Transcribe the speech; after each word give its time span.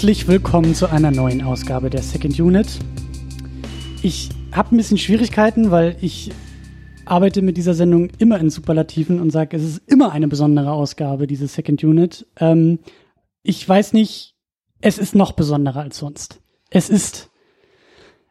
Herzlich 0.00 0.28
willkommen 0.28 0.74
zu 0.74 0.90
einer 0.90 1.10
neuen 1.10 1.42
Ausgabe 1.42 1.90
der 1.90 2.00
Second 2.00 2.40
Unit. 2.40 2.66
Ich 4.00 4.30
habe 4.50 4.74
ein 4.74 4.78
bisschen 4.78 4.96
Schwierigkeiten, 4.96 5.70
weil 5.70 5.94
ich 6.00 6.30
arbeite 7.04 7.42
mit 7.42 7.58
dieser 7.58 7.74
Sendung 7.74 8.08
immer 8.16 8.40
in 8.40 8.48
Superlativen 8.48 9.20
und 9.20 9.30
sage, 9.30 9.58
es 9.58 9.62
ist 9.62 9.82
immer 9.88 10.12
eine 10.12 10.26
besondere 10.26 10.72
Ausgabe, 10.72 11.26
diese 11.26 11.46
Second 11.48 11.84
Unit. 11.84 12.26
Ähm, 12.38 12.78
ich 13.42 13.68
weiß 13.68 13.92
nicht, 13.92 14.36
es 14.80 14.96
ist 14.96 15.14
noch 15.14 15.32
besonderer 15.32 15.80
als 15.80 15.98
sonst. 15.98 16.40
Es 16.70 16.88
ist, 16.88 17.28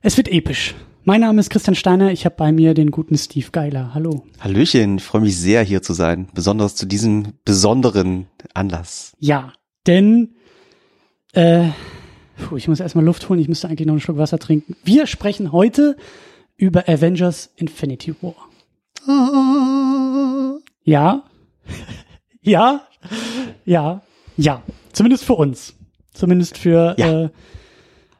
es 0.01 0.17
wird 0.17 0.27
episch. 0.27 0.73
Mein 1.03 1.21
Name 1.21 1.39
ist 1.39 1.51
Christian 1.51 1.75
Steiner, 1.75 2.11
ich 2.11 2.25
habe 2.25 2.35
bei 2.35 2.51
mir 2.51 2.73
den 2.73 2.89
guten 2.89 3.15
Steve 3.15 3.51
Geiler. 3.51 3.93
Hallo. 3.93 4.23
Hallöchen, 4.39 4.97
ich 4.97 5.03
freue 5.03 5.21
mich 5.21 5.37
sehr 5.37 5.61
hier 5.61 5.83
zu 5.83 5.93
sein, 5.93 6.29
besonders 6.33 6.75
zu 6.75 6.87
diesem 6.87 7.33
besonderen 7.45 8.25
Anlass. 8.55 9.15
Ja, 9.19 9.53
denn 9.85 10.33
äh, 11.33 11.69
puh, 12.37 12.57
ich 12.57 12.67
muss 12.67 12.79
erstmal 12.79 13.05
Luft 13.05 13.27
holen, 13.29 13.39
ich 13.39 13.47
müsste 13.47 13.67
eigentlich 13.67 13.85
noch 13.87 13.93
einen 13.93 14.01
Schluck 14.01 14.17
Wasser 14.17 14.39
trinken. 14.39 14.75
Wir 14.83 15.05
sprechen 15.07 15.51
heute 15.51 15.95
über 16.57 16.87
Avengers 16.89 17.49
Infinity 17.55 18.13
War. 18.21 18.35
Ja, 20.83 21.23
ja, 22.41 22.81
ja, 23.65 24.01
ja. 24.37 24.61
Zumindest 24.91 25.23
für 25.25 25.33
uns. 25.35 25.73
Zumindest 26.13 26.57
für, 26.57 26.95
Ja. 26.97 27.23
äh, 27.25 27.29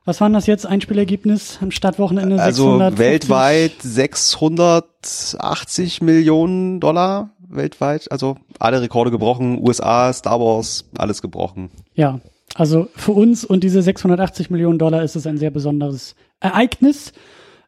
was 0.06 0.22
waren 0.22 0.32
das 0.34 0.48
jetzt? 0.48 0.66
Einspielergebnis 0.66 1.60
am 1.62 1.70
Startwochenende? 1.72 2.42
Also 2.42 2.80
650? 2.80 3.30
weltweit 3.30 3.73
680 3.82 6.02
Millionen 6.02 6.80
Dollar 6.80 7.32
weltweit, 7.52 8.12
also 8.12 8.38
alle 8.60 8.82
Rekorde 8.82 9.12
gebrochen, 9.12 9.60
USA, 9.60 10.12
Star 10.14 10.40
Wars, 10.40 10.86
alles 10.98 11.22
gebrochen. 11.22 11.70
Ja, 11.96 12.20
also 12.55 12.88
für 12.95 13.11
uns 13.11 13.45
und 13.45 13.64
diese 13.64 13.81
680 13.81 14.50
Millionen 14.50 14.80
Dollar 14.80 15.03
ist 15.03 15.16
es 15.16 15.28
ein 15.28 15.38
sehr 15.38 15.52
besonderes 15.52 16.16
Ereignis. 16.39 17.14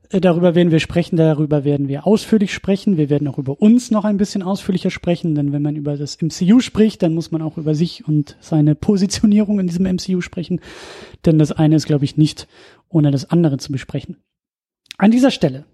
Äh, 0.09 0.21
Darüber 0.21 0.55
werden 0.55 0.71
wir 0.71 0.79
sprechen, 0.79 1.15
darüber 1.15 1.63
werden 1.63 1.87
wir 1.87 2.05
ausführlich 2.05 2.53
sprechen. 2.53 2.97
Wir 2.97 3.09
werden 3.09 3.27
auch 3.27 3.37
über 3.37 3.61
uns 3.61 3.91
noch 3.91 4.05
ein 4.05 4.17
bisschen 4.17 4.43
ausführlicher 4.43 4.89
sprechen, 4.89 5.35
denn 5.35 5.53
wenn 5.53 5.61
man 5.61 5.75
über 5.75 5.97
das 5.97 6.17
MCU 6.21 6.59
spricht, 6.59 7.01
dann 7.03 7.13
muss 7.13 7.31
man 7.31 7.41
auch 7.41 7.57
über 7.57 7.75
sich 7.75 8.07
und 8.07 8.37
seine 8.39 8.75
Positionierung 8.75 9.59
in 9.59 9.67
diesem 9.67 9.85
MCU 9.85 10.21
sprechen, 10.21 10.59
denn 11.25 11.39
das 11.39 11.51
eine 11.51 11.75
ist, 11.75 11.85
glaube 11.85 12.05
ich, 12.05 12.17
nicht 12.17 12.47
ohne 12.89 13.11
das 13.11 13.29
andere 13.29 13.57
zu 13.57 13.71
besprechen. 13.71 14.17
An 14.97 15.11
dieser 15.11 15.31
Stelle 15.31 15.65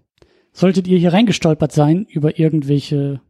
solltet 0.52 0.86
ihr 0.86 0.98
hier 0.98 1.12
reingestolpert 1.12 1.72
sein 1.72 2.06
über 2.08 2.38
irgendwelche 2.38 3.20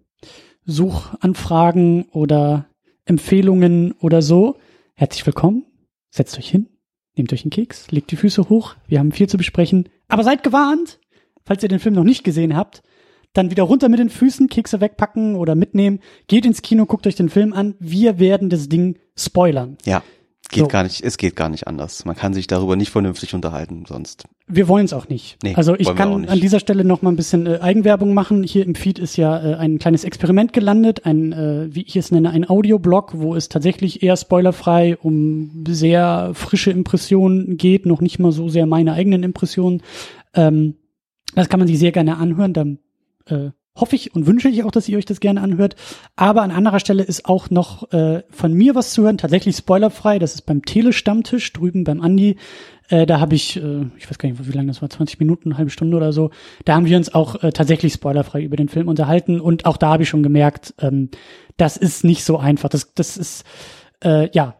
Suchanfragen 0.64 2.04
oder 2.10 2.66
Empfehlungen 3.06 3.92
oder 4.00 4.20
so, 4.20 4.56
herzlich 4.94 5.24
willkommen. 5.24 5.67
Setzt 6.10 6.38
euch 6.38 6.50
hin, 6.50 6.68
nehmt 7.16 7.32
euch 7.32 7.44
einen 7.44 7.50
Keks, 7.50 7.90
legt 7.90 8.10
die 8.10 8.16
Füße 8.16 8.48
hoch. 8.48 8.76
Wir 8.86 8.98
haben 8.98 9.12
viel 9.12 9.28
zu 9.28 9.36
besprechen. 9.36 9.88
Aber 10.08 10.24
seid 10.24 10.42
gewarnt, 10.42 10.98
falls 11.44 11.62
ihr 11.62 11.68
den 11.68 11.80
Film 11.80 11.94
noch 11.94 12.04
nicht 12.04 12.24
gesehen 12.24 12.56
habt, 12.56 12.82
dann 13.34 13.50
wieder 13.50 13.64
runter 13.64 13.88
mit 13.88 14.00
den 14.00 14.08
Füßen, 14.08 14.48
Kekse 14.48 14.80
wegpacken 14.80 15.36
oder 15.36 15.54
mitnehmen. 15.54 16.00
Geht 16.26 16.46
ins 16.46 16.62
Kino, 16.62 16.86
guckt 16.86 17.06
euch 17.06 17.14
den 17.14 17.28
Film 17.28 17.52
an. 17.52 17.74
Wir 17.78 18.18
werden 18.18 18.48
das 18.48 18.68
Ding 18.68 18.98
spoilern. 19.16 19.76
Ja, 19.84 20.02
geht 20.48 20.60
So. 20.60 20.68
gar 20.68 20.82
nicht, 20.82 21.02
es 21.02 21.16
geht 21.16 21.36
gar 21.36 21.48
nicht 21.48 21.66
anders. 21.66 22.04
Man 22.04 22.16
kann 22.16 22.34
sich 22.34 22.46
darüber 22.46 22.76
nicht 22.76 22.90
vernünftig 22.90 23.34
unterhalten 23.34 23.84
sonst. 23.86 24.24
Wir 24.46 24.68
wollen 24.68 24.86
es 24.86 24.92
auch 24.92 25.08
nicht. 25.08 25.36
Nee, 25.42 25.54
also 25.54 25.74
ich 25.74 25.94
kann 25.94 26.26
an 26.26 26.40
dieser 26.40 26.58
Stelle 26.58 26.84
noch 26.84 27.02
mal 27.02 27.10
ein 27.10 27.16
bisschen 27.16 27.46
äh, 27.46 27.58
Eigenwerbung 27.60 28.14
machen. 28.14 28.42
Hier 28.42 28.64
im 28.64 28.74
Feed 28.74 28.98
ist 28.98 29.16
ja 29.16 29.38
äh, 29.38 29.54
ein 29.56 29.78
kleines 29.78 30.04
Experiment 30.04 30.52
gelandet, 30.52 31.04
ein, 31.04 31.32
äh, 31.32 31.74
wie 31.74 31.82
ich 31.82 31.96
es 31.96 32.10
nenne, 32.10 32.30
ein 32.30 32.48
Audioblog, 32.48 33.12
wo 33.14 33.34
es 33.34 33.48
tatsächlich 33.48 34.02
eher 34.02 34.16
spoilerfrei 34.16 34.96
um 34.96 35.64
sehr 35.68 36.30
frische 36.34 36.70
Impressionen 36.70 37.56
geht, 37.56 37.84
noch 37.84 38.00
nicht 38.00 38.18
mal 38.18 38.32
so 38.32 38.48
sehr 38.48 38.66
meine 38.66 38.94
eigenen 38.94 39.22
Impressionen. 39.22 39.82
Ähm, 40.34 40.76
das 41.34 41.48
kann 41.48 41.60
man 41.60 41.66
sich 41.68 41.78
sehr 41.78 41.92
gerne 41.92 42.16
anhören. 42.16 42.54
Dann 42.54 42.78
äh, 43.26 43.50
hoffe 43.80 43.96
ich 43.96 44.14
und 44.14 44.26
wünsche 44.26 44.48
ich 44.48 44.64
auch, 44.64 44.70
dass 44.70 44.88
ihr 44.88 44.98
euch 44.98 45.04
das 45.04 45.20
gerne 45.20 45.40
anhört. 45.40 45.76
Aber 46.16 46.42
an 46.42 46.50
anderer 46.50 46.80
Stelle 46.80 47.02
ist 47.02 47.24
auch 47.26 47.50
noch 47.50 47.92
äh, 47.92 48.22
von 48.30 48.52
mir 48.52 48.74
was 48.74 48.92
zu 48.92 49.02
hören, 49.02 49.18
tatsächlich 49.18 49.56
spoilerfrei. 49.56 50.18
Das 50.18 50.34
ist 50.34 50.42
beim 50.42 50.64
Telestammtisch 50.64 51.52
drüben 51.52 51.84
beim 51.84 52.00
Andi. 52.00 52.36
Äh, 52.88 53.06
da 53.06 53.20
habe 53.20 53.34
ich, 53.34 53.56
äh, 53.56 53.86
ich 53.98 54.10
weiß 54.10 54.18
gar 54.18 54.28
nicht, 54.28 54.46
wie 54.46 54.56
lange 54.56 54.68
das 54.68 54.82
war, 54.82 54.90
20 54.90 55.20
Minuten, 55.20 55.50
eine 55.50 55.58
halbe 55.58 55.70
Stunde 55.70 55.96
oder 55.96 56.12
so. 56.12 56.30
Da 56.64 56.74
haben 56.74 56.86
wir 56.86 56.96
uns 56.96 57.14
auch 57.14 57.42
äh, 57.42 57.52
tatsächlich 57.52 57.92
spoilerfrei 57.92 58.42
über 58.42 58.56
den 58.56 58.68
Film 58.68 58.88
unterhalten. 58.88 59.40
Und 59.40 59.66
auch 59.66 59.76
da 59.76 59.90
habe 59.92 60.02
ich 60.02 60.08
schon 60.08 60.22
gemerkt, 60.22 60.74
ähm, 60.80 61.10
das 61.56 61.76
ist 61.76 62.04
nicht 62.04 62.24
so 62.24 62.38
einfach. 62.38 62.68
Das, 62.68 62.94
das 62.94 63.16
ist, 63.16 63.44
äh, 64.02 64.30
ja, 64.32 64.54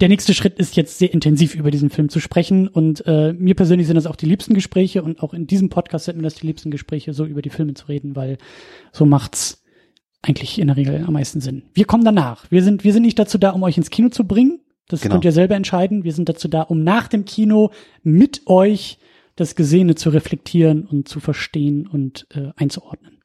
der 0.00 0.08
nächste 0.08 0.32
Schritt 0.32 0.58
ist 0.58 0.76
jetzt 0.76 0.98
sehr 0.98 1.12
intensiv 1.12 1.54
über 1.54 1.70
diesen 1.70 1.90
Film 1.90 2.08
zu 2.08 2.20
sprechen 2.20 2.68
und 2.68 3.04
äh, 3.06 3.32
mir 3.32 3.54
persönlich 3.54 3.86
sind 3.86 3.96
das 3.96 4.06
auch 4.06 4.16
die 4.16 4.26
liebsten 4.26 4.54
Gespräche 4.54 5.02
und 5.02 5.22
auch 5.22 5.34
in 5.34 5.46
diesem 5.46 5.68
Podcast 5.70 6.04
sind 6.04 6.16
mir 6.16 6.22
das 6.22 6.34
die 6.34 6.46
liebsten 6.46 6.70
Gespräche, 6.70 7.12
so 7.12 7.24
über 7.24 7.42
die 7.42 7.50
Filme 7.50 7.74
zu 7.74 7.86
reden, 7.86 8.14
weil 8.14 8.38
so 8.92 9.06
macht's 9.06 9.64
eigentlich 10.22 10.58
in 10.58 10.68
der 10.68 10.76
Regel 10.76 11.04
am 11.06 11.14
meisten 11.14 11.40
Sinn. 11.40 11.64
Wir 11.74 11.84
kommen 11.84 12.04
danach. 12.04 12.50
Wir 12.50 12.62
sind 12.62 12.84
wir 12.84 12.92
sind 12.92 13.02
nicht 13.02 13.18
dazu 13.18 13.38
da, 13.38 13.50
um 13.50 13.62
euch 13.62 13.76
ins 13.76 13.90
Kino 13.90 14.08
zu 14.08 14.24
bringen. 14.24 14.60
Das 14.88 15.00
Genau. 15.00 15.14
könnt 15.14 15.24
ihr 15.24 15.32
selber 15.32 15.54
entscheiden. 15.54 16.04
Wir 16.04 16.12
sind 16.12 16.28
dazu 16.28 16.48
da, 16.48 16.62
um 16.62 16.82
nach 16.82 17.08
dem 17.08 17.24
Kino 17.24 17.70
mit 18.02 18.42
euch 18.46 18.98
das 19.36 19.54
Gesehene 19.54 19.94
zu 19.94 20.10
reflektieren 20.10 20.84
und 20.84 21.08
zu 21.08 21.20
verstehen 21.20 21.86
und 21.86 22.26
äh, 22.34 22.50
einzuordnen. 22.56 23.17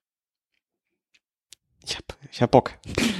Ich 1.85 1.97
hab, 1.97 2.03
ich 2.31 2.41
hab 2.41 2.51
Bock. 2.51 2.71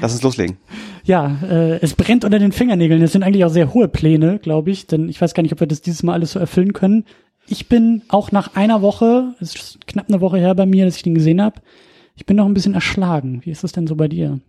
Lass 0.01 0.13
uns 0.13 0.23
loslegen. 0.23 0.57
Ja, 1.03 1.37
äh, 1.43 1.79
es 1.81 1.95
brennt 1.95 2.23
unter 2.23 2.39
den 2.39 2.51
Fingernägeln. 2.51 3.01
Das 3.01 3.11
sind 3.11 3.23
eigentlich 3.23 3.43
auch 3.43 3.49
sehr 3.49 3.73
hohe 3.73 3.87
Pläne, 3.87 4.39
glaube 4.39 4.71
ich, 4.71 4.87
denn 4.87 5.09
ich 5.09 5.19
weiß 5.19 5.33
gar 5.33 5.43
nicht, 5.43 5.51
ob 5.51 5.59
wir 5.59 5.67
das 5.67 5.81
dieses 5.81 6.03
Mal 6.03 6.13
alles 6.13 6.31
so 6.31 6.39
erfüllen 6.39 6.73
können. 6.73 7.05
Ich 7.47 7.67
bin 7.67 8.03
auch 8.07 8.31
nach 8.31 8.55
einer 8.55 8.81
Woche, 8.81 9.35
es 9.41 9.55
ist 9.55 9.87
knapp 9.87 10.07
eine 10.07 10.21
Woche 10.21 10.37
her 10.37 10.55
bei 10.55 10.65
mir, 10.65 10.85
dass 10.85 10.95
ich 10.95 11.03
den 11.03 11.15
gesehen 11.15 11.41
habe, 11.41 11.61
ich 12.15 12.25
bin 12.25 12.37
noch 12.37 12.45
ein 12.45 12.53
bisschen 12.53 12.73
erschlagen. 12.73 13.41
Wie 13.43 13.51
ist 13.51 13.63
das 13.63 13.73
denn 13.73 13.87
so 13.87 13.95
bei 13.95 14.07
dir? 14.07 14.39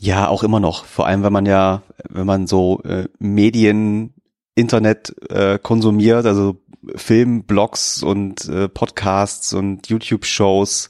Ja, 0.00 0.28
auch 0.28 0.42
immer 0.42 0.60
noch. 0.60 0.84
Vor 0.84 1.06
allem, 1.06 1.22
wenn 1.22 1.32
man 1.32 1.46
ja, 1.46 1.82
wenn 2.08 2.26
man 2.26 2.46
so 2.46 2.80
äh, 2.84 3.08
Medien, 3.18 4.14
Internet 4.54 5.14
äh, 5.30 5.58
konsumiert, 5.58 6.26
also 6.26 6.56
Film, 6.96 7.44
Blogs 7.44 8.02
und 8.02 8.48
äh, 8.48 8.68
Podcasts 8.68 9.52
und 9.52 9.88
YouTube-Shows, 9.88 10.88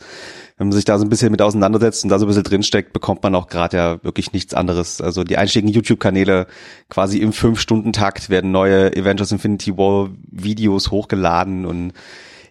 wenn 0.62 0.68
man 0.68 0.76
sich 0.76 0.84
da 0.84 0.96
so 0.96 1.04
ein 1.04 1.08
bisschen 1.08 1.32
mit 1.32 1.42
auseinandersetzt 1.42 2.04
und 2.04 2.10
da 2.10 2.20
so 2.20 2.24
ein 2.24 2.28
bisschen 2.28 2.44
drinsteckt, 2.44 2.92
bekommt 2.92 3.24
man 3.24 3.34
auch 3.34 3.48
gerade 3.48 3.76
ja 3.76 4.04
wirklich 4.04 4.32
nichts 4.32 4.54
anderes. 4.54 5.00
Also 5.00 5.24
die 5.24 5.36
einschlägigen 5.36 5.74
YouTube-Kanäle 5.74 6.46
quasi 6.88 7.18
im 7.18 7.32
Fünf-Stunden-Takt 7.32 8.30
werden 8.30 8.52
neue 8.52 8.92
Avengers 8.96 9.32
Infinity 9.32 9.76
War 9.76 10.10
Videos 10.30 10.92
hochgeladen 10.92 11.66
und 11.66 11.94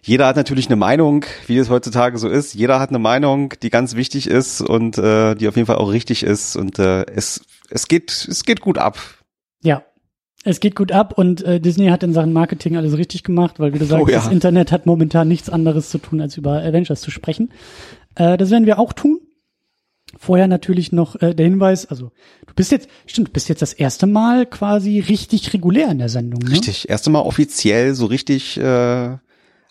jeder 0.02 0.26
hat 0.26 0.36
natürlich 0.36 0.66
eine 0.66 0.76
Meinung, 0.76 1.24
wie 1.46 1.56
es 1.56 1.70
heutzutage 1.70 2.18
so 2.18 2.28
ist. 2.28 2.52
Jeder 2.52 2.80
hat 2.80 2.90
eine 2.90 2.98
Meinung, 2.98 3.54
die 3.62 3.70
ganz 3.70 3.94
wichtig 3.96 4.26
ist 4.26 4.60
und 4.60 4.98
äh, 4.98 5.34
die 5.34 5.48
auf 5.48 5.56
jeden 5.56 5.66
Fall 5.66 5.76
auch 5.76 5.90
richtig 5.90 6.22
ist. 6.22 6.54
Und 6.54 6.78
äh, 6.78 7.06
es, 7.06 7.40
es 7.70 7.88
geht, 7.88 8.10
es 8.10 8.44
geht 8.44 8.60
gut 8.60 8.76
ab. 8.76 8.98
Ja, 9.62 9.84
es 10.44 10.58
geht 10.58 10.74
gut 10.74 10.90
ab 10.90 11.16
und 11.16 11.42
äh, 11.44 11.60
Disney 11.60 11.86
hat 11.86 12.02
in 12.02 12.12
Sachen 12.12 12.32
Marketing 12.32 12.76
alles 12.76 12.96
richtig 12.96 13.22
gemacht, 13.22 13.60
weil 13.60 13.74
wie 13.74 13.78
du 13.78 13.84
sagst, 13.84 14.04
Oh 14.04 14.08
ja. 14.08 14.16
das 14.16 14.28
Internet 14.28 14.72
hat 14.72 14.86
momentan 14.86 15.28
nichts 15.28 15.48
anderes 15.48 15.88
zu 15.88 15.98
tun, 15.98 16.20
als 16.20 16.36
über 16.36 16.62
Avengers 16.62 17.00
zu 17.00 17.12
sprechen. 17.12 17.50
Äh, 18.14 18.36
das 18.36 18.50
werden 18.50 18.66
wir 18.66 18.78
auch 18.78 18.92
tun. 18.92 19.20
Vorher 20.18 20.46
natürlich 20.46 20.92
noch 20.92 21.20
äh, 21.22 21.34
der 21.34 21.46
Hinweis, 21.46 21.86
also 21.86 22.10
du 22.46 22.54
bist 22.54 22.70
jetzt, 22.70 22.88
stimmt, 23.06 23.28
du 23.28 23.32
bist 23.32 23.48
jetzt 23.48 23.62
das 23.62 23.72
erste 23.72 24.06
Mal 24.06 24.44
quasi 24.46 25.00
richtig 25.00 25.54
regulär 25.54 25.90
in 25.90 25.98
der 25.98 26.10
Sendung. 26.10 26.40
Ne? 26.42 26.50
Richtig. 26.52 26.88
Erst 26.90 27.06
einmal 27.06 27.22
offiziell 27.22 27.94
so 27.94 28.06
richtig 28.06 28.58
äh, 28.58 29.16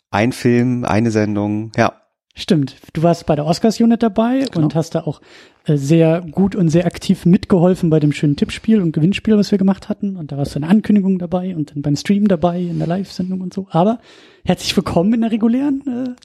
ein 0.10 0.32
Film, 0.32 0.84
eine 0.84 1.12
Sendung. 1.12 1.72
Ja. 1.78 1.94
Stimmt. 2.34 2.78
Du 2.94 3.04
warst 3.04 3.26
bei 3.26 3.36
der 3.36 3.46
Oscars-Unit 3.46 4.02
dabei 4.02 4.46
Genau. 4.52 4.64
und 4.66 4.74
hast 4.74 4.96
da 4.96 5.02
auch 5.02 5.22
äh, 5.66 5.76
sehr 5.76 6.22
gut 6.22 6.56
und 6.56 6.70
sehr 6.70 6.86
aktiv 6.86 7.26
mitgeholfen 7.26 7.90
bei 7.90 8.00
dem 8.00 8.14
schönen 8.14 8.38
Tippspiel 8.38 8.82
und 8.82 8.94
Gewinnspiel, 8.94 9.38
was 9.38 9.52
wir 9.52 9.58
gemacht 9.58 9.90
hatten. 9.90 10.16
Und 10.16 10.32
da 10.32 10.38
warst 10.38 10.56
du 10.56 10.60
in 10.60 10.62
der 10.62 10.72
Ankündigung 10.72 11.20
dabei 11.20 11.54
und 11.56 11.72
dann 11.76 11.82
beim 11.82 11.98
Stream 11.98 12.30
dabei, 12.30 12.62
in 12.62 12.80
der 12.80 12.88
Live-Sendung 12.88 13.42
und 13.42 13.54
so. 13.54 13.68
Aber 13.70 14.00
herzlich 14.46 14.76
willkommen 14.76 15.14
in 15.14 15.22
der 15.22 15.32
regulären 15.32 15.82
äh, 15.86 16.16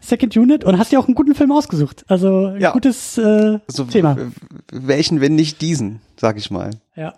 Second 0.00 0.36
Unit 0.36 0.64
und 0.64 0.78
hast 0.78 0.92
dir 0.92 0.98
auch 1.00 1.06
einen 1.06 1.14
guten 1.14 1.34
Film 1.34 1.52
ausgesucht. 1.52 2.04
Also 2.08 2.46
ein 2.46 2.60
Ja. 2.60 2.72
gutes 2.72 3.18
äh, 3.18 3.58
Also, 3.68 3.84
Thema. 3.84 4.16
Welchen, 4.72 5.20
wenn 5.20 5.34
nicht 5.34 5.60
diesen, 5.60 6.00
sag 6.16 6.36
ich 6.38 6.50
mal. 6.50 6.70
Ja. 6.96 7.14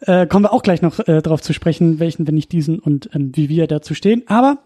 Äh, 0.00 0.26
kommen 0.26 0.44
wir 0.44 0.52
auch 0.52 0.62
gleich 0.62 0.82
noch 0.82 1.00
äh, 1.08 1.22
drauf 1.22 1.40
zu 1.40 1.52
sprechen, 1.54 1.98
welchen, 1.98 2.26
wenn 2.26 2.34
nicht 2.34 2.52
diesen 2.52 2.78
und 2.78 3.08
ähm, 3.14 3.32
wie 3.34 3.48
wir 3.48 3.66
dazu 3.66 3.94
stehen. 3.94 4.22
Aber 4.26 4.58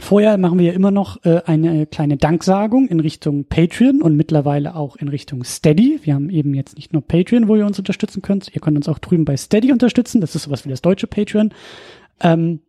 vorher 0.00 0.36
machen 0.38 0.58
wir 0.58 0.66
ja 0.66 0.72
immer 0.72 0.90
noch 0.90 1.24
äh, 1.24 1.42
eine 1.46 1.86
kleine 1.86 2.16
Danksagung 2.16 2.88
in 2.88 2.98
Richtung 2.98 3.44
Patreon 3.44 4.02
und 4.02 4.16
mittlerweile 4.16 4.74
auch 4.74 4.96
in 4.96 5.06
Richtung 5.08 5.44
Steady. 5.44 6.00
Wir 6.02 6.14
haben 6.14 6.30
eben 6.30 6.52
jetzt 6.54 6.76
nicht 6.76 6.92
nur 6.92 7.02
Patreon, 7.02 7.46
wo 7.46 7.54
ihr 7.56 7.64
uns 7.66 7.78
unterstützen 7.78 8.22
könnt. 8.22 8.52
Ihr 8.54 8.60
könnt 8.60 8.76
uns 8.76 8.88
auch 8.88 8.98
drüben 8.98 9.24
bei 9.24 9.36
Steady 9.36 9.70
unterstützen. 9.72 10.20
Das 10.20 10.34
ist 10.34 10.42
sowas 10.42 10.64
wie 10.64 10.70
das 10.70 10.82
deutsche 10.82 11.06
Patreon. 11.06 11.52
Ähm, 12.20 12.60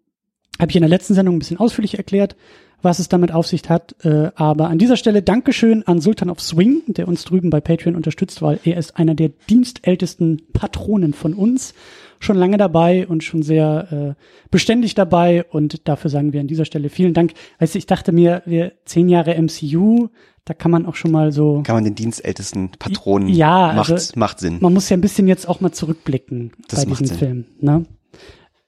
Habe 0.59 0.69
ich 0.69 0.75
in 0.75 0.81
der 0.83 0.89
letzten 0.89 1.15
Sendung 1.15 1.35
ein 1.35 1.39
bisschen 1.39 1.59
ausführlich 1.59 1.97
erklärt. 1.97 2.35
Was 2.81 2.99
es 2.99 3.09
damit 3.09 3.31
auf 3.31 3.47
sich 3.47 3.69
hat. 3.69 3.95
Äh, 4.03 4.31
aber 4.35 4.69
an 4.69 4.77
dieser 4.77 4.97
Stelle 4.97 5.21
Dankeschön 5.21 5.83
an 5.87 6.01
Sultan 6.01 6.29
of 6.29 6.39
Swing, 6.39 6.83
der 6.87 7.07
uns 7.07 7.23
drüben 7.23 7.49
bei 7.49 7.61
Patreon 7.61 7.95
unterstützt, 7.95 8.41
weil 8.41 8.59
er 8.63 8.77
ist 8.77 8.97
einer 8.97 9.15
der 9.15 9.29
dienstältesten 9.49 10.43
Patronen 10.53 11.13
von 11.13 11.33
uns. 11.33 11.73
Schon 12.19 12.37
lange 12.37 12.57
dabei 12.57 13.07
und 13.07 13.23
schon 13.23 13.43
sehr 13.43 14.15
äh, 14.17 14.23
beständig 14.49 14.95
dabei. 14.95 15.43
Und 15.43 15.87
dafür 15.87 16.09
sagen 16.09 16.33
wir 16.33 16.39
an 16.41 16.47
dieser 16.47 16.65
Stelle 16.65 16.89
vielen 16.89 17.13
Dank. 17.13 17.33
Weißt 17.59 17.75
du, 17.75 17.79
ich 17.79 17.85
dachte 17.85 18.11
mir, 18.11 18.41
wir 18.45 18.73
zehn 18.85 19.07
Jahre 19.07 19.39
MCU, 19.39 20.09
da 20.45 20.53
kann 20.53 20.71
man 20.71 20.85
auch 20.85 20.95
schon 20.95 21.11
mal 21.11 21.31
so. 21.31 21.61
Kann 21.63 21.75
man 21.75 21.83
den 21.83 21.95
dienstältesten 21.95 22.71
Patronen 22.79 23.29
ja, 23.29 23.73
macht, 23.73 23.91
also, 23.91 24.13
macht 24.15 24.39
Sinn. 24.39 24.57
Man 24.61 24.73
muss 24.73 24.89
ja 24.89 24.97
ein 24.97 25.01
bisschen 25.01 25.27
jetzt 25.27 25.47
auch 25.47 25.59
mal 25.59 25.73
zurückblicken 25.73 26.53
Das 26.69 26.85
bei 26.85 26.89
macht 26.89 27.01
diesem 27.01 27.17
Sinn. 27.17 27.27
Film. 27.27 27.45
Ne? 27.59 27.85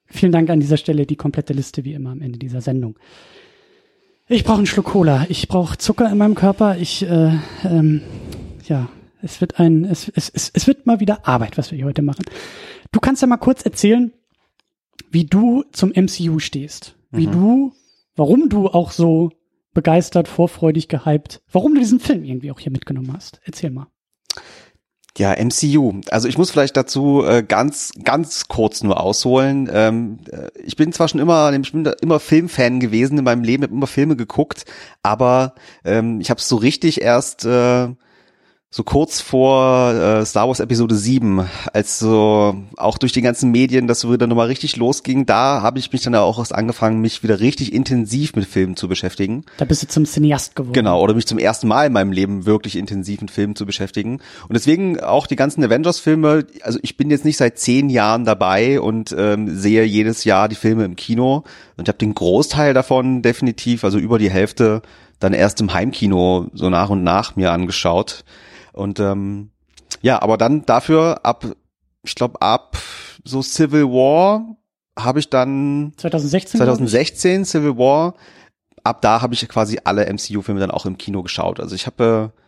Vielen 0.05 0.31
Dank 0.31 0.49
an 0.49 0.59
dieser 0.59 0.77
Stelle, 0.77 1.05
die 1.05 1.15
komplette 1.15 1.53
Liste 1.53 1.85
wie 1.85 1.93
immer 1.93 2.11
am 2.11 2.21
Ende 2.21 2.37
dieser 2.37 2.61
Sendung. 2.61 2.97
Ich 4.31 4.43
brauche 4.43 4.57
einen 4.57 4.67
Schluck 4.67 4.85
Cola. 4.85 5.25
Ich 5.29 5.47
brauche 5.47 5.77
Zucker 5.79 6.09
in 6.11 6.17
meinem 6.19 6.35
Körper. 6.35 6.77
Ich, 6.77 7.01
äh, 7.01 7.31
ähm, 7.63 8.01
ja, 8.67 8.87
es 9.23 9.41
wird 9.41 9.59
ein, 9.59 9.85
es, 9.85 10.07
es, 10.09 10.29
es, 10.29 10.51
es 10.53 10.67
wird 10.67 10.85
mal 10.85 10.99
wieder 10.99 11.27
Arbeit, 11.27 11.57
was 11.57 11.71
wir 11.71 11.77
hier 11.77 11.87
heute 11.87 12.03
machen. 12.03 12.23
Du 12.91 12.99
kannst 12.99 13.23
ja 13.23 13.27
mal 13.27 13.37
kurz 13.37 13.63
erzählen, 13.63 14.11
wie 15.09 15.25
du 15.25 15.63
zum 15.71 15.89
MCU 15.95 16.37
stehst. 16.37 16.95
Wie 17.09 17.25
Mhm. 17.25 17.31
du, 17.31 17.73
warum 18.15 18.49
du 18.49 18.67
auch 18.67 18.91
so 18.91 19.31
begeistert, 19.73 20.27
vorfreudig, 20.27 20.87
gehypt, 20.89 21.41
warum 21.51 21.73
du 21.73 21.79
diesen 21.79 21.99
Film 21.99 22.23
irgendwie 22.23 22.51
auch 22.51 22.59
hier 22.59 22.71
mitgenommen 22.71 23.11
hast. 23.13 23.41
Erzähl 23.45 23.71
mal. 23.71 23.87
Ja, 25.17 25.33
MCU. 25.33 26.01
Also 26.11 26.27
ich 26.27 26.37
muss 26.37 26.51
vielleicht 26.51 26.77
dazu 26.77 27.23
äh, 27.25 27.43
ganz, 27.43 27.91
ganz 28.03 28.47
kurz 28.47 28.83
nur 28.83 29.01
ausholen. 29.01 29.69
Ähm, 29.71 30.19
äh, 30.31 30.49
ich 30.63 30.75
bin 30.75 30.93
zwar 30.93 31.07
schon 31.07 31.19
immer, 31.19 31.51
ich 31.53 31.71
bin 31.71 31.85
immer 32.01 32.19
Filmfan 32.19 32.79
gewesen 32.79 33.17
in 33.17 33.23
meinem 33.23 33.43
Leben, 33.43 33.63
habe 33.63 33.73
immer 33.73 33.87
Filme 33.87 34.15
geguckt, 34.15 34.65
aber 35.03 35.55
ähm, 35.83 36.21
ich 36.21 36.29
habe 36.29 36.39
es 36.39 36.47
so 36.47 36.55
richtig 36.55 37.01
erst 37.01 37.43
äh, 37.45 37.89
so 38.71 38.83
kurz 38.83 39.19
vor 39.19 39.93
äh, 39.93 40.25
Star 40.27 40.47
Wars 40.47 40.59
Episode 40.59 40.93
7, 40.93 41.49
als 41.73 41.97
so 41.97 42.55
auch 42.77 42.99
durch 42.99 43.11
die 43.11 43.23
ganzen 43.23 43.49
Medien 43.49 43.87
das 43.87 44.07
wieder 44.07 44.27
nochmal 44.27 44.45
richtig 44.45 44.75
losging, 44.75 45.25
da 45.25 45.63
habe 45.63 45.79
ich 45.79 45.91
mich 45.91 46.03
dann 46.03 46.13
auch 46.13 46.37
erst 46.37 46.53
angefangen, 46.53 47.01
mich 47.01 47.23
wieder 47.23 47.39
richtig 47.39 47.73
intensiv 47.73 48.35
mit 48.35 48.45
Filmen 48.45 48.75
zu 48.75 48.87
beschäftigen. 48.87 49.43
Da 49.57 49.65
bist 49.65 49.81
du 49.81 49.87
zum 49.87 50.05
Cineast 50.05 50.55
geworden. 50.55 50.73
Genau, 50.73 51.01
oder 51.01 51.15
mich 51.15 51.25
zum 51.25 51.39
ersten 51.39 51.67
Mal 51.67 51.87
in 51.87 51.93
meinem 51.93 52.11
Leben 52.11 52.45
wirklich 52.45 52.75
intensiv 52.75 53.21
mit 53.21 53.31
Filmen 53.31 53.55
zu 53.55 53.65
beschäftigen. 53.65 54.19
Und 54.47 54.53
deswegen 54.53 54.99
auch 54.99 55.25
die 55.25 55.35
ganzen 55.35 55.63
Avengers-Filme, 55.63 56.45
also 56.61 56.77
ich 56.83 56.95
bin 56.95 57.09
jetzt 57.09 57.25
nicht 57.25 57.37
seit 57.37 57.57
zehn 57.57 57.89
Jahren 57.89 58.23
dabei 58.23 58.79
und 58.79 59.15
ähm, 59.17 59.55
sehe 59.55 59.83
jedes 59.83 60.25
Jahr 60.25 60.47
die 60.47 60.55
Filme 60.55 60.85
im 60.85 60.95
Kino. 60.95 61.43
Und 61.75 61.85
ich 61.85 61.87
habe 61.87 61.97
den 61.97 62.13
Großteil 62.13 62.75
davon 62.75 63.23
definitiv, 63.23 63.83
also 63.83 63.97
über 63.97 64.19
die 64.19 64.29
Hälfte, 64.29 64.83
dann 65.19 65.33
erst 65.33 65.59
im 65.59 65.73
Heimkino 65.73 66.51
so 66.53 66.69
nach 66.69 66.91
und 66.91 67.03
nach 67.03 67.35
mir 67.35 67.51
angeschaut. 67.51 68.23
Und 68.79 68.99
ähm, 68.99 69.51
ja, 70.01 70.21
aber 70.21 70.37
dann 70.37 70.65
dafür 70.65 71.19
ab, 71.23 71.45
ich 72.03 72.15
glaube 72.15 72.41
ab 72.41 72.77
so 73.25 73.41
Civil 73.41 73.85
War 73.85 74.55
habe 74.97 75.19
ich 75.19 75.29
dann 75.29 75.93
2016. 75.97 76.59
glaub 76.59 76.69
ich. 76.69 76.75
2016 76.77 77.45
Civil 77.45 77.77
War. 77.77 78.15
Ab 78.83 79.01
da 79.01 79.21
habe 79.21 79.33
ich 79.33 79.47
quasi 79.49 79.79
alle 79.83 80.05
MCU-Filme 80.11 80.61
dann 80.61 80.71
auch 80.71 80.85
im 80.85 80.97
Kino 80.97 81.21
geschaut. 81.21 81.59
Also 81.59 81.75
ich 81.75 81.85
habe, 81.85 82.31
äh, 82.33 82.41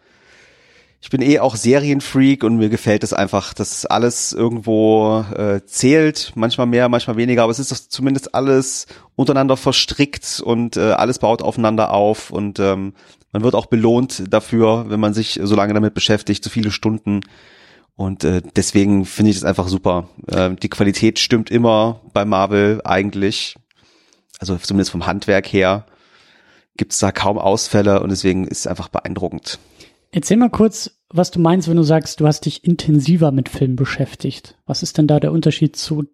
ich 1.02 1.10
bin 1.10 1.22
eh 1.22 1.40
auch 1.40 1.58
Serienfreak 1.58 2.46
und 2.46 2.56
mir 2.56 2.70
gefällt 2.70 3.04
es 3.04 3.12
einfach, 3.12 3.54
dass 3.54 3.86
alles 3.86 4.32
irgendwo 4.32 5.26
äh, 5.36 5.62
zählt, 5.66 6.32
manchmal 6.36 6.68
mehr, 6.68 6.88
manchmal 6.88 7.18
weniger, 7.18 7.44
aber 7.44 7.52
es 7.52 7.60
ist 7.60 7.72
doch 7.72 7.78
zumindest 7.78 8.34
alles 8.34 8.88
untereinander 9.16 9.58
verstrickt 9.58 10.42
und 10.44 10.78
äh, 10.78 10.92
alles 10.94 11.20
baut 11.20 11.42
aufeinander 11.42 11.92
auf 11.92 12.32
und 12.32 12.60
ähm, 12.60 12.94
man 13.32 13.44
wird 13.44 13.56
auch 13.56 13.68
belohnt 13.68 14.24
dafür, 14.30 14.86
wenn 14.90 15.00
man 15.00 15.14
sich 15.14 15.40
so 15.42 15.56
lange 15.56 15.74
damit 15.74 15.94
beschäftigt, 15.94 16.44
so 16.44 16.50
viele 16.50 16.72
Stunden. 16.72 17.22
Und 17.96 18.24
äh, 18.24 18.42
deswegen 18.56 19.06
finde 19.06 19.32
ich 19.32 19.38
es 19.38 19.44
einfach 19.44 19.68
super. 19.68 20.10
Äh, 20.28 20.56
die 20.56 20.70
Qualität 20.70 21.20
stimmt 21.20 21.52
immer 21.52 22.02
bei 22.14 22.26
Marvel 22.26 22.82
eigentlich. 22.84 23.56
Also 24.40 24.58
zumindest 24.58 24.92
vom 24.92 25.06
Handwerk 25.06 25.48
her 25.48 25.86
gibt 26.78 26.94
es 26.94 27.00
da 27.00 27.12
kaum 27.12 27.38
Ausfälle 27.38 28.02
und 28.02 28.10
deswegen 28.10 28.48
ist 28.48 28.60
es 28.60 28.68
einfach 28.68 28.90
beeindruckend. 28.90 29.60
Erzähl 30.12 30.38
mal 30.38 30.50
kurz, 30.50 30.92
was 31.10 31.32
du 31.32 31.40
meinst, 31.40 31.70
wenn 31.70 31.78
du 31.78 31.84
sagst, 31.84 32.20
du 32.20 32.28
hast 32.28 32.46
dich 32.46 32.64
intensiver 32.64 33.32
mit 33.32 33.50
Filmen 33.50 33.76
beschäftigt. 33.76 34.58
Was 34.66 34.84
ist 34.84 34.98
denn 34.98 35.08
da 35.08 35.20
der 35.20 35.32
Unterschied 35.32 35.76
zu 35.76 36.06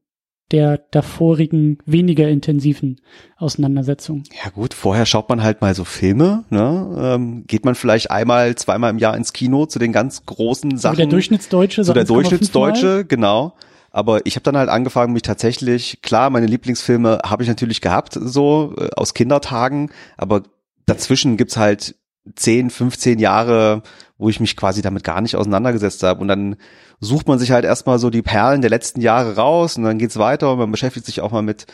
der 0.51 0.77
davorigen, 0.91 1.77
weniger 1.85 2.27
intensiven 2.29 3.01
Auseinandersetzung? 3.37 4.23
Ja 4.43 4.49
gut, 4.51 4.73
vorher 4.73 5.05
schaut 5.05 5.29
man 5.29 5.43
halt 5.43 5.61
mal 5.61 5.75
so 5.75 5.83
Filme, 5.83 6.45
ne? 6.49 7.15
Ähm, 7.15 7.43
geht 7.47 7.65
man 7.65 7.75
vielleicht 7.75 8.11
einmal, 8.11 8.55
zweimal 8.55 8.89
im 8.91 8.97
Jahr 8.97 9.17
ins 9.17 9.33
Kino 9.33 9.65
zu 9.65 9.79
den 9.79 9.91
ganz 9.91 10.25
großen 10.25 10.71
So 10.71 10.77
Sachen. 10.77 10.97
der 10.97 11.07
Durchschnittsdeutsche? 11.07 11.83
so 11.83 11.93
der 11.93 12.03
1,5 12.03 12.07
Mal? 12.09 12.13
Durchschnittsdeutsche, 12.15 13.05
genau. 13.05 13.53
Aber 13.91 14.25
ich 14.25 14.35
habe 14.35 14.43
dann 14.43 14.57
halt 14.57 14.69
angefangen, 14.69 15.13
mich 15.13 15.23
tatsächlich, 15.23 16.01
klar, 16.01 16.29
meine 16.29 16.45
Lieblingsfilme 16.45 17.19
habe 17.25 17.43
ich 17.43 17.49
natürlich 17.49 17.81
gehabt, 17.81 18.17
so 18.19 18.73
äh, 18.77 18.89
aus 18.95 19.13
Kindertagen, 19.13 19.91
aber 20.17 20.43
dazwischen 20.85 21.35
gibt's 21.37 21.57
halt 21.57 21.95
10, 22.35 22.69
15 22.69 23.19
Jahre, 23.19 23.83
wo 24.17 24.29
ich 24.29 24.39
mich 24.39 24.55
quasi 24.55 24.81
damit 24.81 25.03
gar 25.03 25.21
nicht 25.21 25.35
auseinandergesetzt 25.35 26.03
habe. 26.03 26.21
Und 26.21 26.27
dann 26.27 26.55
sucht 26.99 27.27
man 27.27 27.39
sich 27.39 27.51
halt 27.51 27.65
erstmal 27.65 27.99
so 27.99 28.09
die 28.09 28.21
Perlen 28.21 28.61
der 28.61 28.69
letzten 28.69 29.01
Jahre 29.01 29.35
raus 29.35 29.77
und 29.77 29.83
dann 29.83 29.99
geht's 29.99 30.17
weiter 30.17 30.51
und 30.51 30.59
man 30.59 30.71
beschäftigt 30.71 31.05
sich 31.05 31.21
auch 31.21 31.31
mal 31.31 31.43
mit 31.43 31.65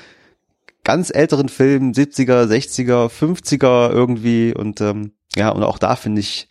ganz 0.84 1.12
älteren 1.14 1.50
Filmen, 1.50 1.94
70er, 1.94 2.46
60er, 2.46 3.10
50er 3.10 3.90
irgendwie 3.90 4.54
und 4.54 4.82
ähm, 4.82 5.14
ja, 5.36 5.50
und 5.50 5.64
auch 5.64 5.78
da 5.78 5.96
finde 5.96 6.20
ich, 6.20 6.50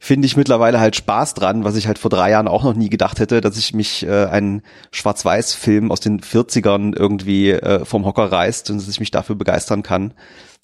finde 0.00 0.26
ich 0.26 0.36
mittlerweile 0.36 0.80
halt 0.80 0.96
Spaß 0.96 1.34
dran, 1.34 1.64
was 1.64 1.76
ich 1.76 1.86
halt 1.86 1.98
vor 1.98 2.10
drei 2.10 2.30
Jahren 2.30 2.48
auch 2.48 2.64
noch 2.64 2.74
nie 2.74 2.90
gedacht 2.90 3.20
hätte, 3.20 3.40
dass 3.40 3.56
ich 3.56 3.72
mich 3.72 4.04
äh, 4.04 4.26
einen 4.26 4.62
Schwarz-Weiß-Film 4.90 5.90
aus 5.90 6.00
den 6.00 6.20
40ern 6.20 6.96
irgendwie 6.96 7.52
äh, 7.52 7.84
vom 7.84 8.04
Hocker 8.04 8.30
reißt 8.30 8.70
und 8.70 8.78
dass 8.78 8.88
ich 8.88 9.00
mich 9.00 9.12
dafür 9.12 9.36
begeistern 9.36 9.82
kann. 9.82 10.14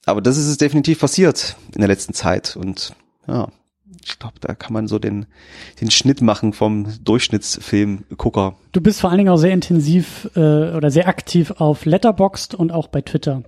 Aber 0.06 0.20
das 0.20 0.36
ist 0.36 0.46
es 0.46 0.56
definitiv 0.56 1.00
passiert 1.00 1.56
in 1.74 1.80
der 1.80 1.88
letzten 1.88 2.14
Zeit 2.14 2.56
und 2.56 2.94
ja, 3.26 3.48
ich 4.04 4.18
glaube, 4.18 4.36
da 4.40 4.54
kann 4.54 4.72
man 4.72 4.88
so 4.88 4.98
den, 4.98 5.26
den 5.80 5.90
Schnitt 5.90 6.22
machen 6.22 6.52
vom 6.52 6.86
Durchschnittsfilmgucker. 7.04 8.56
Du 8.72 8.80
bist 8.80 9.00
vor 9.00 9.10
allen 9.10 9.18
Dingen 9.18 9.30
auch 9.30 9.36
sehr 9.36 9.52
intensiv 9.52 10.30
äh, 10.36 10.72
oder 10.72 10.90
sehr 10.90 11.08
aktiv 11.08 11.52
auf 11.58 11.84
Letterboxd 11.84 12.54
und 12.54 12.72
auch 12.72 12.88
bei 12.88 13.02
Twitter. 13.02 13.42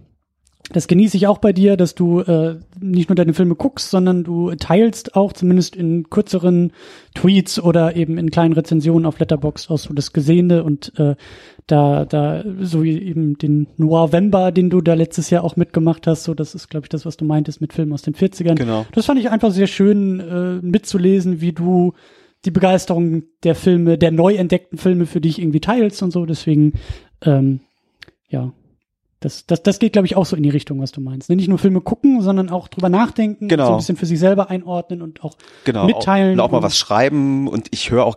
Das 0.71 0.87
genieße 0.87 1.17
ich 1.17 1.27
auch 1.27 1.39
bei 1.39 1.53
dir, 1.53 1.77
dass 1.77 1.95
du 1.95 2.21
äh, 2.21 2.57
nicht 2.81 3.09
nur 3.09 3.17
deine 3.17 3.35
Filme 3.35 3.57
guckst, 3.57 3.91
sondern 3.91 4.23
du 4.23 4.55
teilst 4.55 5.17
auch 5.17 5.33
zumindest 5.33 5.75
in 5.75 6.09
kürzeren 6.09 6.73
Tweets 7.15 7.61
oder 7.61 7.97
eben 7.97 8.17
in 8.17 8.31
kleinen 8.31 8.55
Rezensionen 8.55 9.05
auf 9.05 9.19
Letterboxd 9.19 9.71
auch 9.71 9.79
so 9.79 9.93
das 9.93 10.13
Gesehene 10.13 10.63
und 10.63 10.99
äh, 10.99 11.17
da, 11.67 12.05
da, 12.05 12.45
so 12.61 12.83
wie 12.83 12.99
eben 12.99 13.39
den 13.39 13.67
Noirvember, 13.77 14.53
den 14.53 14.71
du 14.71 14.81
da 14.81 14.95
letztes 14.95 15.31
Jahr 15.31 15.45
auch 15.45 15.57
mitgemacht 15.57 16.07
hast, 16.07 16.25
so 16.25 16.35
das 16.35 16.55
ist, 16.55 16.69
glaube 16.69 16.87
ich, 16.87 16.91
das, 16.91 17.05
was 17.05 17.17
du 17.17 17.25
meintest 17.25 17.61
mit 17.61 17.73
Filmen 17.73 17.93
aus 17.93 18.03
den 18.03 18.15
40ern. 18.15 18.55
Genau. 18.55 18.87
Das 18.93 19.07
fand 19.07 19.21
ich 19.21 19.31
einfach 19.31 19.51
sehr 19.51 19.67
schön 19.67 20.21
äh, 20.21 20.55
mitzulesen, 20.65 21.41
wie 21.41 21.53
du 21.53 21.93
die 22.45 22.51
Begeisterung 22.51 23.25
der 23.45 23.55
Filme, 23.55 23.99
der 23.99 24.11
neu 24.11 24.35
entdeckten 24.35 24.79
Filme 24.79 25.07
für 25.07 25.21
dich 25.21 25.41
irgendwie 25.41 25.61
teilst 25.61 26.03
und 26.03 26.13
so. 26.13 26.27
Deswegen, 26.27 26.75
ähm, 27.25 27.61
ja, 28.29 28.53
das, 29.23 29.47
das, 29.47 29.63
das 29.63 29.79
geht, 29.79 29.93
glaube 29.93 30.07
ich, 30.07 30.17
auch 30.17 30.27
so 30.27 30.37
in 30.37 30.43
die 30.43 30.51
Richtung, 30.51 30.81
was 30.81 30.93
du 30.93 31.01
meinst. 31.01 31.31
Nicht 31.31 31.49
nur 31.49 31.59
Filme 31.59 31.81
gucken, 31.81 32.21
sondern 32.21 32.51
auch 32.51 32.69
drüber 32.69 32.89
nachdenken, 32.89 33.49
Genau. 33.49 33.67
so 33.67 33.73
ein 33.73 33.77
bisschen 33.79 33.97
für 33.97 34.07
sich 34.07 34.19
selber 34.19 34.51
einordnen 34.51 35.01
und 35.01 35.23
auch 35.23 35.37
genau, 35.65 35.87
mitteilen. 35.87 36.39
Auch, 36.41 36.45
und 36.45 36.51
auch 36.51 36.61
mal 36.61 36.63
was 36.63 36.77
schreiben 36.77 37.49
und 37.49 37.69
ich 37.71 37.91
höre 37.91 38.05
auch 38.05 38.17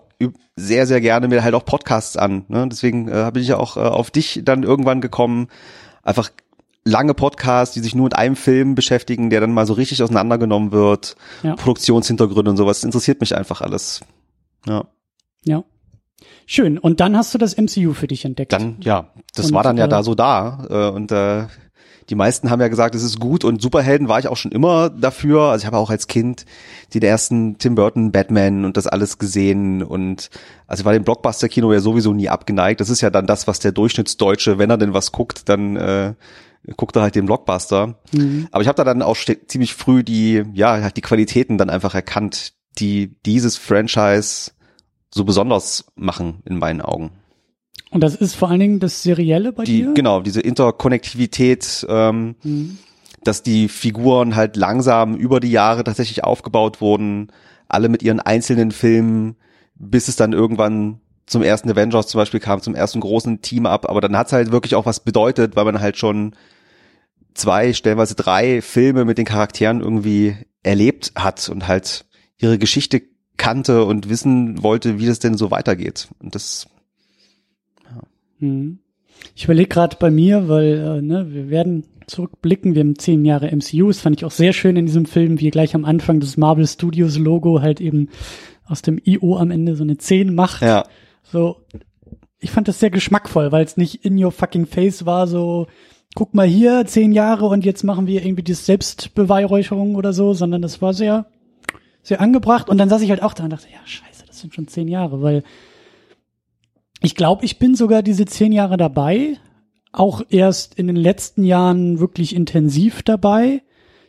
sehr, 0.56 0.88
sehr 0.88 1.02
gerne 1.02 1.28
mir 1.28 1.44
halt 1.44 1.54
auch 1.54 1.66
Podcasts 1.66 2.18
an. 2.18 2.46
Ne? 2.48 2.68
Deswegen 2.70 3.08
äh, 3.08 3.30
bin 3.34 3.42
ich 3.44 3.50
ja 3.50 3.58
auch 3.58 3.78
äh, 3.78 3.82
auf 3.82 4.12
dich 4.12 4.42
dann 4.44 4.64
irgendwann 4.64 5.02
gekommen. 5.02 5.48
Einfach 6.04 6.32
lange 6.84 7.14
Podcasts, 7.14 7.74
die 7.74 7.82
sich 7.82 7.96
nur 7.96 8.06
mit 8.06 8.16
einem 8.16 8.36
Film 8.36 8.76
beschäftigen, 8.76 9.30
der 9.30 9.42
dann 9.42 9.54
mal 9.54 9.66
so 9.66 9.74
richtig 9.74 10.02
auseinandergenommen 10.04 10.72
wird. 10.72 11.16
Ja. 11.44 11.56
Produktionshintergründe 11.56 12.52
und 12.52 12.58
sowas. 12.58 12.78
Das 12.78 12.84
interessiert 12.86 13.22
mich 13.22 13.36
einfach 13.36 13.62
alles. 13.62 14.02
Ja. 14.68 14.86
Ja. 15.44 15.64
Schön. 16.46 16.78
Und 16.78 17.00
dann 17.00 17.18
hast 17.18 17.34
du 17.34 17.38
das 17.38 17.58
MCU 17.58 17.94
für 17.94 18.08
dich 18.08 18.25
entdeckt. 18.25 18.54
Dann, 18.54 18.78
ja, 18.82 19.12
das 19.34 19.48
Und, 19.48 19.54
war 19.54 19.64
dann 19.64 19.78
ja 19.78 19.86
äh, 19.86 19.90
da 19.90 20.04
so 20.04 20.16
da. 20.16 20.68
Äh, 20.70 20.96
und 20.96 21.12
äh, 21.12 21.48
die 22.10 22.16
meisten 22.16 22.52
haben 22.52 22.62
ja 22.62 22.68
gesagt, 22.68 22.94
es 22.94 23.04
ist 23.04 23.20
gut 23.20 23.44
und 23.44 23.62
Superhelden 23.62 24.08
war 24.08 24.20
ich 24.20 24.28
auch 24.28 24.38
schon 24.38 24.52
immer 24.52 24.90
dafür. 24.90 25.42
Also 25.44 25.64
ich 25.64 25.66
habe 25.66 25.78
auch 25.78 25.90
als 25.90 26.08
Kind 26.08 26.46
die 26.94 27.02
ersten 27.02 27.58
Tim 27.58 27.75
Burton 27.75 28.12
Batman 28.12 28.64
und 28.64 28.78
das 28.78 28.86
alles 28.86 29.18
gesehen 29.18 29.82
und 29.82 30.30
also 30.68 30.82
ich 30.82 30.86
war 30.86 30.94
dem 30.94 31.04
Blockbuster-Kino 31.04 31.74
ja 31.74 31.80
sowieso 31.80 32.14
nie 32.14 32.30
abgeneigt. 32.30 32.80
Das 32.80 32.90
ist 32.90 33.02
ja 33.02 33.10
dann 33.10 33.25
das, 33.25 33.48
was 33.48 33.60
der 33.60 33.72
Durchschnittsdeutsche, 33.72 34.60
wenn 34.60 34.70
er 34.70 34.78
denn 34.78 34.94
was 34.94 35.12
guckt, 35.12 35.50
dann 35.50 35.75
äh, 35.78 36.14
guckt 36.78 36.96
er 36.96 37.02
halt 37.02 37.16
den 37.16 37.25
Blockbuster. 37.25 37.96
Mhm. 38.14 38.48
Aber 38.52 38.62
ich 38.62 38.68
habe 38.68 38.78
da 38.78 38.84
dann 38.84 39.02
auch 39.02 39.18
ziemlich 39.48 39.74
früh 39.74 40.04
die, 40.04 40.44
ja, 40.54 40.82
halt 40.82 40.98
die 40.98 41.02
Qualitäten 41.02 41.58
dann 41.58 41.72
einfach 41.72 41.96
erkannt, 41.96 42.54
die 42.78 43.16
dieses 43.25 43.58
Franchise 43.58 44.52
so 45.16 45.24
besonders 45.24 45.86
machen 45.96 46.42
in 46.46 46.58
meinen 46.60 46.82
Augen. 46.82 47.12
Und 47.90 48.02
das 48.04 48.16
ist 48.16 48.36
vor 48.36 48.50
allen 48.50 48.60
Dingen 48.60 48.80
das 48.82 49.02
Serielle 49.02 49.54
bei 49.54 49.64
Die, 49.64 49.78
dir? 49.84 49.94
genau, 49.94 50.20
diese 50.22 50.42
Interkonnektivität, 50.42 51.86
ähm, 51.90 52.36
Mhm. 52.44 52.78
dass 53.24 53.42
die 53.42 53.70
Figuren 53.70 54.36
halt 54.36 54.58
langsam 54.58 55.16
über 55.16 55.40
die 55.40 55.52
Jahre 55.52 55.84
tatsächlich 55.86 56.24
aufgebaut 56.26 56.82
wurden, 56.82 57.32
alle 57.70 57.88
mit 57.88 58.04
ihren 58.04 58.20
einzelnen 58.20 58.72
Filmen, 58.72 59.38
bis 59.76 60.10
es 60.10 60.18
dann 60.18 60.34
irgendwann 60.34 61.00
zum 61.26 61.42
ersten 61.42 61.72
Avengers 61.72 62.08
zum 62.08 62.20
Beispiel 62.20 62.40
kam, 62.42 62.62
zum 62.62 62.76
ersten 62.76 63.00
großen 63.00 63.42
Team 63.42 63.66
ab. 63.66 63.90
Aber 63.90 64.02
dann 64.02 64.18
hat's 64.18 64.34
halt 64.34 64.52
wirklich 64.52 64.76
auch 64.76 64.86
was 64.86 65.00
bedeutet, 65.00 65.56
weil 65.56 65.66
man 65.66 65.80
halt 65.80 65.98
schon 65.98 66.36
zwei, 67.34 67.72
stellenweise 67.74 68.16
drei 68.16 68.62
Filme 68.62 69.06
mit 69.06 69.18
den 69.18 69.26
Charakteren 69.26 69.80
irgendwie 69.80 70.36
erlebt 70.62 71.14
hat 71.16 71.48
und 71.50 71.68
halt 71.68 72.06
ihre 72.38 72.58
Geschichte 72.60 73.02
kannte 73.38 73.86
und 73.86 74.10
wissen 74.10 74.62
wollte, 74.63 75.00
wie 75.00 75.06
das 75.06 75.20
denn 75.20 75.36
so 75.36 75.51
weitergeht. 75.51 76.08
Und 76.20 76.36
das. 76.36 76.68
Ja. 77.84 78.01
Hm. 78.39 78.80
Ich 79.36 79.46
überlege 79.46 79.70
gerade 79.70 79.98
bei 80.00 80.12
mir, 80.12 80.48
weil 80.48 80.74
äh, 80.74 81.01
ne, 81.01 81.34
wir 81.34 81.50
werden 81.50 81.86
zurückblicken. 82.08 82.75
Wir 82.75 82.82
haben 82.82 82.98
zehn 82.98 83.25
Jahre 83.25 83.54
MCU. 83.56 83.88
Das 83.88 84.00
fand 84.00 84.18
ich 84.18 84.25
auch 84.25 84.32
sehr 84.32 84.54
schön 84.54 84.75
in 84.75 84.86
diesem 84.86 85.06
Film, 85.06 85.39
wie 85.39 85.50
gleich 85.50 85.75
am 85.75 85.86
Anfang 85.86 86.20
das 86.20 86.38
Marvel 86.38 86.68
Studios 86.68 87.18
Logo 87.18 87.62
halt 87.62 87.82
eben 87.82 88.10
aus 88.65 88.82
dem 88.82 89.00
IO 89.04 89.38
am 89.38 89.51
Ende 89.51 89.75
so 89.75 89.84
eine 89.84 89.98
10 89.98 90.34
macht. 90.34 90.62
Ja. 90.62 90.86
So, 91.24 91.58
ich 92.39 92.51
fand 92.51 92.68
das 92.68 92.80
sehr 92.80 92.89
geschmackvoll, 92.89 93.51
weil 93.51 93.65
es 93.65 93.77
nicht 93.77 94.06
in 94.06 94.24
your 94.24 94.32
fucking 94.32 94.65
face 94.65 95.06
war, 95.06 95.27
so, 95.27 95.68
guck 96.15 96.34
mal 96.34 96.48
hier, 96.48 96.86
zehn 96.86 97.12
Jahre 97.12 97.48
und 97.48 97.65
jetzt 97.65 97.84
machen 97.84 98.08
wir 98.08 98.24
irgendwie 98.24 98.44
die 98.44 98.54
Selbstbeweihräucherung 98.54 99.96
oder 99.96 100.13
so, 100.13 100.34
sondern 100.34 100.62
das 100.62 100.82
war 100.82 100.94
sehr, 100.94 101.25
sehr 102.06 102.22
angebracht. 102.22 102.70
Und 102.70 102.78
dann 102.78 102.90
saß 102.90 103.02
ich 103.02 103.10
halt 103.10 103.24
auch 103.24 103.34
da 103.34 103.44
und 103.44 103.50
dachte, 103.50 103.68
ja, 103.72 103.80
scheiße, 103.84 104.26
das 104.28 104.40
sind 104.40 104.54
schon 104.54 104.68
zehn 104.68 104.88
Jahre, 104.88 105.22
weil 105.22 105.44
ich 107.02 107.16
glaube, 107.16 107.44
ich 107.44 107.60
bin 107.60 107.76
sogar 107.76 108.02
diese 108.04 108.26
zehn 108.26 108.52
Jahre 108.52 108.78
dabei, 108.78 109.38
auch 109.92 110.22
erst 110.30 110.76
in 110.76 110.88
den 110.88 110.96
letzten 110.96 111.44
Jahren 111.44 112.00
wirklich 112.00 112.36
intensiv 112.36 113.04
dabei. 113.04 113.62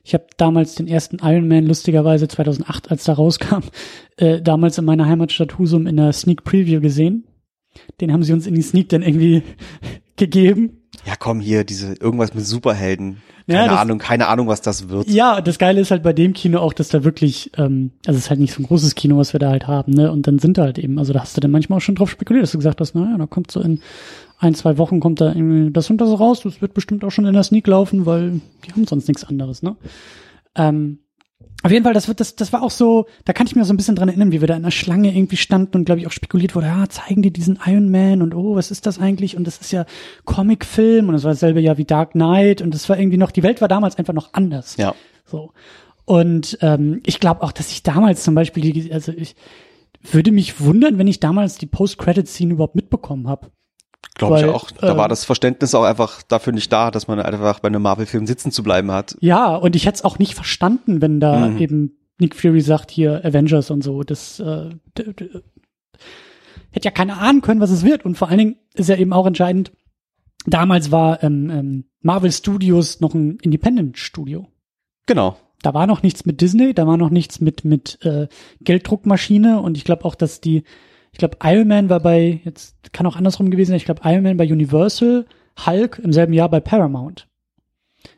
Ich 0.04 0.14
habe 0.14 0.26
damals 0.36 0.76
den 0.76 0.86
ersten 0.86 1.18
Iron 1.20 1.48
Man 1.48 1.66
lustigerweise 1.66 2.28
2008, 2.28 2.90
als 2.90 3.04
da 3.04 3.14
rauskam, 3.14 3.64
äh, 4.16 4.40
damals 4.40 4.78
in 4.78 4.84
meiner 4.84 5.06
Heimatstadt 5.06 5.58
Husum 5.58 5.86
in 5.86 5.96
der 5.96 6.12
Sneak 6.12 6.44
Preview 6.44 6.80
gesehen. 6.80 7.24
Den 8.00 8.12
haben 8.12 8.22
sie 8.22 8.32
uns 8.32 8.46
in 8.46 8.54
die 8.54 8.62
Sneak 8.62 8.88
dann 8.88 9.02
irgendwie 9.02 9.42
gegeben. 10.16 10.82
Ja, 11.04 11.14
komm 11.18 11.40
hier, 11.40 11.64
diese 11.64 11.94
irgendwas 11.94 12.34
mit 12.34 12.46
Superhelden. 12.46 13.18
Keine 13.48 13.60
ja, 13.60 13.68
das, 13.68 13.78
Ahnung, 13.78 13.98
keine 13.98 14.26
Ahnung, 14.26 14.48
was 14.48 14.60
das 14.60 14.88
wird. 14.88 15.08
Ja, 15.08 15.40
das 15.40 15.58
Geile 15.58 15.80
ist 15.80 15.92
halt 15.92 16.02
bei 16.02 16.12
dem 16.12 16.32
Kino 16.32 16.58
auch, 16.58 16.72
dass 16.72 16.88
da 16.88 17.04
wirklich, 17.04 17.52
ähm, 17.56 17.92
also 18.04 18.18
es 18.18 18.24
ist 18.24 18.30
halt 18.30 18.40
nicht 18.40 18.52
so 18.52 18.60
ein 18.60 18.66
großes 18.66 18.96
Kino, 18.96 19.18
was 19.18 19.32
wir 19.32 19.38
da 19.38 19.50
halt 19.50 19.68
haben, 19.68 19.92
ne? 19.92 20.10
Und 20.10 20.26
dann 20.26 20.40
sind 20.40 20.58
da 20.58 20.62
halt 20.62 20.78
eben, 20.78 20.98
also 20.98 21.12
da 21.12 21.20
hast 21.20 21.36
du 21.36 21.40
dann 21.40 21.52
manchmal 21.52 21.76
auch 21.76 21.82
schon 21.82 21.94
drauf 21.94 22.10
spekuliert, 22.10 22.42
dass 22.42 22.50
du 22.50 22.58
gesagt 22.58 22.80
hast, 22.80 22.96
naja, 22.96 23.16
da 23.16 23.26
kommt 23.26 23.52
so 23.52 23.60
in 23.60 23.80
ein, 24.38 24.54
zwei 24.54 24.78
Wochen 24.78 24.98
kommt 24.98 25.20
da 25.20 25.28
irgendwie 25.28 25.70
das 25.70 25.88
und 25.90 26.00
das 26.00 26.18
raus, 26.18 26.40
das 26.42 26.60
wird 26.60 26.74
bestimmt 26.74 27.04
auch 27.04 27.10
schon 27.10 27.26
in 27.26 27.34
der 27.34 27.44
Sneak 27.44 27.68
laufen, 27.68 28.04
weil 28.04 28.40
die 28.66 28.72
haben 28.72 28.86
sonst 28.86 29.06
nichts 29.06 29.22
anderes, 29.22 29.62
ne? 29.62 29.76
Ähm, 30.56 30.98
auf 31.62 31.72
jeden 31.72 31.84
Fall, 31.84 31.94
das 31.94 32.06
wird, 32.06 32.20
das, 32.20 32.36
das 32.36 32.52
war 32.52 32.62
auch 32.62 32.70
so, 32.70 33.06
da 33.24 33.32
kann 33.32 33.46
ich 33.46 33.56
mir 33.56 33.64
so 33.64 33.72
ein 33.72 33.76
bisschen 33.76 33.96
dran 33.96 34.08
erinnern, 34.08 34.30
wie 34.30 34.40
wir 34.40 34.48
da 34.48 34.56
in 34.56 34.62
der 34.62 34.70
Schlange 34.70 35.14
irgendwie 35.14 35.36
standen 35.36 35.78
und 35.78 35.84
glaube 35.84 36.00
ich 36.00 36.06
auch 36.06 36.12
spekuliert 36.12 36.54
wurde, 36.54 36.68
ja, 36.68 36.88
zeigen 36.88 37.22
die 37.22 37.32
diesen 37.32 37.58
Iron 37.66 37.90
Man 37.90 38.22
und 38.22 38.34
oh, 38.34 38.54
was 38.54 38.70
ist 38.70 38.86
das 38.86 39.00
eigentlich? 39.00 39.36
Und 39.36 39.46
das 39.46 39.58
ist 39.58 39.72
ja 39.72 39.84
Comicfilm 40.24 41.08
und 41.08 41.14
das 41.14 41.24
war 41.24 41.32
dasselbe 41.32 41.60
Jahr 41.60 41.76
wie 41.76 41.84
Dark 41.84 42.12
Knight 42.12 42.62
und 42.62 42.72
das 42.72 42.88
war 42.88 42.98
irgendwie 42.98 43.16
noch, 43.16 43.32
die 43.32 43.42
Welt 43.42 43.60
war 43.60 43.68
damals 43.68 43.96
einfach 43.96 44.14
noch 44.14 44.32
anders. 44.32 44.76
Ja. 44.76 44.94
So. 45.24 45.52
Und 46.04 46.56
ähm, 46.62 47.02
ich 47.04 47.20
glaube 47.20 47.42
auch, 47.42 47.52
dass 47.52 47.72
ich 47.72 47.82
damals 47.82 48.22
zum 48.22 48.34
Beispiel, 48.34 48.72
die, 48.72 48.92
also 48.92 49.12
ich 49.12 49.34
würde 50.02 50.30
mich 50.30 50.60
wundern, 50.60 50.98
wenn 50.98 51.08
ich 51.08 51.20
damals 51.20 51.58
die 51.58 51.66
Post-Credit-Scene 51.66 52.52
überhaupt 52.52 52.76
mitbekommen 52.76 53.28
habe. 53.28 53.50
Glaube 54.14 54.38
ich 54.38 54.44
auch. 54.46 54.70
Da 54.70 54.94
äh, 54.94 54.96
war 54.96 55.08
das 55.08 55.24
Verständnis 55.24 55.74
auch 55.74 55.84
einfach 55.84 56.22
dafür 56.22 56.52
nicht 56.52 56.72
da, 56.72 56.90
dass 56.90 57.08
man 57.08 57.20
einfach 57.20 57.60
bei 57.60 57.68
einem 57.68 57.82
Marvel-Film 57.82 58.26
sitzen 58.26 58.50
zu 58.50 58.62
bleiben 58.62 58.90
hat. 58.90 59.16
Ja, 59.20 59.54
und 59.54 59.76
ich 59.76 59.86
hätte 59.86 59.96
es 59.96 60.04
auch 60.04 60.18
nicht 60.18 60.34
verstanden, 60.34 61.02
wenn 61.02 61.20
da 61.20 61.48
mhm. 61.48 61.58
eben 61.58 61.98
Nick 62.18 62.34
Fury 62.34 62.60
sagt, 62.60 62.90
hier 62.90 63.24
Avengers 63.24 63.70
und 63.70 63.82
so. 63.82 64.02
Das 64.02 64.40
äh, 64.40 64.70
hätte 64.96 65.42
ja 66.84 66.90
keine 66.90 67.18
ahnen 67.18 67.42
können, 67.42 67.60
was 67.60 67.70
es 67.70 67.84
wird. 67.84 68.04
Und 68.04 68.16
vor 68.16 68.28
allen 68.28 68.38
Dingen 68.38 68.56
ist 68.74 68.88
ja 68.88 68.96
eben 68.96 69.12
auch 69.12 69.26
entscheidend, 69.26 69.72
damals 70.46 70.90
war 70.90 71.22
ähm, 71.22 71.50
ähm, 71.50 71.84
Marvel 72.00 72.32
Studios 72.32 73.00
noch 73.00 73.14
ein 73.14 73.38
Independent-Studio. 73.42 74.46
Genau. 75.06 75.36
Da 75.62 75.74
war 75.74 75.86
noch 75.86 76.02
nichts 76.02 76.26
mit 76.26 76.40
Disney, 76.40 76.74
da 76.74 76.86
war 76.86 76.96
noch 76.96 77.10
nichts 77.10 77.40
mit, 77.40 77.64
mit 77.64 77.98
äh, 78.04 78.28
Gelddruckmaschine 78.60 79.60
und 79.60 79.76
ich 79.76 79.84
glaube 79.84 80.04
auch, 80.04 80.14
dass 80.14 80.40
die 80.40 80.64
ich 81.16 81.18
glaube, 81.18 81.38
Iron 81.42 81.66
Man 81.66 81.88
war 81.88 82.00
bei, 82.00 82.42
jetzt 82.44 82.92
kann 82.92 83.06
auch 83.06 83.16
andersrum 83.16 83.48
gewesen 83.48 83.70
sein, 83.70 83.78
ich 83.78 83.86
glaube, 83.86 84.02
Iron 84.04 84.22
Man 84.22 84.36
bei 84.36 84.44
Universal, 84.44 85.24
Hulk 85.64 85.98
im 86.04 86.12
selben 86.12 86.34
Jahr 86.34 86.50
bei 86.50 86.60
Paramount. 86.60 87.26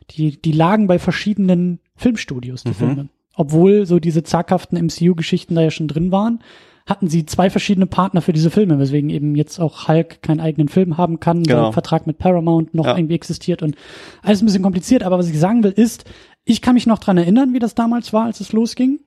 Die, 0.09 0.41
die 0.41 0.51
lagen 0.51 0.87
bei 0.87 0.99
verschiedenen 0.99 1.79
Filmstudios, 1.95 2.63
die 2.63 2.71
mhm. 2.71 2.73
Filme. 2.73 3.09
Obwohl 3.37 3.85
so 3.85 3.99
diese 3.99 4.23
zaghaften 4.23 4.77
MCU-Geschichten 4.77 5.55
da 5.55 5.61
ja 5.61 5.71
schon 5.71 5.87
drin 5.87 6.11
waren, 6.11 6.43
hatten 6.87 7.07
sie 7.07 7.25
zwei 7.25 7.49
verschiedene 7.49 7.85
Partner 7.85 8.21
für 8.21 8.33
diese 8.33 8.51
Filme, 8.51 8.79
weswegen 8.79 9.09
eben 9.09 9.33
jetzt 9.33 9.59
auch 9.59 9.87
Hulk 9.87 10.21
keinen 10.21 10.41
eigenen 10.41 10.67
Film 10.67 10.97
haben 10.97 11.21
kann, 11.21 11.43
genau. 11.43 11.55
weil 11.55 11.63
der 11.67 11.73
Vertrag 11.73 12.05
mit 12.05 12.17
Paramount 12.17 12.73
noch 12.73 12.85
ja. 12.85 12.97
irgendwie 12.97 13.15
existiert 13.15 13.63
und 13.63 13.77
alles 14.23 14.41
ein 14.41 14.45
bisschen 14.45 14.61
kompliziert. 14.61 15.03
Aber 15.03 15.17
was 15.17 15.29
ich 15.29 15.39
sagen 15.39 15.63
will, 15.63 15.71
ist, 15.71 16.03
ich 16.43 16.61
kann 16.61 16.73
mich 16.73 16.85
noch 16.85 16.99
dran 16.99 17.17
erinnern, 17.17 17.53
wie 17.53 17.59
das 17.59 17.75
damals 17.75 18.11
war, 18.11 18.25
als 18.25 18.41
es 18.41 18.51
losging. 18.51 18.99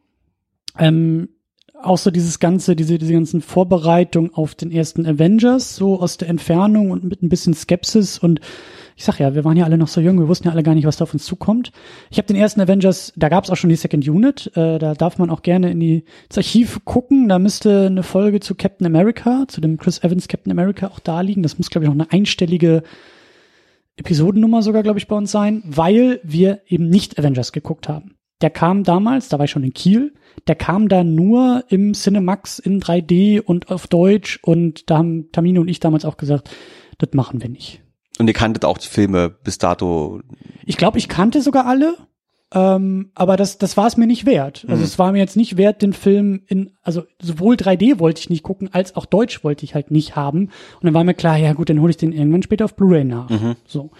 Ähm, 0.78 1.28
auch 1.84 1.98
so 1.98 2.10
dieses 2.10 2.38
ganze, 2.38 2.76
diese, 2.76 2.98
diese 2.98 3.12
ganzen 3.12 3.40
Vorbereitungen 3.40 4.32
auf 4.34 4.54
den 4.54 4.70
ersten 4.70 5.06
Avengers, 5.06 5.76
so 5.76 6.00
aus 6.00 6.16
der 6.16 6.28
Entfernung 6.28 6.90
und 6.90 7.04
mit 7.04 7.22
ein 7.22 7.28
bisschen 7.28 7.54
Skepsis 7.54 8.18
und 8.18 8.40
ich 8.96 9.04
sag 9.04 9.18
ja, 9.18 9.34
wir 9.34 9.44
waren 9.44 9.56
ja 9.56 9.64
alle 9.64 9.78
noch 9.78 9.88
so 9.88 10.00
jung, 10.00 10.18
wir 10.18 10.28
wussten 10.28 10.46
ja 10.46 10.52
alle 10.52 10.62
gar 10.62 10.74
nicht, 10.74 10.86
was 10.86 10.98
da 10.98 11.04
auf 11.04 11.14
uns 11.14 11.24
zukommt. 11.24 11.72
Ich 12.10 12.18
habe 12.18 12.26
den 12.26 12.36
ersten 12.36 12.60
Avengers, 12.60 13.12
da 13.16 13.28
gab 13.28 13.44
es 13.44 13.50
auch 13.50 13.56
schon 13.56 13.70
die 13.70 13.76
Second 13.76 14.06
Unit, 14.06 14.50
äh, 14.54 14.78
da 14.78 14.94
darf 14.94 15.18
man 15.18 15.30
auch 15.30 15.42
gerne 15.42 15.70
in 15.70 15.80
die, 15.80 16.04
ins 16.28 16.38
Archiv 16.38 16.84
gucken, 16.84 17.28
da 17.28 17.38
müsste 17.38 17.86
eine 17.86 18.02
Folge 18.02 18.40
zu 18.40 18.54
Captain 18.54 18.86
America, 18.86 19.44
zu 19.48 19.60
dem 19.60 19.78
Chris 19.78 20.02
Evans 20.02 20.28
Captain 20.28 20.52
America 20.52 20.88
auch 20.88 21.00
da 21.00 21.20
liegen. 21.20 21.42
Das 21.42 21.58
muss, 21.58 21.70
glaube 21.70 21.84
ich, 21.84 21.88
noch 21.88 21.98
eine 21.98 22.12
einstellige 22.12 22.82
Episodennummer 23.96 24.62
sogar, 24.62 24.82
glaube 24.82 24.98
ich, 24.98 25.08
bei 25.08 25.16
uns 25.16 25.30
sein, 25.30 25.62
weil 25.66 26.20
wir 26.22 26.60
eben 26.66 26.88
nicht 26.88 27.18
Avengers 27.18 27.52
geguckt 27.52 27.88
haben. 27.88 28.16
Der 28.40 28.50
kam 28.50 28.84
damals, 28.84 29.28
da 29.28 29.38
war 29.38 29.44
ich 29.44 29.50
schon 29.50 29.64
in 29.64 29.72
Kiel, 29.72 30.14
der 30.46 30.54
kam 30.54 30.88
da 30.88 31.04
nur 31.04 31.64
im 31.68 31.94
Cinemax 31.94 32.58
in 32.58 32.80
3D 32.80 33.40
und 33.40 33.70
auf 33.70 33.86
Deutsch 33.86 34.38
und 34.42 34.90
da 34.90 34.98
haben 34.98 35.30
Tamino 35.32 35.60
und 35.60 35.68
ich 35.68 35.80
damals 35.80 36.04
auch 36.04 36.16
gesagt, 36.16 36.50
das 36.98 37.10
machen 37.12 37.42
wir 37.42 37.48
nicht. 37.48 37.80
Und 38.18 38.28
ihr 38.28 38.34
kanntet 38.34 38.64
auch 38.64 38.78
die 38.78 38.88
Filme 38.88 39.30
bis 39.30 39.58
dato? 39.58 40.20
Ich 40.64 40.76
glaube, 40.76 40.98
ich 40.98 41.08
kannte 41.08 41.40
sogar 41.40 41.66
alle, 41.66 41.96
ähm, 42.54 43.10
aber 43.14 43.36
das, 43.36 43.58
das 43.58 43.76
war 43.76 43.86
es 43.86 43.96
mir 43.96 44.06
nicht 44.06 44.26
wert. 44.26 44.64
Also 44.68 44.80
mhm. 44.80 44.84
es 44.84 44.98
war 44.98 45.12
mir 45.12 45.18
jetzt 45.18 45.36
nicht 45.36 45.56
wert, 45.56 45.80
den 45.80 45.92
Film 45.92 46.42
in, 46.46 46.72
also 46.82 47.04
sowohl 47.20 47.54
3D 47.54 47.98
wollte 47.98 48.20
ich 48.20 48.30
nicht 48.30 48.42
gucken, 48.42 48.68
als 48.72 48.94
auch 48.94 49.06
Deutsch 49.06 49.42
wollte 49.42 49.64
ich 49.64 49.74
halt 49.74 49.90
nicht 49.90 50.16
haben. 50.16 50.44
Und 50.44 50.84
dann 50.84 50.94
war 50.94 51.04
mir 51.04 51.14
klar, 51.14 51.36
ja 51.36 51.54
gut, 51.54 51.70
dann 51.70 51.80
hole 51.80 51.90
ich 51.90 51.96
den 51.96 52.12
irgendwann 52.12 52.42
später 52.42 52.66
auf 52.66 52.76
Blu-ray 52.76 53.04
nach. 53.04 53.30
Mhm. 53.30 53.56
So. 53.66 53.90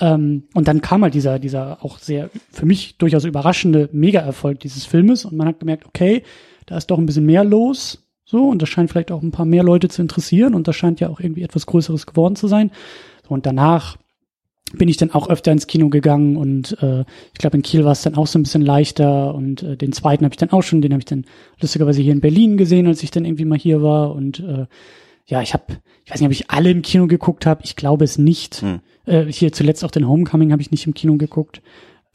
Ähm, 0.00 0.44
und 0.54 0.68
dann 0.68 0.80
kam 0.80 1.02
halt 1.02 1.14
dieser, 1.14 1.38
dieser 1.38 1.84
auch 1.84 1.98
sehr 1.98 2.30
für 2.50 2.66
mich 2.66 2.96
durchaus 2.98 3.24
überraschende 3.24 3.88
Mega-Erfolg 3.92 4.60
dieses 4.60 4.86
Filmes. 4.86 5.24
Und 5.24 5.36
man 5.36 5.46
hat 5.46 5.60
gemerkt, 5.60 5.86
okay, 5.86 6.22
da 6.66 6.76
ist 6.76 6.90
doch 6.90 6.98
ein 6.98 7.06
bisschen 7.06 7.26
mehr 7.26 7.44
los. 7.44 8.06
So, 8.24 8.48
und 8.48 8.62
das 8.62 8.68
scheint 8.68 8.90
vielleicht 8.90 9.12
auch 9.12 9.22
ein 9.22 9.32
paar 9.32 9.44
mehr 9.44 9.62
Leute 9.62 9.88
zu 9.88 10.00
interessieren. 10.00 10.54
Und 10.54 10.68
das 10.68 10.76
scheint 10.76 11.00
ja 11.00 11.08
auch 11.08 11.20
irgendwie 11.20 11.42
etwas 11.42 11.66
Größeres 11.66 12.06
geworden 12.06 12.36
zu 12.36 12.46
sein. 12.46 12.70
So, 13.28 13.34
und 13.34 13.44
danach 13.46 13.98
bin 14.74 14.88
ich 14.88 14.96
dann 14.96 15.10
auch 15.10 15.28
öfter 15.28 15.52
ins 15.52 15.66
Kino 15.66 15.90
gegangen. 15.90 16.36
Und 16.36 16.78
äh, 16.82 17.04
ich 17.32 17.38
glaube 17.38 17.58
in 17.58 17.62
Kiel 17.62 17.84
war 17.84 17.92
es 17.92 18.02
dann 18.02 18.14
auch 18.14 18.26
so 18.26 18.38
ein 18.38 18.42
bisschen 18.44 18.62
leichter. 18.62 19.34
Und 19.34 19.62
äh, 19.62 19.76
den 19.76 19.92
zweiten 19.92 20.24
habe 20.24 20.32
ich 20.32 20.38
dann 20.38 20.50
auch 20.50 20.62
schon, 20.62 20.80
den 20.80 20.92
habe 20.92 21.00
ich 21.00 21.06
dann 21.06 21.26
lustigerweise 21.60 22.00
hier 22.00 22.12
in 22.12 22.20
Berlin 22.20 22.56
gesehen, 22.56 22.86
als 22.86 23.02
ich 23.02 23.10
dann 23.10 23.26
irgendwie 23.26 23.44
mal 23.44 23.58
hier 23.58 23.82
war. 23.82 24.14
Und 24.14 24.40
äh, 24.40 24.66
ja, 25.26 25.42
ich 25.42 25.54
habe, 25.54 25.64
ich 26.04 26.10
weiß 26.10 26.20
nicht, 26.20 26.26
ob 26.26 26.32
ich 26.32 26.50
alle 26.50 26.70
im 26.70 26.82
Kino 26.82 27.06
geguckt 27.06 27.46
habe, 27.46 27.62
ich 27.64 27.76
glaube 27.76 28.04
es 28.04 28.18
nicht. 28.18 28.62
Hm. 28.62 28.80
Äh, 29.06 29.24
hier 29.26 29.52
zuletzt 29.52 29.84
auch 29.84 29.90
den 29.90 30.08
Homecoming 30.08 30.52
habe 30.52 30.62
ich 30.62 30.70
nicht 30.70 30.86
im 30.86 30.94
Kino 30.94 31.16
geguckt. 31.16 31.62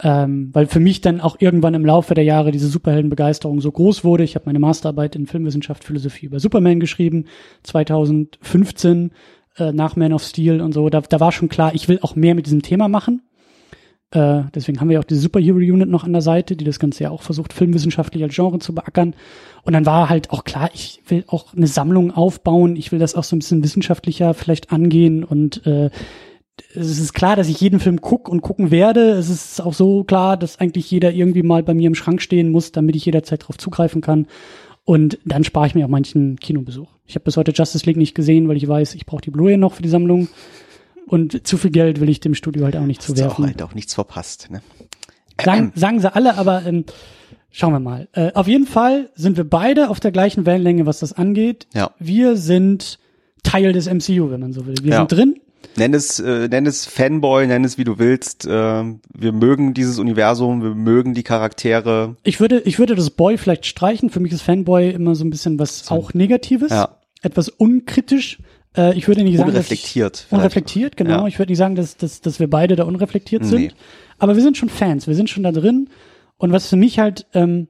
Ähm, 0.00 0.50
weil 0.52 0.66
für 0.66 0.78
mich 0.78 1.00
dann 1.00 1.20
auch 1.20 1.36
irgendwann 1.40 1.74
im 1.74 1.84
Laufe 1.84 2.14
der 2.14 2.22
Jahre 2.22 2.52
diese 2.52 2.68
Superheldenbegeisterung 2.68 3.60
so 3.60 3.72
groß 3.72 4.04
wurde. 4.04 4.22
Ich 4.22 4.36
habe 4.36 4.46
meine 4.46 4.60
Masterarbeit 4.60 5.16
in 5.16 5.26
Filmwissenschaft, 5.26 5.82
Philosophie 5.82 6.26
über 6.26 6.38
Superman 6.38 6.78
geschrieben, 6.78 7.24
2015 7.64 9.10
äh, 9.56 9.72
nach 9.72 9.96
Man 9.96 10.12
of 10.12 10.22
Steel 10.22 10.60
und 10.60 10.72
so. 10.72 10.88
Da, 10.88 11.00
da 11.00 11.18
war 11.18 11.32
schon 11.32 11.48
klar, 11.48 11.74
ich 11.74 11.88
will 11.88 11.98
auch 12.02 12.14
mehr 12.14 12.36
mit 12.36 12.46
diesem 12.46 12.62
Thema 12.62 12.86
machen. 12.86 13.22
Äh, 14.10 14.42
deswegen 14.54 14.80
haben 14.80 14.88
wir 14.88 15.00
auch 15.00 15.04
diese 15.04 15.20
Superhero 15.20 15.58
Unit 15.58 15.88
noch 15.88 16.04
an 16.04 16.12
der 16.12 16.22
Seite, 16.22 16.56
die 16.56 16.64
das 16.64 16.78
Ganze 16.78 17.04
ja 17.04 17.10
auch 17.10 17.22
versucht, 17.22 17.52
filmwissenschaftlich 17.52 18.22
als 18.22 18.34
Genre 18.34 18.58
zu 18.58 18.74
beackern. 18.74 19.14
Und 19.64 19.72
dann 19.74 19.86
war 19.86 20.08
halt 20.08 20.30
auch 20.30 20.44
klar, 20.44 20.70
ich 20.72 21.02
will 21.08 21.24
auch 21.26 21.54
eine 21.54 21.66
Sammlung 21.66 22.10
aufbauen, 22.10 22.76
ich 22.76 22.90
will 22.90 22.98
das 22.98 23.14
auch 23.14 23.24
so 23.24 23.36
ein 23.36 23.40
bisschen 23.40 23.62
wissenschaftlicher 23.62 24.32
vielleicht 24.32 24.72
angehen 24.72 25.24
und 25.24 25.66
äh, 25.66 25.90
es 26.74 26.98
ist 26.98 27.12
klar, 27.12 27.36
dass 27.36 27.48
ich 27.48 27.60
jeden 27.60 27.80
Film 27.80 28.00
guck 28.00 28.28
und 28.28 28.40
gucken 28.40 28.70
werde. 28.70 29.10
Es 29.10 29.30
ist 29.30 29.60
auch 29.60 29.74
so 29.74 30.04
klar, 30.04 30.36
dass 30.36 30.58
eigentlich 30.58 30.90
jeder 30.90 31.12
irgendwie 31.12 31.42
mal 31.42 31.62
bei 31.62 31.74
mir 31.74 31.86
im 31.86 31.94
Schrank 31.94 32.20
stehen 32.20 32.50
muss, 32.50 32.72
damit 32.72 32.96
ich 32.96 33.04
jederzeit 33.04 33.42
darauf 33.42 33.58
zugreifen 33.58 34.00
kann. 34.00 34.26
Und 34.84 35.18
dann 35.24 35.44
spare 35.44 35.66
ich 35.66 35.74
mir 35.74 35.84
auch 35.84 35.90
manchen 35.90 36.36
Kinobesuch. 36.36 36.88
Ich 37.06 37.14
habe 37.14 37.24
bis 37.24 37.36
heute 37.36 37.52
Justice 37.52 37.86
League 37.86 37.96
nicht 37.96 38.14
gesehen, 38.14 38.48
weil 38.48 38.56
ich 38.56 38.66
weiß, 38.66 38.94
ich 38.94 39.06
brauche 39.06 39.20
die 39.20 39.30
Blu-ray 39.30 39.56
noch 39.56 39.74
für 39.74 39.82
die 39.82 39.88
Sammlung. 39.88 40.28
Und 41.08 41.46
zu 41.46 41.56
viel 41.58 41.70
Geld 41.70 42.00
will 42.00 42.08
ich 42.08 42.20
dem 42.20 42.34
Studio 42.34 42.64
halt 42.64 42.76
auch 42.76 42.82
nicht 42.86 43.02
zuwerfen. 43.02 43.30
Hast 43.30 43.38
auch 43.40 43.46
halt 43.46 43.62
auch 43.62 43.74
nichts 43.74 43.94
verpasst, 43.94 44.50
ne? 44.50 44.60
Sagen, 45.42 45.72
sagen 45.76 46.00
sie 46.00 46.14
alle, 46.14 46.36
aber 46.36 46.64
ähm, 46.66 46.84
schauen 47.50 47.72
wir 47.72 47.80
mal. 47.80 48.08
Äh, 48.12 48.32
auf 48.34 48.46
jeden 48.48 48.66
Fall 48.66 49.10
sind 49.14 49.36
wir 49.36 49.44
beide 49.44 49.90
auf 49.90 50.00
der 50.00 50.12
gleichen 50.12 50.46
Wellenlänge, 50.46 50.86
was 50.86 51.00
das 51.00 51.12
angeht. 51.12 51.66
Ja. 51.74 51.90
Wir 51.98 52.36
sind 52.36 52.98
Teil 53.42 53.72
des 53.72 53.86
MCU, 53.86 54.30
wenn 54.30 54.40
man 54.40 54.52
so 54.52 54.66
will. 54.66 54.74
Wir 54.82 54.92
Ja. 54.92 54.98
sind 54.98 55.12
drin. 55.12 55.40
Nenn 55.76 55.94
es, 55.94 56.18
äh, 56.18 56.48
nenn 56.48 56.66
es 56.66 56.86
Fanboy, 56.86 57.46
nenn 57.46 57.64
es 57.64 57.78
wie 57.78 57.84
du 57.84 57.98
willst. 57.98 58.46
Äh, 58.46 58.50
wir 58.50 59.32
mögen 59.32 59.74
dieses 59.74 59.98
Universum, 59.98 60.62
wir 60.62 60.74
mögen 60.74 61.14
die 61.14 61.22
Charaktere. 61.22 62.16
Ich 62.24 62.40
würde, 62.40 62.60
ich 62.60 62.78
würde 62.78 62.94
das 62.94 63.10
Boy 63.10 63.38
vielleicht 63.38 63.66
streichen. 63.66 64.10
Für 64.10 64.20
mich 64.20 64.32
ist 64.32 64.42
Fanboy 64.42 64.90
immer 64.90 65.14
so 65.14 65.24
ein 65.24 65.30
bisschen 65.30 65.58
was 65.58 65.90
auch 65.90 66.14
Negatives. 66.14 66.70
Ja. 66.70 66.96
Etwas 67.22 67.48
unkritisch. 67.48 68.38
Äh, 68.78 68.96
ich 68.96 69.06
würde 69.08 69.22
nicht 69.24 69.36
sagen, 69.36 69.52
dass 69.52 69.66
ich- 69.66 69.70
Unreflektiert. 69.70 70.26
Unreflektiert, 70.30 70.96
genau. 70.96 71.22
Ja. 71.22 71.26
Ich 71.26 71.38
würde 71.38 71.50
nicht 71.50 71.58
sagen, 71.58 71.74
dass, 71.74 71.96
dass, 71.96 72.20
dass 72.22 72.38
wir 72.40 72.48
beide 72.48 72.76
da 72.76 72.84
unreflektiert 72.84 73.44
sind. 73.44 73.60
Nee. 73.60 73.70
Aber 74.18 74.36
wir 74.36 74.42
sind 74.42 74.56
schon 74.56 74.68
Fans, 74.70 75.06
wir 75.06 75.14
sind 75.14 75.28
schon 75.28 75.42
da 75.42 75.52
drin. 75.52 75.90
Und 76.36 76.52
was 76.52 76.68
für 76.68 76.76
mich 76.76 76.98
halt, 76.98 77.26
ähm, 77.34 77.68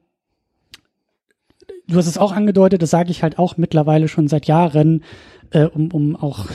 du 1.87 1.95
hast 1.97 2.07
es 2.07 2.17
auch 2.17 2.31
angedeutet, 2.31 2.81
das 2.81 2.91
sage 2.91 3.11
ich 3.11 3.23
halt 3.23 3.39
auch 3.39 3.57
mittlerweile 3.57 4.07
schon 4.07 4.27
seit 4.27 4.45
Jahren, 4.45 5.03
äh, 5.51 5.63
um, 5.65 5.91
um 5.91 6.15
auch 6.15 6.45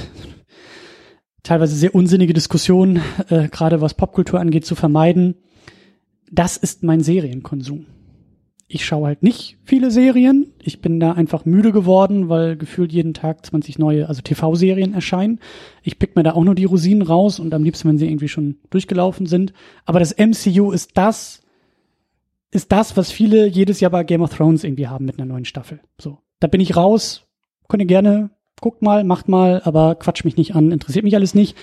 teilweise 1.43 1.75
sehr 1.77 1.95
unsinnige 1.95 2.33
Diskussionen, 2.33 3.03
äh, 3.29 3.49
gerade 3.49 3.81
was 3.81 3.95
Popkultur 3.95 4.41
angeht, 4.41 4.65
zu 4.65 4.75
vermeiden. 4.75 5.35
Das 6.31 6.57
ist 6.57 6.83
mein 6.83 7.01
Serienkonsum. 7.01 7.87
Ich 8.75 8.85
schaue 8.85 9.07
halt 9.07 9.23
nicht 9.23 9.57
viele 9.63 9.93
Serien. 9.93 10.53
Ich 10.61 10.81
bin 10.81 10.99
da 10.99 11.13
einfach 11.13 11.45
müde 11.45 11.71
geworden, 11.71 12.29
weil 12.29 12.57
gefühlt 12.57 12.93
jeden 12.93 13.15
Tag 13.15 13.47
20 13.47 13.79
neue, 13.79 14.09
also 14.09 14.21
TV-Serien 14.21 14.95
erscheinen. 14.95 15.39
Ich 15.85 16.01
pick 16.01 16.17
mir 16.17 16.25
da 16.25 16.33
auch 16.33 16.43
nur 16.43 16.57
die 16.57 16.65
Rosinen 16.65 17.03
raus 17.03 17.39
und 17.39 17.55
am 17.55 17.63
liebsten, 17.63 17.89
wenn 17.89 17.99
sie 17.99 18.09
irgendwie 18.09 18.27
schon 18.27 18.57
durchgelaufen 18.71 19.27
sind. 19.27 19.53
Aber 19.85 20.01
das 20.01 20.17
MCU 20.19 20.73
ist 20.73 20.99
das, 20.99 21.41
ist 22.51 22.73
das, 22.73 22.97
was 22.97 23.13
viele 23.13 23.47
jedes 23.47 23.79
Jahr 23.79 23.93
bei 23.93 24.03
Game 24.03 24.23
of 24.23 24.35
Thrones 24.35 24.65
irgendwie 24.65 24.89
haben 24.89 25.05
mit 25.05 25.21
einer 25.21 25.33
neuen 25.33 25.45
Staffel. 25.45 25.79
So. 26.01 26.19
Da 26.41 26.49
bin 26.49 26.61
ich 26.61 26.75
raus. 26.75 27.29
Könnt 27.69 27.81
ihr 27.81 27.87
gerne, 27.87 28.31
guckt 28.61 28.83
mal, 28.83 29.05
macht 29.05 29.29
mal, 29.29 29.63
aber 29.63 29.95
quatsch 29.95 30.25
mich 30.25 30.37
nicht 30.37 30.57
an, 30.57 30.73
interessiert 30.73 31.05
mich 31.05 31.15
alles 31.15 31.37
nicht. 31.37 31.57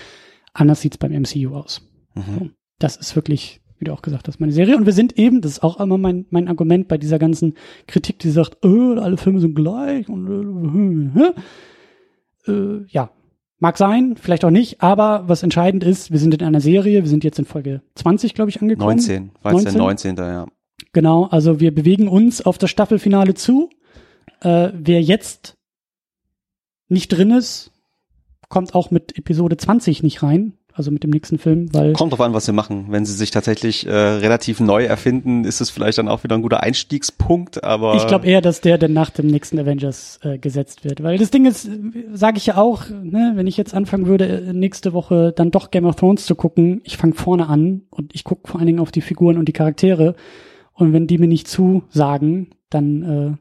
Anders 0.54 0.80
sieht's 0.80 0.98
beim 0.98 1.12
MCU 1.12 1.56
aus. 1.56 1.82
So. 2.16 2.50
Das 2.80 2.96
ist 2.96 3.18
wirklich, 3.18 3.61
wie 3.82 3.86
du 3.86 3.94
auch 3.94 4.04
gesagt 4.04 4.28
hast, 4.28 4.40
meine 4.40 4.54
Serie. 4.54 4.78
Und 4.78 4.86
wir 4.86 4.94
sind 4.94 5.18
eben, 5.18 5.42
das 5.42 5.54
ist 5.54 5.64
auch 5.64 5.80
immer 5.80 5.98
mein, 5.98 6.26
mein 6.30 6.48
Argument 6.48 6.88
bei 6.88 7.00
dieser 7.00 7.18
ganzen 7.18 7.56
Kritik, 7.88 8.20
die 8.20 8.30
sagt, 8.30 8.64
äh, 8.64 9.00
alle 9.00 9.18
Filme 9.18 9.40
sind 9.40 9.56
gleich 9.56 10.08
und 10.08 11.14
äh, 11.18 12.52
äh, 12.52 12.54
äh, 12.54 12.86
ja, 12.88 13.10
mag 13.58 13.78
sein, 13.78 14.16
vielleicht 14.22 14.46
auch 14.46 14.52
nicht, 14.52 14.82
aber 14.82 15.24
was 15.28 15.42
entscheidend 15.42 15.84
ist, 15.84 16.12
wir 16.12 16.20
sind 16.20 16.36
in 16.36 16.44
einer 16.44 16.62
Serie, 16.62 17.02
wir 17.02 17.10
sind 17.10 17.24
jetzt 17.24 17.40
in 17.40 17.46
Folge 17.46 17.82
20, 17.96 18.36
glaube 18.36 18.52
ich, 18.52 18.62
angekommen. 18.62 18.98
19, 18.98 19.32
war 19.42 19.54
jetzt 19.54 19.66
der 19.66 19.74
19. 19.74 20.16
ja. 20.18 20.46
Genau, 20.94 21.26
also 21.26 21.60
wir 21.60 21.74
bewegen 21.74 22.08
uns 22.08 22.46
auf 22.46 22.58
das 22.58 22.70
Staffelfinale 22.70 23.34
zu. 23.34 23.70
Äh, 24.42 24.70
wer 24.74 25.02
jetzt 25.02 25.58
nicht 26.88 27.10
drin 27.10 27.32
ist, 27.32 27.72
kommt 28.50 28.76
auch 28.76 28.92
mit 28.92 29.18
Episode 29.18 29.58
20 29.58 30.04
nicht 30.04 30.22
rein, 30.22 30.54
also 30.74 30.92
mit 30.92 31.04
dem 31.04 31.10
nächsten 31.10 31.38
Film, 31.38 31.74
weil 31.74 31.94
Kommt 31.94 32.14
drauf 32.14 32.22
an, 32.22 32.34
was 32.34 32.46
sie 32.46 32.54
machen. 32.54 32.88
Wenn 32.90 33.06
sie 33.06 33.14
sich 33.14 33.32
tatsächlich 33.32 33.86
äh, 33.86 33.92
relativ 33.92 34.60
neu 34.60 34.86
erfinden, 34.86 35.44
ist 35.44 35.62
es 35.62 35.70
vielleicht 35.70 35.98
dann 35.98 36.08
auch 36.08 36.24
wieder 36.24 36.36
ein 36.36 36.42
guter 36.42 36.62
Einstiegspunkt, 36.62 37.64
aber 37.64 37.96
ich 37.96 38.08
glaube 38.08 38.26
eher, 38.26 38.42
dass 38.42 38.62
der 38.62 38.78
dann 38.78 38.94
nach 38.94 39.10
dem 39.10 39.28
nächsten 39.28 39.60
Avengers 39.60 40.20
äh, 40.24 40.38
gesetzt 40.38 40.84
wird. 40.84 41.04
Weil 41.04 41.18
das 41.18 41.32
Ding 41.32 41.46
ist, 41.46 41.70
sage 42.14 42.38
ich 42.38 42.46
ja 42.46 42.58
auch, 42.58 42.90
ne, 42.90 43.34
wenn 43.36 43.48
ich 43.48 43.58
jetzt 43.58 43.74
anfangen 43.74 44.06
würde, 44.06 44.28
äh, 44.28 44.54
nächste 44.54 44.94
Woche 44.94 45.34
dann 45.36 45.52
doch 45.52 45.72
Game 45.72 45.86
of 45.86 45.96
Thrones 45.96 46.26
zu 46.26 46.36
gucken, 46.36 46.82
ich 46.84 46.98
fange 46.98 47.14
vorne 47.14 47.48
an 47.48 47.84
und 47.90 48.14
ich 48.16 48.24
gucke 48.24 48.50
vor 48.50 48.60
allen 48.60 48.68
Dingen 48.68 48.80
auf 48.80 48.92
die 48.92 49.02
Figuren 49.02 49.38
und 49.38 49.48
die 49.48 49.54
Charaktere. 49.54 50.16
Und 50.74 50.94
wenn 50.94 51.08
die 51.08 51.18
mir 51.18 51.28
nicht 51.28 51.48
zusagen, 51.48 52.56
dann 52.70 53.04
äh, 53.04 53.38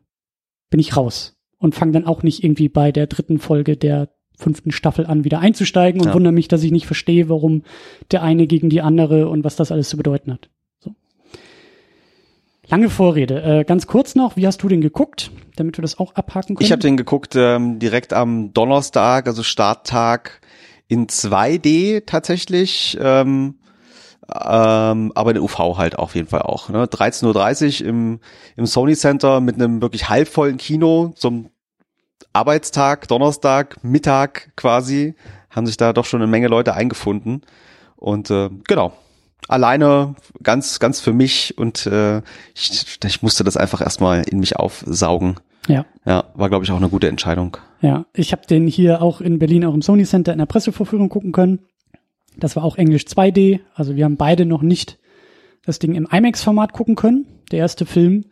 bin 0.71 0.81
ich 0.81 0.97
raus. 0.97 1.37
Und 1.59 1.75
fange 1.75 1.93
dann 1.93 2.07
auch 2.07 2.23
nicht 2.23 2.43
irgendwie 2.43 2.69
bei 2.69 2.91
der 2.91 3.07
dritten 3.07 3.39
Folge 3.39 3.77
der 3.77 4.09
fünften 4.41 4.73
Staffel 4.73 5.07
an, 5.07 5.25
wieder 5.25 5.39
einzusteigen 5.39 6.01
und 6.01 6.09
Ja. 6.09 6.15
wundere 6.15 6.33
mich, 6.33 6.49
dass 6.49 6.63
ich 6.63 6.73
nicht 6.73 6.87
verstehe, 6.87 7.29
warum 7.29 7.63
der 8.11 8.23
eine 8.23 8.47
gegen 8.47 8.71
die 8.71 8.81
andere 8.81 9.29
und 9.29 9.45
was 9.45 9.57
das 9.57 9.71
alles 9.71 9.89
zu 9.89 9.97
bedeuten 9.97 10.33
hat. 10.33 10.49
So. 10.81 10.95
Lange 12.69 12.91
Vorrede. 12.91 13.43
Äh, 13.43 13.65
ganz 13.65 13.87
kurz 13.87 14.15
noch, 14.15 14.37
wie 14.37 14.47
hast 14.47 14.63
du 14.63 14.69
den 14.69 14.81
geguckt, 14.81 15.31
damit 15.57 15.77
wir 15.79 15.83
das 15.83 15.99
auch 15.99 16.15
abhaken 16.15 16.57
können? 16.57 16.65
ich 16.65 16.73
habe 16.73 16.83
den 16.83 16.97
geguckt 16.97 17.35
ähm, 17.37 17.79
direkt 17.79 18.13
am 18.13 18.53
Donnerstag, 18.53 19.27
also 19.27 19.43
Starttag 19.43 20.41
in 20.89 21.07
2D 21.07 22.05
tatsächlich. 22.07 22.99
Ähm, 23.01 23.55
ähm, 24.33 25.13
aber 25.15 25.33
in 25.33 25.39
UV 25.39 25.59
halt 25.77 25.99
auf 25.99 26.15
jeden 26.15 26.29
Fall 26.29 26.43
auch. 26.43 26.69
Ne? 26.69 26.85
13.30 26.85 27.83
Uhr 27.83 27.89
im, 27.89 28.21
im 28.57 28.67
Sony 28.67 28.95
Center 28.95 29.41
mit 29.41 29.57
einem 29.57 29.83
wirklich 29.83 30.09
halbvollen 30.09 30.57
Kino 30.57 31.13
zum 31.17 31.51
Arbeitstag, 32.33 33.09
Donnerstag, 33.09 33.83
Mittag 33.83 34.53
quasi, 34.57 35.15
haben 35.51 35.67
sich 35.67 35.77
da 35.77 35.93
doch 35.93 36.05
schon 36.05 36.23
eine 36.23 36.31
Menge 36.31 36.49
Leute 36.49 36.75
eingefunden. 36.75 37.43
Und 37.97 38.31
äh, 38.31 38.49
genau, 38.67 38.93
alleine 39.49 40.15
ganz, 40.43 40.79
ganz 40.79 41.01
für 41.01 41.13
mich 41.13 41.59
und 41.59 41.87
äh, 41.87 42.23
ich, 42.55 42.99
ich 43.05 43.23
musste 43.23 43.45
das 43.45 43.57
einfach 43.57 43.81
erstmal 43.81 44.23
in 44.23 44.39
mich 44.39 44.57
aufsaugen. 44.57 45.37
ja, 45.67 45.85
Ja, 46.07 46.25
war 46.35 46.49
glaube 46.49 46.65
ich 46.65 46.71
auch 46.71 46.77
eine 46.77 46.89
gute 46.89 47.09
Entscheidung. 47.09 47.57
ja. 47.81 48.07
Ich 48.15 48.33
habe 48.33 48.47
den 48.47 48.67
hier 48.67 49.03
auch 49.03 49.21
in 49.21 49.39
Berlin, 49.39 49.65
auch 49.65 49.75
im 49.75 49.83
Sony 49.83 50.05
Center 50.05 50.33
in 50.33 50.39
der 50.39 50.47
Pressevorführung 50.47 51.09
gucken 51.09 51.33
können. 51.33 51.61
Das 52.37 52.57
war 52.57 52.65
auch 52.65 52.77
Englisch 52.77 53.03
2D. 53.05 53.61
Also 53.75 53.97
wir 53.97 54.05
haben 54.05 54.17
beide 54.17 54.47
noch 54.47 54.63
nicht 54.63 54.99
das 55.65 55.79
Ding 55.79 55.95
im 55.95 56.07
IMAX-Format 56.11 56.73
gucken 56.73 56.95
können. 56.95 57.27
Der 57.51 57.59
erste 57.59 57.85
Film, 57.87 58.27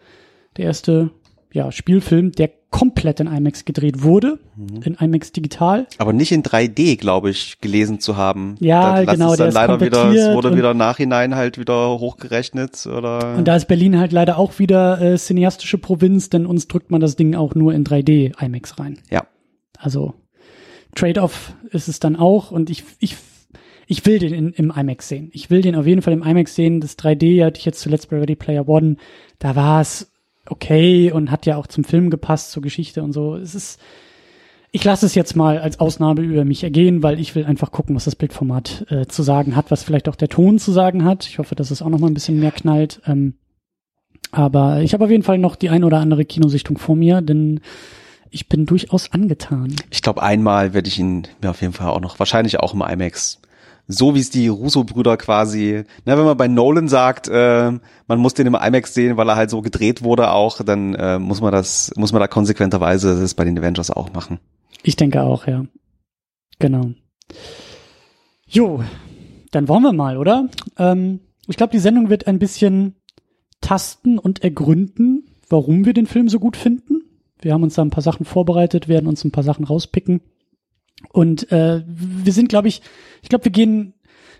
der 0.56 0.66
erste 0.66 1.10
ja, 1.52 1.72
Spielfilm, 1.72 2.32
der 2.32 2.50
komplett 2.70 3.20
in 3.20 3.26
IMAX 3.26 3.64
gedreht 3.64 4.02
wurde, 4.02 4.38
in 4.84 4.94
IMAX 4.94 5.32
digital. 5.32 5.86
Aber 5.96 6.12
nicht 6.12 6.32
in 6.32 6.42
3D, 6.42 6.98
glaube 6.98 7.30
ich, 7.30 7.60
gelesen 7.60 7.98
zu 7.98 8.16
haben. 8.16 8.56
Ja, 8.60 9.02
das 9.04 9.14
genau, 9.14 9.34
der 9.36 9.46
dann 9.46 9.54
leider 9.54 9.80
wieder, 9.80 10.10
es 10.10 10.34
wurde 10.34 10.54
wieder 10.54 10.74
nachhinein 10.74 11.34
halt 11.34 11.58
wieder 11.58 11.98
hochgerechnet 11.98 12.86
oder. 12.86 13.36
Und 13.36 13.48
da 13.48 13.56
ist 13.56 13.68
Berlin 13.68 13.98
halt 13.98 14.12
leider 14.12 14.38
auch 14.38 14.58
wieder 14.58 15.00
äh, 15.00 15.16
cineastische 15.16 15.78
Provinz, 15.78 16.28
denn 16.28 16.44
uns 16.44 16.68
drückt 16.68 16.90
man 16.90 17.00
das 17.00 17.16
Ding 17.16 17.34
auch 17.34 17.54
nur 17.54 17.72
in 17.72 17.84
3D 17.84 18.40
IMAX 18.42 18.78
rein. 18.78 18.98
ja, 19.10 19.26
Also 19.78 20.14
Trade-off 20.94 21.54
ist 21.70 21.88
es 21.88 22.00
dann 22.00 22.16
auch 22.16 22.50
und 22.50 22.70
ich, 22.70 22.84
ich, 22.98 23.16
ich 23.86 24.04
will 24.04 24.18
den 24.18 24.34
in, 24.34 24.52
im 24.52 24.72
IMAX 24.76 25.08
sehen. 25.08 25.30
Ich 25.32 25.48
will 25.48 25.62
den 25.62 25.74
auf 25.74 25.86
jeden 25.86 26.02
Fall 26.02 26.12
im 26.12 26.22
IMAX 26.22 26.54
sehen. 26.54 26.80
Das 26.80 26.98
3D 26.98 27.44
hatte 27.44 27.58
ich 27.58 27.64
jetzt 27.64 27.80
zuletzt 27.80 28.10
bei 28.10 28.18
Ready 28.18 28.36
Player 28.36 28.68
One. 28.68 28.96
Da 29.38 29.56
war 29.56 29.80
es 29.80 30.12
okay 30.50 31.12
und 31.12 31.30
hat 31.30 31.46
ja 31.46 31.56
auch 31.56 31.66
zum 31.66 31.84
Film 31.84 32.10
gepasst, 32.10 32.50
zur 32.50 32.62
Geschichte 32.62 33.02
und 33.02 33.12
so. 33.12 33.36
Es 33.36 33.54
ist, 33.54 33.80
ich 34.70 34.84
lasse 34.84 35.06
es 35.06 35.14
jetzt 35.14 35.36
mal 35.36 35.58
als 35.58 35.80
Ausnahme 35.80 36.22
über 36.22 36.44
mich 36.44 36.62
ergehen, 36.62 37.02
weil 37.02 37.20
ich 37.20 37.34
will 37.34 37.44
einfach 37.44 37.70
gucken, 37.70 37.96
was 37.96 38.04
das 38.04 38.16
Bildformat 38.16 38.86
äh, 38.90 39.06
zu 39.06 39.22
sagen 39.22 39.56
hat, 39.56 39.70
was 39.70 39.82
vielleicht 39.82 40.08
auch 40.08 40.16
der 40.16 40.28
Ton 40.28 40.58
zu 40.58 40.72
sagen 40.72 41.04
hat. 41.04 41.26
Ich 41.26 41.38
hoffe, 41.38 41.54
dass 41.54 41.70
es 41.70 41.82
auch 41.82 41.88
noch 41.88 41.98
mal 41.98 42.08
ein 42.08 42.14
bisschen 42.14 42.40
mehr 42.40 42.52
knallt. 42.52 43.00
Ähm, 43.06 43.34
aber 44.30 44.82
ich 44.82 44.92
habe 44.92 45.04
auf 45.04 45.10
jeden 45.10 45.22
Fall 45.22 45.38
noch 45.38 45.56
die 45.56 45.70
ein 45.70 45.84
oder 45.84 45.98
andere 45.98 46.24
Kinosichtung 46.24 46.76
vor 46.78 46.96
mir, 46.96 47.22
denn 47.22 47.60
ich 48.30 48.48
bin 48.48 48.66
durchaus 48.66 49.12
angetan. 49.12 49.74
ich 49.90 50.02
glaube, 50.02 50.22
einmal 50.22 50.74
werde 50.74 50.88
ich 50.88 50.98
ihn 50.98 51.26
mir 51.40 51.50
auf 51.50 51.62
jeden 51.62 51.72
Fall 51.72 51.88
auch 51.88 52.00
noch, 52.00 52.18
wahrscheinlich 52.18 52.60
auch 52.60 52.74
im 52.74 52.82
IMAX. 52.82 53.40
So 53.90 54.14
wie 54.14 54.20
es 54.20 54.28
die 54.28 54.48
Russo-Brüder 54.48 55.16
quasi, 55.16 55.84
na, 56.04 56.18
wenn 56.18 56.26
man 56.26 56.36
bei 56.36 56.46
Nolan 56.46 56.88
sagt, 56.88 57.26
äh, 57.28 57.72
man 58.06 58.18
muss 58.18 58.34
den 58.34 58.46
im 58.46 58.54
IMAX 58.54 58.92
sehen, 58.92 59.16
weil 59.16 59.30
er 59.30 59.36
halt 59.36 59.48
so 59.48 59.62
gedreht 59.62 60.02
wurde 60.02 60.30
auch, 60.30 60.62
dann 60.62 60.94
äh, 60.94 61.18
muss 61.18 61.40
man 61.40 61.52
das, 61.52 61.90
muss 61.96 62.12
man 62.12 62.20
da 62.20 62.28
konsequenterweise 62.28 63.18
das 63.18 63.32
bei 63.32 63.44
den 63.44 63.58
Avengers 63.58 63.90
auch 63.90 64.12
machen. 64.12 64.40
Ich 64.82 64.96
denke 64.96 65.22
auch, 65.22 65.46
ja. 65.46 65.64
Genau. 66.58 66.90
Jo, 68.46 68.82
dann 69.52 69.68
wollen 69.68 69.82
wir 69.82 69.92
mal, 69.94 70.18
oder? 70.18 70.48
Ähm, 70.76 71.20
ich 71.46 71.56
glaube, 71.56 71.72
die 71.72 71.78
Sendung 71.78 72.10
wird 72.10 72.26
ein 72.26 72.38
bisschen 72.38 72.94
tasten 73.62 74.18
und 74.18 74.44
ergründen, 74.44 75.28
warum 75.48 75.86
wir 75.86 75.94
den 75.94 76.06
Film 76.06 76.28
so 76.28 76.38
gut 76.38 76.56
finden. 76.56 77.02
Wir 77.40 77.54
haben 77.54 77.62
uns 77.62 77.74
da 77.74 77.82
ein 77.82 77.90
paar 77.90 78.02
Sachen 78.02 78.26
vorbereitet, 78.26 78.88
werden 78.88 79.06
uns 79.06 79.24
ein 79.24 79.30
paar 79.30 79.44
Sachen 79.44 79.64
rauspicken. 79.64 80.20
Und 81.12 81.50
äh, 81.52 81.82
wir 81.86 82.32
sind, 82.32 82.48
glaube 82.48 82.68
ich, 82.68 82.82
ich 83.22 83.28
glaube, 83.28 83.44
wir 83.44 83.52
gehen 83.52 83.94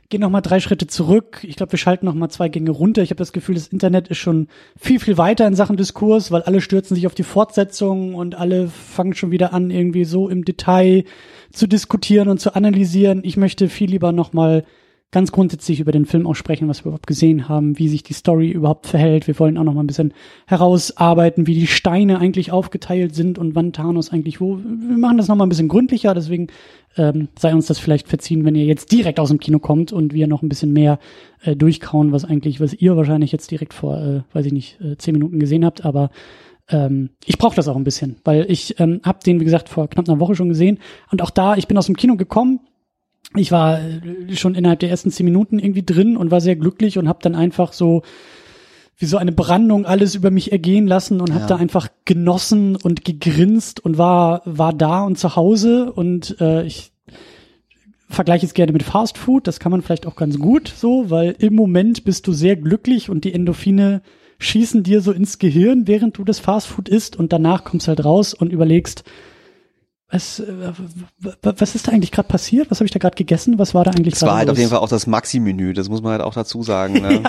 gehen 0.09 0.23
noch 0.23 0.31
mal 0.31 0.41
drei 0.41 0.61
Schritte 0.61 0.87
zurück. 0.87 1.41
Ich 1.43 1.57
glaube, 1.57 1.73
wir 1.73 1.79
schalten 1.79 2.07
noch 2.07 2.15
mal 2.15 2.31
zwei 2.31 2.49
Gänge 2.49 2.71
runter. 2.71 3.03
Ich 3.03 3.11
habe 3.11 3.19
das 3.19 3.33
Gefühl, 3.33 3.57
das 3.57 3.69
Internet 3.69 4.09
ist 4.09 4.19
schon 4.19 4.49
viel 4.79 5.01
viel 5.01 5.19
weiter 5.19 5.47
in 5.47 5.55
Sachen 5.55 5.77
Diskurs, 5.77 6.31
weil 6.31 6.43
alle 6.43 6.61
stürzen 6.61 6.95
sich 6.95 7.07
auf 7.07 7.15
die 7.15 7.25
Fortsetzung 7.25 8.15
und 8.15 8.35
alle 8.35 8.69
fangen 8.69 9.15
schon 9.15 9.31
wieder 9.31 9.53
an 9.53 9.71
irgendwie 9.71 10.05
so 10.05 10.29
im 10.29 10.45
Detail 10.45 11.05
zu 11.53 11.67
diskutieren 11.67 12.29
und 12.29 12.41
zu 12.41 12.55
analysieren. 12.55 13.21
Ich 13.23 13.37
möchte 13.37 13.69
viel 13.69 13.91
lieber 13.91 14.13
noch 14.13 14.33
mal 14.33 14.65
ganz 15.11 15.33
grundsätzlich 15.33 15.81
über 15.81 15.91
den 15.91 16.05
Film 16.05 16.27
auch 16.27 16.35
sprechen, 16.35 16.69
was 16.69 16.81
wir 16.85 16.89
überhaupt 16.89 17.07
gesehen 17.07 17.49
haben, 17.49 17.79
wie 17.79 17.89
sich 17.89 18.03
die 18.03 18.13
Story 18.13 18.51
überhaupt 18.51 18.87
verhält. 18.87 19.27
Wir 19.27 19.39
wollen 19.39 19.57
auch 19.57 19.65
noch 19.65 19.73
mal 19.73 19.83
ein 19.83 19.87
bisschen 19.87 20.13
herausarbeiten, 20.47 21.47
wie 21.47 21.55
die 21.55 21.67
Steine 21.67 22.19
eigentlich 22.19 22.53
aufgeteilt 22.53 23.15
sind 23.15 23.39
und 23.39 23.55
wann 23.55 23.73
Thanos 23.73 24.13
eigentlich 24.13 24.41
wo. 24.41 24.59
Wir 24.59 24.99
machen 24.99 25.17
das 25.17 25.29
noch 25.29 25.37
mal 25.37 25.47
ein 25.47 25.49
bisschen 25.49 25.69
gründlicher, 25.69 26.13
deswegen 26.13 26.49
ähm, 26.97 27.29
sei 27.39 27.55
uns 27.55 27.67
das 27.67 27.79
vielleicht 27.79 28.07
verziehen, 28.07 28.45
wenn 28.45 28.55
ihr 28.55 28.67
jetzt 28.67 28.93
direkt 28.93 29.19
aus 29.19 29.31
dem 29.31 29.41
Kino 29.41 29.59
kommt 29.61 29.93
und 29.93 30.13
wir 30.13 30.27
noch 30.27 30.43
ein 30.43 30.49
bisschen 30.51 30.75
mehr 30.75 30.99
äh, 31.43 31.57
durchkauen, 31.57 32.13
was 32.13 32.27
eigentlich, 32.27 32.61
was 32.61 32.75
ihr 32.75 32.97
wahrscheinlich 32.97 33.33
jetzt 33.33 33.51
direkt 33.51 33.73
vor, 33.73 33.99
äh, 33.99 34.23
weiß 34.35 34.45
ich 34.45 34.53
nicht, 34.53 34.79
äh, 34.83 34.97
zehn 34.99 35.15
Minuten 35.15 35.39
gesehen 35.39 35.65
habt, 35.65 35.87
aber 35.87 36.11
ähm, 36.69 37.11
ich 37.25 37.39
brauche 37.39 37.57
das 37.57 37.69
auch 37.69 37.77
ein 37.77 37.85
bisschen, 37.85 38.17
weil 38.25 38.45
ich 38.51 38.79
ähm, 38.79 39.01
habe 39.05 39.21
den, 39.25 39.41
wie 39.41 39.45
gesagt, 39.45 39.71
vor 39.71 39.89
knapp 39.89 40.07
einer 40.07 40.21
Woche 40.21 40.35
schon 40.35 40.51
gesehen 40.51 40.81
und 41.11 41.23
auch 41.23 41.31
da, 41.31 41.57
ich 41.57 41.67
bin 41.67 41.79
aus 41.79 41.87
dem 41.87 41.97
Kino 41.97 42.17
gekommen, 42.17 42.61
ich 43.37 43.53
war 43.53 43.81
äh, 43.81 44.37
schon 44.37 44.55
innerhalb 44.55 44.81
der 44.81 44.91
ersten 44.91 45.11
zehn 45.11 45.25
Minuten 45.25 45.59
irgendwie 45.59 45.85
drin 45.85 46.17
und 46.17 46.31
war 46.31 46.41
sehr 46.41 46.57
glücklich 46.57 46.99
und 46.99 47.09
habe 47.09 47.21
dann 47.23 47.35
einfach 47.35 47.73
so 47.73 48.03
wie 48.97 49.07
so 49.07 49.17
eine 49.17 49.31
Brandung 49.31 49.87
alles 49.87 50.17
über 50.17 50.33
mich 50.33 50.51
ergehen 50.51 50.89
lassen 50.89 51.21
und 51.21 51.33
habe 51.33 51.47
da 51.47 51.57
einfach 51.57 51.89
genossen 52.05 52.75
und 52.75 53.05
gegrinst 53.05 53.79
und 53.79 53.97
war 53.97 54.43
war 54.45 54.73
da 54.73 55.05
und 55.05 55.19
zu 55.19 55.37
Hause 55.37 55.93
und 55.93 56.41
äh, 56.41 56.65
ich 56.65 56.91
vergleiche 58.09 58.47
es 58.47 58.55
gerne 58.55 58.73
mit 58.73 58.83
Fast 58.83 59.17
Food, 59.19 59.47
das 59.47 59.61
kann 59.61 59.71
man 59.71 59.83
vielleicht 59.83 60.07
auch 60.07 60.17
ganz 60.17 60.39
gut 60.39 60.73
so, 60.75 61.11
weil 61.11 61.37
im 61.39 61.55
Moment 61.55 62.05
bist 62.05 62.27
du 62.27 62.33
sehr 62.33 62.57
glücklich 62.57 63.11
und 63.11 63.25
die 63.25 63.33
Endorphine 63.33 64.03
schießen 64.39 64.83
dir 64.83 65.01
so 65.01 65.13
ins 65.13 65.39
Gehirn, 65.39 65.87
während 65.87 66.17
du 66.19 66.25
das 66.25 66.39
Fast 66.39 66.67
Food 66.67 66.89
isst 66.89 67.17
und 67.17 67.33
danach 67.33 67.65
kommst 67.65 67.87
halt 67.87 68.05
raus 68.05 68.35
und 68.35 68.53
überlegst, 68.53 69.05
was, 70.11 70.41
äh, 70.41 70.73
was 71.43 71.75
ist 71.75 71.87
da 71.87 71.93
eigentlich 71.93 72.13
gerade 72.13 72.29
passiert? 72.29 72.71
Was 72.71 72.79
habe 72.79 72.87
ich 72.87 72.93
da 72.93 72.99
gerade 72.99 73.17
gegessen? 73.17 73.59
Was 73.59 73.75
war 73.75 73.85
da 73.85 73.91
eigentlich 73.91 74.15
gerade? 74.15 74.25
Es 74.25 74.31
war 74.31 74.37
halt 74.39 74.49
los? 74.49 74.55
auf 74.55 74.59
jeden 74.59 74.71
Fall 74.71 74.79
auch 74.79 74.89
das 74.89 75.07
Maxi-Menü, 75.07 75.75
das 75.75 75.89
muss 75.89 76.01
man 76.01 76.13
halt 76.13 76.23
auch 76.23 76.35
dazu 76.35 76.63
sagen. 76.63 76.95
Ne? 76.99 77.23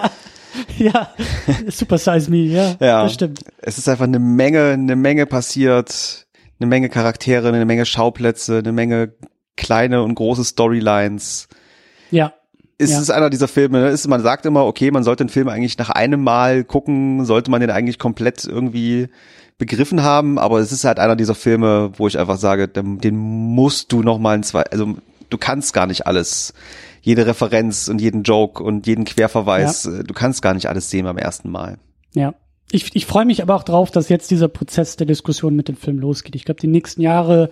ja, 0.80 1.14
ja, 1.48 1.72
Super 1.72 1.98
Size 2.00 2.32
Me, 2.32 2.38
ja, 2.38 2.76
ja, 2.80 3.04
das 3.04 3.14
stimmt. 3.14 3.42
Es 3.62 3.78
ist 3.78 3.88
einfach 3.88 4.06
eine 4.06 4.18
Menge, 4.18 4.72
eine 4.72 4.96
Menge 4.96 5.28
passiert, 5.28 6.26
eine 6.60 6.68
Menge 6.68 6.90
Charaktere, 6.90 7.50
eine 7.50 7.66
Menge 7.66 7.86
Schauplätze, 7.86 8.58
eine 8.58 8.72
Menge 8.72 9.14
kleine 9.58 10.02
und 10.02 10.16
große 10.16 10.44
Storylines. 10.44 11.50
Ja. 12.10 12.34
Ist 12.80 12.92
ja. 12.92 13.02
es 13.02 13.10
einer 13.10 13.30
dieser 13.30 13.48
Filme, 13.48 13.80
ne? 13.82 13.90
ist, 13.90 14.08
man 14.08 14.22
sagt 14.22 14.46
immer, 14.46 14.66
okay, 14.66 14.90
man 14.90 15.04
sollte 15.04 15.26
den 15.26 15.30
Film 15.30 15.50
eigentlich 15.50 15.78
nach 15.78 15.90
einem 15.90 16.24
Mal 16.24 16.64
gucken, 16.64 17.26
sollte 17.26 17.52
man 17.52 17.62
den 17.62 17.70
eigentlich 17.70 18.00
komplett 18.00 18.46
irgendwie 18.46 19.10
begriffen 19.60 20.02
haben, 20.02 20.40
aber 20.40 20.60
es 20.60 20.72
ist 20.72 20.86
halt 20.86 20.98
einer 20.98 21.16
dieser 21.16 21.36
Filme, 21.36 21.92
wo 21.98 22.08
ich 22.08 22.18
einfach 22.18 22.38
sage, 22.38 22.68
den, 22.68 22.98
den 22.98 23.18
musst 23.18 23.92
du 23.92 24.02
noch 24.02 24.18
mal 24.18 24.36
ein 24.36 24.44
zwei, 24.44 24.64
also 24.64 24.96
du 25.30 25.38
kannst 25.38 25.74
gar 25.74 25.86
nicht 25.86 26.08
alles, 26.08 26.54
jede 27.02 27.28
Referenz 27.28 27.88
und 27.90 28.02
jeden 28.02 28.24
Joke 28.24 28.64
und 28.64 28.88
jeden 28.88 29.06
Querverweis, 29.06 29.84
ja. 29.84 30.00
Äh, 30.00 30.04
du 30.04 30.14
kannst 30.14 30.42
gar 30.42 30.54
nicht 30.54 30.68
alles 30.68 30.90
sehen 30.90 31.06
beim 31.06 31.18
ersten 31.18 31.52
Mal. 31.52 31.78
Ja. 32.16 32.34
Ich, 32.72 32.96
ich 32.96 33.06
freue 33.06 33.26
mich 33.26 33.42
aber 33.42 33.56
auch 33.56 33.64
drauf, 33.64 33.92
dass 33.92 34.10
jetzt 34.10 34.32
dieser 34.32 34.48
Prozess 34.48 34.96
der 34.96 35.08
Diskussion 35.08 35.56
mit 35.56 35.68
dem 35.68 35.76
Film 35.76 36.00
losgeht. 36.00 36.36
Ich 36.36 36.46
glaube, 36.46 36.62
die 36.62 36.68
nächsten 36.68 37.02
Jahre 37.02 37.50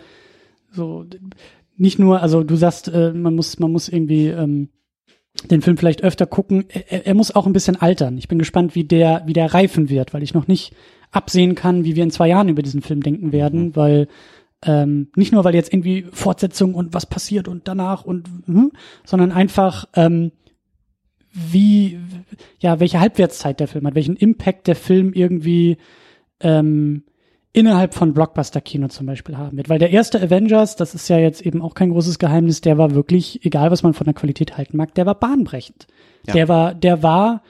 so 0.71 1.05
nicht 1.75 1.99
nur, 1.99 2.21
also 2.21 2.43
du 2.43 2.55
sagst, 2.55 2.87
äh, 2.87 3.11
man 3.13 3.35
muss, 3.35 3.59
man 3.59 3.71
muss 3.71 3.89
irgendwie 3.89 4.27
ähm, 4.27 4.69
den 5.45 5.61
Film 5.61 5.77
vielleicht 5.77 6.03
öfter 6.03 6.25
gucken. 6.25 6.65
Er, 6.69 7.05
er 7.05 7.13
muss 7.13 7.35
auch 7.35 7.45
ein 7.45 7.53
bisschen 7.53 7.79
altern. 7.79 8.17
Ich 8.17 8.27
bin 8.27 8.39
gespannt, 8.39 8.75
wie 8.75 8.83
der, 8.83 9.23
wie 9.25 9.33
der 9.33 9.53
reifen 9.53 9.89
wird, 9.89 10.13
weil 10.13 10.23
ich 10.23 10.33
noch 10.33 10.47
nicht 10.47 10.73
absehen 11.11 11.55
kann, 11.55 11.85
wie 11.85 11.95
wir 11.95 12.03
in 12.03 12.11
zwei 12.11 12.27
Jahren 12.27 12.49
über 12.49 12.61
diesen 12.61 12.81
Film 12.81 13.01
denken 13.01 13.31
werden, 13.31 13.67
mhm. 13.67 13.75
weil 13.75 14.07
ähm, 14.65 15.09
nicht 15.15 15.31
nur, 15.31 15.43
weil 15.43 15.55
jetzt 15.55 15.71
irgendwie 15.71 16.07
Fortsetzung 16.11 16.73
und 16.73 16.93
was 16.93 17.05
passiert 17.05 17.47
und 17.47 17.67
danach 17.67 18.03
und 18.03 18.27
hm, 18.45 18.71
sondern 19.05 19.31
einfach 19.31 19.85
ähm, 19.93 20.31
wie 21.31 21.99
ja 22.59 22.79
welche 22.79 22.99
Halbwertszeit 22.99 23.59
der 23.59 23.67
Film 23.67 23.85
hat, 23.85 23.93
welchen 23.93 24.15
Impact 24.15 24.65
der 24.65 24.75
Film 24.75 25.13
irgendwie 25.13 25.77
ähm, 26.39 27.03
innerhalb 27.57 27.95
von 27.95 28.13
Blockbuster-Kino 28.13 28.87
zum 28.89 29.07
Beispiel 29.07 29.35
haben 29.35 29.57
wird. 29.57 29.67
Weil 29.67 29.79
der 29.79 29.89
erste 29.89 30.21
Avengers, 30.21 30.75
das 30.75 30.93
ist 30.93 31.07
ja 31.07 31.17
jetzt 31.17 31.41
eben 31.41 31.63
auch 31.63 31.73
kein 31.73 31.89
großes 31.89 32.19
Geheimnis, 32.19 32.61
der 32.61 32.77
war 32.77 32.93
wirklich, 32.93 33.43
egal 33.43 33.71
was 33.71 33.81
man 33.81 33.95
von 33.95 34.05
der 34.05 34.13
Qualität 34.13 34.57
halten 34.57 34.77
mag, 34.77 34.93
der 34.93 35.07
war 35.07 35.15
bahnbrechend. 35.15 35.87
Ja. 36.27 36.33
Der 36.33 36.47
war, 36.49 36.75
der 36.75 37.01
war 37.01 37.41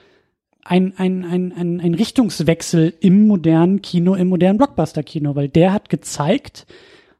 ein, 0.64 0.94
ein, 0.96 1.26
ein, 1.26 1.52
ein, 1.52 1.80
ein 1.80 1.94
Richtungswechsel 1.94 2.94
im 3.00 3.26
modernen 3.26 3.82
Kino, 3.82 4.14
im 4.14 4.28
modernen 4.28 4.56
Blockbuster-Kino, 4.56 5.36
weil 5.36 5.50
der 5.50 5.74
hat 5.74 5.90
gezeigt, 5.90 6.66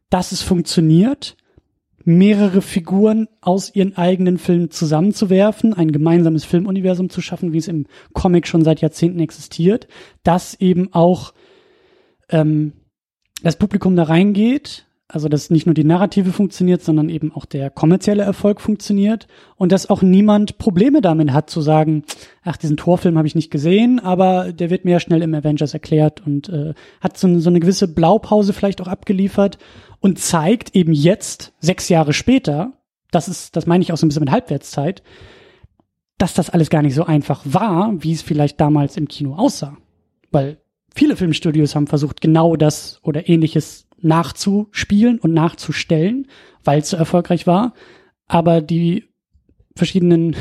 dass 0.09 0.33
es 0.33 0.41
funktioniert, 0.41 1.37
mehrere 2.05 2.63
Figuren 2.63 3.29
aus 3.43 3.75
ihren 3.75 3.99
eigenen 3.99 4.39
Filmen 4.39 4.71
zusammenzuwerfen, 4.71 5.75
ein 5.75 5.93
gemeinsames 5.93 6.47
Filmuniversum 6.47 7.11
zu 7.11 7.21
schaffen, 7.21 7.53
wie 7.53 7.59
es 7.59 7.69
im 7.69 7.85
Comic 8.15 8.47
schon 8.47 8.65
seit 8.65 8.81
Jahrzehnten 8.81 9.21
existiert, 9.21 9.89
dass 10.23 10.55
eben 10.55 10.95
auch 10.95 11.35
ähm, 12.31 12.73
das 13.43 13.57
Publikum 13.57 13.97
da 13.97 14.05
reingeht, 14.05 14.87
also 15.11 15.29
dass 15.29 15.49
nicht 15.49 15.65
nur 15.65 15.75
die 15.75 15.85
Narrative 15.85 16.33
funktioniert, 16.33 16.83
sondern 16.83 17.09
eben 17.09 17.33
auch 17.33 17.47
der 17.47 17.71
kommerzielle 17.71 18.25
Erfolg 18.25 18.61
funktioniert 18.61 19.27
und 19.57 19.73
dass 19.73 19.89
auch 19.89 20.03
niemand 20.03 20.59
Probleme 20.59 21.01
damit 21.01 21.33
hat 21.33 21.49
zu 21.49 21.63
sagen, 21.63 22.05
ach, 22.43 22.59
diesen 22.59 22.77
Torfilm 22.77 23.17
habe 23.17 23.27
ich 23.27 23.35
nicht 23.35 23.51
gesehen, 23.51 24.01
aber 24.01 24.53
der 24.53 24.69
wird 24.69 24.85
mir 24.85 24.93
ja 24.93 25.01
schnell 25.01 25.23
im 25.23 25.35
Avengers 25.35 25.73
erklärt 25.73 26.27
und 26.27 26.51
äh, 26.51 26.75
hat 27.01 27.17
so, 27.17 27.39
so 27.39 27.49
eine 27.49 27.61
gewisse 27.61 27.89
Blaupause 27.89 28.53
vielleicht 28.53 28.83
auch 28.83 28.89
abgeliefert 28.89 29.59
und 30.01 30.19
zeigt 30.19 30.75
eben 30.77 30.93
jetzt, 30.93 31.55
sechs 31.59 31.89
Jahre 31.89 32.13
später, 32.13 32.75
das 33.11 33.29
ist, 33.29 33.57
das 33.57 33.67
meine 33.67 33.83
ich 33.83 33.93
auch 33.93 33.97
so 33.97 34.05
ein 34.05 34.09
bisschen 34.09 34.25
mit 34.25 34.31
Halbwertszeit, 34.31 35.03
dass 36.19 36.35
das 36.35 36.51
alles 36.51 36.69
gar 36.69 36.83
nicht 36.83 36.95
so 36.95 37.05
einfach 37.05 37.43
war, 37.45 37.95
wie 38.01 38.13
es 38.13 38.23
vielleicht 38.23 38.61
damals 38.61 38.97
im 38.97 39.09
Kino 39.09 39.37
aussah. 39.37 39.79
Weil 40.31 40.59
viele 40.95 41.17
Filmstudios 41.17 41.75
haben 41.75 41.87
versucht, 41.87 42.21
genau 42.21 42.57
das 42.57 43.01
oder 43.03 43.29
ähnliches 43.29 43.87
nachzuspielen 44.01 45.19
und 45.19 45.33
nachzustellen, 45.35 46.29
weil 46.65 46.81
es 46.81 46.91
so 46.91 46.97
erfolgreich 46.97 47.47
war. 47.47 47.75
Aber 48.27 48.61
die 48.61 49.05
verschiedenen 49.75 50.37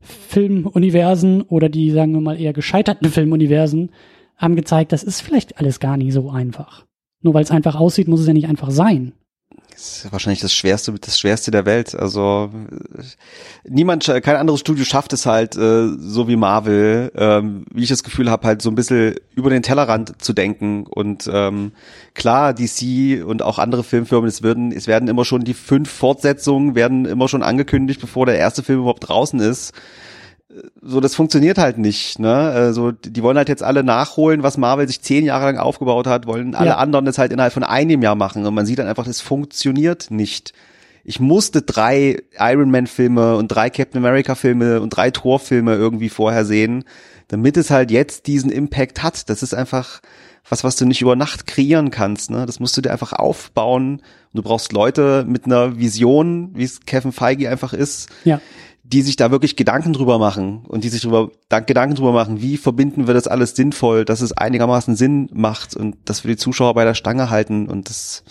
Filmuniversen 0.00 1.42
oder 1.42 1.68
die, 1.68 1.90
sagen 1.90 2.12
wir 2.12 2.20
mal, 2.20 2.40
eher 2.40 2.52
gescheiterten 2.52 3.08
Filmuniversen 3.08 3.90
haben 4.36 4.56
gezeigt, 4.56 4.92
das 4.92 5.02
ist 5.02 5.20
vielleicht 5.20 5.58
alles 5.58 5.80
gar 5.80 5.96
nicht 5.96 6.12
so 6.12 6.30
einfach. 6.30 6.86
Nur 7.20 7.34
weil 7.34 7.42
es 7.42 7.50
einfach 7.50 7.76
aussieht, 7.76 8.08
muss 8.08 8.20
es 8.20 8.26
ja 8.26 8.32
nicht 8.32 8.48
einfach 8.48 8.70
sein. 8.70 9.12
Das 9.80 10.04
ist 10.04 10.12
wahrscheinlich 10.12 10.40
das 10.40 10.52
schwerste, 10.52 10.92
das 10.92 11.18
schwerste 11.18 11.50
der 11.50 11.64
Welt. 11.64 11.94
Also 11.94 12.50
niemand, 13.66 14.04
kein 14.04 14.36
anderes 14.36 14.60
Studio 14.60 14.84
schafft 14.84 15.14
es 15.14 15.24
halt 15.24 15.56
äh, 15.56 15.88
so 15.98 16.28
wie 16.28 16.36
Marvel, 16.36 17.10
ähm, 17.16 17.64
wie 17.72 17.84
ich 17.84 17.88
das 17.88 18.02
Gefühl 18.02 18.30
habe, 18.30 18.46
halt 18.46 18.60
so 18.60 18.70
ein 18.70 18.74
bisschen 18.74 19.14
über 19.34 19.48
den 19.48 19.62
Tellerrand 19.62 20.20
zu 20.20 20.34
denken. 20.34 20.84
Und 20.84 21.30
ähm, 21.32 21.72
klar, 22.12 22.52
DC 22.52 23.24
und 23.24 23.40
auch 23.40 23.58
andere 23.58 23.82
Filmfirmen, 23.82 24.28
es 24.28 24.42
werden, 24.42 24.70
es 24.70 24.86
werden 24.86 25.08
immer 25.08 25.24
schon 25.24 25.44
die 25.44 25.54
fünf 25.54 25.88
Fortsetzungen 25.90 26.74
werden 26.74 27.06
immer 27.06 27.28
schon 27.28 27.42
angekündigt, 27.42 28.02
bevor 28.02 28.26
der 28.26 28.36
erste 28.36 28.62
Film 28.62 28.80
überhaupt 28.80 29.08
draußen 29.08 29.40
ist 29.40 29.72
so 30.82 31.00
das 31.00 31.14
funktioniert 31.14 31.58
halt 31.58 31.78
nicht. 31.78 32.18
Ne? 32.18 32.32
Also 32.32 32.92
die 32.92 33.22
wollen 33.22 33.36
halt 33.36 33.48
jetzt 33.48 33.62
alle 33.62 33.84
nachholen, 33.84 34.42
was 34.42 34.58
Marvel 34.58 34.88
sich 34.88 35.00
zehn 35.02 35.24
Jahre 35.24 35.46
lang 35.46 35.58
aufgebaut 35.58 36.06
hat, 36.06 36.26
wollen 36.26 36.54
alle 36.54 36.70
ja. 36.70 36.76
anderen 36.76 37.04
das 37.04 37.18
halt 37.18 37.32
innerhalb 37.32 37.52
von 37.52 37.62
einem 37.62 38.02
Jahr 38.02 38.16
machen 38.16 38.44
und 38.44 38.54
man 38.54 38.66
sieht 38.66 38.78
dann 38.78 38.88
einfach, 38.88 39.06
das 39.06 39.20
funktioniert 39.20 40.10
nicht. 40.10 40.52
Ich 41.04 41.18
musste 41.18 41.62
drei 41.62 42.22
Iron 42.38 42.70
Man 42.70 42.86
Filme 42.86 43.36
und 43.36 43.48
drei 43.48 43.70
Captain 43.70 44.04
America 44.04 44.34
Filme 44.34 44.80
und 44.80 44.90
drei 44.90 45.10
Thor 45.10 45.38
Filme 45.38 45.74
irgendwie 45.74 46.08
vorher 46.08 46.44
sehen, 46.44 46.84
damit 47.28 47.56
es 47.56 47.70
halt 47.70 47.90
jetzt 47.90 48.26
diesen 48.26 48.50
Impact 48.50 49.02
hat. 49.02 49.30
Das 49.30 49.42
ist 49.42 49.54
einfach 49.54 50.00
was, 50.48 50.64
was 50.64 50.76
du 50.76 50.84
nicht 50.84 51.00
über 51.00 51.16
Nacht 51.16 51.46
kreieren 51.46 51.90
kannst. 51.90 52.30
Ne? 52.30 52.44
Das 52.44 52.60
musst 52.60 52.76
du 52.76 52.80
dir 52.80 52.90
einfach 52.90 53.12
aufbauen. 53.12 54.02
Du 54.34 54.42
brauchst 54.42 54.72
Leute 54.72 55.24
mit 55.26 55.46
einer 55.46 55.78
Vision, 55.78 56.50
wie 56.54 56.64
es 56.64 56.80
Kevin 56.80 57.12
Feige 57.12 57.48
einfach 57.48 57.72
ist. 57.72 58.08
Ja 58.24 58.40
die 58.92 59.02
sich 59.02 59.14
da 59.14 59.30
wirklich 59.30 59.54
Gedanken 59.54 59.92
drüber 59.92 60.18
machen 60.18 60.64
und 60.66 60.82
die 60.82 60.88
sich 60.88 61.02
drüber, 61.02 61.30
Gedanken 61.48 61.94
drüber 61.94 62.12
machen, 62.12 62.42
wie 62.42 62.56
verbinden 62.56 63.06
wir 63.06 63.14
das 63.14 63.28
alles 63.28 63.54
sinnvoll, 63.54 64.04
dass 64.04 64.20
es 64.20 64.32
einigermaßen 64.32 64.96
Sinn 64.96 65.28
macht 65.32 65.76
und 65.76 65.96
dass 66.06 66.24
wir 66.24 66.30
die 66.32 66.36
Zuschauer 66.36 66.74
bei 66.74 66.84
der 66.84 66.94
Stange 66.94 67.30
halten 67.30 67.68
und 67.68 67.88
das, 67.88 68.24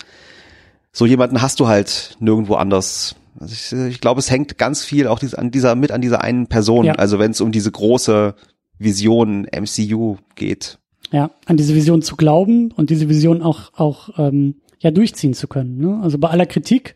so 0.92 1.06
jemanden 1.06 1.42
hast 1.42 1.62
du 1.62 1.68
halt 1.68 2.18
nirgendwo 2.20 2.56
anders. 2.56 3.16
Also 3.40 3.54
ich, 3.54 3.94
ich 3.94 4.02
glaube, 4.02 4.20
es 4.20 4.30
hängt 4.30 4.58
ganz 4.58 4.84
viel 4.84 5.08
auch 5.08 5.22
an 5.38 5.50
dieser, 5.50 5.76
mit 5.76 5.92
an 5.92 6.02
dieser 6.02 6.22
einen 6.22 6.48
Person, 6.48 6.86
ja. 6.86 6.94
also 6.96 7.20
wenn 7.20 7.32
es 7.32 7.40
um 7.40 7.54
diese 7.54 7.72
große 7.72 8.36
Vision 8.78 9.48
MCU 9.56 10.18
geht. 10.36 10.78
Ja, 11.12 11.32
an 11.46 11.56
diese 11.56 11.74
Vision 11.74 12.02
zu 12.02 12.18
glauben 12.18 12.72
und 12.72 12.90
diese 12.90 13.08
Vision 13.08 13.42
auch, 13.42 13.72
auch 13.76 14.10
ähm, 14.18 14.56
ja 14.80 14.92
durchziehen 14.92 15.34
zu 15.34 15.48
können. 15.48 15.78
Ne? 15.78 16.00
Also 16.04 16.18
bei 16.18 16.30
aller 16.30 16.46
Kritik, 16.46 16.96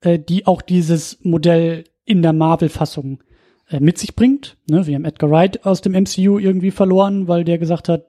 äh, 0.00 0.18
die 0.18 0.46
auch 0.46 0.60
dieses 0.60 1.18
Modell 1.22 1.84
in 2.06 2.22
der 2.22 2.32
Marvel-Fassung 2.32 3.22
äh, 3.68 3.80
mit 3.80 3.98
sich 3.98 4.16
bringt. 4.16 4.56
Ne? 4.68 4.86
Wir 4.86 4.94
haben 4.94 5.04
Edgar 5.04 5.30
Wright 5.30 5.66
aus 5.66 5.82
dem 5.82 5.92
MCU 5.92 6.38
irgendwie 6.38 6.70
verloren, 6.70 7.28
weil 7.28 7.44
der 7.44 7.58
gesagt 7.58 7.90
hat, 7.90 8.06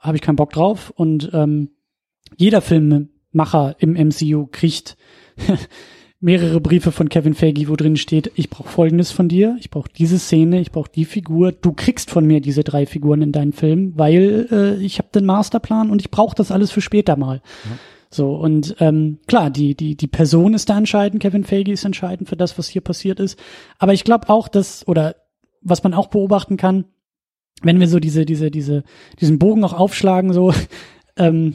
habe 0.00 0.16
ich 0.16 0.22
keinen 0.22 0.36
Bock 0.36 0.52
drauf. 0.52 0.92
Und 0.96 1.30
ähm, 1.32 1.70
jeder 2.36 2.60
Filmemacher 2.60 3.76
im 3.78 3.92
MCU 3.92 4.48
kriegt 4.50 4.96
mehrere 6.20 6.60
Briefe 6.60 6.90
von 6.90 7.10
Kevin 7.10 7.34
Feige, 7.34 7.68
wo 7.68 7.76
drin 7.76 7.96
steht, 7.96 8.32
ich 8.34 8.48
brauche 8.48 8.68
Folgendes 8.68 9.12
von 9.12 9.28
dir, 9.28 9.56
ich 9.60 9.68
brauche 9.68 9.90
diese 9.94 10.18
Szene, 10.18 10.58
ich 10.60 10.72
brauche 10.72 10.90
die 10.90 11.04
Figur, 11.04 11.52
du 11.52 11.72
kriegst 11.72 12.10
von 12.10 12.26
mir 12.26 12.40
diese 12.40 12.64
drei 12.64 12.86
Figuren 12.86 13.20
in 13.20 13.32
deinen 13.32 13.52
Film, 13.52 13.92
weil 13.96 14.48
äh, 14.50 14.82
ich 14.82 14.98
habe 14.98 15.08
den 15.14 15.26
Masterplan 15.26 15.90
und 15.90 16.00
ich 16.00 16.10
brauche 16.10 16.34
das 16.34 16.50
alles 16.50 16.70
für 16.70 16.80
später 16.80 17.16
mal. 17.16 17.42
Ja. 17.64 17.78
So, 18.14 18.36
und 18.36 18.76
ähm, 18.78 19.18
klar, 19.26 19.50
die, 19.50 19.74
die, 19.74 19.96
die 19.96 20.06
Person 20.06 20.54
ist 20.54 20.70
da 20.70 20.78
entscheidend, 20.78 21.20
Kevin 21.20 21.42
Feige 21.42 21.72
ist 21.72 21.84
entscheidend 21.84 22.28
für 22.28 22.36
das, 22.36 22.56
was 22.58 22.68
hier 22.68 22.80
passiert 22.80 23.18
ist. 23.18 23.36
Aber 23.80 23.92
ich 23.92 24.04
glaube 24.04 24.28
auch, 24.28 24.46
dass, 24.46 24.86
oder 24.86 25.16
was 25.62 25.82
man 25.82 25.94
auch 25.94 26.06
beobachten 26.06 26.56
kann, 26.56 26.84
wenn 27.62 27.80
wir 27.80 27.88
so 27.88 27.98
diese, 27.98 28.24
diese, 28.24 28.52
diese, 28.52 28.84
diesen 29.20 29.40
Bogen 29.40 29.64
auch 29.64 29.72
aufschlagen, 29.72 30.32
so, 30.32 30.54
ähm, 31.16 31.54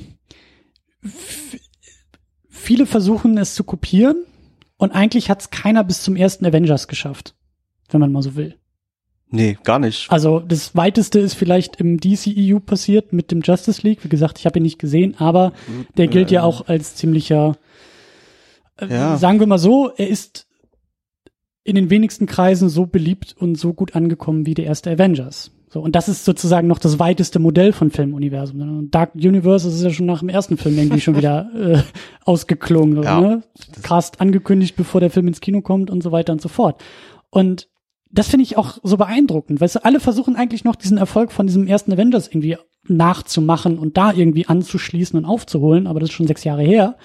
viele 2.50 2.86
versuchen 2.86 3.38
es 3.38 3.56
zu 3.56 3.64
kopieren 3.64 4.18
und 4.76 4.92
eigentlich 4.92 5.30
hat 5.30 5.40
es 5.40 5.52
keiner 5.52 5.86
bis 5.86 6.04
zum 6.04 6.18
ersten 6.18 6.46
Avengers 6.46 6.90
geschafft, 6.90 7.36
wenn 7.90 8.02
man 8.02 8.12
mal 8.12 8.22
so 8.22 8.36
will. 8.36 8.59
Nee, 9.32 9.58
gar 9.64 9.78
nicht. 9.78 10.12
Also 10.12 10.40
das 10.40 10.76
weiteste 10.76 11.20
ist 11.20 11.36
vielleicht 11.36 11.76
im 11.76 12.00
DCEU 12.00 12.60
passiert 12.60 13.14
mit 13.14 13.32
dem 13.32 13.42
Justice 13.42 13.82
League. 13.84 14.04
Wie 14.04 14.10
gesagt, 14.10 14.40
ich 14.40 14.46
habe 14.46 14.60
ihn 14.60 14.64
nicht 14.64 14.80
gesehen, 14.80 15.16
aber 15.20 15.54
der 15.98 16.08
gilt 16.08 16.32
ja 16.32 16.44
auch 16.44 16.68
als 16.68 16.96
ziemlicher, 16.96 17.56
äh, 18.78 18.88
ja. 18.88 19.18
sagen 19.18 19.40
wir 19.40 19.46
mal 19.46 19.60
so, 19.60 19.92
er 19.96 20.08
ist 20.08 20.48
in 21.64 21.76
den 21.76 21.92
wenigsten 21.92 22.26
Kreisen 22.26 22.70
so 22.70 22.88
beliebt 22.88 23.36
und 23.38 23.56
so 23.56 23.74
gut 23.74 23.96
angekommen 23.96 24.48
wie 24.48 24.56
der 24.56 24.66
erste 24.66 24.90
Avengers. 24.90 25.52
So, 25.72 25.82
und 25.82 25.96
das 25.96 26.10
ist 26.10 26.26
sozusagen 26.26 26.68
noch 26.68 26.80
das 26.80 26.98
weiteste 26.98 27.38
Modell 27.38 27.74
von 27.74 27.92
Filmuniversum. 27.92 28.90
Dark 28.90 29.14
Universe 29.14 29.68
das 29.68 29.76
ist 29.76 29.84
ja 29.84 29.92
schon 29.92 30.08
nach 30.08 30.20
dem 30.20 30.30
ersten 30.30 30.58
Film 30.58 30.76
irgendwie 30.76 31.02
schon 31.02 31.16
wieder 31.16 31.52
äh, 31.56 31.84
ausgeklungen. 32.26 33.04
Ja. 33.04 33.22
Ne? 33.22 33.44
Cast 33.84 34.20
angekündigt, 34.20 34.76
bevor 34.76 35.00
der 35.00 35.12
Film 35.12 35.28
ins 35.28 35.42
Kino 35.42 35.62
kommt 35.62 35.92
und 35.92 36.02
so 36.02 36.12
weiter 36.12 36.34
und 36.34 36.42
so 36.42 36.50
fort. 36.50 36.82
Und 37.30 37.70
das 38.12 38.28
finde 38.28 38.44
ich 38.44 38.58
auch 38.58 38.80
so 38.84 38.98
beeindruckend. 38.98 39.62
Du, 39.62 39.86
alle 39.86 40.00
versuchen 40.00 40.36
eigentlich 40.36 40.64
noch 40.64 40.76
diesen 40.76 40.98
Erfolg 40.98 41.32
von 41.32 41.48
diesem 41.48 41.68
ersten 41.68 41.94
Avengers 41.94 42.28
irgendwie 42.28 42.58
nachzumachen 42.88 43.78
und 43.78 43.98
da 43.98 44.12
irgendwie 44.12 44.48
anzuschließen 44.48 45.18
und 45.18 45.26
aufzuholen, 45.26 45.86
aber 45.86 46.00
das 46.00 46.10
ist 46.10 46.16
schon 46.16 46.28
sechs 46.28 46.44
Jahre 46.44 46.64
her. 46.64 46.98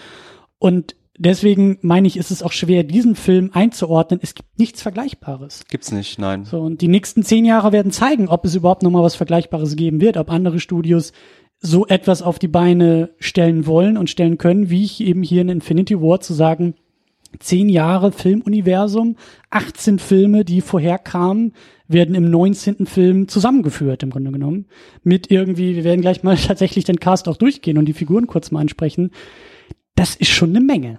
Und 0.58 0.96
deswegen 1.18 1.78
meine 1.82 2.06
ich, 2.06 2.16
ist 2.16 2.30
es 2.30 2.42
auch 2.42 2.52
schwer, 2.52 2.84
diesen 2.84 3.16
Film 3.16 3.50
einzuordnen. 3.52 4.20
Es 4.22 4.34
gibt 4.34 4.58
nichts 4.58 4.82
Vergleichbares. 4.82 5.64
Gibt's 5.68 5.92
nicht, 5.92 6.18
nein. 6.18 6.44
So, 6.44 6.60
und 6.60 6.80
die 6.80 6.88
nächsten 6.88 7.22
zehn 7.22 7.44
Jahre 7.44 7.72
werden 7.72 7.92
zeigen, 7.92 8.28
ob 8.28 8.44
es 8.44 8.54
überhaupt 8.54 8.82
nochmal 8.82 9.02
was 9.02 9.14
Vergleichbares 9.14 9.76
geben 9.76 10.00
wird, 10.00 10.16
ob 10.16 10.30
andere 10.30 10.60
Studios 10.60 11.12
so 11.60 11.86
etwas 11.86 12.22
auf 12.22 12.38
die 12.38 12.48
Beine 12.48 13.10
stellen 13.18 13.66
wollen 13.66 13.96
und 13.96 14.10
stellen 14.10 14.38
können, 14.38 14.70
wie 14.70 14.84
ich 14.84 15.00
eben 15.00 15.22
hier 15.22 15.42
in 15.42 15.48
Infinity 15.48 16.00
War 16.00 16.20
zu 16.20 16.34
sagen, 16.34 16.74
zehn 17.38 17.68
Jahre 17.68 18.12
Filmuniversum, 18.12 19.16
18 19.50 19.98
Filme, 19.98 20.44
die 20.44 20.60
vorher 20.60 20.98
kamen, 20.98 21.52
werden 21.86 22.14
im 22.14 22.30
19. 22.30 22.86
Film 22.86 23.28
zusammengeführt, 23.28 24.02
im 24.02 24.10
Grunde 24.10 24.32
genommen. 24.32 24.66
Mit 25.02 25.30
irgendwie, 25.30 25.76
wir 25.76 25.84
werden 25.84 26.00
gleich 26.00 26.22
mal 26.22 26.36
tatsächlich 26.46 26.84
den 26.84 27.00
Cast 27.00 27.28
auch 27.28 27.36
durchgehen 27.36 27.78
und 27.78 27.86
die 27.86 27.92
Figuren 27.92 28.26
kurz 28.26 28.50
mal 28.50 28.60
ansprechen. 28.60 29.10
Das 29.94 30.14
ist 30.16 30.30
schon 30.30 30.50
eine 30.50 30.60
Menge. 30.60 30.98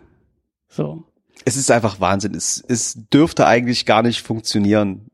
So. 0.69 1.03
Es 1.43 1.57
ist 1.57 1.71
einfach 1.71 1.99
Wahnsinn. 1.99 2.33
Es, 2.33 2.63
es 2.67 3.07
dürfte 3.11 3.45
eigentlich 3.45 3.85
gar 3.85 4.03
nicht 4.03 4.21
funktionieren. 4.21 5.07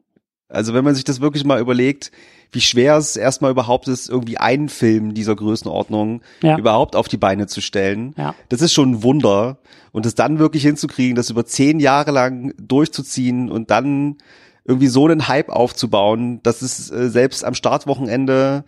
Also 0.52 0.74
wenn 0.74 0.84
man 0.84 0.96
sich 0.96 1.04
das 1.04 1.22
wirklich 1.22 1.44
mal 1.44 1.60
überlegt, 1.60 2.12
wie 2.52 2.62
schwer 2.62 2.98
es 2.98 3.16
erstmal 3.16 3.52
überhaupt 3.52 3.88
ist, 3.88 4.10
irgendwie 4.10 4.38
einen 4.38 4.70
Film 4.70 5.14
dieser 5.14 5.36
Größenordnung 5.36 6.22
ja. 6.42 6.58
überhaupt 6.58 6.96
auf 6.96 7.08
die 7.08 7.18
Beine 7.18 7.48
zu 7.48 7.62
stellen. 7.62 8.14
Ja. 8.18 8.36
Das 8.50 8.62
ist 8.62 8.74
schon 8.74 8.92
ein 8.92 9.04
Wunder. 9.04 9.58
Und 9.94 10.06
es 10.06 10.16
dann 10.16 10.40
wirklich 10.40 10.64
hinzukriegen, 10.64 11.16
das 11.16 11.30
über 11.30 11.46
zehn 11.46 11.80
Jahre 11.80 12.12
lang 12.12 12.54
durchzuziehen 12.58 13.50
und 13.50 13.72
dann 13.72 14.18
irgendwie 14.66 14.88
so 14.88 15.06
einen 15.06 15.28
Hype 15.28 15.50
aufzubauen, 15.50 16.42
dass 16.44 16.62
es 16.62 16.92
äh, 16.92 17.10
selbst 17.10 17.44
am 17.44 17.56
Startwochenende 17.56 18.64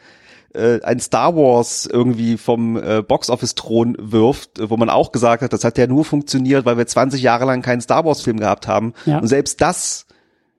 äh, 0.54 0.82
ein 0.82 1.00
Star 1.00 1.36
Wars 1.36 1.88
irgendwie 1.92 2.38
vom 2.38 2.78
äh, 2.78 3.02
Boxoffice-Thron 3.02 3.98
wirft, 4.00 4.70
wo 4.70 4.78
man 4.78 4.90
auch 4.90 5.12
gesagt 5.12 5.44
hat, 5.44 5.54
das 5.54 5.64
hat 5.64 5.78
ja 5.78 5.88
nur 5.88 6.06
funktioniert, 6.06 6.66
weil 6.66 6.78
wir 6.78 6.88
20 6.88 7.22
Jahre 7.22 7.46
lang 7.46 7.62
keinen 7.62 7.82
Star 7.82 8.06
Wars-Film 8.06 8.40
gehabt 8.40 8.68
haben. 8.68 8.94
Ja. 9.06 9.20
Und 9.20 9.28
selbst 9.28 9.62
das 9.62 10.06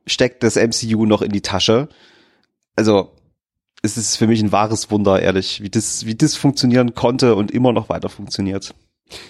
steckt 0.07 0.43
das 0.43 0.57
MCU 0.57 1.07
noch 1.07 1.23
in 1.23 1.33
die 1.33 1.41
Tasche. 1.41 1.89
Also 2.77 3.11
es 3.83 3.97
ist 3.97 4.17
für 4.17 4.27
mich 4.27 4.43
ein 4.43 4.53
wahres 4.53 4.91
Wunder, 4.91 5.21
ehrlich, 5.21 5.63
wie 5.63 5.71
das, 5.71 6.07
wie 6.07 6.15
das 6.15 6.37
funktionieren 6.37 6.95
konnte 6.95 7.35
und 7.35 7.51
immer 7.51 7.73
noch 7.73 7.89
weiter 7.89 8.09
funktioniert. 8.09 8.75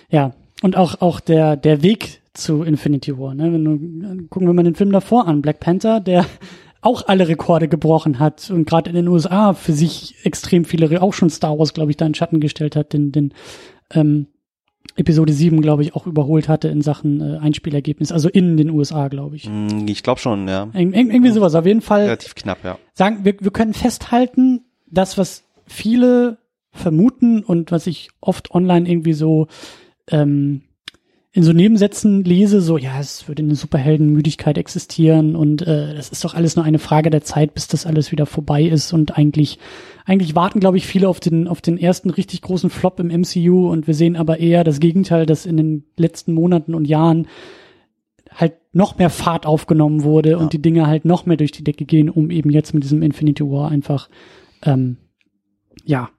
Ja, 0.09 0.33
und 0.63 0.77
auch, 0.77 1.01
auch 1.01 1.21
der, 1.21 1.57
der 1.57 1.83
Weg 1.83 2.23
zu 2.35 2.63
Infinity 2.63 3.19
War, 3.19 3.35
ne? 3.35 3.53
Wenn 3.53 3.65
du, 3.65 4.29
gucken 4.29 4.49
wir 4.49 4.55
mal 4.55 4.63
den 4.63 4.77
Film 4.77 4.93
davor 4.93 5.27
an, 5.27 5.43
Black 5.43 5.61
Panther, 5.61 6.01
der 6.01 6.27
auch 6.81 7.07
alle 7.09 7.27
Rekorde 7.27 7.67
gebrochen 7.67 8.19
hat 8.19 8.51
und 8.51 8.67
gerade 8.67 8.91
in 8.91 8.97
den 8.97 9.09
USA 9.09 9.55
für 9.55 9.73
sich 9.73 10.25
extrem 10.25 10.65
viele, 10.65 11.03
auch 11.03 11.15
schon 11.15 11.31
Star 11.31 11.59
Wars, 11.59 11.75
glaube 11.75 11.91
ich, 11.91 11.97
da 11.97 12.07
in 12.07 12.15
Schatten 12.15 12.41
gestellt 12.41 12.77
hat, 12.77 12.93
den, 12.93 13.11
den 13.11 13.35
ähm, 13.91 14.27
Episode 14.97 15.33
7, 15.33 15.61
glaube 15.61 15.83
ich, 15.83 15.95
auch 15.95 16.07
überholt 16.07 16.49
hatte 16.49 16.69
in 16.69 16.81
Sachen 16.81 17.21
äh, 17.21 17.39
Einspielergebnis, 17.39 18.13
also 18.13 18.29
in 18.29 18.57
den 18.57 18.71
USA, 18.71 19.09
glaube 19.09 19.37
ich. 19.37 19.49
Mm, 19.49 19.87
ich 19.89 20.03
glaube 20.03 20.21
schon, 20.21 20.47
ja. 20.47 20.69
Ir 20.73 20.95
irgendwie 20.95 21.31
sowas, 21.31 21.55
auf 21.55 21.67
jeden 21.67 21.81
Fall. 21.81 22.03
Relativ 22.03 22.35
knapp, 22.35 22.59
ja. 22.65 22.79
Sagen, 22.93 23.25
wir, 23.25 23.35
wir 23.41 23.51
können 23.51 23.75
festhalten, 23.75 24.63
das, 24.87 25.19
was 25.19 25.45
viele 25.67 26.39
vermuten 26.71 27.43
und 27.43 27.73
was 27.73 27.87
ich 27.87 28.11
oft 28.21 28.53
online 28.53 28.89
irgendwie 28.89 29.13
so 29.13 29.49
ähm, 30.11 30.63
in 31.37 31.43
so 31.43 31.53
Nebensätzen 31.53 32.23
lese, 32.23 32.61
so, 32.61 32.79
ja, 32.79 33.01
es 33.01 33.27
würde 33.27 33.43
eine 33.43 33.57
Superheldenmüdigkeit 33.57 34.57
existieren 34.57 35.35
und 35.35 35.63
äh, 35.63 35.93
das 35.93 36.11
ist 36.11 36.25
doch 36.25 36.33
alles 36.33 36.55
nur 36.55 36.65
eine 36.65 36.79
Frage 36.79 37.11
der 37.11 37.23
Zeit, 37.23 37.55
bis 37.55 37.67
das 37.67 37.87
alles 37.87 38.13
wieder 38.13 38.25
vorbei 38.25 38.63
ist 38.63 38.93
und 38.93 39.19
eigentlich, 39.19 39.59
eigentlich 40.05 40.37
warten, 40.37 40.61
glaube 40.61 40.77
ich, 40.77 40.87
viele 40.87 41.09
auf 41.09 41.19
den, 41.19 41.49
auf 41.49 41.61
den 41.61 41.77
ersten 41.77 42.11
richtig 42.11 42.41
großen 42.41 42.71
Flop 42.71 43.01
im 43.01 43.09
MCU 43.09 43.69
und 43.69 43.89
wir 43.89 43.95
sehen 43.95 44.15
aber 44.15 44.39
eher 44.39 44.63
das 44.63 44.79
Gegenteil, 44.79 45.27
dass 45.27 45.45
in 45.45 45.57
den 45.57 45.85
letzten 45.97 46.35
Monaten 46.35 46.73
und 46.73 46.85
Jahren 46.85 47.27
halt 48.31 48.55
noch 48.73 48.99
mehr 48.99 49.11
Fahrt 49.11 49.45
aufgenommen 49.45 50.05
wurde 50.05 50.31
ja. 50.31 50.37
und 50.37 50.53
die 50.53 50.63
Dinge 50.63 50.87
halt 50.87 51.05
noch 51.05 51.27
mehr 51.27 51.37
durch 51.37 51.51
die 51.51 51.65
Decke 51.65 51.85
gehen, 51.85 52.11
um 52.11 52.31
eben 52.31 52.51
jetzt 52.51 52.75
mit 52.75 52.85
diesem 52.85 53.03
Infinity 53.03 53.43
War 53.43 53.73
einfach, 53.73 54.09
ähm, 54.63 54.99
ja, 55.85 56.11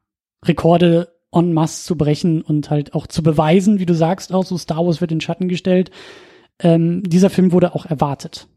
Rekorde 0.44 1.15
en 1.36 1.54
masse 1.54 1.84
zu 1.86 1.98
brechen 1.98 2.42
und 2.42 2.70
halt 2.70 2.94
auch 2.94 3.08
zu 3.08 3.24
beweisen, 3.24 3.80
wie 3.80 3.86
du 3.86 3.94
sagst, 3.94 4.34
auch 4.34 4.46
so 4.46 4.58
Star 4.58 4.86
Wars 4.86 5.02
wird 5.02 5.12
in 5.12 5.22
Schatten 5.22 5.48
gestellt. 5.48 5.92
Ähm, 6.60 7.04
dieser 7.04 7.30
Film 7.30 7.52
wurde 7.52 7.76
auch 7.76 7.86
erwartet. 7.86 8.48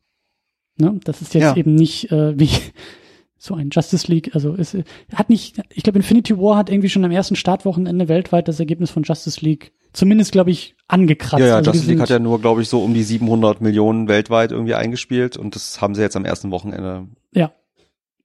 Ne? 0.77 1.01
Das 1.05 1.21
ist 1.21 1.35
jetzt 1.35 1.43
ja. 1.43 1.57
eben 1.57 1.75
nicht 1.75 2.13
äh, 2.13 2.39
wie 2.39 2.51
so 3.37 3.55
ein 3.55 3.71
Justice 3.71 4.11
League, 4.11 4.35
also 4.35 4.55
es 4.55 4.77
hat 5.15 5.31
nicht, 5.31 5.61
ich 5.73 5.83
glaube 5.85 5.99
Infinity 5.99 6.39
War 6.39 6.57
hat 6.57 6.71
irgendwie 6.71 6.89
schon 6.89 7.05
am 7.05 7.11
ersten 7.11 7.37
Startwochenende 7.37 8.09
weltweit 8.09 8.49
das 8.49 8.59
Ergebnis 8.59 8.91
von 8.91 9.05
Justice 9.05 9.45
League 9.45 9.73
zumindest, 9.93 10.33
glaube 10.33 10.51
ich, 10.51 10.77
angekratzt. 10.87 11.41
Ja, 11.41 11.49
ja 11.49 11.57
also 11.57 11.71
Justice 11.71 11.91
League 11.91 12.01
hat 12.01 12.11
ja 12.11 12.19
nur, 12.19 12.41
glaube 12.41 12.63
ich, 12.63 12.69
so 12.69 12.83
um 12.83 12.95
die 12.95 13.03
700 13.03 13.61
Millionen 13.61 14.09
weltweit 14.09 14.53
irgendwie 14.53 14.75
eingespielt 14.75 15.37
und 15.37 15.55
das 15.55 15.81
haben 15.81 15.95
sie 15.95 16.03
jetzt 16.03 16.17
am 16.17 16.25
ersten 16.25 16.51
Wochenende. 16.51 17.07
Ja. 17.33 17.53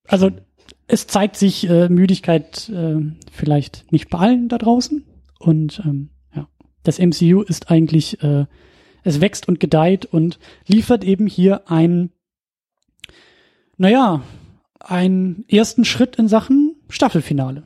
Also 0.08 0.32
es 0.88 1.08
zeigt 1.08 1.38
sich 1.38 1.70
äh, 1.70 1.90
Müdigkeit 1.90 2.70
äh, 2.70 2.96
vielleicht 3.32 3.92
nicht 3.92 4.10
bei 4.10 4.20
allen 4.20 4.50
da 4.50 4.58
draußen. 4.58 5.04
Und 5.40 5.82
ähm, 5.86 6.10
ja, 6.36 6.48
das 6.84 7.00
MCU 7.00 7.42
ist 7.42 7.72
eigentlich, 7.72 8.22
äh, 8.24 8.46
es 9.04 9.22
wächst 9.22 9.48
und 9.48 9.60
gedeiht 9.60 10.06
und 10.06 10.40
liefert 10.66 11.04
eben 11.04 11.28
hier 11.28 11.70
ein, 11.70 12.12
naja, 13.78 14.22
einen 14.80 15.46
ersten 15.48 15.86
Schritt 15.86 16.18
in 16.18 16.28
Sachen 16.28 16.76
Staffelfinale. 16.90 17.64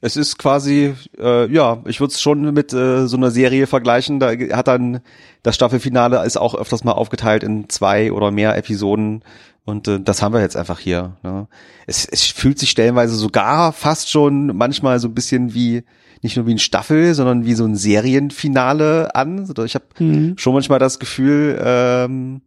Es 0.00 0.16
ist 0.16 0.38
quasi, 0.38 0.94
äh, 1.18 1.50
ja, 1.52 1.82
ich 1.86 2.00
würde 2.00 2.12
es 2.12 2.20
schon 2.20 2.52
mit 2.52 2.72
äh, 2.72 3.06
so 3.06 3.16
einer 3.16 3.30
Serie 3.30 3.66
vergleichen. 3.66 4.20
Da 4.20 4.30
hat 4.30 4.68
dann 4.68 5.00
das 5.42 5.54
Staffelfinale 5.54 6.24
ist 6.24 6.36
auch 6.36 6.54
öfters 6.54 6.84
mal 6.84 6.92
aufgeteilt 6.92 7.42
in 7.42 7.68
zwei 7.68 8.12
oder 8.12 8.30
mehr 8.30 8.56
Episoden 8.56 9.22
und 9.66 9.88
äh, 9.88 10.00
das 10.00 10.22
haben 10.22 10.32
wir 10.32 10.40
jetzt 10.40 10.56
einfach 10.56 10.78
hier. 10.78 11.16
Ne? 11.22 11.48
Es, 11.86 12.06
es 12.06 12.24
fühlt 12.24 12.58
sich 12.58 12.70
stellenweise 12.70 13.16
sogar 13.16 13.72
fast 13.72 14.10
schon 14.10 14.56
manchmal 14.56 14.98
so 15.00 15.08
ein 15.08 15.14
bisschen 15.14 15.52
wie 15.52 15.82
nicht 16.22 16.36
nur 16.36 16.46
wie 16.46 16.54
ein 16.54 16.58
Staffel, 16.58 17.12
sondern 17.14 17.44
wie 17.44 17.54
so 17.54 17.64
ein 17.64 17.76
Serienfinale 17.76 19.14
an. 19.14 19.52
Ich 19.64 19.74
habe 19.74 19.84
mhm. 19.98 20.38
schon 20.38 20.54
manchmal 20.54 20.78
das 20.78 20.98
Gefühl, 20.98 21.60
ähm, 21.62 22.40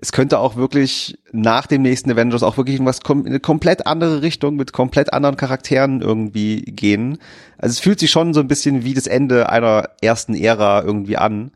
es 0.00 0.12
könnte 0.12 0.38
auch 0.38 0.56
wirklich 0.56 1.18
nach 1.32 1.66
dem 1.66 1.82
nächsten 1.82 2.10
Avengers 2.10 2.42
auch 2.42 2.56
wirklich 2.56 2.78
in 2.78 2.86
was 2.86 3.00
kom 3.00 3.20
in 3.20 3.28
eine 3.28 3.40
komplett 3.40 3.86
andere 3.86 4.22
Richtung 4.22 4.56
mit 4.56 4.72
komplett 4.72 5.12
anderen 5.12 5.36
Charakteren 5.36 6.02
irgendwie 6.02 6.62
gehen. 6.62 7.18
Also 7.56 7.72
es 7.72 7.80
fühlt 7.80 7.98
sich 7.98 8.10
schon 8.10 8.34
so 8.34 8.40
ein 8.40 8.48
bisschen 8.48 8.84
wie 8.84 8.94
das 8.94 9.06
Ende 9.06 9.48
einer 9.48 9.90
ersten 10.00 10.34
Ära 10.34 10.82
irgendwie 10.82 11.16
an. 11.16 11.50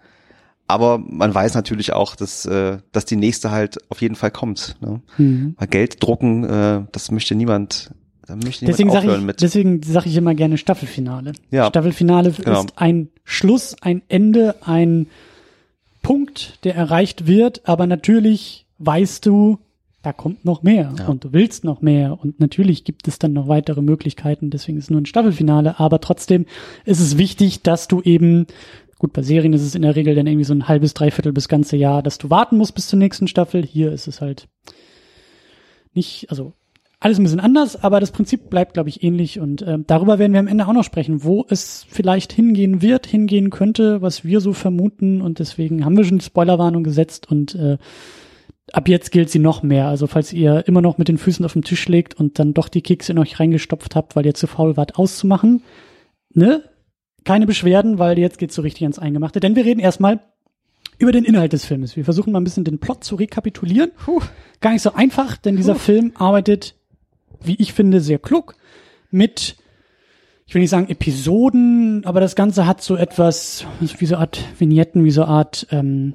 Aber 0.73 0.99
man 0.99 1.35
weiß 1.35 1.55
natürlich 1.55 1.93
auch, 1.93 2.17
dass, 2.17 2.47
äh, 2.47 2.79
dass 2.93 3.05
die 3.05 3.17
nächste 3.17 3.51
halt 3.51 3.79
auf 3.91 4.01
jeden 4.01 4.15
Fall 4.15 4.31
kommt. 4.31 4.77
Ne? 4.81 5.01
Mhm. 5.19 5.55
Weil 5.59 5.69
Geld 5.69 6.03
drucken, 6.03 6.45
äh, 6.45 6.83
das 6.93 7.11
möchte 7.11 7.35
niemand, 7.35 7.91
da 8.27 8.37
möchte 8.37 8.65
deswegen 8.65 8.89
niemand 8.89 9.05
aufhören 9.05 9.21
ich, 9.21 9.27
mit. 9.27 9.43
Deswegen 9.43 9.83
sage 9.83 10.09
ich 10.09 10.17
immer 10.17 10.35
gerne 10.35 10.59
Staffelfinale. 10.59 11.33
Ja. 11.51 11.67
Staffelfinale 11.67 12.33
genau. 12.33 12.61
ist 12.61 12.73
ein 12.77 13.09
Schluss, 13.25 13.77
ein 13.83 14.03
Ende, 14.09 14.57
ein 14.65 15.07
Punkt, 16.03 16.59
der 16.65 16.75
erreicht 16.75 17.27
wird, 17.27 17.69
aber 17.69 17.87
natürlich 17.87 18.67
weißt 18.79 19.27
du, 19.27 19.59
da 20.03 20.13
kommt 20.13 20.45
noch 20.45 20.63
mehr 20.65 20.93
Ja. 20.99 21.07
und 21.07 21.25
du 21.25 21.33
willst 21.33 21.63
noch 21.65 21.81
mehr 21.81 22.19
und 22.21 22.41
natürlich 22.41 22.85
gibt 22.85 23.07
es 23.07 23.21
dann 23.21 23.33
noch 23.33 23.47
weitere 23.47 23.83
Möglichkeiten, 23.83 24.51
deswegen 24.51 24.79
ist 24.79 24.85
es 24.85 24.91
nur 24.91 25.01
ein 25.01 25.07
Staffelfinale, 25.07 25.79
aber 25.79 26.01
trotzdem 26.01 26.47
ist 26.85 27.01
es 27.01 27.19
wichtig, 27.19 27.63
dass 27.63 27.87
du 27.87 28.03
eben, 28.03 28.47
gut, 29.03 29.13
bei 29.13 29.23
Serien 29.23 29.53
ist 29.53 29.63
es 29.63 29.75
in 29.75 29.83
der 29.83 29.97
Regel 29.97 30.15
dann 30.15 30.29
irgendwie 30.29 30.45
so 30.45 30.55
ein 30.55 30.69
halbes, 30.69 30.95
dreiviertel 30.95 31.33
bis 31.33 31.49
ganze 31.49 31.77
Jahr, 31.77 32.05
dass 32.05 32.19
du 32.19 32.31
warten 32.31 32.57
musst 32.57 32.77
bis 32.77 32.87
zur 32.87 33.01
nächsten 33.01 33.27
Staffel, 33.27 33.67
hier 33.67 33.91
ist 33.91 34.07
es 34.07 34.21
halt 34.21 34.47
nicht, 35.93 36.31
also 36.31 36.53
alles 37.01 37.19
ein 37.19 37.25
bisschen 37.25 37.41
anders, 37.41 37.83
aber 37.83 37.99
das 37.99 38.13
Prinzip 38.13 38.49
bleibt, 38.49 38.75
glaube 38.75 38.89
ich, 38.89 39.03
ähnlich 39.03 39.41
und 39.41 39.61
ähm, 39.63 39.83
darüber 39.89 40.21
werden 40.21 40.35
wir 40.35 40.39
am 40.39 40.47
Ende 40.47 40.69
auch 40.69 40.73
noch 40.73 40.85
sprechen, 40.85 41.25
wo 41.25 41.45
es 41.49 41.85
vielleicht 41.89 42.33
hingehen 42.33 42.81
wird, 42.81 43.09
hingehen 43.09 43.51
könnte, 43.51 44.03
was 44.03 44.25
wir 44.25 44.41
so 44.41 44.53
vermuten 44.53 45.21
und 45.21 45.41
deswegen 45.41 45.85
haben 45.85 45.97
wir 45.97 46.05
schon 46.05 46.19
die 46.19 46.25
Spoilerwarnung 46.25 46.85
gesetzt 46.85 47.29
und 47.29 47.57
äh, 47.57 47.79
ab 48.73 48.89
jetzt 48.89 49.11
gilt 49.11 49.31
sie 49.31 49.41
noch 49.41 49.65
mehr. 49.65 49.89
Also 49.89 50.07
falls 50.07 50.33
ihr 50.33 50.69
immer 50.69 50.81
noch 50.81 50.97
mit 50.97 51.09
den 51.09 51.19
Füßen 51.19 51.45
auf 51.45 51.55
dem 51.55 51.65
Tisch 51.65 51.89
legt 51.89 52.15
und 52.15 52.39
dann 52.39 52.55
doch 52.55 52.69
die 52.69 52.83
Kekse 52.83 53.11
in 53.11 53.19
euch 53.19 53.41
reingestopft 53.41 53.97
habt, 53.97 54.15
weil 54.15 54.27
ihr 54.27 54.35
zu 54.35 54.47
faul 54.47 54.77
wart 54.77 54.95
auszumachen, 54.95 55.65
ne? 56.33 56.63
Keine 57.25 57.47
Beschwerden, 57.47 57.99
weil 57.99 58.19
jetzt 58.19 58.39
geht's 58.39 58.55
so 58.55 58.63
richtig 58.63 58.83
ans 58.83 58.99
Eingemachte. 58.99 59.41
Denn 59.41 59.57
wir 59.57 59.65
reden 59.65 59.81
erstmal 59.81 60.21
über 60.99 61.13
den 61.13 61.25
Inhalt 61.25 61.53
des 61.53 61.65
Filmes. 61.65 61.97
Wir 61.97 62.05
versuchen 62.05 62.33
mal 62.33 62.41
ein 62.41 62.45
bisschen 62.45 62.65
den 62.65 62.79
Plot 62.79 63.05
zu 63.05 63.17
rekapitulieren. 63.17 63.91
Puh, 64.05 64.21
gar 64.61 64.73
nicht 64.73 64.83
so 64.83 64.95
einfach, 64.95 65.37
denn 65.37 65.57
dieser 65.57 65.75
Film 65.75 66.13
arbeitet, 66.15 66.75
wie 67.43 67.57
ich 67.59 67.73
finde, 67.73 68.01
sehr 68.01 68.19
klug 68.19 68.55
mit, 69.11 69.57
ich 70.47 70.55
will 70.55 70.61
nicht 70.61 70.71
sagen 70.71 70.89
Episoden, 70.89 72.05
aber 72.05 72.21
das 72.21 72.37
Ganze 72.37 72.67
hat 72.67 72.83
so 72.83 72.97
etwas, 72.97 73.67
wie 73.81 74.07
so 74.07 74.17
Art 74.17 74.41
Vignetten, 74.59 75.05
wie 75.05 75.11
so 75.11 75.25
Art, 75.25 75.67
ähm, 75.71 76.15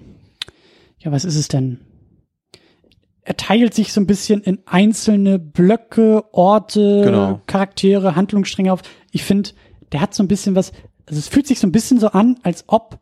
ja, 1.00 1.12
was 1.12 1.26
ist 1.26 1.36
es 1.36 1.48
denn? 1.48 1.80
Er 3.24 3.36
teilt 3.36 3.74
sich 3.74 3.92
so 3.92 4.00
ein 4.00 4.08
bisschen 4.08 4.42
in 4.42 4.60
einzelne 4.66 5.38
Blöcke, 5.38 6.24
Orte, 6.34 7.02
Genau. 7.04 7.42
Charaktere, 7.46 8.16
Handlungsstränge 8.16 8.72
auf. 8.72 8.84
Ich 9.12 9.26
finde, 9.26 9.50
der 9.92 10.00
hat 10.00 10.14
so 10.14 10.24
ein 10.24 10.30
bisschen 10.30 10.56
was, 10.56 10.72
also 11.08 11.20
es 11.20 11.28
fühlt 11.28 11.48
sich 11.48 11.60
so 11.60 11.68
ein 11.68 11.72
bisschen 11.72 12.00
so 12.00 12.10
an, 12.10 12.38
als 12.44 12.66
ob 12.68 13.00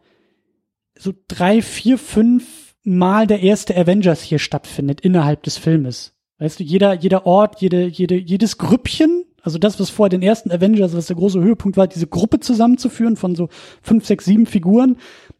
so 0.97 1.11
drei, 1.27 1.61
vier, 1.61 1.97
fünf 1.97 2.75
Mal 2.87 3.25
der 3.25 3.41
erste 3.41 3.75
Avengers 3.75 4.21
hier 4.21 4.37
stattfindet 4.37 5.01
innerhalb 5.01 5.41
des 5.41 5.57
Filmes. 5.57 6.13
Weißt 6.37 6.59
du, 6.59 6.63
jeder, 6.63 6.93
jeder 6.93 7.25
Ort, 7.25 7.59
jede, 7.59 7.87
jede, 7.87 8.15
jedes 8.15 8.59
Grüppchen, 8.59 9.25
also 9.41 9.57
das, 9.57 9.79
was 9.79 9.89
vorher 9.89 10.09
den 10.09 10.21
ersten 10.21 10.51
Avengers, 10.51 10.95
was 10.95 11.07
der 11.07 11.15
große 11.15 11.41
Höhepunkt 11.41 11.77
war, 11.77 11.87
diese 11.87 12.05
Gruppe 12.05 12.39
zusammenzuführen 12.41 13.15
von 13.15 13.35
so 13.35 13.49
fünf, 13.81 14.05
sechs, 14.05 14.25
sieben 14.25 14.45
Figuren, 14.45 14.97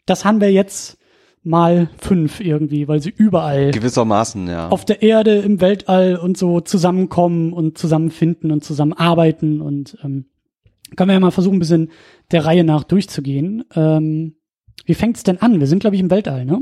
das 0.07 0.25
haben 0.25 0.41
wir 0.41 0.51
jetzt 0.51 0.97
mal 1.43 1.89
fünf 1.99 2.39
irgendwie, 2.39 2.87
weil 2.87 2.99
sie 2.99 3.13
überall 3.15 3.69
Gewissermaßen, 3.69 4.47
ja. 4.47 4.69
auf 4.69 4.85
der 4.85 5.03
Erde, 5.03 5.35
im 5.37 5.61
Weltall 5.61 6.15
und 6.15 6.37
so 6.37 6.61
zusammenkommen 6.61 7.53
und 7.53 7.77
zusammenfinden 7.77 8.51
und 8.51 8.63
zusammenarbeiten 8.63 9.61
und 9.61 9.97
ähm, 10.03 10.25
können 10.95 11.09
wir 11.09 11.13
ja 11.13 11.19
mal 11.19 11.31
versuchen, 11.31 11.57
ein 11.57 11.59
bisschen 11.59 11.91
der 12.31 12.45
Reihe 12.45 12.63
nach 12.63 12.83
durchzugehen. 12.83 13.63
Ähm, 13.75 14.35
wie 14.85 14.93
fängt's 14.93 15.23
denn 15.23 15.41
an? 15.41 15.59
Wir 15.59 15.67
sind, 15.67 15.79
glaube 15.79 15.95
ich, 15.95 16.01
im 16.01 16.11
Weltall, 16.11 16.45
ne? 16.45 16.61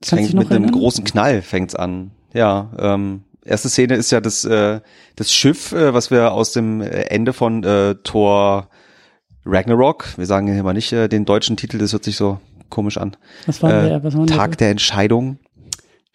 Es 0.00 0.10
fängt 0.10 0.34
mit 0.34 0.50
einem 0.50 0.64
erinnern? 0.64 0.72
großen 0.72 1.04
Knall 1.04 1.42
fängt's 1.42 1.74
an. 1.74 2.10
Ja, 2.34 2.70
ähm, 2.78 3.24
erste 3.44 3.68
Szene 3.68 3.94
ist 3.94 4.10
ja 4.10 4.20
das, 4.20 4.44
äh, 4.44 4.80
das 5.16 5.32
Schiff, 5.32 5.72
äh, 5.72 5.94
was 5.94 6.10
wir 6.10 6.32
aus 6.32 6.52
dem 6.52 6.80
Ende 6.80 7.32
von 7.32 7.62
äh, 7.64 7.94
Thor 8.02 8.68
Ragnarok, 9.44 10.16
wir 10.16 10.26
sagen 10.26 10.52
hier 10.52 10.62
mal 10.62 10.72
nicht 10.72 10.92
äh, 10.92 11.08
den 11.08 11.24
deutschen 11.24 11.56
Titel, 11.56 11.78
das 11.78 11.92
hört 11.92 12.04
sich 12.04 12.16
so 12.16 12.38
komisch 12.70 12.96
an. 12.96 13.16
Was 13.46 13.62
war 13.62 13.70
Äh, 13.72 13.88
der? 13.88 14.04
Was 14.04 14.16
war 14.16 14.26
Tag 14.26 14.58
der 14.58 14.70
Entscheidung, 14.70 15.38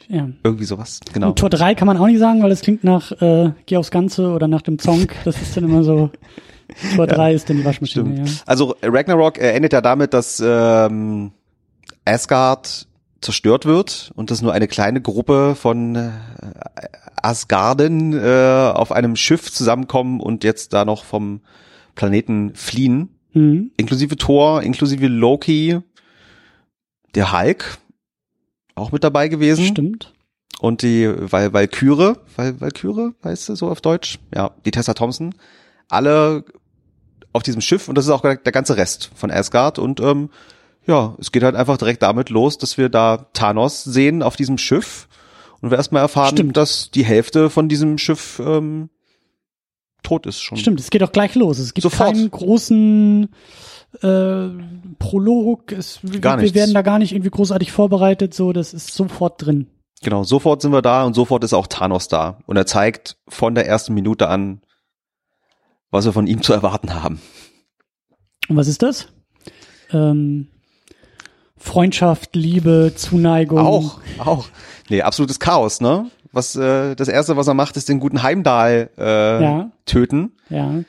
der? 0.10 0.15
Ja. 0.17 0.29
irgendwie 0.43 0.63
sowas, 0.65 1.01
genau. 1.13 1.29
Und 1.29 1.39
Tor 1.39 1.49
3 1.49 1.75
kann 1.75 1.86
man 1.86 1.97
auch 1.97 2.07
nicht 2.07 2.19
sagen, 2.19 2.41
weil 2.41 2.49
das 2.49 2.62
klingt 2.62 2.83
nach 2.83 3.12
äh, 3.21 3.51
Geh 3.65 3.77
aufs 3.77 3.91
Ganze 3.91 4.29
oder 4.29 4.47
nach 4.47 4.62
dem 4.62 4.79
Zonk. 4.79 5.13
Das 5.25 5.41
ist 5.41 5.55
dann 5.57 5.65
immer 5.65 5.83
so. 5.83 6.10
Tor 6.95 7.08
3 7.08 7.34
ist 7.34 7.49
dann 7.49 7.58
die 7.58 7.65
Waschmaschine, 7.65 8.06
Stimmt. 8.06 8.30
ja. 8.30 8.36
Also 8.45 8.75
Ragnarok 8.82 9.38
äh, 9.38 9.51
endet 9.51 9.73
ja 9.73 9.82
damit, 9.82 10.13
dass 10.13 10.41
ähm, 10.45 11.32
Asgard 12.06 12.88
zerstört 13.21 13.65
wird 13.65 14.12
und 14.15 14.32
dass 14.32 14.41
nur 14.41 14.53
eine 14.53 14.67
kleine 14.67 15.01
Gruppe 15.01 15.56
von 15.56 15.95
äh, 15.95 16.10
Asgarden 17.21 18.13
äh, 18.13 18.71
auf 18.73 18.91
einem 18.91 19.15
Schiff 19.15 19.51
zusammenkommen 19.51 20.19
und 20.19 20.43
jetzt 20.43 20.73
da 20.73 20.86
noch 20.86 21.03
vom 21.03 21.41
Planeten 21.95 22.53
fliehen. 22.53 23.10
Mhm. 23.34 23.71
Inklusive 23.77 24.17
Thor, 24.17 24.62
inklusive 24.62 25.08
Loki, 25.08 25.80
der 27.15 27.32
Hulk 27.32 27.77
auch 28.75 28.91
mit 28.91 29.03
dabei 29.03 29.27
gewesen 29.27 29.65
Stimmt. 29.65 30.13
und 30.60 30.84
die 30.84 31.08
Val 31.08 31.51
Valkyrie, 31.53 32.13
Val 32.36 32.62
Valkyrie 32.62 33.12
heißt 33.23 33.47
sie 33.47 33.56
so 33.56 33.69
auf 33.69 33.82
Deutsch, 33.82 34.19
ja, 34.34 34.51
die 34.65 34.71
Tessa 34.71 34.93
Thompson, 34.93 35.34
alle 35.89 36.45
auf 37.34 37.43
diesem 37.43 37.62
Schiff 37.62 37.88
und 37.88 37.95
das 37.95 38.06
ist 38.06 38.12
auch 38.12 38.21
der 38.21 38.38
ganze 38.38 38.78
Rest 38.78 39.12
von 39.15 39.32
Asgard 39.32 39.80
und 39.80 40.00
ähm, 40.00 40.30
ja, 40.86 41.15
es 41.19 41.32
geht 41.32 41.43
halt 41.43 41.56
einfach 41.56 41.78
direkt 41.78 42.02
damit 42.02 42.30
los, 42.30 42.58
dass 42.58 42.78
wir 42.78 42.89
da 42.89 43.28
Thanos 43.34 43.84
sehen 43.84 44.23
auf 44.23 44.36
diesem 44.36 44.58
Schiff 44.58 45.08
und 45.62 45.69
wir 45.69 45.78
erstmal 45.78 46.02
erfahren, 46.02 46.36
Stimmt. 46.36 46.58
dass 46.58 46.91
die 46.91 47.04
Hälfte 47.04 47.50
von 47.50 47.67
diesem 47.67 47.97
Schiff 47.97 48.39
ähm, 48.43 48.89
tot 50.04 50.26
ist 50.26 50.41
schon. 50.41 50.58
Stimmt, 50.58 50.80
es 50.80 50.89
geht 50.89 51.04
auch 51.04 51.12
gleich 51.12 51.36
los. 51.36 51.60
Es 51.60 51.73
gibt 51.73 51.84
Sofort. 51.84 52.13
keinen 52.13 52.32
großen 52.32 53.30
äh, 54.02 54.47
Prolog. 55.00 55.71
Es, 55.71 56.00
wir, 56.04 56.19
Gar 56.21 56.38
wir 56.38 56.43
nichts. 56.43 56.56
werden 56.56 56.73
da 56.73 56.82
gar 56.82 57.00
nicht 57.00 57.12
irgendwie 57.12 57.32
großartig 57.32 57.71
vorbereitet. 57.71 58.34
So, 58.34 58.54
das 58.54 58.73
ist 58.73 58.93
sofort 58.93 59.45
drin. 59.45 59.67
Genau, 60.04 60.23
sofort 60.23 60.62
sind 60.62 60.71
wir 60.71 60.84
da 60.84 61.04
und 61.04 61.15
sofort 61.15 61.43
ist 61.43 61.54
auch 61.54 61.67
Thanos 61.67 62.08
da 62.08 62.39
und 62.45 62.56
er 62.56 62.67
zeigt 62.67 63.17
von 63.28 63.56
der 63.56 63.67
ersten 63.67 63.95
Minute 63.95 64.28
an, 64.30 64.62
was 65.91 66.06
wir 66.06 66.13
von 66.13 66.28
ihm 66.28 66.41
zu 66.41 66.54
erwarten 66.54 66.93
haben. 66.93 67.21
Und 68.50 68.56
was 68.58 68.67
ist 68.67 68.82
das? 68.82 69.08
Ähm, 69.91 70.47
Freundschaft, 71.58 72.36
Liebe, 72.36 72.93
Zuneigung. 72.95 73.60
Auch, 73.60 74.00
auch. 74.19 74.47
Nee, 74.89 75.02
absolutes 75.02 75.39
Chaos, 75.39 75.82
ne? 75.82 76.10
Was 76.32 76.56
äh, 76.56 76.95
das 76.95 77.08
erste, 77.08 77.36
was 77.36 77.47
er 77.47 77.54
macht, 77.54 77.78
ist 77.78 77.89
den 77.89 78.00
guten 78.00 78.21
Heimdall 78.21 78.89
äh, 78.97 79.43
Ja. 79.43 79.71
töten, 79.86 80.34
Ja, 80.50 80.84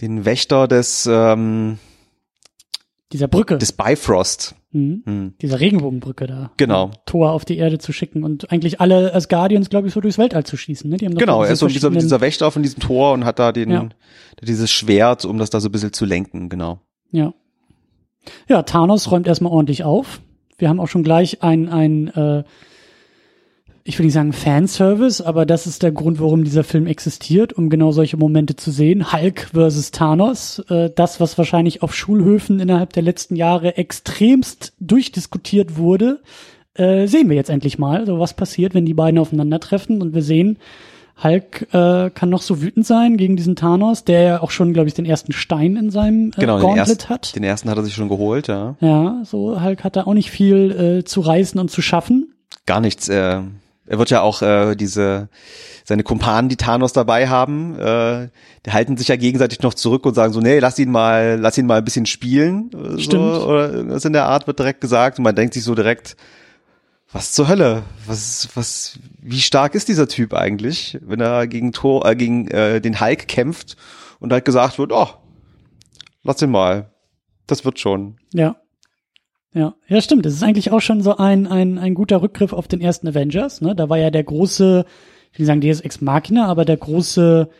den 0.00 0.24
Wächter 0.24 0.68
des 0.68 1.08
ähm, 1.10 1.78
dieser 3.12 3.28
Brücke. 3.28 3.58
des 3.58 3.72
Bifrost. 3.72 4.54
Mhm. 4.72 5.02
Hm. 5.04 5.34
Dieser 5.40 5.60
Regenbogenbrücke 5.60 6.26
da. 6.26 6.50
Genau. 6.56 6.90
Tor 7.06 7.32
auf 7.32 7.44
die 7.44 7.56
Erde 7.58 7.78
zu 7.78 7.92
schicken 7.92 8.24
und 8.24 8.50
eigentlich 8.50 8.80
alle 8.80 9.14
Asgardians, 9.14 9.70
glaube 9.70 9.88
ich, 9.88 9.94
so 9.94 10.00
durchs 10.00 10.18
Weltall 10.18 10.44
zu 10.44 10.56
schießen. 10.56 10.90
Ne? 10.90 10.96
Die 10.96 11.06
haben 11.06 11.14
Genau, 11.14 11.42
er 11.42 11.52
ist 11.52 11.60
so 11.60 11.68
dieser, 11.68 11.90
dieser 11.90 12.20
Wächter 12.20 12.50
von 12.50 12.62
diesem 12.62 12.80
Tor 12.80 13.12
und 13.12 13.24
hat 13.24 13.38
da 13.38 13.52
den 13.52 13.70
Ja. 13.70 13.88
dieses 14.42 14.70
Schwert, 14.70 15.24
um 15.24 15.38
das 15.38 15.50
da 15.50 15.60
so 15.60 15.68
ein 15.68 15.72
bisschen 15.72 15.92
zu 15.92 16.04
lenken, 16.04 16.48
genau. 16.48 16.80
Ja. 17.10 17.32
Ja, 18.48 18.62
Thanos 18.62 19.10
räumt 19.10 19.26
erstmal 19.26 19.52
ordentlich 19.52 19.84
auf. 19.84 20.20
Wir 20.58 20.68
haben 20.68 20.80
auch 20.80 20.88
schon 20.88 21.02
gleich 21.02 21.42
ein, 21.42 21.68
ein 21.68 22.08
äh, 22.08 22.44
ich 23.84 23.98
will 23.98 24.06
nicht 24.06 24.14
sagen 24.14 24.32
Fanservice, 24.32 25.20
aber 25.20 25.44
das 25.44 25.66
ist 25.66 25.82
der 25.82 25.92
Grund, 25.92 26.20
warum 26.20 26.44
dieser 26.44 26.62
Film 26.62 26.86
existiert, 26.86 27.52
um 27.52 27.68
genau 27.68 27.90
solche 27.90 28.16
Momente 28.16 28.54
zu 28.54 28.70
sehen. 28.70 29.12
Hulk 29.12 29.48
versus 29.52 29.90
Thanos, 29.90 30.60
äh, 30.68 30.90
das, 30.94 31.20
was 31.20 31.36
wahrscheinlich 31.36 31.82
auf 31.82 31.94
Schulhöfen 31.94 32.60
innerhalb 32.60 32.92
der 32.92 33.02
letzten 33.02 33.34
Jahre 33.34 33.76
extremst 33.76 34.72
durchdiskutiert 34.78 35.76
wurde, 35.76 36.20
äh, 36.74 37.06
sehen 37.06 37.28
wir 37.28 37.36
jetzt 37.36 37.50
endlich 37.50 37.78
mal. 37.78 38.06
So 38.06 38.18
was 38.20 38.34
passiert, 38.34 38.74
wenn 38.74 38.86
die 38.86 38.94
beiden 38.94 39.18
aufeinandertreffen 39.18 40.00
und 40.00 40.14
wir 40.14 40.22
sehen, 40.22 40.58
Hulk 41.22 41.68
äh, 41.72 42.10
kann 42.10 42.30
noch 42.30 42.42
so 42.42 42.62
wütend 42.62 42.86
sein 42.86 43.16
gegen 43.16 43.36
diesen 43.36 43.56
Thanos, 43.56 44.04
der 44.04 44.22
ja 44.22 44.42
auch 44.42 44.50
schon, 44.50 44.72
glaube 44.72 44.88
ich, 44.88 44.94
den 44.94 45.04
ersten 45.04 45.32
Stein 45.32 45.76
in 45.76 45.90
seinem 45.90 46.28
äh, 46.28 46.40
Genau, 46.40 46.58
den, 46.58 46.62
Gauntlet 46.62 46.88
erst, 46.88 47.08
hat. 47.08 47.36
den 47.36 47.44
ersten 47.44 47.68
hat 47.68 47.76
er 47.76 47.84
sich 47.84 47.94
schon 47.94 48.08
geholt, 48.08 48.48
ja. 48.48 48.76
Ja, 48.80 49.22
so 49.24 49.60
Hulk 49.62 49.84
hat 49.84 49.96
da 49.96 50.04
auch 50.04 50.14
nicht 50.14 50.30
viel 50.30 51.00
äh, 51.00 51.04
zu 51.04 51.20
reißen 51.20 51.60
und 51.60 51.70
zu 51.70 51.82
schaffen. 51.82 52.32
Gar 52.66 52.80
nichts. 52.80 53.08
Äh, 53.08 53.40
er 53.86 53.98
wird 53.98 54.10
ja 54.10 54.20
auch 54.20 54.42
äh, 54.42 54.74
diese 54.76 55.28
seine 55.84 56.04
Kumpanen, 56.04 56.48
die 56.48 56.56
Thanos 56.56 56.92
dabei 56.92 57.28
haben, 57.28 57.78
äh, 57.78 58.28
die 58.64 58.72
halten 58.72 58.96
sich 58.96 59.08
ja 59.08 59.16
gegenseitig 59.16 59.62
noch 59.62 59.74
zurück 59.74 60.06
und 60.06 60.14
sagen 60.14 60.32
so, 60.32 60.40
nee, 60.40 60.60
lass 60.60 60.78
ihn 60.78 60.90
mal, 60.90 61.38
lass 61.40 61.58
ihn 61.58 61.66
mal 61.66 61.78
ein 61.78 61.84
bisschen 61.84 62.06
spielen. 62.06 62.70
äh, 62.72 63.00
Stimmt. 63.00 63.34
So, 63.34 63.46
oder 63.46 63.72
irgendwas 63.72 64.04
in 64.04 64.12
der 64.12 64.26
Art 64.26 64.46
wird 64.46 64.58
direkt 64.58 64.80
gesagt 64.80 65.18
und 65.18 65.24
man 65.24 65.34
denkt 65.34 65.54
sich 65.54 65.64
so 65.64 65.74
direkt, 65.74 66.16
was 67.12 67.32
zur 67.32 67.48
Hölle? 67.48 67.82
Was, 68.06 68.48
was, 68.54 68.98
wie 69.20 69.40
stark 69.40 69.74
ist 69.74 69.88
dieser 69.88 70.08
Typ 70.08 70.32
eigentlich, 70.32 70.98
wenn 71.02 71.20
er 71.20 71.46
gegen 71.46 71.72
Tor, 71.72 72.06
äh, 72.06 72.16
gegen 72.16 72.48
äh, 72.48 72.80
den 72.80 73.00
Hulk 73.00 73.28
kämpft 73.28 73.76
und 74.18 74.32
halt 74.32 74.44
gesagt 74.44 74.78
wird, 74.78 74.92
oh, 74.92 75.08
lass 76.22 76.40
ihn 76.40 76.50
mal, 76.50 76.90
das 77.46 77.64
wird 77.64 77.78
schon. 77.80 78.16
Ja. 78.32 78.56
Ja, 79.54 79.74
ja, 79.86 80.00
stimmt. 80.00 80.24
Das 80.24 80.32
ist 80.32 80.42
eigentlich 80.42 80.72
auch 80.72 80.80
schon 80.80 81.02
so 81.02 81.16
ein, 81.16 81.46
ein, 81.46 81.78
ein 81.78 81.94
guter 81.94 82.22
Rückgriff 82.22 82.52
auf 82.52 82.68
den 82.68 82.80
ersten 82.80 83.08
Avengers. 83.08 83.60
Ne? 83.60 83.74
Da 83.74 83.88
war 83.88 83.98
ja 83.98 84.10
der 84.10 84.24
große, 84.24 84.84
ich 85.32 85.38
will 85.38 85.46
sagen 85.46 85.60
Deus 85.60 85.80
Ex 85.80 86.00
Machina, 86.00 86.46
aber 86.46 86.64
der 86.64 86.78
große 86.78 87.50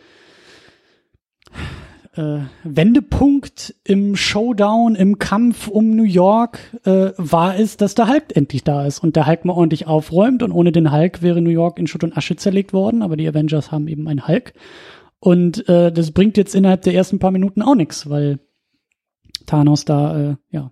äh, 2.15 2.39
Wendepunkt 2.63 3.75
im 3.83 4.15
Showdown, 4.15 4.95
im 4.95 5.19
Kampf 5.19 5.67
um 5.67 5.95
New 5.95 6.03
York 6.03 6.59
äh, 6.83 7.11
war 7.17 7.59
es, 7.59 7.77
dass 7.77 7.95
der 7.95 8.07
Hulk 8.07 8.35
endlich 8.35 8.63
da 8.63 8.85
ist 8.85 8.99
und 8.99 9.15
der 9.15 9.27
Hulk 9.27 9.45
mal 9.45 9.53
ordentlich 9.53 9.85
aufräumt 9.85 10.41
und 10.43 10.51
ohne 10.51 10.71
den 10.71 10.91
Hulk 10.91 11.21
wäre 11.21 11.41
New 11.41 11.49
York 11.49 11.79
in 11.79 11.87
Schutt 11.87 12.03
und 12.03 12.17
Asche 12.17 12.35
zerlegt 12.35 12.73
worden, 12.73 13.01
aber 13.01 13.17
die 13.17 13.27
Avengers 13.27 13.71
haben 13.71 13.87
eben 13.87 14.07
einen 14.07 14.27
Hulk 14.27 14.53
und 15.19 15.67
äh, 15.69 15.91
das 15.91 16.11
bringt 16.11 16.37
jetzt 16.37 16.55
innerhalb 16.55 16.81
der 16.83 16.93
ersten 16.93 17.19
paar 17.19 17.31
Minuten 17.31 17.61
auch 17.61 17.75
nichts, 17.75 18.09
weil 18.09 18.39
Thanos 19.45 19.85
da 19.85 20.31
äh, 20.31 20.35
ja 20.51 20.71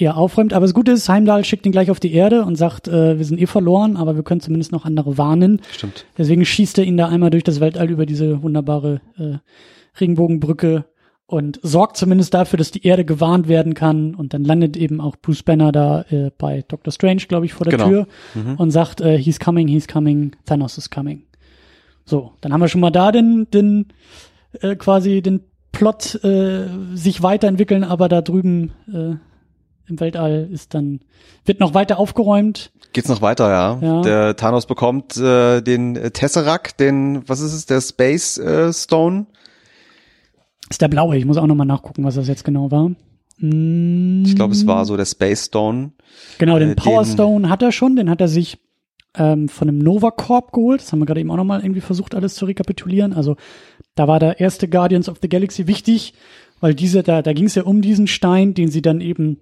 eher 0.00 0.16
aufräumt. 0.16 0.52
Aber 0.52 0.64
das 0.64 0.74
Gute 0.74 0.92
ist, 0.92 1.08
Heimdall 1.08 1.44
schickt 1.44 1.66
ihn 1.66 1.72
gleich 1.72 1.90
auf 1.90 2.00
die 2.00 2.12
Erde 2.12 2.44
und 2.44 2.56
sagt, 2.56 2.88
äh, 2.88 3.18
wir 3.18 3.24
sind 3.24 3.40
eh 3.40 3.46
verloren, 3.46 3.96
aber 3.96 4.16
wir 4.16 4.22
können 4.22 4.40
zumindest 4.40 4.72
noch 4.72 4.84
andere 4.84 5.18
warnen. 5.18 5.60
Stimmt. 5.72 6.06
Deswegen 6.16 6.44
schießt 6.44 6.78
er 6.78 6.84
ihn 6.84 6.96
da 6.96 7.08
einmal 7.08 7.30
durch 7.30 7.44
das 7.44 7.60
Weltall 7.60 7.90
über 7.90 8.06
diese 8.06 8.42
wunderbare 8.42 9.00
äh, 9.18 9.38
Regenbogenbrücke 10.00 10.84
und 11.26 11.60
sorgt 11.62 11.96
zumindest 11.98 12.32
dafür, 12.32 12.56
dass 12.56 12.70
die 12.70 12.86
Erde 12.86 13.04
gewarnt 13.04 13.48
werden 13.48 13.74
kann. 13.74 14.14
Und 14.14 14.32
dann 14.32 14.44
landet 14.44 14.76
eben 14.76 15.00
auch 15.00 15.16
Bruce 15.16 15.42
Banner 15.42 15.72
da 15.72 16.02
äh, 16.10 16.30
bei 16.38 16.64
Doctor 16.66 16.92
Strange, 16.92 17.22
glaube 17.28 17.44
ich, 17.46 17.52
vor 17.52 17.66
der 17.66 17.76
Genau. 17.76 17.88
Tür 17.88 18.06
Mhm. 18.34 18.54
und 18.56 18.70
sagt, 18.70 19.00
äh, 19.00 19.18
he's 19.18 19.38
coming, 19.38 19.68
he's 19.68 19.86
coming, 19.88 20.32
Thanos 20.46 20.78
is 20.78 20.88
coming. 20.90 21.24
So, 22.06 22.32
dann 22.40 22.52
haben 22.52 22.60
wir 22.60 22.68
schon 22.68 22.80
mal 22.80 22.90
da 22.90 23.12
den, 23.12 23.46
den 23.52 23.86
äh, 24.62 24.74
quasi 24.76 25.20
den 25.20 25.40
Plot 25.72 26.24
äh, 26.24 26.66
sich 26.94 27.22
weiterentwickeln, 27.22 27.84
aber 27.84 28.08
da 28.08 28.22
drüben 28.22 28.72
äh, 28.90 29.16
im 29.88 30.00
Weltall 30.00 30.48
ist 30.52 30.74
dann 30.74 31.00
wird 31.44 31.60
noch 31.60 31.74
weiter 31.74 31.98
aufgeräumt. 31.98 32.70
Geht's 32.92 33.08
noch 33.08 33.22
weiter, 33.22 33.48
ja. 33.50 33.78
Ja. 33.80 34.00
Der 34.02 34.36
Thanos 34.36 34.66
bekommt 34.66 35.16
äh, 35.16 35.60
den 35.60 35.96
äh, 35.96 36.10
Tesseract, 36.10 36.80
den, 36.80 37.28
was 37.28 37.40
ist 37.40 37.52
es, 37.52 37.66
der 37.66 37.80
Space 37.80 38.38
äh, 38.38 38.72
Stone. 38.72 39.26
Ist 40.70 40.80
der 40.82 40.88
blaue, 40.88 41.16
ich 41.16 41.24
muss 41.24 41.36
auch 41.38 41.46
noch 41.46 41.54
mal 41.54 41.64
nachgucken, 41.64 42.04
was 42.04 42.14
das 42.16 42.28
jetzt 42.28 42.44
genau 42.44 42.70
war. 42.70 42.90
Mm, 43.38 44.24
Ich 44.26 44.36
glaube, 44.36 44.52
es 44.52 44.66
war 44.66 44.84
so 44.84 44.96
der 44.96 45.06
Space 45.06 45.46
Stone. 45.46 45.92
Genau, 46.38 46.58
den 46.58 46.70
äh, 46.70 46.74
Power 46.74 47.02
den- 47.04 47.12
Stone 47.12 47.48
hat 47.48 47.62
er 47.62 47.72
schon, 47.72 47.96
den 47.96 48.10
hat 48.10 48.20
er 48.20 48.28
sich 48.28 48.58
ähm, 49.14 49.48
von 49.48 49.68
einem 49.68 49.78
Nova 49.78 50.10
Corp 50.10 50.52
geholt. 50.52 50.80
Das 50.82 50.92
haben 50.92 50.98
wir 50.98 51.06
gerade 51.06 51.20
eben 51.20 51.30
auch 51.30 51.36
noch 51.36 51.44
mal 51.44 51.60
irgendwie 51.62 51.80
versucht, 51.80 52.14
alles 52.14 52.34
zu 52.34 52.44
rekapitulieren. 52.44 53.12
Also 53.14 53.36
da 53.94 54.06
war 54.08 54.18
der 54.18 54.40
erste 54.40 54.68
Guardians 54.68 55.08
of 55.08 55.18
the 55.22 55.28
Galaxy 55.28 55.66
wichtig, 55.66 56.14
weil 56.60 56.74
diese, 56.74 57.02
da, 57.02 57.22
da 57.22 57.32
ging 57.32 57.46
es 57.46 57.54
ja 57.54 57.62
um 57.62 57.80
diesen 57.80 58.06
Stein, 58.06 58.52
den 58.54 58.68
sie 58.70 58.82
dann 58.82 59.00
eben 59.00 59.40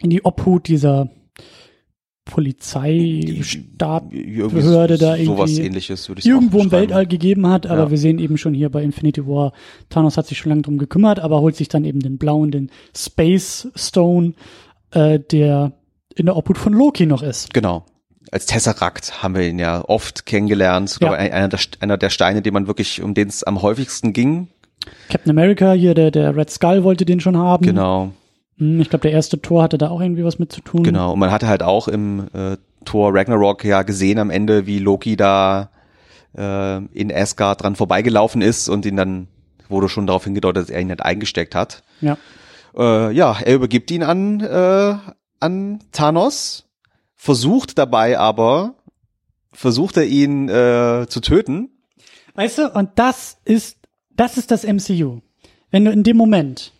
in 0.00 0.10
die 0.10 0.24
Obhut 0.24 0.68
dieser 0.68 1.08
Polizeistaat 2.24 4.04
Irgendwie 4.12 4.54
Behörde 4.54 4.96
da 4.96 5.16
irgendwie 5.16 5.24
sowas 5.26 5.58
ähnliches 5.58 6.08
würde 6.08 6.20
ich 6.20 6.26
irgendwo 6.26 6.60
im. 6.60 6.70
Weltall 6.70 7.06
gegeben 7.06 7.46
hat, 7.48 7.66
aber 7.66 7.84
Ja. 7.84 7.90
wir 7.90 7.98
sehen 7.98 8.18
eben 8.18 8.38
schon 8.38 8.54
hier 8.54 8.70
bei 8.70 8.82
Infinity 8.82 9.26
War, 9.26 9.52
Thanos 9.90 10.16
hat 10.16 10.26
sich 10.26 10.38
schon 10.38 10.50
lange 10.50 10.62
drum 10.62 10.78
gekümmert, 10.78 11.18
aber 11.18 11.40
holt 11.40 11.56
sich 11.56 11.68
dann 11.68 11.84
eben 11.84 12.00
den 12.00 12.18
blauen, 12.18 12.50
den 12.52 12.70
Space 12.96 13.68
Stone, 13.74 14.34
äh, 14.92 15.18
der 15.18 15.72
in 16.14 16.26
der 16.26 16.36
Obhut 16.36 16.58
von 16.58 16.72
Loki 16.72 17.06
noch 17.06 17.22
ist. 17.22 17.52
Genau. 17.54 17.84
Als 18.30 18.46
Tesseract 18.46 19.22
haben 19.22 19.34
wir 19.34 19.42
ihn 19.48 19.58
ja 19.58 19.84
oft 19.86 20.24
kennengelernt. 20.24 20.98
Ja. 21.00 21.10
einer, 21.12 21.48
der, 21.48 21.58
einer 21.80 21.98
der 21.98 22.08
Steine, 22.10 22.40
den 22.40 22.54
man 22.54 22.66
wirklich, 22.66 23.02
um 23.02 23.14
den 23.14 23.28
es 23.28 23.42
am 23.42 23.62
häufigsten 23.62 24.12
ging. 24.12 24.48
Captain 25.08 25.30
America, 25.30 25.72
hier 25.72 25.94
der, 25.94 26.10
der 26.10 26.34
Red 26.36 26.50
Skull 26.50 26.82
wollte 26.84 27.04
den 27.04 27.20
schon 27.20 27.36
haben. 27.36 27.66
Genau, 27.66 28.12
Ich 28.80 28.90
glaube, 28.90 29.02
der 29.02 29.12
erste 29.12 29.40
Tor 29.40 29.62
hatte 29.62 29.78
da 29.78 29.90
auch 29.90 30.00
irgendwie 30.00 30.24
was 30.24 30.38
mit 30.38 30.52
zu 30.52 30.60
tun. 30.60 30.82
genau. 30.84 31.12
Und 31.12 31.18
man 31.18 31.30
hatte 31.30 31.48
halt 31.48 31.62
auch 31.62 31.88
im 31.88 32.28
äh, 32.32 32.56
Tor 32.84 33.14
Ragnarok 33.14 33.64
ja 33.64 33.82
gesehen 33.82 34.18
am 34.18 34.30
Ende, 34.30 34.66
wie 34.66 34.78
Loki 34.78 35.16
da 35.16 35.70
äh, 36.36 36.76
in 36.76 37.12
Asgard 37.12 37.62
dran 37.62 37.76
vorbeigelaufen 37.76 38.42
ist 38.42 38.68
und 38.68 38.86
ihn 38.86 38.96
dann 38.96 39.28
wurde 39.68 39.88
schon 39.88 40.06
darauf 40.06 40.24
hingedeutet, 40.24 40.64
dass 40.64 40.70
er 40.70 40.80
ihn 40.80 40.88
nicht 40.88 41.02
eingesteckt 41.02 41.54
hat. 41.54 41.82
Ja. 42.00 42.18
Äh, 42.76 43.12
ja, 43.12 43.38
er 43.40 43.54
übergibt 43.54 43.90
ihn 43.90 44.02
an, 44.02 44.40
äh, 44.40 44.94
an 45.40 45.80
Thanos, 45.92 46.68
versucht 47.14 47.78
dabei 47.78 48.18
aber, 48.18 48.74
versucht 49.52 49.96
er 49.96 50.04
ihn 50.04 50.48
äh, 50.48 51.06
zu 51.08 51.20
töten. 51.20 51.70
Weißt 52.34 52.58
du, 52.58 52.70
und 52.70 52.90
das 52.96 53.38
ist, 53.44 53.78
das 54.10 54.38
ist 54.38 54.50
das 54.50 54.64
MCU. 54.64 55.20
Wenn 55.70 55.84
du 55.84 55.90
in 55.90 56.02
dem 56.02 56.16
Moment, 56.16 56.72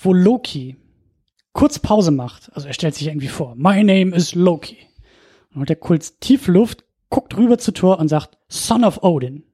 wo 0.00 0.12
Loki 0.12 0.76
kurz 1.54 1.78
Pause 1.78 2.10
macht, 2.10 2.50
also 2.54 2.68
er 2.68 2.74
stellt 2.74 2.94
sich 2.94 3.06
irgendwie 3.06 3.28
vor, 3.28 3.54
my 3.56 3.82
name 3.82 4.14
is 4.14 4.34
Loki. 4.34 4.76
Und 5.52 5.60
holt 5.60 5.70
er 5.70 5.76
kurz 5.76 6.18
tief 6.18 6.46
Luft, 6.48 6.84
guckt 7.08 7.36
rüber 7.38 7.56
zu 7.58 7.72
Thor 7.72 7.98
und 7.98 8.08
sagt, 8.08 8.36
Son 8.48 8.84
of 8.84 9.02
Odin. 9.02 9.44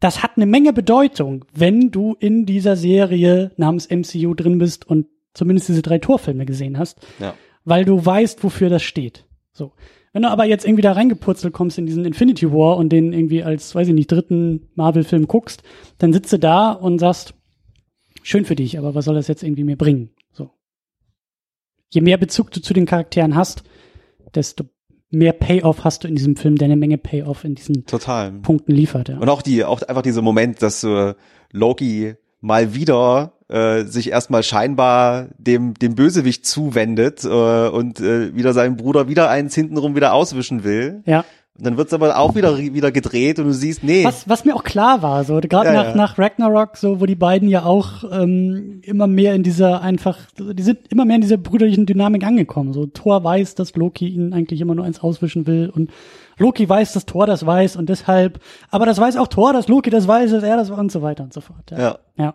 Das 0.00 0.22
hat 0.22 0.32
eine 0.36 0.46
Menge 0.46 0.72
Bedeutung, 0.72 1.44
wenn 1.54 1.90
du 1.92 2.14
in 2.18 2.44
dieser 2.44 2.74
Serie 2.76 3.52
namens 3.56 3.88
MCU 3.88 4.34
drin 4.34 4.58
bist 4.58 4.86
und 4.86 5.06
zumindest 5.32 5.68
diese 5.68 5.80
drei 5.82 5.98
Torfilme 5.98 6.44
gesehen 6.44 6.76
hast, 6.76 6.98
Ja. 7.20 7.34
weil 7.64 7.84
du 7.84 8.04
weißt, 8.04 8.42
wofür 8.44 8.68
das 8.68 8.82
steht. 8.82 9.24
So. 9.52 9.72
Wenn 10.12 10.22
du 10.22 10.28
aber 10.30 10.44
jetzt 10.44 10.66
irgendwie 10.66 10.82
da 10.82 10.92
reingepurzelt 10.92 11.54
kommst 11.54 11.78
in 11.78 11.86
diesen 11.86 12.04
Infinity 12.04 12.50
War 12.52 12.76
und 12.76 12.90
den 12.90 13.12
irgendwie 13.12 13.44
als, 13.44 13.74
weiß 13.74 13.88
ich 13.88 13.94
nicht, 13.94 14.10
dritten 14.10 14.68
Marvel-Film 14.74 15.26
guckst, 15.28 15.62
dann 15.98 16.12
sitzt 16.12 16.32
du 16.32 16.38
da 16.38 16.72
und 16.72 16.98
sagst, 16.98 17.32
schön 18.22 18.44
für 18.44 18.56
dich, 18.56 18.76
aber 18.78 18.94
was 18.94 19.04
soll 19.06 19.14
das 19.14 19.28
jetzt 19.28 19.42
irgendwie 19.44 19.64
mir 19.64 19.76
bringen? 19.78 20.10
Je 21.92 22.00
mehr 22.00 22.16
Bezug 22.16 22.50
du 22.50 22.60
zu 22.60 22.72
den 22.72 22.86
Charakteren 22.86 23.36
hast, 23.36 23.64
desto 24.34 24.64
mehr 25.10 25.34
Payoff 25.34 25.84
hast 25.84 26.04
du 26.04 26.08
in 26.08 26.14
diesem 26.16 26.36
Film, 26.36 26.56
der 26.56 26.66
eine 26.66 26.76
Menge 26.76 26.96
Payoff 26.96 27.44
in 27.44 27.54
diesen 27.54 27.84
Total. 27.84 28.32
Punkten 28.32 28.72
liefert. 28.72 29.10
Ja. 29.10 29.18
Und 29.18 29.28
auch 29.28 29.42
die, 29.42 29.62
auch 29.62 29.82
einfach 29.82 30.00
dieser 30.00 30.22
Moment, 30.22 30.62
dass 30.62 30.82
äh, 30.84 31.14
Loki 31.52 32.14
mal 32.40 32.74
wieder 32.74 33.34
äh, 33.48 33.84
sich 33.84 34.10
erstmal 34.10 34.42
scheinbar 34.42 35.28
dem 35.36 35.74
dem 35.74 35.94
Bösewicht 35.94 36.46
zuwendet 36.46 37.24
äh, 37.24 37.28
und 37.28 38.00
äh, 38.00 38.34
wieder 38.34 38.54
seinen 38.54 38.76
Bruder 38.76 39.06
wieder 39.06 39.28
eins 39.28 39.54
hintenrum 39.54 39.94
wieder 39.94 40.14
auswischen 40.14 40.64
will. 40.64 41.02
ja. 41.04 41.24
Und 41.58 41.66
dann 41.66 41.76
wird's 41.76 41.92
aber 41.92 42.18
auch 42.18 42.34
wieder 42.34 42.56
wieder 42.56 42.90
gedreht 42.90 43.38
und 43.38 43.44
du 43.44 43.52
siehst, 43.52 43.84
nee, 43.84 44.04
Was, 44.04 44.26
was 44.26 44.46
mir 44.46 44.56
auch 44.56 44.64
klar 44.64 45.02
war, 45.02 45.22
so 45.24 45.38
gerade 45.38 45.68
Ja, 45.68 45.74
nach, 45.74 45.84
ja. 45.88 45.94
nach 45.94 46.18
Ragnarok, 46.18 46.78
so 46.78 46.98
wo 46.98 47.04
die 47.04 47.14
beiden 47.14 47.46
ja 47.46 47.64
auch 47.64 48.04
ähm, 48.10 48.80
immer 48.84 49.06
mehr 49.06 49.34
in 49.34 49.42
dieser 49.42 49.82
einfach, 49.82 50.18
die 50.38 50.62
sind 50.62 50.78
immer 50.88 51.04
mehr 51.04 51.16
in 51.16 51.20
dieser 51.20 51.36
brüderlichen 51.36 51.84
Dynamik 51.84 52.24
angekommen. 52.24 52.72
So 52.72 52.86
Thor 52.86 53.22
weiß, 53.22 53.54
dass 53.54 53.76
Loki 53.76 54.08
ihn 54.08 54.32
eigentlich 54.32 54.62
immer 54.62 54.74
nur 54.74 54.86
eins 54.86 55.02
auswischen 55.02 55.46
will 55.46 55.68
und 55.68 55.90
Loki 56.38 56.66
weiß, 56.66 56.94
dass 56.94 57.04
Thor 57.04 57.26
das 57.26 57.44
weiß 57.44 57.76
und 57.76 57.90
deshalb, 57.90 58.40
aber 58.70 58.86
das 58.86 58.98
weiß 58.98 59.18
auch 59.18 59.28
Thor, 59.28 59.52
dass 59.52 59.68
Loki 59.68 59.90
das 59.90 60.08
weiß, 60.08 60.30
dass 60.30 60.42
er 60.42 60.56
das 60.56 60.70
und 60.70 60.90
so 60.90 61.02
weiter 61.02 61.22
und 61.22 61.34
so 61.34 61.42
fort. 61.42 61.70
Ja. 61.70 61.78
ja. 61.78 61.98
ja. 62.16 62.34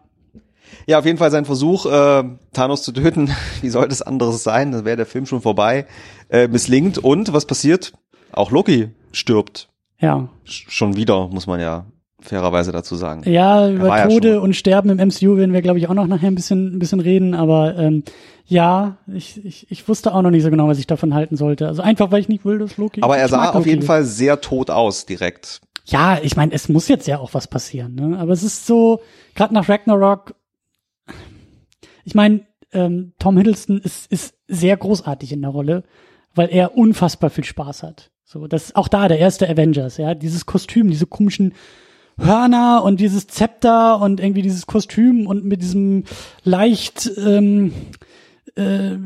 Ja, 0.86 1.00
auf 1.00 1.06
jeden 1.06 1.18
Fall 1.18 1.32
sein 1.32 1.46
Versuch, 1.46 1.86
äh, 1.86 2.24
Thanos 2.54 2.84
zu 2.84 2.92
töten, 2.92 3.32
wie 3.62 3.70
sollte 3.70 3.94
es 3.94 4.04
anderes 4.04 4.44
sein, 4.44 4.72
dann 4.72 4.86
wäre 4.86 4.98
der 4.98 5.06
Film 5.08 5.26
schon 5.26 5.42
vorbei, 5.42 5.88
äh, 6.30 6.48
misslingt 6.48 7.00
und 7.00 7.34
was 7.34 7.46
passiert? 7.46 7.94
Auch 8.32 8.52
Loki 8.52 8.90
stirbt. 9.12 9.70
Ja, 10.00 10.30
Sch 10.44 10.66
schon 10.70 10.96
wieder, 10.96 11.28
muss 11.28 11.48
man 11.48 11.60
ja 11.60 11.86
fairerweise 12.20 12.72
dazu 12.72 12.96
sagen. 12.96 13.24
ja 13.30 13.70
über 13.70 13.88
ja 13.90 14.08
Tode 14.08 14.36
schon- 14.36 14.44
und 14.44 14.56
Sterben 14.56 14.90
im 14.90 14.98
MCU 14.98 15.38
werden 15.38 15.54
wir, 15.54 15.62
glaube 15.62 15.80
ich, 15.80 15.88
auch 15.88 15.94
noch 15.94 16.08
nachher 16.08 16.28
ein 16.28 16.36
bisschen, 16.36 16.76
ein 16.76 16.80
bisschen 16.80 17.00
reden, 17.00 17.36
aber 17.36 17.78
ähm, 17.78 18.04
ja, 18.46 18.98
ich, 19.14 19.44
ich, 19.46 19.70
ich 19.70 19.88
wusste 19.88 20.14
auch 20.14 20.22
noch 20.22 20.32
nicht 20.32 20.44
so 20.44 20.50
genau, 20.50 20.68
was 20.68 20.80
ich 20.80 20.88
davon 20.88 21.14
halten 21.14 21.36
sollte. 21.36 21.68
Also 21.68 21.82
einfach, 21.82 22.12
weil 22.12 22.22
ich 22.22 22.30
nicht 22.30 22.46
will, 22.46 22.60
dass 22.60 22.78
Loki. 22.78 23.02
Aber 23.02 23.18
er 23.18 23.28
sah 23.28 23.52
auf 23.52 23.66
jeden 23.66 23.82
Fall 23.82 24.06
sehr 24.06 24.40
tot 24.42 24.70
aus 24.70 25.06
direkt. 25.06 25.62
Ja, 25.86 26.20
ich 26.22 26.36
meine, 26.36 26.54
es 26.54 26.70
muss 26.70 26.88
jetzt 26.88 27.08
ja 27.08 27.20
auch 27.20 27.34
was 27.34 27.48
passieren, 27.48 27.96
ne? 27.96 28.18
Aber 28.18 28.32
es 28.32 28.44
ist 28.44 28.66
so, 28.66 29.02
gerade 29.36 29.54
nach 29.54 29.70
Ragnarok, 29.70 30.36
ich 32.04 32.16
meine, 32.16 32.46
ähm, 32.72 33.14
Tom 33.20 33.38
Hiddleston 33.38 33.80
ist, 33.80 34.12
ist 34.12 34.36
sehr 34.48 34.76
großartig 34.78 35.32
in 35.32 35.42
der 35.42 35.52
Rolle, 35.52 35.84
weil 36.36 36.50
er 36.50 36.78
unfassbar 36.78 37.30
viel 37.30 37.44
Spaß 37.44 37.84
hat. 37.84 38.12
So, 38.30 38.46
das 38.46 38.66
ist 38.66 38.76
auch 38.76 38.90
da 38.90 39.08
der 39.08 39.20
erste 39.20 39.50
Avengers, 39.50 39.96
ja, 39.96 40.14
dieses 40.14 40.46
Kostüm, 40.46 40.90
diese 40.90 41.06
komischen 41.06 41.54
Hörner 42.18 42.84
und 42.84 43.00
dieses 43.00 43.28
Zepter 43.28 44.02
und 44.02 44.20
irgendwie 44.20 44.42
dieses 44.42 44.68
Kostüm 44.68 45.28
und 45.28 45.46
mit 45.46 45.62
diesem 45.62 46.04
leicht, 46.44 47.10
ähm, 47.16 47.72
äh, 48.58 48.98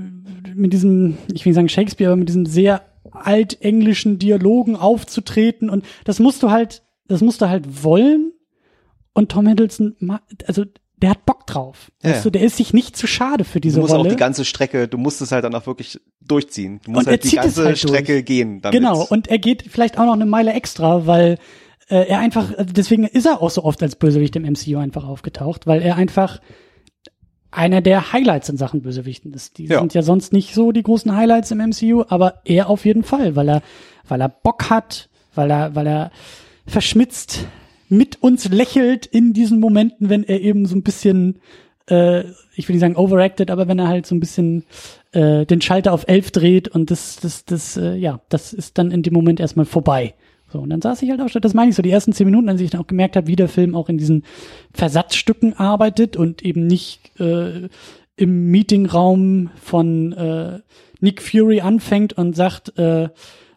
mit 0.56 0.74
diesem, 0.74 1.20
ich 1.32 1.46
will 1.46 1.52
nicht 1.52 1.56
sagen 1.56 1.70
Shakespeare, 1.70 2.12
aber 2.12 2.18
mit 2.18 2.30
diesem 2.30 2.48
sehr 2.48 2.82
altenglischen 3.12 4.18
Dialogen 4.18 4.76
aufzutreten 4.76 5.70
und 5.70 5.86
das 6.04 6.20
musst 6.20 6.42
du 6.42 6.50
halt, 6.50 6.82
das 7.08 7.22
musst 7.22 7.44
du 7.44 7.48
halt 7.48 7.84
wollen. 7.84 8.34
Und 9.14 9.30
Tom 9.30 9.46
Hiddleston, 9.46 10.20
also 10.48 10.64
der 11.02 11.12
hat 11.12 11.26
Bock 11.26 11.48
drauf. 11.48 11.92
Ja, 12.04 12.12
Weißt 12.12 12.26
du, 12.26 12.30
der 12.30 12.42
ist 12.42 12.58
sich 12.58 12.74
nicht 12.74 12.96
zu 12.96 13.08
schade 13.08 13.44
für 13.44 13.60
Du 13.60 13.68
diese 13.68 13.80
musst 13.82 13.94
auch 13.94 13.98
Rolle. 14.00 14.10
die 14.10 14.16
ganze 14.16 14.46
Strecke, 14.46 14.88
du 14.88 14.98
musst 14.98 15.22
es 15.22 15.32
halt 15.32 15.44
dann 15.44 15.56
auch 15.56 15.66
wirklich 15.66 16.00
durchziehen. 16.22 16.80
Du 16.84 16.92
musst 16.92 17.08
Und 17.08 17.12
halt 17.12 17.24
die 17.24 17.36
ganze 17.36 17.66
halt 17.66 17.78
Strecke 17.80 18.24
gehen 18.24 18.62
damit. 18.62 18.80
Genau, 18.80 19.04
und 19.04 19.28
er 19.28 19.40
geht 19.40 19.64
vielleicht 19.70 19.98
auch 19.98 20.06
noch 20.06 20.14
eine 20.14 20.26
Meile 20.26 20.54
extra, 20.54 21.08
weil 21.08 21.38
äh, 21.90 22.08
er 22.08 22.20
einfach, 22.20 22.56
also 22.58 22.72
deswegen 22.74 23.06
ist 23.06 23.26
er 23.26 23.42
auch 23.42 23.50
so 23.50 23.64
oft 23.64 23.82
als 23.84 23.96
Bösewicht 23.96 24.36
im 24.36 24.44
MCU 24.44 24.78
einfach 24.78 25.06
aufgetaucht, 25.06 25.68
weil 25.68 25.82
er 25.82 25.96
einfach 25.96 26.40
einer 27.50 27.82
der 27.82 28.14
Highlights 28.14 28.48
in 28.50 28.56
Sachen 28.58 28.82
Bösewichten 28.82 29.34
ist. 29.34 29.58
Die 29.58 29.66
Ja. 29.66 29.80
sind 29.80 29.94
ja 29.94 30.04
sonst 30.04 30.32
nicht 30.32 30.54
so 30.54 30.72
die 30.72 30.84
großen 30.84 31.14
Highlights 31.16 31.52
im 31.52 31.58
MCU, 31.60 32.06
aber 32.08 32.42
er 32.46 32.70
auf 32.70 32.86
jeden 32.86 33.04
Fall, 33.04 33.36
weil 33.36 33.50
er, 33.50 33.62
weil 34.08 34.22
er 34.22 34.30
Bock 34.30 34.70
hat, 34.70 35.10
weil 35.36 35.52
er, 35.52 35.76
weil 35.76 35.88
er 35.88 36.12
verschmitzt 36.66 37.46
mit 37.92 38.24
uns 38.24 38.48
lächelt 38.48 39.06
in 39.06 39.34
diesen 39.34 39.60
Momenten, 39.60 40.10
wenn 40.10 40.24
er 40.24 40.40
eben 40.40 40.66
so 40.66 40.78
ein 40.78 40.82
bisschen, 40.82 41.40
äh, 41.90 42.22
ich 42.56 42.70
will 42.70 42.76
nicht 42.76 42.80
sagen 42.80 42.96
overacted, 42.96 43.52
aber 43.52 43.68
wenn 43.68 43.80
er 43.80 43.90
halt 43.90 44.06
so 44.06 44.16
ein 44.16 44.22
bisschen 44.22 44.64
äh, 45.12 45.46
den 45.46 45.60
Schalter 45.60 45.92
auf 45.92 46.06
elf 46.08 46.32
dreht 46.32 46.70
und 46.70 46.90
das, 46.90 47.18
das, 47.18 47.44
das, 47.44 47.76
äh, 47.76 47.96
ja, 47.96 48.22
das 48.30 48.54
ist 48.54 48.78
dann 48.78 48.92
in 48.92 49.04
dem 49.04 49.14
Moment 49.14 49.42
erstmal 49.42 49.66
vorbei. 49.66 50.14
So, 50.48 50.60
und 50.60 50.70
dann 50.70 50.82
saß 50.82 51.02
ich 51.02 51.10
halt 51.10 51.20
auch, 51.20 51.28
das 51.30 51.54
meine 51.54 51.72
ich 51.72 51.76
so, 51.76 51.82
die 51.82 51.92
ersten 51.92 52.14
zehn 52.14 52.28
Minuten, 52.28 52.48
als 52.48 52.62
ich 52.62 52.70
dann 52.70 52.80
auch 52.80 52.88
gemerkt 52.88 53.18
habe, 53.18 53.28
wie 53.28 53.36
der 53.36 53.50
Film 53.50 53.76
auch 53.76 53.90
in 53.90 53.98
diesen 53.98 54.24
Versatzstücken 54.74 55.54
arbeitet 55.58 56.16
und 56.16 56.44
eben 56.44 56.68
nicht 56.68 57.20
äh, 57.20 57.68
im 58.16 58.52
Meetingraum 58.52 59.50
von 59.62 60.14
äh, 60.14 60.60
Nick 61.02 61.22
Fury 61.22 61.60
anfängt 61.60 62.14
und 62.14 62.38
sagt, 62.38 62.78
äh, 62.78 63.10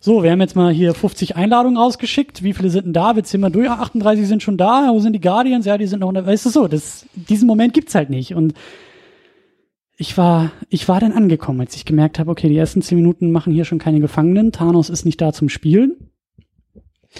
so, 0.04 0.22
wir 0.22 0.30
haben 0.30 0.40
jetzt 0.42 0.54
mal 0.54 0.70
hier 0.70 0.92
50 0.92 1.34
Einladungen 1.34 1.78
rausgeschickt. 1.78 2.42
Wie 2.42 2.52
viele 2.52 2.68
sind 2.68 2.84
denn 2.84 2.92
da? 2.92 3.16
Wir 3.16 3.24
zählen 3.24 3.40
mal 3.40 3.48
durch. 3.48 3.70
38 3.70 4.28
sind 4.28 4.42
schon 4.42 4.58
da. 4.58 4.90
Wo 4.90 5.00
sind 5.00 5.14
die 5.14 5.20
Guardians? 5.20 5.64
Ja, 5.64 5.78
die 5.78 5.86
sind 5.86 6.00
noch 6.00 6.08
unter. 6.08 6.26
Weißt 6.26 6.44
du 6.44 6.50
so, 6.50 6.68
das, 6.68 7.06
diesen 7.14 7.46
Moment 7.46 7.72
gibt's 7.72 7.94
halt 7.94 8.10
nicht. 8.10 8.34
Und 8.34 8.52
ich 9.96 10.18
war, 10.18 10.52
ich 10.68 10.88
war 10.88 11.00
dann 11.00 11.12
angekommen, 11.12 11.62
als 11.62 11.74
ich 11.74 11.86
gemerkt 11.86 12.18
habe, 12.18 12.30
okay, 12.30 12.50
die 12.50 12.56
ersten 12.58 12.82
10 12.82 12.98
Minuten 12.98 13.32
machen 13.32 13.54
hier 13.54 13.64
schon 13.64 13.78
keine 13.78 13.98
Gefangenen. 13.98 14.52
Thanos 14.52 14.90
ist 14.90 15.06
nicht 15.06 15.22
da 15.22 15.32
zum 15.32 15.48
Spielen. 15.48 16.10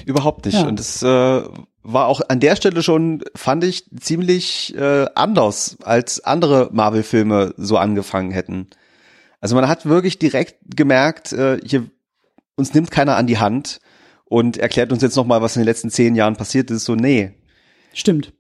Überhaupt 0.05 0.45
nicht. 0.45 0.59
Ja. 0.59 0.69
Und 0.69 0.79
es 0.79 1.03
äh, 1.03 1.07
war 1.07 2.07
auch 2.07 2.21
an 2.29 2.41
der 2.41 2.55
Stelle 2.55 2.83
schon, 2.83 3.23
fand 3.35 3.65
ich, 3.65 3.87
ziemlich 3.99 4.77
äh, 4.77 5.07
anders, 5.15 5.79
als 5.85 6.23
andere 6.23 6.69
Marvel-Filme 6.71 7.55
so 7.57 7.79
angefangen 7.79 8.31
hätten. 8.31 8.67
Also 9.41 9.55
man 9.55 9.69
hat 9.69 9.87
wirklich 9.87 10.19
direkt 10.19 10.57
gemerkt, 10.77 11.33
äh, 11.33 11.59
hier 11.65 11.87
uns 12.57 12.75
nimmt 12.75 12.91
keiner 12.91 13.17
an 13.17 13.27
die 13.27 13.39
Hand 13.39 13.81
und 14.25 14.57
erklärt 14.57 14.93
uns 14.93 15.03
jetzt 15.03 15.17
nochmal, 15.17 15.43
was 15.43 15.57
in 15.57 15.63
den 15.63 15.67
letzten 15.67 15.91
zehn 15.91 16.15
Jahren 16.15 16.37
passiert 16.37 16.71
ist. 16.71 16.85
So, 16.85 16.95
nee. 16.95 17.33
Stimmt. 17.93 18.33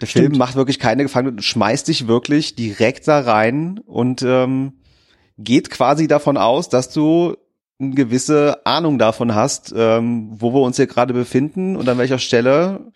Der 0.00 0.06
Stimmt. 0.06 0.26
Film 0.26 0.38
macht 0.38 0.56
wirklich 0.56 0.78
keine 0.78 1.02
Gefangenen, 1.02 1.42
schmeißt 1.42 1.88
dich 1.88 2.06
wirklich 2.06 2.54
direkt 2.54 3.06
da 3.06 3.20
rein 3.20 3.80
und 3.84 4.22
ähm, 4.22 4.80
geht 5.36 5.70
quasi 5.70 6.08
davon 6.08 6.36
aus, 6.36 6.68
dass 6.68 6.90
du 6.90 7.36
eine 7.78 7.94
gewisse 7.94 8.64
Ahnung 8.66 8.98
davon 8.98 9.34
hast, 9.34 9.72
ähm, 9.76 10.30
wo 10.32 10.52
wir 10.52 10.60
uns 10.60 10.76
hier 10.76 10.86
gerade 10.86 11.14
befinden 11.14 11.76
und 11.76 11.88
an 11.88 11.98
welcher 11.98 12.18
Stelle. 12.18 12.92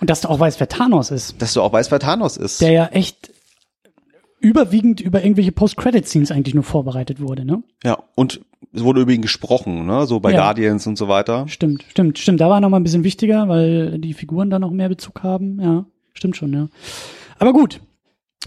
Und 0.00 0.10
dass 0.10 0.20
du 0.20 0.28
auch 0.28 0.38
weißt, 0.38 0.60
wer 0.60 0.68
Thanos 0.68 1.10
ist. 1.10 1.40
Dass 1.40 1.54
du 1.54 1.62
auch 1.62 1.72
weißt, 1.72 1.90
wer 1.90 1.98
Thanos 1.98 2.36
ist. 2.36 2.60
Der 2.60 2.70
ja 2.70 2.86
echt 2.86 3.32
überwiegend 4.40 5.00
über 5.00 5.22
irgendwelche 5.22 5.52
Post-Credit-Scenes 5.52 6.30
eigentlich 6.30 6.54
nur 6.54 6.64
vorbereitet 6.64 7.20
wurde, 7.20 7.44
ne? 7.44 7.62
Ja, 7.82 7.98
und 8.14 8.40
es 8.72 8.84
wurde 8.84 9.00
über 9.00 9.12
ihn 9.12 9.22
gesprochen, 9.22 9.86
ne? 9.86 10.06
So 10.06 10.20
bei 10.20 10.32
ja. 10.32 10.38
Guardians 10.38 10.86
und 10.86 10.98
so 10.98 11.08
weiter. 11.08 11.46
Stimmt, 11.48 11.84
stimmt, 11.88 12.18
stimmt. 12.18 12.40
Da 12.40 12.50
war 12.50 12.60
noch 12.60 12.68
mal 12.68 12.78
ein 12.78 12.82
bisschen 12.82 13.04
wichtiger, 13.04 13.48
weil 13.48 13.98
die 13.98 14.14
Figuren 14.14 14.50
da 14.50 14.58
noch 14.58 14.70
mehr 14.70 14.88
Bezug 14.88 15.22
haben. 15.22 15.60
Ja, 15.60 15.86
stimmt 16.12 16.36
schon, 16.36 16.52
ja. 16.52 16.68
Aber 17.38 17.52
gut, 17.52 17.80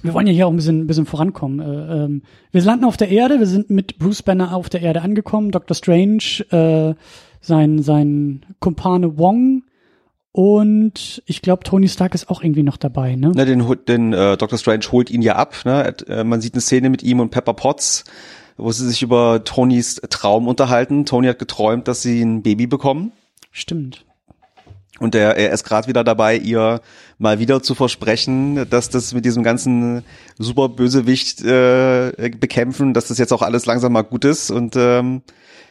wir 0.03 0.13
wollen 0.13 0.28
ja 0.28 0.34
hier 0.34 0.47
auch 0.47 0.51
ein 0.51 0.57
bisschen, 0.57 0.82
ein 0.82 0.88
bisschen 0.88 1.05
vorankommen. 1.05 1.59
Äh, 1.59 2.03
ähm, 2.03 2.24
wir 2.51 2.61
landen 2.61 2.86
auf 2.86 2.97
der 2.97 3.09
Erde, 3.09 3.39
wir 3.39 3.47
sind 3.47 3.69
mit 3.69 3.97
Bruce 3.97 4.24
Banner 4.24 4.55
auf 4.55 4.69
der 4.69 4.82
Erde 4.82 5.01
angekommen. 5.01 5.51
Dr. 5.51 5.76
Strange, 5.76 6.45
äh, 6.51 6.93
sein, 7.41 7.82
sein 7.82 8.45
Kumpane 8.59 9.17
Wong 9.17 9.63
und 10.34 11.22
ich 11.26 11.41
glaube, 11.41 11.63
Tony 11.63 11.89
Stark 11.89 12.15
ist 12.15 12.30
auch 12.30 12.41
irgendwie 12.41 12.63
noch 12.63 12.78
dabei, 12.78 13.15
ne? 13.15 13.32
ne 13.32 13.45
den 13.45 13.65
den 13.86 14.13
äh, 14.13 14.38
Dr. 14.38 14.57
Strange 14.57 14.86
holt 14.91 15.09
ihn 15.09 15.22
ja 15.22 15.36
ab. 15.36 15.55
Ne? 15.65 15.93
Äh, 16.07 16.24
man 16.24 16.39
sieht 16.39 16.53
eine 16.53 16.61
Szene 16.61 16.89
mit 16.89 17.03
ihm 17.03 17.19
und 17.19 17.32
Pepper 17.32 17.53
Potts, 17.53 18.05
wo 18.62 18.72
sie 18.72 18.88
sich 18.88 19.01
über 19.01 19.43
Tonys 19.43 20.01
Traum 20.09 20.47
unterhalten. 20.47 21.05
Tony 21.05 21.28
hat 21.28 21.39
geträumt, 21.39 21.88
dass 21.88 22.01
sie 22.01 22.22
ein 22.22 22.43
Baby 22.43 22.68
bekommen. 22.68 23.12
Stimmt. 23.51 24.05
Und 24.99 25.16
er, 25.16 25.36
er 25.36 25.51
ist 25.51 25.64
gerade 25.64 25.88
wieder 25.88 26.03
dabei, 26.03 26.38
ihr 26.38 26.80
mal 27.18 27.39
wieder 27.39 27.64
zu 27.64 27.74
versprechen, 27.74 28.70
dass 28.70 28.89
das 28.89 29.14
mit 29.14 29.26
diesem 29.26 29.41
ganzen 29.43 30.03
super 30.38 30.70
Bösewicht 30.70 31.41
äh, 31.41 32.12
bekämpfen, 32.39 32.93
dass 32.93 33.07
das 33.07 33.18
jetzt 33.18 33.34
auch 33.34 33.41
alles 33.41 33.66
langsam 33.66 33.93
mal 33.93 34.03
gut 34.03 34.26
ist. 34.26 34.51
Und 34.51 34.76
ähm, 34.76 35.24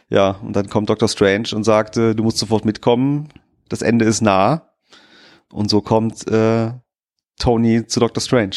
ja, 0.09 0.31
und 0.43 0.53
dann 0.55 0.69
kommt 0.69 0.89
Dr. 0.89 1.07
Strange 1.07 1.49
und 1.53 1.63
sagt, 1.63 1.95
äh, 1.95 2.13
du 2.13 2.23
musst 2.23 2.39
sofort 2.39 2.65
mitkommen 2.65 3.29
das 3.71 3.81
Ende 3.81 4.05
ist 4.05 4.21
nah. 4.21 4.69
Und 5.51 5.69
so 5.69 5.81
kommt 5.81 6.27
äh, 6.27 6.71
Tony 7.39 7.87
zu 7.87 7.99
Doctor 7.99 8.21
Strange. 8.21 8.55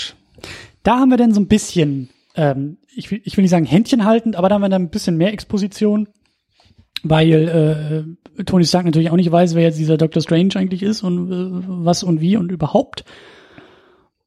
Da 0.82 0.98
haben 0.98 1.10
wir 1.10 1.16
dann 1.16 1.32
so 1.32 1.40
ein 1.40 1.48
bisschen, 1.48 2.10
ähm, 2.36 2.78
ich, 2.96 3.10
will, 3.10 3.20
ich 3.24 3.36
will 3.36 3.42
nicht 3.42 3.50
sagen 3.50 3.64
Händchen 3.64 4.04
haltend, 4.04 4.36
aber 4.36 4.48
da 4.48 4.56
haben 4.56 4.62
wir 4.62 4.68
dann 4.68 4.82
ein 4.82 4.90
bisschen 4.90 5.16
mehr 5.16 5.32
Exposition, 5.32 6.08
weil 7.02 8.16
äh, 8.38 8.44
Tony 8.44 8.64
Stark 8.64 8.84
natürlich 8.84 9.10
auch 9.10 9.16
nicht 9.16 9.30
weiß, 9.30 9.54
wer 9.54 9.62
jetzt 9.62 9.78
dieser 9.78 9.96
Doctor 9.96 10.22
Strange 10.22 10.56
eigentlich 10.56 10.82
ist 10.82 11.02
und 11.02 11.30
äh, 11.30 11.64
was 11.66 12.02
und 12.02 12.20
wie 12.20 12.36
und 12.36 12.50
überhaupt. 12.50 13.04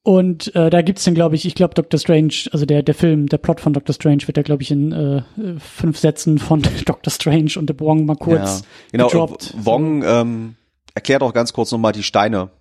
Und 0.07 0.55
äh, 0.55 0.69
da 0.69 0.81
gibt's 0.81 1.03
dann, 1.03 1.15
glaube 1.15 1.35
ich, 1.35 1.45
ich 1.45 1.53
glaube, 1.53 1.73
Doctor 1.73 1.99
Strange, 1.99 2.33
also 2.53 2.65
der, 2.65 2.81
der 2.81 2.95
Film, 2.95 3.27
der 3.27 3.39
Plot 3.39 3.59
von 3.59 3.73
Doctor 3.73 3.93
Strange 3.93 4.25
wird 4.25 4.37
da, 4.37 4.41
glaube 4.41 4.63
ich, 4.63 4.71
in 4.71 4.93
äh, 4.93 5.21
fünf 5.59 5.99
Sätzen 5.99 6.39
von 6.39 6.61
Doctor 6.85 7.11
Strange 7.11 7.51
und 7.57 7.69
The 7.69 7.77
Wong 7.77 8.05
mal 8.05 8.15
kurz 8.15 8.61
ja, 8.61 8.65
genau, 8.93 9.07
gedroppt. 9.09 9.53
Wong 9.57 10.03
ähm, 10.05 10.55
erklärt 10.95 11.23
auch 11.23 11.33
ganz 11.33 11.51
kurz 11.51 11.73
nochmal 11.73 11.91
die 11.91 12.03
Steine. 12.03 12.51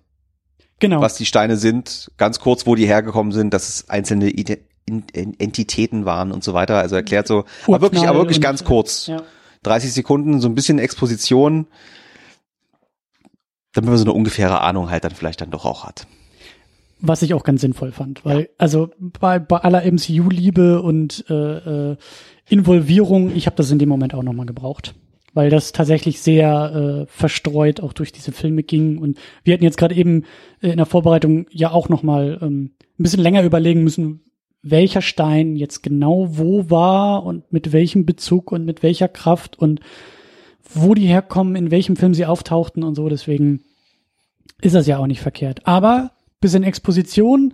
Genau. 0.79 0.99
Was 0.99 1.15
die 1.15 1.25
Steine 1.25 1.55
sind, 1.55 2.11
ganz 2.17 2.39
kurz, 2.39 2.67
wo 2.67 2.75
die 2.75 2.85
hergekommen 2.85 3.31
sind, 3.31 3.53
dass 3.53 3.69
es 3.69 3.89
einzelne 3.89 4.29
Entitäten 4.87 6.05
waren 6.05 6.31
und 6.31 6.43
so 6.43 6.53
weiter. 6.53 6.77
Also 6.77 6.95
erklärt 6.95 7.27
so, 7.27 7.45
aber 7.67 7.81
wirklich, 7.81 8.07
aber 8.07 8.19
wirklich 8.19 8.41
ganz 8.41 8.63
kurz. 8.63 9.07
Ja. 9.07 9.21
30 9.63 9.91
Sekunden, 9.91 10.39
so 10.39 10.47
ein 10.47 10.55
bisschen 10.55 10.79
Exposition, 10.79 11.67
damit 13.73 13.89
man 13.89 13.97
so 13.97 14.05
eine 14.05 14.13
ungefähre 14.13 14.61
Ahnung 14.61 14.89
halt 14.89 15.03
dann 15.03 15.13
vielleicht 15.13 15.41
dann 15.41 15.51
doch 15.51 15.65
auch 15.65 15.83
hat. 15.83 16.07
Was 16.99 17.21
ich 17.21 17.33
auch 17.33 17.43
ganz 17.43 17.61
sinnvoll 17.61 17.91
fand, 17.91 18.23
weil, 18.23 18.41
ja. 18.41 18.47
also 18.57 18.89
bei, 18.99 19.39
bei 19.39 19.57
aller 19.57 19.83
MCU-Liebe 19.85 20.81
und 20.81 21.25
äh, 21.29 21.91
äh, 21.91 21.97
Involvierung, 22.47 23.35
ich 23.35 23.45
habe 23.45 23.55
das 23.55 23.69
in 23.69 23.77
dem 23.77 23.89
Moment 23.89 24.13
auch 24.13 24.23
nochmal 24.23 24.45
gebraucht 24.45 24.95
weil 25.37 25.51
das 25.51 25.71
tatsächlich 25.71 26.19
sehr 26.19 27.05
äh, 27.05 27.11
verstreut 27.11 27.79
auch 27.79 27.93
durch 27.93 28.11
diese 28.11 28.31
Filme 28.31 28.63
ging. 28.63 28.97
Und 28.97 29.19
wir 29.43 29.53
hatten 29.53 29.63
jetzt 29.63 29.77
gerade 29.77 29.93
eben 29.93 30.23
äh, 30.61 30.69
in 30.69 30.77
der 30.77 30.87
Vorbereitung 30.87 31.45
ja 31.51 31.69
auch 31.69 31.89
noch 31.89 32.01
mal 32.01 32.39
ähm, 32.41 32.71
ein 32.97 33.03
bisschen 33.03 33.21
länger 33.21 33.43
überlegen 33.43 33.83
müssen, 33.83 34.23
welcher 34.71 35.01
Stein 35.01 35.55
jetzt 35.55 35.83
genau 35.83 36.37
wo 36.37 36.69
war 36.69 37.23
und 37.23 37.51
mit 37.51 37.71
welchem 37.71 38.05
Bezug 38.05 38.51
und 38.51 38.65
mit 38.65 38.83
welcher 38.83 39.07
Kraft 39.07 39.57
und 39.57 39.79
wo 40.73 40.93
die 40.93 41.07
herkommen, 41.07 41.55
in 41.55 41.71
welchem 41.71 41.95
Film 41.95 42.13
sie 42.13 42.25
auftauchten 42.25 42.83
und 42.83 42.95
so. 42.95 43.09
Deswegen 43.09 43.63
ist 44.61 44.75
das 44.75 44.87
ja 44.87 44.97
auch 44.97 45.07
nicht 45.07 45.21
verkehrt. 45.21 45.65
Aber 45.65 46.11
bisschen 46.39 46.63
Exposition 46.63 47.53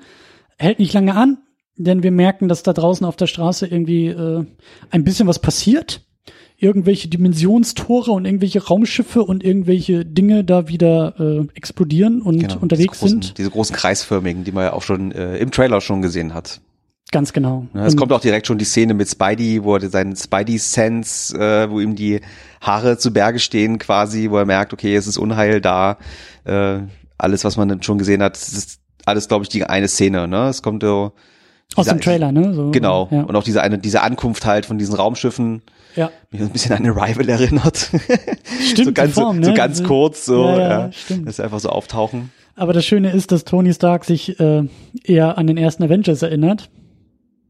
hält 0.57 0.79
nicht 0.79 0.93
lange 0.93 1.15
an, 1.15 1.37
denn 1.77 2.03
wir 2.03 2.11
merken, 2.11 2.47
dass 2.47 2.63
da 2.63 2.73
draußen 2.73 3.05
auf 3.05 3.15
der 3.15 3.27
Straße 3.27 3.67
irgendwie 3.67 4.07
äh, 4.07 4.45
ein 4.89 5.03
bisschen 5.03 5.27
was 5.27 5.39
passiert 5.39 6.01
irgendwelche 6.63 7.09
Dimensionstore 7.09 8.11
und 8.11 8.25
irgendwelche 8.25 8.65
Raumschiffe 8.65 9.23
und 9.23 9.43
irgendwelche 9.43 10.05
Dinge 10.05 10.43
da 10.45 10.69
wieder 10.69 11.19
äh, 11.19 11.47
explodieren 11.55 12.21
und 12.21 12.39
genau, 12.39 12.57
unterwegs 12.59 12.99
großen, 12.99 13.21
sind. 13.21 13.37
Diese 13.37 13.49
großen 13.49 13.75
kreisförmigen, 13.75 14.45
die 14.45 14.53
man 14.53 14.63
ja 14.63 14.73
auch 14.73 14.81
schon 14.81 15.11
äh, 15.11 15.37
im 15.37 15.51
Trailer 15.51 15.81
schon 15.81 16.01
gesehen 16.01 16.33
hat. 16.33 16.61
Ganz 17.13 17.31
genau. 17.31 17.67
Ja, 17.75 17.85
es 17.85 17.95
kommt 17.95 18.11
auch 18.11 18.21
direkt 18.21 18.47
schon 18.47 18.57
die 18.57 18.65
Szene 18.65 18.95
mit 18.95 19.07
Spidey, 19.07 19.63
wo 19.63 19.75
er 19.75 19.87
seinen 19.87 20.15
Spidey-Sense, 20.15 21.37
äh, 21.37 21.69
wo 21.69 21.79
ihm 21.79 21.95
die 21.95 22.21
Haare 22.59 22.97
zu 22.97 23.13
Berge 23.13 23.37
stehen 23.37 23.77
quasi, 23.77 24.31
wo 24.31 24.37
er 24.37 24.45
merkt, 24.45 24.73
okay, 24.73 24.95
es 24.95 25.05
ist 25.05 25.19
Unheil 25.19 25.61
da. 25.61 25.99
Äh, 26.43 26.79
alles, 27.19 27.43
was 27.43 27.55
man 27.55 27.83
schon 27.83 27.99
gesehen 27.99 28.23
hat, 28.23 28.35
ist 28.35 28.79
alles, 29.05 29.27
glaube 29.27 29.43
ich, 29.43 29.49
die 29.49 29.63
eine 29.63 29.87
Szene. 29.87 30.27
Ne? 30.27 30.47
Es 30.47 30.63
kommt 30.63 30.81
so 30.81 31.11
aus 31.75 31.85
dem 31.85 32.01
Trailer, 32.01 32.31
ne? 32.31 32.51
So, 32.55 32.71
genau. 32.71 33.09
Ja. 33.11 33.21
Und 33.21 33.35
auch 33.35 33.43
diese 33.43 33.61
eine, 33.61 33.77
diese 33.77 34.01
Ankunft 34.01 34.47
halt 34.47 34.65
von 34.65 34.79
diesen 34.79 34.95
Raumschiffen. 34.95 35.61
Ja. 35.95 36.09
Mich 36.31 36.41
ein 36.41 36.49
bisschen 36.49 36.75
an 36.75 36.83
Arrival 36.87 37.29
erinnert. 37.29 37.91
Stimmt, 38.59 38.85
so 38.87 38.91
ganz, 38.91 39.13
Form, 39.13 39.39
ne? 39.39 39.45
so 39.45 39.53
ganz 39.53 39.77
so, 39.77 39.83
kurz, 39.83 40.25
so, 40.25 40.45
ja, 40.45 40.57
ja, 40.57 40.69
ja 40.69 40.91
stimmt. 40.91 41.27
dass 41.27 41.35
sie 41.35 41.43
einfach 41.43 41.59
so 41.59 41.69
auftauchen. 41.69 42.31
Aber 42.55 42.73
das 42.73 42.85
Schöne 42.85 43.11
ist, 43.11 43.31
dass 43.31 43.43
Tony 43.43 43.71
Stark 43.71 44.03
sich 44.03 44.39
äh, 44.39 44.63
eher 45.03 45.37
an 45.37 45.45
den 45.45 45.57
ersten 45.57 45.83
Avengers 45.83 46.23
erinnert. 46.23 46.71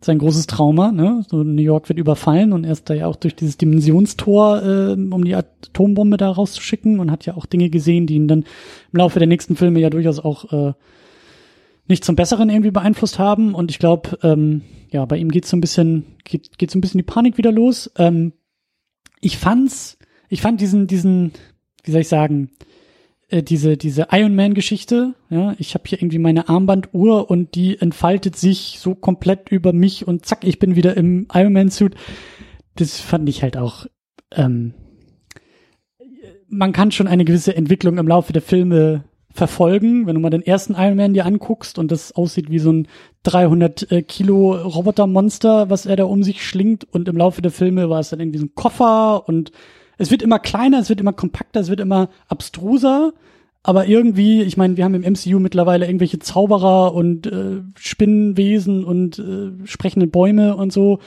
Sein 0.04 0.20
großes 0.20 0.48
Trauma, 0.48 0.92
ne? 0.92 1.24
So 1.30 1.44
New 1.44 1.62
York 1.62 1.88
wird 1.88 1.98
überfallen 1.98 2.52
und 2.52 2.66
er 2.66 2.74
ist 2.74 2.90
da 2.90 2.94
ja 2.94 3.08
auch 3.08 3.16
durch 3.16 3.36
dieses 3.36 3.58
Dimensionstor, 3.58 4.62
äh, 4.62 4.92
um 4.94 5.24
die 5.24 5.34
Atombombe 5.34 6.18
da 6.18 6.30
rauszuschicken 6.30 7.00
und 7.00 7.10
hat 7.10 7.26
ja 7.26 7.36
auch 7.38 7.46
Dinge 7.46 7.70
gesehen, 7.70 8.06
die 8.06 8.16
ihn 8.16 8.28
dann 8.28 8.40
im 8.92 8.98
Laufe 8.98 9.20
der 9.20 9.30
nächsten 9.30 9.56
Filme 9.56 9.80
ja 9.80 9.90
durchaus 9.90 10.20
auch 10.20 10.52
äh, 10.52 10.74
nicht 11.88 12.04
zum 12.04 12.16
Besseren 12.16 12.50
irgendwie 12.50 12.72
beeinflusst 12.72 13.18
haben. 13.18 13.56
Und 13.56 13.72
ich 13.72 13.80
glaube, 13.80 14.18
ähm, 14.24 14.62
ja, 14.92 15.06
bei 15.06 15.18
ihm 15.18 15.32
geht 15.32 15.46
so 15.46 15.56
ein 15.56 15.62
bisschen, 15.62 16.06
geht, 16.26 16.58
geht 16.58 16.70
so 16.70 16.78
ein 16.78 16.82
bisschen 16.82 17.00
die 17.00 17.04
Panik 17.04 17.38
wieder 17.38 17.52
los. 17.52 17.90
Ähm, 17.98 18.34
ich 19.22 19.38
fand's, 19.38 19.98
ich 20.28 20.42
fand 20.42 20.60
diesen, 20.60 20.88
diesen, 20.88 21.32
wie 21.84 21.92
soll 21.92 22.02
ich 22.02 22.10
sagen, 22.10 22.50
äh, 23.34 23.42
diese, 23.42 23.78
diese 23.78 24.08
Iron 24.12 24.36
Man-Geschichte, 24.36 25.16
ja, 25.30 25.56
ich 25.58 25.74
habe 25.74 25.86
hier 25.88 26.00
irgendwie 26.00 26.20
meine 26.20 26.50
Armbanduhr 26.50 27.32
und 27.32 27.56
die 27.56 27.80
entfaltet 27.80 28.36
sich 28.36 28.78
so 28.80 28.94
komplett 28.94 29.50
über 29.50 29.74
mich 29.74 30.08
und 30.08 30.26
zack, 30.26 30.44
ich 30.44 30.60
bin 30.60 30.76
wieder 30.76 30.96
im 30.96 31.28
Iron 31.34 31.54
Man-Suit. 31.54 31.96
Das 32.76 33.00
fand 33.00 33.28
ich 33.28 33.42
halt 33.42 33.58
auch, 33.58 33.88
ähm, 34.32 34.76
man 36.48 36.74
kann 36.74 36.92
schon 36.92 37.08
eine 37.08 37.26
gewisse 37.26 37.56
Entwicklung 37.56 37.98
im 37.98 38.08
Laufe 38.08 38.34
der 38.34 38.44
Filme 38.44 39.06
verfolgen. 39.32 40.06
Wenn 40.06 40.14
du 40.14 40.22
mal 40.22 40.30
den 40.30 40.46
ersten 40.46 40.76
Iron 40.76 40.96
Man 40.96 41.16
dir 41.16 41.26
anguckst 41.26 41.80
und 41.80 41.92
das 41.92 42.12
aussieht 42.12 42.52
wie 42.52 42.60
so 42.60 42.72
ein 42.72 42.88
300 43.24 43.92
äh, 43.92 44.02
Kilo 44.04 44.52
Robotermonster, 44.52 45.72
was 45.72 45.88
er 45.88 45.96
da 45.96 46.04
um 46.04 46.22
sich 46.22 46.46
schlingt 46.46 46.84
und 46.84 47.08
im 47.08 47.18
Laufe 47.18 47.42
der 47.42 47.50
Filme 47.50 47.90
war 47.90 48.00
es 48.00 48.10
dann 48.10 48.20
irgendwie 48.20 48.38
so 48.38 48.46
ein 48.46 48.54
Koffer 48.54 49.28
und 49.28 49.52
es 50.04 50.12
wird 50.12 50.22
immer 50.22 50.40
kleiner, 50.40 50.80
es 50.80 50.90
wird 50.90 51.00
immer 51.00 51.14
kompakter, 51.14 51.62
es 51.62 51.70
wird 51.70 51.80
immer 51.80 52.10
abstruser. 52.28 53.14
Aber 53.64 53.88
irgendwie, 53.88 54.42
ich 54.42 54.58
meine, 54.58 54.76
wir 54.76 54.84
haben 54.84 54.94
im 54.94 55.14
MCU 55.14 55.40
mittlerweile 55.40 55.86
irgendwelche 55.86 56.20
Zauberer 56.20 56.94
und 56.94 57.26
äh, 57.28 57.62
Spinnenwesen 57.76 58.84
und 58.84 59.20
äh, 59.20 59.66
sprechende 59.66 60.06
Bäume 60.06 60.58
und 60.58 60.74
so. 60.74 61.00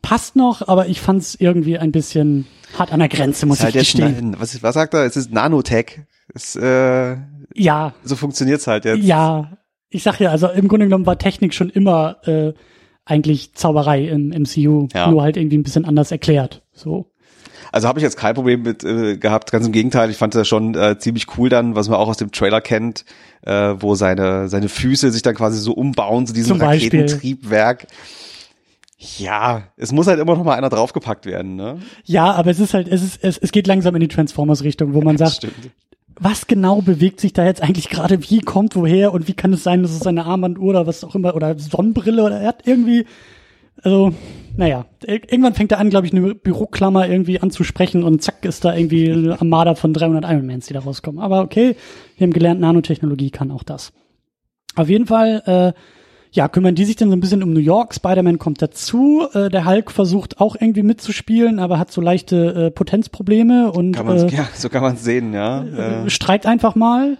Passt 0.00 0.36
noch, 0.36 0.66
aber 0.66 0.88
ich 0.88 1.02
fand 1.02 1.20
es 1.20 1.34
irgendwie 1.34 1.76
ein 1.78 1.92
bisschen 1.92 2.46
hart 2.78 2.92
an 2.92 3.00
der 3.00 3.10
Grenze, 3.10 3.44
muss 3.44 3.62
halt 3.62 3.74
ich 3.74 3.92
gestehen. 3.92 4.36
Was, 4.38 4.62
was 4.62 4.74
sagt 4.74 4.94
er? 4.94 5.04
Es 5.04 5.16
ist 5.16 5.32
Nanotech. 5.32 6.00
Es, 6.32 6.56
äh, 6.56 7.16
ja. 7.54 7.94
So 8.02 8.16
funktioniert's 8.16 8.66
halt 8.66 8.86
jetzt. 8.86 9.04
Ja. 9.04 9.58
Ich 9.90 10.02
sag 10.02 10.18
ja, 10.18 10.30
also 10.30 10.48
im 10.48 10.66
Grunde 10.66 10.86
genommen 10.86 11.06
war 11.06 11.18
Technik 11.18 11.54
schon 11.54 11.68
immer 11.68 12.26
äh, 12.26 12.54
eigentlich 13.04 13.54
Zauberei 13.54 14.08
im 14.08 14.30
MCU, 14.30 14.88
ja. 14.94 15.10
nur 15.10 15.22
halt 15.22 15.36
irgendwie 15.36 15.58
ein 15.58 15.62
bisschen 15.62 15.84
anders 15.84 16.10
erklärt. 16.10 16.62
So. 16.72 17.12
Also 17.72 17.88
habe 17.88 17.98
ich 17.98 18.02
jetzt 18.02 18.16
kein 18.16 18.34
Problem 18.34 18.62
mit 18.62 18.84
äh, 18.84 19.16
gehabt, 19.16 19.52
ganz 19.52 19.66
im 19.66 19.72
Gegenteil. 19.72 20.10
Ich 20.10 20.16
fand 20.16 20.34
das 20.34 20.46
schon 20.48 20.74
äh, 20.74 20.98
ziemlich 20.98 21.26
cool 21.38 21.48
dann, 21.48 21.74
was 21.74 21.88
man 21.88 21.98
auch 21.98 22.08
aus 22.08 22.16
dem 22.16 22.32
Trailer 22.32 22.60
kennt, 22.60 23.04
äh, 23.42 23.74
wo 23.78 23.94
seine 23.94 24.48
seine 24.48 24.68
Füße 24.68 25.10
sich 25.10 25.22
dann 25.22 25.34
quasi 25.34 25.58
so 25.58 25.72
umbauen 25.72 26.26
zu 26.26 26.32
diesem 26.32 26.60
Raketentriebwerk. 26.60 27.86
Ja, 29.18 29.64
es 29.76 29.92
muss 29.92 30.06
halt 30.06 30.18
immer 30.18 30.34
noch 30.34 30.44
mal 30.44 30.56
einer 30.56 30.70
draufgepackt 30.70 31.26
werden, 31.26 31.56
ne? 31.56 31.78
Ja, 32.04 32.32
aber 32.32 32.50
es 32.50 32.58
ist 32.58 32.74
halt, 32.74 32.88
es 32.88 33.02
ist, 33.02 33.18
es, 33.22 33.38
es 33.38 33.52
geht 33.52 33.66
langsam 33.66 33.94
in 33.94 34.00
die 34.00 34.08
Transformers-Richtung, 34.08 34.94
wo 34.94 35.02
man 35.02 35.18
sagt, 35.18 35.32
stimmt. 35.34 35.54
was 36.18 36.46
genau 36.46 36.80
bewegt 36.80 37.20
sich 37.20 37.32
da 37.32 37.44
jetzt 37.44 37.62
eigentlich 37.62 37.88
gerade, 37.90 38.30
wie 38.30 38.40
kommt 38.40 38.76
woher 38.76 39.12
und 39.12 39.28
wie 39.28 39.34
kann 39.34 39.52
es 39.52 39.62
sein, 39.62 39.82
dass 39.82 39.92
es 39.92 40.06
eine 40.06 40.24
Armbanduhr 40.24 40.70
oder 40.70 40.86
was 40.86 41.04
auch 41.04 41.14
immer 41.14 41.34
oder 41.34 41.58
Sonnenbrille 41.58 42.22
oder 42.22 42.40
er 42.40 42.48
hat 42.48 42.66
irgendwie, 42.66 43.04
also 43.82 44.12
naja, 44.56 44.86
irgendwann 45.04 45.54
fängt 45.54 45.72
er 45.72 45.78
an, 45.78 45.90
glaube 45.90 46.06
ich, 46.06 46.12
eine 46.14 46.34
Büroklammer 46.34 47.08
irgendwie 47.08 47.40
anzusprechen 47.40 48.04
und 48.04 48.22
zack 48.22 48.44
ist 48.44 48.64
da 48.64 48.74
irgendwie 48.74 49.10
eine 49.10 49.40
Armada 49.40 49.74
von 49.74 49.92
300 49.92 50.24
Ironmans, 50.24 50.66
die 50.66 50.74
da 50.74 50.80
rauskommen. 50.80 51.20
Aber 51.20 51.40
okay, 51.40 51.76
wir 52.16 52.26
haben 52.26 52.32
gelernt, 52.32 52.60
Nanotechnologie 52.60 53.30
kann 53.30 53.50
auch 53.50 53.64
das. 53.64 53.92
Auf 54.76 54.88
jeden 54.88 55.06
Fall, 55.06 55.42
äh, 55.46 55.80
ja, 56.30 56.48
kümmern 56.48 56.74
die 56.74 56.84
sich 56.84 56.96
dann 56.96 57.10
so 57.10 57.16
ein 57.16 57.20
bisschen 57.20 57.42
um 57.42 57.52
New 57.52 57.60
York. 57.60 57.94
Spider-Man 57.94 58.38
kommt 58.38 58.62
dazu. 58.62 59.26
Äh, 59.32 59.50
der 59.50 59.64
Hulk 59.64 59.90
versucht 59.90 60.40
auch 60.40 60.56
irgendwie 60.58 60.82
mitzuspielen, 60.82 61.58
aber 61.58 61.78
hat 61.78 61.92
so 61.92 62.00
leichte 62.00 62.66
äh, 62.66 62.70
Potenzprobleme 62.70 63.72
und 63.72 63.92
kann 63.92 64.08
äh, 64.08 64.28
ja, 64.34 64.48
so 64.54 64.68
kann 64.68 64.82
man 64.82 64.94
es 64.94 65.04
sehen, 65.04 65.32
ja. 65.32 65.64
Äh, 65.64 66.10
streikt 66.10 66.46
einfach 66.46 66.74
mal. 66.76 67.18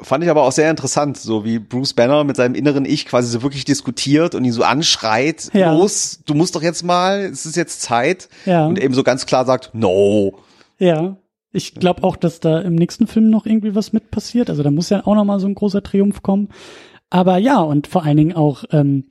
Fand 0.00 0.24
ich 0.24 0.30
aber 0.30 0.42
auch 0.42 0.52
sehr 0.52 0.70
interessant, 0.70 1.16
so 1.16 1.44
wie 1.44 1.58
Bruce 1.58 1.94
Banner 1.94 2.24
mit 2.24 2.36
seinem 2.36 2.54
inneren 2.54 2.84
Ich 2.84 3.06
quasi 3.06 3.28
so 3.28 3.42
wirklich 3.42 3.64
diskutiert 3.64 4.34
und 4.34 4.44
ihn 4.44 4.52
so 4.52 4.62
anschreit, 4.62 5.50
ja. 5.52 5.72
los, 5.72 6.20
du 6.26 6.34
musst 6.34 6.54
doch 6.54 6.62
jetzt 6.62 6.82
mal, 6.82 7.20
es 7.20 7.46
ist 7.46 7.56
jetzt 7.56 7.82
Zeit. 7.82 8.28
Ja. 8.46 8.66
Und 8.66 8.80
eben 8.80 8.94
so 8.94 9.02
ganz 9.02 9.26
klar 9.26 9.44
sagt, 9.44 9.70
no. 9.74 10.38
Ja. 10.78 11.16
Ich 11.52 11.74
glaube 11.74 12.02
auch, 12.02 12.16
dass 12.16 12.40
da 12.40 12.60
im 12.60 12.74
nächsten 12.74 13.06
Film 13.06 13.28
noch 13.28 13.44
irgendwie 13.44 13.74
was 13.74 13.92
mit 13.92 14.10
passiert. 14.10 14.48
Also 14.48 14.62
da 14.62 14.70
muss 14.70 14.88
ja 14.88 15.06
auch 15.06 15.14
noch 15.14 15.24
mal 15.24 15.38
so 15.38 15.46
ein 15.46 15.54
großer 15.54 15.82
Triumph 15.82 16.22
kommen. 16.22 16.48
Aber 17.10 17.36
ja, 17.36 17.60
und 17.60 17.86
vor 17.86 18.04
allen 18.04 18.16
Dingen 18.16 18.32
auch, 18.32 18.64
ähm, 18.70 19.04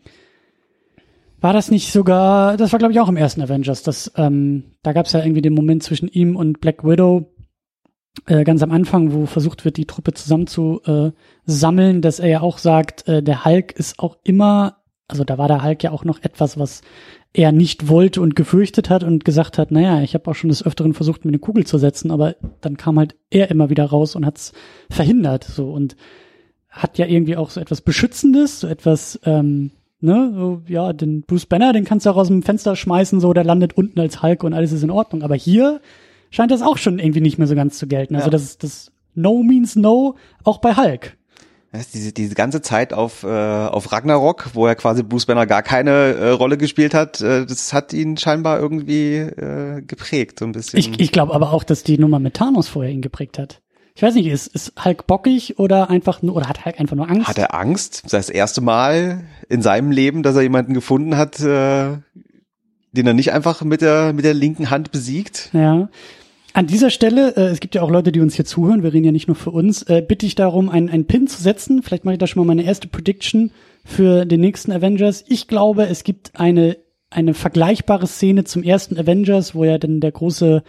war 1.41 1.53
das 1.53 1.71
nicht 1.71 1.91
sogar, 1.91 2.55
das 2.55 2.71
war 2.71 2.79
glaube 2.79 2.93
ich 2.93 2.99
auch 2.99 3.09
im 3.09 3.17
ersten 3.17 3.41
Avengers, 3.41 3.81
das, 3.83 4.11
ähm, 4.15 4.75
da 4.83 4.93
gab 4.93 5.07
es 5.07 5.11
ja 5.11 5.23
irgendwie 5.23 5.41
den 5.41 5.55
Moment 5.55 5.83
zwischen 5.83 6.07
ihm 6.07 6.35
und 6.35 6.61
Black 6.61 6.83
Widow, 6.83 7.30
äh, 8.25 8.43
ganz 8.43 8.61
am 8.61 8.71
Anfang, 8.71 9.13
wo 9.13 9.25
versucht 9.25 9.65
wird, 9.65 9.77
die 9.77 9.85
Truppe 9.85 10.13
zusammen 10.13 10.47
zu 10.47 10.81
äh, 10.85 11.11
dass 12.01 12.19
er 12.19 12.27
ja 12.27 12.41
auch 12.41 12.57
sagt, 12.57 13.07
äh, 13.07 13.23
der 13.23 13.45
Hulk 13.45 13.71
ist 13.71 13.99
auch 13.99 14.17
immer, 14.23 14.77
also 15.07 15.23
da 15.23 15.37
war 15.37 15.47
der 15.47 15.63
Hulk 15.63 15.83
ja 15.83 15.91
auch 15.91 16.03
noch 16.03 16.21
etwas, 16.23 16.59
was 16.59 16.81
er 17.33 17.51
nicht 17.51 17.87
wollte 17.87 18.21
und 18.21 18.35
gefürchtet 18.35 18.89
hat 18.89 19.03
und 19.03 19.23
gesagt 19.23 19.57
hat, 19.57 19.71
naja, 19.71 20.01
ich 20.01 20.13
habe 20.13 20.29
auch 20.29 20.35
schon 20.35 20.49
des 20.49 20.65
Öfteren 20.65 20.93
versucht, 20.93 21.23
mir 21.23 21.29
eine 21.29 21.39
Kugel 21.39 21.65
zu 21.65 21.77
setzen, 21.77 22.11
aber 22.11 22.35
dann 22.59 22.75
kam 22.75 22.99
halt 22.99 23.15
er 23.29 23.49
immer 23.49 23.69
wieder 23.69 23.85
raus 23.85 24.15
und 24.15 24.25
hat's 24.25 24.51
verhindert. 24.89 25.45
So 25.45 25.71
und 25.71 25.95
hat 26.69 26.97
ja 26.97 27.05
irgendwie 27.05 27.37
auch 27.37 27.49
so 27.49 27.61
etwas 27.61 27.81
Beschützendes, 27.81 28.59
so 28.59 28.67
etwas, 28.67 29.19
ähm, 29.25 29.71
ne, 30.01 30.33
so, 30.35 30.61
ja, 30.67 30.91
den 30.91 31.21
Bruce 31.21 31.45
Banner, 31.45 31.71
den 31.71 31.85
kannst 31.85 32.05
du 32.05 32.09
auch 32.09 32.17
aus 32.17 32.27
dem 32.27 32.43
Fenster 32.43 32.75
schmeißen, 32.75 33.21
so, 33.21 33.33
der 33.33 33.45
landet 33.45 33.77
unten 33.77 33.99
als 33.99 34.21
Hulk 34.21 34.43
und 34.43 34.53
alles 34.53 34.73
ist 34.73 34.83
in 34.83 34.91
Ordnung. 34.91 35.23
Aber 35.23 35.35
hier 35.35 35.79
scheint 36.31 36.51
das 36.51 36.63
auch 36.63 36.77
schon 36.77 36.97
irgendwie 36.97 37.21
nicht 37.21 37.37
mehr 37.37 37.47
so 37.47 37.55
ganz 37.55 37.77
zu 37.77 37.87
gelten. 37.87 38.15
Also 38.15 38.27
ja. 38.27 38.31
das, 38.31 38.57
das 38.57 38.91
No 39.13 39.43
means 39.43 39.75
No 39.75 40.15
auch 40.43 40.57
bei 40.59 40.75
Hulk. 40.75 41.17
Diese, 41.93 42.11
diese 42.11 42.35
ganze 42.35 42.61
Zeit 42.61 42.91
auf, 42.91 43.23
äh, 43.23 43.27
auf 43.27 43.93
Ragnarok, 43.93 44.49
wo 44.55 44.67
er 44.67 44.75
quasi 44.75 45.03
Bruce 45.03 45.25
Banner 45.25 45.45
gar 45.45 45.63
keine 45.63 45.91
äh, 45.91 46.29
Rolle 46.31 46.57
gespielt 46.57 46.93
hat, 46.93 47.21
äh, 47.21 47.45
das 47.45 47.71
hat 47.71 47.93
ihn 47.93 48.17
scheinbar 48.17 48.59
irgendwie 48.59 49.15
äh, 49.15 49.81
geprägt, 49.81 50.39
so 50.39 50.45
ein 50.45 50.51
bisschen. 50.51 50.79
Ich, 50.79 50.99
ich 50.99 51.11
glaube 51.13 51.33
aber 51.33 51.53
auch, 51.53 51.63
dass 51.63 51.83
die 51.83 51.97
Nummer 51.97 52.19
mit 52.19 52.33
Thanos 52.33 52.67
vorher 52.67 52.91
ihn 52.91 53.01
geprägt 53.01 53.39
hat. 53.39 53.61
Ich 53.95 54.03
weiß 54.03 54.15
nicht, 54.15 54.27
ist, 54.27 54.47
ist 54.47 54.73
Hulk 54.83 55.07
bockig 55.07 55.59
oder 55.59 55.89
einfach 55.89 56.21
nur, 56.21 56.35
oder 56.35 56.49
hat 56.49 56.65
Hulk 56.65 56.77
einfach 56.77 56.97
nur 56.97 57.09
Angst? 57.09 57.29
Hat 57.29 57.37
er 57.37 57.53
Angst? 57.53 58.03
Das, 58.03 58.11
das 58.11 58.29
erste 58.29 58.59
Mal 58.59 59.23
in 59.47 59.61
seinem 59.61 59.91
Leben, 59.91 60.23
dass 60.23 60.35
er 60.35 60.41
jemanden 60.41 60.73
gefunden 60.73 61.15
hat, 61.15 61.39
äh, 61.39 61.97
den 62.91 63.07
er 63.07 63.13
nicht 63.13 63.31
einfach 63.31 63.61
mit 63.63 63.81
der, 63.81 64.11
mit 64.11 64.25
der 64.25 64.33
linken 64.33 64.69
Hand 64.69 64.91
besiegt. 64.91 65.51
Ja. 65.53 65.87
An 66.53 66.67
dieser 66.67 66.89
Stelle, 66.89 67.35
äh, 67.37 67.47
es 67.47 67.59
gibt 67.61 67.75
ja 67.75 67.81
auch 67.81 67.89
Leute, 67.89 68.11
die 68.11 68.19
uns 68.19 68.35
hier 68.35 68.45
zuhören, 68.45 68.83
wir 68.83 68.93
reden 68.93 69.05
ja 69.05 69.11
nicht 69.11 69.27
nur 69.27 69.35
für 69.35 69.51
uns, 69.51 69.83
äh, 69.83 70.03
bitte 70.05 70.25
ich 70.25 70.35
darum, 70.35 70.69
einen, 70.69 70.89
einen 70.89 71.05
Pin 71.05 71.27
zu 71.27 71.41
setzen. 71.41 71.81
Vielleicht 71.81 72.03
mache 72.03 72.13
ich 72.13 72.19
da 72.19 72.27
schon 72.27 72.41
mal 72.41 72.53
meine 72.53 72.67
erste 72.67 72.87
Prediction 72.87 73.51
für 73.85 74.25
den 74.25 74.41
nächsten 74.41 74.71
Avengers. 74.71 75.23
Ich 75.27 75.47
glaube, 75.47 75.87
es 75.87 76.03
gibt 76.03 76.31
eine, 76.35 76.77
eine 77.09 77.33
vergleichbare 77.33 78.05
Szene 78.05 78.43
zum 78.43 78.63
ersten 78.63 78.97
Avengers, 78.97 79.55
wo 79.55 79.63
ja 79.63 79.77
dann 79.77 80.01
der 80.01 80.11
große, 80.11 80.63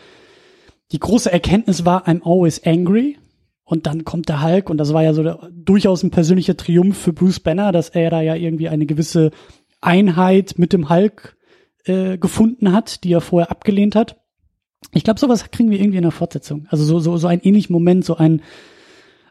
die 0.92 0.98
große 1.00 1.32
Erkenntnis 1.32 1.84
war, 1.84 2.06
I'm 2.06 2.22
always 2.22 2.62
angry. 2.64 3.18
Und 3.64 3.86
dann 3.86 4.04
kommt 4.04 4.28
der 4.28 4.42
Hulk 4.42 4.70
und 4.70 4.78
das 4.78 4.92
war 4.92 5.02
ja 5.02 5.14
so 5.14 5.22
der, 5.22 5.50
durchaus 5.52 6.02
ein 6.02 6.10
persönlicher 6.10 6.56
Triumph 6.56 6.98
für 6.98 7.12
Bruce 7.12 7.40
Banner, 7.40 7.72
dass 7.72 7.88
er 7.88 8.10
da 8.10 8.20
ja 8.20 8.34
irgendwie 8.34 8.68
eine 8.68 8.86
gewisse 8.86 9.30
Einheit 9.80 10.58
mit 10.58 10.72
dem 10.72 10.90
Hulk 10.90 11.36
äh, 11.84 12.18
gefunden 12.18 12.72
hat, 12.72 13.02
die 13.02 13.12
er 13.12 13.20
vorher 13.20 13.50
abgelehnt 13.50 13.96
hat. 13.96 14.21
Ich 14.92 15.04
glaube, 15.04 15.20
sowas 15.20 15.50
kriegen 15.50 15.70
wir 15.70 15.80
irgendwie 15.80 15.98
in 15.98 16.02
der 16.02 16.12
Fortsetzung. 16.12 16.66
Also 16.68 16.84
so, 16.84 16.98
so, 16.98 17.16
so 17.16 17.26
ein 17.26 17.40
ähnlichen 17.40 17.72
Moment, 17.72 18.04
so 18.04 18.16
ein 18.16 18.42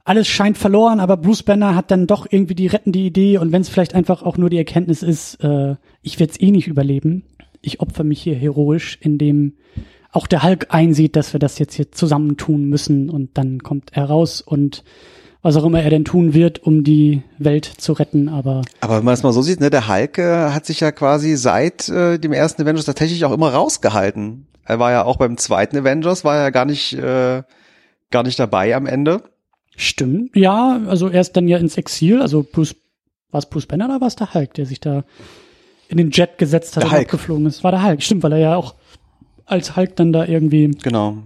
alles 0.03 0.27
scheint 0.27 0.57
verloren, 0.57 0.99
aber 0.99 1.17
Bruce 1.17 1.43
Banner 1.43 1.75
hat 1.75 1.91
dann 1.91 2.07
doch 2.07 2.25
irgendwie 2.29 2.55
die 2.55 2.67
rettende 2.67 2.99
Idee 2.99 3.37
und 3.37 3.51
wenn 3.51 3.61
es 3.61 3.69
vielleicht 3.69 3.93
einfach 3.93 4.23
auch 4.23 4.37
nur 4.37 4.49
die 4.49 4.57
Erkenntnis 4.57 5.03
ist, 5.03 5.35
äh, 5.43 5.75
ich 6.01 6.19
werde 6.19 6.33
es 6.33 6.41
eh 6.41 6.49
nicht 6.51 6.67
überleben, 6.67 7.23
ich 7.61 7.81
opfer 7.81 8.03
mich 8.03 8.21
hier 8.21 8.35
heroisch, 8.35 8.97
indem 9.01 9.53
auch 10.11 10.27
der 10.27 10.43
Hulk 10.43 10.67
einsieht, 10.69 11.15
dass 11.15 11.33
wir 11.33 11.39
das 11.39 11.59
jetzt 11.59 11.75
hier 11.75 11.91
zusammen 11.91 12.35
tun 12.35 12.65
müssen 12.65 13.09
und 13.09 13.37
dann 13.37 13.61
kommt 13.61 13.91
er 13.93 14.05
raus 14.05 14.41
und 14.41 14.83
was 15.41 15.55
auch 15.55 15.65
immer 15.65 15.81
er 15.81 15.89
denn 15.89 16.05
tun 16.05 16.33
wird, 16.33 16.59
um 16.59 16.83
die 16.83 17.23
Welt 17.37 17.65
zu 17.65 17.93
retten, 17.93 18.29
aber. 18.29 18.61
Aber 18.79 18.97
wenn 18.97 19.05
man 19.05 19.13
es 19.13 19.23
mal 19.23 19.33
so 19.33 19.41
sieht, 19.41 19.59
ne, 19.59 19.69
der 19.69 19.87
Hulk 19.87 20.17
äh, 20.17 20.49
hat 20.51 20.65
sich 20.65 20.79
ja 20.79 20.91
quasi 20.91 21.35
seit 21.35 21.89
äh, 21.89 22.19
dem 22.19 22.33
ersten 22.33 22.61
Avengers 22.61 22.85
tatsächlich 22.85 23.25
auch 23.25 23.31
immer 23.31 23.51
rausgehalten. 23.53 24.47
Er 24.65 24.79
war 24.79 24.91
ja 24.91 25.03
auch 25.03 25.17
beim 25.17 25.37
zweiten 25.37 25.77
Avengers, 25.77 26.23
war 26.23 26.37
ja 26.37 26.49
gar 26.51 26.65
nicht, 26.65 26.93
äh, 26.93 27.41
gar 28.11 28.23
nicht 28.23 28.39
dabei 28.39 28.75
am 28.75 28.85
Ende. 28.85 29.23
Stimmt, 29.75 30.35
ja, 30.35 30.79
also 30.87 31.07
er 31.07 31.21
ist 31.21 31.35
dann 31.35 31.47
ja 31.47 31.57
ins 31.57 31.77
Exil, 31.77 32.21
also 32.21 32.43
Bruce, 32.49 32.75
war 33.31 33.39
es 33.39 33.47
Bruce 33.47 33.65
Banner 33.65 33.85
oder 33.85 34.01
war 34.01 34.07
es 34.07 34.15
der 34.15 34.33
Hulk, 34.33 34.53
der 34.53 34.65
sich 34.65 34.79
da 34.79 35.03
in 35.87 35.97
den 35.97 36.11
Jet 36.11 36.37
gesetzt 36.37 36.75
hat 36.75 36.83
der 36.83 36.89
und 36.89 36.97
Hulk. 36.97 37.05
abgeflogen 37.05 37.45
ist? 37.47 37.63
War 37.63 37.71
der 37.71 37.83
Hulk, 37.83 38.03
stimmt, 38.03 38.21
weil 38.23 38.33
er 38.33 38.39
ja 38.39 38.55
auch 38.55 38.75
als 39.45 39.75
Hulk 39.75 39.95
dann 39.95 40.13
da 40.13 40.25
irgendwie 40.25 40.71
genau 40.83 41.17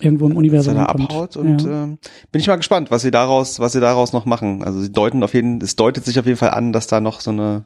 irgendwo 0.00 0.26
im 0.26 0.36
Universum 0.36 0.76
er 0.76 0.88
abhaut 0.88 1.36
und 1.36 1.62
ja. 1.62 1.84
ähm, 1.84 1.98
bin 2.32 2.40
ich 2.40 2.48
mal 2.48 2.56
gespannt, 2.56 2.90
was 2.90 3.02
sie 3.02 3.10
daraus, 3.10 3.60
was 3.60 3.72
sie 3.72 3.80
daraus 3.80 4.12
noch 4.12 4.26
machen. 4.26 4.64
Also 4.64 4.80
sie 4.80 4.90
deuten 4.90 5.22
auf 5.22 5.34
jeden, 5.34 5.60
es 5.60 5.76
deutet 5.76 6.04
sich 6.04 6.18
auf 6.18 6.26
jeden 6.26 6.38
Fall 6.38 6.50
an, 6.50 6.72
dass 6.72 6.86
da 6.86 7.00
noch 7.00 7.20
so 7.20 7.30
eine 7.30 7.64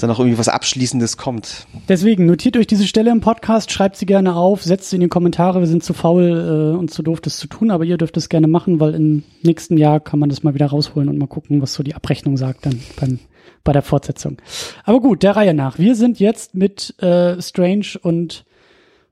da 0.00 0.06
noch 0.06 0.18
irgendwie 0.18 0.38
was 0.38 0.48
Abschließendes 0.48 1.16
kommt. 1.16 1.66
Deswegen 1.88 2.26
notiert 2.26 2.56
euch 2.56 2.66
diese 2.66 2.86
Stelle 2.86 3.10
im 3.10 3.20
Podcast, 3.20 3.70
schreibt 3.70 3.96
sie 3.96 4.06
gerne 4.06 4.34
auf, 4.34 4.62
setzt 4.62 4.90
sie 4.90 4.96
in 4.96 5.02
die 5.02 5.08
Kommentare. 5.08 5.60
Wir 5.60 5.66
sind 5.66 5.84
zu 5.84 5.92
faul 5.92 6.72
äh, 6.74 6.78
und 6.78 6.90
zu 6.90 7.02
doof, 7.02 7.20
das 7.20 7.36
zu 7.36 7.46
tun, 7.46 7.70
aber 7.70 7.84
ihr 7.84 7.98
dürft 7.98 8.16
es 8.16 8.28
gerne 8.28 8.48
machen, 8.48 8.80
weil 8.80 8.94
im 8.94 9.22
nächsten 9.42 9.76
Jahr 9.76 10.00
kann 10.00 10.18
man 10.18 10.28
das 10.28 10.42
mal 10.42 10.54
wieder 10.54 10.66
rausholen 10.66 11.08
und 11.08 11.18
mal 11.18 11.26
gucken, 11.26 11.62
was 11.62 11.74
so 11.74 11.82
die 11.82 11.94
Abrechnung 11.94 12.36
sagt 12.36 12.66
dann 12.66 12.80
beim, 12.98 13.18
bei 13.64 13.72
der 13.72 13.82
Fortsetzung. 13.82 14.38
Aber 14.84 15.00
gut, 15.00 15.22
der 15.22 15.36
Reihe 15.36 15.54
nach. 15.54 15.78
Wir 15.78 15.94
sind 15.94 16.18
jetzt 16.18 16.54
mit 16.54 16.94
äh, 17.02 17.40
Strange 17.40 17.98
und 18.02 18.44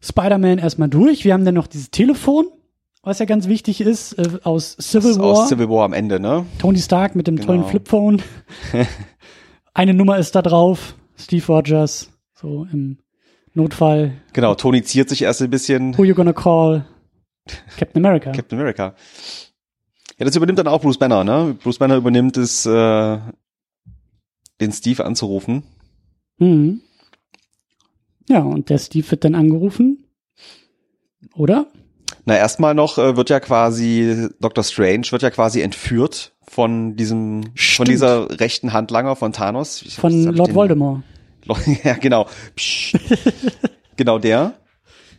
Spider-Man 0.01 0.59
erstmal 0.59 0.89
durch. 0.89 1.25
Wir 1.25 1.33
haben 1.33 1.45
dann 1.45 1.55
noch 1.55 1.67
dieses 1.67 1.91
Telefon, 1.91 2.47
was 3.03 3.19
ja 3.19 3.27
ganz 3.27 3.49
wichtig 3.49 3.81
ist, 3.81 4.13
äh, 4.15 4.39
aus 4.45 4.77
Civil 4.81 5.17
War. 5.19 5.25
Aus 5.25 5.49
Civil 5.49 5.69
War 5.69 5.85
am 5.85 5.93
Ende, 5.93 6.21
ne? 6.21 6.47
Tony 6.59 6.79
Stark 6.79 7.15
mit 7.15 7.27
dem 7.27 7.37
genau. 7.37 7.47
tollen 7.47 7.65
Flipphone. 7.65 8.23
eine 9.75 9.95
Nummer 9.95 10.19
ist 10.19 10.35
da 10.35 10.43
drauf, 10.43 10.95
Steve 11.17 11.47
Rogers, 11.47 12.11
so 12.35 12.67
im 12.73 12.99
Notfall. 13.55 14.13
Genau, 14.33 14.55
Tony 14.55 14.83
ziert 14.83 15.09
sich 15.09 15.23
erst 15.23 15.43
ein 15.43 15.51
bisschen. 15.51 15.97
Who 15.99 16.05
you 16.05 16.15
gonna 16.15 16.33
call? 16.33 16.85
Captain 17.77 18.05
America. 18.05 18.33
Captain 18.33 18.59
America. 18.59 18.95
Ja, 20.19 20.25
das 20.25 20.37
übernimmt 20.37 20.59
dann 20.59 20.69
auch 20.69 20.81
Bruce 20.81 20.99
Banner, 20.99 21.25
ne? 21.25 21.57
Bruce 21.63 21.79
Banner 21.79 21.97
übernimmt 21.97 22.37
es, 22.37 22.67
äh, 22.67 23.19
den 24.61 24.73
Steve 24.73 25.05
anzurufen. 25.05 25.63
Mhm. 26.39 26.83
Ja, 28.29 28.41
und 28.41 28.69
der 28.71 28.79
Steve 28.79 29.11
wird 29.11 29.25
dann 29.25 29.35
angerufen. 29.35 30.05
Oder? 31.35 31.67
Na, 32.25 32.37
erstmal 32.37 32.75
noch 32.75 32.99
äh, 32.99 33.17
wird 33.17 33.31
ja 33.31 33.41
quasi, 33.41 34.29
Dr. 34.41 34.63
Strange 34.65 35.07
wird 35.11 35.23
ja 35.23 35.31
quasi 35.31 35.61
entführt 35.63 36.33
von 36.47 36.97
diesem, 36.97 37.43
von 37.45 37.53
Stimmt. 37.55 37.89
dieser 37.89 38.41
rechten 38.41 38.73
Handlanger 38.73 39.17
von 39.17 39.33
Thanos. 39.33 39.83
Ich- 39.83 39.97
Von 39.97 40.25
Lord 40.35 40.49
den- 40.51 40.55
Voldemort. 40.55 41.03
ja, 41.85 41.95
genau. 41.95 42.27
Genau 43.97 44.19
der. 44.19 44.55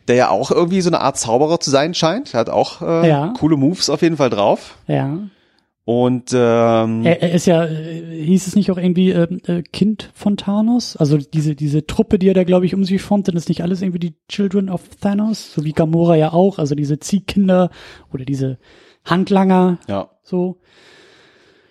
Der 0.08 0.16
ja 0.16 0.30
auch 0.30 0.52
irgendwie 0.52 0.80
so 0.82 0.90
eine 0.90 1.02
Art 1.02 1.18
Zauberer 1.18 1.60
zu 1.60 1.70
sein 1.70 1.94
scheint. 1.94 2.34
Er 2.34 2.40
hat 2.40 2.50
auch 2.50 2.82
äh, 2.82 3.08
Ja. 3.10 3.34
coole 3.38 3.58
Moves 3.58 3.90
auf 3.90 4.02
jeden 4.02 4.16
Fall 4.18 4.30
drauf. 4.30 4.78
Ja. 4.88 5.18
Und 5.90 6.34
ähm, 6.36 7.04
Er, 7.04 7.24
er 7.24 7.32
ist 7.32 7.48
ja, 7.48 7.66
äh, 7.66 8.24
hieß 8.24 8.46
es 8.46 8.56
nicht 8.56 8.70
auch 8.70 8.78
irgendwie 8.78 9.10
äh, 9.10 9.24
äh, 9.48 9.64
Kind 9.64 10.12
von 10.14 10.38
Thanos? 10.38 10.96
Also 10.96 11.18
diese, 11.18 11.56
diese 11.56 11.88
Truppe, 11.88 12.20
die 12.20 12.28
er 12.28 12.36
da, 12.36 12.44
glaube 12.44 12.68
ich, 12.68 12.76
um 12.76 12.84
sich 12.84 13.02
formt, 13.02 13.26
sind 13.26 13.34
das 13.34 13.50
nicht 13.50 13.64
alles 13.64 13.82
irgendwie 13.82 13.98
die 13.98 14.14
Children 14.28 14.70
of 14.70 14.88
Thanos? 15.02 15.52
So 15.52 15.66
wie 15.66 15.72
Gamora 15.72 16.16
ja 16.16 16.32
auch, 16.32 16.60
also 16.60 16.76
diese 16.76 17.00
Ziehkinder 17.00 17.72
oder 18.14 18.24
diese 18.24 18.60
Handlanger, 19.04 19.80
ja. 19.88 20.12
so. 20.22 20.60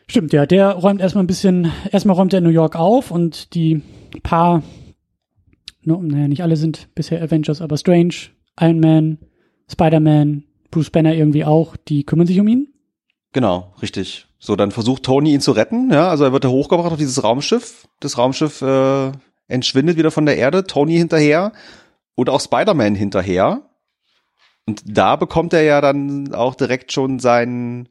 Stimmt, 0.09 0.33
ja, 0.33 0.47
der 0.47 0.73
räumt 0.73 1.01
erstmal 1.01 1.23
ein 1.23 1.29
bisschen, 1.29 1.71
erstmal 1.93 2.16
räumt 2.16 2.33
er 2.33 2.41
New 2.41 2.49
York 2.49 2.75
auf 2.75 3.12
und 3.12 3.55
die 3.55 3.83
paar, 4.25 4.64
no, 5.83 6.03
naja, 6.03 6.27
nicht 6.27 6.43
alle 6.43 6.57
sind 6.57 6.93
bisher 6.97 7.23
Avengers, 7.23 7.62
aber 7.62 7.77
Strange, 7.77 8.14
Iron 8.59 8.81
Man, 8.81 9.19
Spider-Man, 9.71 10.43
Bruce 10.73 10.91
Banner 10.91 11.14
irgendwie 11.14 11.45
auch, 11.45 11.77
die 11.77 12.03
kümmern 12.03 12.27
sich 12.27 12.41
um 12.41 12.49
ihn. 12.49 12.75
Genau, 13.33 13.74
richtig. 13.83 14.26
So, 14.39 14.57
dann 14.57 14.70
versucht 14.70 15.03
Tony 15.03 15.33
ihn 15.35 15.41
zu 15.41 15.53
retten, 15.53 15.91
ja, 15.93 16.09
also 16.09 16.24
er 16.24 16.33
wird 16.33 16.45
da 16.45 16.49
hochgebracht 16.49 16.93
auf 16.93 16.99
dieses 16.99 17.22
Raumschiff. 17.24 17.89
Das 18.01 18.16
Raumschiff 18.18 18.62
äh, 18.62 19.12
entschwindet 19.49 19.97
wieder 19.97 20.11
von 20.11 20.26
der 20.26 20.37
Erde, 20.37 20.64
Tony 20.64 20.97
hinterher 20.97 21.53
und 22.14 22.31
auch 22.31 22.41
Spider-Man 22.41 22.95
hinterher. 22.95 23.62
Und 24.66 24.83
da 24.87 25.16
bekommt 25.16 25.53
er 25.55 25.62
ja 25.62 25.81
dann 25.81 26.35
auch 26.35 26.55
direkt 26.55 26.93
schon 26.93 27.18
seinen, 27.18 27.89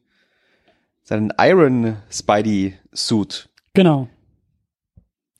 seinen 1.04 1.34
Iron 1.40 1.98
Spidey 2.10 2.76
Suit. 2.94 3.50
Genau. 3.74 4.08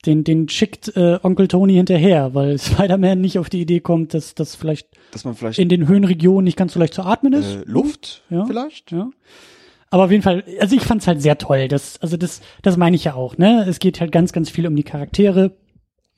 Den, 0.06 0.24
den 0.24 0.48
schickt 0.48 0.96
äh, 0.96 1.18
Onkel 1.22 1.48
Tony 1.48 1.74
hinterher, 1.74 2.34
weil 2.34 2.58
Spider-Man 2.58 3.20
nicht 3.20 3.38
auf 3.38 3.48
die 3.50 3.60
Idee 3.60 3.80
kommt, 3.80 4.14
dass 4.14 4.34
das 4.34 4.54
vielleicht 4.54 4.88
Dass 5.12 5.24
man 5.24 5.34
vielleicht 5.34 5.58
in 5.58 5.68
den 5.68 5.88
Höhenregionen 5.88 6.44
nicht 6.44 6.56
ganz 6.56 6.74
so 6.74 6.80
leicht 6.80 6.94
zu 6.94 7.02
atmen 7.02 7.32
ist. 7.32 7.56
äh, 7.56 7.62
Luft 7.66 8.22
Ja. 8.30 8.44
vielleicht? 8.44 8.92
Ja. 8.92 9.10
Aber 9.90 10.04
auf 10.04 10.10
jeden 10.10 10.22
Fall, 10.22 10.44
also 10.60 10.76
ich 10.76 10.82
fand's 10.82 11.06
halt 11.06 11.22
sehr 11.22 11.38
toll. 11.38 11.68
Das, 11.68 12.00
also 12.02 12.16
das, 12.16 12.40
das 12.62 12.76
meine 12.76 12.96
ich 12.96 13.04
ja 13.04 13.14
auch, 13.14 13.38
ne? 13.38 13.64
Es 13.68 13.78
geht 13.78 14.00
halt 14.00 14.12
ganz, 14.12 14.32
ganz 14.32 14.50
viel 14.50 14.66
um 14.66 14.76
die 14.76 14.82
Charaktere. 14.82 15.52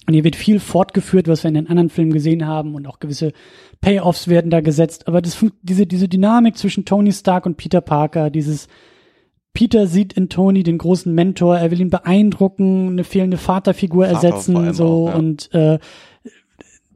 Und 0.07 0.15
hier 0.15 0.25
wird 0.25 0.35
viel 0.35 0.61
fortgeführt, 0.61 1.29
was 1.29 1.45
wir 1.45 1.49
in 1.49 1.55
den 1.55 1.69
anderen 1.69 1.91
Filmen 1.91 2.13
gesehen 2.13 2.47
haben 2.47 2.75
und 2.75 2.87
auch 2.87 2.99
gewisse 2.99 3.33
Payoffs 3.81 4.29
werden 4.29 4.51
da 4.51 4.61
gesetzt. 4.61 5.07
Aber 5.07 5.21
das, 5.21 5.45
diese, 5.63 5.87
diese 5.87 6.09
Dynamik 6.09 6.57
zwischen 6.57 6.85
Tony 6.85 7.13
Stark 7.13 7.47
und 7.47 7.57
Peter 7.57 7.81
Parker, 7.81 8.31
dieses 8.31 8.67
Peter 9.53 9.87
sieht 9.87 10.13
in 10.15 10.29
Tony 10.29 10.63
den 10.63 10.79
großen 10.79 11.15
Mentor, 11.15 11.59
er 11.59 11.71
will 11.71 11.81
ihn 11.81 11.91
beeindrucken, 11.91 12.89
eine 12.89 13.05
fehlende 13.05 13.37
Vaterfigur 13.37 14.07
Vater 14.07 14.15
ersetzen, 14.15 14.75
so 14.75 15.09
auch, 15.09 15.09
ja. 15.09 15.15
und 15.17 15.55
äh, 15.55 15.79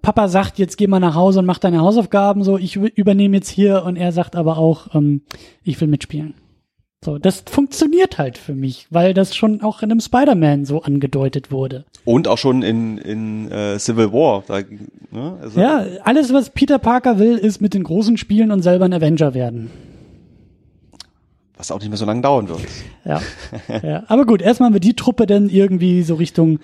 Papa 0.03 0.29
sagt, 0.29 0.59
jetzt 0.59 0.77
geh 0.77 0.87
mal 0.87 1.01
nach 1.01 1.15
Hause 1.15 1.41
und 1.41 1.47
mach 1.47 1.59
deine 1.59 1.81
Hausaufgaben, 1.81 2.45
so 2.45 2.59
ich 2.59 2.77
übernehme 2.77 3.37
jetzt 3.37 3.49
hier 3.49 3.85
und 3.85 3.97
er 3.97 4.13
sagt 4.13 4.37
aber 4.37 4.59
auch, 4.59 4.95
ähm, 4.95 5.23
ich 5.63 5.81
will 5.81 5.89
mitspielen. 5.89 6.35
So, 7.05 7.19
das 7.19 7.45
funktioniert 7.45 8.17
halt 8.17 8.39
für 8.39 8.55
mich, 8.55 8.87
weil 8.89 9.13
das 9.13 9.37
schon 9.37 9.61
auch 9.61 9.83
in 9.83 9.91
einem 9.91 10.01
Spider-Man 10.01 10.65
so 10.65 10.81
angedeutet 10.81 11.53
wurde. 11.53 11.85
Und 12.07 12.29
auch 12.29 12.39
schon 12.39 12.63
in, 12.63 12.97
in 12.97 13.53
äh, 13.53 13.79
Civil 13.79 14.11
War. 14.11 14.43
Da, 14.47 14.61
ne? 15.11 15.37
also, 15.43 15.61
Ja, 15.61 15.85
alles, 16.03 16.33
was 16.33 16.49
Peter 16.49 16.79
Parker 16.79 17.19
will, 17.19 17.37
ist 17.37 17.61
mit 17.61 17.75
den 17.75 17.83
Großen 17.83 18.17
spielen 18.17 18.51
und 18.51 18.63
selber 18.63 18.87
ein 18.87 18.95
Avenger 18.95 19.35
werden. 19.35 19.71
Was 21.59 21.71
auch 21.71 21.79
nicht 21.79 21.91
mehr 21.91 21.99
so 21.99 22.07
lange 22.07 22.23
dauern 22.23 22.49
wird. 22.49 22.61
Ja. 23.05 23.21
ja. 23.83 24.05
Aber 24.07 24.25
gut, 24.25 24.41
erstmal 24.41 24.69
haben 24.69 24.75
wir 24.75 24.81
die 24.81 24.97
Truppe 24.97 25.27
dann 25.27 25.51
irgendwie 25.51 26.03
so 26.05 26.15
Richtung 26.15 26.59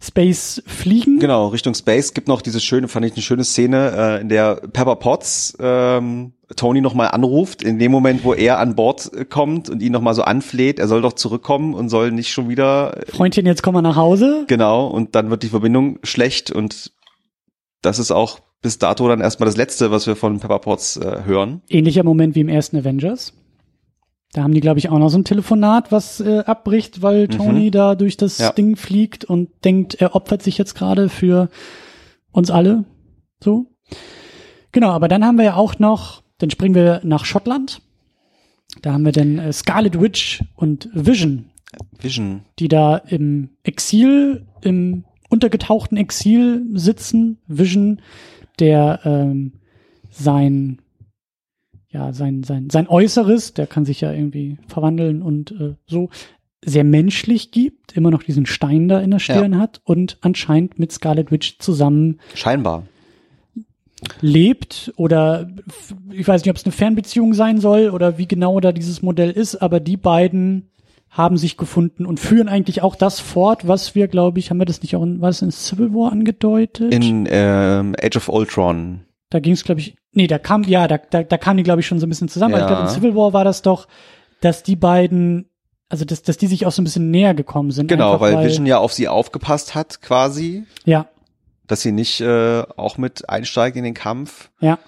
Space 0.00 0.62
fliegen. 0.66 1.18
Genau, 1.18 1.48
Richtung 1.48 1.74
Space 1.74 2.14
gibt 2.14 2.28
noch 2.28 2.42
diese 2.42 2.60
schöne, 2.60 2.88
fand 2.88 3.06
ich 3.06 3.12
eine 3.12 3.22
schöne 3.22 3.44
Szene, 3.44 3.92
äh, 3.96 4.20
in 4.20 4.28
der 4.28 4.56
Pepper 4.56 4.96
Potts 4.96 5.56
ähm, 5.60 6.32
Tony 6.54 6.80
nochmal 6.80 7.08
anruft, 7.08 7.62
in 7.62 7.78
dem 7.78 7.90
Moment, 7.90 8.24
wo 8.24 8.32
er 8.34 8.58
an 8.58 8.76
Bord 8.76 9.12
äh, 9.12 9.24
kommt 9.24 9.68
und 9.68 9.82
ihn 9.82 9.92
nochmal 9.92 10.14
so 10.14 10.22
anfleht, 10.22 10.78
er 10.78 10.88
soll 10.88 11.02
doch 11.02 11.14
zurückkommen 11.14 11.74
und 11.74 11.88
soll 11.88 12.12
nicht 12.12 12.30
schon 12.30 12.48
wieder, 12.48 12.96
äh, 12.96 13.10
Freundchen, 13.10 13.46
jetzt 13.46 13.62
kommen 13.62 13.76
wir 13.76 13.82
nach 13.82 13.96
Hause. 13.96 14.44
genau, 14.46 14.86
und 14.86 15.14
dann 15.14 15.30
wird 15.30 15.42
die 15.42 15.48
Verbindung 15.48 15.98
schlecht 16.02 16.50
und 16.50 16.92
das 17.82 17.98
ist 17.98 18.10
auch 18.10 18.40
bis 18.62 18.78
dato 18.78 19.08
dann 19.08 19.20
erstmal 19.20 19.46
das 19.46 19.56
Letzte, 19.56 19.90
was 19.90 20.06
wir 20.06 20.16
von 20.16 20.40
Pepper 20.40 20.58
Potts 20.58 20.96
äh, 20.96 21.22
hören. 21.24 21.62
Ähnlicher 21.68 22.04
Moment 22.04 22.34
wie 22.34 22.40
im 22.40 22.48
ersten 22.48 22.76
Avengers. 22.76 23.32
Da 24.32 24.42
haben 24.42 24.52
die, 24.52 24.60
glaube 24.60 24.78
ich, 24.78 24.88
auch 24.90 24.98
noch 24.98 25.08
so 25.08 25.18
ein 25.18 25.24
Telefonat, 25.24 25.92
was 25.92 26.20
äh, 26.20 26.40
abbricht, 26.40 27.00
weil 27.00 27.28
Tony 27.28 27.70
da 27.70 27.94
durch 27.94 28.16
das 28.16 28.38
Ja. 28.38 28.52
Ding 28.52 28.76
fliegt 28.76 29.24
und 29.24 29.48
denkt, 29.64 29.94
er 29.94 30.14
opfert 30.14 30.42
sich 30.42 30.58
jetzt 30.58 30.74
gerade 30.74 31.08
für 31.08 31.48
uns 32.32 32.50
alle. 32.50 32.84
So. 33.42 33.66
Genau, 34.72 34.90
aber 34.90 35.08
dann 35.08 35.24
haben 35.24 35.38
wir 35.38 35.44
ja 35.44 35.54
auch 35.54 35.78
noch, 35.78 36.22
dann 36.38 36.50
springen 36.50 36.74
wir 36.74 37.00
nach 37.02 37.24
Schottland. 37.24 37.80
Da 38.82 38.92
haben 38.92 39.04
wir 39.06 39.12
dann 39.12 39.38
äh, 39.38 39.52
Scarlet 39.52 40.00
Witch 40.00 40.42
und 40.54 40.90
Vision, 40.92 41.46
Vision. 41.98 42.42
die 42.58 42.68
da 42.68 42.96
im 42.98 43.50
Exil, 43.62 44.46
im 44.60 45.04
untergetauchten 45.30 45.96
Exil 45.96 46.66
sitzen. 46.74 47.38
Vision, 47.46 48.02
der 48.58 49.00
ähm, 49.04 49.52
sein 50.10 50.82
ja, 51.96 52.12
sein, 52.12 52.42
sein, 52.42 52.68
sein 52.70 52.88
Äußeres, 52.88 53.54
der 53.54 53.66
kann 53.66 53.86
sich 53.86 54.02
ja 54.02 54.12
irgendwie 54.12 54.58
verwandeln 54.68 55.22
und 55.22 55.50
äh, 55.52 55.76
so 55.86 56.10
sehr 56.62 56.84
menschlich 56.84 57.52
gibt, 57.52 57.96
immer 57.96 58.10
noch 58.10 58.22
diesen 58.22 58.44
Stein 58.44 58.86
da 58.88 59.00
in 59.00 59.12
der 59.12 59.18
Stirn 59.18 59.58
hat 59.58 59.80
und 59.84 60.18
anscheinend 60.20 60.78
mit 60.78 60.92
Scarlet 60.92 61.32
Witch 61.32 61.58
zusammen 61.58 62.20
Scheinbar. 62.34 62.82
lebt 64.20 64.92
oder 64.96 65.48
ich 66.10 66.28
weiß 66.28 66.42
nicht, 66.42 66.50
ob 66.50 66.56
es 66.56 66.64
eine 66.64 66.72
Fernbeziehung 66.72 67.32
sein 67.32 67.60
soll 67.60 67.88
oder 67.88 68.18
wie 68.18 68.28
genau 68.28 68.60
da 68.60 68.72
dieses 68.72 69.00
Modell 69.00 69.30
ist, 69.30 69.56
aber 69.56 69.80
die 69.80 69.96
beiden 69.96 70.68
haben 71.08 71.38
sich 71.38 71.56
gefunden 71.56 72.04
und 72.04 72.20
führen 72.20 72.48
eigentlich 72.48 72.82
auch 72.82 72.94
das 72.94 73.20
fort, 73.20 73.66
was 73.66 73.94
wir, 73.94 74.06
glaube 74.06 74.38
ich, 74.38 74.50
haben 74.50 74.58
wir 74.58 74.66
das 74.66 74.82
nicht 74.82 74.96
auch 74.96 75.02
in, 75.02 75.22
war 75.22 75.30
das 75.30 75.40
in 75.40 75.50
Civil 75.50 75.94
War 75.94 76.12
angedeutet? 76.12 76.92
In 76.92 77.26
ähm, 77.30 77.96
Age 78.02 78.16
of 78.16 78.28
Ultron. 78.28 79.00
Da 79.30 79.40
ging 79.40 79.52
es, 79.54 79.64
glaube 79.64 79.80
ich, 79.80 79.96
nee, 80.12 80.26
da 80.28 80.38
kam, 80.38 80.62
ja, 80.64 80.86
da, 80.86 80.98
da, 80.98 81.22
da 81.22 81.36
kamen 81.38 81.56
die, 81.56 81.62
glaube 81.64 81.80
ich, 81.80 81.86
schon 81.86 81.98
so 81.98 82.06
ein 82.06 82.08
bisschen 82.08 82.28
zusammen. 82.28 82.54
Aber 82.54 82.62
ich 82.62 82.66
glaube, 82.68 82.82
in 82.82 82.88
Ja. 82.88 82.94
Civil 82.94 83.14
War 83.16 83.32
war 83.32 83.44
das 83.44 83.62
doch, 83.62 83.88
dass 84.40 84.62
die 84.62 84.76
beiden, 84.76 85.48
also 85.88 86.04
dass, 86.04 86.22
dass 86.22 86.36
die 86.36 86.46
sich 86.46 86.64
auch 86.66 86.72
so 86.72 86.80
ein 86.80 86.84
bisschen 86.84 87.10
näher 87.10 87.34
gekommen 87.34 87.70
sind. 87.72 87.88
Genau, 87.88 88.14
einfach, 88.14 88.20
weil, 88.20 88.44
Vision 88.44 88.66
ja 88.66 88.78
auf 88.78 88.92
sie 88.92 89.08
aufgepasst 89.08 89.74
hat, 89.74 90.00
quasi, 90.02 90.64
Ja, 90.84 91.08
dass 91.66 91.82
sie 91.82 91.90
nicht 91.92 92.20
äh, 92.20 92.62
auch 92.76 92.96
mit 92.98 93.28
einsteigt 93.28 93.76
in 93.76 93.84
den 93.84 93.94
Kampf. 93.94 94.50
ja. 94.60 94.78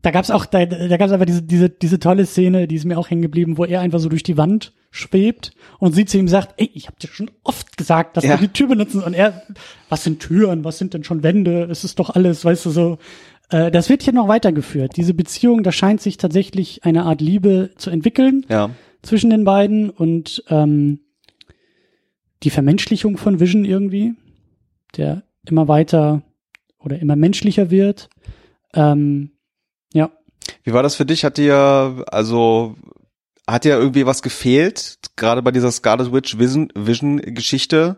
Da 0.00 0.10
gab's 0.10 0.30
auch, 0.30 0.44
da, 0.44 0.66
da 0.66 0.96
gab's 0.98 1.12
einfach 1.12 1.24
diese, 1.24 1.40
diese, 1.40 1.70
diese 1.70 1.98
tolle 1.98 2.26
Szene, 2.26 2.68
die 2.68 2.74
ist 2.74 2.84
mir 2.84 2.98
auch 2.98 3.08
hängen 3.08 3.22
geblieben, 3.22 3.56
wo 3.56 3.64
er 3.64 3.80
einfach 3.80 4.00
so 4.00 4.10
durch 4.10 4.22
die 4.22 4.36
Wand 4.36 4.74
schwebt 4.90 5.52
und 5.78 5.94
sie 5.94 6.04
zu 6.04 6.18
ihm 6.18 6.28
sagt, 6.28 6.52
ey, 6.60 6.70
ich 6.74 6.88
hab 6.88 6.98
dir 6.98 7.08
schon 7.08 7.30
oft 7.42 7.78
gesagt, 7.78 8.18
dass 8.18 8.24
Ja. 8.24 8.32
wir 8.38 8.46
die 8.46 8.52
Tür 8.52 8.68
benutzen. 8.68 9.02
Und 9.02 9.14
er, 9.14 9.42
was 9.88 10.04
sind 10.04 10.20
Türen, 10.20 10.62
was 10.62 10.76
sind 10.76 10.92
denn 10.92 11.04
schon 11.04 11.22
Wände? 11.22 11.62
Es 11.70 11.84
ist 11.84 11.98
doch 11.98 12.10
alles, 12.10 12.44
weißt 12.44 12.66
du, 12.66 12.70
so. 12.70 12.98
Äh, 13.50 13.70
das 13.70 13.88
wird 13.88 14.02
hier 14.02 14.12
noch 14.12 14.28
weitergeführt. 14.28 14.96
Diese 14.96 15.14
Beziehung, 15.14 15.62
da 15.62 15.72
scheint 15.72 16.00
sich 16.00 16.16
tatsächlich 16.16 16.84
eine 16.84 17.04
Art 17.04 17.20
Liebe 17.20 17.70
zu 17.76 17.90
entwickeln. 17.90 18.46
Ja. 18.48 18.70
zwischen 19.02 19.30
den 19.30 19.44
beiden 19.44 19.90
und 19.90 20.42
ähm, 20.48 21.00
die 22.42 22.50
Vermenschlichung 22.50 23.16
von 23.16 23.40
Vision 23.40 23.64
irgendwie, 23.64 24.14
der 24.96 25.22
immer 25.46 25.68
weiter 25.68 26.22
oder 26.78 26.98
immer 26.98 27.16
menschlicher 27.16 27.70
wird. 27.70 28.08
Ähm, 28.74 29.32
ja, 29.92 30.10
Wie 30.62 30.72
war 30.72 30.82
das 30.82 30.94
für 30.94 31.06
dich? 31.06 31.24
Hat 31.24 31.38
dir, 31.38 32.04
also, 32.08 32.76
hat 33.46 33.64
dir 33.64 33.76
irgendwie 33.76 34.06
was 34.06 34.22
gefehlt, 34.22 34.98
gerade 35.16 35.42
bei 35.42 35.50
dieser 35.50 35.70
Scarlet 35.70 36.12
Witch 36.12 36.38
Vision, 36.38 36.70
Vision 36.74 37.18
Geschichte, 37.18 37.96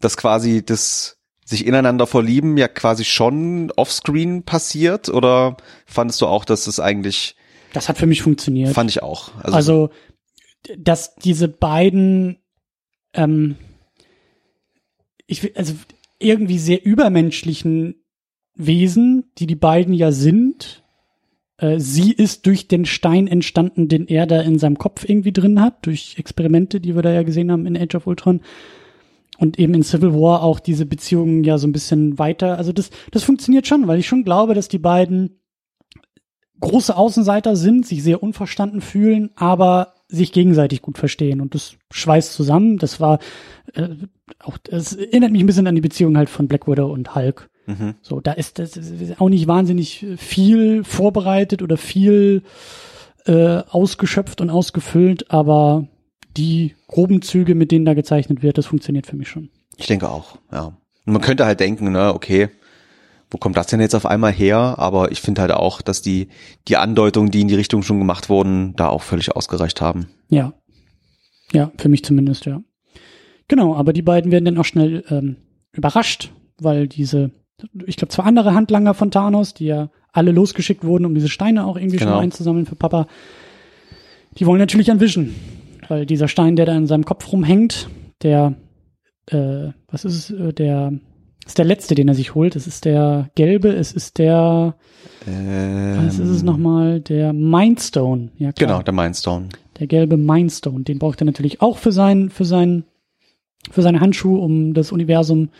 dass 0.00 0.16
quasi 0.16 0.64
das 0.64 1.18
sich 1.54 1.66
ineinander 1.66 2.06
verlieben 2.06 2.56
ja 2.56 2.68
quasi 2.68 3.04
schon 3.04 3.70
offscreen 3.76 4.42
passiert 4.42 5.08
oder 5.08 5.56
fandest 5.86 6.20
du 6.20 6.26
auch, 6.26 6.44
dass 6.44 6.66
es 6.66 6.78
eigentlich, 6.80 7.36
das 7.72 7.88
hat 7.88 7.98
für 7.98 8.06
mich 8.06 8.22
funktioniert. 8.22 8.74
fand 8.74 8.90
ich 8.90 9.02
auch. 9.02 9.32
Also, 9.42 9.56
Also, 9.56 9.90
dass 10.78 11.14
diese 11.16 11.48
beiden, 11.48 12.38
ähm, 13.14 13.56
ich 15.26 15.42
will, 15.42 15.52
also 15.54 15.74
irgendwie 16.18 16.58
sehr 16.58 16.84
übermenschlichen 16.84 17.96
Wesen, 18.54 19.32
die 19.38 19.46
die 19.46 19.56
beiden 19.56 19.94
ja 19.94 20.12
sind, 20.12 20.82
Äh, 21.56 21.78
sie 21.78 22.12
ist 22.12 22.46
durch 22.46 22.66
den 22.66 22.84
Stein 22.84 23.28
entstanden, 23.28 23.86
den 23.86 24.08
er 24.08 24.26
da 24.26 24.40
in 24.40 24.58
seinem 24.58 24.76
Kopf 24.76 25.08
irgendwie 25.08 25.32
drin 25.32 25.60
hat, 25.60 25.86
durch 25.86 26.16
Experimente, 26.18 26.80
die 26.80 26.96
wir 26.96 27.02
da 27.02 27.12
ja 27.12 27.22
gesehen 27.22 27.52
haben 27.52 27.64
in 27.66 27.76
Age 27.76 27.94
of 27.94 28.08
Ultron. 28.08 28.40
Und 29.38 29.58
eben 29.58 29.74
in 29.74 29.82
Civil 29.82 30.14
War 30.14 30.42
auch 30.42 30.60
diese 30.60 30.86
Beziehungen 30.86 31.44
ja 31.44 31.58
so 31.58 31.66
ein 31.66 31.72
bisschen 31.72 32.18
weiter. 32.18 32.56
Also 32.56 32.72
das, 32.72 32.90
das 33.10 33.24
funktioniert 33.24 33.66
schon, 33.66 33.88
weil 33.88 33.98
ich 33.98 34.06
schon 34.06 34.24
glaube, 34.24 34.54
dass 34.54 34.68
die 34.68 34.78
beiden 34.78 35.40
große 36.60 36.96
Außenseiter 36.96 37.56
sind, 37.56 37.86
sich 37.86 38.02
sehr 38.02 38.22
unverstanden 38.22 38.80
fühlen, 38.80 39.30
aber 39.34 39.94
sich 40.08 40.32
gegenseitig 40.32 40.82
gut 40.82 40.98
verstehen 40.98 41.40
und 41.40 41.54
das 41.54 41.76
schweißt 41.90 42.32
zusammen. 42.32 42.78
Das 42.78 43.00
war 43.00 43.18
äh, 43.74 43.88
auch, 44.38 44.58
das 44.58 44.94
erinnert 44.94 45.32
mich 45.32 45.42
ein 45.42 45.46
bisschen 45.46 45.66
an 45.66 45.74
die 45.74 45.80
Beziehung 45.80 46.16
halt 46.16 46.30
von 46.30 46.46
Black 46.48 46.68
Widow 46.68 46.92
und 46.92 47.14
Hulk. 47.14 47.50
Mhm. 47.66 47.94
So, 48.02 48.20
da 48.20 48.32
ist 48.32 48.58
das 48.58 48.76
ist 48.76 49.20
auch 49.20 49.28
nicht 49.28 49.48
wahnsinnig 49.48 50.06
viel 50.16 50.84
vorbereitet 50.84 51.62
oder 51.62 51.76
viel 51.76 52.42
äh, 53.26 53.62
ausgeschöpft 53.68 54.40
und 54.40 54.50
ausgefüllt, 54.50 55.30
aber 55.30 55.88
die 56.36 56.74
groben 56.88 57.22
Züge, 57.22 57.54
mit 57.54 57.70
denen 57.70 57.84
da 57.84 57.94
gezeichnet 57.94 58.42
wird, 58.42 58.58
das 58.58 58.66
funktioniert 58.66 59.06
für 59.06 59.16
mich 59.16 59.28
schon. 59.28 59.50
Ich 59.76 59.86
denke 59.86 60.08
auch, 60.08 60.38
ja. 60.52 60.76
Und 61.06 61.12
man 61.12 61.22
könnte 61.22 61.44
halt 61.44 61.60
denken, 61.60 61.92
ne, 61.92 62.14
okay, 62.14 62.48
wo 63.30 63.38
kommt 63.38 63.56
das 63.56 63.66
denn 63.66 63.80
jetzt 63.80 63.94
auf 63.94 64.06
einmal 64.06 64.32
her? 64.32 64.76
Aber 64.78 65.12
ich 65.12 65.20
finde 65.20 65.42
halt 65.42 65.50
auch, 65.50 65.82
dass 65.82 66.02
die, 66.02 66.28
die 66.68 66.76
Andeutungen, 66.76 67.30
die 67.30 67.40
in 67.40 67.48
die 67.48 67.54
Richtung 67.54 67.82
schon 67.82 67.98
gemacht 67.98 68.28
wurden, 68.28 68.74
da 68.76 68.88
auch 68.88 69.02
völlig 69.02 69.34
ausgereicht 69.34 69.80
haben. 69.80 70.08
Ja. 70.28 70.54
Ja, 71.52 71.70
für 71.76 71.88
mich 71.88 72.04
zumindest, 72.04 72.46
ja. 72.46 72.62
Genau, 73.48 73.74
aber 73.74 73.92
die 73.92 74.02
beiden 74.02 74.32
werden 74.32 74.44
dann 74.44 74.58
auch 74.58 74.64
schnell 74.64 75.04
ähm, 75.10 75.36
überrascht, 75.72 76.30
weil 76.58 76.88
diese, 76.88 77.32
ich 77.86 77.96
glaube, 77.96 78.12
zwei 78.12 78.22
andere 78.22 78.54
Handlanger 78.54 78.94
von 78.94 79.10
Thanos, 79.10 79.52
die 79.52 79.66
ja 79.66 79.90
alle 80.12 80.30
losgeschickt 80.30 80.84
wurden, 80.84 81.04
um 81.04 81.14
diese 81.14 81.28
Steine 81.28 81.66
auch 81.66 81.76
irgendwie 81.76 81.98
genau. 81.98 82.12
schon 82.12 82.22
einzusammeln 82.22 82.66
für 82.66 82.76
Papa, 82.76 83.06
die 84.38 84.46
wollen 84.46 84.60
natürlich 84.60 84.90
an 84.90 85.00
Vision. 85.00 85.34
Weil 85.88 86.06
dieser 86.06 86.28
Stein, 86.28 86.56
der 86.56 86.66
da 86.66 86.76
in 86.76 86.86
seinem 86.86 87.04
Kopf 87.04 87.30
rumhängt, 87.32 87.88
der, 88.22 88.54
äh, 89.26 89.68
was 89.88 90.04
ist 90.04 90.14
es, 90.14 90.30
äh, 90.30 90.52
der 90.52 90.92
ist 91.46 91.58
der 91.58 91.64
letzte, 91.64 91.94
den 91.94 92.08
er 92.08 92.14
sich 92.14 92.34
holt. 92.34 92.56
Es 92.56 92.66
ist 92.66 92.84
der 92.84 93.30
gelbe, 93.34 93.68
es 93.68 93.92
ist 93.92 94.18
der, 94.18 94.76
ähm, 95.26 96.06
was 96.06 96.18
ist 96.18 96.30
es 96.30 96.42
nochmal? 96.42 97.00
Der 97.00 97.32
Mindstone. 97.32 98.30
Ja, 98.38 98.52
klar. 98.52 98.68
Genau, 98.68 98.82
der 98.82 98.94
Mindstone. 98.94 99.48
Der 99.78 99.86
gelbe 99.86 100.16
Mindstone. 100.16 100.84
Den 100.84 100.98
braucht 100.98 101.20
er 101.20 101.26
natürlich 101.26 101.60
auch 101.60 101.78
für 101.78 101.92
sein, 101.92 102.30
für 102.30 102.44
sein, 102.44 102.84
für 103.70 103.82
seine 103.82 104.00
Handschuhe, 104.00 104.40
um 104.40 104.72
das 104.72 104.92
Universum 104.92 105.50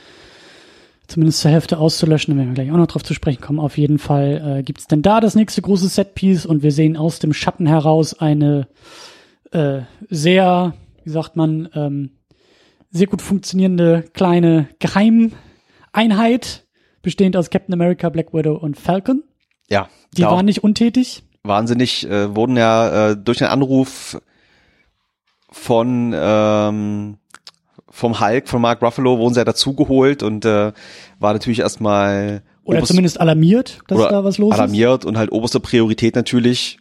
zumindest 1.06 1.40
zur 1.40 1.50
Hälfte 1.50 1.78
auszulöschen. 1.78 2.32
Da 2.32 2.38
werden 2.38 2.50
wir 2.50 2.54
gleich 2.54 2.72
auch 2.72 2.78
noch 2.78 2.86
drauf 2.86 3.04
zu 3.04 3.12
sprechen 3.12 3.42
kommen. 3.42 3.60
Auf 3.60 3.76
jeden 3.76 3.98
Fall 3.98 4.58
äh, 4.58 4.62
gibt's 4.62 4.86
denn 4.86 5.02
da 5.02 5.20
das 5.20 5.34
nächste 5.34 5.60
große 5.60 5.88
Setpiece 5.88 6.46
und 6.46 6.62
wir 6.62 6.72
sehen 6.72 6.96
aus 6.96 7.18
dem 7.18 7.34
Schatten 7.34 7.66
heraus 7.66 8.14
eine 8.14 8.68
äh, 9.55 9.82
sehr, 10.11 10.74
wie 11.05 11.11
sagt 11.11 11.36
man, 11.36 11.68
ähm, 11.74 12.11
sehr 12.90 13.07
gut 13.07 13.22
funktionierende 13.22 14.05
kleine 14.12 14.68
Geheim 14.78 15.32
Einheit, 15.92 16.66
bestehend 17.02 17.36
aus 17.36 17.50
Captain 17.50 17.72
America, 17.72 18.09
Black 18.09 18.34
Widow 18.34 18.55
und 18.55 18.76
Falcon. 18.78 19.22
Ja. 19.70 19.88
Die 20.16 20.22
waren 20.22 20.46
nicht 20.46 20.64
untätig. 20.64 21.22
Wahnsinnig, 21.42 22.09
äh, 22.09 22.34
wurden 22.34 22.57
ja 22.57 23.11
äh, 23.11 23.16
durch 23.16 23.42
einen 23.42 23.52
Anruf 23.52 24.20
von 25.50 26.12
ähm, 26.14 27.18
vom 27.88 28.20
Hulk, 28.20 28.48
von 28.48 28.61
Mark 28.61 28.82
Ruffalo, 28.82 29.18
wurden 29.18 29.34
sie 29.34 29.40
ja 29.40 29.44
dazugeholt 29.44 30.22
und 30.22 30.44
äh, 30.44 30.72
war 31.20 31.32
natürlich 31.32 31.61
erstmal 31.61 32.42
oder 32.64 32.82
zumindest 32.82 33.20
alarmiert, 33.20 33.80
dass 33.88 33.98
da 33.98 34.24
was 34.24 34.38
los 34.38 34.52
alarmiert 34.52 34.55
ist. 34.55 34.59
Alarmiert 34.59 35.05
und 35.05 35.18
halt 35.18 35.32
oberste 35.32 35.61
Priorität 35.61 36.16
natürlich. 36.16 36.78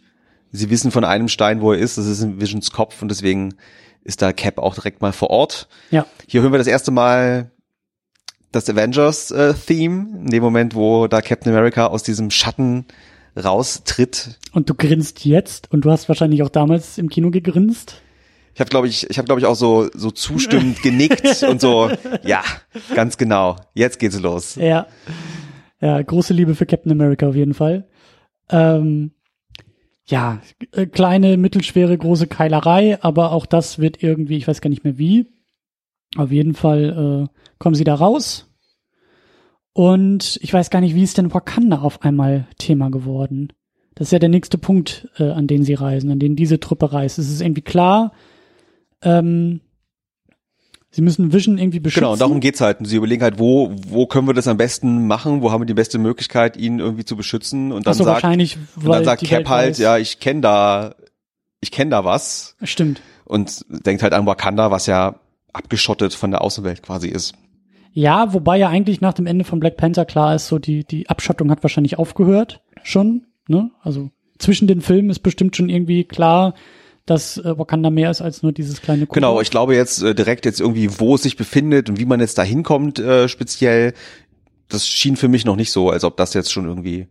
Sie 0.56 0.70
wissen 0.70 0.92
von 0.92 1.04
einem 1.04 1.26
Stein, 1.26 1.60
wo 1.60 1.72
er 1.72 1.80
ist. 1.80 1.98
Das 1.98 2.06
ist 2.06 2.22
in 2.22 2.40
Visions 2.40 2.70
Kopf 2.70 3.02
und 3.02 3.08
deswegen 3.08 3.54
ist 4.04 4.22
da 4.22 4.32
Cap 4.32 4.58
auch 4.58 4.76
direkt 4.76 5.02
mal 5.02 5.12
vor 5.12 5.30
Ort. 5.30 5.68
Ja. 5.90 6.06
Hier 6.28 6.42
hören 6.42 6.52
wir 6.52 6.58
das 6.58 6.68
erste 6.68 6.92
Mal 6.92 7.50
das 8.52 8.70
Avengers-Theme, 8.70 10.06
äh, 10.14 10.20
in 10.20 10.26
dem 10.28 10.42
Moment, 10.44 10.76
wo 10.76 11.08
da 11.08 11.22
Captain 11.22 11.52
America 11.52 11.86
aus 11.86 12.04
diesem 12.04 12.30
Schatten 12.30 12.86
raustritt. 13.36 14.38
Und 14.52 14.70
du 14.70 14.74
grinst 14.74 15.24
jetzt 15.24 15.72
und 15.72 15.84
du 15.84 15.90
hast 15.90 16.08
wahrscheinlich 16.08 16.44
auch 16.44 16.50
damals 16.50 16.98
im 16.98 17.08
Kino 17.08 17.32
gegrinst. 17.32 18.00
Ich 18.54 18.60
habe 18.60 18.70
glaube 18.70 18.86
ich, 18.86 19.10
ich 19.10 19.18
habe 19.18 19.26
glaube 19.26 19.40
ich 19.40 19.46
auch 19.46 19.56
so 19.56 19.88
so 19.92 20.12
zustimmend 20.12 20.82
genickt 20.82 21.42
und 21.48 21.60
so, 21.60 21.90
ja, 22.22 22.44
ganz 22.94 23.18
genau. 23.18 23.56
Jetzt 23.74 23.98
geht's 23.98 24.20
los. 24.20 24.54
Ja. 24.54 24.86
Ja, 25.80 26.00
große 26.00 26.32
Liebe 26.32 26.54
für 26.54 26.64
Captain 26.64 26.92
America 26.92 27.26
auf 27.26 27.34
jeden 27.34 27.54
Fall. 27.54 27.88
Ähm, 28.48 29.10
ja, 30.06 30.40
äh, 30.72 30.86
kleine, 30.86 31.36
mittelschwere, 31.36 31.96
große 31.96 32.26
Keilerei, 32.26 33.02
aber 33.02 33.32
auch 33.32 33.46
das 33.46 33.78
wird 33.78 34.02
irgendwie, 34.02 34.36
ich 34.36 34.46
weiß 34.46 34.60
gar 34.60 34.70
nicht 34.70 34.84
mehr 34.84 34.98
wie. 34.98 35.26
Auf 36.16 36.30
jeden 36.30 36.54
Fall 36.54 37.28
äh, 37.30 37.54
kommen 37.58 37.74
sie 37.74 37.84
da 37.84 37.94
raus. 37.94 38.50
Und 39.72 40.38
ich 40.42 40.52
weiß 40.52 40.70
gar 40.70 40.80
nicht, 40.80 40.94
wie 40.94 41.02
ist 41.02 41.18
denn 41.18 41.34
Wakanda 41.34 41.80
auf 41.80 42.02
einmal 42.02 42.46
Thema 42.58 42.90
geworden? 42.90 43.52
Das 43.94 44.08
ist 44.08 44.12
ja 44.12 44.18
der 44.18 44.28
nächste 44.28 44.58
Punkt, 44.58 45.08
äh, 45.18 45.30
an 45.30 45.46
den 45.46 45.64
sie 45.64 45.74
reisen, 45.74 46.10
an 46.10 46.18
den 46.18 46.36
diese 46.36 46.60
Truppe 46.60 46.92
reist. 46.92 47.18
Es 47.18 47.30
ist 47.30 47.40
irgendwie 47.40 47.62
klar, 47.62 48.12
ähm, 49.02 49.60
sie 50.94 51.02
müssen 51.02 51.32
Vision 51.32 51.58
irgendwie 51.58 51.80
beschützen. 51.80 52.04
Genau, 52.04 52.16
darum 52.16 52.38
geht's 52.38 52.60
halt. 52.60 52.78
Und 52.78 52.84
sie 52.84 52.96
überlegen 52.96 53.22
halt, 53.22 53.38
wo, 53.38 53.72
wo 53.88 54.06
können 54.06 54.28
wir 54.28 54.34
das 54.34 54.46
am 54.46 54.56
besten 54.56 55.06
machen? 55.06 55.42
Wo 55.42 55.50
haben 55.50 55.62
wir 55.62 55.66
die 55.66 55.74
beste 55.74 55.98
Möglichkeit, 55.98 56.56
ihn 56.56 56.78
irgendwie 56.78 57.04
zu 57.04 57.16
beschützen? 57.16 57.72
Und 57.72 57.86
dann 57.86 57.94
so, 57.94 58.04
sagt, 58.04 58.22
wahrscheinlich, 58.22 58.56
und 58.76 58.86
dann 58.86 59.04
sagt 59.04 59.24
Cap 59.24 59.48
halt, 59.48 59.78
ja, 59.78 59.98
ich 59.98 60.20
kenne 60.20 60.40
da, 60.40 60.94
ich 61.60 61.72
kenne 61.72 61.90
da 61.90 62.04
was. 62.04 62.56
Stimmt. 62.62 63.02
Und 63.24 63.64
denkt 63.68 64.02
halt 64.02 64.12
an 64.12 64.24
Wakanda, 64.26 64.70
was 64.70 64.86
ja 64.86 65.16
abgeschottet 65.52 66.14
von 66.14 66.30
der 66.30 66.42
Außenwelt 66.42 66.82
quasi 66.82 67.08
ist. 67.08 67.34
Ja, 67.92 68.32
wobei 68.32 68.56
ja 68.58 68.68
eigentlich 68.68 69.00
nach 69.00 69.14
dem 69.14 69.26
Ende 69.26 69.44
von 69.44 69.60
Black 69.60 69.76
Panther 69.76 70.04
klar 70.04 70.34
ist, 70.34 70.48
so 70.48 70.58
die, 70.58 70.84
die 70.84 71.08
Abschottung 71.08 71.50
hat 71.50 71.62
wahrscheinlich 71.62 71.98
aufgehört 71.98 72.60
schon, 72.82 73.26
ne? 73.48 73.70
Also 73.82 74.10
zwischen 74.38 74.66
den 74.66 74.80
Filmen 74.80 75.10
ist 75.10 75.20
bestimmt 75.20 75.56
schon 75.56 75.68
irgendwie 75.68 76.04
klar, 76.04 76.54
dass 77.06 77.36
äh, 77.38 77.58
Wakanda 77.58 77.90
mehr 77.90 78.10
ist 78.10 78.22
als 78.22 78.42
nur 78.42 78.52
dieses 78.52 78.80
kleine 78.80 79.06
Kuchen. 79.06 79.14
Genau, 79.14 79.40
ich 79.40 79.50
glaube 79.50 79.74
jetzt 79.74 80.02
äh, 80.02 80.14
direkt 80.14 80.46
jetzt 80.46 80.60
irgendwie, 80.60 80.98
wo 80.98 81.16
es 81.16 81.22
sich 81.22 81.36
befindet 81.36 81.90
und 81.90 81.98
wie 81.98 82.06
man 82.06 82.20
jetzt 82.20 82.38
da 82.38 82.42
hinkommt, 82.42 82.98
äh, 82.98 83.28
speziell, 83.28 83.92
das 84.68 84.86
schien 84.88 85.16
für 85.16 85.28
mich 85.28 85.44
noch 85.44 85.56
nicht 85.56 85.70
so, 85.70 85.90
als 85.90 86.04
ob 86.04 86.16
das 86.16 86.32
jetzt 86.34 86.50
schon 86.50 86.66
irgendwie. 86.66 87.08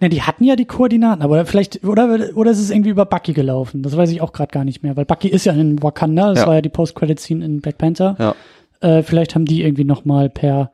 Ne, 0.00 0.08
die 0.08 0.22
hatten 0.22 0.44
ja 0.44 0.56
die 0.56 0.64
Koordinaten, 0.64 1.22
aber 1.22 1.46
vielleicht, 1.46 1.84
oder, 1.84 2.18
oder 2.34 2.50
ist 2.50 2.58
es 2.58 2.70
irgendwie 2.70 2.90
über 2.90 3.06
Bucky 3.06 3.32
gelaufen? 3.32 3.82
Das 3.82 3.96
weiß 3.96 4.10
ich 4.10 4.20
auch 4.20 4.32
gerade 4.32 4.50
gar 4.50 4.64
nicht 4.64 4.82
mehr, 4.82 4.96
weil 4.96 5.04
Bucky 5.04 5.28
ist 5.28 5.46
ja 5.46 5.52
in 5.52 5.82
Wakanda, 5.82 6.30
das 6.30 6.40
ja. 6.40 6.46
war 6.46 6.54
ja 6.56 6.62
die 6.62 6.68
Post-Credit-Scene 6.68 7.44
in 7.44 7.60
Black 7.60 7.78
Panther. 7.78 8.16
Ja. 8.18 8.34
Äh, 8.80 9.02
vielleicht 9.02 9.34
haben 9.34 9.44
die 9.44 9.62
irgendwie 9.62 9.84
noch 9.84 10.04
mal 10.04 10.28
per, 10.28 10.72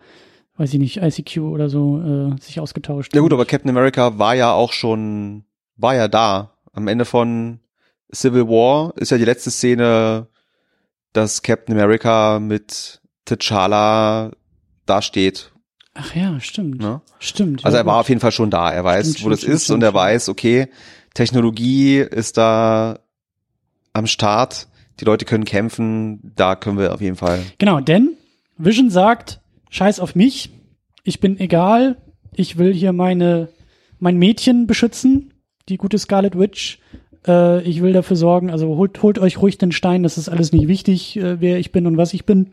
weiß 0.56 0.72
ich 0.72 0.80
nicht, 0.80 0.96
ICQ 1.02 1.38
oder 1.38 1.68
so 1.68 2.00
äh, 2.00 2.40
sich 2.40 2.58
ausgetauscht. 2.58 3.14
Ja 3.14 3.20
gut, 3.20 3.32
aber 3.32 3.44
Captain 3.44 3.70
America 3.70 4.18
war 4.18 4.34
ja 4.34 4.52
auch 4.52 4.72
schon, 4.72 5.44
war 5.76 5.94
ja 5.94 6.08
da. 6.08 6.54
Am 6.72 6.88
Ende 6.88 7.04
von 7.04 7.60
Civil 8.14 8.46
War 8.48 8.92
ist 8.96 9.10
ja 9.10 9.18
die 9.18 9.24
letzte 9.24 9.50
Szene, 9.50 10.28
dass 11.12 11.42
Captain 11.42 11.74
America 11.76 12.38
mit 12.38 13.00
T'Challa 13.26 14.32
dasteht. 14.86 15.52
Ach 15.94 16.14
ja, 16.14 16.40
stimmt. 16.40 16.80
Ne? 16.80 17.02
Stimmt. 17.18 17.64
Also 17.64 17.76
ja, 17.76 17.82
er 17.82 17.86
war 17.86 17.96
gut. 17.96 18.00
auf 18.00 18.08
jeden 18.08 18.20
Fall 18.20 18.32
schon 18.32 18.50
da. 18.50 18.70
Er 18.70 18.84
weiß, 18.84 19.10
stimmt, 19.10 19.14
wo 19.14 19.18
stimmt, 19.18 19.32
das 19.32 19.40
stimmt, 19.40 19.54
ist 19.54 19.70
und 19.70 19.82
er 19.82 19.94
weiß, 19.94 20.28
okay, 20.28 20.68
Technologie 21.14 21.98
ist 21.98 22.38
da 22.38 22.98
am 23.92 24.06
Start 24.06 24.68
die 25.00 25.04
Leute 25.04 25.24
können 25.24 25.44
kämpfen, 25.44 26.32
da 26.36 26.54
können 26.54 26.78
wir 26.78 26.94
auf 26.94 27.00
jeden 27.00 27.16
Fall. 27.16 27.42
Genau, 27.58 27.80
denn 27.80 28.16
Vision 28.56 28.90
sagt, 28.90 29.40
scheiß 29.70 30.00
auf 30.00 30.14
mich, 30.14 30.50
ich 31.02 31.20
bin 31.20 31.40
egal, 31.40 31.96
ich 32.32 32.58
will 32.58 32.72
hier 32.72 32.92
meine, 32.92 33.48
mein 33.98 34.16
Mädchen 34.16 34.66
beschützen, 34.66 35.34
die 35.68 35.76
gute 35.76 35.98
Scarlet 35.98 36.38
Witch. 36.38 36.78
Äh, 37.26 37.62
ich 37.62 37.82
will 37.82 37.92
dafür 37.92 38.16
sorgen, 38.16 38.50
also 38.50 38.68
holt, 38.76 39.02
holt 39.02 39.18
euch 39.18 39.40
ruhig 39.40 39.58
den 39.58 39.72
Stein, 39.72 40.02
das 40.02 40.18
ist 40.18 40.28
alles 40.28 40.52
nicht 40.52 40.68
wichtig, 40.68 41.16
äh, 41.16 41.40
wer 41.40 41.58
ich 41.58 41.72
bin 41.72 41.86
und 41.86 41.96
was 41.96 42.14
ich 42.14 42.24
bin. 42.24 42.52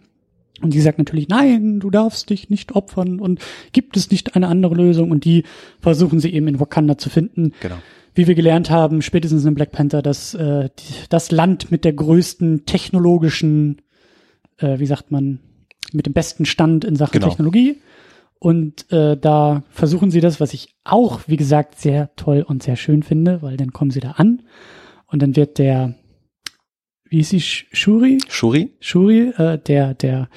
Und 0.62 0.74
die 0.74 0.82
sagt 0.82 0.98
natürlich, 0.98 1.30
nein, 1.30 1.80
du 1.80 1.90
darfst 1.90 2.30
dich 2.30 2.50
nicht 2.50 2.74
opfern 2.74 3.20
und 3.20 3.40
gibt 3.72 3.96
es 3.96 4.12
nicht 4.12 4.36
eine 4.36 4.48
andere 4.48 4.76
Lösung. 4.76 5.10
Und 5.10 5.24
die 5.24 5.44
versuchen 5.80 6.20
sie 6.20 6.34
eben 6.34 6.50
in 6.50 6.60
Wakanda 6.60 6.98
zu 6.98 7.10
finden. 7.10 7.54
Genau 7.62 7.78
wie 8.16 8.28
wir 8.28 8.36
gelernt 8.36 8.70
haben, 8.70 9.02
spätestens 9.02 9.46
in 9.46 9.56
Black 9.56 9.72
Panther, 9.72 10.02
dass 10.02 10.34
äh, 10.34 10.70
die, 10.78 10.94
das 11.10 11.32
Land 11.32 11.72
mit 11.72 11.86
der 11.86 11.94
größten 11.94 12.66
technologischen, 12.66 13.82
äh, 14.58 14.80
wie 14.80 14.86
sagt 14.86 15.10
man, 15.10 15.40
mit 15.94 16.06
dem 16.06 16.14
besten 16.14 16.46
Stand 16.46 16.84
in 16.84 16.98
Sachen 16.98 17.14
genau. 17.14 17.30
Technologie. 17.30 17.78
Und 18.40 18.90
äh, 18.92 19.18
da 19.18 19.64
versuchen 19.70 20.12
sie 20.12 20.22
das, 20.22 20.40
was 20.40 20.54
ich 20.54 20.76
auch, 20.86 21.22
wie 21.28 21.36
gesagt, 21.36 21.78
sehr 21.78 22.16
toll 22.16 22.44
und 22.48 22.64
sehr 22.64 22.78
schön 22.78 23.04
finde, 23.04 23.42
weil 23.42 23.58
dann 23.58 23.74
kommen 23.74 23.92
sie 23.92 24.00
da 24.00 24.12
an 24.12 24.44
und 25.08 25.22
dann 25.22 25.36
wird 25.36 25.58
der, 25.58 25.96
wie 27.04 27.20
ist 27.20 27.30
sie, 27.30 27.42
Shuri? 27.42 28.20
Shuri? 28.30 28.72
Shuri, 28.80 29.34
äh, 29.38 29.58
der, 29.58 29.94
der 29.94 30.30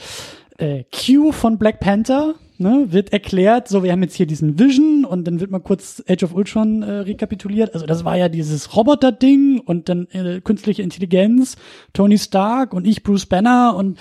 äh, 0.58 0.82
Q 0.92 1.30
von 1.30 1.58
Black 1.58 1.78
Panther 1.78 2.34
ne, 2.58 2.86
wird 2.90 3.12
erklärt, 3.12 3.68
so 3.68 3.84
wir 3.84 3.92
haben 3.92 4.02
jetzt 4.02 4.16
hier 4.16 4.26
diesen 4.26 4.58
Vision 4.58 5.04
und 5.04 5.24
dann 5.24 5.38
wird 5.38 5.52
mal 5.52 5.60
kurz 5.60 6.02
Age 6.08 6.24
of 6.24 6.34
Ultron 6.34 6.82
äh, 6.82 6.90
rekapituliert. 6.90 7.72
Also 7.72 7.86
das 7.86 8.04
war 8.04 8.16
ja 8.16 8.28
dieses 8.28 8.76
Roboter-Ding 8.76 9.60
und 9.60 9.88
dann 9.88 10.08
äh, 10.12 10.40
künstliche 10.40 10.82
Intelligenz, 10.82 11.56
Tony 11.92 12.18
Stark 12.18 12.74
und 12.74 12.84
ich 12.84 13.04
Bruce 13.04 13.26
Banner 13.26 13.76
und 13.76 13.98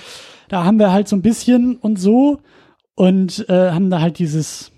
da 0.50 0.64
haben 0.64 0.80
wir 0.80 0.92
halt 0.92 1.08
so 1.08 1.16
ein 1.16 1.22
bisschen 1.22 1.76
und 1.76 2.00
so 2.00 2.40
und 2.96 3.48
äh, 3.50 3.72
haben 3.72 3.90
da 3.90 4.02
halt 4.02 4.20
dieses 4.20 4.72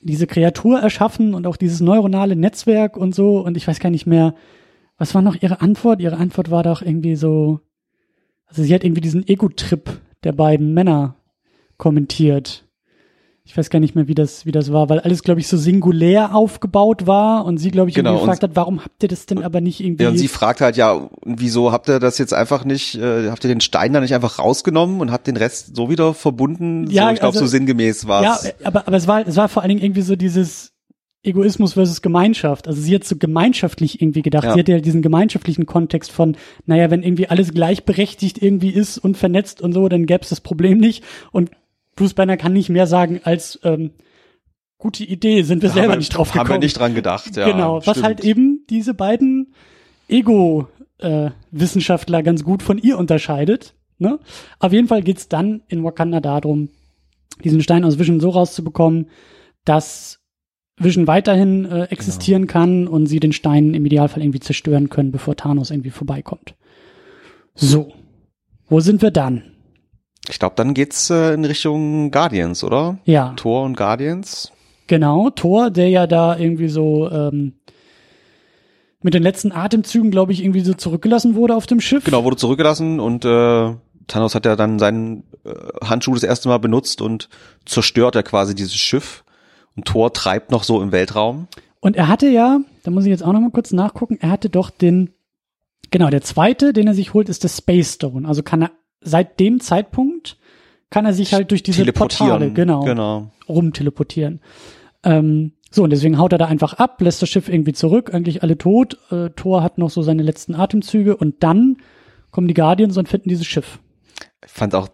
diese 0.00 0.26
Kreatur 0.26 0.80
erschaffen 0.80 1.34
und 1.34 1.46
auch 1.46 1.56
dieses 1.56 1.80
neuronale 1.80 2.36
Netzwerk 2.36 2.96
und 2.96 3.14
so 3.14 3.40
und 3.40 3.56
ich 3.56 3.66
weiß 3.66 3.80
gar 3.80 3.90
nicht 3.90 4.06
mehr, 4.06 4.34
was 4.98 5.14
war 5.14 5.22
noch 5.22 5.40
ihre 5.40 5.60
Antwort? 5.60 6.00
Ihre 6.00 6.16
Antwort 6.16 6.50
war 6.50 6.62
doch 6.62 6.82
irgendwie 6.82 7.16
so, 7.16 7.60
also 8.46 8.62
sie 8.62 8.74
hat 8.74 8.84
irgendwie 8.84 9.00
diesen 9.00 9.26
Ego-Trip 9.26 10.00
der 10.24 10.32
beiden 10.32 10.74
Männer 10.74 11.16
kommentiert. 11.76 12.67
Ich 13.48 13.56
weiß 13.56 13.70
gar 13.70 13.80
nicht 13.80 13.94
mehr, 13.94 14.08
wie 14.08 14.14
das, 14.14 14.44
wie 14.44 14.52
das 14.52 14.74
war, 14.74 14.90
weil 14.90 15.00
alles, 15.00 15.22
glaube 15.22 15.40
ich, 15.40 15.48
so 15.48 15.56
singulär 15.56 16.34
aufgebaut 16.34 17.06
war 17.06 17.46
und 17.46 17.56
sie, 17.56 17.70
glaube 17.70 17.88
ich, 17.88 17.96
Genau, 17.96 18.18
gefragt 18.18 18.42
hat, 18.42 18.50
warum 18.52 18.84
habt 18.84 19.02
ihr 19.02 19.08
das 19.08 19.24
denn 19.24 19.42
aber 19.42 19.62
nicht 19.62 19.80
irgendwie. 19.80 20.02
Ja, 20.02 20.10
und 20.10 20.18
sie 20.18 20.28
fragt 20.28 20.60
halt, 20.60 20.76
ja, 20.76 21.08
wieso 21.24 21.72
habt 21.72 21.88
ihr 21.88 21.98
das 21.98 22.18
jetzt 22.18 22.34
einfach 22.34 22.66
nicht, 22.66 22.96
äh, 22.96 23.30
habt 23.30 23.42
ihr 23.44 23.48
den 23.48 23.62
Stein 23.62 23.94
da 23.94 24.00
nicht 24.00 24.14
einfach 24.14 24.38
rausgenommen 24.38 25.00
und 25.00 25.10
habt 25.10 25.26
den 25.26 25.38
Rest 25.38 25.74
so 25.74 25.88
wieder 25.88 26.12
verbunden? 26.12 26.90
Ja, 26.90 27.06
so, 27.06 27.14
ich 27.14 27.20
glaube, 27.20 27.36
also- 27.36 27.40
so 27.40 27.46
sinngemäß 27.46 28.06
war 28.06 28.22
ja, 28.22 28.38
es. 28.38 28.54
aber, 28.66 28.86
aber 28.86 28.96
es 28.98 29.06
war, 29.06 29.26
es 29.26 29.36
war 29.36 29.48
vor 29.48 29.62
allen 29.62 29.70
Dingen 29.70 29.82
irgendwie 29.82 30.02
so 30.02 30.14
dieses 30.14 30.74
Egoismus 31.22 31.72
versus 31.72 32.02
Gemeinschaft. 32.02 32.68
Also 32.68 32.82
sie 32.82 32.94
hat 32.94 33.04
so 33.04 33.16
gemeinschaftlich 33.16 34.02
irgendwie 34.02 34.20
gedacht. 34.20 34.44
Ja. 34.44 34.52
Sie 34.52 34.60
hatte 34.60 34.72
ja 34.72 34.80
diesen 34.80 35.00
gemeinschaftlichen 35.00 35.64
Kontext 35.64 36.12
von, 36.12 36.36
naja, 36.66 36.90
wenn 36.90 37.02
irgendwie 37.02 37.28
alles 37.28 37.54
gleichberechtigt 37.54 38.42
irgendwie 38.42 38.70
ist 38.70 38.98
und 38.98 39.16
vernetzt 39.16 39.62
und 39.62 39.72
so, 39.72 39.88
dann 39.88 40.04
gäbe 40.04 40.20
es 40.22 40.28
das 40.28 40.42
Problem 40.42 40.76
nicht. 40.76 41.02
Und 41.32 41.50
Bruce 41.98 42.14
Banner 42.14 42.36
kann 42.36 42.52
nicht 42.52 42.68
mehr 42.68 42.86
sagen 42.86 43.20
als 43.24 43.58
ähm, 43.64 43.90
gute 44.78 45.02
Idee, 45.02 45.42
sind 45.42 45.62
wir 45.62 45.70
selber 45.70 45.88
haben 45.88 45.94
wir, 45.94 45.98
nicht 45.98 46.16
drauf 46.16 46.30
gekommen. 46.30 46.48
Haben 46.48 46.54
wir 46.54 46.60
nicht 46.60 46.78
dran 46.78 46.94
gedacht, 46.94 47.36
ja. 47.36 47.50
genau, 47.50 47.78
was 47.78 47.96
stimmt. 47.96 48.06
halt 48.06 48.24
eben 48.24 48.64
diese 48.70 48.94
beiden 48.94 49.52
Ego-Wissenschaftler 50.08 52.22
ganz 52.22 52.44
gut 52.44 52.62
von 52.62 52.78
ihr 52.78 52.96
unterscheidet. 52.98 53.74
Ne? 53.98 54.20
Auf 54.60 54.72
jeden 54.72 54.86
Fall 54.86 55.02
geht's 55.02 55.28
dann 55.28 55.62
in 55.66 55.82
Wakanda 55.82 56.20
darum, 56.20 56.68
diesen 57.42 57.62
Stein 57.62 57.84
aus 57.84 57.98
Vision 57.98 58.20
so 58.20 58.30
rauszubekommen, 58.30 59.10
dass 59.64 60.20
Vision 60.76 61.08
weiterhin 61.08 61.64
äh, 61.64 61.86
existieren 61.86 62.42
Genau. 62.42 62.52
kann 62.52 62.86
und 62.86 63.06
sie 63.06 63.18
den 63.18 63.32
Stein 63.32 63.74
im 63.74 63.84
Idealfall 63.84 64.22
irgendwie 64.22 64.38
zerstören 64.38 64.88
können, 64.88 65.10
bevor 65.10 65.34
Thanos 65.34 65.72
irgendwie 65.72 65.90
vorbeikommt. 65.90 66.54
So, 67.56 67.92
wo 68.68 68.78
sind 68.78 69.02
wir 69.02 69.10
dann? 69.10 69.42
Ich 70.28 70.38
glaube, 70.38 70.54
dann 70.56 70.74
geht's 70.74 71.10
äh, 71.10 71.32
in 71.34 71.44
Richtung 71.44 72.10
Guardians, 72.10 72.62
oder? 72.64 72.98
Ja, 73.04 73.32
Thor 73.36 73.64
und 73.64 73.76
Guardians. 73.76 74.52
genau, 74.86 75.30
Thor, 75.30 75.70
der 75.70 75.88
ja 75.88 76.06
da 76.06 76.36
irgendwie 76.36 76.68
so 76.68 77.10
ähm, 77.10 77.54
mit 79.00 79.14
den 79.14 79.22
letzten 79.22 79.52
Atemzügen, 79.52 80.10
glaube 80.10 80.32
ich, 80.32 80.42
irgendwie 80.42 80.60
so 80.60 80.74
zurückgelassen 80.74 81.34
wurde 81.34 81.54
auf 81.54 81.66
dem 81.66 81.80
Schiff. 81.80 82.04
Genau, 82.04 82.24
wurde 82.24 82.36
zurückgelassen 82.36 83.00
und 83.00 83.24
äh, 83.24 83.74
Thanos 84.08 84.34
hat 84.34 84.44
ja 84.46 84.56
dann 84.56 84.78
seinen 84.78 85.24
äh, 85.44 85.52
Handschuh 85.84 86.14
das 86.14 86.22
erste 86.24 86.48
Mal 86.48 86.58
benutzt 86.58 87.00
und 87.00 87.28
zerstört 87.64 88.14
ja 88.14 88.22
quasi 88.22 88.54
dieses 88.54 88.76
Schiff. 88.76 89.24
Und 89.76 89.86
Thor 89.86 90.12
treibt 90.12 90.50
noch 90.50 90.64
so 90.64 90.82
im 90.82 90.90
Weltraum. 90.90 91.46
Und 91.80 91.94
er 91.94 92.08
hatte 92.08 92.28
ja, 92.28 92.60
da 92.82 92.90
muss 92.90 93.04
ich 93.04 93.10
jetzt 93.10 93.22
auch 93.22 93.32
noch 93.32 93.40
mal 93.40 93.52
kurz 93.52 93.72
nachgucken, 93.72 94.18
er 94.20 94.30
hatte 94.30 94.50
doch 94.50 94.70
den, 94.70 95.10
genau, 95.92 96.10
der 96.10 96.22
zweite, 96.22 96.72
den 96.72 96.88
er 96.88 96.94
sich 96.94 97.14
holt, 97.14 97.28
ist 97.28 97.44
der 97.44 97.48
Space 97.48 97.94
Stone. 97.94 98.26
Also 98.26 98.42
kann 98.42 98.62
er 98.62 98.70
seit 99.00 99.40
dem 99.40 99.60
Zeitpunkt, 99.60 100.38
kann 100.90 101.04
er 101.04 101.12
sich 101.12 101.34
halt 101.34 101.50
durch 101.50 101.62
diese 101.62 101.84
Portale, 101.92 102.50
genau, 102.50 102.84
genau. 102.84 103.30
rumteleportieren. 103.48 104.40
Ähm, 105.04 105.52
so, 105.70 105.84
und 105.84 105.90
deswegen 105.90 106.18
haut 106.18 106.32
er 106.32 106.38
da 106.38 106.46
einfach 106.46 106.74
ab, 106.74 107.00
lässt 107.02 107.20
das 107.20 107.28
Schiff 107.28 107.48
irgendwie 107.48 107.74
zurück, 107.74 108.14
eigentlich 108.14 108.42
alle 108.42 108.56
tot. 108.56 108.98
Äh, 109.10 109.30
Thor 109.30 109.62
hat 109.62 109.76
noch 109.76 109.90
so 109.90 110.02
seine 110.02 110.22
letzten 110.22 110.54
Atemzüge 110.54 111.16
und 111.16 111.42
dann 111.42 111.76
kommen 112.30 112.48
die 112.48 112.54
Guardians 112.54 112.96
und 112.96 113.08
finden 113.08 113.28
dieses 113.28 113.46
Schiff. 113.46 113.78
Ich 114.44 114.52
fand 114.52 114.74
auch, 114.74 114.88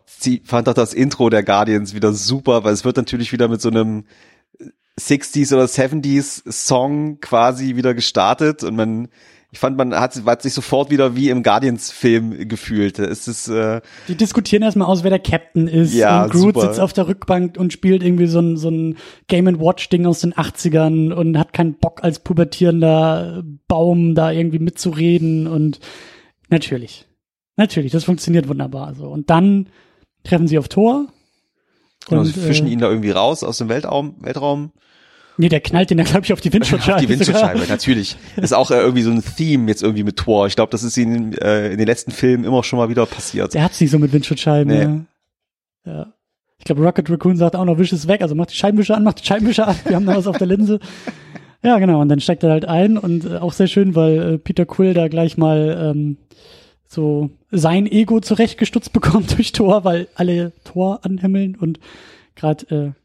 fand 0.44 0.68
auch 0.68 0.74
das 0.74 0.94
Intro 0.94 1.30
der 1.30 1.44
Guardians 1.44 1.94
wieder 1.94 2.12
super, 2.12 2.64
weil 2.64 2.72
es 2.72 2.84
wird 2.84 2.96
natürlich 2.96 3.32
wieder 3.32 3.46
mit 3.48 3.60
so 3.60 3.68
einem 3.68 4.04
60s 4.98 5.52
oder 5.52 5.64
70s 5.64 6.50
Song 6.50 7.20
quasi 7.20 7.76
wieder 7.76 7.94
gestartet 7.94 8.64
und 8.64 8.74
man, 8.76 9.08
ich 9.54 9.60
fand, 9.60 9.76
man 9.76 9.94
hat, 9.94 10.20
hat 10.26 10.42
sich 10.42 10.52
sofort 10.52 10.90
wieder 10.90 11.14
wie 11.14 11.28
im 11.28 11.44
Guardians-Film 11.44 12.48
gefühlt. 12.48 12.98
Es 12.98 13.28
ist, 13.28 13.46
äh, 13.46 13.82
Die 14.08 14.16
diskutieren 14.16 14.64
erstmal 14.64 14.88
aus, 14.88 15.04
wer 15.04 15.10
der 15.10 15.20
Captain 15.20 15.68
ist. 15.68 15.94
Ja, 15.94 16.24
und 16.24 16.32
Groot 16.32 16.54
super. 16.56 16.60
sitzt 16.62 16.80
auf 16.80 16.92
der 16.92 17.06
Rückbank 17.06 17.56
und 17.56 17.72
spielt 17.72 18.02
irgendwie 18.02 18.26
so 18.26 18.40
ein, 18.40 18.56
so 18.56 18.68
ein 18.68 18.96
Game 19.28 19.46
Watch-Ding 19.46 20.06
aus 20.06 20.22
den 20.22 20.34
80ern 20.34 21.12
und 21.12 21.38
hat 21.38 21.52
keinen 21.52 21.74
Bock 21.74 22.02
als 22.02 22.18
pubertierender 22.18 23.44
Baum 23.68 24.16
da 24.16 24.32
irgendwie 24.32 24.58
mitzureden 24.58 25.46
und 25.46 25.78
natürlich. 26.50 27.06
Natürlich, 27.54 27.92
das 27.92 28.02
funktioniert 28.02 28.48
wunderbar 28.48 28.96
so. 28.96 29.06
Und 29.06 29.30
dann 29.30 29.68
treffen 30.24 30.48
sie 30.48 30.58
auf 30.58 30.66
Thor. 30.66 31.06
genau, 32.08 32.22
und, 32.22 32.26
sie 32.26 32.32
fischen 32.32 32.66
äh, 32.66 32.70
ihn 32.70 32.80
da 32.80 32.88
irgendwie 32.88 33.12
raus 33.12 33.44
aus 33.44 33.58
dem 33.58 33.68
Weltraum, 33.68 34.16
Weltraum. 34.18 34.72
Nee, 35.36 35.48
der 35.48 35.60
knallt 35.60 35.90
den 35.90 35.98
ja, 35.98 36.04
glaube 36.04 36.24
ich, 36.24 36.32
auf 36.32 36.40
die 36.40 36.52
Windschutzscheibe. 36.52 36.96
Auf 36.96 37.00
die 37.02 37.08
Windschutzscheibe, 37.08 37.58
sogar. 37.58 37.74
natürlich. 37.74 38.16
Ist 38.36 38.54
auch 38.54 38.70
äh, 38.70 38.76
irgendwie 38.76 39.02
so 39.02 39.10
ein 39.10 39.22
Theme 39.36 39.68
jetzt 39.68 39.82
irgendwie 39.82 40.04
mit 40.04 40.16
Thor. 40.16 40.46
Ich 40.46 40.54
glaube, 40.54 40.70
das 40.70 40.84
ist 40.84 40.96
in, 40.96 41.32
äh, 41.38 41.72
in 41.72 41.78
den 41.78 41.86
letzten 41.86 42.12
Filmen 42.12 42.44
immer 42.44 42.62
schon 42.62 42.78
mal 42.78 42.88
wieder 42.88 43.04
passiert. 43.06 43.52
Der 43.54 43.64
hat's 43.64 43.80
nicht 43.80 43.90
so 43.90 43.98
mit 43.98 44.12
Windschutzscheiben. 44.12 44.72
Nee. 44.72 45.90
Ja. 45.90 45.92
ja. 45.92 46.12
Ich 46.58 46.64
glaube, 46.64 46.82
Rocket 46.82 47.10
Raccoon 47.10 47.36
sagt 47.36 47.56
auch 47.56 47.64
noch, 47.64 47.78
wisch 47.78 47.92
es 47.92 48.06
weg. 48.06 48.22
Also 48.22 48.34
macht 48.34 48.50
die 48.50 48.56
Scheibenwischer 48.56 48.96
an, 48.96 49.02
macht 49.02 49.20
die 49.20 49.26
Scheibenwischer 49.26 49.68
an. 49.68 49.76
Wir 49.84 49.96
haben 49.96 50.06
da 50.06 50.16
was 50.16 50.26
auf 50.26 50.38
der 50.38 50.46
Linse. 50.46 50.78
Ja, 51.62 51.78
genau. 51.78 52.00
Und 52.00 52.08
dann 52.10 52.20
steigt 52.20 52.42
er 52.44 52.50
halt 52.50 52.66
ein 52.66 52.96
und 52.96 53.24
äh, 53.24 53.36
auch 53.38 53.52
sehr 53.52 53.66
schön, 53.66 53.94
weil 53.94 54.34
äh, 54.34 54.38
Peter 54.38 54.66
Quill 54.66 54.94
da 54.94 55.08
gleich 55.08 55.36
mal 55.36 55.92
ähm, 55.94 56.18
so 56.86 57.30
sein 57.50 57.86
Ego 57.86 58.20
zurechtgestutzt 58.20 58.92
bekommt 58.94 59.36
durch 59.36 59.52
Thor, 59.52 59.84
weil 59.84 60.08
alle 60.14 60.52
Thor 60.64 61.00
anhimmeln 61.02 61.56
und 61.56 61.80
gerade 62.36 62.94
äh, 62.94 63.03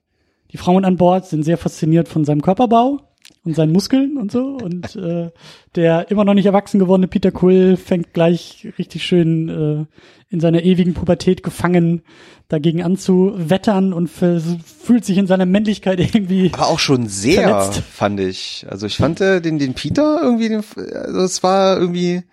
die 0.52 0.58
Frauen 0.58 0.86
an 0.86 0.98
Bord 0.98 1.26
sind 1.26 1.44
sehr 1.44 1.58
fasziniert 1.58 2.08
von 2.08 2.26
seinem 2.26 2.42
Körperbau 2.42 3.00
und 3.44 3.56
seinen 3.56 3.72
Muskeln 3.72 4.18
und 4.18 4.32
so. 4.32 4.58
Und 4.62 4.96
äh, 4.96 5.32
der 5.76 6.10
immer 6.12 6.26
noch 6.26 6.34
nicht 6.34 6.46
erwachsen 6.46 6.80
gewordene 6.80 7.08
Peter 7.08 7.32
Quill 7.32 7.78
fängt 7.78 8.14
gleich 8.14 8.68
richtig 8.78 9.04
schön 9.04 9.50
äh, 9.50 9.86
in 10.34 10.40
seiner 10.40 10.64
ewigen 10.64 10.94
Pubertät 10.94 11.44
gefangen 11.44 12.04
dagegen 12.48 12.82
anzuwettern 12.84 13.94
und 13.94 14.08
fühlt 14.08 15.06
sich 15.06 15.18
in 15.18 15.28
seiner 15.28 15.46
Männlichkeit 15.46 16.00
irgendwie. 16.00 16.52
Aber 16.54 16.68
auch 16.68 16.80
schon 16.80 17.08
sehr, 17.08 17.48
Verletzt. 17.48 17.82
fand 17.92 18.20
ich. 18.20 18.66
Also 18.68 18.88
ich 18.88 18.98
fand 18.98 19.22
äh, 19.22 19.40
den, 19.40 19.60
den 19.60 19.76
Peter 19.76 20.20
irgendwie, 20.22 20.50
den, 20.50 20.64
also 20.76 21.20
es 21.20 21.44
war 21.44 21.78
irgendwie, 21.78 22.24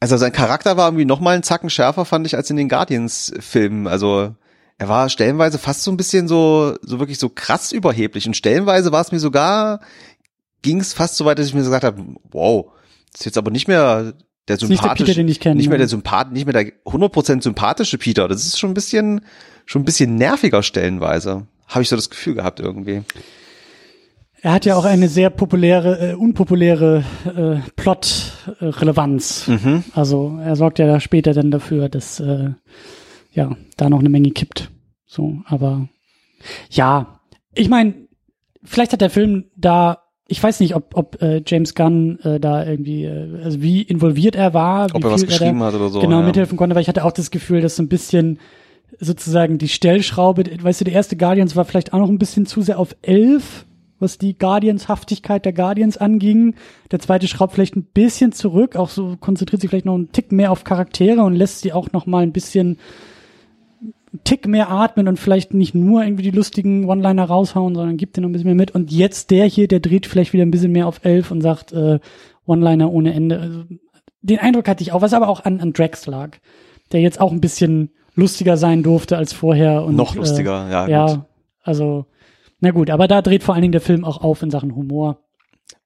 also 0.00 0.16
sein 0.16 0.32
Charakter 0.32 0.76
war 0.76 0.88
irgendwie 0.88 1.04
noch 1.04 1.20
mal 1.20 1.34
einen 1.34 1.42
Zacken 1.42 1.70
schärfer, 1.70 2.06
fand 2.06 2.26
ich, 2.26 2.34
als 2.34 2.48
in 2.48 2.56
den 2.56 2.70
Guardians-Filmen. 2.70 3.86
Also 3.86 4.34
er 4.82 4.88
war 4.88 5.08
stellenweise 5.08 5.58
fast 5.58 5.84
so 5.84 5.92
ein 5.92 5.96
bisschen 5.96 6.26
so, 6.26 6.74
so 6.82 6.98
wirklich 6.98 7.20
so 7.20 7.28
krass 7.28 7.70
überheblich. 7.70 8.26
Und 8.26 8.36
stellenweise 8.36 8.90
war 8.90 9.00
es 9.00 9.12
mir 9.12 9.20
sogar, 9.20 9.78
ging 10.62 10.80
es 10.80 10.92
fast 10.92 11.16
so 11.16 11.24
weit, 11.24 11.38
dass 11.38 11.46
ich 11.46 11.54
mir 11.54 11.60
gesagt 11.60 11.84
habe, 11.84 12.02
wow, 12.32 12.72
das 13.12 13.20
ist 13.20 13.26
jetzt 13.26 13.38
aber 13.38 13.52
nicht 13.52 13.68
mehr 13.68 14.12
der 14.48 14.56
ist 14.56 14.62
nicht 14.62 14.70
der 14.70 14.78
sympathische, 14.78 15.04
Peter, 15.04 15.14
den 15.14 15.28
ich 15.28 15.38
kenne, 15.38 15.54
nicht 15.54 15.68
mehr 15.68 15.78
ne? 15.78 15.82
der 15.82 15.88
Sympath, 15.88 16.32
nicht 16.32 16.46
mehr 16.46 16.52
der 16.52 16.72
100% 16.84 17.42
sympathische 17.44 17.96
Peter. 17.96 18.26
Das 18.26 18.44
ist 18.44 18.58
schon 18.58 18.72
ein 18.72 18.74
bisschen, 18.74 19.20
schon 19.66 19.82
ein 19.82 19.84
bisschen 19.84 20.16
nerviger 20.16 20.64
stellenweise. 20.64 21.46
Habe 21.68 21.82
ich 21.82 21.88
so 21.88 21.94
das 21.94 22.10
Gefühl 22.10 22.34
gehabt 22.34 22.58
irgendwie. 22.58 23.02
Er 24.40 24.50
hat 24.50 24.64
ja 24.64 24.74
auch 24.74 24.84
eine 24.84 25.08
sehr 25.08 25.30
populäre, 25.30 26.10
äh, 26.10 26.14
unpopuläre 26.14 27.04
äh, 27.24 27.70
Plot-Relevanz. 27.76 29.46
Mhm. 29.46 29.84
Also 29.94 30.40
er 30.44 30.56
sorgt 30.56 30.80
ja 30.80 30.88
da 30.88 30.98
später 30.98 31.34
dann 31.34 31.52
dafür, 31.52 31.88
dass 31.88 32.18
äh, 32.18 32.50
ja 33.32 33.56
da 33.76 33.88
noch 33.88 34.00
eine 34.00 34.08
Menge 34.08 34.32
kippt. 34.32 34.71
So, 35.12 35.42
aber 35.44 35.90
ja, 36.70 37.20
ich 37.54 37.68
meine, 37.68 37.92
vielleicht 38.64 38.94
hat 38.94 39.02
der 39.02 39.10
Film 39.10 39.44
da, 39.56 40.04
ich 40.26 40.42
weiß 40.42 40.60
nicht, 40.60 40.74
ob, 40.74 40.96
ob 40.96 41.20
äh, 41.20 41.42
James 41.46 41.74
Gunn 41.74 42.18
äh, 42.20 42.40
da 42.40 42.64
irgendwie, 42.64 43.04
äh, 43.04 43.42
also 43.44 43.60
wie 43.60 43.82
involviert 43.82 44.36
er 44.36 44.54
war, 44.54 44.86
Ob 44.94 45.02
wie 45.02 45.06
er 45.08 45.12
was 45.12 45.26
geschrieben 45.26 45.60
da 45.60 45.66
hat 45.66 45.74
oder 45.74 45.90
so. 45.90 46.00
genau 46.00 46.20
ja. 46.20 46.26
mithelfen 46.26 46.56
konnte, 46.56 46.74
weil 46.74 46.80
ich 46.80 46.88
hatte 46.88 47.04
auch 47.04 47.12
das 47.12 47.30
Gefühl, 47.30 47.60
dass 47.60 47.76
so 47.76 47.82
ein 47.82 47.90
bisschen 47.90 48.38
sozusagen 49.00 49.58
die 49.58 49.68
Stellschraube, 49.68 50.44
weißt 50.62 50.80
du, 50.80 50.84
der 50.86 50.94
erste 50.94 51.18
Guardians 51.18 51.56
war 51.56 51.66
vielleicht 51.66 51.92
auch 51.92 51.98
noch 51.98 52.08
ein 52.08 52.18
bisschen 52.18 52.46
zu 52.46 52.62
sehr 52.62 52.78
auf 52.78 52.96
elf, 53.02 53.66
was 53.98 54.16
die 54.16 54.38
Guardians-Haftigkeit 54.38 55.44
der 55.44 55.52
Guardians 55.52 55.98
anging. 55.98 56.54
Der 56.90 57.00
zweite 57.00 57.28
schraubt 57.28 57.52
vielleicht 57.52 57.76
ein 57.76 57.84
bisschen 57.84 58.32
zurück, 58.32 58.76
auch 58.76 58.88
so 58.88 59.18
konzentriert 59.20 59.60
sich 59.60 59.68
vielleicht 59.68 59.84
noch 59.84 59.94
einen 59.94 60.10
Tick 60.10 60.32
mehr 60.32 60.52
auf 60.52 60.64
Charaktere 60.64 61.22
und 61.22 61.34
lässt 61.34 61.60
sie 61.60 61.74
auch 61.74 61.92
noch 61.92 62.06
mal 62.06 62.22
ein 62.22 62.32
bisschen 62.32 62.78
einen 64.12 64.24
Tick 64.24 64.46
mehr 64.46 64.70
atmen 64.70 65.08
und 65.08 65.18
vielleicht 65.18 65.54
nicht 65.54 65.74
nur 65.74 66.02
irgendwie 66.04 66.22
die 66.24 66.30
lustigen 66.30 66.84
One-Liner 66.88 67.24
raushauen, 67.24 67.74
sondern 67.74 67.96
gibt 67.96 68.16
den 68.16 68.22
noch 68.22 68.28
ein 68.28 68.32
bisschen 68.32 68.46
mehr 68.46 68.54
mit. 68.54 68.70
Und 68.72 68.92
jetzt 68.92 69.30
der 69.30 69.46
hier, 69.46 69.68
der 69.68 69.80
dreht 69.80 70.06
vielleicht 70.06 70.32
wieder 70.32 70.44
ein 70.44 70.50
bisschen 70.50 70.72
mehr 70.72 70.86
auf 70.86 71.00
elf 71.04 71.30
und 71.30 71.40
sagt 71.40 71.72
äh, 71.72 71.98
One-Liner 72.46 72.92
ohne 72.92 73.14
Ende. 73.14 73.38
Also, 73.40 73.64
den 74.20 74.38
Eindruck 74.38 74.68
hatte 74.68 74.82
ich 74.82 74.92
auch, 74.92 75.02
was 75.02 75.14
aber 75.14 75.28
auch 75.28 75.44
an, 75.44 75.60
an 75.60 75.72
Drax 75.72 76.06
lag, 76.06 76.36
der 76.92 77.00
jetzt 77.00 77.20
auch 77.20 77.32
ein 77.32 77.40
bisschen 77.40 77.90
lustiger 78.14 78.56
sein 78.56 78.82
durfte 78.82 79.16
als 79.16 79.32
vorher. 79.32 79.82
Und, 79.84 79.96
Noch 79.96 80.14
lustiger, 80.14 80.68
äh, 80.68 80.72
ja. 80.72 80.88
Ja, 80.88 81.06
Gut. 81.06 81.20
also, 81.62 82.06
na 82.60 82.70
gut, 82.70 82.90
aber 82.90 83.08
da 83.08 83.22
dreht 83.22 83.42
vor 83.42 83.54
allen 83.54 83.62
Dingen 83.62 83.72
der 83.72 83.80
Film 83.80 84.04
auch 84.04 84.22
auf 84.22 84.42
in 84.42 84.50
Sachen 84.50 84.76
Humor. 84.76 85.18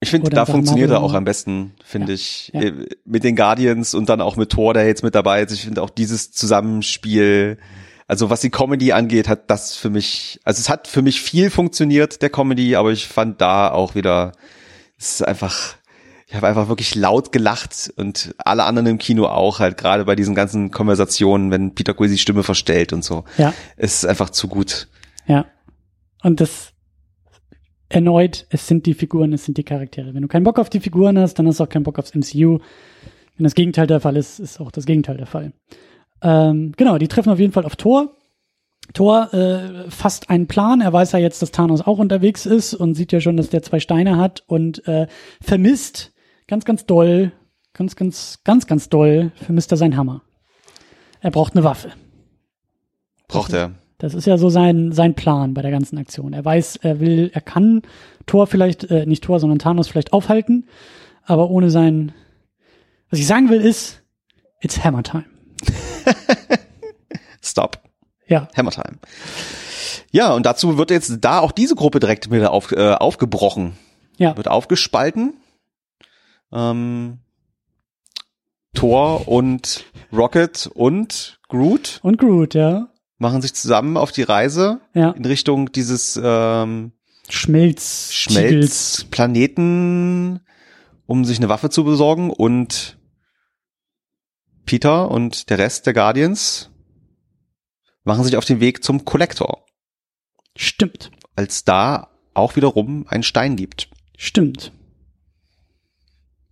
Ich 0.01 0.11
finde, 0.11 0.29
da 0.31 0.45
funktioniert 0.45 0.91
er 0.91 0.95
Marvel. 1.01 1.09
auch 1.11 1.15
am 1.15 1.25
besten, 1.25 1.73
finde 1.83 2.09
Ja, 2.09 2.15
ich. 2.15 2.51
ja. 2.53 2.61
Äh, 2.63 2.87
Mit 3.07 3.25
den 3.25 3.37
Guardians 3.37 3.95
und 3.95 4.09
dann 4.09 4.21
auch 4.21 4.37
mit 4.37 4.51
Thor, 4.51 4.75
der 4.75 4.87
jetzt 4.87 5.03
mit 5.03 5.15
dabei 5.15 5.43
ist. 5.43 5.53
Ich 5.53 5.63
finde 5.65 5.81
auch 5.83 5.89
dieses 5.89 6.33
Zusammenspiel, 6.33 7.57
also 8.07 8.31
was 8.31 8.41
die 8.41 8.51
Comedy 8.51 8.93
angeht, 8.93 9.29
hat 9.29 9.51
das 9.51 9.75
für 9.77 9.91
mich, 9.91 10.41
also 10.45 10.61
es 10.61 10.69
hat 10.69 10.87
für 10.89 11.03
mich 11.03 11.21
viel 11.21 11.51
funktioniert, 11.51 12.23
der 12.23 12.31
Comedy, 12.31 12.77
aber 12.77 12.93
ich 12.93 13.09
fand 13.09 13.41
da 13.41 13.71
auch 13.71 13.95
wieder, 13.95 14.33
es 14.99 15.15
ist 15.15 15.23
einfach, 15.27 15.75
ich 16.29 16.35
habe 16.35 16.47
einfach 16.47 16.69
wirklich 16.69 16.95
laut 16.95 17.33
gelacht 17.33 17.93
und 17.97 18.35
alle 18.39 18.65
anderen 18.65 18.87
im 18.87 18.99
Kino 18.99 19.27
auch, 19.27 19.59
halt 19.59 19.77
gerade 19.77 20.05
bei 20.05 20.17
diesen 20.17 20.35
ganzen 20.35 20.71
Konversationen, 20.71 21.51
wenn 21.51 21.75
Peter 21.75 21.95
Quill 21.95 22.09
die 22.11 22.19
Stimme 22.19 22.43
verstellt 22.43 22.93
und 22.93 23.05
so. 23.05 23.25
Ja, 23.39 23.53
Es 23.77 23.97
ist 23.97 24.07
einfach 24.07 24.31
zu 24.31 24.49
gut. 24.49 24.89
ja. 25.27 25.47
Und 26.23 26.41
das 26.41 26.73
erneut, 27.89 28.47
es 28.51 28.67
sind 28.67 28.87
die 28.87 28.95
Figuren, 28.95 29.33
es 29.33 29.45
sind 29.45 29.59
die 29.59 29.63
Charaktere. 29.63 30.13
Wenn 30.13 30.23
du 30.23 30.29
keinen 30.29 30.43
Bock 30.43 30.59
auf 30.59 30.71
die 30.71 30.81
Figuren 30.81 31.19
hast, 31.19 31.35
dann 31.35 31.47
hast 31.47 31.61
du 31.61 31.65
auch 31.65 31.69
keinen 31.69 31.85
Bock 31.85 31.99
aufs 32.01 32.15
MCU. 32.15 32.59
Wenn 33.37 33.45
das 33.45 33.55
Gegenteil 33.55 33.87
der 33.87 34.01
Fall 34.01 34.17
ist, 34.17 34.41
ist 34.41 34.61
auch 34.61 34.73
das 34.73 34.87
Gegenteil 34.87 35.19
der 35.19 35.27
Fall. 35.27 35.53
Ähm, 36.23 36.73
genau, 36.77 36.99
die 36.99 37.09
treffen 37.09 37.31
auf 37.31 37.39
jeden 37.39 37.53
Fall 37.53 37.65
auf 37.65 37.77
Thor. 37.77 38.17
Thor 38.95 39.33
äh, 39.35 39.91
fasst 39.91 40.31
einen 40.31 40.47
Plan. 40.47 40.81
Er 40.81 40.93
weiß 40.93 41.13
ja 41.13 41.19
jetzt, 41.19 41.43
dass 41.43 41.51
Thanos 41.51 41.83
auch 41.83 41.99
unterwegs 41.99 42.47
ist 42.47 42.75
und 42.75 42.95
sieht 42.95 43.13
ja 43.13 43.21
schon, 43.21 43.37
dass 43.37 43.51
der 43.51 43.63
zwei 43.63 43.81
Steine 43.81 44.17
hat 44.17 44.45
und 44.47 44.87
äh, 44.87 45.07
vermisst 45.41 46.13
ganz, 46.47 46.65
ganz 46.65 46.87
doll, 46.87 47.33
ganz, 47.73 47.97
ganz, 47.97 48.41
ganz, 48.45 48.67
ganz 48.67 48.89
doll 48.89 49.33
vermisst 49.35 49.73
er 49.73 49.77
seinen 49.77 49.97
Hammer. 49.97 50.23
Er 51.21 51.31
braucht 51.31 51.55
eine 51.55 51.65
Waffe. 51.65 51.91
Braucht 53.29 53.53
er. 53.53 53.73
Das 53.99 54.15
ist 54.15 54.27
ja 54.27 54.37
so 54.37 54.51
sein, 54.51 54.93
sein 54.93 55.15
Plan 55.15 55.55
bei 55.55 55.63
der 55.63 55.71
ganzen 55.71 55.99
Aktion. 55.99 56.33
Er 56.33 56.45
weiß, 56.45 56.77
er 56.77 57.01
will, 57.01 57.31
er 57.33 57.41
kann 57.41 57.83
Thor 58.27 58.47
vielleicht, 58.47 58.85
äh, 58.91 59.07
nicht 59.07 59.25
Thor, 59.25 59.41
sondern 59.41 59.59
Thanos 59.59 59.89
vielleicht 59.89 60.13
aufhalten, 60.13 60.69
aber 61.23 61.51
ohne 61.51 61.71
sein, 61.71 62.13
was 63.11 63.19
ich 63.19 63.27
sagen 63.27 63.49
will 63.49 63.61
ist, 63.61 64.03
it's 64.61 64.85
Hammer 64.85 65.03
Time. 65.03 65.25
Stop. 67.43 67.81
Ja, 68.27 68.49
Hammer 68.57 68.73
Time. 68.73 68.99
Ja, 70.11 70.33
und 70.35 70.45
dazu 70.47 70.79
wird 70.79 70.91
jetzt 70.91 71.19
da 71.21 71.41
auch 71.41 71.53
diese 71.53 71.75
Gruppe 71.75 72.01
direkt 72.01 72.31
wieder 72.31 72.51
auf, 72.51 72.73
äh, 72.73 72.93
aufgebrochen. 72.93 73.77
ja, 74.19 74.35
Wird 74.37 74.49
aufgespalten. 74.49 75.35
Ähm, 76.53 77.19
Thor 78.75 79.29
und 79.29 79.85
Rocket 80.13 80.69
und 80.75 81.39
Groot 81.49 82.01
und 82.03 82.19
Groot, 82.19 82.55
ja, 82.55 82.89
machen 83.19 83.41
sich 83.43 83.55
zusammen 83.55 83.97
auf 83.97 84.13
die 84.13 84.23
Reise 84.23 84.81
ja, 84.95 85.11
in 85.13 85.25
Richtung 85.25 85.73
dieses 85.73 86.21
ähm, 86.23 86.93
Schmelz. 87.29 88.13
Schmelzplaneten, 88.13 90.41
um 91.07 91.25
sich 91.25 91.39
eine 91.39 91.49
Waffe 91.49 91.71
zu 91.71 91.83
besorgen 91.85 92.31
und 92.31 92.96
Peter 94.67 95.11
und 95.11 95.49
der 95.51 95.59
Rest 95.59 95.87
der 95.87 95.95
Guardians 95.95 96.71
machen 98.05 98.25
sich 98.25 98.37
auf 98.37 98.45
den 98.45 98.61
Weg 98.61 98.85
zum 98.85 99.05
Kollektor, 99.05 99.65
Stimmt, 100.57 101.11
als 101.35 101.65
da 101.65 102.09
auch 102.35 102.57
wiederum 102.57 103.07
ein 103.09 103.23
Stein 103.23 103.57
gibt. 103.57 103.89
stimmt. 104.17 104.73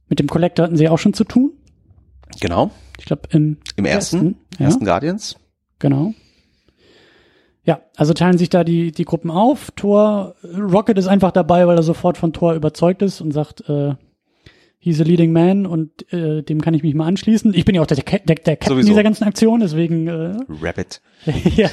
Mit 0.09 0.19
dem 0.19 0.29
Collector 0.29 0.65
hatten 0.67 0.77
sie 0.77 0.89
auch 0.89 0.99
schon 0.99 1.15
zu 1.15 1.25
tun. 1.25 1.53
Genau, 2.41 2.71
Ich 2.99 3.07
glaube, 3.07 3.23
im, 3.31 3.57
im 3.77 3.85
ersten, 3.87 4.37
ja. 4.59 4.67
ersten 4.67 4.85
Guardians. 4.85 5.37
Genau. 5.79 6.13
Ja, 7.65 7.81
also 7.97 8.13
teilen 8.13 8.37
sich 8.37 8.51
da 8.51 8.65
die, 8.65 8.93
die 8.93 9.07
Gruppen 9.07 9.31
auf. 9.31 9.71
Thor, 9.75 10.35
Rocket 10.45 10.99
ist 10.99 11.07
einfach 11.07 11.33
dabei, 11.33 11.67
weil 11.67 11.77
er 11.79 11.83
sofort 11.83 12.19
von 12.19 12.33
Thor 12.35 12.53
überzeugt 12.55 13.01
ist 13.01 13.23
und 13.23 13.33
sagt, 13.33 13.67
äh, 13.69 13.95
he's 14.85 15.01
a 15.01 15.05
leading 15.05 15.33
man 15.33 15.65
und 15.65 16.13
äh, 16.13 16.43
dem 16.43 16.61
kann 16.61 16.75
ich 16.75 16.83
mich 16.83 16.95
mal 16.95 17.07
anschließen. 17.07 17.55
Ich 17.55 17.65
bin 17.65 17.75
ja 17.75 17.81
auch 17.81 17.87
der, 17.87 17.97
der, 17.97 18.19
der 18.21 18.37
Captain 18.37 18.69
Sowieso. 18.69 18.89
dieser 18.89 19.03
ganzen 19.03 19.25
Aktion, 19.25 19.61
deswegen 19.61 20.07
äh, 20.09 20.37
Rabbit. 20.61 21.01
ja. 21.57 21.71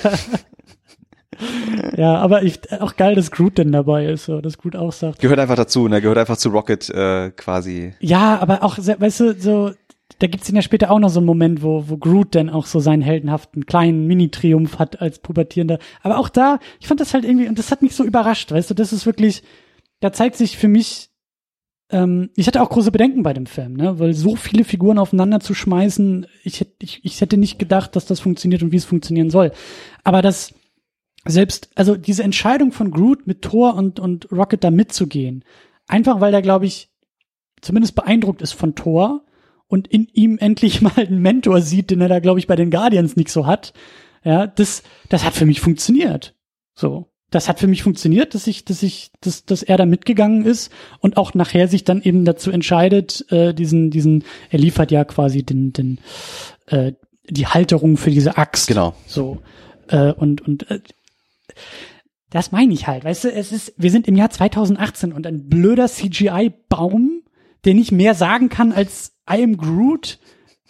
ja, 1.97 2.15
aber 2.15 2.43
ich, 2.43 2.59
auch 2.79 2.95
geil, 2.95 3.15
dass 3.15 3.29
Groot 3.31 3.57
denn 3.57 3.73
dabei 3.73 4.05
ist, 4.05 4.25
so, 4.25 4.39
dass 4.39 4.57
Groot 4.57 4.77
auch 4.77 4.93
sagt, 4.93 5.19
Gehört 5.19 5.39
einfach 5.39 5.57
dazu, 5.57 5.89
ne? 5.89 6.01
Gehört 6.01 6.19
einfach 6.19 6.37
zu 6.37 6.49
Rocket 6.49 6.89
äh, 6.89 7.31
quasi. 7.31 7.93
Ja, 7.99 8.39
aber 8.39 8.63
auch, 8.63 8.77
weißt 8.77 9.19
du, 9.19 9.33
so, 9.37 9.71
da 10.19 10.27
gibt's 10.27 10.47
dann 10.47 10.55
ja 10.55 10.61
später 10.61 10.89
auch 10.89 10.99
noch 10.99 11.09
so 11.09 11.19
einen 11.19 11.25
Moment, 11.25 11.63
wo, 11.63 11.89
wo 11.89 11.97
Groot 11.97 12.33
dann 12.35 12.49
auch 12.49 12.65
so 12.65 12.79
seinen 12.79 13.01
heldenhaften 13.01 13.65
kleinen 13.65 14.07
Mini-Triumph 14.07 14.79
hat 14.79 15.01
als 15.01 15.19
Pubertierender. 15.19 15.79
Aber 16.01 16.17
auch 16.17 16.29
da, 16.29 16.59
ich 16.79 16.87
fand 16.87 17.01
das 17.01 17.13
halt 17.13 17.25
irgendwie, 17.25 17.49
und 17.49 17.59
das 17.59 17.71
hat 17.71 17.81
mich 17.81 17.93
so 17.93 18.05
überrascht, 18.05 18.53
weißt 18.53 18.69
du, 18.69 18.73
das 18.73 18.93
ist 18.93 19.05
wirklich, 19.05 19.43
da 19.99 20.13
zeigt 20.13 20.37
sich 20.37 20.57
für 20.57 20.69
mich, 20.69 21.10
ähm, 21.91 22.29
ich 22.35 22.47
hatte 22.47 22.61
auch 22.61 22.69
große 22.69 22.91
Bedenken 22.91 23.23
bei 23.23 23.33
dem 23.33 23.45
Film, 23.45 23.73
ne, 23.73 23.99
weil 23.99 24.13
so 24.13 24.35
viele 24.35 24.63
Figuren 24.63 24.97
aufeinander 24.97 25.39
zu 25.39 25.53
schmeißen, 25.53 26.25
ich 26.43 26.59
hätte, 26.59 26.73
ich, 26.79 27.03
ich 27.03 27.19
hätte 27.21 27.37
nicht 27.37 27.59
gedacht, 27.59 27.95
dass 27.95 28.05
das 28.05 28.19
funktioniert 28.19 28.63
und 28.63 28.71
wie 28.71 28.77
es 28.77 28.85
funktionieren 28.85 29.29
soll. 29.29 29.51
Aber 30.03 30.21
das, 30.21 30.53
selbst, 31.25 31.69
also 31.75 31.95
diese 31.95 32.23
Entscheidung 32.23 32.71
von 32.71 32.91
Groot 32.91 33.27
mit 33.27 33.41
Thor 33.41 33.75
und, 33.75 33.99
und 33.99 34.31
Rocket 34.31 34.63
da 34.63 34.71
mitzugehen, 34.71 35.43
einfach 35.87 36.19
weil 36.19 36.31
der, 36.31 36.41
glaube 36.41 36.65
ich, 36.65 36.89
zumindest 37.61 37.95
beeindruckt 37.95 38.41
ist 38.41 38.53
von 38.53 38.75
Thor 38.75 39.23
und 39.67 39.87
in 39.87 40.07
ihm 40.13 40.37
endlich 40.37 40.81
mal 40.81 40.93
einen 40.95 41.21
Mentor 41.21 41.61
sieht, 41.61 41.91
den 41.91 42.01
er 42.01 42.09
da, 42.09 42.19
glaube 42.19 42.39
ich, 42.39 42.47
bei 42.47 42.55
den 42.55 42.71
Guardians 42.71 43.15
nicht 43.15 43.29
so 43.29 43.45
hat. 43.45 43.73
Ja, 44.23 44.47
das, 44.47 44.83
das 45.09 45.23
hat 45.23 45.33
für 45.33 45.45
mich 45.45 45.61
funktioniert. 45.61 46.35
So. 46.73 47.10
Das 47.31 47.47
hat 47.49 47.59
für 47.59 47.67
mich 47.67 47.81
funktioniert, 47.81 48.35
dass 48.35 48.45
ich, 48.45 48.65
dass 48.65 48.83
ich, 48.83 49.11
dass, 49.21 49.45
dass 49.45 49.63
er 49.63 49.77
da 49.77 49.85
mitgegangen 49.85 50.45
ist 50.45 50.71
und 50.99 51.17
auch 51.17 51.33
nachher 51.33 51.67
sich 51.67 51.85
dann 51.85 52.01
eben 52.01 52.25
dazu 52.25 52.51
entscheidet, 52.51 53.25
äh, 53.31 53.53
diesen, 53.53 53.89
diesen, 53.89 54.25
er 54.49 54.59
liefert 54.59 54.91
ja 54.91 55.05
quasi 55.05 55.41
den, 55.41 55.71
den, 55.71 55.99
äh, 56.67 56.91
die 57.29 57.47
Halterung 57.47 57.97
für 57.97 58.11
diese 58.11 58.37
Axt. 58.37 58.67
Genau. 58.67 58.93
So. 59.07 59.39
Äh, 59.87 60.11
und, 60.11 60.41
und 60.41 60.69
äh, 60.69 60.81
das 62.29 62.51
meine 62.51 62.73
ich 62.73 62.87
halt, 62.87 63.03
weißt 63.03 63.25
du, 63.25 63.31
es 63.31 63.51
ist, 63.51 63.73
wir 63.77 63.91
sind 63.91 64.07
im 64.07 64.15
Jahr 64.15 64.29
2018 64.29 65.13
und 65.13 65.25
ein 65.25 65.47
blöder 65.49 65.87
CGI-Baum, 65.87 67.23
der 67.65 67.73
nicht 67.73 67.91
mehr 67.91 68.13
sagen 68.13 68.49
kann 68.49 68.71
als 68.71 69.13
I 69.29 69.43
am 69.43 69.57
Groot, 69.57 70.19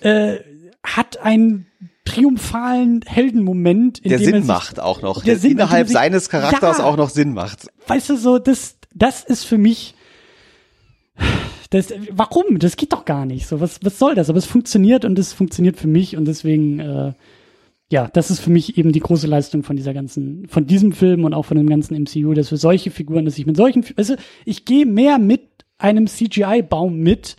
äh, 0.02 0.38
hat 0.84 1.20
einen 1.20 1.68
triumphalen 2.06 3.02
Heldenmoment, 3.06 4.00
in 4.00 4.10
Der 4.10 4.20
Sinn 4.20 4.36
sich, 4.38 4.46
macht 4.46 4.80
auch 4.80 5.02
noch. 5.02 5.24
der 5.24 5.34
Der 5.36 5.40
Sinn, 5.40 5.52
innerhalb 5.52 5.88
in 5.88 5.94
seines 5.94 6.30
Charakters 6.30 6.80
Ja. 6.80 6.84
auch 6.84 6.98
noch 6.98 7.10
Sinn 7.10 7.34
macht. 7.34 7.68
weißt 7.88 8.10
du, 8.10 8.18
so, 8.18 8.40
das, 8.40 8.78
das 8.94 9.24
ist 9.24 9.44
für 9.46 9.58
mich, 9.58 9.96
das, 11.70 11.94
warum? 12.12 12.60
Das 12.60 12.76
geht 12.76 12.92
doch 12.92 13.06
gar 13.06 13.26
nicht. 13.26 13.48
So, 13.48 13.62
was, 13.62 13.80
was 13.84 13.98
soll 13.98 14.16
das? 14.16 14.30
Aber 14.30 14.38
es 14.40 14.46
funktioniert 14.46 15.06
und 15.06 15.18
es 15.20 15.32
funktioniert 15.34 15.78
für 15.78 15.88
mich 15.88 16.18
und 16.18 16.26
deswegen, 16.26 16.80
äh, 16.80 17.14
ja, 17.90 18.08
das 18.12 18.32
ist 18.32 18.40
für 18.40 18.50
mich 18.50 18.78
eben 18.78 18.92
die 18.92 19.00
große 19.00 19.28
Leistung 19.28 19.64
von 19.64 19.76
dieser 19.76 19.94
ganzen, 19.94 20.48
von 20.48 20.66
diesem 20.66 20.92
Film 20.94 21.24
und 21.24 21.34
auch 21.34 21.46
von 21.46 21.58
dem 21.58 21.70
ganzen 21.70 21.96
MCU, 22.04 22.34
dass 22.34 22.52
wir 22.52 22.58
solche 22.58 22.92
Figuren, 22.92 23.26
dass 23.26 23.38
ich 23.38 23.46
mit 23.46 23.58
solchen, 23.58 23.84
weißt 23.96 24.12
du, 24.12 24.16
ich 24.46 24.66
gehe 24.66 24.86
mehr 24.86 25.18
mit 25.18 25.42
einem 25.78 26.08
CGI-Baum 26.08 26.98
mit, 27.00 27.36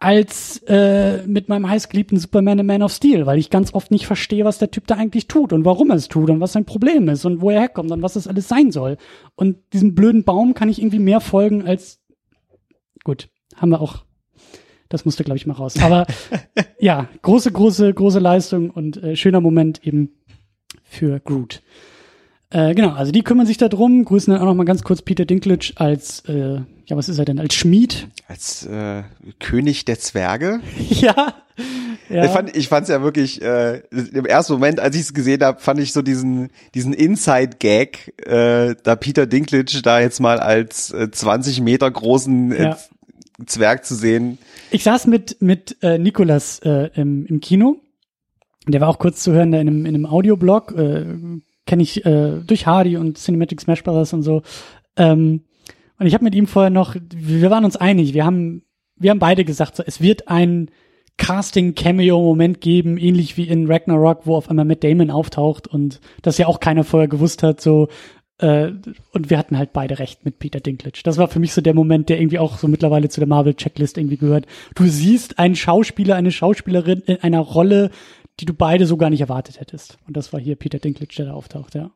als 0.00 0.58
äh, 0.66 1.26
mit 1.26 1.48
meinem 1.48 1.68
heißgeliebten 1.68 2.18
Superman 2.18 2.58
in 2.58 2.66
Man 2.66 2.82
of 2.82 2.92
Steel, 2.92 3.26
weil 3.26 3.38
ich 3.38 3.50
ganz 3.50 3.72
oft 3.72 3.90
nicht 3.90 4.06
verstehe, 4.06 4.44
was 4.44 4.58
der 4.58 4.70
Typ 4.70 4.86
da 4.86 4.96
eigentlich 4.96 5.28
tut 5.28 5.52
und 5.52 5.64
warum 5.64 5.90
er 5.90 5.96
es 5.96 6.08
tut 6.08 6.30
und 6.30 6.40
was 6.40 6.52
sein 6.52 6.64
Problem 6.64 7.08
ist 7.08 7.24
und 7.24 7.40
wo 7.40 7.50
er 7.50 7.60
herkommt 7.60 7.90
und 7.90 8.02
was 8.02 8.14
das 8.14 8.28
alles 8.28 8.48
sein 8.48 8.70
soll. 8.70 8.98
Und 9.34 9.56
diesem 9.72 9.94
blöden 9.94 10.24
Baum 10.24 10.54
kann 10.54 10.68
ich 10.68 10.80
irgendwie 10.80 10.98
mehr 10.98 11.20
folgen 11.20 11.66
als 11.66 12.00
gut, 13.04 13.28
haben 13.56 13.70
wir 13.70 13.80
auch. 13.80 14.04
Das 14.88 15.04
musste, 15.04 15.24
glaube 15.24 15.38
ich, 15.38 15.46
mal 15.46 15.54
raus. 15.54 15.76
Aber 15.82 16.06
ja, 16.78 17.08
große, 17.22 17.50
große, 17.50 17.92
große 17.92 18.18
Leistung 18.18 18.70
und 18.70 19.02
äh, 19.02 19.16
schöner 19.16 19.40
Moment 19.40 19.86
eben 19.86 20.10
für 20.82 21.20
Groot. 21.20 21.62
Äh, 22.50 22.74
genau, 22.74 22.90
also 22.90 23.10
die 23.10 23.22
kümmern 23.22 23.46
sich 23.46 23.56
da 23.56 23.68
drum, 23.68 24.04
grüßen 24.04 24.32
dann 24.32 24.42
auch 24.42 24.46
noch 24.46 24.54
mal 24.54 24.64
ganz 24.64 24.82
kurz 24.84 25.02
Peter 25.02 25.24
Dinklage 25.24 25.72
als, 25.76 26.20
äh, 26.28 26.60
ja, 26.86 26.96
was 26.96 27.08
ist 27.08 27.18
er 27.18 27.24
denn, 27.24 27.38
als 27.38 27.54
Schmied? 27.54 28.08
Als 28.28 28.66
äh, 28.66 29.02
König 29.40 29.84
der 29.84 29.98
Zwerge. 29.98 30.60
ja. 30.88 31.34
ja. 32.08 32.24
Ich 32.24 32.30
fand 32.30 32.56
ich 32.56 32.68
fand's 32.68 32.88
ja 32.88 33.02
wirklich 33.02 33.40
äh, 33.42 33.78
im 33.90 34.26
ersten 34.26 34.54
Moment, 34.54 34.80
als 34.80 34.96
ich 34.96 35.02
es 35.02 35.14
gesehen 35.14 35.42
habe, 35.42 35.60
fand 35.60 35.80
ich 35.80 35.92
so 35.92 36.02
diesen 36.02 36.50
diesen 36.74 36.92
Inside 36.92 37.56
Gag, 37.58 38.14
äh, 38.26 38.74
da 38.82 38.96
Peter 38.96 39.26
Dinklage 39.26 39.82
da 39.82 40.00
jetzt 40.00 40.20
mal 40.20 40.40
als 40.40 40.90
äh, 40.90 41.10
20 41.10 41.60
Meter 41.60 41.90
großen 41.90 42.52
äh, 42.52 42.62
Ja. 42.62 42.78
Zwerg 43.46 43.84
zu 43.84 43.94
sehen. 43.94 44.38
Ich 44.70 44.84
saß 44.84 45.06
mit, 45.06 45.40
mit 45.40 45.76
äh, 45.82 45.98
Nikolas 45.98 46.60
äh, 46.60 46.90
im, 46.94 47.26
im 47.26 47.40
Kino. 47.40 47.80
Der 48.66 48.80
war 48.80 48.88
auch 48.88 48.98
kurz 48.98 49.22
zu 49.22 49.32
hören 49.32 49.52
da 49.52 49.60
in 49.60 49.68
einem, 49.68 49.86
in 49.86 49.94
einem 49.94 50.06
Audioblog. 50.06 50.72
Äh, 50.76 51.04
Kenne 51.66 51.82
ich 51.82 52.04
äh, 52.04 52.40
durch 52.46 52.66
Hardy 52.66 52.96
und 52.96 53.18
Cinematic 53.18 53.60
Smash 53.60 53.82
Brothers 53.82 54.12
und 54.12 54.22
so. 54.22 54.42
Ähm, 54.96 55.44
und 55.98 56.06
ich 56.06 56.14
habe 56.14 56.24
mit 56.24 56.34
ihm 56.34 56.46
vorher 56.46 56.70
noch, 56.70 56.96
wir 57.14 57.50
waren 57.50 57.64
uns 57.64 57.76
einig, 57.76 58.14
wir 58.14 58.24
haben, 58.24 58.62
wir 58.96 59.10
haben 59.10 59.18
beide 59.18 59.44
gesagt, 59.44 59.76
so, 59.76 59.82
es 59.86 60.00
wird 60.00 60.28
ein 60.28 60.70
Casting-Cameo-Moment 61.16 62.60
geben, 62.60 62.98
ähnlich 62.98 63.36
wie 63.36 63.46
in 63.46 63.70
Ragnarok, 63.70 64.26
wo 64.26 64.34
auf 64.34 64.50
einmal 64.50 64.64
Matt 64.64 64.82
Damon 64.82 65.10
auftaucht 65.10 65.68
und 65.68 66.00
das 66.22 66.38
ja 66.38 66.46
auch 66.46 66.58
keiner 66.58 66.84
vorher 66.84 67.08
gewusst 67.08 67.42
hat, 67.42 67.60
so 67.60 67.88
äh, 68.38 68.72
und 69.12 69.30
wir 69.30 69.38
hatten 69.38 69.56
halt 69.56 69.72
beide 69.72 69.98
recht 69.98 70.24
mit 70.24 70.38
Peter 70.40 70.60
Dinklage. 70.60 71.00
Das 71.04 71.18
war 71.18 71.28
für 71.28 71.38
mich 71.38 71.52
so 71.52 71.60
der 71.60 71.74
Moment, 71.74 72.08
der 72.08 72.20
irgendwie 72.20 72.40
auch 72.40 72.58
so 72.58 72.66
mittlerweile 72.66 73.08
zu 73.08 73.20
der 73.20 73.28
Marvel-Checklist 73.28 73.96
irgendwie 73.96 74.16
gehört. 74.16 74.46
Du 74.74 74.86
siehst 74.86 75.38
einen 75.38 75.54
Schauspieler, 75.54 76.16
eine 76.16 76.32
Schauspielerin 76.32 77.00
in 77.06 77.22
einer 77.22 77.40
Rolle, 77.40 77.90
die 78.40 78.44
du 78.44 78.54
beide 78.54 78.86
so 78.86 78.96
gar 78.96 79.10
nicht 79.10 79.20
erwartet 79.20 79.60
hättest. 79.60 79.98
Und 80.08 80.16
das 80.16 80.32
war 80.32 80.40
hier 80.40 80.56
Peter 80.56 80.80
Dinklage, 80.80 81.14
der 81.16 81.26
da 81.26 81.32
auftaucht, 81.34 81.74
ja. 81.74 81.92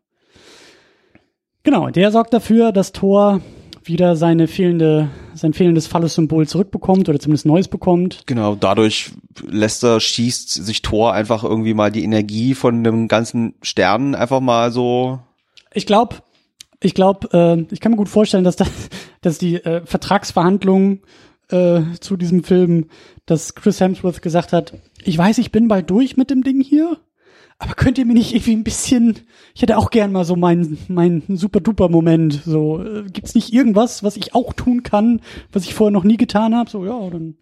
Genau, 1.65 1.91
der 1.91 2.13
sorgt 2.13 2.33
dafür, 2.33 2.71
dass 2.71 2.93
Thor 2.93 3.41
wieder 3.89 4.17
seine 4.17 4.49
fehlende, 4.49 5.09
sein 5.35 5.53
fehlendes 5.53 5.87
Phallus-Symbol 5.87 6.47
zurückbekommt 6.47 7.09
oder 7.09 7.19
zumindest 7.19 7.47
Neues 7.47 7.69
bekommt. 7.69 8.23
Genau, 8.27 8.55
dadurch 8.55 9.13
lässt 9.47 9.83
er, 9.85 10.01
schießt 10.01 10.51
sich 10.51 10.83
Thor 10.83 11.13
einfach 11.13 11.45
irgendwie 11.45 11.75
mal 11.75 11.91
die 11.91 12.05
Energie 12.05 12.55
von 12.55 12.85
dem 12.85 13.09
ganzen 13.09 13.55
Stern 13.63 14.15
einfach 14.15 14.41
mal 14.41 14.71
so. 14.73 15.21
Ich 15.73 15.87
glaube, 15.87 16.17
ich 16.81 16.95
glaube, 16.95 17.29
äh, 17.33 17.67
ich 17.73 17.81
kann 17.81 17.93
mir 17.93 17.99
gut 17.99 18.09
vorstellen, 18.09 18.45
dass 18.45 18.57
das, 18.57 18.71
dass 19.21 19.39
die 19.39 19.57
äh, 19.57 19.85
Vertragsverhandlungen 19.85 21.01
äh, 21.51 21.81
zu 22.01 22.17
diesem 22.17 22.45
Film, 22.45 22.87
dass 23.27 23.55
Chris 23.55 23.81
Hemsworth 23.81 24.23
gesagt 24.23 24.53
hat, 24.53 24.75
ich 25.03 25.17
weiß, 25.17 25.39
ich 25.39 25.53
bin 25.53 25.69
bald 25.69 25.91
durch 25.91 26.17
mit 26.17 26.31
dem 26.31 26.43
Ding 26.43 26.61
hier, 26.61 26.99
aber 27.59 27.75
könnt 27.75 27.99
ihr 27.99 28.07
mir 28.07 28.15
nicht 28.15 28.33
irgendwie 28.33 28.55
ein 28.55 28.65
bisschen, 28.65 29.19
ich 29.55 29.63
hätte 29.63 29.79
auch 29.79 29.91
gern 29.91 30.13
mal 30.13 30.25
so 30.25 30.37
meinen 30.37 30.79
mein 30.89 31.23
super 31.29 31.61
duper 31.61 31.89
Moment, 31.89 32.43
so 32.45 32.83
äh, 32.83 33.05
gibt's 33.13 33.35
nicht 33.35 33.53
irgendwas, 33.53 34.03
was 34.03 34.17
ich 34.17 34.35
auch 34.35 34.53
tun 34.53 34.85
kann, 34.85 35.21
was 35.53 35.65
ich 35.65 35.75
vorher 35.75 35.91
noch 35.91 36.05
nie 36.05 36.17
getan 36.17 36.55
habe, 36.55 36.71
so 36.71 36.85
ja, 36.85 37.11
dann 37.11 37.35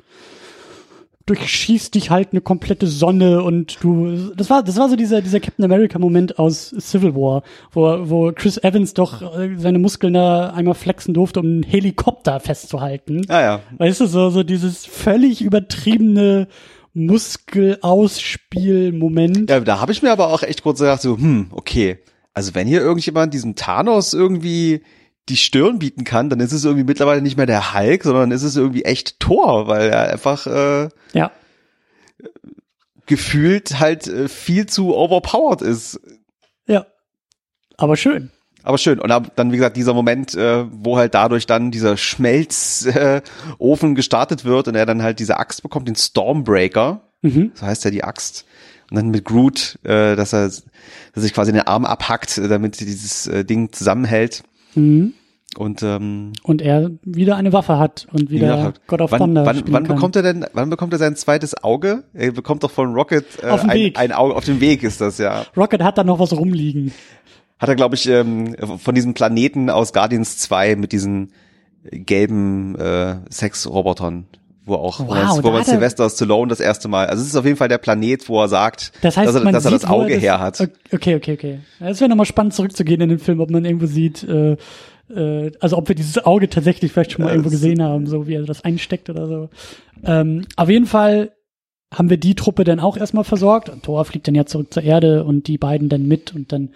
durchschießt 1.27 1.93
dich 1.95 2.11
halt 2.11 2.29
eine 2.31 2.41
komplette 2.41 2.87
Sonne 2.87 3.43
und 3.43 3.83
du 3.83 4.33
das 4.37 4.49
war 4.49 4.63
das 4.63 4.77
war 4.77 4.89
so 4.89 4.95
dieser 4.95 5.21
dieser 5.23 5.41
Captain 5.41 5.65
America 5.65 5.99
Moment 5.99 6.39
aus 6.39 6.73
Civil 6.79 7.15
War, 7.17 7.43
wo 7.73 8.09
wo 8.09 8.33
Chris 8.33 8.59
Evans 8.59 8.95
doch 8.95 9.37
äh, 9.37 9.57
seine 9.59 9.81
Muskeln 9.81 10.15
da 10.15 10.51
einmal 10.51 10.75
flexen 10.75 11.15
durfte, 11.15 11.41
um 11.41 11.47
einen 11.47 11.63
Helikopter 11.65 12.39
festzuhalten. 12.39 13.23
Ah 13.29 13.41
ja. 13.41 13.61
Weißt 13.77 14.01
du 14.01 14.07
so 14.07 14.31
so 14.31 14.45
dieses 14.45 14.87
völlig 14.87 15.43
übertriebene 15.43 16.47
Muskelausspiel-Moment. 16.97 19.51
Ja, 19.51 19.61
da 19.61 19.81
habe 19.81 19.93
ich 19.93 20.03
mir 20.03 20.11
aber 20.13 20.29
auch 20.29 20.43
echt 20.43 20.63
kurz 20.63 20.79
gedacht, 20.81 21.03
so, 21.03 21.17
hm, 21.17 21.49
okay. 21.53 21.99
Also 22.35 22.55
wenn 22.55 22.67
hier 22.67 22.81
irgendjemand 22.81 23.33
diesem 23.35 23.55
Thanos 23.57 24.13
irgendwie 24.15 24.83
die 25.29 25.37
Stirn 25.37 25.79
bieten 25.79 26.05
kann, 26.05 26.31
dann 26.31 26.41
ist 26.41 26.53
es 26.53 26.65
irgendwie 26.65 26.85
mittlerweile 26.85 27.21
nicht 27.23 27.37
mehr 27.37 27.47
der 27.47 27.75
Hulk, 27.75 28.03
sondern 28.05 28.31
ist 28.31 28.43
es 28.45 28.57
irgendwie 28.57 28.85
echt 28.85 29.19
Thor, 29.21 29.67
weil 29.69 29.91
er 29.91 30.13
einfach 30.13 30.47
äh, 30.47 30.89
Ja. 31.15 31.33
gefühlt 33.07 33.81
halt 33.81 34.07
äh, 34.07 34.29
viel 34.29 34.67
zu 34.67 34.95
overpowered 34.95 35.63
ist. 35.63 36.01
Ja. 36.67 36.87
Aber 37.77 37.97
schön. 37.97 38.31
Aber 38.67 38.79
schön. 38.79 38.99
Und 38.99 39.11
dann, 39.37 39.53
wie 39.53 39.57
gesagt, 39.57 39.77
dieser 39.77 39.95
Moment, 39.95 40.35
äh, 40.35 40.65
wo 40.71 40.97
halt 40.97 41.15
dadurch 41.15 41.47
dann 41.47 41.71
dieser 41.71 41.97
Schmelzofen 41.97 43.93
äh, 43.93 43.95
gestartet 43.95 44.45
wird 44.45 44.67
und 44.67 44.75
er 44.75 44.87
dann 44.87 45.05
halt 45.05 45.21
diese 45.21 45.39
Axt 45.39 45.63
bekommt, 45.63 45.87
den 45.87 45.95
Stormbreaker. 45.95 47.03
Mhm. 47.23 47.53
So 47.55 47.65
heißt 47.65 47.85
ja 47.85 47.93
die 47.93 48.03
Axt. 48.03 48.45
Und 48.91 48.97
dann 48.97 49.11
mit 49.11 49.25
Groot, 49.25 49.79
äh, 49.85 50.17
dass 50.17 50.33
er 50.33 50.49
dass 50.49 50.65
sich 51.15 51.33
quasi 51.33 51.53
den 51.53 51.63
Arm 51.63 51.85
abhackt, 51.85 52.39
äh, 52.39 52.49
damit 52.49 52.81
dieses 52.81 53.29
äh, 53.29 53.45
Ding 53.45 53.71
zusammenhält. 53.73 54.43
Mhm. 54.75 55.15
Und 55.57 55.85
ähm, 55.85 56.33
Und 56.43 56.61
er 56.61 56.91
wieder 57.03 57.37
eine 57.37 57.53
Waffe 57.53 57.79
hat 57.79 58.09
und 58.13 58.31
wieder 58.31 58.55
wie 58.55 58.57
gesagt, 58.57 58.87
God 58.89 59.01
of 59.01 59.13
wann, 59.13 59.21
Thunder 59.21 59.47
wann, 59.47 59.63
wann 59.69 59.85
bekommt 59.85 60.17
er 60.17 60.23
denn, 60.23 60.45
wann 60.53 60.71
bekommt 60.71 60.93
er 60.93 60.99
sein 60.99 61.15
zweites 61.15 61.63
Auge? 61.63 62.03
Er 62.15 62.33
bekommt 62.33 62.65
doch 62.65 62.71
von 62.71 62.95
Rocket 62.95 63.25
äh, 63.43 63.47
ein, 63.47 63.71
Weg. 63.71 63.99
ein 63.99 64.11
Auge, 64.11 64.35
auf 64.35 64.45
dem 64.45 64.61
Weg 64.61 64.83
ist 64.83 65.01
das 65.01 65.19
ja. 65.19 65.47
Rocket 65.57 65.83
hat 65.85 65.99
da 65.99 66.05
noch 66.05 66.19
was 66.19 66.33
rumliegen. 66.33 66.93
Hat 67.59 67.69
er, 67.69 67.75
glaube 67.75 67.95
ich, 67.95 68.07
ähm, 68.09 68.55
von 68.79 68.95
diesem 68.95 69.15
Planeten 69.15 69.71
aus 69.71 69.93
Guardians 69.93 70.39
2 70.39 70.77
mit 70.77 70.93
diesen 70.93 71.33
gelben 71.91 72.75
äh, 72.79 73.17
Sexrobotern, 73.31 74.27
wo 74.65 74.75
auch 74.75 75.01
wo 75.01 75.07
Wow, 75.09 75.43
wo 75.43 75.51
man 75.51 75.61
er- 75.61 75.65
Sylvester 75.65 76.11
Stallone 76.11 76.49
das 76.49 76.61
erste 76.61 76.89
Mal, 76.89 77.07
also 77.07 77.23
es 77.23 77.29
ist 77.29 77.37
auf 77.37 77.45
jeden 77.45 77.57
Fall 77.57 77.69
der 77.69 77.79
Planet, 77.79 78.29
wo 78.29 78.41
er 78.43 78.49
sagt, 78.49 78.93
Das 79.03 79.17
heißt, 79.17 79.29
dass, 79.29 79.37
er, 79.37 79.53
dass 79.53 79.65
er 79.65 79.71
sieht, 79.71 79.83
das 79.85 79.91
Auge 79.91 80.13
er 80.15 80.19
her 80.19 80.41
hat. 80.41 80.61
Okay, 80.93 81.15
okay, 81.15 81.33
okay. 81.35 81.59
Es 81.81 82.01
wäre 82.01 82.09
nochmal 82.11 82.27
spannend 82.27 82.55
zurückzugehen 82.55 83.01
in 83.01 83.09
den 83.09 83.19
Film, 83.19 83.41
ob 83.41 83.51
man 83.51 83.65
irgendwo 83.65 83.87
sieht, 83.87 84.25
äh, 84.25 84.57
äh, 85.15 85.53
also 85.61 85.77
ob 85.79 85.89
wir 85.89 85.95
dieses 85.95 86.25
Auge 86.25 86.51
tatsächlich 86.51 86.93
vielleicht 86.93 87.13
schon 87.13 87.23
mal 87.23 87.29
Ja, 87.31 87.35
irgendwo 87.35 87.51
das- 87.51 87.61
gesehen 87.61 87.83
haben, 87.83 88.07
so 88.07 88.27
wie 88.27 88.35
er 88.35 88.43
das 88.43 88.65
einsteckt 88.65 89.09
oder 89.09 89.27
so. 89.29 89.49
Ähm, 90.05 90.45
auf 90.57 90.69
jeden 90.69 90.87
Fall 90.87 91.33
haben 91.95 92.11
wir 92.11 92.17
die 92.17 92.35
Truppe 92.35 92.65
dann 92.65 92.81
auch 92.81 92.97
erstmal 92.97 93.23
versorgt. 93.25 93.69
Und 93.69 93.85
Thor 93.85 94.05
fliegt 94.05 94.27
dann 94.27 94.35
ja 94.35 94.45
zurück 94.45 94.75
zur 94.75 94.83
Erde 94.83 95.23
und 95.25 95.47
die 95.47 95.57
beiden 95.57 95.89
dann 95.89 96.07
mit 96.09 96.35
und 96.35 96.51
dann 96.53 96.71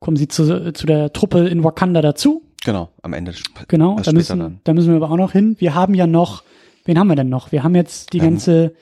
kommen 0.00 0.16
sie 0.16 0.28
zu, 0.28 0.72
zu 0.72 0.86
der 0.86 1.12
Truppe 1.12 1.46
in 1.48 1.62
Wakanda 1.62 2.02
dazu. 2.02 2.42
Genau, 2.64 2.90
am 3.02 3.12
Ende. 3.12 3.32
Genau, 3.68 3.98
da 4.00 4.12
müssen, 4.12 4.38
dann. 4.38 4.60
da 4.64 4.74
müssen 4.74 4.88
wir 4.90 4.96
aber 4.96 5.10
auch 5.10 5.16
noch 5.16 5.32
hin. 5.32 5.56
Wir 5.58 5.74
haben 5.74 5.94
ja 5.94 6.06
noch, 6.06 6.42
wen 6.84 6.98
haben 6.98 7.06
wir 7.08 7.16
denn 7.16 7.28
noch? 7.28 7.52
Wir 7.52 7.62
haben 7.62 7.74
jetzt 7.74 8.12
die 8.12 8.18
Ähm, 8.18 8.24
ganze, 8.24 8.74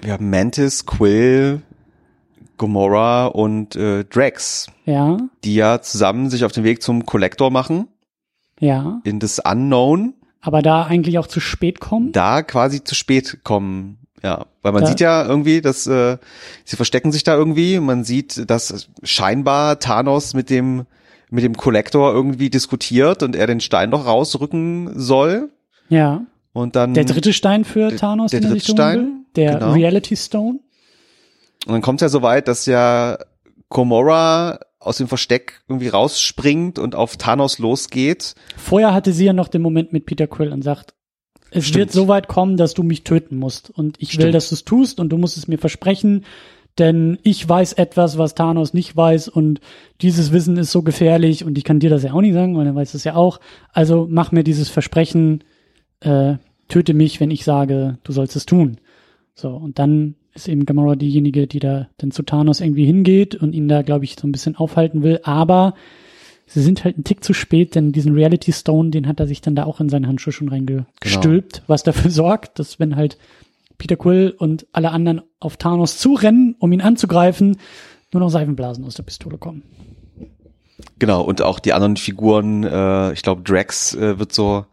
Wir 0.00 0.12
haben 0.12 0.30
Mantis, 0.30 0.86
Quill, 0.86 1.60
Gamora 2.56 3.26
und 3.26 3.76
äh, 3.76 4.04
Drax, 4.04 4.68
ja, 4.86 5.18
die 5.44 5.54
ja 5.54 5.80
zusammen 5.82 6.30
sich 6.30 6.44
auf 6.44 6.52
den 6.52 6.64
Weg 6.64 6.82
zum 6.82 7.04
Collector 7.04 7.50
machen, 7.50 7.88
ja, 8.58 9.00
in 9.04 9.18
das 9.20 9.38
Unknown, 9.38 10.14
aber 10.40 10.62
da 10.62 10.84
eigentlich 10.84 11.18
auch 11.18 11.26
zu 11.26 11.40
spät 11.40 11.80
kommen. 11.80 12.12
da 12.12 12.42
quasi 12.42 12.82
zu 12.84 12.94
spät 12.94 13.40
kommen. 13.44 13.98
Ja, 14.22 14.46
weil 14.62 14.72
man 14.72 14.82
Da- 14.82 14.88
sieht 14.88 15.00
ja 15.00 15.24
irgendwie, 15.26 15.60
dass 15.60 15.86
äh, 15.86 16.18
sie 16.64 16.76
verstecken 16.76 17.12
sich 17.12 17.22
da 17.24 17.36
irgendwie. 17.36 17.78
Man 17.80 18.04
sieht, 18.04 18.50
dass 18.50 18.88
scheinbar 19.02 19.78
Thanos 19.78 20.34
mit 20.34 20.50
dem 20.50 20.86
mit 21.30 21.44
dem 21.44 21.56
Collector 21.56 22.12
irgendwie 22.14 22.48
diskutiert 22.50 23.22
und 23.22 23.36
er 23.36 23.46
den 23.46 23.60
Stein 23.60 23.90
noch 23.90 24.06
rausrücken 24.06 24.98
soll. 24.98 25.50
Ja. 25.90 26.22
Und 26.54 26.74
dann 26.74 26.94
Der 26.94 27.04
dritte 27.04 27.32
Stein 27.34 27.64
für 27.66 27.94
Thanos, 27.94 28.30
der 28.30 28.40
den 28.40 28.48
er 28.50 28.52
dritte 28.54 28.70
Stein, 28.72 28.98
will. 28.98 29.12
Der 29.36 29.54
genau. 29.58 29.72
Reality 29.72 30.16
Stone. 30.16 30.58
und 31.66 31.72
dann 31.72 31.82
kommt 31.82 32.00
es 32.00 32.02
ja 32.02 32.08
so 32.08 32.22
weit, 32.22 32.48
dass 32.48 32.64
ja 32.66 33.18
Komora 33.68 34.58
aus 34.80 34.96
dem 34.96 35.08
Versteck 35.08 35.60
irgendwie 35.68 35.88
rausspringt 35.88 36.78
und 36.78 36.94
auf 36.94 37.16
Thanos 37.18 37.58
losgeht. 37.58 38.34
Vorher 38.56 38.94
hatte 38.94 39.12
sie 39.12 39.26
ja 39.26 39.32
noch 39.32 39.48
den 39.48 39.60
Moment 39.62 39.92
mit 39.92 40.06
Peter 40.06 40.26
Quill 40.26 40.52
und 40.52 40.62
sagt, 40.62 40.94
es 41.50 41.66
Stimmt. 41.66 41.78
wird 41.78 41.92
so 41.92 42.08
weit 42.08 42.28
kommen, 42.28 42.56
dass 42.56 42.74
du 42.74 42.82
mich 42.82 43.04
töten 43.04 43.36
musst. 43.36 43.70
Und 43.70 43.96
ich 44.00 44.10
will, 44.10 44.22
Stimmt. 44.22 44.34
dass 44.34 44.48
du 44.50 44.54
es 44.54 44.64
tust 44.64 45.00
und 45.00 45.10
du 45.10 45.18
musst 45.18 45.36
es 45.36 45.48
mir 45.48 45.58
versprechen, 45.58 46.24
denn 46.78 47.18
ich 47.22 47.46
weiß 47.48 47.72
etwas, 47.72 48.18
was 48.18 48.34
Thanos 48.34 48.72
nicht 48.72 48.96
weiß 48.96 49.28
und 49.28 49.60
dieses 50.00 50.32
Wissen 50.32 50.56
ist 50.56 50.70
so 50.70 50.82
gefährlich 50.82 51.44
und 51.44 51.58
ich 51.58 51.64
kann 51.64 51.80
dir 51.80 51.90
das 51.90 52.04
ja 52.04 52.12
auch 52.12 52.20
nicht 52.20 52.34
sagen, 52.34 52.56
weil 52.56 52.66
er 52.66 52.74
weiß 52.74 52.94
es 52.94 53.04
ja 53.04 53.16
auch. 53.16 53.40
Also 53.72 54.06
mach 54.08 54.30
mir 54.30 54.44
dieses 54.44 54.68
Versprechen, 54.68 55.42
äh, 56.00 56.34
töte 56.68 56.94
mich, 56.94 57.18
wenn 57.18 57.32
ich 57.32 57.44
sage, 57.44 57.98
du 58.04 58.12
sollst 58.12 58.36
es 58.36 58.46
tun. 58.46 58.76
So, 59.34 59.50
und 59.50 59.78
dann 59.78 60.14
ist 60.34 60.48
eben 60.48 60.66
Gamora 60.66 60.94
diejenige, 60.94 61.48
die 61.48 61.58
da 61.58 61.88
dann 61.96 62.12
zu 62.12 62.22
Thanos 62.22 62.60
irgendwie 62.60 62.84
hingeht 62.84 63.34
und 63.34 63.54
ihn 63.54 63.66
da, 63.66 63.82
glaube 63.82 64.04
ich, 64.04 64.14
so 64.14 64.28
ein 64.28 64.32
bisschen 64.32 64.54
aufhalten 64.54 65.02
will. 65.02 65.20
Aber 65.24 65.74
sie 66.48 66.62
sind 66.62 66.84
halt 66.84 66.96
einen 66.96 67.04
Tick 67.04 67.22
zu 67.22 67.34
spät, 67.34 67.74
denn 67.74 67.92
diesen 67.92 68.14
Reality 68.14 68.52
Stone, 68.52 68.90
den 68.90 69.06
hat 69.06 69.20
er 69.20 69.26
sich 69.26 69.40
dann 69.40 69.54
da 69.54 69.64
auch 69.64 69.80
in 69.80 69.88
seinen 69.88 70.06
Handschuh 70.06 70.30
schon 70.30 70.48
reingestülpt, 70.48 71.62
was 71.66 71.82
dafür 71.82 72.10
sorgt, 72.10 72.58
dass 72.58 72.80
wenn 72.80 72.96
halt 72.96 73.18
Peter 73.76 73.96
Quill 73.96 74.34
und 74.36 74.66
alle 74.72 74.90
anderen 74.90 75.22
auf 75.40 75.56
Thanos 75.56 75.98
zurennen, 75.98 76.56
um 76.58 76.72
ihn 76.72 76.80
anzugreifen, 76.80 77.58
nur 78.12 78.20
noch 78.20 78.30
Seifenblasen 78.30 78.84
aus 78.84 78.94
der 78.94 79.04
Pistole 79.04 79.38
kommen. 79.38 79.62
Genau, 80.98 81.22
und 81.22 81.42
auch 81.42 81.60
die 81.60 81.72
anderen 81.72 81.96
Figuren, 81.96 82.64
äh, 82.64 83.12
ich 83.12 83.22
glaube, 83.22 83.42
Drax 83.42 83.94
äh, 83.94 84.18
wird 84.18 84.32
so 84.32 84.64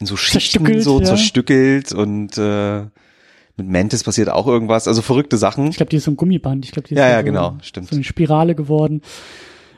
in 0.00 0.06
so 0.06 0.16
Schichten 0.16 0.64
Zerstückelt, 0.64 0.82
so 0.82 0.98
ja. 1.00 1.06
zerstückelt 1.06 1.92
und 1.92 2.36
äh, 2.38 2.82
mit 3.56 3.68
Mantis 3.68 4.02
passiert 4.02 4.30
auch 4.30 4.48
irgendwas, 4.48 4.88
also 4.88 5.02
verrückte 5.02 5.36
Sachen. 5.36 5.68
Ich 5.68 5.76
glaube, 5.76 5.90
die 5.90 5.96
ist 5.96 6.04
so 6.04 6.10
ein 6.10 6.16
Gummiband. 6.16 6.64
Ich 6.64 6.72
glaube, 6.72 6.88
die 6.88 6.94
ist 6.94 6.98
Ja, 6.98 7.08
ja, 7.08 7.18
so, 7.18 7.24
genau, 7.24 7.56
stimmt. 7.62 7.88
so 7.88 7.94
eine 7.94 8.04
Spirale 8.04 8.56
geworden. 8.56 9.02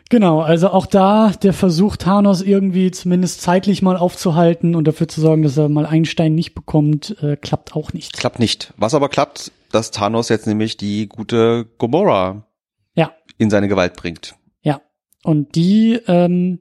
Genau, 0.09 0.41
also 0.41 0.69
auch 0.69 0.87
da 0.87 1.31
der 1.43 1.53
Versuch, 1.53 1.97
Thanos 1.97 2.41
irgendwie 2.41 2.93
zumindest 2.93 3.41
zeitlich 3.41 3.83
mal 3.83 3.97
aufzuhalten 3.97 4.77
und 4.77 4.87
dafür 4.87 5.09
zu 5.09 5.20
sorgen, 5.20 5.43
dass 5.43 5.57
er 5.57 5.69
mal 5.69 5.85
Einstein 5.85 6.35
nicht 6.35 6.55
bekommt, 6.55 7.16
äh, 7.23 7.37
klappt 7.37 7.74
auch 7.74 7.93
nicht. 7.93 8.12
Klappt 8.16 8.39
nicht. 8.39 8.73
Was 8.77 8.95
aber 8.95 9.09
klappt, 9.09 9.51
dass 9.73 9.91
Thanos 9.91 10.28
jetzt 10.28 10.47
nämlich 10.47 10.77
die 10.77 11.09
gute 11.09 11.66
Gomorra 11.78 12.47
Ja, 12.95 13.12
in 13.39 13.51
seine 13.51 13.66
Gewalt 13.69 13.97
bringt. 13.97 14.37
ja. 14.62 14.81
Und 15.24 15.57
die 15.57 15.99
ähm, 16.07 16.61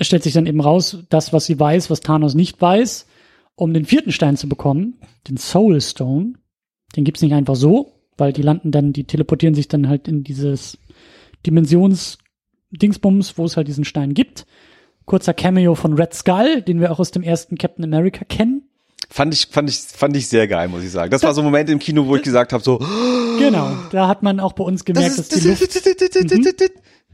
stellt 0.00 0.22
sich 0.22 0.32
dann 0.32 0.46
eben 0.46 0.60
raus, 0.62 0.98
das, 1.10 1.34
was 1.34 1.44
sie 1.44 1.60
weiß, 1.60 1.90
was 1.90 2.00
Thanos 2.00 2.34
nicht 2.34 2.58
weiß, 2.62 3.06
um 3.56 3.74
den 3.74 3.84
vierten 3.84 4.10
Stein 4.10 4.38
zu 4.38 4.48
bekommen, 4.48 4.98
den 5.28 5.36
Soul 5.36 5.82
Stone, 5.82 6.32
den 6.96 7.04
gibt's 7.04 7.20
nicht 7.20 7.34
einfach 7.34 7.56
so, 7.56 7.92
weil 8.16 8.32
die 8.32 8.40
landen 8.40 8.70
dann, 8.70 8.94
die 8.94 9.04
teleportieren 9.04 9.54
sich 9.54 9.68
dann 9.68 9.86
halt 9.86 10.08
in 10.08 10.24
dieses 10.24 10.78
Dimensions-Dingsbums, 11.46 13.38
wo 13.38 13.44
es 13.44 13.56
halt 13.56 13.68
diesen 13.68 13.84
Stein 13.84 14.14
gibt. 14.14 14.46
Kurzer 15.04 15.34
Cameo 15.34 15.74
von 15.74 15.94
Red 15.94 16.14
Skull, 16.14 16.62
den 16.62 16.80
wir 16.80 16.92
auch 16.92 17.00
aus 17.00 17.10
dem 17.10 17.22
ersten 17.22 17.58
Captain 17.58 17.84
America 17.84 18.24
kennen. 18.24 18.68
Fand 19.08 19.34
ich, 19.34 19.46
fand 19.46 19.68
ich, 19.68 19.78
fand 19.78 20.16
ich 20.16 20.28
sehr 20.28 20.46
geil, 20.46 20.68
muss 20.68 20.84
ich 20.84 20.90
sagen. 20.92 21.10
Das 21.10 21.22
war 21.24 21.34
so 21.34 21.40
ein 21.40 21.44
Moment 21.44 21.68
im 21.68 21.80
Kino, 21.80 22.06
wo 22.06 22.14
ich 22.16 22.22
gesagt 22.22 22.52
habe, 22.52 22.62
so, 22.62 22.78
Genau, 23.38 23.72
da 23.90 24.06
hat 24.06 24.22
man 24.22 24.38
auch 24.38 24.52
bei 24.52 24.62
uns 24.62 24.84
gemerkt, 24.84 25.18
dass 25.18 25.28
die 25.28 25.40
Luft. 25.48 25.62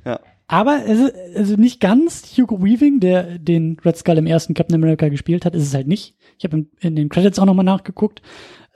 ja. 0.04 0.20
Aber 0.48 0.82
es 0.86 0.98
ist, 1.00 1.12
also 1.36 1.54
nicht 1.56 1.80
ganz 1.80 2.22
Hugo 2.36 2.62
Weaving, 2.62 3.00
der 3.00 3.38
den 3.38 3.78
Red 3.84 3.96
Skull 3.96 4.18
im 4.18 4.26
ersten 4.26 4.54
Captain 4.54 4.74
America 4.76 5.08
gespielt 5.08 5.44
hat, 5.44 5.54
ist 5.54 5.62
es 5.64 5.74
halt 5.74 5.88
nicht. 5.88 6.14
Ich 6.38 6.44
habe 6.44 6.58
in, 6.58 6.70
in 6.80 6.96
den 6.96 7.08
Credits 7.08 7.38
auch 7.38 7.46
nochmal 7.46 7.64
nachgeguckt. 7.64 8.20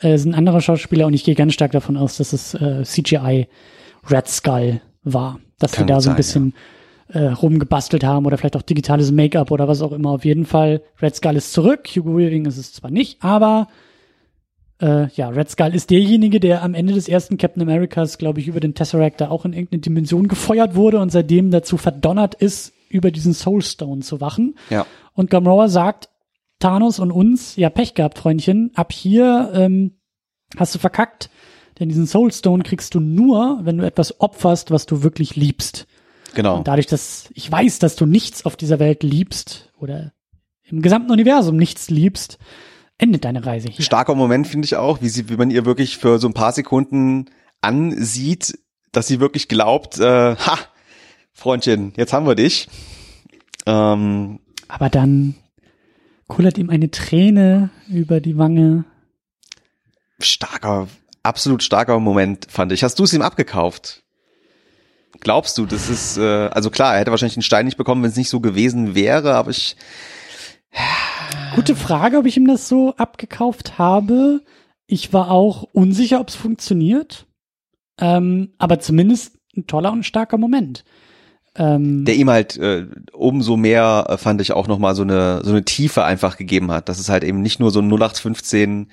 Äh, 0.00 0.12
Es 0.12 0.22
ist 0.22 0.26
ein 0.26 0.34
anderer 0.34 0.60
Schauspieler 0.62 1.06
und 1.06 1.12
ich 1.14 1.22
gehe 1.24 1.34
ganz 1.34 1.52
stark 1.52 1.72
davon 1.72 1.96
aus, 1.96 2.16
dass 2.16 2.32
es 2.32 2.54
äh, 2.54 2.82
CGI 2.84 3.46
Red 4.10 4.28
Skull 4.28 4.80
war. 5.02 5.40
Dass 5.58 5.72
Kann 5.72 5.86
die 5.86 5.92
da 5.92 6.00
so 6.00 6.10
ein 6.10 6.12
sein, 6.12 6.16
bisschen 6.16 6.54
äh, 7.08 7.26
rumgebastelt 7.26 8.04
haben 8.04 8.26
oder 8.26 8.38
vielleicht 8.38 8.56
auch 8.56 8.62
digitales 8.62 9.12
Make-up 9.12 9.50
oder 9.50 9.68
was 9.68 9.82
auch 9.82 9.92
immer. 9.92 10.10
Auf 10.10 10.24
jeden 10.24 10.46
Fall, 10.46 10.82
Red 11.00 11.16
Skull 11.16 11.36
ist 11.36 11.52
zurück. 11.52 11.88
Hugo 11.88 12.16
Weaving 12.16 12.46
ist 12.46 12.58
es 12.58 12.72
zwar 12.72 12.90
nicht, 12.90 13.22
aber 13.22 13.68
äh, 14.80 15.08
ja, 15.08 15.28
Red 15.28 15.50
Skull 15.50 15.74
ist 15.74 15.90
derjenige, 15.90 16.40
der 16.40 16.62
am 16.62 16.74
Ende 16.74 16.94
des 16.94 17.08
ersten 17.08 17.36
Captain 17.36 17.62
Americas, 17.62 18.18
glaube 18.18 18.40
ich, 18.40 18.48
über 18.48 18.60
den 18.60 18.74
Tesseract 18.74 19.20
da 19.20 19.30
auch 19.30 19.44
in 19.44 19.52
irgendeine 19.52 19.80
Dimension 19.80 20.28
gefeuert 20.28 20.74
wurde 20.74 20.98
und 21.00 21.10
seitdem 21.10 21.50
dazu 21.50 21.76
verdonnert 21.76 22.34
ist, 22.34 22.72
über 22.88 23.10
diesen 23.10 23.34
Soulstone 23.34 24.00
zu 24.00 24.20
wachen. 24.20 24.56
Ja. 24.70 24.86
Und 25.12 25.30
Gamora 25.30 25.68
sagt 25.68 26.08
Thanos 26.58 26.98
und 26.98 27.10
uns, 27.10 27.56
ja, 27.56 27.70
Pech 27.70 27.94
gehabt, 27.94 28.18
Freundchen, 28.18 28.70
ab 28.74 28.92
hier 28.92 29.50
ähm, 29.54 29.98
hast 30.56 30.74
du 30.74 30.78
verkackt, 30.78 31.30
denn 31.80 31.88
diesen 31.88 32.06
Soulstone 32.06 32.62
kriegst 32.62 32.94
du 32.94 33.00
nur, 33.00 33.60
wenn 33.62 33.78
du 33.78 33.84
etwas 33.84 34.20
opferst, 34.20 34.70
was 34.70 34.86
du 34.86 35.02
wirklich 35.02 35.34
liebst. 35.34 35.86
Genau. 36.34 36.58
Und 36.58 36.68
dadurch, 36.68 36.86
dass 36.86 37.28
ich 37.34 37.50
weiß, 37.50 37.78
dass 37.80 37.96
du 37.96 38.06
nichts 38.06 38.44
auf 38.44 38.56
dieser 38.56 38.78
Welt 38.78 39.02
liebst 39.02 39.72
oder 39.78 40.12
im 40.64 40.82
gesamten 40.82 41.10
Universum 41.10 41.56
nichts 41.56 41.90
liebst, 41.90 42.38
endet 42.98 43.24
deine 43.24 43.44
Reise 43.44 43.68
hier. 43.68 43.84
Starker 43.84 44.14
Moment 44.14 44.46
finde 44.46 44.66
ich 44.66 44.76
auch, 44.76 45.02
wie 45.02 45.08
sie, 45.08 45.28
wie 45.28 45.36
man 45.36 45.50
ihr 45.50 45.64
wirklich 45.64 45.98
für 45.98 46.18
so 46.18 46.28
ein 46.28 46.34
paar 46.34 46.52
Sekunden 46.52 47.26
ansieht, 47.60 48.58
dass 48.92 49.06
sie 49.06 49.20
wirklich 49.20 49.48
glaubt, 49.48 49.98
äh, 49.98 50.36
ha, 50.36 50.58
Freundchen, 51.32 51.92
jetzt 51.96 52.12
haben 52.12 52.26
wir 52.26 52.34
dich. 52.34 52.68
Ähm, 53.66 54.40
Aber 54.68 54.88
dann 54.88 55.34
kullert 56.26 56.58
ihm 56.58 56.70
eine 56.70 56.90
Träne 56.90 57.70
über 57.88 58.20
die 58.20 58.38
Wange. 58.38 58.84
starker, 60.20 60.88
absolut 61.22 61.62
starker 61.62 61.98
Moment, 61.98 62.46
fand 62.50 62.72
ich. 62.72 62.84
Hast 62.84 62.98
du 62.98 63.04
es 63.04 63.12
ihm 63.12 63.22
abgekauft? 63.22 64.02
Glaubst 65.20 65.58
du, 65.58 65.66
das 65.66 65.90
ist, 65.90 66.16
äh, 66.16 66.48
also 66.48 66.70
klar, 66.70 66.94
er 66.94 67.00
hätte 67.00 67.10
wahrscheinlich 67.10 67.34
den 67.34 67.42
Stein 67.42 67.66
nicht 67.66 67.76
bekommen, 67.76 68.02
wenn 68.02 68.10
es 68.10 68.16
nicht 68.16 68.30
so 68.30 68.40
gewesen 68.40 68.94
wäre, 68.94 69.34
aber 69.34 69.50
ich, 69.50 69.76
Gute 71.54 71.74
Frage, 71.74 72.18
ob 72.18 72.26
ich 72.26 72.36
ihm 72.36 72.46
das 72.46 72.68
so 72.68 72.94
abgekauft 72.96 73.78
habe. 73.78 74.42
Ich 74.86 75.12
war 75.12 75.30
auch 75.30 75.64
unsicher, 75.72 76.20
ob 76.20 76.28
es 76.28 76.34
funktioniert. 76.34 77.26
Ähm, 77.98 78.50
aber 78.58 78.78
zumindest 78.80 79.36
ein 79.56 79.66
toller 79.66 79.92
und 79.92 80.04
starker 80.04 80.38
Moment. 80.38 80.84
Ähm, 81.56 82.04
der 82.04 82.14
ihm 82.14 82.30
halt 82.30 82.56
äh, 82.56 82.86
umso 83.12 83.56
mehr, 83.56 84.06
äh, 84.08 84.16
fand 84.16 84.40
ich, 84.40 84.52
auch 84.52 84.68
nochmal 84.68 84.94
so 84.94 85.02
eine, 85.02 85.40
so 85.42 85.50
eine 85.50 85.64
Tiefe 85.64 86.04
einfach 86.04 86.36
gegeben 86.36 86.70
hat, 86.70 86.88
dass 86.88 87.00
es 87.00 87.08
halt 87.08 87.24
eben 87.24 87.42
nicht 87.42 87.58
nur 87.58 87.72
so 87.72 87.80
ein 87.80 87.90
0815 87.90 88.88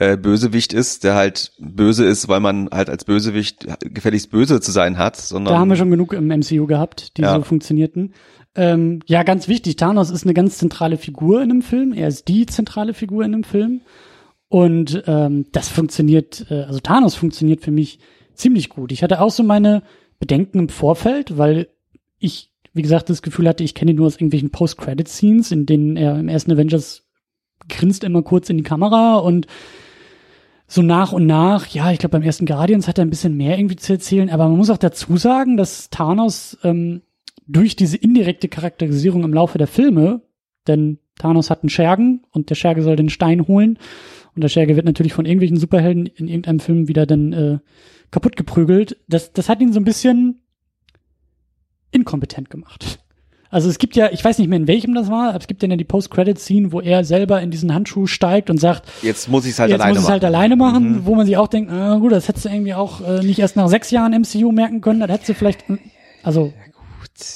äh, 0.00 0.16
Bösewicht 0.16 0.72
ist, 0.72 1.04
der 1.04 1.14
halt 1.14 1.52
böse 1.58 2.06
ist, 2.06 2.26
weil 2.26 2.40
man 2.40 2.70
halt 2.72 2.88
als 2.88 3.04
Bösewicht 3.04 3.66
gefälligst 3.80 4.30
böse 4.30 4.60
zu 4.62 4.70
sein 4.70 4.96
hat, 4.96 5.16
sondern 5.16 5.52
da 5.52 5.60
haben 5.60 5.68
wir 5.68 5.76
schon 5.76 5.90
genug 5.90 6.14
im 6.14 6.26
MCU 6.26 6.66
gehabt, 6.66 7.18
die 7.18 7.22
Ja. 7.22 7.34
so 7.34 7.42
funktionierten. 7.42 8.14
Ähm, 8.54 9.00
ja, 9.04 9.22
ganz 9.24 9.46
wichtig, 9.46 9.76
Thanos 9.76 10.10
ist 10.10 10.24
eine 10.24 10.32
ganz 10.32 10.56
zentrale 10.56 10.96
Figur 10.96 11.42
in 11.42 11.50
einem 11.50 11.60
Film. 11.62 11.92
Er 11.92 12.08
ist 12.08 12.28
die 12.28 12.46
zentrale 12.46 12.94
Figur 12.94 13.24
in 13.24 13.34
einem 13.34 13.44
Film. 13.44 13.82
Und 14.48 15.04
ähm, 15.06 15.44
das 15.52 15.68
funktioniert, 15.68 16.46
äh, 16.50 16.62
also 16.62 16.80
Thanos 16.80 17.14
funktioniert 17.14 17.60
für 17.60 17.70
mich 17.70 17.98
ziemlich 18.34 18.70
gut. 18.70 18.92
Ich 18.92 19.02
hatte 19.02 19.20
auch 19.20 19.30
so 19.30 19.42
meine 19.42 19.82
Bedenken 20.18 20.60
im 20.60 20.68
Vorfeld, 20.70 21.36
weil 21.36 21.68
ich, 22.18 22.50
wie 22.72 22.82
gesagt, 22.82 23.10
das 23.10 23.20
Gefühl 23.20 23.46
hatte, 23.48 23.64
ich 23.64 23.74
kenne 23.74 23.90
ihn 23.90 23.98
nur 23.98 24.06
aus 24.06 24.14
irgendwelchen 24.14 24.50
Post-Credit-Scenes, 24.50 25.52
in 25.52 25.66
denen 25.66 25.96
er 25.98 26.18
im 26.18 26.28
ersten 26.28 26.52
Avengers 26.52 27.02
grinst 27.68 28.02
immer 28.02 28.22
kurz 28.22 28.48
in 28.48 28.56
die 28.56 28.62
Kamera 28.62 29.16
und 29.16 29.46
so 30.72 30.82
nach 30.82 31.10
und 31.10 31.26
nach, 31.26 31.66
ja, 31.66 31.90
ich 31.90 31.98
glaube, 31.98 32.12
beim 32.12 32.22
ersten 32.22 32.46
Guardians 32.46 32.86
hat 32.86 32.96
er 32.96 33.04
ein 33.04 33.10
bisschen 33.10 33.36
mehr 33.36 33.58
irgendwie 33.58 33.74
zu 33.74 33.92
erzählen, 33.92 34.30
aber 34.30 34.48
man 34.48 34.56
muss 34.56 34.70
auch 34.70 34.78
dazu 34.78 35.16
sagen, 35.16 35.56
dass 35.56 35.90
Thanos 35.90 36.58
ähm, 36.62 37.02
durch 37.48 37.74
diese 37.74 37.96
indirekte 37.96 38.48
Charakterisierung 38.48 39.24
im 39.24 39.34
Laufe 39.34 39.58
der 39.58 39.66
Filme, 39.66 40.22
denn 40.68 41.00
Thanos 41.18 41.50
hat 41.50 41.64
einen 41.64 41.70
Schergen 41.70 42.22
und 42.30 42.50
der 42.50 42.54
Scherge 42.54 42.82
soll 42.82 42.94
den 42.94 43.08
Stein 43.08 43.48
holen 43.48 43.80
und 44.36 44.42
der 44.42 44.48
Scherge 44.48 44.76
wird 44.76 44.86
natürlich 44.86 45.12
von 45.12 45.26
irgendwelchen 45.26 45.56
Superhelden 45.56 46.06
in 46.06 46.28
irgendeinem 46.28 46.60
Film 46.60 46.86
wieder 46.86 47.04
dann 47.04 47.32
äh, 47.32 47.58
kaputt 48.12 48.36
geprügelt. 48.36 48.96
Das, 49.08 49.32
das 49.32 49.48
hat 49.48 49.60
ihn 49.60 49.72
so 49.72 49.80
ein 49.80 49.84
bisschen 49.84 50.40
inkompetent 51.90 52.48
gemacht. 52.48 53.00
Also 53.52 53.68
es 53.68 53.78
gibt 53.78 53.96
ja, 53.96 54.10
ich 54.12 54.24
weiß 54.24 54.38
nicht 54.38 54.48
mehr 54.48 54.58
in 54.58 54.68
welchem 54.68 54.94
das 54.94 55.10
war, 55.10 55.30
aber 55.30 55.38
es 55.40 55.48
gibt 55.48 55.62
ja 55.62 55.68
die 55.68 55.84
Post-Credit-Scene, 55.84 56.70
wo 56.72 56.80
er 56.80 57.02
selber 57.04 57.40
in 57.42 57.50
diesen 57.50 57.74
Handschuh 57.74 58.06
steigt 58.06 58.48
und 58.48 58.58
sagt, 58.58 58.88
jetzt 59.02 59.28
muss 59.28 59.44
ich 59.44 59.52
es 59.52 59.58
halt 59.58 59.70
jetzt 59.70 59.80
alleine 59.80 59.98
muss 59.98 60.08
halt 60.08 60.24
alleine 60.24 60.56
machen, 60.56 60.92
Mhm. 60.92 61.06
wo 61.06 61.16
man 61.16 61.26
sich 61.26 61.36
auch 61.36 61.48
denkt, 61.48 61.72
ah, 61.72 61.96
gut, 61.98 62.12
das 62.12 62.28
hättest 62.28 62.44
du 62.44 62.48
irgendwie 62.48 62.74
auch 62.74 63.00
äh, 63.00 63.24
nicht 63.24 63.40
erst 63.40 63.56
nach 63.56 63.68
sechs 63.68 63.90
Jahren 63.90 64.12
MCU 64.12 64.52
merken 64.52 64.80
können, 64.80 65.00
das 65.00 65.10
hättest 65.10 65.30
du 65.30 65.34
vielleicht, 65.34 65.64
also, 66.22 66.52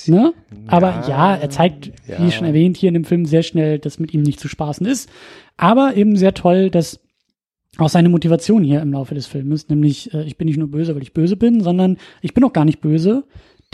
ne? 0.06 0.32
Aber 0.68 1.04
ja, 1.08 1.34
er 1.34 1.50
zeigt, 1.50 1.90
ja. 2.06 2.24
wie 2.24 2.30
schon 2.30 2.46
erwähnt, 2.46 2.76
hier 2.76 2.88
in 2.88 2.94
dem 2.94 3.04
Film 3.04 3.26
sehr 3.26 3.42
schnell, 3.42 3.80
dass 3.80 3.98
mit 3.98 4.14
ihm 4.14 4.22
nicht 4.22 4.38
zu 4.38 4.48
spaßen 4.48 4.86
ist. 4.86 5.10
Aber 5.56 5.96
eben 5.96 6.16
sehr 6.16 6.32
toll, 6.34 6.70
dass 6.70 7.00
auch 7.78 7.88
seine 7.88 8.08
Motivation 8.08 8.62
hier 8.62 8.80
im 8.80 8.92
Laufe 8.92 9.14
des 9.16 9.26
Filmes, 9.26 9.68
nämlich 9.68 10.14
äh, 10.14 10.22
ich 10.22 10.38
bin 10.38 10.46
nicht 10.46 10.58
nur 10.58 10.68
böse, 10.70 10.94
weil 10.94 11.02
ich 11.02 11.12
böse 11.12 11.36
bin, 11.36 11.60
sondern 11.60 11.98
ich 12.22 12.32
bin 12.34 12.44
auch 12.44 12.52
gar 12.52 12.64
nicht 12.64 12.80
böse, 12.80 13.24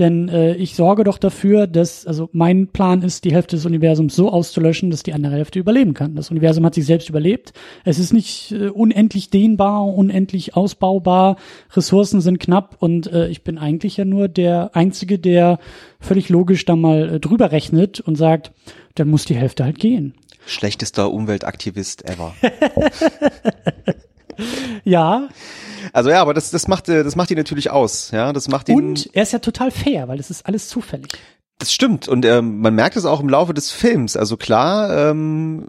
denn 0.00 0.28
äh, 0.28 0.54
ich 0.54 0.74
sorge 0.74 1.04
doch 1.04 1.18
dafür, 1.18 1.66
dass, 1.66 2.06
also 2.06 2.28
mein 2.32 2.68
Plan 2.68 3.02
ist, 3.02 3.24
die 3.24 3.32
Hälfte 3.32 3.56
des 3.56 3.66
Universums 3.66 4.16
so 4.16 4.32
auszulöschen, 4.32 4.90
dass 4.90 5.02
die 5.02 5.12
andere 5.12 5.36
Hälfte 5.36 5.58
überleben 5.58 5.94
kann. 5.94 6.16
Das 6.16 6.30
Universum 6.30 6.64
hat 6.64 6.74
sich 6.74 6.86
selbst 6.86 7.08
überlebt. 7.08 7.52
Es 7.84 7.98
ist 7.98 8.12
nicht 8.12 8.52
äh, 8.52 8.68
unendlich 8.68 9.30
dehnbar, 9.30 9.86
unendlich 9.86 10.56
ausbaubar, 10.56 11.36
Ressourcen 11.72 12.20
sind 12.20 12.40
knapp 12.40 12.76
und 12.80 13.12
äh, 13.12 13.28
ich 13.28 13.44
bin 13.44 13.58
eigentlich 13.58 13.98
ja 13.98 14.04
nur 14.04 14.28
der 14.28 14.74
Einzige, 14.74 15.18
der 15.18 15.58
völlig 16.00 16.28
logisch 16.30 16.64
da 16.64 16.74
mal 16.74 17.16
äh, 17.16 17.20
drüber 17.20 17.52
rechnet 17.52 18.00
und 18.00 18.16
sagt, 18.16 18.52
dann 18.94 19.08
muss 19.08 19.26
die 19.26 19.36
Hälfte 19.36 19.64
halt 19.64 19.78
gehen. 19.78 20.14
Schlechtester 20.46 21.12
Umweltaktivist 21.12 22.08
ever. 22.08 22.34
Ja, 24.84 25.28
also 25.92 26.10
ja, 26.10 26.20
aber 26.20 26.34
das, 26.34 26.50
das 26.50 26.68
macht, 26.68 26.88
äh, 26.88 27.02
das 27.04 27.16
macht 27.16 27.30
ihn 27.30 27.36
natürlich 27.36 27.70
aus, 27.70 28.10
ja, 28.10 28.32
das 28.32 28.48
macht 28.48 28.68
ihn. 28.68 28.76
und 28.76 29.10
er 29.12 29.22
ist 29.22 29.32
ja 29.32 29.38
total 29.38 29.70
fair, 29.70 30.08
weil 30.08 30.18
es 30.20 30.30
ist 30.30 30.46
alles 30.46 30.68
zufällig. 30.68 31.12
Das 31.58 31.72
stimmt 31.72 32.08
und 32.08 32.24
ähm, 32.24 32.60
man 32.60 32.74
merkt 32.74 32.96
es 32.96 33.04
auch 33.04 33.20
im 33.20 33.28
Laufe 33.28 33.52
des 33.54 33.70
Films. 33.70 34.16
Also 34.16 34.36
klar, 34.36 35.10
ähm, 35.10 35.68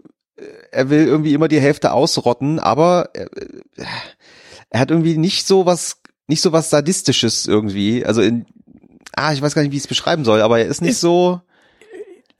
er 0.70 0.88
will 0.90 1.06
irgendwie 1.06 1.34
immer 1.34 1.48
die 1.48 1.60
Hälfte 1.60 1.92
ausrotten, 1.92 2.58
aber 2.58 3.10
er, 3.14 3.28
er 4.70 4.80
hat 4.80 4.90
irgendwie 4.90 5.18
nicht 5.18 5.46
so 5.46 5.66
was, 5.66 6.00
nicht 6.26 6.40
so 6.40 6.52
was 6.52 6.70
sadistisches 6.70 7.46
irgendwie. 7.46 8.04
Also 8.06 8.22
in, 8.22 8.46
ah, 9.14 9.32
ich 9.32 9.42
weiß 9.42 9.54
gar 9.54 9.62
nicht, 9.62 9.72
wie 9.72 9.76
ich 9.76 9.82
es 9.82 9.88
beschreiben 9.88 10.24
soll, 10.24 10.40
aber 10.40 10.58
er 10.60 10.66
ist 10.66 10.80
nicht 10.80 10.92
Ist- 10.92 11.00
so. 11.00 11.40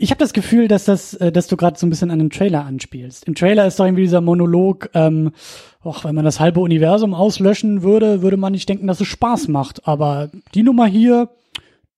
Ich 0.03 0.11
habe 0.11 0.19
das 0.19 0.33
Gefühl, 0.33 0.67
dass 0.67 0.85
das, 0.85 1.15
äh, 1.15 1.31
dass 1.31 1.47
du 1.47 1.57
gerade 1.57 1.79
so 1.79 1.87
ein 1.87 1.91
bisschen 1.91 2.11
an 2.11 2.19
den 2.19 2.29
Trailer 2.29 2.65
anspielst. 2.65 3.25
Im 3.29 3.37
Trailer 3.37 3.69
ist 3.69 3.79
doch 3.79 3.85
irgendwie 3.85 4.03
dieser 4.03 4.21
Monolog, 4.21 4.91
ähm, 4.95 5.31
och, 5.85 6.05
wenn 6.05 6.17
man 6.17 6.25
das 6.25 6.41
halbe 6.41 6.59
Universum 6.59 7.15
auslöschen 7.15 7.85
würde, 7.85 8.21
würde 8.21 8.37
man 8.37 8.51
nicht 8.51 8.69
denken, 8.69 8.89
dass 8.89 9.01
es 9.01 9.07
Spaß 9.07 9.47
macht. 9.47 9.87
Aber 9.87 10.29
die 10.57 10.65
Nummer 10.65 10.87
hier, 10.87 11.29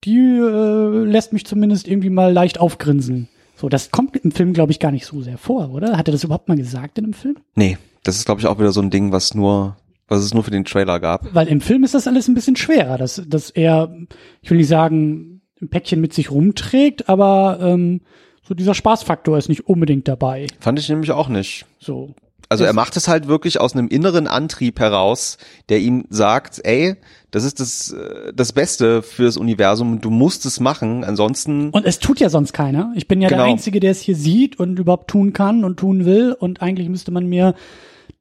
die 0.03 0.19
äh, 0.19 1.03
lässt 1.03 1.33
mich 1.33 1.47
zumindest 1.47 1.87
irgendwie 1.87 2.11
mal 2.11 2.31
leicht 2.31 2.59
aufgrinsen. 2.59 3.27
So, 3.55 3.69
das 3.69 3.89
kommt 3.89 4.15
im 4.17 4.31
Film, 4.31 4.53
glaube 4.53 4.71
ich, 4.71 4.77
gar 4.79 4.91
nicht 4.91 5.07
so 5.07 5.23
sehr 5.23 5.39
vor, 5.39 5.71
oder? 5.73 5.97
Hat 5.97 6.07
er 6.07 6.11
das 6.11 6.23
überhaupt 6.23 6.47
mal 6.47 6.57
gesagt 6.57 6.99
in 6.99 7.05
dem 7.05 7.13
Film? 7.13 7.37
Nee, 7.55 7.79
das 8.03 8.17
ist 8.17 8.25
glaube 8.25 8.39
ich 8.39 8.45
auch 8.45 8.59
wieder 8.59 8.71
so 8.71 8.83
ein 8.83 8.91
Ding, 8.91 9.13
was 9.13 9.33
nur, 9.33 9.77
was 10.07 10.23
es 10.23 10.31
nur 10.31 10.43
für 10.43 10.51
den 10.51 10.65
Trailer 10.65 10.99
gab. 10.99 11.33
Weil 11.33 11.47
im 11.47 11.59
Film 11.59 11.83
ist 11.83 11.95
das 11.95 12.07
alles 12.07 12.27
ein 12.27 12.35
bisschen 12.35 12.55
schwerer, 12.55 12.99
dass, 12.99 13.23
dass 13.27 13.49
er, 13.49 13.95
ich 14.43 14.51
will 14.51 14.59
nicht 14.59 14.67
sagen, 14.67 15.35
ein 15.61 15.69
Päckchen 15.69 16.01
mit 16.01 16.13
sich 16.13 16.31
rumträgt, 16.31 17.09
aber 17.09 17.59
ähm, 17.61 18.01
so 18.43 18.53
dieser 18.53 18.73
Spaßfaktor 18.73 19.37
ist 19.37 19.49
nicht 19.49 19.67
unbedingt 19.67 20.07
dabei. 20.07 20.47
Fand 20.59 20.79
ich 20.79 20.89
nämlich 20.89 21.11
auch 21.11 21.29
nicht. 21.29 21.65
So. 21.79 22.13
Also 22.47 22.63
er 22.63 22.73
macht 22.73 22.95
es 22.95 23.07
halt 23.07 23.27
wirklich 23.27 23.59
aus 23.59 23.73
einem 23.73 23.87
inneren 23.87 24.27
Antrieb 24.27 24.79
heraus, 24.79 25.37
der 25.69 25.79
ihm 25.79 26.05
sagt, 26.09 26.61
ey, 26.63 26.95
das 27.31 27.43
ist 27.43 27.59
das, 27.59 27.91
äh, 27.91 28.33
das 28.35 28.53
Beste 28.53 29.01
fürs 29.01 29.37
Universum, 29.37 29.99
du 29.99 30.11
musst 30.11 30.45
es 30.45 30.59
machen, 30.59 31.03
ansonsten 31.03 31.71
Und 31.71 31.85
es 31.85 31.97
tut 31.99 32.19
ja 32.19 32.29
sonst 32.29 32.53
keiner. 32.53 32.93
Ich 32.95 33.07
bin 33.07 33.19
ja 33.21 33.29
Genau. 33.29 33.43
der 33.43 33.51
Einzige, 33.51 33.79
der 33.79 33.91
es 33.91 34.01
hier 34.01 34.15
sieht 34.15 34.59
und 34.59 34.77
überhaupt 34.77 35.09
tun 35.09 35.33
kann 35.33 35.63
und 35.63 35.77
tun 35.77 36.05
will. 36.05 36.33
Und 36.37 36.61
eigentlich 36.61 36.87
müsste 36.87 37.09
man 37.11 37.25
mir 37.25 37.55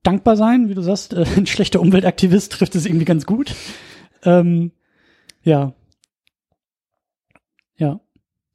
dankbar 0.03 0.37
sein, 0.37 0.71
wie 0.71 0.75
du 0.75 0.83
sagst, 0.83 1.13
äh, 1.13 1.27
ein 1.37 1.47
schlechter 1.47 1.81
Umweltaktivist 1.81 2.53
trifft 2.53 2.75
es 2.77 2.87
irgendwie 2.87 3.05
ganz 3.05 3.27
gut. 3.27 3.55
Ähm, 4.25 4.71
ja. 5.43 5.75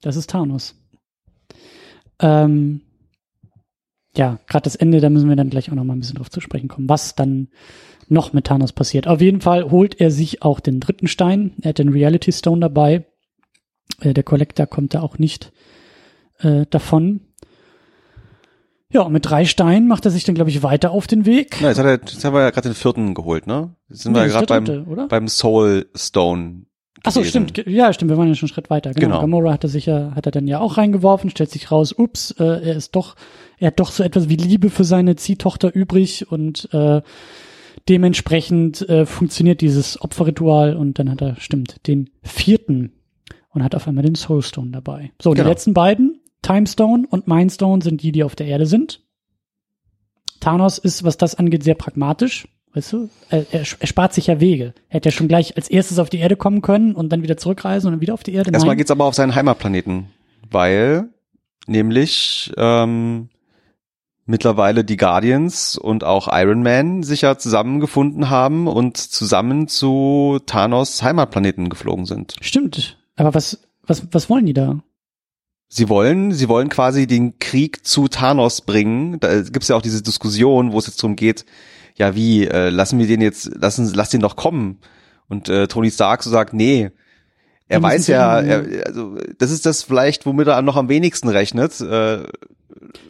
Ja, 0.02 0.08
das 0.08 0.16
ist 0.16 0.30
Thanos. 0.30 0.74
Ähm, 2.20 2.82
ja, 4.16 4.38
gerade 4.48 4.64
das 4.64 4.76
Ende, 4.76 5.00
da 5.00 5.08
müssen 5.10 5.28
wir 5.28 5.36
dann 5.36 5.50
gleich 5.50 5.70
auch 5.70 5.74
noch 5.74 5.84
mal 5.84 5.94
ein 5.94 6.00
bisschen 6.00 6.16
drauf 6.16 6.30
zu 6.30 6.40
sprechen 6.40 6.68
kommen, 6.68 6.88
was 6.88 7.14
dann 7.14 7.48
noch 8.08 8.32
mit 8.32 8.46
Thanos 8.46 8.72
passiert. 8.72 9.06
Auf 9.06 9.20
jeden 9.20 9.40
Fall 9.40 9.70
holt 9.70 10.00
er 10.00 10.10
sich 10.10 10.42
auch 10.42 10.58
den 10.60 10.80
dritten 10.80 11.06
Stein. 11.06 11.52
Er 11.62 11.70
hat 11.70 11.78
den 11.78 11.90
Reality 11.90 12.32
Stone 12.32 12.60
dabei. 12.60 13.06
Äh, 14.00 14.14
der 14.14 14.24
Collector 14.24 14.66
kommt 14.66 14.94
da 14.94 15.00
auch 15.02 15.18
nicht 15.18 15.52
äh, 16.40 16.66
davon. 16.70 17.20
Ja, 18.92 19.02
und 19.02 19.12
mit 19.12 19.24
drei 19.30 19.44
Steinen 19.44 19.86
macht 19.86 20.04
er 20.04 20.10
sich 20.10 20.24
dann, 20.24 20.34
glaube 20.34 20.50
ich, 20.50 20.64
weiter 20.64 20.90
auf 20.90 21.06
den 21.06 21.24
Weg. 21.24 21.58
Na, 21.60 21.68
jetzt, 21.68 21.78
hat 21.78 21.86
er, 21.86 21.92
jetzt 21.92 22.24
haben 22.24 22.34
wir 22.34 22.40
ja 22.40 22.50
gerade 22.50 22.70
den 22.70 22.74
vierten 22.74 23.14
geholt, 23.14 23.46
ne? 23.46 23.76
Jetzt 23.88 24.02
sind 24.02 24.12
Nee, 24.12 24.18
wir 24.18 24.26
ja 24.26 24.40
gerade 24.40 24.60
beim, 24.60 24.88
oder? 24.88 25.06
beim 25.06 25.28
Soul 25.28 25.88
Stone. 25.94 26.66
Ach 27.04 27.12
so, 27.12 27.24
stimmt. 27.24 27.64
Ja, 27.66 27.92
stimmt. 27.92 28.10
Wir 28.10 28.18
waren 28.18 28.28
ja 28.28 28.34
schon 28.34 28.48
einen 28.48 28.54
Schritt 28.54 28.70
weiter. 28.70 28.92
Genau. 28.92 29.06
Genau. 29.06 29.20
Gamora 29.20 29.52
hat 29.52 29.64
er 29.64 29.70
sich 29.70 29.86
ja, 29.86 30.12
hat 30.14 30.26
er 30.26 30.32
dann 30.32 30.46
ja 30.46 30.60
auch 30.60 30.76
reingeworfen, 30.76 31.30
stellt 31.30 31.50
sich 31.50 31.70
raus, 31.70 31.94
ups, 31.96 32.32
äh, 32.38 32.44
er 32.44 32.76
ist 32.76 32.94
doch, 32.94 33.16
er 33.58 33.68
hat 33.68 33.80
doch 33.80 33.90
so 33.90 34.02
etwas 34.02 34.28
wie 34.28 34.36
Liebe 34.36 34.70
für 34.70 34.84
seine 34.84 35.16
Ziehtochter 35.16 35.74
übrig 35.74 36.30
und 36.30 36.68
äh, 36.72 37.00
dementsprechend 37.88 38.86
äh, 38.88 39.06
funktioniert 39.06 39.60
dieses 39.60 40.00
Opferritual 40.00 40.76
und 40.76 40.98
dann 40.98 41.10
hat 41.10 41.22
er, 41.22 41.36
stimmt, 41.40 41.86
den 41.86 42.10
vierten 42.22 42.92
und 43.50 43.64
hat 43.64 43.74
auf 43.74 43.88
einmal 43.88 44.04
den 44.04 44.14
Soulstone 44.14 44.70
dabei. 44.70 45.12
So, 45.20 45.30
Genau. 45.30 45.44
die 45.44 45.48
letzten 45.50 45.74
beiden, 45.74 46.20
Timestone 46.42 47.06
und 47.08 47.26
Mindstone, 47.26 47.82
sind 47.82 48.02
die, 48.02 48.12
die 48.12 48.24
auf 48.24 48.36
der 48.36 48.46
Erde 48.46 48.66
sind. 48.66 49.00
Thanos 50.40 50.78
ist, 50.78 51.04
was 51.04 51.16
das 51.18 51.34
angeht, 51.34 51.62
sehr 51.62 51.74
pragmatisch. 51.74 52.46
Weißt 52.72 52.92
du, 52.92 53.10
er, 53.30 53.46
er, 53.50 53.64
er 53.78 53.86
spart 53.86 54.14
sich 54.14 54.28
ja 54.28 54.38
Wege. 54.38 54.74
Er 54.88 54.94
hätte 54.94 55.08
ja 55.08 55.12
schon 55.12 55.28
gleich 55.28 55.56
als 55.56 55.68
erstes 55.68 55.98
auf 55.98 56.08
die 56.08 56.18
Erde 56.18 56.36
kommen 56.36 56.62
können 56.62 56.94
und 56.94 57.10
dann 57.10 57.22
wieder 57.22 57.36
zurückreisen 57.36 57.88
und 57.88 57.94
dann 57.94 58.00
wieder 58.00 58.14
auf 58.14 58.22
die 58.22 58.32
Erde. 58.32 58.52
Erstmal 58.52 58.72
Nein. 58.72 58.78
geht's 58.78 58.92
aber 58.92 59.06
auf 59.06 59.14
seinen 59.14 59.34
Heimatplaneten, 59.34 60.06
weil 60.50 61.08
nämlich 61.66 62.52
ähm, 62.56 63.28
mittlerweile 64.24 64.84
die 64.84 64.96
Guardians 64.96 65.76
und 65.76 66.04
auch 66.04 66.28
Iron 66.30 66.62
Man 66.62 67.02
sich 67.02 67.22
ja 67.22 67.36
zusammengefunden 67.36 68.30
haben 68.30 68.68
und 68.68 68.96
zusammen 68.96 69.66
zu 69.66 70.38
Thanos 70.46 71.02
Heimatplaneten 71.02 71.68
geflogen 71.68 72.06
sind. 72.06 72.36
Stimmt. 72.40 72.98
Aber 73.16 73.34
was, 73.34 73.58
was, 73.84 74.06
was 74.12 74.30
wollen 74.30 74.46
die 74.46 74.54
da? 74.54 74.80
Sie 75.68 75.88
wollen, 75.88 76.32
sie 76.32 76.48
wollen 76.48 76.68
quasi 76.68 77.06
den 77.06 77.38
Krieg 77.38 77.86
zu 77.86 78.08
Thanos 78.08 78.60
bringen. 78.60 79.20
Da 79.20 79.40
gibt's 79.42 79.68
ja 79.68 79.76
auch 79.76 79.82
diese 79.82 80.02
Diskussion, 80.02 80.72
wo 80.72 80.78
es 80.78 80.86
jetzt 80.86 81.02
darum 81.02 81.16
geht, 81.16 81.44
ja 82.00 82.14
wie, 82.16 82.46
äh, 82.46 82.70
lassen 82.70 82.98
wir 82.98 83.06
den 83.06 83.20
jetzt, 83.20 83.54
lassen, 83.54 83.90
lass 83.94 84.10
den 84.10 84.20
doch 84.20 84.36
kommen. 84.36 84.78
Und 85.28 85.48
äh, 85.48 85.68
Tony 85.68 85.90
Stark 85.90 86.22
so 86.22 86.30
sagt, 86.30 86.52
nee. 86.52 86.90
Er 87.68 87.78
Wir 87.78 87.82
weiß 87.84 88.08
ja, 88.08 88.40
er, 88.40 88.86
also 88.86 89.16
das 89.38 89.52
ist 89.52 89.64
das 89.64 89.84
vielleicht, 89.84 90.26
womit 90.26 90.48
er 90.48 90.60
noch 90.62 90.76
am 90.76 90.88
wenigsten 90.88 91.28
rechnet. 91.28 91.80
Äh, 91.80 92.24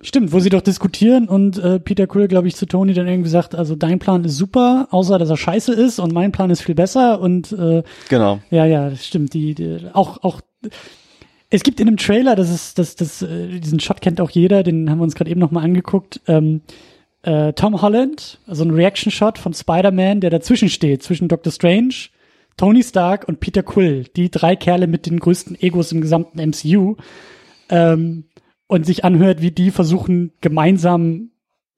Stimmt, 0.02 0.32
wo 0.32 0.40
sie 0.40 0.50
doch 0.50 0.60
diskutieren 0.60 1.28
und 1.28 1.58
äh, 1.58 1.78
Peter 1.78 2.06
Quill, 2.06 2.28
glaube 2.28 2.48
ich, 2.48 2.56
zu 2.56 2.66
Tony 2.66 2.92
dann 2.92 3.08
irgendwie 3.08 3.30
sagt, 3.30 3.54
also 3.54 3.74
dein 3.74 3.98
Plan 3.98 4.24
ist 4.24 4.36
super, 4.36 4.88
außer 4.90 5.18
dass 5.18 5.30
er 5.30 5.36
scheiße 5.36 5.72
ist 5.72 5.98
und 5.98 6.12
mein 6.12 6.32
Plan 6.32 6.50
ist 6.50 6.62
viel 6.62 6.74
besser 6.74 7.20
und 7.20 7.52
äh, 7.52 7.82
genau. 8.08 8.40
Ja, 8.50 8.66
ja, 8.66 8.94
stimmt. 8.96 9.32
Die, 9.32 9.54
die 9.54 9.78
auch 9.92 10.22
auch 10.22 10.40
es 11.50 11.62
gibt 11.62 11.80
in 11.80 11.86
dem 11.86 11.96
Trailer, 11.96 12.36
das 12.36 12.50
ist 12.50 12.78
das 12.78 12.96
das 12.96 13.22
äh, 13.22 13.58
diesen 13.60 13.80
Shot 13.80 14.00
kennt 14.00 14.20
auch 14.20 14.30
jeder, 14.30 14.62
den 14.62 14.90
haben 14.90 14.98
wir 14.98 15.04
uns 15.04 15.14
gerade 15.14 15.30
eben 15.30 15.40
noch 15.40 15.50
mal 15.50 15.62
angeguckt. 15.62 16.20
Ähm, 16.26 16.62
äh, 17.22 17.52
Tom 17.52 17.82
Holland, 17.82 18.38
also 18.46 18.64
ein 18.64 18.70
Reaction 18.70 19.10
Shot 19.12 19.38
von 19.38 19.52
Spider-Man, 19.54 20.20
der 20.20 20.30
dazwischen 20.30 20.68
steht, 20.68 21.02
zwischen 21.02 21.28
Doctor 21.28 21.52
Strange, 21.52 21.94
Tony 22.56 22.82
Stark 22.82 23.26
und 23.28 23.40
Peter 23.40 23.62
Quill, 23.62 24.04
die 24.16 24.30
drei 24.30 24.56
Kerle 24.56 24.86
mit 24.86 25.06
den 25.06 25.18
größten 25.20 25.60
Egos 25.60 25.92
im 25.92 26.00
gesamten 26.00 26.38
MCU. 26.40 26.96
Ähm, 27.68 28.24
und 28.66 28.86
sich 28.86 29.04
anhört, 29.04 29.42
wie 29.42 29.50
die 29.50 29.70
versuchen 29.72 30.32
gemeinsam 30.40 31.30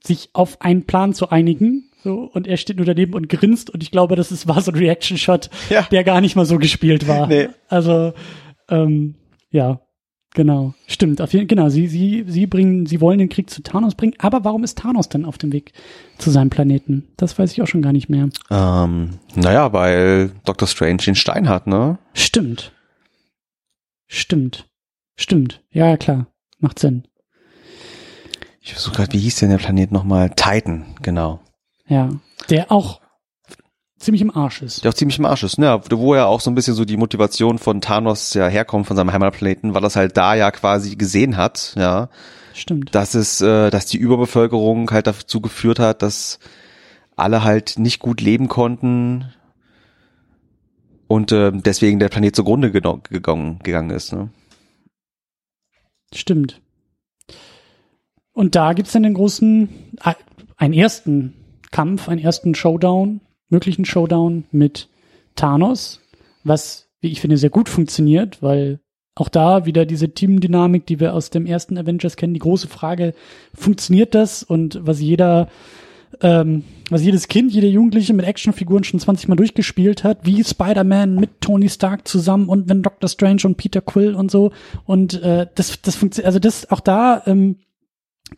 sich 0.04 0.28
auf 0.34 0.60
einen 0.60 0.84
Plan 0.84 1.14
zu 1.14 1.30
einigen. 1.30 1.88
So, 2.04 2.28
und 2.32 2.46
er 2.46 2.56
steht 2.56 2.76
nur 2.76 2.84
daneben 2.86 3.14
und 3.14 3.28
grinst 3.28 3.70
und 3.70 3.82
ich 3.82 3.90
glaube, 3.90 4.14
das 4.16 4.30
ist, 4.32 4.46
war 4.48 4.60
so 4.60 4.72
ein 4.72 4.76
Reaction-Shot, 4.78 5.48
Ja. 5.70 5.86
der 5.90 6.04
gar 6.04 6.20
nicht 6.20 6.34
mal 6.36 6.44
so 6.44 6.58
gespielt 6.58 7.06
war. 7.08 7.28
Nee. 7.28 7.48
Also, 7.68 8.12
ähm, 8.68 9.14
ja, 9.50 9.80
genau. 10.34 10.74
Stimmt, 10.86 11.20
auf 11.20 11.32
jeden 11.32 11.48
genau, 11.48 11.68
sie, 11.68 11.86
sie, 11.86 12.24
sie 12.26 12.46
bringen, 12.46 12.86
sie 12.86 13.00
wollen 13.00 13.18
den 13.18 13.28
Krieg 13.28 13.50
zu 13.50 13.62
Thanos 13.62 13.94
bringen, 13.94 14.14
aber 14.18 14.44
warum 14.44 14.64
ist 14.64 14.78
Thanos 14.78 15.08
denn 15.08 15.24
auf 15.24 15.38
dem 15.38 15.52
Weg 15.52 15.72
zu 16.18 16.30
seinem 16.30 16.50
Planeten? 16.50 17.08
Das 17.16 17.38
weiß 17.38 17.52
ich 17.52 17.62
auch 17.62 17.66
schon 17.66 17.82
gar 17.82 17.92
nicht 17.92 18.08
mehr. 18.08 18.28
Ähm, 18.50 19.10
naja, 19.34 19.72
weil 19.72 20.32
Dr. 20.44 20.68
Strange 20.68 20.98
den 20.98 21.14
Stein 21.14 21.48
hat, 21.48 21.66
ne? 21.66 21.98
Stimmt. 22.14 22.72
Stimmt. 24.06 24.66
Stimmt. 25.16 25.62
Ja, 25.70 25.88
ja, 25.88 25.96
klar. 25.96 26.26
Macht 26.58 26.78
Sinn. 26.78 27.04
Ich 28.60 28.72
versuche 28.72 28.96
gerade, 28.96 29.12
wie 29.12 29.18
hieß 29.18 29.36
denn 29.36 29.50
der 29.50 29.58
Planet 29.58 29.90
nochmal? 29.92 30.30
Titan, 30.30 30.86
genau. 31.02 31.40
Ja. 31.86 32.10
Der 32.48 32.70
auch 32.70 33.01
ziemlich 34.02 34.22
im 34.22 34.34
Arsch 34.34 34.62
ist. 34.62 34.84
Der 34.84 34.90
auch 34.90 34.94
ziemlich 34.94 35.18
im 35.18 35.24
Arsch 35.24 35.42
ist, 35.42 35.58
ne? 35.58 35.80
Wo 35.90 36.14
ja 36.14 36.26
auch 36.26 36.40
so 36.40 36.50
ein 36.50 36.54
bisschen 36.54 36.74
so 36.74 36.84
die 36.84 36.96
Motivation 36.96 37.58
von 37.58 37.80
Thanos 37.80 38.34
ja 38.34 38.46
herkommt, 38.48 38.86
von 38.86 38.96
seinem 38.96 39.12
Heimatplaneten, 39.12 39.74
weil 39.74 39.82
er 39.82 39.86
es 39.86 39.96
halt 39.96 40.16
da 40.16 40.34
ja 40.34 40.50
quasi 40.50 40.96
gesehen 40.96 41.36
hat, 41.36 41.74
ja. 41.76 42.08
Stimmt. 42.54 42.94
dass 42.94 43.14
es, 43.14 43.40
äh, 43.40 43.70
dass 43.70 43.86
die 43.86 43.96
Überbevölkerung 43.96 44.90
halt 44.90 45.06
dazu 45.06 45.40
geführt 45.40 45.78
hat, 45.78 46.02
dass 46.02 46.38
alle 47.16 47.44
halt 47.44 47.78
nicht 47.78 48.00
gut 48.00 48.20
leben 48.20 48.48
konnten 48.48 49.32
und 51.06 51.32
äh, 51.32 51.52
deswegen 51.52 51.98
der 51.98 52.08
Planet 52.08 52.34
zugrunde 52.34 52.70
gegangen, 52.70 53.58
gegangen 53.62 53.90
ist. 53.90 54.12
Ne? 54.12 54.30
Stimmt. 56.14 56.60
Und 58.32 58.54
da 58.54 58.72
gibt's 58.72 58.92
dann 58.92 59.02
den 59.02 59.14
großen, 59.14 59.68
äh, 60.04 60.14
einen 60.56 60.74
ersten 60.74 61.34
Kampf, 61.70 62.08
einen 62.08 62.20
ersten 62.20 62.54
Showdown, 62.54 63.20
möglichen 63.52 63.84
Showdown 63.84 64.44
mit 64.50 64.88
Thanos, 65.36 66.00
was, 66.42 66.88
wie 67.00 67.12
ich 67.12 67.20
finde, 67.20 67.36
sehr 67.36 67.50
gut 67.50 67.68
funktioniert, 67.68 68.42
weil 68.42 68.80
auch 69.14 69.28
da 69.28 69.66
wieder 69.66 69.84
diese 69.84 70.10
Teamdynamik, 70.10 70.86
die 70.86 70.98
wir 70.98 71.14
aus 71.14 71.30
dem 71.30 71.46
ersten 71.46 71.76
Avengers 71.76 72.16
kennen, 72.16 72.34
die 72.34 72.40
große 72.40 72.68
Frage, 72.68 73.14
funktioniert 73.54 74.14
das? 74.14 74.42
Und 74.42 74.80
was 74.82 75.00
jeder, 75.00 75.48
ähm, 76.22 76.64
was 76.88 77.02
jedes 77.02 77.28
Kind, 77.28 77.52
jeder 77.52 77.68
Jugendliche 77.68 78.14
mit 78.14 78.24
Actionfiguren 78.24 78.84
schon 78.84 79.00
20 79.00 79.28
Mal 79.28 79.36
durchgespielt 79.36 80.02
hat, 80.02 80.24
wie 80.24 80.42
Spider-Man 80.42 81.16
mit 81.16 81.42
Tony 81.42 81.68
Stark 81.68 82.08
zusammen 82.08 82.48
und 82.48 82.70
wenn 82.70 82.82
Doctor 82.82 83.08
Strange 83.08 83.42
und 83.44 83.58
Peter 83.58 83.82
Quill 83.82 84.14
und 84.14 84.30
so. 84.30 84.50
Und 84.86 85.22
äh, 85.22 85.46
das, 85.54 85.82
das 85.82 85.94
funktioniert, 85.94 86.26
also 86.26 86.38
das 86.38 86.70
auch 86.70 86.80
da, 86.80 87.22
ähm, 87.26 87.56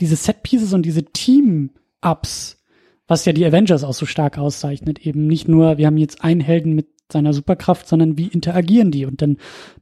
diese 0.01 0.17
Set-Pieces 0.17 0.73
und 0.73 0.83
diese 0.83 1.05
Team-Ups, 1.05 2.64
was 3.07 3.25
ja 3.25 3.33
die 3.33 3.45
Avengers 3.45 3.85
auch 3.85 3.95
so 3.95 4.07
stark 4.07 4.39
auszeichnet, 4.39 5.07
eben 5.07 5.27
nicht 5.27 5.49
nur, 5.49 5.79
wir 5.79 5.87
haben 5.87 5.99
jetzt 5.99 6.25
einen 6.25 6.41
Helden 6.41 6.75
mit 6.75 6.89
seiner 7.13 7.33
Superkraft, 7.33 7.87
sondern 7.87 8.17
wie 8.17 8.29
interagieren 8.29 8.91
die? 8.91 9.05
Und 9.05 9.21
dann 9.21 9.37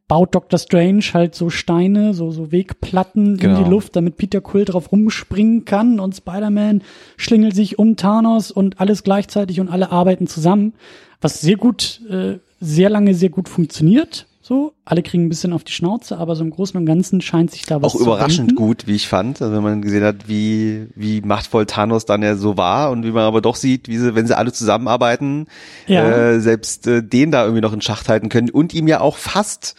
baut 0.08 0.34
Doctor 0.34 0.58
Strange 0.58 1.04
halt 1.14 1.34
so 1.34 1.50
Steine, 1.50 2.14
so, 2.14 2.30
so 2.32 2.50
Wegplatten 2.52 3.34
in 3.34 3.38
Genau. 3.38 3.62
die 3.62 3.70
Luft, 3.70 3.96
damit 3.96 4.16
Peter 4.16 4.40
Quill 4.40 4.64
drauf 4.64 4.90
rumspringen 4.92 5.64
kann 5.64 6.00
und 6.00 6.16
Spider-Man 6.16 6.82
schlingelt 7.16 7.54
sich 7.54 7.78
um 7.78 7.96
Thanos 7.96 8.50
und 8.50 8.80
alles 8.80 9.04
gleichzeitig 9.04 9.60
und 9.60 9.68
alle 9.68 9.92
arbeiten 9.92 10.26
zusammen, 10.26 10.74
was 11.20 11.40
sehr 11.40 11.56
gut, 11.56 12.00
äh, 12.10 12.38
sehr 12.60 12.90
lange 12.90 13.14
sehr 13.14 13.30
gut 13.30 13.48
funktioniert. 13.48 14.26
So, 14.52 14.74
alle 14.84 15.02
kriegen 15.02 15.24
ein 15.24 15.28
bisschen 15.30 15.54
auf 15.54 15.64
die 15.64 15.72
Schnauze, 15.72 16.18
aber 16.18 16.36
so 16.36 16.44
im 16.44 16.50
Großen 16.50 16.78
und 16.78 16.84
Ganzen 16.84 17.22
scheint 17.22 17.50
sich 17.50 17.62
da 17.64 17.80
was 17.80 17.94
Auch 17.94 17.96
zu 17.96 18.02
überraschend 18.04 18.50
wenden. 18.50 18.56
gut, 18.56 18.86
wie 18.86 18.94
ich 18.96 19.08
fand, 19.08 19.40
also 19.40 19.54
wenn 19.54 19.62
man 19.62 19.80
gesehen 19.80 20.04
hat, 20.04 20.28
wie, 20.28 20.88
wie 20.94 21.22
machtvoll 21.22 21.64
Thanos 21.64 22.04
dann 22.04 22.22
ja 22.22 22.36
so 22.36 22.58
war 22.58 22.90
und 22.90 23.02
wie 23.06 23.12
man 23.12 23.22
aber 23.22 23.40
doch 23.40 23.56
sieht, 23.56 23.88
wie 23.88 23.96
sie, 23.96 24.14
wenn 24.14 24.26
sie 24.26 24.36
alle 24.36 24.52
zusammenarbeiten, 24.52 25.46
Ja. 25.86 26.32
äh, 26.32 26.40
selbst 26.40 26.86
äh, 26.86 27.02
den 27.02 27.30
da 27.30 27.44
irgendwie 27.44 27.62
noch 27.62 27.72
in 27.72 27.80
Schacht 27.80 28.10
halten 28.10 28.28
können 28.28 28.50
und 28.50 28.74
ihm 28.74 28.88
ja 28.88 29.00
auch 29.00 29.16
fast 29.16 29.74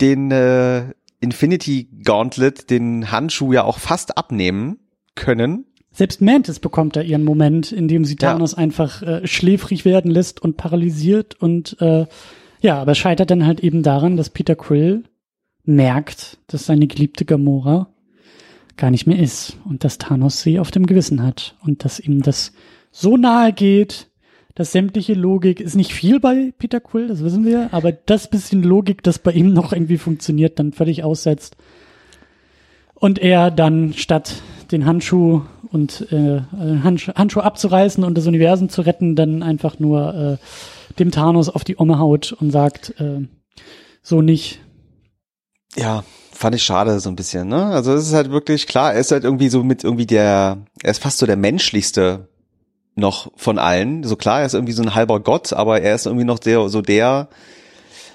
den 0.00 0.30
äh, 0.30 0.82
Infinity 1.20 1.88
Gauntlet, 2.04 2.70
den 2.70 3.10
Handschuh 3.10 3.52
ja 3.52 3.64
auch 3.64 3.80
fast 3.80 4.16
abnehmen 4.16 4.78
können. 5.16 5.64
Selbst 5.90 6.20
Mantis 6.22 6.60
bekommt 6.60 6.94
da 6.94 7.00
ihren 7.00 7.24
Moment, 7.24 7.72
in 7.72 7.88
dem 7.88 8.04
sie 8.04 8.14
Ja. 8.20 8.34
Thanos 8.34 8.54
einfach 8.54 9.02
äh, 9.02 9.26
schläfrig 9.26 9.84
werden 9.84 10.12
lässt 10.12 10.40
und 10.40 10.56
paralysiert 10.56 11.34
und 11.40 11.76
äh, 11.80 12.06
ja, 12.60 12.80
aber 12.80 12.94
scheitert 12.94 13.30
dann 13.30 13.46
halt 13.46 13.60
eben 13.60 13.82
daran, 13.82 14.16
dass 14.16 14.30
Peter 14.30 14.56
Quill 14.56 15.04
merkt, 15.64 16.38
dass 16.46 16.66
seine 16.66 16.86
geliebte 16.86 17.24
Gamora 17.24 17.88
gar 18.76 18.90
nicht 18.90 19.06
mehr 19.06 19.18
ist 19.18 19.56
und 19.64 19.84
dass 19.84 19.98
Thanos 19.98 20.40
sie 20.42 20.58
auf 20.58 20.70
dem 20.70 20.86
Gewissen 20.86 21.22
hat 21.22 21.54
und 21.64 21.84
dass 21.84 22.00
ihm 22.00 22.22
das 22.22 22.52
so 22.90 23.16
nahe 23.16 23.52
geht, 23.52 24.08
dass 24.54 24.72
sämtliche 24.72 25.14
Logik 25.14 25.60
ist 25.60 25.76
nicht 25.76 25.92
viel 25.92 26.18
bei 26.18 26.52
Peter 26.58 26.80
Quill, 26.80 27.08
das 27.08 27.22
wissen 27.22 27.44
wir, 27.44 27.72
aber 27.72 27.92
das 27.92 28.28
bisschen 28.28 28.62
Logik, 28.62 29.02
das 29.02 29.18
bei 29.18 29.32
ihm 29.32 29.52
noch 29.52 29.72
irgendwie 29.72 29.98
funktioniert, 29.98 30.58
dann 30.58 30.72
völlig 30.72 31.04
aussetzt 31.04 31.56
und 32.94 33.18
er 33.18 33.50
dann 33.50 33.92
statt 33.94 34.42
den 34.70 34.86
Handschuh 34.86 35.42
und 35.70 36.06
äh, 36.12 36.40
Handsch 36.82 37.08
Handschuh 37.08 37.40
abzureißen 37.40 38.04
und 38.04 38.16
das 38.16 38.26
Universum 38.26 38.68
zu 38.68 38.82
retten, 38.82 39.16
dann 39.16 39.42
einfach 39.42 39.78
nur 39.78 40.14
äh, 40.14 40.44
dem 40.98 41.10
Thanos 41.10 41.48
auf 41.48 41.64
die 41.64 41.78
Omme 41.78 41.98
haut 41.98 42.32
und 42.32 42.50
sagt, 42.50 42.94
äh, 42.98 43.26
so 44.02 44.22
nicht. 44.22 44.60
Ja, 45.76 46.04
fand 46.32 46.54
ich 46.54 46.62
schade 46.62 46.98
so 47.00 47.10
ein 47.10 47.16
bisschen, 47.16 47.48
ne? 47.48 47.66
Also 47.66 47.92
es 47.94 48.08
ist 48.08 48.14
halt 48.14 48.30
wirklich 48.30 48.66
klar, 48.66 48.94
er 48.94 49.00
ist 49.00 49.12
halt 49.12 49.24
irgendwie 49.24 49.48
so 49.48 49.62
mit 49.62 49.84
irgendwie 49.84 50.06
der, 50.06 50.58
er 50.82 50.90
ist 50.90 51.02
fast 51.02 51.18
so 51.18 51.26
der 51.26 51.36
menschlichste 51.36 52.28
noch 52.96 53.30
von 53.36 53.58
allen. 53.58 54.04
So 54.04 54.16
klar, 54.16 54.40
er 54.40 54.46
ist 54.46 54.54
irgendwie 54.54 54.72
so 54.72 54.82
ein 54.82 54.94
halber 54.94 55.20
Gott, 55.20 55.52
aber 55.52 55.80
er 55.80 55.94
ist 55.94 56.06
irgendwie 56.06 56.24
noch 56.24 56.38
der, 56.38 56.68
so 56.68 56.82
der, 56.82 57.28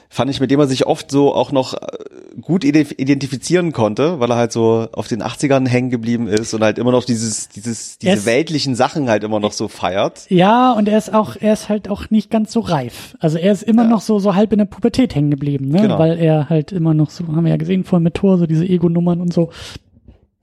fand 0.10 0.32
ich, 0.32 0.40
mit 0.40 0.52
dem 0.52 0.60
er 0.60 0.68
sich 0.68 0.88
oft 0.88 1.12
so 1.12 1.34
auch 1.34 1.52
noch 1.52 1.74
äh, 1.74 1.98
gut 2.42 2.64
identifizieren 2.64 3.72
konnte, 3.72 4.20
weil 4.20 4.30
er 4.30 4.36
halt 4.36 4.52
so 4.52 4.88
auf 4.92 5.08
den 5.08 5.24
80ern 5.24 5.68
hängen 5.68 5.90
geblieben 5.90 6.28
ist 6.28 6.54
und 6.54 6.64
halt 6.64 6.78
immer 6.78 6.92
noch 6.92 7.06
dieses, 7.06 7.50
dieses, 7.50 7.98
diese 7.98 8.14
ist, 8.14 8.26
weltlichen 8.26 8.76
Sachen 8.76 9.10
halt 9.10 9.24
immer 9.24 9.40
noch 9.40 9.54
so 9.54 9.68
feiert. 9.68 10.26
Ja, 10.30 10.74
und 10.74 10.88
er 10.88 10.98
ist 10.98 11.14
auch, 11.14 11.36
er 11.40 11.54
ist 11.54 11.70
halt 11.70 11.90
auch 11.90 12.10
nicht 12.10 12.30
ganz 12.30 12.52
so 12.52 12.60
reif. 12.60 13.16
Also 13.20 13.38
er 13.38 13.52
ist 13.52 13.64
immer 13.64 13.84
ja. 13.84 13.90
noch 13.90 14.02
so, 14.02 14.20
so 14.20 14.36
halb 14.36 14.52
in 14.52 14.60
der 14.60 14.66
Pubertät 14.66 15.16
hängen 15.16 15.32
geblieben, 15.32 15.70
ne? 15.70 15.82
Genau. 15.82 16.00
Weil 16.00 16.20
er 16.20 16.50
halt 16.50 16.72
immer 16.72 16.94
noch 16.94 17.10
so, 17.10 17.26
haben 17.28 17.46
wir 17.46 17.52
ja 17.52 17.58
gesehen, 17.58 17.84
voll 17.84 18.02
mit 18.02 18.16
Tor, 18.16 18.38
so 18.38 18.46
diese 18.46 18.66
Ego-Nummern 18.66 19.22
und 19.22 19.34
so. 19.34 19.52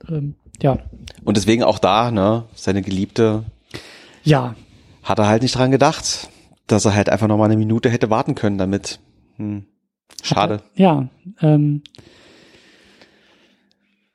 Ähm, 0.09 0.35
ja. 0.61 0.77
Und 1.23 1.37
deswegen 1.37 1.63
auch 1.63 1.79
da, 1.79 2.11
ne, 2.11 2.45
seine 2.55 2.81
Geliebte. 2.81 3.43
Ja. 4.23 4.55
Hat 5.03 5.19
er 5.19 5.27
halt 5.27 5.43
nicht 5.43 5.55
dran 5.55 5.71
gedacht, 5.71 6.29
dass 6.67 6.85
er 6.85 6.95
halt 6.95 7.09
einfach 7.09 7.27
noch 7.27 7.37
mal 7.37 7.45
eine 7.45 7.57
Minute 7.57 7.89
hätte 7.89 8.09
warten 8.09 8.35
können 8.35 8.57
damit. 8.57 8.99
Hm. 9.37 9.65
Schade. 10.21 10.55
Hatte, 10.55 10.63
ja. 10.75 11.09
Ähm, 11.41 11.81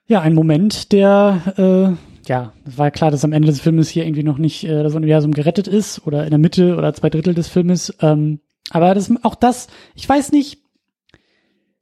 ja, 0.07 0.21
ein 0.21 0.35
Moment, 0.35 0.93
der, 0.93 1.43
äh, 1.57 2.29
ja, 2.29 2.53
es 2.67 2.79
war 2.79 2.91
klar, 2.91 3.11
dass 3.11 3.25
am 3.25 3.33
Ende 3.33 3.47
des 3.47 3.61
Filmes 3.61 3.89
hier 3.89 4.05
irgendwie 4.05 4.23
noch 4.23 4.39
nicht 4.39 4.65
äh, 4.65 4.83
das 4.83 4.95
Universum 4.95 5.33
gerettet 5.33 5.69
ist 5.69 6.07
oder 6.07 6.25
in 6.25 6.31
der 6.31 6.39
Mitte 6.39 6.77
oder 6.77 6.95
zwei 6.95 7.11
Drittel 7.11 7.35
des 7.35 7.49
Filmes. 7.49 7.95
Ähm, 8.01 8.41
aber 8.71 8.95
das, 8.95 9.13
auch 9.23 9.35
das, 9.35 9.69
ich 9.95 10.09
weiß 10.09 10.33
nicht, 10.33 10.59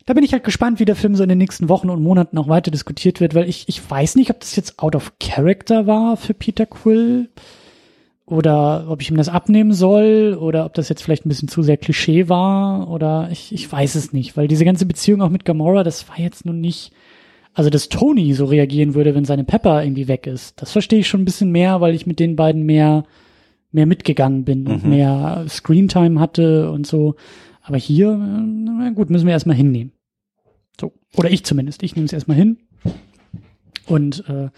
da 0.07 0.15
bin 0.15 0.25
ich 0.25 0.33
halt 0.33 0.45
gespannt, 0.45 0.79
wie 0.79 0.85
der 0.85 0.97
Film 0.97 1.17
so 1.17 1.23
in 1.23 1.29
den 1.29 1.39
nächsten 1.39 1.69
Wochen 1.69 1.91
und 1.91 2.03
Monaten 2.03 2.39
auch 2.39 2.49
weiter 2.49 2.71
diskutiert 2.71 3.21
wird, 3.21 3.35
weil 3.35 3.49
ich, 3.49 3.69
ich 3.69 3.91
weiß 3.91 4.15
nicht, 4.15 4.31
ob 4.31 4.41
das 4.41 4.55
jetzt 4.55 4.79
out 4.79 4.95
of 4.95 5.15
character 5.19 5.87
war 5.87 6.17
für 6.17 6.33
Peter 6.33 6.65
Quill 6.65 7.29
oder 8.27 8.87
ob 8.89 9.01
ich 9.01 9.11
ihm 9.11 9.17
das 9.17 9.29
abnehmen 9.29 9.73
soll 9.73 10.37
oder 10.39 10.67
ob 10.67 10.75
das 10.75 10.89
jetzt 10.89 11.03
vielleicht 11.03 11.25
ein 11.25 11.29
bisschen 11.29 11.49
zu 11.49 11.63
sehr 11.63 11.77
Klischee 11.77 12.29
war 12.29 12.91
oder 12.91 13.29
ich, 13.31 13.53
ich 13.53 13.71
weiß 13.71 13.95
es 13.95 14.13
nicht, 14.13 14.37
weil 14.37 14.49
diese 14.49 14.65
ganze 14.65 14.85
Beziehung 14.85 15.23
auch 15.23 15.31
mit 15.31 15.45
Gamora, 15.45 15.85
das 15.85 16.09
war 16.09 16.19
jetzt 16.19 16.45
nun 16.45 16.61
nicht, 16.61 16.93
also 17.55 17.71
dass 17.71 17.89
Tony 17.89 18.35
so 18.35 18.47
reagieren 18.47 18.95
würde, 18.95 19.15
wenn 19.15 19.25
seine 19.25 19.45
Pepper 19.45 19.83
irgendwie 19.83 20.09
weg 20.09 20.27
ist, 20.27 20.61
das 20.61 20.73
verstehe 20.73 20.99
ich 20.99 21.09
schon 21.09 21.23
ein 21.23 21.25
bisschen 21.25 21.53
mehr, 21.53 21.81
weil 21.81 21.95
ich 21.95 22.07
mit 22.07 22.19
den 22.19 22.35
beiden 22.35 22.65
mehr, 22.65 23.05
mehr 23.71 23.87
mitgegangen 23.87 24.45
bin 24.45 24.65
mhm. 24.65 24.71
und 24.71 24.85
mehr 24.85 25.45
Screentime 25.49 26.19
hatte 26.19 26.71
und 26.73 26.87
so. 26.87 27.15
Aber 27.63 27.79
hier, 27.79 28.17
na 28.17 28.91
gut, 28.91 29.11
müssen 29.11 29.27
wir 29.27 29.33
erstmal 29.33 29.57
hinnehmen. 29.57 29.93
So. 30.81 30.93
Oder 31.17 31.31
ich 31.31 31.45
zumindest. 31.45 31.83
Ich 31.83 31.97
nehme 31.97 32.07
es 32.07 32.13
erstmal 32.13 32.37
hin. 32.37 32.59
Und 33.87 34.25
äh, 34.29 34.51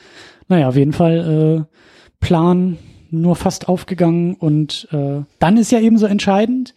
naja, 0.48 0.68
auf 0.68 0.76
jeden 0.76 0.92
Fall 0.92 1.66
äh, 1.70 1.74
Plan 2.20 2.76
nur 3.10 3.36
fast 3.36 3.68
aufgegangen 3.68 4.34
und 4.34 4.88
äh, 4.92 5.22
dann 5.38 5.56
ist 5.56 5.72
ja 5.72 5.80
eben 5.80 5.98
so 5.98 6.06
entscheidend. 6.06 6.74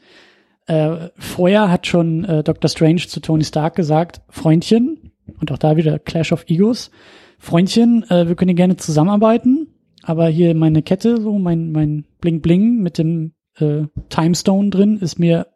Äh, 0.67 1.09
vorher 1.17 1.71
hat 1.71 1.87
schon 1.87 2.23
äh, 2.25 2.43
Dr. 2.43 2.69
Strange 2.69 3.01
zu 3.07 3.19
Tony 3.19 3.43
Stark 3.43 3.75
gesagt, 3.75 4.21
Freundchen, 4.29 5.11
und 5.39 5.51
auch 5.51 5.57
da 5.57 5.77
wieder 5.77 5.99
Clash 5.99 6.31
of 6.31 6.45
Egos, 6.47 6.91
Freundchen, 7.39 8.03
äh, 8.09 8.27
wir 8.27 8.35
können 8.35 8.55
gerne 8.55 8.77
zusammenarbeiten, 8.77 9.67
aber 10.03 10.27
hier 10.27 10.53
meine 10.55 10.83
Kette, 10.83 11.19
so 11.19 11.37
mein, 11.39 11.71
mein 11.71 12.05
Bling 12.21 12.41
Bling 12.41 12.77
mit 12.77 12.97
dem 12.97 13.33
äh, 13.57 13.83
Timestone 14.09 14.69
drin, 14.69 14.97
ist 14.97 15.19
mir 15.19 15.47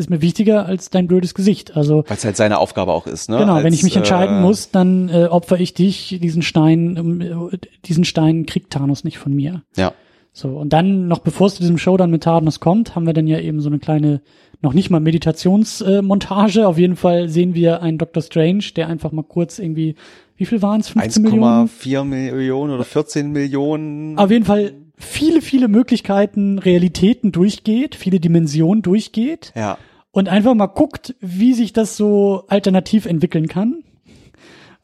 ist 0.00 0.10
mir 0.10 0.20
wichtiger 0.20 0.66
als 0.66 0.90
dein 0.90 1.06
blödes 1.06 1.34
Gesicht. 1.34 1.76
Also 1.76 2.04
weil 2.08 2.16
es 2.16 2.24
halt 2.24 2.36
seine 2.36 2.58
Aufgabe 2.58 2.92
auch 2.92 3.06
ist, 3.06 3.30
ne? 3.30 3.38
Genau, 3.38 3.54
als, 3.54 3.64
wenn 3.64 3.72
ich 3.72 3.82
mich 3.82 3.96
entscheiden 3.96 4.38
äh, 4.38 4.40
muss, 4.40 4.70
dann 4.70 5.08
äh, 5.08 5.26
opfer 5.26 5.60
ich 5.60 5.74
dich, 5.74 6.18
diesen 6.20 6.42
Stein, 6.42 7.20
äh, 7.52 7.58
diesen 7.84 8.04
Stein 8.04 8.46
kriegt 8.46 8.72
Thanos 8.72 9.04
nicht 9.04 9.18
von 9.18 9.32
mir. 9.32 9.62
Ja. 9.76 9.92
So 10.32 10.48
und 10.48 10.72
dann 10.72 11.08
noch 11.08 11.20
bevor 11.20 11.48
es 11.48 11.54
zu 11.54 11.60
diesem 11.60 11.78
Showdown 11.78 12.10
mit 12.10 12.22
Thanos 12.24 12.60
kommt, 12.60 12.94
haben 12.94 13.06
wir 13.06 13.12
dann 13.12 13.26
ja 13.26 13.38
eben 13.38 13.60
so 13.60 13.68
eine 13.68 13.78
kleine 13.78 14.22
noch 14.62 14.72
nicht 14.74 14.90
mal 14.90 15.00
Meditationsmontage. 15.00 16.60
Äh, 16.60 16.64
Auf 16.64 16.78
jeden 16.78 16.96
Fall 16.96 17.28
sehen 17.28 17.54
wir 17.54 17.82
einen 17.82 17.98
Doctor 17.98 18.22
Strange, 18.22 18.64
der 18.76 18.88
einfach 18.88 19.12
mal 19.12 19.22
kurz 19.22 19.58
irgendwie, 19.58 19.96
wie 20.36 20.46
viel 20.46 20.62
waren 20.62 20.80
es? 20.80 20.90
15 20.90 21.22
Millionen? 21.22 21.68
1,4 21.68 22.04
Millionen 22.04 22.72
oder 22.72 22.84
14 22.84 23.32
Millionen. 23.32 24.18
Auf 24.18 24.30
jeden 24.30 24.44
Fall 24.44 24.72
viele, 24.96 25.40
viele 25.40 25.68
Möglichkeiten, 25.68 26.58
Realitäten 26.58 27.32
durchgeht, 27.32 27.94
viele 27.94 28.20
Dimensionen 28.20 28.82
durchgeht. 28.82 29.52
Ja 29.56 29.78
und 30.12 30.28
einfach 30.28 30.54
mal 30.54 30.66
guckt, 30.66 31.14
wie 31.20 31.54
sich 31.54 31.72
das 31.72 31.96
so 31.96 32.44
alternativ 32.48 33.06
entwickeln 33.06 33.48
kann. 33.48 33.84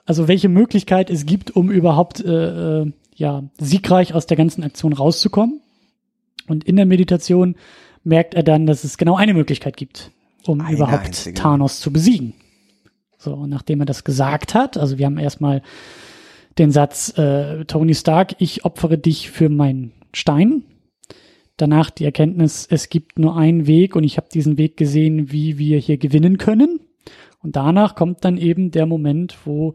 Also 0.05 0.29
welche 0.29 0.49
Möglichkeit 0.49 1.11
es 1.11 1.27
gibt, 1.27 1.51
um 1.57 1.71
überhaupt 1.71 2.25
äh, 2.25 2.83
äh, 2.83 2.93
ja 3.15 3.43
siegreich 3.59 4.15
aus 4.15 4.27
der 4.27 4.37
ganzen 4.37 4.63
Aktion 4.63 4.93
rauszukommen. 4.93 5.61
Und 6.47 6.65
in 6.65 6.77
der 6.77 6.87
Meditation 6.87 7.57
merkt 8.05 8.35
er 8.35 8.45
dann, 8.45 8.67
dass 8.67 8.85
es 8.85 8.99
genau 8.99 9.17
eine 9.17 9.35
Möglichkeit 9.35 9.77
gibt, 9.77 10.13
um 10.47 10.61
eine 10.61 10.77
überhaupt 10.77 11.07
einzige. 11.07 11.35
Thanos 11.35 11.81
zu 11.81 11.93
besiegen. 11.93 12.35
So, 13.19 13.35
und 13.35 13.51
nachdem 13.51 13.81
er 13.81 13.87
das 13.87 14.05
gesagt 14.05 14.55
hat, 14.55 14.77
also 14.77 14.99
wir 14.99 15.07
haben 15.07 15.19
erstmal 15.19 15.63
den 16.59 16.71
Satz, 16.71 17.19
äh, 17.19 17.65
Tony 17.65 17.95
Stark, 17.95 18.37
ich 18.39 18.65
opfere 18.65 18.97
dich 18.97 19.31
für 19.31 19.49
meinen 19.49 19.93
Stein 20.13 20.63
danach 21.57 21.91
die 21.91 22.05
Erkenntnis, 22.05 22.67
es 22.71 22.89
gibt 22.89 23.19
nur 23.19 23.37
einen 23.37 23.67
Weg 23.67 23.97
und 23.97 24.05
ich 24.05 24.17
habe 24.17 24.29
diesen 24.33 24.59
Weg 24.59 24.77
gesehen, 24.77 25.33
wie 25.33 25.59
wir 25.59 25.79
hier 25.79 25.99
gewinnen 25.99 26.39
können. 26.39 26.81
Und 27.43 27.57
danach 27.57 27.95
kommt 27.95 28.25
dann 28.25 28.39
eben 28.39 28.71
der 28.71 28.87
Moment, 28.87 29.37
wo 29.45 29.75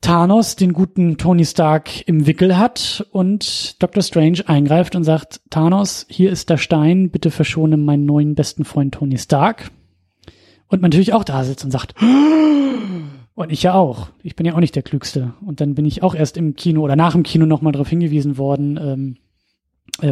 Thanos 0.00 0.56
den 0.56 0.72
guten 0.72 1.18
Tony 1.18 1.44
Stark 1.44 2.06
im 2.06 2.26
Wickel 2.26 2.56
hat 2.56 3.06
und 3.10 3.82
Dr. 3.82 4.02
Strange 4.02 4.48
eingreift 4.48 4.94
und 4.94 5.04
sagt, 5.04 5.40
Thanos, 5.50 6.06
hier 6.08 6.30
ist 6.30 6.50
der 6.50 6.56
Stein, 6.56 7.10
bitte 7.10 7.30
verschone 7.30 7.76
meinen 7.76 8.06
neuen 8.06 8.34
besten 8.34 8.64
Freund 8.64 8.94
Tony 8.94 9.18
Stark. 9.18 9.70
Und 10.68 10.82
man 10.82 10.90
natürlich 10.90 11.14
auch 11.14 11.24
da 11.24 11.44
sitzt 11.44 11.64
und 11.64 11.70
sagt, 11.70 11.94
und 13.34 13.52
ich 13.52 13.62
ja 13.62 13.74
auch. 13.74 14.08
Ich 14.22 14.36
bin 14.36 14.46
ja 14.46 14.54
auch 14.54 14.60
nicht 14.60 14.74
der 14.74 14.82
Klügste. 14.82 15.34
Und 15.44 15.60
dann 15.60 15.74
bin 15.74 15.84
ich 15.84 16.02
auch 16.02 16.14
erst 16.14 16.36
im 16.36 16.54
Kino 16.54 16.82
oder 16.82 16.96
nach 16.96 17.12
dem 17.12 17.22
Kino 17.22 17.46
nochmal 17.46 17.72
darauf 17.72 17.88
hingewiesen 17.88 18.36
worden, 18.36 18.78
ähm, 18.82 19.16
äh, 19.16 19.27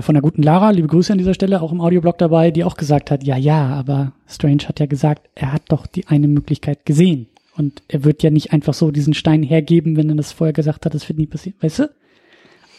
von 0.01 0.15
der 0.15 0.23
guten 0.23 0.43
Lara, 0.43 0.71
liebe 0.71 0.89
Grüße 0.89 1.13
an 1.13 1.19
dieser 1.19 1.35
Stelle, 1.35 1.63
auch 1.63 1.73
im 1.73 1.81
Audioblog 1.81 2.19
dabei, 2.19 2.51
die 2.51 2.65
auch 2.65 2.77
gesagt 2.77 3.11
hat, 3.11 3.23
ja, 3.23 3.37
ja, 3.37 3.69
aber 3.69 4.13
Strange 4.27 4.65
hat 4.67 4.81
ja 4.81 4.87
gesagt, 4.87 5.29
er 5.35 5.53
hat 5.53 5.63
doch 5.69 5.87
die 5.87 6.09
eine 6.09 6.29
Möglichkeit 6.29 6.85
gesehen. 6.85 7.29
Und 7.57 7.83
er 7.89 8.05
wird 8.05 8.23
ja 8.23 8.31
nicht 8.31 8.53
einfach 8.53 8.75
so 8.75 8.91
diesen 8.91 9.15
Stein 9.15 9.43
hergeben, 9.43 9.97
wenn 9.97 10.11
er 10.11 10.17
das 10.17 10.33
vorher 10.33 10.53
gesagt 10.53 10.85
hat, 10.85 10.95
das 10.95 11.09
wird 11.09 11.19
nie 11.19 11.27
passieren. 11.27 11.59
Weißt 11.61 11.79
du? 11.79 11.91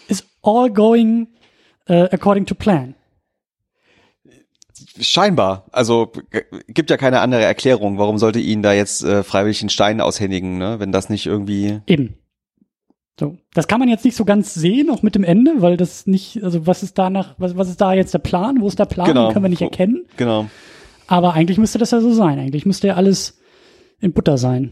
Is 0.07 0.25
all 0.43 0.71
going 0.71 1.27
uh, 1.89 2.07
according 2.11 2.45
to 2.45 2.55
plan. 2.55 2.93
Scheinbar. 4.99 5.65
Also 5.71 6.11
gibt 6.67 6.89
ja 6.89 6.97
keine 6.97 7.21
andere 7.21 7.43
Erklärung. 7.43 7.97
Warum 7.97 8.19
sollte 8.19 8.39
ihn 8.39 8.61
da 8.61 8.73
jetzt 8.73 9.03
äh, 9.03 9.23
freiwillig 9.23 9.61
einen 9.61 9.69
Stein 9.69 10.01
aushändigen, 10.01 10.57
ne? 10.57 10.79
wenn 10.79 10.91
das 10.91 11.09
nicht 11.09 11.25
irgendwie. 11.25 11.79
Eben. 11.87 12.15
So, 13.19 13.37
das 13.53 13.67
kann 13.67 13.79
man 13.79 13.89
jetzt 13.89 14.05
nicht 14.05 14.15
so 14.15 14.25
ganz 14.25 14.53
sehen, 14.53 14.91
auch 14.91 15.01
mit 15.01 15.15
dem 15.15 15.23
Ende, 15.23 15.61
weil 15.61 15.75
das 15.75 16.05
nicht, 16.05 16.43
also 16.43 16.67
was 16.67 16.83
ist 16.83 16.99
da 16.99 17.09
nach, 17.09 17.33
was, 17.39 17.57
was 17.57 17.67
ist 17.67 17.81
da 17.81 17.93
jetzt 17.93 18.13
der 18.13 18.19
Plan? 18.19 18.61
Wo 18.61 18.67
ist 18.67 18.77
der 18.77 18.85
Plan? 18.85 19.07
Genau. 19.07 19.31
Können 19.31 19.45
wir 19.45 19.49
nicht 19.49 19.61
erkennen. 19.61 20.05
Genau. 20.17 20.47
Aber 21.07 21.33
eigentlich 21.33 21.57
müsste 21.57 21.79
das 21.79 21.91
ja 21.91 21.99
so 21.99 22.13
sein. 22.13 22.37
Eigentlich 22.37 22.65
müsste 22.65 22.87
ja 22.87 22.93
alles 22.95 23.39
in 23.99 24.13
Butter 24.13 24.37
sein. 24.37 24.71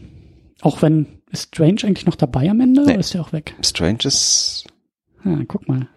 Auch 0.60 0.80
wenn, 0.80 1.06
ist 1.30 1.48
Strange 1.54 1.80
eigentlich 1.82 2.06
noch 2.06 2.14
dabei 2.14 2.48
am 2.48 2.60
Ende 2.60 2.82
nee. 2.82 2.92
oder 2.92 3.00
ist 3.00 3.14
er 3.14 3.22
auch 3.22 3.32
weg? 3.32 3.54
Strange 3.64 4.04
ist. 4.04 4.64
Ja, 5.24 5.40
guck 5.48 5.66
mal. 5.66 5.88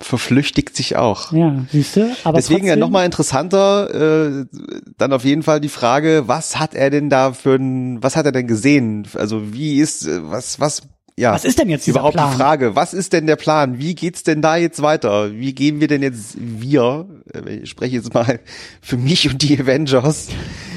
Verflüchtigt 0.00 0.76
sich 0.76 0.96
auch. 0.96 1.32
Ja, 1.32 1.64
siehst 1.72 1.96
du? 1.96 2.14
Aber 2.22 2.36
Deswegen 2.36 2.60
trotzdem, 2.60 2.68
ja 2.68 2.76
nochmal 2.76 3.06
interessanter, 3.06 4.42
äh, 4.42 4.46
dann 4.96 5.12
auf 5.12 5.24
jeden 5.24 5.42
Fall 5.42 5.60
die 5.60 5.68
Frage, 5.68 6.24
was 6.26 6.58
hat 6.58 6.74
er 6.74 6.90
denn 6.90 7.08
da 7.08 7.32
für 7.32 7.54
ein, 7.54 8.02
was 8.02 8.14
hat 8.14 8.26
er 8.26 8.32
denn 8.32 8.46
gesehen? 8.46 9.08
Also 9.14 9.52
wie 9.54 9.80
ist, 9.80 10.06
was, 10.30 10.60
was 10.60 10.82
ja, 11.18 11.32
was 11.32 11.44
ist 11.44 11.58
denn 11.58 11.68
jetzt 11.68 11.86
dieser 11.86 11.98
überhaupt 11.98 12.14
Plan? 12.14 12.30
die 12.30 12.36
Frage? 12.36 12.76
Was 12.76 12.94
ist 12.94 13.12
denn 13.12 13.26
der 13.26 13.36
Plan? 13.36 13.78
Wie 13.78 13.94
geht's 13.94 14.22
denn 14.22 14.40
da 14.40 14.56
jetzt 14.56 14.82
weiter? 14.82 15.32
Wie 15.32 15.52
gehen 15.52 15.80
wir 15.80 15.88
denn 15.88 16.02
jetzt 16.02 16.36
wir? 16.38 17.06
Ich 17.62 17.70
spreche 17.70 17.96
jetzt 17.96 18.14
mal 18.14 18.38
für 18.80 18.96
mich 18.96 19.28
und 19.28 19.42
die 19.42 19.58
Avengers. 19.58 20.28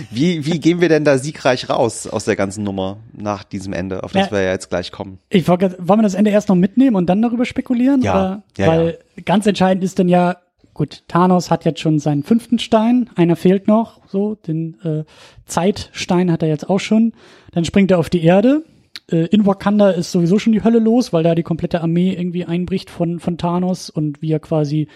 Wie 0.10 0.46
wie 0.46 0.60
gehen 0.60 0.82
wir 0.82 0.90
denn 0.90 1.06
da 1.06 1.18
siegreich 1.18 1.70
raus 1.70 2.08
aus 2.08 2.26
der 2.26 2.36
ganzen 2.36 2.64
Nummer 2.64 2.98
nach 3.14 3.44
diesem 3.44 3.72
Ende, 3.72 4.04
auf 4.04 4.12
das 4.12 4.28
ja, 4.28 4.32
wir 4.32 4.42
ja 4.42 4.52
jetzt 4.52 4.70
gleich 4.70 4.92
kommen? 4.92 5.20
Ich 5.30 5.48
wollte, 5.48 5.76
wollen 5.80 6.00
wir 6.00 6.04
das 6.04 6.16
Ende 6.16 6.32
erst 6.32 6.50
noch 6.50 6.56
mitnehmen 6.56 6.96
und 6.96 7.08
dann 7.08 7.22
darüber 7.22 7.46
spekulieren? 7.46 8.02
Ja, 8.02 8.14
oder? 8.14 8.44
ja 8.58 8.68
weil 8.68 8.98
ja. 9.16 9.24
ganz 9.24 9.46
entscheidend 9.46 9.84
ist 9.84 10.00
dann 10.00 10.10
ja 10.10 10.38
gut, 10.74 11.04
Thanos 11.08 11.52
hat 11.52 11.66
jetzt 11.66 11.80
schon 11.80 12.00
seinen 12.00 12.24
fünften 12.24 12.58
Stein, 12.58 13.10
einer 13.16 13.36
fehlt 13.36 13.68
noch, 13.68 14.00
so, 14.08 14.36
den 14.36 14.80
äh, 14.84 15.04
Zeitstein 15.46 16.32
hat 16.32 16.42
er 16.42 16.50
jetzt 16.50 16.70
auch 16.70 16.80
schon. 16.80 17.14
Dann 17.52 17.66
springt 17.66 17.92
er 17.92 18.00
auf 18.00 18.10
die 18.10 18.24
Erde, 18.24 18.64
äh, 19.12 19.26
in 19.28 19.46
Wakanda 19.46 19.92
ist 19.92 20.12
sowieso 20.12 20.40
schon 20.40 20.54
die 20.54 20.64
Hölle 20.64 20.80
los, 20.80 21.14
weil 21.14 21.24
da 21.24 21.36
die 21.36 21.44
komplette 21.44 21.82
Armee 21.82 22.14
irgendwie 22.14 22.46
einbricht 22.46 22.90
von, 22.90 23.20
von 23.20 23.38
Thanos 23.38 23.90
und 23.90 24.22
wir 24.22 24.40
quasi 24.40 24.88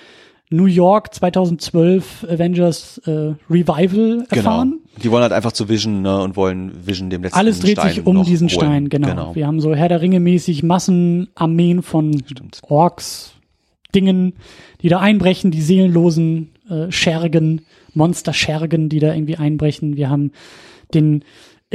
New 0.49 0.65
York 0.65 1.13
2012 1.13 2.25
Avengers 2.29 2.99
äh, 2.99 3.33
Revival 3.49 3.87
genau. 3.89 4.25
erfahren. 4.29 4.69
Genau. 4.71 5.01
Die 5.03 5.11
wollen 5.11 5.23
halt 5.23 5.33
einfach 5.33 5.51
zu 5.51 5.69
Vision 5.69 6.01
ne, 6.03 6.21
und 6.21 6.35
wollen 6.35 6.85
Vision 6.85 7.09
dem 7.09 7.23
letzten 7.23 7.37
Alles 7.37 7.59
dreht 7.59 7.79
Stein 7.79 7.93
sich 7.93 8.05
um 8.05 8.23
diesen 8.23 8.47
holen. 8.49 8.59
Stein, 8.59 8.89
genau. 8.89 9.35
Wir 9.35 9.47
haben 9.47 9.59
so 9.59 9.73
Herr 9.73 9.89
der 9.89 10.01
Ringe 10.01 10.19
mäßig 10.19 10.63
Massenarmeen 10.63 11.81
von 11.81 12.21
Stimmt. 12.25 12.61
Orks, 12.67 13.33
Dingen, 13.93 14.33
die 14.81 14.89
da 14.89 14.99
einbrechen, 14.99 15.51
die 15.51 15.61
seelenlosen 15.61 16.51
äh, 16.69 16.91
Schergen, 16.91 17.61
Monster-Schergen, 17.93 18.89
die 18.89 18.99
da 18.99 19.13
irgendwie 19.13 19.37
einbrechen. 19.37 19.95
Wir 19.95 20.09
haben 20.09 20.31
den 20.93 21.23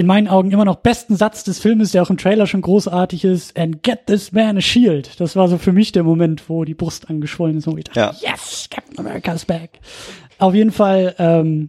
in 0.00 0.06
meinen 0.06 0.28
Augen 0.28 0.50
immer 0.50 0.64
noch 0.64 0.76
besten 0.76 1.14
Satz 1.14 1.44
des 1.44 1.58
Filmes, 1.58 1.92
der 1.92 2.02
auch 2.02 2.08
im 2.08 2.16
Trailer 2.16 2.46
schon 2.46 2.62
großartig 2.62 3.22
ist, 3.22 3.54
and 3.58 3.82
get 3.82 4.06
this 4.06 4.32
man 4.32 4.56
a 4.56 4.62
shield. 4.62 5.20
Das 5.20 5.36
war 5.36 5.46
so 5.46 5.58
für 5.58 5.72
mich 5.72 5.92
der 5.92 6.04
Moment, 6.04 6.48
wo 6.48 6.64
die 6.64 6.72
Brust 6.72 7.10
angeschwollen 7.10 7.58
ist 7.58 7.66
und 7.66 7.76
ich 7.76 7.84
dachte, 7.84 8.00
Ja. 8.00 8.14
yes, 8.18 8.66
Captain 8.70 8.98
America's 8.98 9.44
back. 9.44 9.78
Auf 10.38 10.54
jeden 10.54 10.72
Fall, 10.72 11.14
ähm, 11.18 11.68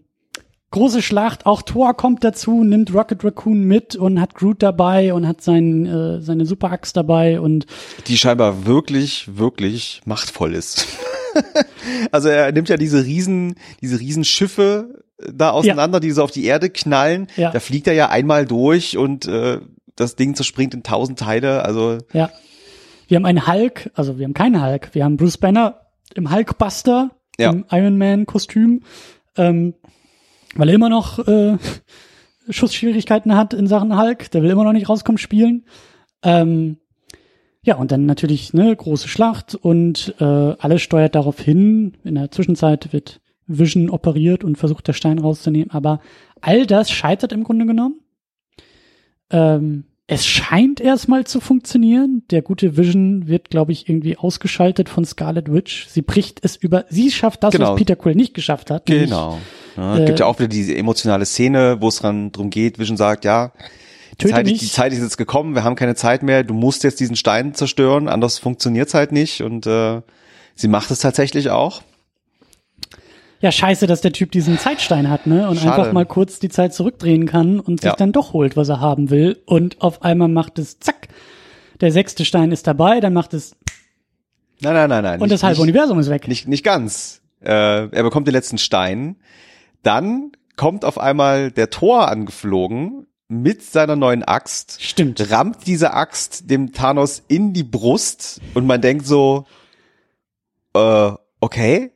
große 0.72 1.02
Schlacht, 1.02 1.46
auch 1.46 1.62
Thor 1.62 1.94
kommt 1.94 2.24
dazu, 2.24 2.64
nimmt 2.64 2.94
Rocket 2.94 3.22
Raccoon 3.26 3.66
mit 3.66 3.98
und 3.98 4.22
hat 4.22 4.34
Groot 4.34 4.64
dabei 4.64 5.14
und 5.14 5.28
hat 5.28 5.42
sein, 5.42 5.86
äh, 5.86 6.22
seine 6.22 6.46
Superaxt 6.46 6.96
dabei 6.96 7.42
und 7.42 7.66
die 8.08 8.18
scheinbar 8.18 8.66
wirklich, 8.66 9.28
wirklich 9.38 10.02
machtvoll 10.06 10.56
ist. 10.56 10.88
also 12.14 12.30
er 12.30 12.50
nimmt 12.54 12.70
ja 12.70 12.78
diese 12.78 13.04
riesen, 13.04 13.56
diese 13.82 14.00
riesen 14.00 14.24
Schiffe 14.24 15.01
da 15.34 15.52
auseinander, 15.52 16.00
die 16.00 16.12
so 16.12 16.24
auf 16.24 16.32
die 16.32 16.46
Erde 16.46 16.70
knallen. 16.70 17.28
Ja. 17.36 17.52
Da 17.52 17.60
fliegt 17.60 17.88
er 17.88 17.94
ja 17.94 18.10
einmal 18.10 18.46
durch 18.46 18.98
und 18.98 19.28
äh, 19.28 19.60
das 19.96 20.16
Ding 20.16 20.36
zerspringt 20.36 20.74
in 20.74 20.84
tausend 20.84 21.20
Teile. 21.20 21.64
Also 21.66 21.98
Ja. 22.14 22.30
Wir 23.08 23.18
haben 23.18 23.26
einen 23.26 23.46
Hulk, 23.46 23.92
also 23.94 24.18
wir 24.18 24.24
haben 24.26 24.34
keinen 24.34 24.64
Hulk, 24.64 24.92
wir 24.94 25.04
haben 25.04 25.18
Bruce 25.18 25.38
Banner 25.38 25.82
im 26.16 26.34
Hulkbuster, 26.34 27.12
Ja. 27.38 27.52
im 27.52 27.66
Iron 27.70 27.98
Man 27.98 28.26
Kostüm, 28.26 28.84
ähm, 29.38 29.74
weil 30.56 30.70
er 30.70 30.76
immer 30.76 30.90
noch 30.90 31.20
äh, 31.28 31.58
Schussschwierigkeiten 32.50 33.36
hat 33.36 33.54
in 33.54 33.68
Sachen 33.68 33.98
Hulk, 34.00 34.32
der 34.32 34.42
will 34.44 34.50
immer 34.50 34.64
noch 34.64 34.74
nicht 34.74 34.90
rauskommen 34.90 35.18
spielen. 35.18 35.66
Ähm, 36.24 36.78
ja, 37.64 37.76
und 37.76 37.92
dann 37.92 38.06
natürlich 38.06 38.54
ne 38.54 38.76
große 38.76 39.08
Schlacht 39.08 39.56
und 39.56 40.16
äh, 40.20 40.24
alles 40.24 40.82
steuert 40.82 41.14
darauf 41.16 41.40
hin. 41.40 41.98
In 42.04 42.16
der 42.16 42.32
Zwischenzeit 42.32 42.92
wird 42.92 43.22
Vision 43.58 43.90
operiert 43.90 44.44
und 44.44 44.58
versucht, 44.58 44.88
der 44.88 44.94
Stein 44.94 45.20
rauszunehmen, 45.20 45.72
aber 45.72 46.00
all 46.42 46.66
das 46.66 46.92
scheitert 46.92 47.32
im 47.32 47.44
Grunde 47.44 47.66
genommen. 47.66 48.00
Ähm, 49.30 49.86
es 50.08 50.26
scheint 50.26 50.82
erstmal 50.82 51.24
zu 51.26 51.40
funktionieren. 51.40 52.24
Der 52.32 52.42
gute 52.42 52.76
Vision 52.76 53.28
wird, 53.28 53.50
glaube 53.50 53.72
ich, 53.72 53.88
irgendwie 53.88 54.18
ausgeschaltet 54.18 54.90
von 54.90 55.06
Scarlet 55.06 55.52
Witch. 55.54 55.88
Sie 55.88 56.02
bricht 56.02 56.44
es 56.44 56.58
über. 56.58 56.84
Sie 56.90 57.12
schafft 57.12 57.44
das, 57.44 57.54
Genau. 57.54 57.72
was 57.72 57.78
Peter 57.78 57.96
Quill 57.96 58.16
nicht 58.16 58.34
geschafft 58.34 58.72
hat. 58.72 58.88
genau. 58.88 59.40
Ja, 59.78 59.94
es 59.98 60.06
gibt 60.06 60.20
äh, 60.20 60.24
ja 60.24 60.26
auch 60.26 60.38
wieder 60.40 60.50
diese 60.50 60.76
emotionale 60.76 61.26
Szene, 61.26 61.78
wo 61.80 61.88
es 61.88 61.98
dran 61.98 62.34
drum 62.34 62.50
geht, 62.50 62.78
Vision 62.78 62.98
sagt, 62.98 63.24
ja, 63.24 63.54
die 64.20 64.28
Zeit, 64.28 64.48
die 64.48 64.58
Zeit 64.58 64.92
ist 64.92 65.00
jetzt 65.02 65.18
gekommen, 65.18 65.56
wir 65.56 65.64
haben 65.64 65.76
keine 65.76 65.96
Zeit 65.96 66.24
mehr, 66.24 66.44
du 66.44 66.54
musst 66.54 66.84
jetzt 66.84 67.00
diesen 67.00 67.16
Stein 67.16 67.54
zerstören, 67.54 68.10
anders 68.10 68.38
funktioniert's 68.38 68.94
halt 68.94 69.14
nicht. 69.14 69.42
Und 69.42 69.66
äh, 69.66 70.02
sie 70.56 70.68
macht 70.68 70.92
es 70.92 71.00
tatsächlich 71.00 71.50
auch. 71.52 71.84
Ja, 73.42 73.52
scheiße, 73.52 73.88
dass 73.88 74.02
der 74.02 74.12
Typ 74.14 74.32
diesen 74.32 74.58
Zeitstein 74.60 75.10
hat, 75.10 75.26
ne? 75.28 75.50
Und 75.50 75.58
Schade. 75.60 75.72
einfach 75.82 75.94
mal 75.94 76.06
kurz 76.06 76.40
die 76.40 76.50
Zeit 76.50 76.74
zurückdrehen 76.74 77.26
kann 77.26 77.60
und 77.60 77.82
sich 77.82 77.90
Ja. 77.90 77.96
dann 77.96 78.12
doch 78.12 78.34
holt, 78.34 78.56
was 78.56 78.70
er 78.70 78.80
haben 78.80 79.10
will. 79.10 79.42
Und 79.46 79.82
auf 79.82 80.04
einmal 80.04 80.28
macht 80.28 80.60
es 80.60 80.80
zack. 80.80 81.08
Der 81.80 81.92
sechste 81.92 82.24
Stein 82.26 82.52
ist 82.52 82.68
dabei, 82.68 83.00
dann 83.00 83.14
macht 83.14 83.34
es 83.34 83.56
Nein, 84.60 84.74
nein, 84.76 84.90
nein, 84.90 85.04
nein. 85.04 85.14
und 85.16 85.22
nicht- 85.22 85.32
das 85.34 85.42
halbe 85.44 85.56
nicht- 85.56 85.64
Universum 85.64 85.98
ist 86.00 86.10
weg. 86.12 86.28
Nicht, 86.28 86.48
nicht 86.48 86.64
ganz. 86.64 87.22
Äh, 87.44 87.50
er 87.90 88.04
bekommt 88.04 88.28
den 88.28 88.34
letzten 88.34 88.60
Stein. 88.60 89.16
Dann 89.82 90.32
kommt 90.56 90.86
auf 90.86 91.00
einmal 91.00 91.50
der 91.50 91.72
Tor 91.72 92.08
angeflogen 92.10 93.08
mit 93.28 93.64
seiner 93.64 93.96
neuen 93.96 94.24
Axt, 94.24 94.80
Stimmt. 94.84 95.32
rammt 95.32 95.66
diese 95.66 95.94
Axt 95.94 96.52
dem 96.52 96.74
Thanos 96.74 97.24
in 97.28 97.54
die 97.54 97.64
Brust 97.64 98.40
und 98.54 98.68
man 98.68 98.82
denkt 98.82 99.08
so, 99.08 99.46
äh, 100.76 101.12
okay, 101.40 101.92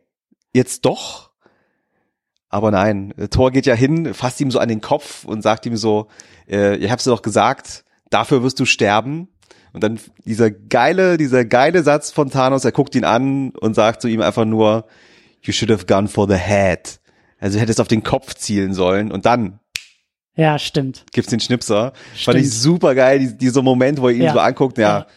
jetzt 0.53 0.85
doch. 0.85 1.24
Aber 2.56 2.72
nein, 2.72 3.14
äh, 3.18 3.27
Thor 3.27 3.52
geht 3.52 3.65
ja 3.65 3.73
hin, 3.76 4.14
fasst 4.14 4.40
ihm 4.40 4.49
so 4.49 4.60
an 4.60 4.69
den 4.69 4.80
Kopf 4.80 5.26
und 5.26 5.41
sagt 5.41 5.65
ihm 5.65 5.76
so, 5.76 6.07
äh, 6.49 6.77
ihr 6.77 6.90
habt's 6.90 7.03
doch 7.03 7.22
gesagt, 7.22 7.84
dafür 8.10 8.44
wirst 8.44 8.61
du 8.61 8.65
sterben. 8.65 9.27
Und 9.73 9.84
dann 9.84 9.99
dieser 10.23 10.52
geile, 10.52 11.18
dieser 11.18 11.44
geile 11.44 11.84
Satz 11.84 12.11
von 12.11 12.30
Thanos, 12.30 12.64
er 12.64 12.72
guckt 12.72 12.95
ihn 12.95 13.03
an 13.03 13.49
und 13.60 13.73
sagt 13.76 14.02
zu 14.02 14.07
ihm 14.07 14.22
einfach 14.22 14.45
nur, 14.45 14.86
you 15.41 15.52
should 15.52 15.69
have 15.69 15.86
gone 15.86 16.07
for 16.07 16.30
the 16.30 16.38
head. 16.38 17.02
Also 17.40 17.60
hättest 17.60 17.82
auf 17.82 17.90
den 17.90 18.03
Kopf 18.03 18.36
zielen 18.36 18.73
sollen 18.73 19.11
und 19.11 19.26
dann 19.26 19.60
Ja, 20.38 20.57
stimmt. 20.57 21.03
gibt's 21.11 21.32
den 21.32 21.41
Schnipser. 21.41 21.91
Fand 21.91 22.18
Stimmt. 22.22 22.38
ich 22.40 22.53
super 22.53 22.95
geil, 22.95 23.19
die- 23.19 23.38
dieser 23.38 23.64
Moment, 23.64 23.99
wo 23.99 24.07
er 24.07 24.15
ihn 24.15 24.22
Ja. 24.22 24.32
so 24.32 24.40
anguckt, 24.40 24.77
ja, 24.77 24.99
Ja. 24.99 25.07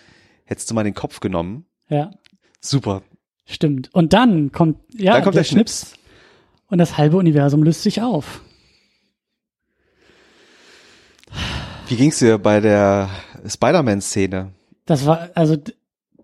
hättest 0.45 0.69
du 0.69 0.75
mal 0.75 0.83
den 0.83 0.95
Kopf 0.95 1.21
genommen. 1.21 1.67
Ja, 1.89 2.11
Super. 2.61 3.03
stimmt. 3.47 3.91
Und 3.95 4.13
dann 4.13 4.51
kommt, 4.51 4.79
ja, 4.93 5.13
Dann 5.13 5.23
kommt 5.23 5.37
der 5.37 5.45
Schnips. 5.45 5.93
Und 6.69 6.79
das 6.79 6.97
halbe 6.97 7.17
Universum 7.17 7.63
löst 7.63 7.83
sich 7.83 8.03
auf. 8.03 8.43
Wie 11.89 11.97
ging's 11.97 12.19
dir 12.19 12.39
bei 12.39 12.61
der 12.61 13.09
Spider-Man-Szene? 13.47 14.53
Das 14.85 15.07
war, 15.07 15.31
also, 15.35 15.57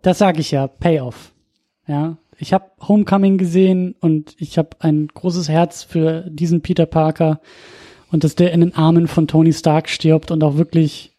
das 0.03 0.19
sage 0.19 0.41
ich 0.41 0.51
ja, 0.51 0.67
Payoff. 0.67 1.33
Ja, 1.87 2.19
ich 2.39 2.53
habe 2.53 2.71
Homecoming 2.87 3.39
gesehen 3.39 3.95
und 4.01 4.35
ich 4.39 4.59
habe 4.59 4.71
ein 4.81 5.09
großes 5.09 5.49
Herz 5.49 5.83
für 5.83 6.23
diesen 6.29 6.61
Peter 6.63 6.87
Parker 6.87 7.41
und 8.11 8.25
dass 8.25 8.35
der 8.35 8.53
in 8.53 8.61
den 8.61 8.75
Armen 8.75 9.09
von 9.09 9.27
Tony 9.27 9.53
Stark 9.53 9.89
stirbt 9.89 10.31
und 10.31 10.43
auch 10.45 10.57
wirklich, 10.57 11.14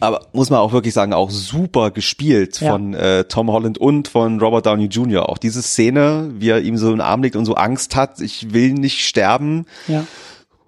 Aber 0.00 0.26
muss 0.32 0.50
man 0.50 0.58
auch 0.60 0.72
wirklich 0.72 0.94
sagen, 0.94 1.12
auch 1.12 1.30
super 1.30 1.90
gespielt 1.90 2.60
Ja. 2.60 2.72
von 2.72 2.94
äh, 2.94 3.24
Tom 3.24 3.50
Holland 3.50 3.78
und 3.78 4.08
von 4.08 4.40
Robert 4.40 4.66
Downey 4.66 4.86
Jr. 4.86 5.28
Auch 5.28 5.38
diese 5.38 5.62
Szene, 5.62 6.30
wie 6.38 6.48
er 6.48 6.60
ihm 6.62 6.76
so 6.76 6.92
im 6.92 7.00
Arm 7.00 7.22
liegt 7.22 7.36
und 7.36 7.44
so 7.44 7.54
Angst 7.54 7.96
hat, 7.96 8.20
ich 8.20 8.52
will 8.54 8.72
nicht 8.72 9.04
sterben. 9.06 9.66
ja. 9.88 10.04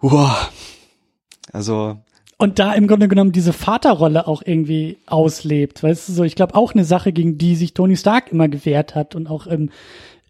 Uah. 0.03 0.37
Also, 1.53 1.99
Und 2.39 2.59
da 2.59 2.73
im 2.73 2.87
Grunde 2.89 3.09
genommen 3.09 3.33
diese 3.33 3.53
Vaterrolle 3.53 4.27
auch 4.27 4.43
irgendwie 4.45 4.99
auslebt, 5.07 5.83
weißt 5.83 6.09
du 6.09 6.13
so, 6.13 6.25
ich 6.25 6.35
glaube 6.35 6.55
auch 6.55 6.73
eine 6.75 6.85
Sache, 6.85 7.13
gegen 7.13 7.39
die 7.39 7.57
sich 7.57 7.75
Tony 7.75 7.97
Stark 7.97 8.33
immer 8.33 8.49
gewehrt 8.49 8.95
hat 8.95 9.15
und 9.15 9.29
auch 9.29 9.47
im, 9.47 9.71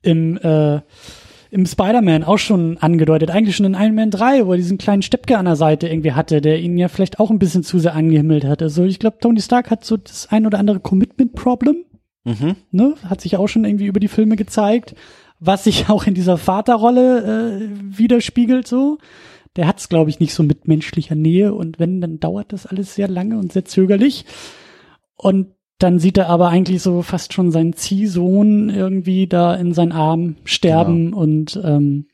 im, 0.03 0.37
äh, 0.39 0.81
im 1.53 1.67
Spider-Man 1.67 2.25
auch 2.25 2.39
schon 2.39 2.79
angedeutet, 2.79 3.31
eigentlich 3.31 3.55
schon 3.55 3.67
in 3.67 3.75
Iron 3.75 3.95
Man 3.95 4.11
3, 4.11 4.47
wo 4.47 4.53
er 4.53 4.57
diesen 4.57 4.79
kleinen 4.79 5.03
Steppke 5.03 5.37
an 5.37 5.45
der 5.45 5.57
Seite 5.57 5.87
irgendwie 5.87 6.13
hatte, 6.13 6.41
der 6.41 6.59
ihn 6.59 6.79
ja 6.79 6.89
vielleicht 6.89 7.21
auch 7.21 7.31
ein 7.31 7.39
bisschen 7.39 7.63
zu 7.63 7.79
sehr 7.79 7.95
angehimmelt 7.95 8.45
hat. 8.45 8.63
Also 8.63 8.85
ich 8.85 8.99
glaube, 8.99 9.19
Tony 9.21 9.39
Stark 9.43 9.71
hat 9.71 9.85
so 9.85 9.99
das 9.99 10.29
ein 10.31 10.47
oder 10.47 10.59
andere 10.59 10.81
Commitment-Problem, 10.81 11.85
mhm. 12.25 12.57
ne? 12.71 12.95
Hat 13.05 13.21
sich 13.21 13.37
auch 13.37 13.49
schon 13.49 13.67
irgendwie 13.67 13.85
über 13.85 14.01
die 14.01 14.09
Filme 14.09 14.37
gezeigt, 14.37 14.95
was 15.41 15.65
sich 15.65 15.89
auch 15.91 16.07
in 16.07 16.15
dieser 16.15 16.39
Vaterrolle 16.39 17.61
äh, 17.61 17.99
widerspiegelt 17.99 18.67
so. 18.67 18.97
Der 19.57 19.67
hat's, 19.67 19.91
glaube 19.91 20.09
ich, 20.09 20.21
nicht 20.21 20.33
so 20.33 20.43
mit 20.43 20.67
menschlicher 20.67 21.15
Nähe 21.15 21.53
und 21.53 21.79
wenn, 21.79 22.01
dann 22.01 22.19
dauert 22.19 22.55
das 22.55 22.65
alles 22.65 22.95
sehr 22.95 23.09
lange 23.09 23.37
und 23.37 23.53
sehr 23.53 23.67
zögerlich. 23.67 24.25
Und 25.17 25.49
dann 25.83 25.99
sieht 25.99 26.19
er 26.19 26.29
aber 26.29 26.49
eigentlich 26.49 26.83
so 26.83 27.03
fast 27.03 27.33
schon 27.33 27.51
seinen 27.51 27.73
Ziehsohn 27.75 28.69
irgendwie 28.71 29.27
da 29.27 29.55
in 29.55 29.75
seinen 29.75 29.93
Arm 29.93 30.37
sterben 30.45 31.13
und 31.13 31.61
ähm, 31.63 32.07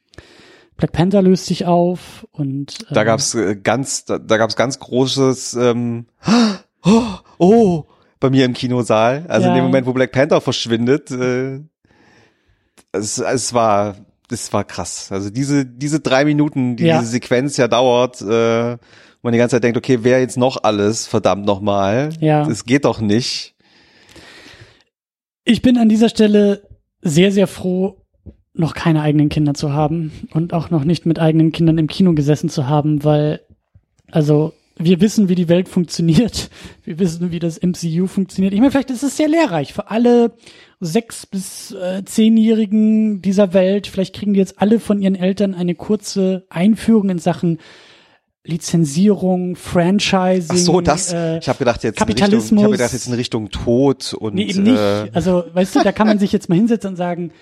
Black 0.77 0.93
Panther 0.93 1.23
löst 1.23 1.47
sich 1.47 1.67
auf 1.67 2.27
und 2.31 2.79
da 2.93 3.01
ähm, 3.01 3.07
gab's 3.07 3.35
äh, 3.35 3.57
ganz, 3.57 4.05
da, 4.05 4.19
da 4.19 4.37
gab's 4.37 4.55
ganz 4.57 4.79
großes 4.79 5.55
ähm, 5.55 6.07
oh, 6.85 7.03
oh, 7.39 7.85
bei 8.21 8.31
mir 8.31 8.45
im 8.45 8.55
Kinosaal. 8.55 9.27
Also 9.29 9.49
in 9.49 9.55
Ja. 9.55 9.61
dem 9.61 9.65
Moment, 9.65 9.87
wo 9.87 9.93
Black 9.93 10.13
Panther 10.13 10.41
verschwindet, 10.41 11.11
äh, 11.11 11.61
es, 12.93 13.19
es 13.19 13.55
war, 13.55 13.97
das 14.29 14.53
war 14.53 14.65
krass. 14.65 15.11
Also 15.11 15.31
diese, 15.31 15.67
diese 15.67 16.01
drei 16.01 16.25
Minuten, 16.25 16.77
die 16.77 16.85
Ja. 16.85 17.01
diese 17.01 17.11
Sequenz 17.13 17.57
ja 17.57 17.69
dauert, 17.69 18.21
äh, 18.23 18.77
wo 18.77 18.79
man 19.23 19.33
die 19.33 19.39
ganze 19.39 19.57
Zeit 19.57 19.65
denkt, 19.65 19.77
okay, 19.77 19.99
wer 20.03 20.21
jetzt 20.21 20.37
noch 20.37 20.63
alles, 20.63 21.07
verdammt 21.07 21.45
nochmal. 21.45 22.11
Ja. 22.21 22.45
Das 22.45 22.65
geht 22.65 22.85
doch 22.85 23.01
nicht. 23.01 23.55
Ich 25.51 25.63
bin 25.63 25.79
an 25.79 25.89
dieser 25.89 26.11
Stelle 26.11 26.61
sehr, 27.01 27.33
sehr 27.33 27.47
froh, 27.47 28.03
noch 28.53 28.75
keine 28.75 29.01
eigenen 29.01 29.31
Kinder 29.31 29.55
zu 29.55 29.73
haben 29.73 30.13
und 30.35 30.53
auch 30.53 30.69
noch 30.69 30.85
nicht 30.85 31.07
mit 31.07 31.19
eigenen 31.19 31.53
Kindern 31.53 31.79
im 31.79 31.87
Kino 31.87 32.13
gesessen 32.13 32.51
zu 32.51 32.69
haben, 32.69 33.03
weil, 33.03 33.41
also, 34.11 34.53
wir 34.77 35.01
wissen, 35.01 35.31
wie 35.31 35.35
die 35.35 35.49
Welt 35.49 35.71
funktioniert. 35.71 36.51
Wir 36.85 36.99
wissen, 36.99 37.33
wie 37.33 37.39
das 37.39 37.61
MCU 37.63 38.07
funktioniert. 38.07 38.53
Ich 38.53 38.61
meine, 38.61 38.71
vielleicht 38.71 38.91
ist 38.91 39.03
es 39.03 39.17
sehr 39.17 39.29
lehrreich 39.29 39.73
für 39.73 39.91
alle 39.91 40.33
sechs 40.81 41.27
bis 41.27 41.73
äh, 41.73 42.05
zehnjährigen 42.05 43.23
dieser 43.23 43.53
Welt. 43.55 43.87
Vielleicht 43.87 44.15
kriegen 44.15 44.35
die 44.35 44.41
jetzt 44.41 44.61
alle 44.61 44.79
von 44.81 45.01
ihren 45.01 45.17
Eltern 45.17 45.55
eine 45.55 45.75
kurze 45.75 46.47
Einführung 46.51 47.11
in 47.11 47.19
Sachen 47.19 47.59
Lizenzierung, 48.45 49.57
Franchising. 49.57 50.49
Ach 50.51 50.57
so, 50.57 50.81
das. 50.81 51.13
äh, 51.13 51.39
ich 51.39 51.49
habe 51.49 51.59
gedacht 51.59 51.83
jetzt 51.85 51.99
in 52.01 52.05
Richtung, 52.07 52.17
ich 52.17 52.21
Kapitalismus. 52.21 52.63
habe 52.63 52.73
gedacht 52.73 52.93
jetzt 52.93 53.07
in 53.07 53.15
Richtung 53.15 53.51
Tod 53.51 54.15
und 54.15 54.35
Nee, 54.35 54.45
eben 54.51 54.63
nicht. 54.63 54.77
Äh, 54.79 55.11
Also, 55.13 55.45
weißt 55.53 55.77
du, 55.77 55.83
da 55.83 55.93
kann 55.93 56.07
man 56.07 56.19
sich 56.19 56.33
jetzt 56.33 56.49
mal 56.49 56.55
hinsetzen 56.57 56.91
und 56.91 56.97
sagen, 56.97 57.33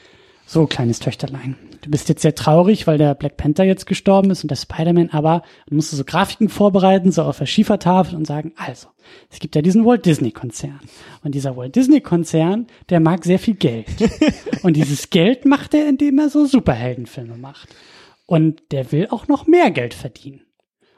so 0.48 0.66
kleines 0.66 1.00
Töchterlein, 1.00 1.56
du 1.82 1.90
bist 1.90 2.08
jetzt 2.08 2.22
sehr 2.22 2.34
traurig, 2.36 2.86
weil 2.86 2.98
der 2.98 3.14
Black 3.16 3.36
Panther 3.36 3.64
jetzt 3.64 3.84
gestorben 3.86 4.30
ist 4.30 4.44
und 4.44 4.50
der 4.50 4.56
Spider-Man, 4.56 5.10
aber 5.10 5.42
dann 5.68 5.76
musst 5.76 5.92
du 5.92 5.96
so 5.96 6.04
Grafiken 6.04 6.48
vorbereiten, 6.48 7.10
so 7.10 7.22
auf 7.22 7.38
der 7.38 7.46
Schiefertafel 7.46 8.14
und 8.16 8.26
sagen, 8.28 8.52
also, 8.56 8.86
es 9.30 9.40
gibt 9.40 9.56
ja 9.56 9.62
diesen 9.62 9.84
Walt 9.84 10.06
Disney 10.06 10.30
Konzern. 10.30 10.80
Und 11.24 11.34
dieser 11.34 11.56
Walt 11.56 11.74
Disney 11.74 12.00
Konzern, 12.00 12.66
der 12.90 13.00
mag 13.00 13.24
sehr 13.24 13.40
viel 13.40 13.54
Geld. 13.54 13.86
und 14.62 14.76
dieses 14.76 15.10
Geld 15.10 15.44
macht 15.46 15.74
er, 15.74 15.88
indem 15.88 16.18
er 16.20 16.28
so 16.30 16.46
Superheldenfilme 16.46 17.36
macht. 17.36 17.68
Und 18.26 18.62
der 18.70 18.90
will 18.92 19.08
auch 19.10 19.26
noch 19.28 19.46
mehr 19.48 19.70
Geld 19.72 19.94
verdienen. 19.94 20.42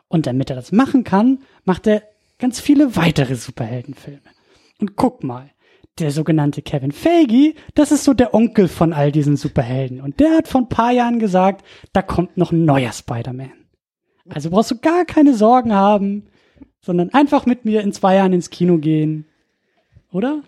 Und 0.08 0.26
damit 0.26 0.50
er 0.50 0.56
das 0.56 0.72
machen 0.72 1.04
kann, 1.04 1.40
macht 1.64 1.86
er 1.86 2.02
ganz 2.38 2.60
viele 2.60 2.96
weitere 2.96 3.34
Superheldenfilme. 3.34 4.20
Und 4.80 4.96
guck 4.96 5.22
mal, 5.22 5.50
der 5.98 6.10
sogenannte 6.10 6.62
Kevin 6.62 6.92
Feige, 6.92 7.54
das 7.74 7.92
ist 7.92 8.04
so 8.04 8.14
der 8.14 8.32
Onkel 8.34 8.68
von 8.68 8.92
all 8.92 9.12
diesen 9.12 9.36
Superhelden. 9.36 10.00
Und 10.00 10.20
der 10.20 10.36
hat 10.36 10.48
vor 10.48 10.62
ein 10.62 10.68
paar 10.68 10.92
Jahren 10.92 11.18
gesagt, 11.18 11.64
da 11.92 12.02
kommt 12.02 12.36
noch 12.36 12.52
ein 12.52 12.64
neuer 12.64 12.92
Spider-Man. 12.92 13.52
Also 14.28 14.50
brauchst 14.50 14.70
du 14.70 14.78
gar 14.78 15.04
keine 15.04 15.34
Sorgen 15.34 15.74
haben, 15.74 16.26
sondern 16.80 17.12
einfach 17.12 17.46
mit 17.46 17.64
mir 17.64 17.80
in 17.80 17.92
zwei 17.92 18.16
Jahren 18.16 18.32
ins 18.32 18.50
Kino 18.50 18.78
gehen. 18.78 19.26
Oder? 20.12 20.42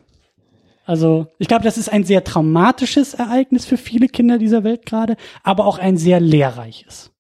Also, 0.85 1.29
ich 1.39 1.49
glaube, 1.49 1.65
das 1.65 1.79
ist 1.79 1.93
ein 1.93 2.05
sehr 2.05 2.25
traumatisches 2.25 3.15
Ereignis 3.15 3.65
für 3.65 3.77
viele 3.77 4.09
Kinder 4.09 4.39
dieser 4.39 4.65
Welt 4.65 4.87
gerade, 4.87 5.17
aber 5.43 5.67
auch 5.67 5.79
ein 5.79 5.97
sehr 5.97 6.21
lehrreiches. 6.21 7.13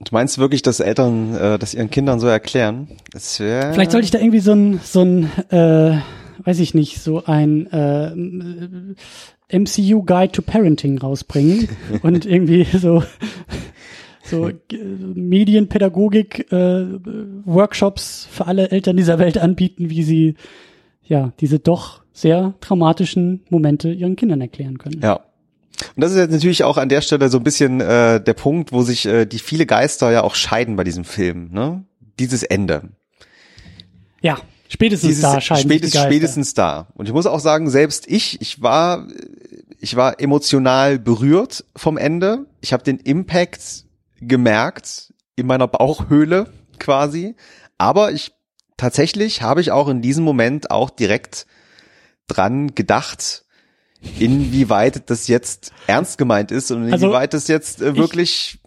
Du 0.00 0.08
meinst 0.10 0.38
wirklich, 0.38 0.62
dass 0.62 0.80
Eltern 0.80 1.34
äh, 1.34 1.58
das 1.58 1.74
ihren 1.74 1.90
Kindern 1.90 2.18
so 2.18 2.26
erklären? 2.26 2.88
Vielleicht 3.72 3.92
sollte 3.92 4.04
ich 4.04 4.10
da 4.10 4.18
irgendwie 4.18 4.40
so 4.40 4.52
ein, 4.52 4.80
so 4.82 5.02
ein 5.02 5.30
äh, 5.50 5.98
weiß 6.44 6.60
ich 6.60 6.74
nicht, 6.74 7.00
so 7.00 7.24
ein 7.24 7.66
äh, 7.72 9.56
MCU 9.58 10.02
Guide 10.02 10.32
to 10.32 10.42
Parenting 10.42 10.98
rausbringen 10.98 11.68
und 12.02 12.26
irgendwie 12.26 12.64
so 12.64 13.02
so 14.24 14.50
Medienpädagogik 14.70 16.52
äh, 16.52 16.86
Workshops 17.44 18.26
für 18.30 18.46
alle 18.46 18.70
Eltern 18.70 18.96
dieser 18.96 19.18
Welt 19.18 19.36
anbieten, 19.36 19.90
wie 19.90 20.02
sie 20.02 20.36
ja 21.04 21.32
diese 21.40 21.58
doch 21.58 22.02
sehr 22.12 22.54
traumatischen 22.60 23.42
Momente 23.50 23.90
ihren 23.90 24.16
Kindern 24.16 24.40
erklären 24.40 24.78
können. 24.78 25.00
Ja. 25.02 25.20
Und 25.96 26.00
das 26.00 26.12
ist 26.12 26.18
jetzt 26.18 26.32
natürlich 26.32 26.64
auch 26.64 26.76
an 26.76 26.88
der 26.88 27.00
Stelle 27.00 27.28
so 27.28 27.38
ein 27.38 27.44
bisschen 27.44 27.80
äh, 27.80 28.22
der 28.22 28.34
Punkt, 28.34 28.72
wo 28.72 28.82
sich 28.82 29.06
äh, 29.06 29.26
die 29.26 29.38
viele 29.38 29.66
Geister 29.66 30.10
ja 30.10 30.22
auch 30.22 30.34
scheiden 30.34 30.76
bei 30.76 30.84
diesem 30.84 31.04
Film, 31.04 31.50
ne? 31.52 31.84
Dieses 32.18 32.42
Ende. 32.42 32.90
Ja. 34.20 34.38
Spätestens 34.68 35.08
Dieses, 35.08 35.22
da 35.22 35.40
scheiden 35.40 35.70
spätestens, 35.70 36.02
spätestens 36.02 36.54
da. 36.54 36.86
Und 36.94 37.06
ich 37.06 37.12
muss 37.12 37.26
auch 37.26 37.40
sagen, 37.40 37.68
selbst 37.68 38.08
ich, 38.08 38.40
ich 38.40 38.62
war, 38.62 39.06
ich 39.80 39.96
war 39.96 40.18
emotional 40.18 40.98
berührt 40.98 41.64
vom 41.76 41.98
Ende. 41.98 42.46
Ich 42.62 42.72
habe 42.72 42.82
den 42.82 42.98
Impact 42.98 43.84
gemerkt 44.20 45.12
in 45.36 45.46
meiner 45.46 45.68
Bauchhöhle 45.68 46.46
quasi. 46.78 47.34
Aber 47.76 48.12
ich 48.12 48.32
tatsächlich 48.78 49.42
habe 49.42 49.60
ich 49.60 49.72
auch 49.72 49.88
in 49.88 50.00
diesem 50.00 50.24
Moment 50.24 50.70
auch 50.70 50.88
direkt 50.88 51.46
dran 52.26 52.74
gedacht, 52.74 53.44
inwieweit 54.18 55.08
das 55.10 55.28
jetzt 55.28 55.72
ernst 55.86 56.18
gemeint 56.18 56.50
ist 56.50 56.70
und 56.70 56.84
also 56.84 57.06
inwieweit 57.06 57.34
also, 57.34 57.36
das 57.36 57.48
jetzt 57.48 57.82
äh, 57.82 57.96
wirklich. 57.96 58.60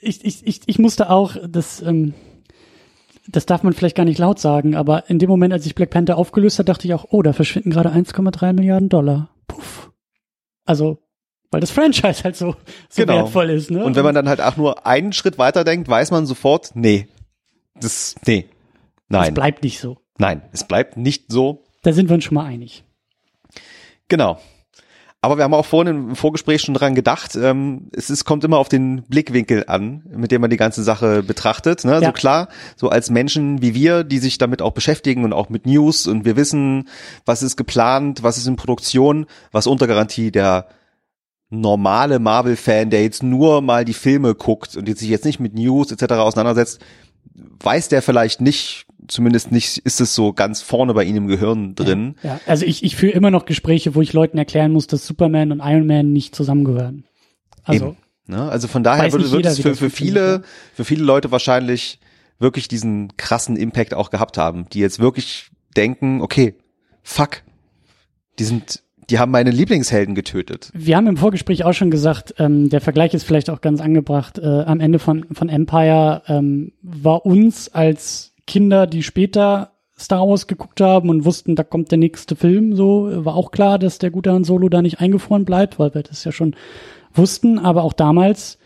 Ich, 0.00 0.24
ich, 0.24 0.46
ich, 0.46 0.60
ich 0.66 0.78
musste 0.78 1.10
auch 1.10 1.36
das. 1.48 1.82
Ähm 1.82 2.14
das 3.28 3.46
darf 3.46 3.62
man 3.62 3.72
vielleicht 3.72 3.96
gar 3.96 4.04
nicht 4.04 4.18
laut 4.18 4.38
sagen, 4.38 4.76
aber 4.76 5.10
in 5.10 5.18
dem 5.18 5.28
Moment, 5.28 5.52
als 5.52 5.66
ich 5.66 5.74
Black 5.74 5.90
Panther 5.90 6.16
aufgelöst 6.16 6.58
hat, 6.58 6.68
dachte 6.68 6.86
ich 6.86 6.94
auch, 6.94 7.06
oh, 7.10 7.22
da 7.22 7.32
verschwinden 7.32 7.70
gerade 7.70 7.90
1,3 7.90 8.52
Milliarden 8.52 8.88
Dollar. 8.88 9.30
Puff. 9.48 9.90
Also, 10.64 10.98
weil 11.50 11.60
das 11.60 11.70
Franchise 11.70 12.24
halt 12.24 12.36
so, 12.36 12.54
so 12.88 13.02
genau. 13.02 13.16
wertvoll 13.16 13.50
ist. 13.50 13.70
Ne? 13.70 13.84
Und 13.84 13.96
wenn 13.96 14.04
man 14.04 14.14
dann 14.14 14.28
halt 14.28 14.40
auch 14.40 14.56
nur 14.56 14.86
einen 14.86 15.12
Schritt 15.12 15.38
weiter 15.38 15.64
denkt, 15.64 15.88
weiß 15.88 16.10
man 16.10 16.26
sofort, 16.26 16.72
nee, 16.74 17.08
das, 17.74 18.14
nee, 18.26 18.46
nein. 19.08 19.28
Es 19.28 19.34
bleibt 19.34 19.62
nicht 19.62 19.80
so. 19.80 19.98
Nein, 20.18 20.42
es 20.52 20.64
bleibt 20.64 20.96
nicht 20.96 21.30
so. 21.30 21.64
Da 21.82 21.92
sind 21.92 22.08
wir 22.08 22.14
uns 22.14 22.24
schon 22.24 22.36
mal 22.36 22.46
einig. 22.46 22.84
Genau. 24.08 24.38
Aber 25.26 25.38
wir 25.38 25.42
haben 25.42 25.54
auch 25.54 25.66
vorhin 25.66 25.92
im 25.92 26.14
Vorgespräch 26.14 26.60
schon 26.60 26.74
dran 26.74 26.94
gedacht, 26.94 27.34
ähm, 27.34 27.88
es 27.92 28.10
ist, 28.10 28.24
kommt 28.24 28.44
immer 28.44 28.58
auf 28.58 28.68
den 28.68 29.02
Blickwinkel 29.08 29.64
an, 29.66 30.04
mit 30.08 30.30
dem 30.30 30.40
man 30.40 30.50
die 30.50 30.56
ganze 30.56 30.84
Sache 30.84 31.24
betrachtet. 31.24 31.84
Ne? 31.84 31.94
Ja. 31.94 32.00
So 32.00 32.12
klar, 32.12 32.46
so 32.76 32.90
als 32.90 33.10
Menschen 33.10 33.60
wie 33.60 33.74
wir, 33.74 34.04
die 34.04 34.18
sich 34.18 34.38
damit 34.38 34.62
auch 34.62 34.70
beschäftigen 34.70 35.24
und 35.24 35.32
auch 35.32 35.48
mit 35.48 35.66
News 35.66 36.06
und 36.06 36.24
wir 36.24 36.36
wissen, 36.36 36.88
was 37.24 37.42
ist 37.42 37.56
geplant, 37.56 38.22
was 38.22 38.38
ist 38.38 38.46
in 38.46 38.54
Produktion, 38.54 39.26
was 39.50 39.66
unter 39.66 39.88
Garantie 39.88 40.30
der 40.30 40.68
normale 41.50 42.20
Marvel-Fan, 42.20 42.90
der 42.90 43.02
jetzt 43.02 43.24
nur 43.24 43.62
mal 43.62 43.84
die 43.84 43.94
Filme 43.94 44.36
guckt 44.36 44.76
und 44.76 44.86
sich 44.96 45.08
jetzt 45.08 45.24
nicht 45.24 45.40
mit 45.40 45.54
News 45.54 45.90
etc. 45.90 46.12
auseinandersetzt, 46.12 46.80
weiß 47.34 47.88
der 47.88 48.00
vielleicht 48.00 48.40
nicht, 48.40 48.85
zumindest 49.08 49.52
nicht, 49.52 49.78
ist 49.78 50.00
es 50.00 50.14
so 50.14 50.32
ganz 50.32 50.62
vorne 50.62 50.94
bei 50.94 51.04
ihnen 51.04 51.18
im 51.18 51.26
Gehirn 51.26 51.74
drin. 51.74 52.16
Ja, 52.22 52.30
ja. 52.30 52.40
also 52.46 52.64
ich, 52.64 52.82
ich 52.84 52.96
führe 52.96 53.12
immer 53.12 53.30
noch 53.30 53.44
Gespräche, 53.44 53.94
wo 53.94 54.00
ich 54.00 54.12
Leuten 54.12 54.38
erklären 54.38 54.72
muss, 54.72 54.86
dass 54.86 55.06
Superman 55.06 55.52
und 55.52 55.60
Iron 55.60 55.86
Man 55.86 56.12
nicht 56.12 56.34
zusammengehören. 56.34 57.04
Also, 57.64 57.86
Eben, 57.86 57.96
ne? 58.26 58.48
also 58.48 58.68
von 58.68 58.82
daher 58.82 59.12
wird, 59.12 59.30
wird 59.30 59.46
es 59.46 59.60
für, 59.60 59.74
für 59.74 59.90
viele, 59.90 60.42
für 60.74 60.84
viele 60.84 61.04
Leute 61.04 61.30
wahrscheinlich 61.30 61.98
wirklich 62.38 62.68
diesen 62.68 63.16
krassen 63.16 63.56
Impact 63.56 63.94
auch 63.94 64.10
gehabt 64.10 64.38
haben, 64.38 64.68
die 64.72 64.80
jetzt 64.80 64.98
wirklich 64.98 65.50
denken, 65.76 66.20
okay, 66.20 66.54
fuck, 67.02 67.42
die 68.38 68.44
sind 68.44 68.82
die 69.10 69.18
haben 69.18 69.30
meine 69.30 69.50
Lieblingshelden 69.50 70.14
getötet. 70.14 70.70
Wir 70.74 70.96
haben 70.96 71.06
im 71.06 71.16
Vorgespräch 71.16 71.64
auch 71.64 71.72
schon 71.72 71.90
gesagt, 71.90 72.34
ähm, 72.38 72.68
der 72.68 72.80
Vergleich 72.80 73.14
ist 73.14 73.24
vielleicht 73.24 73.50
auch 73.50 73.60
ganz 73.60 73.80
angebracht. 73.80 74.38
Äh, 74.38 74.44
am 74.44 74.80
Ende 74.80 74.98
von, 74.98 75.26
von 75.32 75.48
Empire 75.48 76.22
ähm, 76.26 76.72
war 76.82 77.24
uns 77.24 77.72
als 77.72 78.32
Kinder, 78.46 78.86
die 78.86 79.02
später 79.02 79.72
Star 79.98 80.28
Wars 80.28 80.46
geguckt 80.46 80.80
haben 80.80 81.08
und 81.08 81.24
wussten, 81.24 81.56
da 81.56 81.64
kommt 81.64 81.90
der 81.90 81.98
nächste 81.98 82.36
Film, 82.36 82.76
so 82.76 83.24
war 83.24 83.34
auch 83.34 83.50
klar, 83.50 83.78
dass 83.78 83.98
der 83.98 84.10
gute 84.10 84.32
Han 84.32 84.44
Solo 84.44 84.68
da 84.68 84.82
nicht 84.82 85.00
eingefroren 85.00 85.44
bleibt, 85.44 85.78
weil 85.78 85.94
wir 85.94 86.02
das 86.02 86.24
ja 86.24 86.32
schon 86.32 86.54
wussten, 87.14 87.58
aber 87.58 87.82
auch 87.82 87.94
damals 87.94 88.58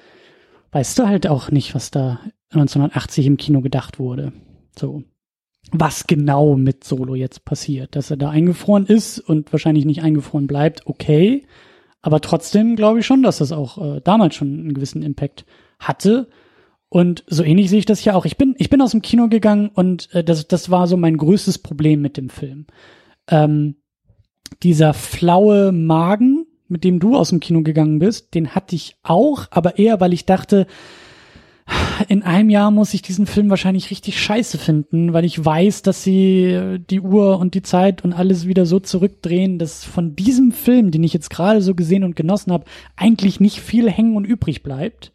weißt 0.73 0.99
du 0.99 1.07
halt 1.07 1.27
auch 1.27 1.51
nicht, 1.51 1.75
was 1.75 1.91
da 1.91 2.21
1980 2.53 3.27
im 3.27 3.37
Kino 3.37 3.61
gedacht 3.61 3.99
wurde. 3.99 4.33
So. 4.77 5.05
Was 5.73 6.07
genau 6.07 6.57
mit 6.57 6.85
Solo 6.85 7.15
jetzt 7.15 7.45
passiert, 7.45 7.95
dass 7.95 8.11
er 8.11 8.17
da 8.17 8.31
eingefroren 8.31 8.87
ist 8.87 9.21
und 9.21 9.53
wahrscheinlich 9.53 9.85
nicht 9.85 10.03
eingefroren 10.03 10.47
bleibt, 10.47 10.87
okay. 10.87 11.45
Aber 12.03 12.21
trotzdem 12.21 12.77
glaube 12.77 13.01
ich 13.01 13.07
schon, 13.07 13.23
dass 13.23 13.39
das 13.39 13.53
auch 13.53 13.79
äh, 13.79 14.01
damals 14.01 14.35
schon 14.35 14.49
einen 14.49 14.75
gewissen 14.75 15.03
Impact 15.03 15.45
hatte. 15.79 16.29
Und 16.91 17.25
so 17.29 17.45
ähnlich 17.45 17.71
sehe 17.71 17.79
ich 17.79 17.87
das 17.87 18.05
ja 18.05 18.15
auch. 18.15 18.27
Ich 18.27 18.37
bin, 18.37 18.57
ich 18.59 18.69
bin 18.69 18.83
aus 18.83 18.91
dem 18.91 19.01
Kino 19.01 19.29
gegangen 19.29 19.71
und 19.73 20.13
äh, 20.13 20.25
das, 20.25 20.49
das 20.49 20.71
war 20.71 20.89
so 20.89 20.97
mein 20.97 21.17
größtes 21.17 21.59
Problem 21.59 22.03
mit 22.03 22.17
dem 22.17 22.29
Film. 22.29 22.67
Ähm, 23.29 23.77
dieser 24.65 24.93
flaue 24.93 25.71
Magen, 25.71 26.47
mit 26.67 26.83
dem 26.83 26.99
du 26.99 27.17
aus 27.17 27.31
dem 27.31 27.39
Kino 27.39 27.63
gegangen 27.63 28.01
bist, 28.01 28.35
den 28.35 28.57
hatte 28.57 28.75
ich 28.75 28.97
auch, 29.05 29.47
aber 29.53 29.79
eher, 29.79 30.01
weil 30.01 30.13
ich 30.13 30.27
dachte, 30.27 30.67
in 32.09 32.25
einem 32.25 32.51
Jahr 32.51 32.73
muss 32.73 32.93
ich 32.93 33.03
diesen 33.03 33.27
Film 33.27 33.51
wahrscheinlich 33.51 33.93
richtig 33.93 34.21
scheiße 34.21 34.59
finden, 34.59 35.13
weil 35.13 35.25
ich 35.25 35.45
weiß, 35.45 35.83
dass 35.83 36.03
sie 36.03 36.79
die 36.91 37.01
Uhr 37.01 37.39
und 37.39 37.55
die 37.55 37.63
Zeit 37.63 38.03
und 38.03 38.13
alles 38.13 38.49
wieder 38.49 38.67
so 38.67 38.81
zurückdrehen, 38.81 39.61
dass 39.61 39.85
von 39.85 40.17
diesem 40.17 40.51
Film, 40.51 40.91
den 40.91 41.05
ich 41.05 41.13
jetzt 41.13 41.31
gerade 41.31 41.63
so 41.63 41.77
gesehen 41.77 42.03
und 42.03 42.17
genossen 42.17 42.53
habe, 42.53 42.65
eigentlich 42.97 43.39
nicht 43.39 43.61
viel 43.61 43.89
hängen 43.89 44.17
und 44.17 44.25
übrig 44.25 44.65
bleibt. 44.65 45.13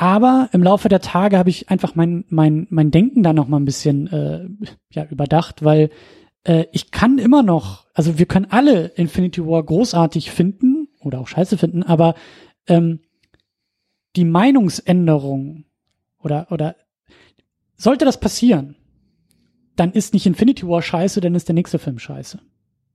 Aber 0.00 0.48
im 0.52 0.62
Laufe 0.62 0.88
der 0.88 1.02
Tage 1.02 1.36
habe 1.36 1.50
ich 1.50 1.68
einfach 1.68 1.94
mein, 1.94 2.24
mein, 2.30 2.66
mein 2.70 2.90
Denken 2.90 3.22
da 3.22 3.34
noch 3.34 3.48
mal 3.48 3.58
ein 3.58 3.66
bisschen 3.66 4.06
äh, 4.06 4.48
ja, 4.90 5.04
überdacht, 5.04 5.62
weil 5.62 5.90
äh, 6.42 6.64
ich 6.72 6.90
kann 6.90 7.18
immer 7.18 7.42
noch, 7.42 7.86
also 7.92 8.18
wir 8.18 8.24
können 8.24 8.46
alle 8.48 8.86
Infinity 8.86 9.44
War 9.46 9.62
großartig 9.62 10.30
finden 10.30 10.88
oder 11.02 11.20
auch 11.20 11.28
scheiße 11.28 11.58
finden, 11.58 11.82
aber 11.82 12.14
ähm, 12.66 13.00
die 14.16 14.24
Meinungsänderung 14.24 15.66
oder, 16.18 16.46
oder 16.50 16.76
sollte 17.76 18.06
das 18.06 18.18
passieren, 18.18 18.76
dann 19.76 19.92
ist 19.92 20.14
nicht 20.14 20.24
Infinity 20.24 20.66
War 20.66 20.80
scheiße, 20.80 21.20
dann 21.20 21.34
ist 21.34 21.48
der 21.48 21.54
nächste 21.54 21.78
Film 21.78 21.98
scheiße. 21.98 22.40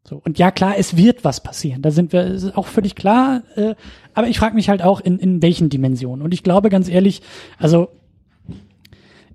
So, 0.08 0.22
und 0.24 0.38
ja, 0.38 0.52
klar, 0.52 0.76
es 0.78 0.96
wird 0.98 1.24
was 1.24 1.42
passieren. 1.42 1.82
Da 1.82 1.90
sind 1.90 2.14
wir 2.14 2.26
ist 2.26 2.56
auch 2.56 2.68
völlig 2.68 2.96
klar. 2.96 3.42
Äh, 3.56 3.74
aber 4.14 4.28
ich 4.28 4.38
frage 4.38 4.54
mich 4.54 4.70
halt 4.70 4.84
auch, 4.84 5.02
in, 5.02 5.18
in 5.18 5.42
welchen 5.42 5.70
Dimensionen. 5.70 6.24
Und 6.24 6.34
ich 6.34 6.44
glaube 6.44 6.70
ganz 6.70 6.88
ehrlich, 6.88 7.24
also 7.58 7.90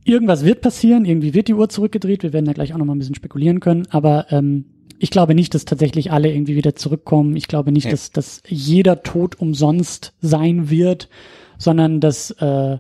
irgendwas 0.05 0.45
wird 0.45 0.61
passieren, 0.61 1.05
irgendwie 1.05 1.35
wird 1.35 1.49
die 1.49 1.55
Uhr 1.55 1.69
zurückgedreht. 1.69 2.23
Wir 2.23 2.33
werden 2.33 2.47
da 2.47 2.53
gleich 2.53 2.73
auch 2.73 2.79
noch 2.79 2.85
mal 2.85 2.95
ein 2.95 3.01
bisschen 3.01 3.17
spekulieren 3.17 3.59
können. 3.59 3.89
Aber 3.91 4.27
ähm, 4.31 4.67
ich 5.01 5.11
glaube 5.11 5.35
nicht, 5.35 5.55
dass 5.55 5.65
tatsächlich 5.65 6.13
alle 6.13 6.33
irgendwie 6.33 6.55
wieder 6.55 6.77
zurückkommen. 6.77 7.35
Ich 7.35 7.49
glaube 7.49 7.73
nicht, 7.73 7.87
ja. 7.87 7.91
dass, 7.91 8.13
dass 8.13 8.41
jeder 8.47 9.03
Tod 9.03 9.41
umsonst 9.41 10.13
sein 10.21 10.71
wird, 10.71 11.09
sondern 11.59 11.99
dass 11.99 12.31
äh, 12.31 12.79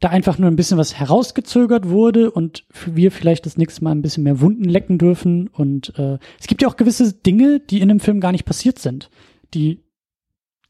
da 0.00 0.08
einfach 0.08 0.38
nur 0.38 0.50
ein 0.50 0.56
bisschen 0.56 0.78
was 0.78 0.94
herausgezögert 0.94 1.88
wurde 1.88 2.30
und 2.30 2.64
wir 2.86 3.10
vielleicht 3.10 3.46
das 3.46 3.56
nächste 3.56 3.82
Mal 3.82 3.92
ein 3.92 4.02
bisschen 4.02 4.24
mehr 4.24 4.40
Wunden 4.40 4.64
lecken 4.64 4.98
dürfen. 4.98 5.48
Und 5.48 5.98
äh, 5.98 6.18
es 6.38 6.46
gibt 6.46 6.62
ja 6.62 6.68
auch 6.68 6.76
gewisse 6.76 7.12
Dinge, 7.14 7.60
die 7.60 7.80
in 7.80 7.88
dem 7.88 8.00
Film 8.00 8.20
gar 8.20 8.32
nicht 8.32 8.44
passiert 8.44 8.78
sind, 8.78 9.10
die 9.54 9.82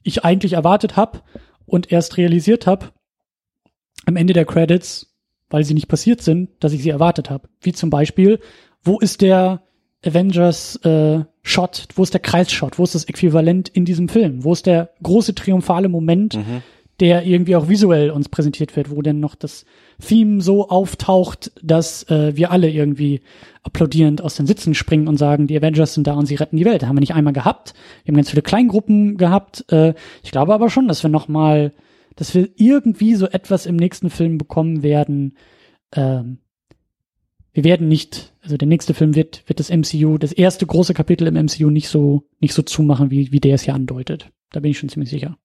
ich 0.02 0.24
eigentlich 0.24 0.52
erwartet 0.52 0.96
habe 0.96 1.22
und 1.64 1.90
erst 1.90 2.16
realisiert 2.16 2.66
habe 2.66 2.92
am 4.04 4.16
Ende 4.16 4.32
der 4.32 4.44
Credits, 4.44 5.12
weil 5.50 5.64
sie 5.64 5.74
nicht 5.74 5.88
passiert 5.88 6.22
sind, 6.22 6.50
dass 6.60 6.72
ich 6.72 6.82
sie 6.82 6.90
erwartet 6.90 7.28
habe. 7.28 7.48
Wie 7.60 7.72
zum 7.72 7.90
Beispiel, 7.90 8.38
wo 8.84 9.00
ist 9.00 9.20
der 9.20 9.62
Avengers 10.04 10.76
äh, 10.84 11.24
Shot, 11.42 11.88
wo 11.96 12.04
ist 12.04 12.12
der 12.12 12.20
Kreisshot, 12.20 12.78
wo 12.78 12.84
ist 12.84 12.94
das 12.94 13.04
Äquivalent 13.04 13.68
in 13.68 13.84
diesem 13.84 14.08
Film, 14.08 14.44
wo 14.44 14.52
ist 14.52 14.66
der 14.66 14.90
große 15.02 15.34
triumphale 15.34 15.88
Moment, 15.88 16.36
Mhm. 16.36 16.62
Der 17.00 17.26
irgendwie 17.26 17.56
auch 17.56 17.68
visuell 17.68 18.10
uns 18.10 18.28
präsentiert 18.28 18.74
wird, 18.74 18.90
wo 18.90 19.02
dann 19.02 19.20
noch 19.20 19.34
das 19.34 19.64
Theme 20.00 20.40
so 20.40 20.68
auftaucht, 20.68 21.52
dass 21.62 22.08
äh, 22.10 22.36
wir 22.36 22.50
alle 22.50 22.70
irgendwie 22.70 23.20
applaudierend 23.62 24.22
aus 24.22 24.36
den 24.36 24.46
Sitzen 24.46 24.74
springen 24.74 25.08
und 25.08 25.18
sagen, 25.18 25.46
die 25.46 25.56
Avengers 25.56 25.94
sind 25.94 26.06
da 26.06 26.14
und 26.14 26.26
sie 26.26 26.36
retten 26.36 26.56
die 26.56 26.64
Welt. 26.64 26.84
Haben 26.84 26.96
wir 26.96 27.00
nicht 27.00 27.14
einmal 27.14 27.32
gehabt. 27.32 27.74
Wir 28.04 28.12
haben 28.12 28.16
ganz 28.16 28.30
viele 28.30 28.42
Kleingruppen 28.42 29.16
gehabt. 29.16 29.70
Äh, 29.70 29.94
ich 30.22 30.30
glaube 30.30 30.54
aber 30.54 30.70
schon, 30.70 30.88
dass 30.88 31.02
wir 31.02 31.10
noch 31.10 31.28
mal, 31.28 31.72
dass 32.14 32.34
wir 32.34 32.48
irgendwie 32.56 33.14
so 33.14 33.26
etwas 33.26 33.66
im 33.66 33.76
nächsten 33.76 34.08
Film 34.08 34.38
bekommen 34.38 34.82
werden. 34.82 35.36
Ähm, 35.92 36.38
wir 37.52 37.64
werden 37.64 37.88
nicht, 37.88 38.34
also 38.42 38.56
der 38.56 38.68
nächste 38.68 38.94
Film 38.94 39.14
wird, 39.14 39.42
wird 39.46 39.60
das 39.60 39.70
MCU, 39.70 40.18
das 40.18 40.32
erste 40.32 40.66
große 40.66 40.94
Kapitel 40.94 41.26
im 41.26 41.34
MCU 41.34 41.70
nicht 41.70 41.88
so, 41.88 42.24
nicht 42.40 42.54
so 42.54 42.62
zumachen, 42.62 43.10
wie, 43.10 43.32
wie 43.32 43.40
der 43.40 43.54
es 43.54 43.62
hier 43.62 43.74
andeutet. 43.74 44.30
Da 44.52 44.60
bin 44.60 44.70
ich 44.70 44.78
schon 44.78 44.90
ziemlich 44.90 45.10
sicher. 45.10 45.38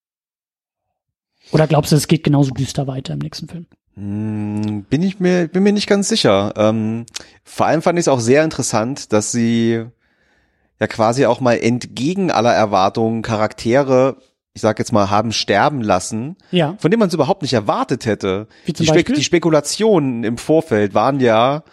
Oder 1.51 1.67
glaubst 1.67 1.91
du, 1.91 1.95
es 1.95 2.07
geht 2.07 2.23
genauso 2.23 2.51
düster 2.51 2.87
weiter 2.87 3.13
im 3.13 3.19
nächsten 3.19 3.47
Film? 3.47 3.65
Hm, 3.95 4.85
Bin 4.89 5.01
ich 5.03 5.19
mir, 5.19 5.47
bin 5.47 5.63
mir 5.63 5.73
nicht 5.73 5.87
ganz 5.87 6.07
sicher. 6.07 6.53
Ähm, 6.55 7.05
vor 7.43 7.65
allem 7.65 7.81
fand 7.81 7.97
ich 7.99 8.03
es 8.03 8.07
auch 8.07 8.19
sehr 8.19 8.43
interessant, 8.43 9.11
dass 9.11 9.31
sie 9.31 9.83
ja 10.79 10.87
quasi 10.87 11.25
auch 11.25 11.41
mal 11.41 11.55
entgegen 11.55 12.31
aller 12.31 12.53
Erwartungen 12.53 13.21
Charaktere, 13.21 14.17
ich 14.53 14.61
sag 14.61 14.79
jetzt 14.79 14.91
mal, 14.93 15.09
haben 15.09 15.31
sterben 15.31 15.81
lassen, 15.81 16.37
Ja. 16.51 16.75
von 16.79 16.89
denen 16.89 16.99
man 16.99 17.09
es 17.09 17.13
überhaupt 17.13 17.41
nicht 17.41 17.53
erwartet 17.53 18.05
hätte. 18.05 18.47
Wie 18.65 18.73
zum 18.73 18.85
die, 18.85 18.87
Spek 18.87 18.97
Beispiel? 19.05 19.15
die 19.15 19.23
Spekulationen 19.23 20.23
im 20.23 20.37
Vorfeld 20.37 20.93
waren 20.93 21.19
ja, 21.19 21.63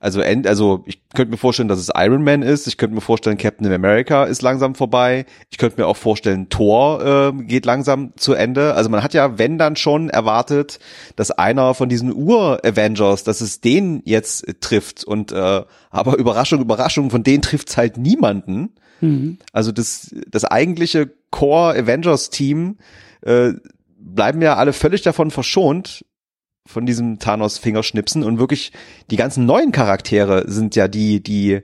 also 0.00 0.20
end, 0.20 0.46
also 0.46 0.82
ich 0.86 1.00
könnte 1.14 1.30
mir 1.30 1.36
vorstellen, 1.36 1.68
dass 1.68 1.78
es 1.78 1.90
Iron 1.94 2.22
Man 2.24 2.42
ist. 2.42 2.66
Ich 2.66 2.76
könnte 2.76 2.94
mir 2.94 3.00
vorstellen, 3.00 3.38
Captain 3.38 3.72
America 3.72 4.24
ist 4.24 4.42
langsam 4.42 4.74
vorbei. 4.74 5.26
Ich 5.50 5.58
könnte 5.58 5.80
mir 5.80 5.86
auch 5.86 5.96
vorstellen, 5.96 6.48
Thor 6.48 7.04
äh, 7.04 7.42
geht 7.44 7.64
langsam 7.64 8.12
zu 8.16 8.34
Ende. 8.34 8.74
Also 8.74 8.90
man 8.90 9.02
hat 9.02 9.14
ja, 9.14 9.38
wenn 9.38 9.58
dann 9.58 9.76
schon 9.76 10.10
erwartet, 10.10 10.78
dass 11.16 11.30
einer 11.30 11.74
von 11.74 11.88
diesen 11.88 12.14
Ur-Avengers, 12.14 13.24
dass 13.24 13.40
es 13.40 13.60
den 13.60 14.02
jetzt 14.04 14.46
äh, 14.46 14.54
trifft. 14.54 15.04
Und 15.04 15.32
äh, 15.32 15.62
aber 15.90 16.16
Überraschung, 16.18 16.60
Überraschung, 16.60 17.10
von 17.10 17.22
denen 17.22 17.42
trifft's 17.42 17.76
halt 17.76 17.96
niemanden. 17.96 18.74
Mhm. 19.00 19.38
Also 19.52 19.72
das, 19.72 20.14
das 20.28 20.44
eigentliche 20.44 21.10
Core 21.30 21.78
Avengers 21.78 22.30
Team 22.30 22.78
äh, 23.22 23.52
bleiben 23.98 24.42
ja 24.42 24.56
alle 24.56 24.72
völlig 24.72 25.02
davon 25.02 25.30
verschont 25.30 26.04
von 26.66 26.86
diesem 26.86 27.18
Thanos 27.18 27.58
Fingerschnipsen 27.58 28.22
und 28.22 28.38
wirklich 28.38 28.72
die 29.10 29.16
ganzen 29.16 29.44
neuen 29.46 29.70
Charaktere 29.72 30.44
sind 30.50 30.76
ja 30.76 30.88
die, 30.88 31.22
die 31.22 31.60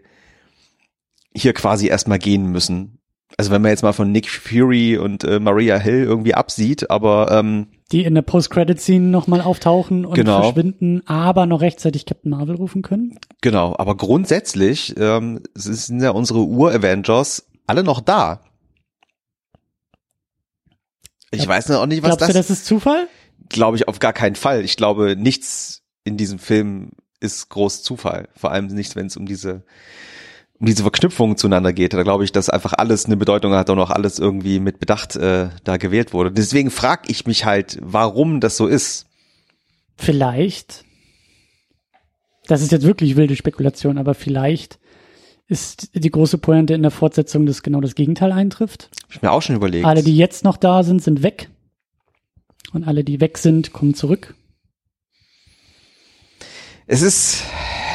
hier 1.35 1.53
quasi 1.55 1.87
erstmal 1.89 2.19
gehen 2.19 2.47
müssen. 2.47 2.99
Also 3.39 3.51
wenn 3.53 3.63
man 3.63 3.71
jetzt 3.71 3.83
mal 3.83 3.93
von 3.93 4.11
Nick 4.13 4.29
Fury 4.29 4.99
und 4.99 5.23
äh, 5.25 5.39
Maria 5.39 5.79
Hill 5.79 6.03
irgendwie 6.03 6.35
absieht, 6.35 6.91
aber 6.91 7.31
ähm, 7.31 7.69
Die 7.93 8.05
in 8.05 8.15
der 8.15 8.23
Post-Credit-Scene 8.23 9.07
nochmal 9.07 9.41
auftauchen 9.41 10.05
und 10.05 10.15
Genau. 10.17 10.43
verschwinden, 10.43 11.03
aber 11.07 11.47
noch 11.47 11.61
rechtzeitig 11.61 12.05
Captain 12.07 12.31
Marvel 12.31 12.57
rufen 12.57 12.83
können. 12.83 13.19
genau, 13.41 13.75
aber 13.79 13.97
grundsätzlich 13.97 14.95
ähm, 14.99 15.41
sind 15.55 16.03
ja 16.03 16.11
unsere 16.11 16.41
Ur-Avengers 16.41 17.47
alle 17.67 17.85
noch 17.85 18.01
da. 18.01 18.41
Ich 21.31 21.39
Glaub- 21.43 21.49
weiß 21.49 21.69
noch 21.69 21.83
auch 21.83 21.87
nicht, 21.87 22.03
was 22.03 22.17
Glaubst 22.17 22.29
du, 22.35 22.39
das 22.39 22.51
ist 22.51 22.67
Zufall? 22.67 23.07
Glaube 23.51 23.77
ich 23.77 23.89
auf 23.89 23.99
gar 23.99 24.13
keinen 24.13 24.37
Fall. 24.37 24.65
Ich 24.65 24.77
glaube, 24.77 25.17
nichts 25.17 25.83
in 26.05 26.17
diesem 26.17 26.39
Film 26.39 26.93
ist 27.21 27.51
groß 27.51 27.83
Zufall. 27.83 28.29
Vor 28.35 28.51
allem 28.51 28.67
nicht, 28.69 28.97
wenn 28.97 29.07
es 29.07 29.17
um 29.17 29.27
diese 29.27 29.63
um 30.59 30.67
diese 30.67 30.83
Verknüpfungen 30.83 31.39
zueinander 31.39 31.73
geht. 31.73 31.95
Da 31.95 32.03
glaube 32.03 32.25
ich, 32.25 32.33
dass 32.33 32.51
einfach 32.51 32.75
alles 32.75 33.07
eine 33.07 33.17
Bedeutung 33.17 33.55
hat 33.55 33.71
und 33.71 33.79
auch 33.79 33.91
alles 33.91 34.19
irgendwie 34.19 34.61
mit 34.61 34.79
Bedacht 34.79 35.17
äh, 35.17 35.49
da 35.65 35.77
gewählt 35.79 36.13
wurde. 36.13 36.31
Deswegen 36.31 36.71
frage 36.71 37.05
ich 37.09 37.27
mich 37.27 37.47
halt, 37.47 37.79
warum 37.81 38.41
das 38.41 38.59
so 38.59 38.67
ist. 38.67 39.07
Vielleicht. 39.97 40.85
Das 42.47 42.61
ist 42.61 42.73
jetzt 42.73 42.85
wirklich 42.85 43.17
wilde 43.17 43.37
Spekulation, 43.37 43.97
aber 43.97 44.13
vielleicht 44.15 44.79
ist 45.47 45.91
die 45.95 46.11
große 46.11 46.39
Pointe 46.39 46.75
in 46.75 46.83
der 46.83 46.91
Fortsetzung, 46.91 47.47
dass 47.47 47.63
genau 47.63 47.81
das 47.81 47.95
Gegenteil 47.95 48.31
eintrifft. 48.31 48.91
Hab 49.05 49.11
ich 49.11 49.23
mir 49.23 49.33
auch 49.33 49.43
schon 49.43 49.57
überlegt. 49.57 49.87
Alle, 49.87 50.03
die 50.03 50.17
jetzt 50.17 50.45
noch 50.45 50.57
da 50.57 50.83
sind, 50.83 51.03
sind 51.03 51.23
weg. 51.23 51.49
Und 52.73 52.85
alle, 52.85 53.05
die 53.05 53.21
weg 53.21 53.39
sind, 53.39 53.73
kommen 53.73 53.95
zurück. 53.95 54.35
Es 56.87 57.03
ist, 57.03 57.45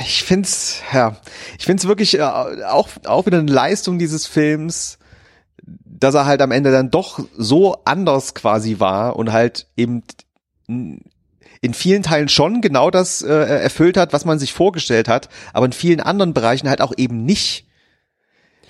ich 0.02 0.24
find's, 0.24 0.82
ja, 0.94 1.18
ich 1.58 1.66
find's 1.66 1.88
wirklich 1.88 2.18
äh, 2.18 2.22
auch, 2.22 2.90
auch 3.06 3.26
wieder 3.26 3.40
eine 3.40 3.52
Leistung 3.52 4.00
dieses 4.00 4.26
Films, 4.26 5.00
dass 5.66 6.14
er 6.14 6.26
halt 6.26 6.42
am 6.42 6.52
Ende 6.52 6.72
dann 6.72 6.92
doch 6.92 7.20
so 7.38 7.84
anders 7.86 8.36
quasi 8.36 8.80
war 8.80 9.16
und 9.16 9.32
halt 9.32 9.68
eben 9.76 10.04
in 10.68 11.74
vielen 11.74 12.04
Teilen 12.04 12.30
schon 12.30 12.62
genau 12.62 12.92
das 12.92 13.22
äh, 13.22 13.34
erfüllt 13.34 13.98
hat, 13.98 14.14
was 14.14 14.26
man 14.26 14.40
sich 14.40 14.54
vorgestellt 14.54 15.08
hat, 15.08 15.30
aber 15.54 15.66
in 15.66 15.74
vielen 15.74 16.00
anderen 16.00 16.34
Bereichen 16.34 16.70
halt 16.70 16.82
auch 16.82 16.94
eben 16.96 17.26
nicht. 17.26 17.65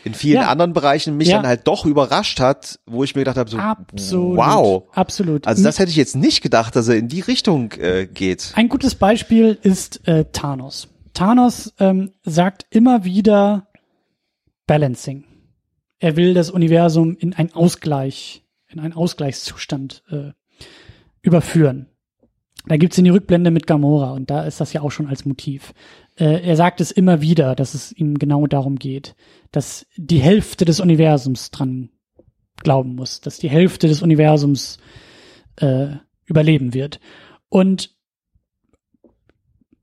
In 0.06 0.14
vielen 0.14 0.42
Ja. 0.44 0.48
anderen 0.50 0.72
Bereichen 0.72 1.18
mich 1.18 1.28
Ja. 1.30 1.38
dann 1.38 1.48
halt 1.48 1.68
doch 1.68 1.86
überrascht 1.86 2.40
hat, 2.40 2.80
wo 2.86 3.04
ich 3.04 3.16
mir 3.16 3.22
gedacht 3.22 3.38
habe, 3.38 3.50
so, 3.50 3.58
Absolut. 3.58 4.38
wow. 4.38 4.84
Absolut. 4.94 5.48
Also 5.48 5.64
das 5.64 5.80
hätte 5.80 5.90
ich 5.90 5.98
jetzt 5.98 6.16
nicht 6.16 6.42
gedacht, 6.42 6.76
dass 6.76 6.88
er 6.88 6.96
in 6.96 7.08
die 7.10 7.22
Richtung 7.22 7.72
äh, 7.74 8.06
geht. 8.06 8.54
Ein 8.56 8.70
gutes 8.70 8.96
Beispiel 8.96 9.58
ist 9.62 10.08
äh, 10.08 10.26
Thanos. 10.32 10.88
Thanos 11.14 11.74
ähm, 11.80 12.12
sagt 12.24 12.66
immer 12.70 13.04
wieder 13.04 13.68
Balancing. 14.68 15.26
Er 16.00 16.16
will 16.16 16.34
das 16.34 16.52
Universum 16.52 17.16
in 17.18 17.34
ein 17.34 17.54
Ausgleich, 17.54 18.44
in 18.68 18.80
einen 18.80 18.94
Ausgleichszustand 18.94 20.04
äh, 20.12 20.32
überführen. 21.22 21.88
Da 22.68 22.78
gibt's 22.78 22.98
in 22.98 23.04
die 23.06 23.12
Rückblende 23.12 23.52
mit 23.52 23.68
Gamora 23.68 24.12
und 24.12 24.30
da 24.30 24.44
ist 24.44 24.60
das 24.60 24.74
ja 24.74 24.82
auch 24.82 24.92
schon 24.92 25.08
als 25.08 25.26
Motiv. 25.26 25.74
Äh, 26.18 26.48
er 26.48 26.56
sagt 26.56 26.82
es 26.82 26.92
immer 26.92 27.22
wieder, 27.22 27.56
dass 27.56 27.74
es 27.74 27.92
ihm 27.92 28.18
genau 28.18 28.48
darum 28.48 28.78
geht, 28.78 29.16
dass 29.52 29.86
die 29.98 30.20
Hälfte 30.20 30.66
des 30.66 30.80
Universums 30.80 31.52
dran 31.52 31.90
glauben 32.58 32.96
muss, 32.96 33.22
dass 33.22 33.38
die 33.38 33.50
Hälfte 33.50 33.88
des 33.88 34.02
Universums 34.02 34.78
äh, 35.58 35.88
überleben 36.26 36.74
wird. 36.74 37.00
Und 37.50 37.96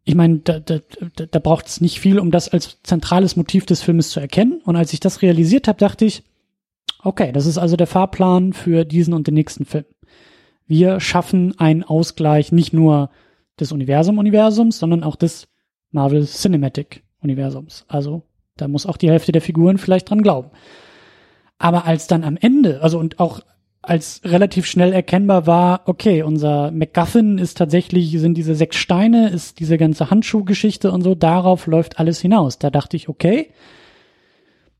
ich 0.05 0.15
meine, 0.15 0.39
da, 0.39 0.59
da, 0.59 0.81
da, 1.15 1.39
braucht 1.39 1.69
es 1.69 1.81
nicht 1.81 2.01
viel, 2.01 2.19
um 2.19 2.33
das 2.33 2.49
als 2.49 2.83
zentrales 2.83 3.37
Motiv 3.37 3.67
des 3.67 3.83
Filmes 3.83 4.11
zu 4.11 4.19
erkennen. 4.19 4.61
Und 4.65 4.75
als 4.75 4.93
ich 4.93 5.01
das 5.01 5.23
realisiert 5.23 5.69
habe, 5.69 5.79
dachte 5.79 6.05
ich, 6.05 6.25
okay, 7.05 7.31
das 7.31 7.47
ist 7.47 7.59
also 7.59 7.77
der 7.77 7.87
Fahrplan 7.87 8.53
für 8.53 8.85
diesen 8.85 9.15
und 9.15 9.29
den 9.29 9.35
nächsten 9.35 9.65
Film. 9.65 9.85
Wir 10.67 10.99
schaffen 10.99 11.59
einen 11.59 11.85
Ausgleich 11.85 12.51
nicht 12.51 12.73
nur 12.73 13.11
des 13.61 13.71
Universum-Universums, 13.71 14.79
sondern 14.79 15.05
auch 15.05 15.15
des 15.15 15.49
Marvel 15.93 16.27
Cinematic 16.27 17.05
Universums. 17.23 17.85
Also 17.89 18.23
da 18.57 18.69
muss 18.69 18.87
auch 18.87 18.97
die 18.97 19.11
Hälfte 19.11 19.33
der 19.33 19.43
Figuren 19.43 19.79
vielleicht 19.79 20.11
dran 20.11 20.23
glauben. 20.23 20.51
Aber 21.59 21.87
als 21.87 22.07
dann 22.07 22.25
am 22.25 22.37
Ende, 22.37 22.83
also 22.83 22.99
und 22.99 23.21
auch 23.21 23.41
als 23.83 24.21
relativ 24.25 24.67
schnell 24.67 24.93
erkennbar 24.93 25.47
war, 25.47 25.83
okay, 25.87 26.23
unser 26.23 26.71
MacGuffin 26.71 27.39
ist 27.39 27.59
tatsächlich, 27.59 28.13
sind 28.19 28.35
diese 28.35 28.55
sechs 28.55 28.77
Steine, 28.77 29.29
ist 29.29 29.59
diese 29.59 29.77
ganze 29.77 30.11
Handschuhgeschichte 30.11 30.93
und 30.93 31.03
so, 31.03 31.15
darauf 31.15 31.67
läuft 31.67 31.99
alles 31.99 32.21
hinaus. 32.21 32.59
Da 32.59 32.71
dachte 32.71 32.97
ich, 32.97 33.09
okay, 33.09 33.51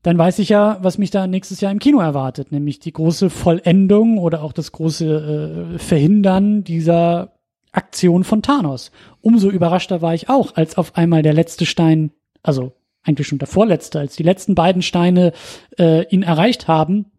dann 0.03 0.17
weiß 0.17 0.39
ich 0.39 0.49
ja, 0.49 0.77
was 0.81 0.97
mich 0.97 1.11
da 1.11 1.27
nächstes 1.27 1.61
Jahr 1.61 1.71
im 1.71 1.79
Kino 1.79 1.99
erwartet, 1.99 2.51
nämlich 2.51 2.79
die 2.79 2.93
große 2.93 3.29
Vollendung 3.29 4.17
oder 4.17 4.43
auch 4.43 4.53
das 4.53 4.71
große 4.71 5.75
äh, 5.75 5.79
Verhindern 5.79 6.63
dieser 6.63 7.33
Aktion 7.73 8.23
von 8.23 8.41
Thanos. 8.41 8.91
Umso 9.21 9.49
überraschter 9.49 10.01
war 10.01 10.13
ich 10.13 10.29
auch, 10.29 10.55
als 10.55 10.77
auf 10.77 10.95
einmal 10.95 11.21
der 11.21 11.33
letzte 11.33 11.65
Stein, 11.65 12.11
also 12.41 12.73
eigentlich 13.03 13.27
schon 13.27 13.39
der 13.39 13.47
vorletzte, 13.47 13.99
als 13.99 14.15
die 14.15 14.23
letzten 14.23 14.55
beiden 14.55 14.81
Steine 14.81 15.33
äh, 15.77 16.07
ihn 16.07 16.23
erreicht 16.23 16.67
haben 16.67 17.11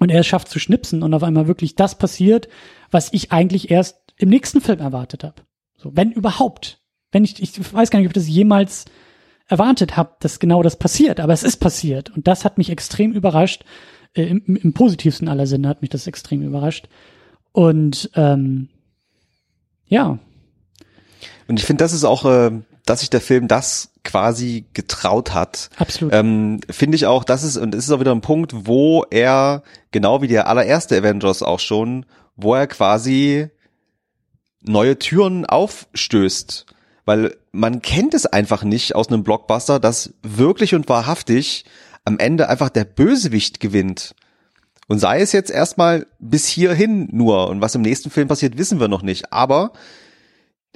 und 0.00 0.10
er 0.10 0.20
es 0.20 0.26
schafft 0.26 0.48
zu 0.48 0.58
schnipsen 0.58 1.02
und 1.02 1.12
auf 1.12 1.22
einmal 1.22 1.46
wirklich 1.46 1.74
das 1.74 1.98
passiert, 1.98 2.48
was 2.90 3.12
ich 3.12 3.32
eigentlich 3.32 3.70
erst 3.70 3.98
im 4.16 4.30
nächsten 4.30 4.60
Film 4.60 4.78
erwartet 4.80 5.24
habe. 5.24 5.42
So, 5.76 5.94
wenn 5.94 6.12
überhaupt. 6.12 6.80
Wenn 7.12 7.24
ich, 7.24 7.42
ich 7.42 7.72
weiß 7.72 7.90
gar 7.90 7.98
nicht, 7.98 8.06
ob 8.06 8.16
ich 8.16 8.22
das 8.22 8.28
jemals 8.28 8.86
erwartet 9.48 9.96
habe, 9.96 10.16
dass 10.20 10.40
genau 10.40 10.62
das 10.62 10.76
passiert, 10.76 11.20
aber 11.20 11.32
es 11.32 11.42
ist 11.42 11.58
passiert. 11.58 12.10
Und 12.10 12.26
das 12.26 12.44
hat 12.44 12.58
mich 12.58 12.70
extrem 12.70 13.12
überrascht. 13.12 13.64
Äh, 14.14 14.24
im, 14.24 14.56
Im 14.56 14.72
positivsten 14.72 15.28
aller 15.28 15.46
Sinne 15.46 15.68
hat 15.68 15.82
mich 15.82 15.90
das 15.90 16.06
extrem 16.06 16.42
überrascht. 16.42 16.88
Und 17.52 18.10
ähm, 18.14 18.68
ja, 19.88 20.18
Und 21.48 21.58
ich 21.58 21.64
finde, 21.64 21.84
das 21.84 21.92
ist 21.92 22.04
auch 22.04 22.24
äh, 22.24 22.50
dass 22.86 23.00
sich 23.00 23.10
der 23.10 23.20
Film 23.20 23.48
das 23.48 23.90
quasi 24.04 24.64
getraut 24.72 25.34
hat. 25.34 25.68
Absolut. 25.76 26.14
Ähm, 26.14 26.60
Finde 26.70 26.94
ich 26.94 27.06
auch, 27.06 27.24
das 27.24 27.42
ist, 27.42 27.56
und 27.56 27.74
es 27.74 27.84
ist 27.84 27.90
auch 27.90 28.00
wieder 28.00 28.12
ein 28.12 28.20
Punkt, 28.20 28.52
wo 28.66 29.04
er, 29.10 29.64
genau 29.90 30.22
wie 30.22 30.28
der 30.28 30.46
allererste 30.46 30.96
Avengers 30.96 31.42
auch 31.42 31.58
schon, 31.58 32.06
wo 32.36 32.54
er 32.54 32.68
quasi 32.68 33.48
neue 34.62 34.98
Türen 34.98 35.44
aufstößt. 35.44 36.66
Weil 37.04 37.36
man 37.50 37.82
kennt 37.82 38.14
es 38.14 38.26
einfach 38.26 38.62
nicht 38.62 38.94
aus 38.94 39.08
einem 39.08 39.24
Blockbuster, 39.24 39.80
dass 39.80 40.14
wirklich 40.22 40.74
und 40.74 40.88
wahrhaftig 40.88 41.64
am 42.04 42.18
Ende 42.18 42.48
einfach 42.48 42.68
der 42.68 42.84
Bösewicht 42.84 43.58
gewinnt. 43.58 44.14
Und 44.88 44.98
sei 45.00 45.20
es 45.20 45.32
jetzt 45.32 45.50
erstmal 45.50 46.06
bis 46.18 46.46
hierhin 46.46 47.08
nur. 47.10 47.48
Und 47.48 47.60
was 47.60 47.74
im 47.74 47.82
nächsten 47.82 48.10
Film 48.10 48.28
passiert, 48.28 48.56
wissen 48.56 48.78
wir 48.78 48.88
noch 48.88 49.02
nicht. 49.02 49.32
Aber 49.32 49.72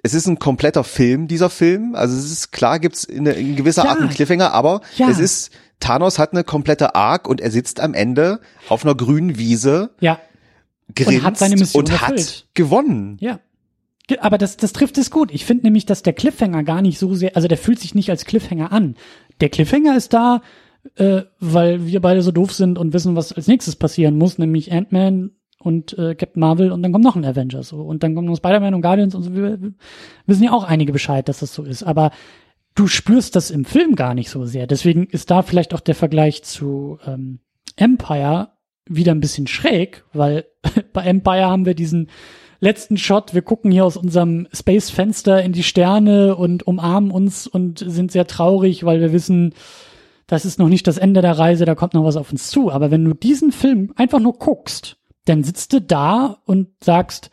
es 0.03 0.15
ist 0.15 0.27
ein 0.27 0.39
kompletter 0.39 0.83
Film, 0.83 1.29
dieser 1.29 1.51
Film. 1.51 1.95
Also 1.95 2.17
es 2.17 2.31
ist 2.31 2.51
klar, 2.53 2.79
gibt's 2.81 3.05
in, 3.05 3.27
in 3.27 3.55
gewisser 3.57 3.85
Ja. 3.85 3.91
Art 3.91 4.01
einen 4.01 4.11
Cliffhanger, 4.11 4.53
aber 4.53 4.81
Ja. 4.97 5.09
es 5.11 5.19
ist, 5.19 5.51
Thanos 5.79 6.19
hat 6.19 6.33
eine 6.33 6.43
komplette 6.45 6.95
Arc 6.95 7.29
und 7.29 7.41
er 7.41 7.51
sitzt 7.51 7.81
am 7.81 7.95
Ende 7.95 8.41
auf 8.69 8.85
einer 8.85 8.95
grünen 8.95 9.39
Wiese, 9.39 9.91
ja, 10.01 10.19
grinst 10.95 11.23
hat 11.25 11.39
seine 11.39 11.57
Mission 11.57 11.85
und 11.85 12.01
hat 12.01 12.47
gewonnen. 12.55 13.17
ja. 13.21 13.39
Aber 14.19 14.39
das, 14.39 14.57
das 14.57 14.73
trifft 14.73 14.99
es 14.99 15.13
gut. 15.13 15.31
Ich 15.31 15.45
finde 15.45 15.63
nämlich, 15.67 15.87
dass 15.87 16.03
der 16.03 16.13
Cliffhanger 16.13 16.65
gar 16.65 16.83
nicht 16.83 16.99
so 16.99 17.15
sehr, 17.15 17.37
also 17.37 17.47
der 17.47 17.57
fühlt 17.57 17.79
sich 17.79 17.95
nicht 17.95 18.11
als 18.11 18.25
Cliffhanger 18.25 18.73
an. 18.73 18.97
Der 19.41 19.51
Cliffhanger 19.51 19.97
ist 19.97 20.13
da, 20.13 20.43
äh, 20.97 21.23
weil 21.39 21.87
wir 21.87 22.01
beide 22.01 22.23
so 22.23 22.31
doof 22.31 22.53
sind 22.53 22.79
und 22.79 22.93
wissen, 22.93 23.17
was 23.17 23.33
als 23.33 23.47
nächstes 23.47 23.77
passieren 23.77 24.17
muss, 24.17 24.39
nämlich 24.39 24.73
Ant-Man 24.73 25.33
und 25.59 25.97
äh, 25.99 26.15
Captain 26.15 26.41
Marvel 26.41 26.73
und 26.73 26.83
dann 26.83 26.93
kommt 26.93 27.05
noch 27.05 27.17
ein 27.17 27.25
Avenger 27.25 27.63
so 27.63 27.83
und 27.83 28.03
dann 28.03 28.15
kommen 28.15 28.27
noch 28.27 28.37
Spider-Man 28.37 28.75
und 28.75 28.83
Guardians 28.83 29.15
und 29.15 29.23
so. 29.23 29.35
Wir 29.35 29.61
wir 29.61 29.73
wissen 30.27 30.45
ja 30.45 30.53
auch 30.53 30.65
einige 30.65 30.93
Bescheid, 30.93 31.29
dass 31.29 31.41
das 31.41 31.55
so 31.55 31.65
ist. 31.65 31.83
Aber 31.83 32.11
du 32.75 32.87
spürst 32.87 33.37
das 33.37 33.51
im 33.51 33.65
Film 33.65 33.95
gar 33.95 34.15
nicht 34.15 34.31
so 34.31 34.45
sehr. 34.45 34.67
Deswegen 34.67 35.07
ist 35.07 35.31
da 35.31 35.43
vielleicht 35.43 35.75
auch 35.75 35.81
der 35.81 35.95
Vergleich 35.95 36.43
zu 36.45 36.99
ähm, 37.07 37.41
Empire 37.77 38.53
wieder 38.87 39.13
ein 39.13 39.21
bisschen 39.21 39.47
schräg, 39.47 40.05
weil 40.13 40.47
bei 40.93 41.03
Empire 41.05 41.47
haben 41.47 41.67
wir 41.67 41.75
diesen 41.75 42.09
letzten 42.61 42.97
Shot, 42.97 43.35
wir 43.35 43.43
gucken 43.43 43.71
hier 43.71 43.85
aus 43.85 43.97
unserem 43.97 44.47
Space-Fenster 44.53 45.43
in 45.43 45.53
die 45.53 45.63
Sterne 45.63 46.37
und 46.37 46.67
umarmen 46.67 47.11
uns 47.11 47.47
und 47.47 47.79
sind 47.79 48.13
sehr 48.13 48.27
traurig, 48.27 48.85
weil 48.85 49.01
wir 49.01 49.13
wissen, 49.13 49.55
das 50.31 50.45
ist 50.45 50.61
noch 50.61 50.69
nicht 50.69 50.87
das 50.87 50.97
Ende 50.97 51.23
der 51.23 51.37
Reise, 51.37 51.65
da 51.65 51.75
kommt 51.75 51.93
noch 51.93 52.05
was 52.05 52.15
auf 52.17 52.31
uns 52.31 52.51
zu. 52.51 52.71
Aber 52.71 52.93
wenn 52.93 53.05
du 53.05 53.15
diesen 53.15 53.51
Film 53.51 53.93
einfach 53.97 54.21
nur 54.21 54.35
guckst, 54.35 54.97
dann 55.25 55.43
sitzt 55.43 55.73
du 55.73 55.81
da 55.81 56.39
und 56.45 56.69
sagst, 56.85 57.31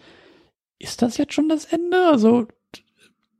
ist 0.80 1.04
das 1.04 1.18
jetzt 1.18 1.34
schon 1.34 1.48
das 1.48 1.66
Ende? 1.66 2.08
Also, 2.12 2.48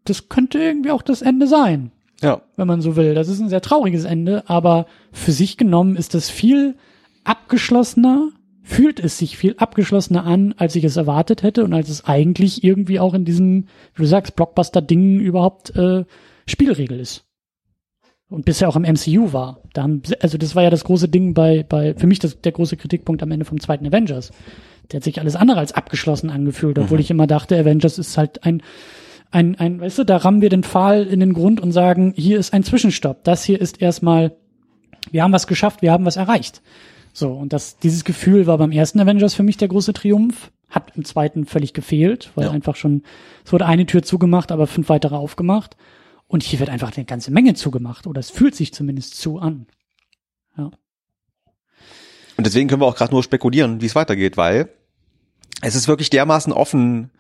das 0.06 0.30
könnte 0.30 0.60
irgendwie 0.60 0.92
auch 0.92 1.02
das 1.02 1.24
Ende 1.24 1.48
sein 1.48 1.92
Ja. 2.22 2.44
wenn 2.56 2.68
man 2.68 2.82
so 2.82 2.96
will. 2.96 3.16
Das 3.16 3.30
ist 3.30 3.40
ein 3.40 3.50
sehr 3.50 3.62
trauriges 3.62 4.04
Ende, 4.04 4.48
aber 4.48 4.86
für 5.12 5.32
sich 5.32 5.58
genommen 5.58 5.96
ist 5.96 6.14
das 6.14 6.30
viel 6.30 6.76
abgeschlossener, 7.24 8.30
fühlt 8.62 9.00
es 9.00 9.18
sich 9.18 9.38
viel 9.38 9.56
abgeschlossener 9.58 10.24
an, 10.24 10.54
als 10.58 10.76
ich 10.76 10.84
es 10.84 10.98
erwartet 10.98 11.42
hätte 11.42 11.64
und 11.64 11.74
als 11.74 11.90
es 11.90 12.06
eigentlich 12.06 12.64
irgendwie 12.64 13.00
auch 13.00 13.16
in 13.16 13.26
diesem, 13.26 13.66
wie 13.96 14.04
du 14.04 14.06
sagst, 14.06 14.36
Blockbuster-Ding 14.36 15.20
überhaupt 15.20 15.76
äh, 15.76 16.06
Spielregel 16.46 17.00
ist. 17.00 17.27
Und 18.30 18.44
bisher 18.46 18.68
auch 18.68 18.76
im 18.76 18.82
MCU 18.84 19.32
war. 19.32 19.62
Da 19.74 19.84
haben, 19.84 20.02
also 20.22 20.38
das 20.38 20.54
war 20.56 20.64
ja 20.64 20.70
das 20.70 20.84
große 20.84 21.08
Ding 21.08 21.34
bei, 21.34 21.64
bei, 21.68 21.94
für 21.96 22.08
mich 22.08 22.20
das, 22.20 22.42
der 22.42 22.52
große 22.52 22.76
Kritikpunkt 22.76 23.24
am 23.24 23.32
Ende 23.32 23.46
vom 23.46 23.60
zweiten 23.60 23.86
Avengers. 23.88 24.32
Der 24.92 24.98
hat 24.98 25.04
sich 25.06 25.20
alles 25.20 25.36
andere 25.36 25.60
als 25.60 25.72
abgeschlossen 25.74 26.30
angefühlt, 26.30 26.78
obwohl 26.80 27.00
ich 27.00 27.10
immer 27.10 27.28
dachte, 27.28 27.58
Avengers 27.58 27.98
ist 27.98 28.18
halt 28.18 28.44
ein, 28.44 28.62
ein, 29.32 29.56
ein, 29.56 29.80
weißt 29.80 30.00
du, 30.00 30.04
da 30.04 30.18
rammen 30.18 30.42
wir 30.42 30.50
den 30.50 30.64
Pfahl 30.64 31.04
in 31.06 31.20
den 31.20 31.34
Grund 31.34 31.60
und 31.62 31.72
sagen, 31.72 32.14
hier 32.16 32.38
ist 32.40 32.54
ein 32.54 32.64
Zwischenstopp. 32.64 33.24
Das 33.24 33.44
hier 33.44 33.60
ist 33.62 33.82
erstmal, 33.82 34.36
wir 35.12 35.24
haben 35.24 35.34
was 35.34 35.48
geschafft, 35.48 35.82
wir 35.82 35.92
haben 35.92 36.06
was 36.06 36.18
erreicht. 36.18 36.62
So, 37.14 37.32
und 37.32 37.52
das, 37.54 37.78
dieses 37.80 38.04
Gefühl 38.04 38.46
war 38.46 38.58
beim 38.58 38.72
ersten 38.72 39.00
Avengers 39.00 39.34
für 39.36 39.44
mich 39.44 39.58
der 39.58 39.70
große 39.70 39.94
Triumph. 39.94 40.52
Hat 40.70 40.92
im 40.98 41.06
zweiten 41.06 41.46
völlig 41.46 41.74
gefehlt, 41.74 42.32
weil 42.36 42.46
Ja. 42.46 42.52
einfach 42.52 42.76
schon, 42.76 43.04
es 43.46 43.54
wurde 43.54 43.66
eine 43.66 43.86
Tür 43.86 44.04
zugemacht, 44.04 44.52
aber 44.52 44.68
fünf 44.68 44.90
weitere 44.90 45.16
aufgemacht. 45.16 45.78
Und 46.28 46.44
hier 46.44 46.60
wird 46.60 46.70
einfach 46.70 46.96
eine 46.96 47.06
ganze 47.06 47.32
Menge 47.32 47.54
zugemacht, 47.54 48.06
oder 48.06 48.20
es 48.20 48.30
fühlt 48.30 48.56
sich 48.56 48.74
zumindest 48.74 49.16
zu 49.20 49.40
an. 49.40 49.68
Und 52.38 52.46
deswegen 52.46 52.70
können 52.70 52.82
wir 52.82 52.86
auch 52.86 52.96
gerade 52.96 53.12
nur 53.12 53.24
spekulieren, 53.24 53.82
wie 53.82 53.88
es 53.88 53.96
weitergeht, 53.96 54.38
weil 54.38 54.70
es 55.62 55.76
ist 55.76 55.88
wirklich 55.88 56.12
dermaßen 56.12 56.54
offen 56.54 57.12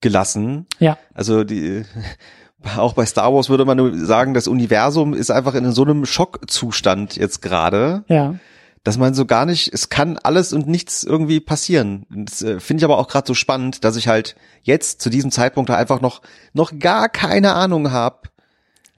gelassen. 0.00 0.66
Ja, 0.80 0.98
Also 1.14 1.44
die, 1.44 1.84
auch 2.76 2.94
bei 2.94 3.06
Star 3.06 3.32
Wars 3.32 3.48
würde 3.48 3.64
man 3.64 3.76
nur 3.76 3.96
sagen, 3.96 4.34
das 4.34 4.48
Universum 4.48 5.14
ist 5.14 5.30
einfach 5.30 5.54
in 5.54 5.70
so 5.72 5.82
einem 5.82 6.04
Schockzustand 6.04 7.16
jetzt 7.16 7.42
gerade, 7.42 8.04
ja, 8.08 8.34
dass 8.82 8.98
man 8.98 9.14
so 9.14 9.24
gar 9.26 9.46
nicht, 9.46 9.72
es 9.72 9.88
kann 9.88 10.16
alles 10.16 10.52
und 10.52 10.68
nichts 10.68 11.02
irgendwie 11.02 11.40
passieren. 11.40 12.06
Das 12.08 12.42
äh, 12.42 12.60
finde 12.60 12.80
ich 12.80 12.84
aber 12.84 12.98
auch 12.98 13.08
gerade 13.08 13.26
so 13.26 13.34
spannend, 13.34 13.82
dass 13.82 13.96
ich 13.96 14.06
halt 14.06 14.36
jetzt 14.62 15.00
zu 15.00 15.10
diesem 15.10 15.32
Zeitpunkt 15.32 15.70
da 15.70 15.76
einfach 15.76 16.00
noch 16.00 16.22
noch 16.52 16.78
gar 16.78 17.08
keine 17.08 17.54
Ahnung 17.54 17.90
habe, 17.90 18.28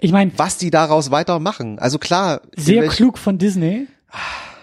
ich 0.01 0.13
meine, 0.13 0.33
was 0.37 0.59
die 0.59 0.71
daraus 0.71 1.11
weitermachen. 1.11 1.79
Also 1.79 1.99
klar, 1.99 2.43
sehr 2.57 2.87
klug 2.89 3.19
von 3.19 3.39
Disney, 3.39 3.89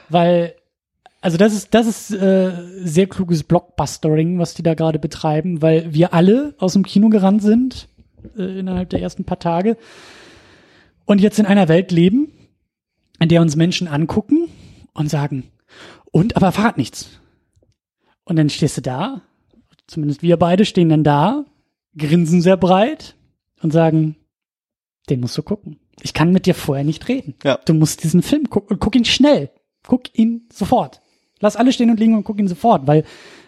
weil 0.09 0.55
also 1.21 1.37
das 1.37 1.53
ist 1.53 1.73
das 1.73 1.87
ist 1.87 2.11
äh, 2.11 2.51
sehr 2.83 3.07
kluges 3.07 3.43
Blockbustering, 3.43 4.39
was 4.39 4.53
die 4.53 4.63
da 4.63 4.75
gerade 4.75 4.99
betreiben, 4.99 5.61
weil 5.61 5.93
wir 5.93 6.13
alle 6.13 6.55
aus 6.57 6.73
dem 6.73 6.83
Kino 6.83 7.09
gerannt 7.09 7.41
sind 7.41 7.87
äh, 8.37 8.59
innerhalb 8.59 8.89
der 8.89 9.01
ersten 9.01 9.25
paar 9.25 9.39
Tage 9.39 9.77
und 11.05 11.19
jetzt 11.19 11.39
in 11.39 11.45
einer 11.45 11.67
Welt 11.67 11.91
leben, 11.91 12.31
in 13.19 13.29
der 13.29 13.41
uns 13.41 13.55
Menschen 13.55 13.87
angucken 13.87 14.47
und 14.93 15.09
sagen 15.09 15.51
und 16.11 16.37
aber 16.37 16.51
verrat 16.51 16.77
nichts. 16.77 17.09
Und 18.23 18.37
dann 18.37 18.49
stehst 18.49 18.77
du 18.77 18.81
da, 18.81 19.21
zumindest 19.87 20.21
wir 20.23 20.37
beide 20.37 20.65
stehen 20.65 20.89
dann 20.89 21.03
da, 21.03 21.45
grinsen 21.97 22.41
sehr 22.41 22.57
breit 22.57 23.15
und 23.61 23.71
sagen, 23.71 24.15
den 25.09 25.19
musst 25.19 25.37
du 25.37 25.43
gucken. 25.43 25.79
Ich 26.01 26.13
kann 26.13 26.31
mit 26.31 26.45
dir 26.45 26.55
vorher 26.55 26.83
nicht 26.83 27.07
reden. 27.07 27.35
Ja. 27.43 27.59
Du 27.65 27.73
musst 27.73 28.03
diesen 28.03 28.21
Film 28.21 28.49
gucken 28.49 28.75
und 28.75 28.79
guck 28.79 28.95
ihn 28.95 29.05
schnell. 29.05 29.51
Guck 29.87 30.17
ihn 30.17 30.47
sofort. 30.51 31.01
Lass 31.39 31.55
alle 31.55 31.71
stehen 31.71 31.89
und 31.89 31.99
liegen 31.99 32.15
und 32.15 32.23
guck 32.23 32.39
ihn 32.39 32.47
sofort, 32.47 32.87
weil 32.87 33.03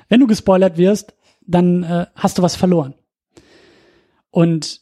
wenn 0.09 0.19
du 0.19 0.27
gespoilert 0.27 0.77
wirst, 0.77 1.15
dann 1.45 1.83
äh, 1.83 2.05
hast 2.15 2.37
du 2.37 2.41
was 2.41 2.55
verloren. 2.55 2.93
Und 4.29 4.81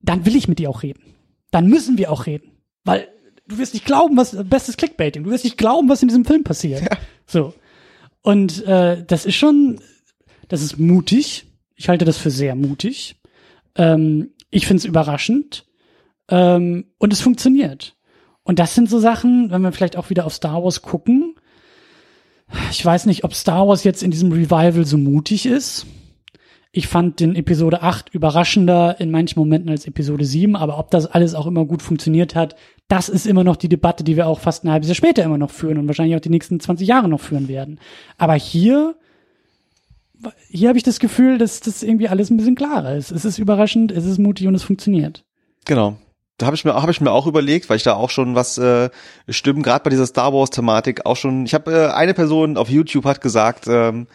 dann 0.00 0.26
will 0.26 0.36
ich 0.36 0.48
mit 0.48 0.58
dir 0.58 0.70
auch 0.70 0.82
reden. 0.82 1.02
Dann 1.50 1.68
müssen 1.68 1.96
wir 1.96 2.12
auch 2.12 2.26
reden, 2.26 2.52
weil 2.84 3.08
du 3.46 3.58
wirst 3.58 3.74
nicht 3.74 3.86
glauben, 3.86 4.16
was 4.16 4.36
bestes 4.48 4.76
Clickbaiting. 4.76 5.24
Du 5.24 5.30
wirst 5.30 5.44
nicht 5.44 5.58
glauben, 5.58 5.88
was 5.88 6.02
in 6.02 6.08
diesem 6.08 6.24
Film 6.24 6.44
passiert. 6.44 6.82
So. 7.26 7.52
Und 8.22 8.64
äh, 8.64 9.04
das 9.04 9.26
ist 9.26 9.34
schon, 9.34 9.80
das 10.48 10.62
ist 10.62 10.78
mutig. 10.78 11.46
Ich 11.76 11.90
halte 11.90 12.06
das 12.06 12.16
für 12.16 12.30
sehr 12.30 12.54
mutig. 12.54 13.20
Ähm, 13.74 14.30
ich 14.50 14.66
finde 14.66 14.78
es 14.78 14.84
überraschend. 14.86 15.66
Ähm, 16.28 16.86
und 16.98 17.12
es 17.12 17.20
funktioniert. 17.20 17.96
Und 18.42 18.58
das 18.58 18.74
sind 18.74 18.88
so 18.88 18.98
Sachen, 18.98 19.50
wenn 19.50 19.62
wir 19.62 19.72
vielleicht 19.72 19.96
auch 19.96 20.10
wieder 20.10 20.24
auf 20.24 20.34
Star 20.34 20.62
Wars 20.62 20.82
gucken. 20.82 21.34
Ich 22.70 22.84
weiß 22.84 23.06
nicht, 23.06 23.24
ob 23.24 23.34
Star 23.34 23.68
Wars 23.68 23.84
jetzt 23.84 24.02
in 24.02 24.10
diesem 24.10 24.32
Revival 24.32 24.86
so 24.86 24.96
mutig 24.96 25.44
ist. 25.46 25.86
Ich 26.70 26.86
fand 26.86 27.20
den 27.20 27.34
Episode 27.34 27.82
8 27.82 28.14
überraschender 28.14 29.00
in 29.00 29.10
manchen 29.10 29.38
Momenten 29.38 29.70
als 29.70 29.86
Episode 29.86 30.24
7, 30.24 30.54
aber 30.54 30.78
ob 30.78 30.90
das 30.90 31.06
alles 31.06 31.34
auch 31.34 31.46
immer 31.46 31.64
gut 31.64 31.82
funktioniert 31.82 32.34
hat, 32.34 32.56
das 32.88 33.08
ist 33.08 33.26
immer 33.26 33.44
noch 33.44 33.56
die 33.56 33.68
Debatte, 33.68 34.04
die 34.04 34.16
wir 34.16 34.26
auch 34.26 34.40
fast 34.40 34.64
ein 34.64 34.70
halbes 34.70 34.88
Jahr 34.88 34.94
später 34.94 35.22
immer 35.24 35.38
noch 35.38 35.50
führen 35.50 35.78
und 35.78 35.86
wahrscheinlich 35.88 36.16
auch 36.16 36.20
die 36.20 36.30
nächsten 36.30 36.60
20 36.60 36.86
Jahre 36.86 37.08
noch 37.08 37.20
führen 37.20 37.48
werden. 37.48 37.80
Aber 38.16 38.34
hier, 38.34 38.96
hier 40.48 40.68
habe 40.68 40.78
ich 40.78 40.84
das 40.84 41.00
Gefühl, 41.00 41.38
dass 41.38 41.60
das 41.60 41.82
irgendwie 41.82 42.08
alles 42.08 42.30
ein 42.30 42.36
bisschen 42.36 42.54
klarer 42.54 42.96
ist. 42.96 43.12
Es 43.12 43.24
ist 43.24 43.38
überraschend, 43.38 43.92
es 43.92 44.04
ist 44.04 44.18
mutig 44.18 44.46
und 44.46 44.54
es 44.54 44.62
funktioniert. 44.62 45.24
Genau. 45.64 45.96
Da 46.38 46.46
habe 46.46 46.54
ich 46.54 46.64
mir 46.64 46.74
habe 46.74 46.92
ich 46.92 47.00
mir 47.00 47.10
auch 47.10 47.26
überlegt, 47.26 47.68
weil 47.68 47.76
ich 47.76 47.82
da 47.82 47.94
auch 47.94 48.10
schon 48.10 48.36
was 48.36 48.58
äh, 48.58 48.90
stimmen 49.28 49.62
gerade 49.62 49.82
bei 49.82 49.90
dieser 49.90 50.06
Star 50.06 50.32
Wars 50.32 50.50
Thematik 50.50 51.04
auch 51.04 51.16
schon. 51.16 51.44
Ich 51.44 51.52
habe 51.52 51.72
äh, 51.72 51.86
eine 51.92 52.14
Person 52.14 52.56
auf 52.56 52.70
YouTube 52.70 53.04
hat 53.04 53.20
gesagt, 53.20 53.66
ähm, 53.66 54.06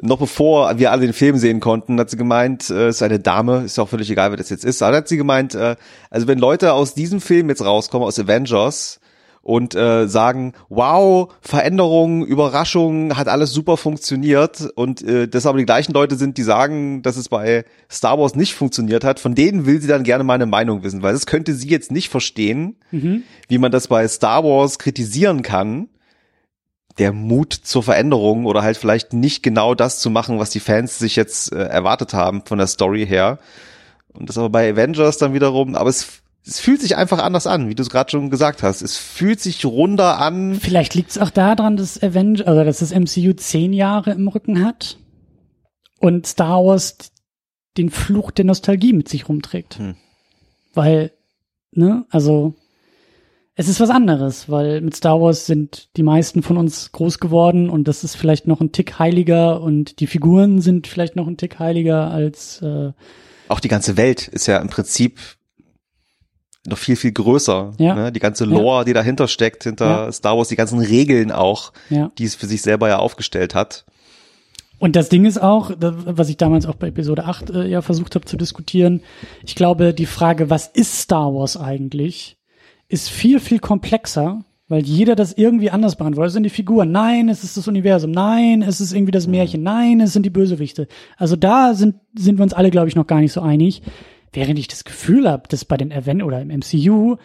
noch 0.00 0.18
bevor 0.18 0.78
wir 0.78 0.90
alle 0.90 1.02
den 1.02 1.12
Film 1.12 1.36
sehen 1.36 1.60
konnten, 1.60 2.00
hat 2.00 2.08
sie 2.08 2.16
gemeint, 2.16 2.70
äh, 2.70 2.88
ist 2.88 3.02
eine 3.02 3.20
Dame, 3.20 3.64
ist 3.64 3.78
auch 3.78 3.90
völlig 3.90 4.10
egal, 4.10 4.30
wer 4.30 4.38
das 4.38 4.48
jetzt 4.48 4.64
ist, 4.64 4.82
aber 4.82 4.96
hat 4.96 5.08
sie 5.08 5.18
gemeint, 5.18 5.54
äh, 5.54 5.76
also 6.08 6.26
wenn 6.26 6.38
Leute 6.38 6.72
aus 6.72 6.94
diesem 6.94 7.20
Film 7.20 7.50
jetzt 7.50 7.62
rauskommen, 7.62 8.08
aus 8.08 8.18
Avengers 8.18 8.98
und 9.42 9.74
äh, 9.74 10.06
sagen, 10.06 10.52
wow, 10.68 11.32
Veränderung, 11.40 12.24
Überraschung, 12.24 13.16
hat 13.16 13.28
alles 13.28 13.50
super 13.50 13.76
funktioniert 13.76 14.68
und 14.76 15.02
äh, 15.02 15.26
das 15.26 15.46
aber 15.46 15.58
die 15.58 15.64
gleichen 15.66 15.92
Leute 15.92 16.14
sind, 16.16 16.38
die 16.38 16.42
sagen, 16.42 17.02
dass 17.02 17.16
es 17.16 17.28
bei 17.28 17.64
Star 17.90 18.18
Wars 18.18 18.36
nicht 18.36 18.54
funktioniert 18.54 19.04
hat, 19.04 19.18
von 19.18 19.34
denen 19.34 19.66
will 19.66 19.80
sie 19.80 19.88
dann 19.88 20.04
gerne 20.04 20.24
meine 20.24 20.46
Meinung 20.46 20.84
wissen, 20.84 21.02
weil 21.02 21.12
das 21.12 21.26
könnte 21.26 21.54
sie 21.54 21.68
jetzt 21.68 21.90
nicht 21.90 22.08
verstehen, 22.08 22.76
wie 23.48 23.58
man 23.58 23.72
das 23.72 23.88
bei 23.88 24.06
Star 24.06 24.44
Wars 24.44 24.78
kritisieren 24.78 25.42
kann, 25.42 25.88
der 26.98 27.12
Mut 27.12 27.52
zur 27.52 27.82
Veränderung 27.82 28.46
oder 28.46 28.62
halt 28.62 28.76
vielleicht 28.76 29.12
nicht 29.12 29.42
genau 29.42 29.74
das 29.74 29.98
zu 29.98 30.10
machen, 30.10 30.38
was 30.38 30.50
die 30.50 30.60
Fans 30.60 30.98
sich 30.98 31.16
jetzt 31.16 31.52
äh, 31.52 31.64
erwartet 31.64 32.14
haben 32.14 32.42
von 32.44 32.58
der 32.58 32.66
Story 32.66 33.06
her. 33.06 33.38
Und 34.12 34.28
das 34.28 34.38
aber 34.38 34.50
bei 34.50 34.70
Avengers 34.70 35.16
dann 35.16 35.32
wiederum, 35.32 35.74
aber 35.74 35.88
es, 35.88 36.21
es 36.44 36.58
fühlt 36.58 36.80
sich 36.80 36.96
einfach 36.96 37.22
anders 37.22 37.46
an, 37.46 37.68
wie 37.68 37.74
du 37.74 37.82
es 37.82 37.90
gerade 37.90 38.10
schon 38.10 38.30
gesagt 38.30 38.62
hast. 38.62 38.82
Es 38.82 38.96
fühlt 38.96 39.40
sich 39.40 39.64
runder 39.64 40.18
an. 40.18 40.56
Vielleicht 40.56 40.94
liegt 40.94 41.10
es 41.10 41.18
auch 41.18 41.30
daran, 41.30 41.76
dass 41.76 42.02
Avengers, 42.02 42.46
also 42.46 42.64
dass 42.64 42.78
das 42.80 42.92
MCU 42.92 43.32
zehn 43.34 43.72
Jahre 43.72 44.10
im 44.12 44.26
Rücken 44.26 44.64
hat 44.64 44.98
und 46.00 46.26
Star 46.26 46.64
Wars 46.64 47.12
den 47.76 47.90
Fluch 47.90 48.32
der 48.32 48.44
Nostalgie 48.44 48.92
mit 48.92 49.08
sich 49.08 49.28
rumträgt. 49.28 49.78
Hm. 49.78 49.94
Weil, 50.74 51.12
ne, 51.70 52.06
also 52.10 52.54
es 53.54 53.68
ist 53.68 53.80
was 53.80 53.90
anderes, 53.90 54.48
weil 54.48 54.80
mit 54.80 54.96
Star 54.96 55.20
Wars 55.20 55.46
sind 55.46 55.96
die 55.96 56.02
meisten 56.02 56.42
von 56.42 56.56
uns 56.56 56.90
groß 56.90 57.20
geworden 57.20 57.70
und 57.70 57.86
das 57.86 58.02
ist 58.02 58.16
vielleicht 58.16 58.46
noch 58.48 58.60
ein 58.60 58.72
Tick 58.72 58.98
heiliger 58.98 59.60
und 59.60 60.00
die 60.00 60.06
Figuren 60.06 60.60
sind 60.60 60.86
vielleicht 60.88 61.14
noch 61.14 61.28
ein 61.28 61.36
Tick 61.36 61.58
heiliger 61.58 62.10
als 62.10 62.62
äh, 62.62 62.92
Auch 63.48 63.60
die 63.60 63.68
ganze 63.68 63.96
Welt 63.96 64.26
ist 64.26 64.46
ja 64.46 64.56
im 64.56 64.68
Prinzip 64.68 65.20
noch 66.66 66.78
viel, 66.78 66.96
viel 66.96 67.12
größer. 67.12 67.72
Ja. 67.78 67.94
Ne? 67.94 68.12
Die 68.12 68.20
ganze 68.20 68.44
Lore, 68.44 68.84
die 68.84 68.92
dahinter 68.92 69.28
steckt, 69.28 69.64
hinter 69.64 69.86
Ja. 69.86 70.12
Star 70.12 70.36
Wars, 70.36 70.48
die 70.48 70.56
ganzen 70.56 70.78
Regeln 70.78 71.32
auch, 71.32 71.72
ja. 71.90 72.10
die 72.18 72.24
es 72.24 72.34
für 72.34 72.46
sich 72.46 72.62
selber 72.62 72.88
ja 72.88 72.98
aufgestellt 72.98 73.54
hat. 73.54 73.84
Und 74.78 74.96
das 74.96 75.08
Ding 75.08 75.24
ist 75.26 75.40
auch, 75.40 75.70
was 75.78 76.28
ich 76.28 76.36
damals 76.36 76.66
auch 76.66 76.74
bei 76.74 76.88
Episode 76.88 77.24
8 77.24 77.50
äh, 77.50 77.66
ja 77.68 77.82
versucht 77.82 78.16
habe 78.16 78.24
zu 78.24 78.36
diskutieren, 78.36 79.02
ich 79.44 79.54
glaube, 79.54 79.94
die 79.94 80.06
Frage, 80.06 80.50
was 80.50 80.66
ist 80.66 80.98
Star 80.98 81.32
Wars 81.32 81.56
eigentlich, 81.56 82.36
ist 82.88 83.08
viel, 83.08 83.38
viel 83.38 83.60
komplexer, 83.60 84.44
weil 84.66 84.82
jeder 84.82 85.14
das 85.14 85.34
irgendwie 85.34 85.70
anders 85.70 85.94
beantwortet. 85.96 86.28
Es 86.28 86.34
sind 86.34 86.42
die 86.42 86.50
Figuren, 86.50 86.90
nein, 86.90 87.28
es 87.28 87.44
ist 87.44 87.56
das 87.56 87.68
Universum, 87.68 88.10
nein, 88.10 88.62
es 88.62 88.80
ist 88.80 88.92
irgendwie 88.92 89.12
das 89.12 89.28
Märchen, 89.28 89.62
nein, 89.62 90.00
es 90.00 90.14
sind 90.14 90.24
die 90.26 90.30
Bösewichte. 90.30 90.88
Also 91.16 91.36
da 91.36 91.74
sind, 91.74 91.96
sind 92.16 92.38
wir 92.38 92.42
uns 92.42 92.54
alle, 92.54 92.70
glaube 92.70 92.88
ich, 92.88 92.96
noch 92.96 93.06
gar 93.06 93.20
nicht 93.20 93.32
so 93.32 93.40
einig. 93.40 93.82
Während 94.32 94.58
ich 94.58 94.68
das 94.68 94.84
Gefühl 94.84 95.28
habe, 95.28 95.48
dass 95.48 95.64
bei 95.64 95.76
den 95.76 95.90
Event 95.90 96.22
oder 96.22 96.40
im 96.40 96.48
MCU 96.48 97.16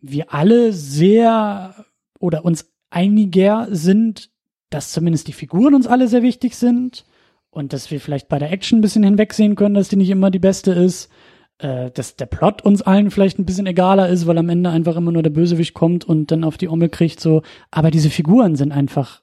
wir 0.00 0.34
alle 0.34 0.72
sehr 0.72 1.86
oder 2.18 2.44
uns 2.44 2.72
einiger 2.90 3.68
sind, 3.70 4.30
dass 4.70 4.92
zumindest 4.92 5.28
die 5.28 5.32
Figuren 5.32 5.74
uns 5.74 5.86
alle 5.86 6.08
sehr 6.08 6.22
wichtig 6.22 6.56
sind 6.56 7.04
und 7.50 7.72
dass 7.72 7.90
wir 7.90 8.00
vielleicht 8.00 8.28
bei 8.28 8.38
der 8.38 8.50
Action 8.50 8.78
ein 8.78 8.82
bisschen 8.82 9.04
hinwegsehen 9.04 9.54
können, 9.54 9.76
dass 9.76 9.88
die 9.88 9.96
nicht 9.96 10.10
immer 10.10 10.30
die 10.30 10.40
beste 10.40 10.72
ist, 10.72 11.10
äh, 11.58 11.90
dass 11.92 12.16
der 12.16 12.26
Plot 12.26 12.62
uns 12.62 12.82
allen 12.82 13.10
vielleicht 13.10 13.38
ein 13.38 13.46
bisschen 13.46 13.66
egaler 13.66 14.08
ist, 14.08 14.26
weil 14.26 14.38
am 14.38 14.48
Ende 14.48 14.70
einfach 14.70 14.96
immer 14.96 15.12
nur 15.12 15.22
der 15.22 15.30
Bösewicht 15.30 15.74
kommt 15.74 16.04
und 16.04 16.30
dann 16.30 16.42
auf 16.42 16.56
die 16.58 16.68
Ommel 16.68 16.88
kriegt, 16.88 17.20
so. 17.20 17.42
Aber 17.70 17.90
diese 17.92 18.10
Figuren 18.10 18.56
sind 18.56 18.72
einfach, 18.72 19.22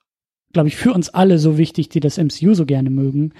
glaube 0.53 0.69
ich, 0.69 0.77
für 0.77 0.93
uns 0.93 1.09
alle 1.09 1.37
so 1.37 1.57
wichtig, 1.57 1.89
die 1.89 1.99
das 1.99 2.17
MCU 2.17 2.53
so 2.53 2.65
gerne 2.65 2.89
mögen, 2.89 3.33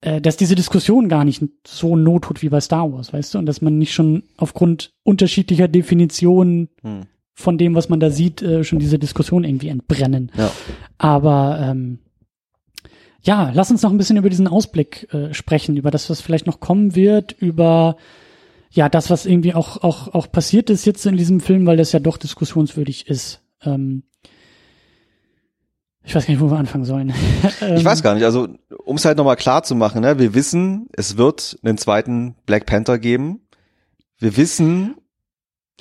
äh, 0.00 0.20
dass 0.20 0.36
diese 0.36 0.54
Diskussion 0.54 1.08
gar 1.08 1.24
nicht 1.24 1.42
so 1.66 1.96
not 1.96 2.24
tut 2.24 2.42
wie 2.42 2.48
bei 2.48 2.60
Star 2.60 2.90
Wars, 2.92 3.12
weißt 3.12 3.34
du? 3.34 3.38
Und 3.38 3.46
dass 3.46 3.60
man 3.60 3.78
nicht 3.78 3.92
schon 3.92 4.22
aufgrund 4.36 4.92
unterschiedlicher 5.02 5.68
Definitionen 5.68 6.68
Hm. 6.82 7.02
von 7.34 7.58
dem, 7.58 7.74
was 7.74 7.88
man 7.88 8.00
da 8.00 8.10
sieht, 8.10 8.42
äh, 8.42 8.64
schon 8.64 8.78
diese 8.78 8.98
Diskussion 8.98 9.44
irgendwie 9.44 9.68
entbrennen. 9.68 10.32
Ja. 10.36 10.50
Aber 10.98 11.58
ähm, 11.62 11.98
ja, 13.22 13.50
lass 13.54 13.70
uns 13.70 13.82
noch 13.82 13.90
ein 13.90 13.98
bisschen 13.98 14.16
über 14.16 14.30
diesen 14.30 14.48
Ausblick 14.48 15.12
äh, 15.12 15.34
sprechen, 15.34 15.76
über 15.76 15.90
das, 15.90 16.08
was 16.08 16.20
vielleicht 16.20 16.46
noch 16.46 16.60
kommen 16.60 16.94
wird, 16.94 17.32
über 17.32 17.96
ja 18.70 18.88
das, 18.88 19.10
was 19.10 19.26
irgendwie 19.26 19.52
auch 19.52 19.82
auch 19.82 20.14
auch 20.14 20.30
passiert 20.30 20.70
ist 20.70 20.84
jetzt 20.84 21.04
in 21.04 21.16
diesem 21.16 21.40
Film, 21.40 21.66
weil 21.66 21.76
das 21.76 21.92
ja 21.92 22.00
doch 22.00 22.16
diskussionswürdig 22.16 23.08
ist. 23.08 23.42
Ähm, 23.62 24.04
ich 26.04 26.14
weiß 26.14 26.26
gar 26.26 26.32
nicht, 26.32 26.40
wo 26.40 26.50
wir 26.50 26.58
anfangen 26.58 26.84
sollen. 26.84 27.12
Ähm, 27.60 27.76
Ich 27.76 27.84
weiß 27.84 28.02
gar 28.02 28.14
nicht, 28.14 28.24
also 28.24 28.48
um 28.84 28.96
es 28.96 29.04
halt 29.04 29.18
nochmal 29.18 29.36
klar 29.36 29.62
zu 29.62 29.74
machen, 29.74 30.00
ne, 30.00 30.18
wir 30.18 30.34
wissen, 30.34 30.88
es 30.92 31.16
wird 31.16 31.58
einen 31.62 31.78
zweiten 31.78 32.34
Black 32.46 32.66
Panther 32.66 32.98
geben. 32.98 33.40
Wir 34.18 34.36
wissen, 34.36 34.96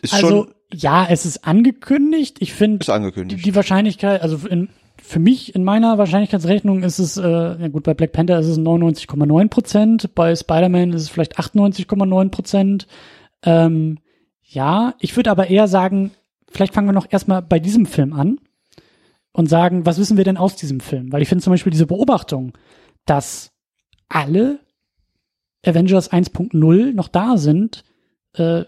ist 0.02 0.14
Also 0.14 0.28
schon 0.28 0.54
ja, 0.74 1.08
es 1.10 1.26
ist 1.26 1.46
angekündigt. 1.46 2.38
Ich 2.42 2.54
finde 2.54 2.80
ist 2.80 2.88
die, 2.88 2.92
angekündigt. 2.92 3.46
die 3.46 3.56
Wahrscheinlichkeit, 3.56 4.22
also 4.22 4.48
in, 4.48 4.70
für 5.02 5.20
mich 5.20 5.56
in 5.56 5.64
meiner 5.64 5.98
Wahrscheinlichkeitsrechnung 5.98 6.84
ist 6.84 7.00
es, 7.00 7.18
äh, 7.18 7.24
ja 7.24 7.68
gut, 7.70 7.84
bei 7.84 7.94
Black 7.94 8.12
Panther 8.12 8.40
ist 8.40 8.48
es 8.48 8.60
99,9 8.60 9.50
Prozent, 9.50 10.16
bei 10.16 10.36
Spider-Man 10.36 10.94
ist 10.94 11.04
es 11.04 11.10
vielleicht 11.10 11.40
98,9 11.40 12.30
Prozent. 12.30 12.88
Ähm, 13.44 13.98
ja, 14.44 14.94
ich 15.00 15.16
würde 15.16 15.32
aber 15.32 15.50
eher 15.50 15.68
sagen, 15.68 16.12
vielleicht 16.52 16.74
fangen 16.74 16.88
wir 16.88 16.94
noch 16.94 17.08
erstmal 17.10 17.42
bei 17.42 17.60
diesem 17.60 17.86
Film 17.86 18.14
an 18.14 18.40
und 19.32 19.48
sagen, 19.48 19.86
was 19.86 20.00
wissen 20.00 20.18
wir 20.18 20.24
denn 20.24 20.38
aus 20.38 20.56
diesem 20.56 20.80
Film? 20.80 21.12
Weil 21.12 21.22
ich 21.22 21.30
finde 21.30 21.44
zum 21.44 21.54
Beispiel 21.54 21.72
diese 21.72 21.88
Beobachtung, 21.88 22.54
dass 23.06 23.52
alle 24.08 24.60
Avengers 25.66 26.12
1.0 26.12 26.94
noch 26.94 27.08
da 27.08 27.38
sind, 27.38 27.84
äh, 28.34 28.64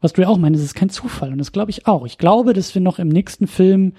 was 0.00 0.12
du 0.12 0.22
ja 0.22 0.28
auch 0.28 0.38
meinst, 0.38 0.62
ist 0.62 0.74
kein 0.74 0.90
Zufall. 0.90 1.32
Und 1.32 1.38
das 1.38 1.52
glaube 1.52 1.70
ich 1.70 1.86
auch. 1.86 2.06
Ich 2.06 2.18
glaube, 2.18 2.52
dass 2.52 2.74
wir 2.74 2.82
noch 2.82 2.98
im 2.98 3.08
nächsten 3.08 3.46
Film, 3.46 3.94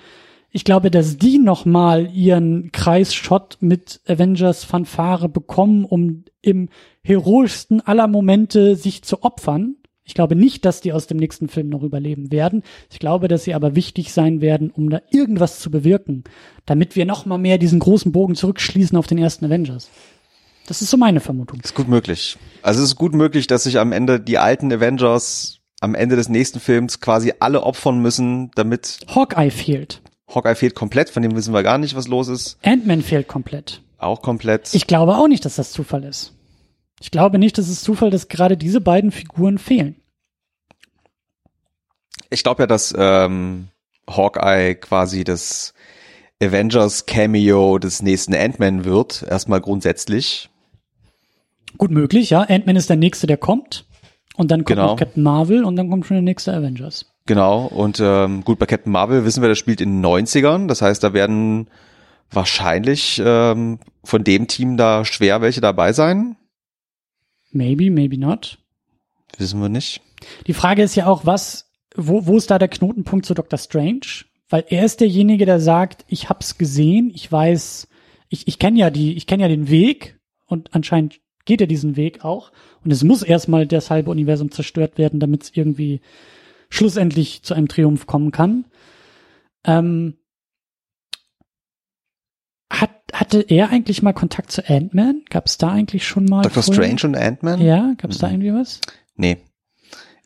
ich 0.52 0.64
glaube, 0.64 0.92
dass 0.92 1.18
die 1.18 1.40
noch 1.40 1.66
mal 1.66 2.10
ihren 2.12 2.72
Kreisshot 2.72 3.58
mit 3.60 4.02
Avengers 4.08 4.64
Fanfare 4.64 5.28
bekommen, 5.28 5.86
um 5.86 6.24
im 6.42 6.70
heroischsten 7.04 7.82
aller 7.82 8.08
Momente 8.08 8.76
sich 8.76 9.04
zu 9.04 9.24
opfern. 9.24 9.77
Ich 10.08 10.14
glaube 10.14 10.36
nicht, 10.36 10.66
dass 10.66 10.82
die 10.82 10.94
aus 10.94 11.06
dem 11.06 11.18
nächsten 11.18 11.50
Film 11.50 11.68
noch 11.70 11.84
überleben 11.84 12.32
werden. 12.32 12.64
Ich 12.90 12.98
glaube, 13.00 13.28
dass 13.28 13.44
sie 13.44 13.54
aber 13.54 13.76
wichtig 13.76 14.14
sein 14.14 14.40
werden, 14.42 14.72
um 14.72 14.90
da 14.90 15.02
irgendwas 15.12 15.60
zu 15.60 15.70
bewirken, 15.70 16.24
damit 16.66 16.96
wir 16.96 17.06
noch 17.06 17.26
mal 17.26 17.38
mehr 17.38 17.58
diesen 17.58 17.80
großen 17.80 18.14
Bogen 18.14 18.34
zurückschließen 18.34 18.98
auf 18.98 19.06
den 19.06 19.18
ersten 19.18 19.46
Avengers. 19.46 19.90
Das 20.66 20.82
ist 20.82 20.90
so 20.90 20.98
meine 20.98 21.20
Vermutung. 21.20 21.60
Ist 21.62 21.76
gut 21.76 21.90
möglich. 21.90 22.38
Also 22.62 22.82
es 22.82 22.90
ist 22.90 22.96
gut 22.96 23.14
möglich, 23.14 23.48
dass 23.48 23.64
sich 23.64 23.80
am 23.80 23.92
Ende 23.92 24.20
die 24.20 24.38
alten 24.38 24.72
Avengers 24.72 25.60
am 25.80 25.94
Ende 25.94 26.16
des 26.16 26.30
nächsten 26.30 26.60
Films 26.60 27.02
quasi 27.02 27.34
alle 27.40 27.64
opfern 27.64 28.00
müssen, 28.00 28.50
damit 28.56 29.00
Hawkeye 29.14 29.52
fehlt. 29.52 30.02
Hawkeye 30.34 30.56
fehlt 30.56 30.74
komplett, 30.74 31.10
von 31.10 31.22
dem 31.22 31.36
wissen 31.36 31.54
wir 31.54 31.64
gar 31.64 31.78
nicht, 31.78 31.96
was 31.96 32.08
los 32.08 32.30
ist. 32.30 32.58
Ant-Man 32.64 33.02
fehlt 33.02 33.28
komplett. 33.28 33.82
Auch 33.98 34.22
komplett. 34.22 34.74
Ich 34.74 34.88
glaube 34.88 35.18
auch 35.18 35.28
nicht, 35.28 35.46
dass 35.46 35.56
das 35.56 35.72
Zufall 35.72 36.04
ist. 36.04 36.34
Ich 37.00 37.12
glaube 37.12 37.38
nicht, 37.38 37.58
dass 37.58 37.68
es 37.70 37.82
Zufall, 37.82 38.10
dass 38.10 38.28
gerade 38.28 38.58
diese 38.58 38.82
beiden 38.82 39.12
Figuren 39.12 39.58
fehlen. 39.58 39.96
Ich 42.30 42.44
glaube 42.44 42.64
ja, 42.64 42.68
dass 42.68 42.94
ähm, 42.98 43.68
Hawkeye 44.10 44.76
quasi 44.76 45.24
das 45.24 45.74
Avengers 46.42 47.06
Cameo 47.06 47.78
des 47.80 48.02
nächsten 48.02 48.36
Ant-Man 48.36 48.86
wird, 48.86 49.24
erstmal 49.24 49.62
grundsätzlich. 49.62 50.50
Gut 51.78 51.92
möglich, 51.92 52.30
ja. 52.32 52.42
Ant-Man 52.42 52.76
ist 52.76 52.90
der 52.90 52.98
nächste, 52.98 53.28
der 53.28 53.38
kommt. 53.38 53.86
Und 54.36 54.52
dann 54.52 54.60
kommt 54.66 54.78
Genau. 54.78 54.88
noch 54.92 54.96
Captain 54.98 55.24
Marvel 55.24 55.64
und 55.64 55.76
dann 55.76 55.90
kommt 55.90 56.06
schon 56.06 56.16
der 56.16 56.22
nächste 56.22 56.54
Avengers. 56.54 57.06
Genau. 57.26 57.66
Und 57.66 58.00
ähm, 58.02 58.44
gut, 58.44 58.60
bei 58.60 58.66
Captain 58.66 58.92
Marvel 58.92 59.26
wissen 59.26 59.42
wir, 59.42 59.50
das 59.50 59.58
spielt 59.58 59.82
in 59.82 60.02
den 60.02 60.06
90ern. 60.06 60.68
Das 60.68 60.82
heißt, 60.82 61.04
da 61.04 61.14
werden 61.14 61.68
wahrscheinlich 62.32 63.22
ähm, 63.24 63.80
von 64.04 64.24
dem 64.24 64.48
Team 64.48 64.78
da 64.78 65.06
schwer 65.06 65.42
welche 65.42 65.62
dabei 65.62 65.92
sein. 65.94 66.36
Maybe, 67.52 67.90
maybe 67.90 68.18
not. 68.18 68.58
Wissen 69.38 69.62
wir 69.62 69.70
nicht. 69.70 70.02
Die 70.48 70.54
Frage 70.54 70.84
ist 70.84 70.96
ja 70.96 71.08
auch, 71.08 71.26
was, 71.26 71.72
wo, 71.96 72.26
wo 72.26 72.38
ist 72.38 72.50
da 72.52 72.60
der 72.60 72.68
Knotenpunkt 72.68 73.26
zu 73.26 73.34
Dr. 73.34 73.58
Strange? 73.58 74.26
Weil 74.50 74.66
er 74.70 74.86
ist 74.86 75.02
derjenige, 75.02 75.46
der 75.46 75.60
sagt, 75.60 76.06
ich 76.08 76.30
hab's 76.30 76.58
gesehen, 76.58 77.12
ich 77.14 77.30
weiß, 77.32 77.88
ich, 78.30 78.48
ich 78.48 78.60
kenne 78.60 78.80
ja 78.80 78.90
die, 78.90 79.16
ich 79.16 79.28
kenne 79.28 79.44
ja 79.44 79.50
den 79.50 79.70
Weg 79.70 80.20
und 80.46 80.74
anscheinend 80.74 81.20
geht 81.46 81.62
er 81.62 81.68
diesen 81.68 81.96
Weg 81.96 82.24
auch. 82.24 82.52
Und 82.84 82.92
es 82.92 83.04
muss 83.04 83.24
erstmal 83.24 83.68
das 83.68 83.90
halbe 83.90 84.12
Universum 84.12 84.52
zerstört 84.52 84.98
werden, 84.98 85.20
damit 85.20 85.44
es 85.44 85.52
irgendwie 85.56 86.02
schlussendlich 86.70 87.44
zu 87.44 87.54
einem 87.54 87.68
Triumph 87.68 88.06
kommen 88.06 88.32
kann. 88.32 88.66
Ähm, 89.64 90.18
hat, 92.72 92.97
hatte 93.14 93.42
er 93.42 93.70
eigentlich 93.70 94.02
mal 94.02 94.14
Kontakt 94.14 94.52
zu 94.52 94.68
Ant-Man? 94.68 95.24
Gab 95.30 95.46
es 95.46 95.58
da 95.58 95.70
eigentlich 95.72 96.06
schon 96.08 96.26
mal? 96.26 96.42
Dr. 96.44 96.64
vorher? 96.64 96.84
Strange 96.98 97.02
und 97.16 97.16
Ant-Man? 97.22 97.62
Ja, 97.62 97.94
gab 97.98 98.12
es 98.12 98.18
da 98.20 98.28
Mhm. 98.28 98.34
irgendwie 98.42 98.54
was? 98.54 98.82
Nee. 99.16 99.38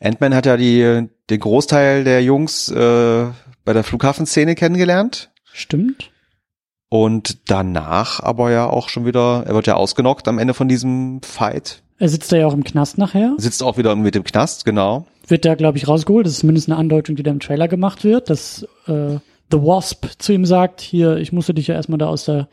Ant-Man 0.00 0.34
hat 0.34 0.46
ja 0.46 0.56
die, 0.56 1.08
den 1.30 1.40
Großteil 1.40 2.04
der 2.04 2.22
Jungs 2.22 2.68
äh, 2.68 3.26
bei 3.64 3.72
der 3.72 3.84
Flughafenszene 3.84 4.54
kennengelernt. 4.54 5.30
Stimmt. 5.52 6.10
Und 6.88 7.50
danach 7.50 8.20
aber 8.20 8.50
ja 8.50 8.66
auch 8.66 8.88
schon 8.88 9.06
wieder, 9.06 9.44
er 9.46 9.54
wird 9.54 9.66
ja 9.66 9.74
ausgenockt 9.76 10.28
am 10.28 10.38
Ende 10.38 10.52
von 10.52 10.68
diesem 10.68 11.22
Fight. 11.22 11.82
Er 11.98 12.08
sitzt 12.08 12.32
da 12.32 12.36
ja 12.36 12.46
auch 12.46 12.52
im 12.52 12.64
Knast 12.64 12.98
nachher. 12.98 13.34
Sitzt 13.38 13.62
auch 13.62 13.78
wieder 13.78 13.94
mit 13.96 14.14
dem 14.14 14.24
Knast, 14.24 14.64
genau. 14.64 15.06
Wird 15.28 15.44
da, 15.44 15.54
glaube 15.54 15.78
ich, 15.78 15.86
rausgeholt. 15.86 16.26
Das 16.26 16.32
ist 16.34 16.40
zumindest 16.40 16.68
eine 16.68 16.76
Andeutung, 16.76 17.14
die 17.16 17.22
da 17.22 17.30
im 17.30 17.38
Trailer 17.40 17.68
gemacht 17.68 18.02
wird, 18.04 18.28
dass 18.28 18.66
äh, 18.88 19.16
The 19.52 19.58
Wasp 19.58 20.06
zu 20.18 20.32
ihm 20.32 20.44
sagt, 20.44 20.80
hier, 20.80 21.18
ich 21.18 21.32
musste 21.32 21.54
dich 21.54 21.68
ja 21.68 21.74
erstmal 21.74 21.98
da 21.98 22.08
aus, 22.08 22.24
der, 22.24 22.48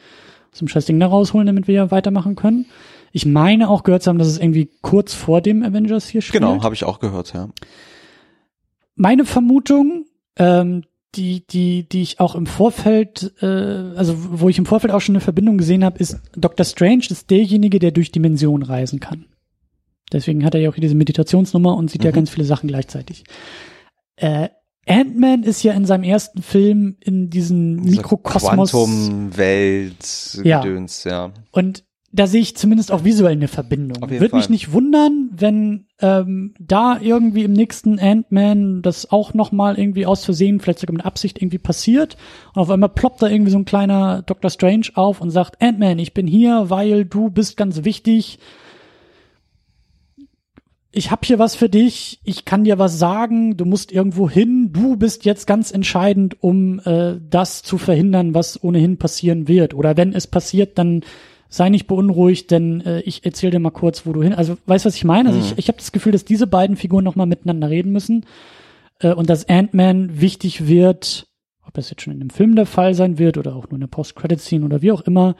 aus 0.51 0.59
dem 0.59 0.67
scheiß 0.67 0.85
Ding 0.85 0.99
da 0.99 1.07
rausholen, 1.07 1.47
damit 1.47 1.67
wir 1.67 1.75
ja 1.75 1.91
weitermachen 1.91 2.35
können. 2.35 2.65
Ich 3.11 3.25
meine 3.25 3.69
auch 3.69 3.83
gehört 3.83 4.03
zu 4.03 4.09
haben, 4.09 4.19
dass 4.19 4.27
es 4.27 4.37
irgendwie 4.37 4.69
kurz 4.81 5.13
vor 5.13 5.41
dem 5.41 5.63
Avengers 5.63 6.07
hier 6.07 6.21
spielt. 6.21 6.43
Genau, 6.43 6.61
habe 6.61 6.75
ich 6.75 6.83
auch 6.83 6.99
gehört, 6.99 7.33
ja. 7.33 7.49
Meine 8.95 9.25
Vermutung, 9.25 10.05
ähm, 10.35 10.83
die, 11.15 11.47
die, 11.47 11.87
die 11.89 12.01
ich 12.01 12.19
auch 12.19 12.35
im 12.35 12.45
Vorfeld, 12.45 13.33
äh, 13.41 13.45
also 13.45 14.13
wo 14.17 14.49
ich 14.49 14.59
im 14.59 14.65
Vorfeld 14.65 14.93
auch 14.93 15.01
schon 15.01 15.15
eine 15.15 15.21
Verbindung 15.21 15.57
gesehen 15.57 15.83
habe, 15.83 15.97
ist, 15.97 16.19
Dr. 16.35 16.65
Strange 16.65 17.05
ist 17.09 17.31
derjenige, 17.31 17.79
der 17.79 17.91
durch 17.91 18.11
Dimensionen 18.11 18.67
reisen 18.67 18.99
kann. 18.99 19.25
Deswegen 20.11 20.43
hat 20.43 20.53
er 20.53 20.61
ja 20.61 20.69
auch 20.69 20.75
hier 20.75 20.81
diese 20.81 20.95
Meditationsnummer 20.95 21.75
und 21.75 21.89
sieht 21.89 22.01
mhm. 22.01 22.07
ja 22.07 22.11
ganz 22.11 22.29
viele 22.29 22.45
Sachen 22.45 22.67
gleichzeitig. 22.67 23.23
Äh, 24.17 24.49
Ant-Man 24.89 25.43
ist 25.43 25.61
ja 25.63 25.73
in 25.73 25.85
seinem 25.85 26.03
ersten 26.03 26.41
Film 26.41 26.97
in 26.99 27.29
diesen 27.29 27.75
Mikrokosmos. 27.83 28.71
Quantum-Welt, 28.71 30.41
ja. 30.43 30.61
Gedöns, 30.61 31.03
ja. 31.03 31.31
Und 31.51 31.83
da 32.11 32.25
sehe 32.25 32.41
ich 32.41 32.57
zumindest 32.57 32.91
auch 32.91 33.03
visuell 33.03 33.33
eine 33.33 33.47
Verbindung. 33.47 34.09
Würde 34.09 34.35
mich 34.35 34.49
nicht 34.49 34.73
wundern, 34.73 35.29
wenn 35.31 35.85
ähm, 36.01 36.55
da 36.59 36.97
irgendwie 36.99 37.43
im 37.43 37.53
nächsten 37.53 37.99
Ant-Man 37.99 38.81
das 38.81 39.11
auch 39.11 39.35
nochmal 39.35 39.77
irgendwie 39.77 40.07
aus 40.07 40.25
Versehen, 40.25 40.59
vielleicht 40.59 40.79
sogar 40.79 40.95
mit 40.95 41.05
Absicht 41.05 41.39
irgendwie 41.39 41.59
passiert. 41.59 42.17
Und 42.55 42.63
auf 42.63 42.71
einmal 42.71 42.89
ploppt 42.89 43.21
da 43.21 43.27
irgendwie 43.27 43.51
so 43.51 43.59
ein 43.59 43.65
kleiner 43.65 44.23
Dr. 44.23 44.49
Strange 44.49 44.87
auf 44.95 45.21
und 45.21 45.29
sagt, 45.29 45.61
Ant-Man, 45.61 45.99
ich 45.99 46.15
bin 46.15 46.25
hier, 46.25 46.71
weil 46.71 47.05
du 47.05 47.29
bist 47.29 47.57
ganz 47.57 47.83
wichtig 47.83 48.39
ich 50.91 51.11
habe 51.11 51.21
hier 51.23 51.37
was 51.37 51.55
für 51.55 51.69
dich, 51.69 52.19
ich 52.23 52.45
kann 52.45 52.63
dir 52.63 52.79
was 52.79 52.97
sagen, 52.97 53.57
du 53.57 53.65
musst 53.65 53.91
irgendwo 53.91 54.29
hin, 54.29 54.71
du 54.71 54.95
bist 54.95 55.23
jetzt 55.23 55.45
ganz 55.45 55.71
entscheidend, 55.71 56.41
um 56.41 56.79
äh, 56.79 57.15
das 57.29 57.61
zu 57.61 57.77
verhindern, 57.77 58.33
was 58.33 58.63
ohnehin 58.63 58.97
passieren 58.97 59.47
wird. 59.47 59.75
Oder 59.75 59.97
wenn 59.97 60.13
es 60.13 60.25
passiert, 60.25 60.79
dann 60.79 61.01
sei 61.47 61.69
nicht 61.69 61.87
beunruhigt, 61.87 62.49
denn 62.49 62.81
äh, 62.81 63.01
ich 63.01 63.23
erzähle 63.23 63.51
dir 63.51 63.59
mal 63.59 63.69
kurz, 63.69 64.05
wo 64.05 64.13
du 64.13 64.23
hin. 64.23 64.33
Also 64.33 64.57
weißt 64.65 64.85
was 64.85 64.95
ich 64.95 65.03
meine? 65.03 65.29
Also 65.29 65.39
mhm. 65.39 65.45
ich, 65.45 65.57
ich 65.57 65.67
habe 65.67 65.77
das 65.77 65.91
Gefühl, 65.91 66.11
dass 66.11 66.25
diese 66.25 66.47
beiden 66.47 66.75
Figuren 66.75 67.03
nochmal 67.03 67.27
miteinander 67.27 67.69
reden 67.69 67.91
müssen 67.91 68.25
äh, 68.99 69.13
und 69.13 69.29
dass 69.29 69.47
Ant-Man 69.47 70.19
wichtig 70.19 70.67
wird, 70.67 71.27
ob 71.65 71.75
das 71.75 71.91
jetzt 71.91 72.01
schon 72.01 72.13
in 72.13 72.19
dem 72.19 72.29
Film 72.31 72.55
der 72.55 72.65
Fall 72.65 72.95
sein 72.95 73.19
wird 73.19 73.37
oder 73.37 73.55
auch 73.55 73.65
nur 73.69 73.75
in 73.75 73.81
der 73.81 73.87
Post-Credit-Scene 73.87 74.65
oder 74.65 74.81
wie 74.81 74.91
auch 74.91 75.01
immer, 75.01 75.35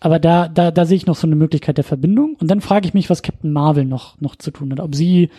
aber 0.00 0.18
da, 0.18 0.48
da, 0.48 0.70
da 0.70 0.84
sehe 0.84 0.96
ich 0.96 1.06
noch 1.06 1.16
so 1.16 1.26
eine 1.26 1.36
Möglichkeit 1.36 1.78
der 1.78 1.84
Verbindung. 1.84 2.36
Und 2.38 2.50
dann 2.50 2.60
frage 2.60 2.86
ich 2.86 2.94
mich, 2.94 3.08
was 3.08 3.22
Captain 3.22 3.52
Marvel 3.52 3.84
noch, 3.84 4.20
noch 4.20 4.36
zu 4.36 4.50
tun 4.50 4.70
hat. 4.72 4.80
Ob 4.80 4.94
sie 4.94 5.30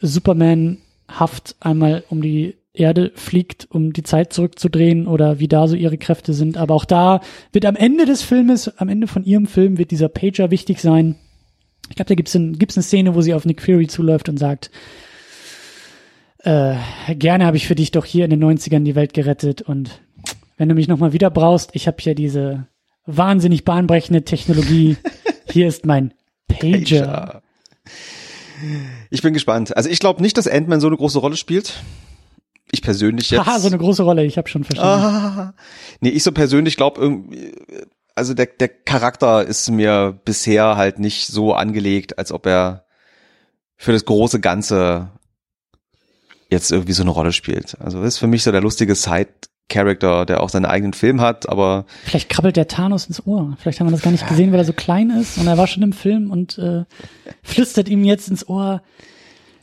Superman 0.00 0.78
haft 1.06 1.56
einmal 1.60 2.04
um 2.08 2.20
die 2.20 2.56
Erde 2.74 3.12
fliegt, 3.14 3.66
um 3.70 3.92
die 3.92 4.02
Zeit 4.02 4.32
zurückzudrehen 4.32 5.06
oder 5.06 5.40
wie 5.40 5.48
da 5.48 5.66
so 5.66 5.74
ihre 5.74 5.98
Kräfte 5.98 6.32
sind. 6.32 6.56
Aber 6.56 6.74
auch 6.74 6.84
da 6.84 7.20
wird 7.52 7.66
am 7.66 7.76
Ende 7.76 8.04
des 8.04 8.22
Filmes, 8.22 8.68
am 8.78 8.88
Ende 8.88 9.06
von 9.06 9.24
ihrem 9.24 9.46
Film 9.46 9.78
wird 9.78 9.90
dieser 9.90 10.08
Pager 10.08 10.50
wichtig 10.50 10.80
sein. 10.80 11.16
Ich 11.88 11.96
glaube, 11.96 12.08
da 12.08 12.14
gibt's 12.14 12.34
ein, 12.34 12.58
gibt's 12.58 12.76
eine 12.76 12.82
Szene, 12.84 13.14
wo 13.14 13.20
sie 13.20 13.34
auf 13.34 13.44
Nick 13.44 13.62
Fury 13.62 13.86
zuläuft 13.86 14.28
und 14.28 14.38
sagt, 14.38 14.70
äh, 16.40 16.74
gerne 17.14 17.46
habe 17.46 17.56
ich 17.56 17.66
für 17.66 17.74
dich 17.74 17.90
doch 17.90 18.04
hier 18.04 18.24
in 18.24 18.30
den 18.30 18.44
90ern 18.44 18.84
die 18.84 18.94
Welt 18.94 19.12
gerettet 19.14 19.62
und 19.62 20.00
wenn 20.56 20.68
du 20.68 20.74
mich 20.74 20.88
nochmal 20.88 21.12
wieder 21.12 21.30
brauchst, 21.30 21.70
ich 21.74 21.86
habe 21.86 21.96
hier 22.00 22.14
diese 22.14 22.66
wahnsinnig 23.08 23.64
bahnbrechende 23.64 24.24
Technologie. 24.24 24.96
Hier 25.50 25.66
ist 25.66 25.86
mein 25.86 26.14
Pager. 26.46 26.78
Pager. 26.78 27.42
Ich 29.10 29.22
bin 29.22 29.32
gespannt. 29.32 29.76
Also 29.76 29.88
ich 29.88 29.98
glaube 29.98 30.22
nicht, 30.22 30.36
dass 30.36 30.46
Ant-Man 30.46 30.80
so 30.80 30.86
eine 30.86 30.96
große 30.96 31.18
Rolle 31.18 31.36
spielt. 31.36 31.82
Ich 32.70 32.82
persönlich 32.82 33.30
jetzt. 33.30 33.46
Haha, 33.46 33.58
so 33.60 33.68
eine 33.68 33.78
große 33.78 34.02
Rolle, 34.02 34.24
ich 34.24 34.36
habe 34.36 34.48
schon 34.48 34.64
verstanden. 34.64 35.04
Ah, 35.04 35.54
nee, 36.00 36.10
ich 36.10 36.22
so 36.22 36.32
persönlich 36.32 36.76
glaube 36.76 37.00
irgendwie, 37.00 37.54
also 38.14 38.34
der, 38.34 38.46
der 38.46 38.68
Charakter 38.68 39.44
ist 39.44 39.70
mir 39.70 40.20
bisher 40.24 40.76
halt 40.76 40.98
nicht 40.98 41.28
so 41.28 41.54
angelegt, 41.54 42.18
als 42.18 42.30
ob 42.30 42.46
er 42.46 42.84
für 43.76 43.92
das 43.92 44.04
große 44.04 44.40
Ganze 44.40 45.12
jetzt 46.50 46.72
irgendwie 46.72 46.92
so 46.92 47.02
eine 47.02 47.10
Rolle 47.10 47.32
spielt. 47.32 47.80
Also 47.80 48.02
das 48.02 48.14
ist 48.14 48.18
für 48.18 48.26
mich 48.26 48.42
so 48.42 48.52
der 48.52 48.60
lustige 48.60 48.94
Side 48.94 49.28
Character, 49.68 50.24
der 50.24 50.42
auch 50.42 50.48
seinen 50.48 50.64
eigenen 50.64 50.92
Film 50.92 51.20
hat, 51.20 51.48
aber. 51.48 51.84
Vielleicht 52.04 52.28
krabbelt 52.28 52.56
der 52.56 52.68
Thanos 52.68 53.06
ins 53.06 53.26
Ohr. 53.26 53.56
Vielleicht 53.60 53.80
haben 53.80 53.86
wir 53.86 53.92
das 53.92 54.02
gar 54.02 54.10
nicht 54.10 54.26
gesehen, 54.26 54.50
weil 54.52 54.58
er 54.58 54.64
so 54.64 54.72
klein 54.72 55.10
ist 55.10 55.38
und 55.38 55.46
er 55.46 55.58
war 55.58 55.66
schon 55.66 55.82
im 55.82 55.92
Film 55.92 56.30
und 56.30 56.58
äh, 56.58 56.84
flüstert 57.42 57.88
ihm 57.88 58.04
jetzt 58.04 58.28
ins 58.28 58.48
Ohr, 58.48 58.82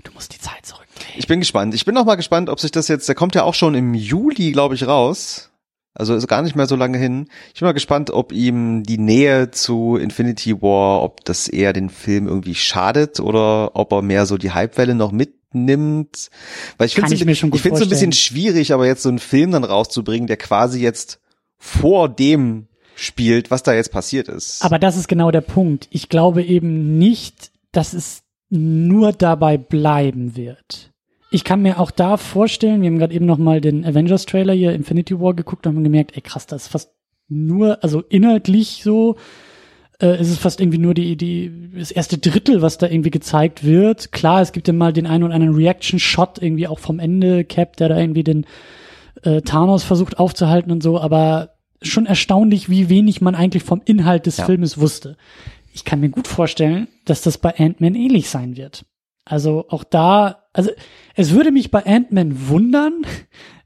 du 0.04 0.12
musst 0.14 0.34
die 0.34 0.40
Zeit 0.40 0.66
zurückdrehen. 0.66 1.16
Ich 1.18 1.28
bin 1.28 1.40
gespannt. 1.40 1.74
Ich 1.74 1.86
bin 1.86 1.98
auch 1.98 2.06
mal 2.06 2.16
gespannt, 2.16 2.50
ob 2.50 2.60
sich 2.60 2.72
das 2.72 2.88
jetzt, 2.88 3.08
der 3.08 3.16
kommt 3.16 3.36
ja 3.36 3.44
auch 3.44 3.56
schon 3.56 3.76
im 3.76 3.94
Juli, 3.94 4.52
glaube 4.52 4.76
ich, 4.76 4.88
raus. 4.88 5.52
Also 5.98 6.14
ist 6.14 6.28
gar 6.28 6.42
nicht 6.42 6.58
mehr 6.58 6.68
so 6.68 6.76
lange 6.76 6.98
hin. 6.98 7.30
Ich 7.54 7.62
bin 7.62 7.68
mal 7.68 7.74
gespannt, 7.74 8.12
ob 8.12 8.34
ihm 8.34 8.84
die 8.84 8.98
Nähe 8.98 9.52
zu 9.52 9.96
Infinity 9.96 10.62
War, 10.62 11.02
ob 11.02 11.24
das 11.24 11.48
eher 11.48 11.72
den 11.72 11.90
Film 11.90 12.28
irgendwie 12.28 12.56
schadet 12.56 13.22
oder 13.22 13.78
ob 13.78 13.94
er 13.94 14.02
mehr 14.02 14.26
so 14.26 14.38
die 14.38 14.54
Hypewelle 14.54 14.94
noch 14.94 15.14
mit 15.14 15.36
nimmt. 15.56 16.30
Weil 16.78 16.88
ich 16.88 16.96
finde 16.96 17.08
es 17.08 17.22
ich, 17.22 17.28
ich 17.28 17.44
ein 17.44 17.52
bisschen 17.52 18.12
schwierig, 18.12 18.74
aber 18.74 18.86
jetzt 18.86 19.04
so 19.04 19.10
einen 19.10 19.20
Film 19.20 19.52
dann 19.52 19.64
rauszubringen, 19.64 20.28
der 20.28 20.38
quasi 20.38 20.82
jetzt 20.82 21.20
vor 21.58 22.10
dem 22.10 22.68
spielt, 22.96 23.52
was 23.52 23.64
da 23.64 23.74
jetzt 23.74 23.92
passiert 23.92 24.30
ist. 24.30 24.64
Aber 24.64 24.80
das 24.80 24.98
ist 24.98 25.08
genau 25.08 25.32
der 25.32 25.42
Punkt. 25.42 25.88
Ich 25.92 26.10
glaube 26.10 26.44
eben 26.44 26.98
nicht, 26.98 27.52
dass 27.72 27.94
es 27.94 28.24
nur 28.50 29.12
dabei 29.12 29.58
bleiben 29.58 30.36
wird. 30.36 30.92
Ich 31.32 31.44
kann 31.44 31.62
mir 31.62 31.80
auch 31.80 31.92
da 31.92 32.18
vorstellen, 32.18 32.82
wir 32.82 32.90
haben 32.90 33.00
gerade 33.00 33.14
eben 33.14 33.26
noch 33.26 33.38
mal 33.38 33.60
den 33.60 33.86
Avengers 33.86 34.26
Trailer 34.26 34.54
hier 34.54 34.74
Infinity 34.74 35.20
War 35.20 35.34
geguckt 35.34 35.66
und 35.68 35.76
haben 35.76 35.84
gemerkt, 35.84 36.16
ey 36.16 36.22
krass, 36.22 36.46
das 36.46 36.64
ist 36.64 36.68
fast 36.70 36.92
nur, 37.28 37.84
also 37.84 38.02
inhaltlich 38.02 38.82
so 38.84 39.18
äh, 40.02 40.20
ist 40.20 40.30
es 40.30 40.38
fast 40.38 40.60
irgendwie 40.60 40.78
nur 40.78 40.94
die, 40.94 41.16
die, 41.16 41.72
das 41.78 41.92
erste 41.92 42.18
Drittel, 42.18 42.62
was 42.62 42.78
da 42.78 42.88
irgendwie 42.88 43.12
gezeigt 43.12 43.64
wird. 43.64 44.12
Klar, 44.12 44.42
es 44.42 44.52
gibt 44.52 44.68
ja 44.68 44.74
mal 44.74 44.94
den 44.94 45.08
einen 45.08 45.24
oder 45.24 45.34
anderen 45.34 45.56
Reaction-Shot 45.56 46.42
irgendwie 46.42 46.68
auch 46.68 46.80
vom 46.80 47.00
Ende, 47.00 47.44
Cap, 47.44 47.78
der 47.78 47.90
da 47.90 47.98
irgendwie 47.98 48.24
den 48.24 48.46
äh, 49.24 49.42
Thanos 49.42 49.84
versucht 49.84 50.20
aufzuhalten 50.20 50.72
und 50.72 50.84
so, 50.84 51.00
aber 51.00 51.56
schon 51.82 52.06
erstaunlich, 52.06 52.70
wie 52.70 52.90
wenig 52.90 53.22
man 53.22 53.36
eigentlich 53.36 53.64
vom 53.64 53.82
Inhalt 53.86 54.26
des 54.26 54.38
ja. 54.38 54.46
Filmes 54.46 54.78
wusste. 54.80 55.18
Ich 55.74 55.86
kann 55.86 56.00
mir 56.00 56.10
gut 56.10 56.28
vorstellen, 56.28 56.88
dass 57.06 57.22
das 57.22 57.38
bei 57.38 57.58
Ant-Man 57.58 57.96
ähnlich 57.96 58.30
sein 58.30 58.56
wird. 58.56 58.86
Also 59.26 59.66
auch 59.70 59.84
da, 59.84 60.44
also 60.54 60.72
es 61.16 61.32
würde 61.32 61.52
mich 61.52 61.72
bei 61.72 61.86
Ant-Man 61.86 62.48
wundern, 62.48 63.06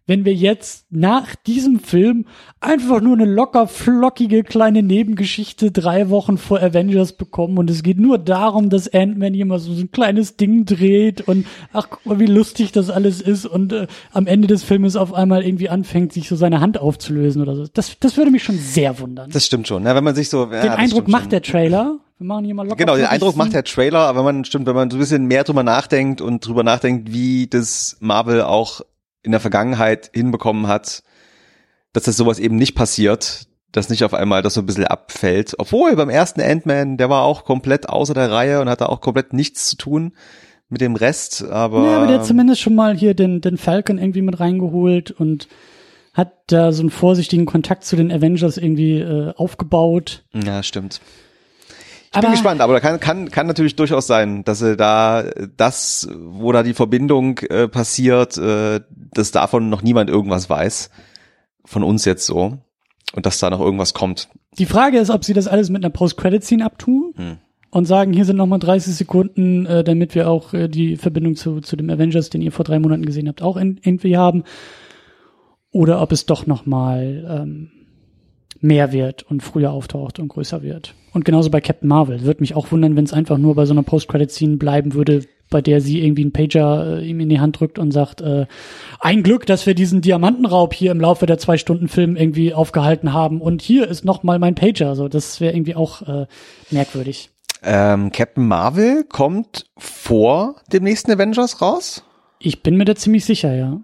wenn 0.10 0.26
wir 0.26 0.34
jetzt 0.34 0.88
nach 0.90 1.36
diesem 1.36 1.80
Film 1.80 2.26
einfach 2.60 3.00
nur 3.00 3.14
eine 3.14 3.26
locker 3.26 3.68
flockige 3.68 4.44
kleine 4.44 4.82
Nebengeschichte 4.82 5.72
drei 5.72 6.10
Wochen 6.10 6.40
vor 6.40 6.62
Avengers 6.62 7.14
bekommen 7.14 7.60
und 7.60 7.70
es 7.70 7.84
geht 7.84 8.00
nur 8.00 8.18
darum, 8.18 8.72
dass 8.72 8.92
Ant-Man 8.92 9.36
hier 9.36 9.46
mal 9.46 9.60
so 9.60 9.72
ein 9.72 9.92
kleines 9.92 10.36
Ding 10.36 10.66
dreht 10.66 11.22
und 11.22 11.46
ach 11.74 11.90
guck 11.92 12.06
mal, 12.08 12.20
wie 12.20 12.26
lustig 12.26 12.72
das 12.72 12.90
alles 12.90 13.22
ist 13.22 13.46
und 13.46 13.72
äh, 13.72 13.86
am 14.12 14.26
Ende 14.26 14.48
des 14.48 14.64
Filmes 14.64 14.96
auf 14.96 15.14
einmal 15.14 15.46
irgendwie 15.46 15.70
anfängt, 15.70 16.12
sich 16.12 16.28
so 16.28 16.36
seine 16.36 16.60
Hand 16.60 16.80
aufzulösen 16.80 17.44
oder 17.44 17.56
so. 17.56 17.68
Das, 17.72 17.96
das 18.00 18.18
würde 18.18 18.32
mich 18.32 18.44
schon 18.44 18.58
sehr 18.58 19.00
wundern. 19.00 19.30
Das 19.30 19.46
stimmt 19.46 19.68
schon, 19.68 19.86
ja, 19.86 19.94
wenn 19.94 20.04
man 20.04 20.16
sich 20.16 20.30
so. 20.30 20.52
Ja, 20.52 20.62
Den 20.62 20.72
Eindruck 20.72 21.08
macht 21.08 21.26
schon. 21.26 21.30
der 21.30 21.44
Trailer. 21.44 22.00
Wir 22.18 22.26
machen 22.26 22.46
hier 22.46 22.56
mal 22.56 22.64
locker. 22.64 22.78
Genau, 22.78 22.96
den 22.98 23.06
Eindruck 23.06 23.38
macht 23.38 23.54
der 23.54 23.64
Trailer, 23.64 24.00
aber 24.00 24.20
wenn 24.20 24.36
man 24.36 24.46
stimmt, 24.46 24.66
wenn 24.66 24.76
man 24.76 24.90
so 24.90 24.98
ein 24.98 25.00
bisschen 25.00 25.26
mehr 25.28 25.44
drüber 25.44 25.64
nachdenkt 25.64 26.20
und 26.20 26.46
drüber 26.46 26.64
nachdenkt, 26.64 27.14
wie 27.14 27.48
das 27.48 27.96
Marvel 28.02 28.42
auch 28.42 28.82
in 29.24 29.32
der 29.32 29.40
Vergangenheit 29.42 30.12
hinbekommen 30.14 30.68
hat, 30.68 31.04
dass 31.94 32.04
das 32.04 32.18
sowas 32.18 32.40
eben 32.40 32.56
nicht 32.56 32.76
passiert, 32.76 33.48
dass 33.72 33.90
nicht 33.90 34.04
auf 34.04 34.14
einmal 34.14 34.42
das 34.42 34.54
so 34.56 34.62
ein 34.62 34.66
bisschen 34.66 34.86
abfällt. 34.86 35.56
Obwohl 35.58 35.96
beim 35.96 36.10
ersten 36.10 36.42
Ant-Man, 36.42 36.98
der 36.98 37.10
war 37.10 37.24
auch 37.24 37.44
komplett 37.44 37.90
außer 37.90 38.14
der 38.14 38.32
Reihe 38.32 38.62
und 38.62 38.70
hatte 38.70 38.90
auch 38.90 39.02
komplett 39.02 39.34
nichts 39.34 39.70
zu 39.70 39.78
tun 39.78 40.14
mit 40.70 40.82
dem 40.82 40.96
Rest, 40.96 41.44
aber. 41.44 41.84
Ja, 41.84 41.98
aber 41.98 42.08
der 42.08 42.20
hat 42.20 42.26
zumindest 42.26 42.62
schon 42.62 42.76
mal 42.76 42.96
hier 42.96 43.16
den, 43.16 43.42
den 43.42 43.58
Falcon 43.58 43.98
irgendwie 43.98 44.22
mit 44.22 44.40
reingeholt 44.40 45.12
und 45.12 45.48
hat 46.14 46.34
da 46.48 46.72
so 46.72 46.82
einen 46.82 46.90
vorsichtigen 46.92 47.46
Kontakt 47.46 47.84
zu 47.84 47.96
den 47.96 48.12
Avengers 48.12 48.58
irgendwie 48.58 49.00
äh, 49.00 49.34
aufgebaut. 49.36 50.24
Ja, 50.34 50.64
stimmt. 50.64 51.02
Ich 52.14 52.20
bin 52.20 52.32
gespannt, 52.32 52.62
aber 52.62 52.74
da 52.74 52.80
kann, 52.80 53.00
kann, 53.00 53.30
kann 53.30 53.46
natürlich 53.46 53.76
durchaus 53.76 54.08
sein, 54.08 54.44
dass 54.44 54.62
er 54.62 54.76
da 54.76 55.24
das, 55.58 56.10
wo 56.18 56.52
da 56.52 56.64
die 56.64 56.74
Verbindung 56.74 57.38
äh, 57.40 57.68
passiert, 57.68 58.36
äh, 58.38 58.82
dass 59.14 59.32
davon 59.32 59.70
noch 59.70 59.84
niemand 59.84 60.10
irgendwas 60.10 60.50
weiß. 60.50 60.90
Von 61.66 61.84
uns 61.84 62.06
jetzt 62.06 62.26
so. 62.26 62.58
Und 63.14 63.26
dass 63.26 63.40
da 63.40 63.50
noch 63.50 63.60
irgendwas 63.60 63.94
kommt. 63.94 64.30
Die 64.58 64.66
Frage 64.66 64.98
ist, 64.98 65.10
ob 65.10 65.24
sie 65.24 65.34
das 65.34 65.48
alles 65.48 65.70
mit 65.70 65.84
einer 65.84 65.92
Post-Credit-Scene 65.92 66.66
abtun 66.66 67.14
hm. 67.16 67.38
und 67.70 67.86
sagen, 67.86 68.14
hier 68.14 68.26
sind 68.26 68.38
nochmal 68.38 68.60
30 68.60 68.96
Sekunden, 68.96 69.66
äh, 69.66 69.84
damit 69.84 70.16
wir 70.16 70.30
auch 70.30 70.54
äh, 70.54 70.68
die 70.68 70.96
Verbindung 70.96 71.36
zu, 71.36 71.62
zu 71.62 71.76
dem 71.76 71.90
Avengers, 71.90 72.30
den 72.30 72.42
ihr 72.42 72.52
vor 72.52 72.66
drei 72.66 72.80
Monaten 72.80 73.06
gesehen 73.06 73.28
habt, 73.28 73.42
auch 73.42 73.58
irgendwie 73.58 74.18
haben. 74.18 74.44
Oder 75.72 76.02
ob 76.02 76.12
es 76.12 76.26
doch 76.26 76.48
nochmal 76.48 77.26
ähm, 77.30 77.72
mehr 78.62 78.92
wird 78.92 79.24
und 79.24 79.44
früher 79.44 79.72
auftaucht 79.72 80.20
und 80.20 80.28
größer 80.28 80.62
wird. 80.62 80.94
Und 81.14 81.26
genauso 81.26 81.50
bei 81.50 81.62
Captain 81.62 81.88
Marvel. 81.88 82.22
Würde 82.22 82.42
mich 82.42 82.56
auch 82.56 82.72
wundern, 82.72 82.96
wenn 82.96 83.06
es 83.06 83.14
einfach 83.14 83.38
nur 83.38 83.56
bei 83.56 83.66
so 83.66 83.74
einer 83.74 83.84
Post-Credit-Scene 83.84 84.58
bleiben 84.58 84.94
würde, 84.94 85.24
bei 85.50 85.62
der 85.62 85.82
sie 85.82 86.04
irgendwie 86.04 86.22
einen 86.22 86.34
Pager 86.34 87.00
äh, 87.00 87.08
ihm 87.08 87.20
in 87.20 87.30
die 87.30 87.40
Hand 87.40 87.60
drückt 87.60 87.80
und 87.80 87.92
sagt, 87.92 88.22
äh, 88.22 88.46
ein 89.00 89.24
Glück, 89.24 89.46
dass 89.46 89.66
wir 89.66 89.74
diesen 89.74 90.02
Diamantenraub 90.02 90.74
hier 90.74 90.92
im 90.92 91.02
Laufe 91.02 91.26
der 91.26 91.40
zwei 91.40 91.58
Stunden 91.58 91.88
Film 91.88 92.16
irgendwie 92.16 92.54
aufgehalten 92.54 93.14
haben 93.14 93.42
und 93.42 93.62
hier 93.62 93.88
ist 93.88 94.06
noch 94.06 94.24
mal 94.24 94.38
mein 94.38 94.56
Pager. 94.56 94.96
So, 94.96 95.08
das 95.08 95.42
wäre 95.42 95.54
irgendwie 95.54 95.76
auch 95.76 96.04
äh, 96.04 96.28
merkwürdig. 96.70 97.32
Ähm, 97.64 98.12
Captain 98.12 98.48
Marvel 98.48 99.04
kommt 99.04 99.66
vor 99.78 100.56
dem 100.72 100.84
nächsten 100.84 101.12
Avengers 101.12 101.62
raus? 101.62 102.04
Ich 102.40 102.64
bin 102.64 102.78
mir 102.78 102.86
da 102.86 102.96
ziemlich 102.96 103.26
sicher, 103.26 103.54
ja. 103.54 103.82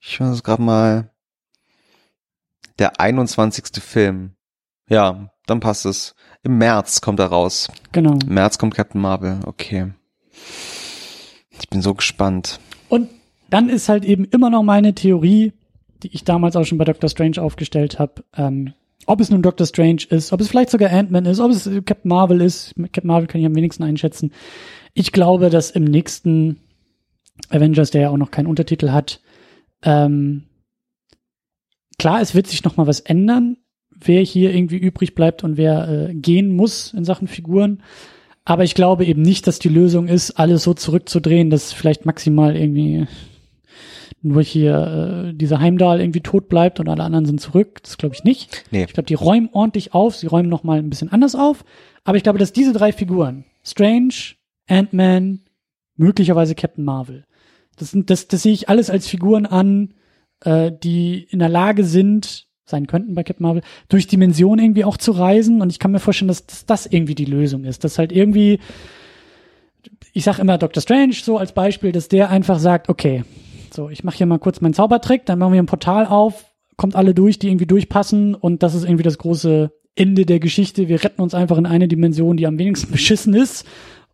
Ich 0.00 0.20
muss 0.20 0.42
gerade 0.42 0.62
mal 0.62 1.10
der 2.78 3.00
21. 3.00 3.82
Film. 3.82 4.32
Ja, 4.88 5.30
dann 5.46 5.60
passt 5.60 5.86
es. 5.86 6.14
Im 6.42 6.58
März 6.58 7.00
kommt 7.00 7.20
er 7.20 7.26
raus. 7.26 7.68
Genau. 7.92 8.18
Im 8.26 8.34
März 8.34 8.58
kommt 8.58 8.74
Captain 8.74 9.00
Marvel, 9.00 9.40
okay. 9.44 9.92
Ich 11.60 11.68
bin 11.68 11.82
so 11.82 11.94
gespannt. 11.94 12.60
Und 12.88 13.08
dann 13.50 13.68
ist 13.68 13.88
halt 13.88 14.04
eben 14.04 14.24
immer 14.24 14.50
noch 14.50 14.62
meine 14.62 14.94
Theorie, 14.94 15.52
die 16.02 16.14
ich 16.14 16.24
damals 16.24 16.56
auch 16.56 16.64
schon 16.64 16.78
bei 16.78 16.84
Doctor 16.84 17.08
Strange 17.08 17.42
aufgestellt 17.42 17.98
habe, 17.98 18.24
ähm, 18.36 18.74
ob 19.06 19.20
es 19.20 19.30
nun 19.30 19.42
Doctor 19.42 19.66
Strange 19.66 20.02
ist, 20.10 20.32
ob 20.32 20.40
es 20.40 20.48
vielleicht 20.48 20.70
sogar 20.70 20.90
Ant-Man 20.90 21.24
ist, 21.24 21.40
ob 21.40 21.50
es 21.50 21.64
Captain 21.86 22.08
Marvel 22.08 22.40
ist. 22.40 22.74
Captain 22.76 23.06
Marvel 23.06 23.26
kann 23.26 23.40
ich 23.40 23.46
am 23.46 23.54
wenigsten 23.54 23.82
einschätzen. 23.82 24.32
Ich 24.92 25.12
glaube, 25.12 25.48
dass 25.50 25.70
im 25.70 25.84
nächsten 25.84 26.60
Avengers, 27.48 27.90
der 27.90 28.02
ja 28.02 28.10
auch 28.10 28.16
noch 28.18 28.30
keinen 28.30 28.46
Untertitel 28.46 28.90
hat, 28.90 29.20
ähm, 29.82 30.44
klar, 31.98 32.20
es 32.20 32.34
wird 32.34 32.46
sich 32.46 32.64
noch 32.64 32.76
mal 32.76 32.86
was 32.86 33.00
ändern, 33.00 33.56
wer 33.90 34.22
hier 34.22 34.54
irgendwie 34.54 34.78
übrig 34.78 35.14
bleibt 35.14 35.44
und 35.44 35.56
wer 35.56 35.88
äh, 35.88 36.14
gehen 36.14 36.54
muss 36.54 36.94
in 36.94 37.04
Sachen 37.04 37.28
Figuren. 37.28 37.82
Aber 38.44 38.64
ich 38.64 38.74
glaube 38.74 39.04
eben 39.04 39.22
nicht, 39.22 39.46
dass 39.46 39.58
die 39.58 39.68
Lösung 39.68 40.08
ist, 40.08 40.32
alles 40.32 40.62
so 40.62 40.72
zurückzudrehen, 40.72 41.50
dass 41.50 41.72
vielleicht 41.72 42.06
maximal 42.06 42.56
irgendwie 42.56 43.06
nur 44.22 44.42
hier 44.42 45.28
äh, 45.28 45.34
dieser 45.34 45.60
Heimdall 45.60 46.00
irgendwie 46.00 46.22
tot 46.22 46.48
bleibt 46.48 46.80
und 46.80 46.88
alle 46.88 47.02
anderen 47.02 47.26
sind 47.26 47.40
zurück. 47.40 47.80
Das 47.82 47.98
glaube 47.98 48.14
ich 48.14 48.24
nicht. 48.24 48.64
Nee. 48.70 48.84
Ich 48.84 48.94
glaube, 48.94 49.06
die 49.06 49.14
räumen 49.14 49.50
ordentlich 49.52 49.94
auf. 49.94 50.16
Sie 50.16 50.26
räumen 50.26 50.48
noch 50.48 50.64
mal 50.64 50.78
ein 50.78 50.90
bisschen 50.90 51.12
anders 51.12 51.34
auf. 51.34 51.64
Aber 52.04 52.16
ich 52.16 52.22
glaube, 52.22 52.38
dass 52.38 52.52
diese 52.52 52.72
drei 52.72 52.92
Figuren, 52.92 53.44
Strange, 53.62 54.14
Ant-Man, 54.66 55.40
möglicherweise 55.96 56.54
Captain 56.54 56.84
Marvel, 56.84 57.24
das, 57.76 57.92
das, 57.94 58.28
das 58.28 58.42
sehe 58.42 58.52
ich 58.52 58.68
alles 58.68 58.90
als 58.90 59.06
Figuren 59.06 59.46
an, 59.46 59.94
äh, 60.44 60.72
die 60.72 61.26
in 61.30 61.38
der 61.38 61.48
Lage 61.48 61.84
sind, 61.84 62.46
sein 62.64 62.86
könnten 62.86 63.14
bei 63.14 63.24
Captain 63.24 63.44
Marvel, 63.44 63.62
durch 63.88 64.06
Dimensionen 64.06 64.64
irgendwie 64.64 64.84
auch 64.84 64.96
zu 64.96 65.12
reisen. 65.12 65.62
Und 65.62 65.70
ich 65.70 65.78
kann 65.78 65.90
mir 65.90 66.00
vorstellen, 66.00 66.28
dass, 66.28 66.46
dass 66.46 66.66
das 66.66 66.86
irgendwie 66.86 67.14
die 67.14 67.24
Lösung 67.24 67.64
ist. 67.64 67.84
Dass 67.84 67.98
halt 67.98 68.12
irgendwie, 68.12 68.60
ich 70.12 70.24
sag 70.24 70.38
immer 70.38 70.58
Doctor 70.58 70.82
Strange 70.82 71.14
so 71.14 71.38
als 71.38 71.52
Beispiel, 71.52 71.92
dass 71.92 72.08
der 72.08 72.30
einfach 72.30 72.58
sagt, 72.58 72.88
okay, 72.88 73.24
so, 73.72 73.88
ich 73.90 74.04
mache 74.04 74.16
hier 74.16 74.26
mal 74.26 74.38
kurz 74.38 74.60
meinen 74.60 74.74
Zaubertrick, 74.74 75.26
dann 75.26 75.38
machen 75.38 75.52
wir 75.52 75.62
ein 75.62 75.66
Portal 75.66 76.06
auf, 76.06 76.46
kommt 76.76 76.96
alle 76.96 77.14
durch, 77.14 77.38
die 77.38 77.48
irgendwie 77.48 77.66
durchpassen 77.66 78.34
und 78.34 78.62
das 78.62 78.74
ist 78.74 78.84
irgendwie 78.84 79.02
das 79.02 79.18
große 79.18 79.70
Ende 79.94 80.24
der 80.24 80.38
Geschichte. 80.38 80.88
Wir 80.88 81.02
retten 81.02 81.20
uns 81.20 81.34
einfach 81.34 81.58
in 81.58 81.66
eine 81.66 81.88
Dimension, 81.88 82.36
die 82.36 82.46
am 82.46 82.58
wenigsten 82.58 82.92
beschissen 82.92 83.34
ist. 83.34 83.66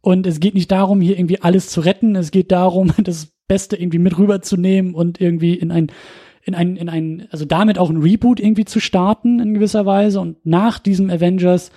Und 0.04 0.26
es 0.26 0.38
geht 0.38 0.52
nicht 0.52 0.70
darum, 0.70 1.00
hier 1.00 1.16
irgendwie 1.18 1.40
alles 1.40 1.68
zu 1.68 1.80
retten. 1.80 2.14
Es 2.14 2.30
geht 2.30 2.52
darum, 2.52 2.92
das 3.02 3.32
Beste 3.48 3.76
irgendwie 3.76 3.98
mit 3.98 4.18
rüberzunehmen 4.18 4.94
und 4.94 5.18
irgendwie 5.18 5.54
in 5.54 5.70
ein 5.70 5.90
in 6.46 6.54
ein, 6.54 6.76
in 6.76 6.90
ein, 6.90 7.26
also 7.30 7.46
damit 7.46 7.78
auch 7.78 7.88
ein 7.88 8.02
Reboot 8.02 8.38
irgendwie 8.38 8.66
zu 8.66 8.78
starten 8.78 9.40
in 9.40 9.54
gewisser 9.54 9.86
Weise 9.86 10.20
und 10.20 10.44
nach 10.44 10.78
diesem 10.78 11.08
Avengers, 11.08 11.70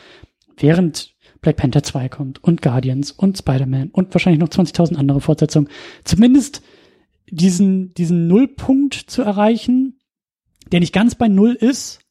während 0.58 1.16
Black 1.40 1.56
Panther 1.56 1.84
2 1.84 2.10
kommt 2.10 2.44
und 2.44 2.62
Guardians 2.62 3.12
und 3.12 3.38
Spider-Man 3.38 3.92
und 3.92 4.14
wahrscheinlich 4.14 4.42
noch 4.42 4.50
20.000 4.50 4.98
andere 4.98 5.22
Fortsetzungen, 5.22 5.70
zumindest 6.04 6.64
diesen, 7.30 7.94
diesen 7.94 8.28
Nullpunkt 8.28 8.94
zu 8.94 9.22
erreichen, 9.22 10.00
der 10.74 10.82
nicht 10.82 10.94
ganz 10.94 11.16
bei 11.16 11.30
Null 11.30 11.54
ist, 11.54 12.02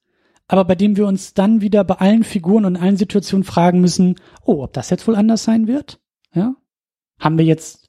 aber 0.48 0.64
bei 0.64 0.76
dem 0.76 0.96
wir 0.96 1.06
uns 1.06 1.34
dann 1.34 1.60
wieder 1.60 1.84
bei 1.84 1.96
allen 1.96 2.24
Figuren 2.24 2.64
und 2.64 2.76
allen 2.76 2.96
Situationen 2.96 3.44
fragen 3.44 3.82
müssen, 3.82 4.14
oh, 4.46 4.62
ob 4.62 4.72
das 4.72 4.88
jetzt 4.88 5.06
wohl 5.06 5.16
anders 5.16 5.44
sein 5.44 5.66
wird? 5.66 6.00
Ja? 6.36 6.54
Haben 7.18 7.38
wir 7.38 7.44
jetzt, 7.44 7.88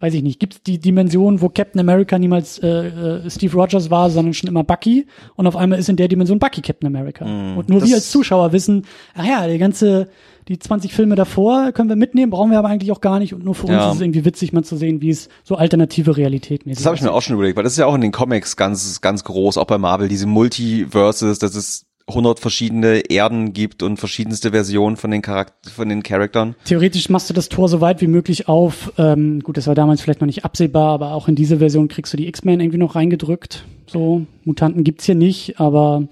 weiß 0.00 0.14
ich 0.14 0.22
nicht, 0.22 0.38
gibt 0.38 0.54
es 0.54 0.62
die 0.62 0.78
Dimension, 0.78 1.40
wo 1.40 1.48
Captain 1.48 1.80
America 1.80 2.18
niemals 2.18 2.58
äh, 2.58 2.68
äh, 2.68 3.30
Steve 3.30 3.56
Rogers 3.56 3.90
war, 3.90 4.10
sondern 4.10 4.34
schon 4.34 4.48
immer 4.48 4.62
Bucky 4.62 5.06
und 5.34 5.46
auf 5.46 5.56
einmal 5.56 5.78
ist 5.78 5.88
in 5.88 5.96
der 5.96 6.08
Dimension 6.08 6.38
Bucky 6.38 6.60
Captain 6.60 6.86
America. 6.86 7.24
Mm, 7.24 7.58
und 7.58 7.68
nur 7.68 7.84
wir 7.84 7.94
als 7.94 8.10
Zuschauer 8.10 8.52
wissen, 8.52 8.84
ah 9.14 9.24
ja, 9.24 9.48
die 9.48 9.58
ganze, 9.58 10.08
die 10.46 10.58
20 10.58 10.92
Filme 10.92 11.16
davor 11.16 11.72
können 11.72 11.88
wir 11.88 11.96
mitnehmen, 11.96 12.30
brauchen 12.30 12.50
wir 12.50 12.58
aber 12.58 12.68
eigentlich 12.68 12.92
auch 12.92 13.00
gar 13.00 13.18
nicht 13.18 13.34
und 13.34 13.44
nur 13.44 13.54
für 13.54 13.66
ja. 13.66 13.78
uns 13.78 13.92
ist 13.92 13.96
es 13.96 14.00
irgendwie 14.02 14.24
witzig, 14.24 14.52
mal 14.52 14.62
zu 14.62 14.76
sehen, 14.76 15.00
wie 15.00 15.10
es 15.10 15.28
so 15.42 15.56
alternative 15.56 16.16
Realitäten 16.16 16.70
ist. 16.70 16.78
Das 16.78 16.86
habe 16.86 16.96
ich 16.96 17.02
mir 17.02 17.12
auch 17.12 17.22
schon 17.22 17.34
überlegt, 17.34 17.56
weil 17.56 17.64
das 17.64 17.72
ist 17.72 17.78
ja 17.78 17.86
auch 17.86 17.94
in 17.94 18.02
den 18.02 18.12
Comics 18.12 18.56
ganz, 18.56 19.00
ganz 19.00 19.24
groß, 19.24 19.58
auch 19.58 19.66
bei 19.66 19.78
Marvel, 19.78 20.08
diese 20.08 20.26
Multiverses, 20.26 21.40
das 21.40 21.56
ist 21.56 21.87
100 22.08 22.40
verschiedene 22.40 23.10
Erden 23.10 23.52
gibt 23.52 23.82
und 23.82 23.98
verschiedenste 23.98 24.50
Versionen 24.50 24.96
von 24.96 25.10
den 25.10 25.22
Charakter 25.22 25.70
von 25.70 25.88
den 25.88 26.02
Charaktern. 26.02 26.54
Theoretisch 26.64 27.08
machst 27.10 27.28
du 27.30 27.34
das 27.34 27.48
Tor 27.48 27.68
so 27.68 27.80
weit 27.80 28.00
wie 28.00 28.06
möglich 28.06 28.48
auf. 28.48 28.92
Ähm, 28.98 29.40
gut, 29.40 29.56
das 29.56 29.66
war 29.66 29.74
damals 29.74 30.00
vielleicht 30.00 30.20
noch 30.20 30.26
nicht 30.26 30.44
absehbar, 30.44 30.92
aber 30.92 31.12
auch 31.12 31.28
in 31.28 31.34
diese 31.34 31.58
Version 31.58 31.88
kriegst 31.88 32.12
du 32.12 32.16
die 32.16 32.26
X-Men 32.28 32.60
irgendwie 32.60 32.78
noch 32.78 32.94
reingedrückt. 32.94 33.64
So 33.86 34.26
Mutanten 34.44 34.84
gibt's 34.84 35.04
hier 35.04 35.14
nicht, 35.14 35.60
aber 35.60 36.08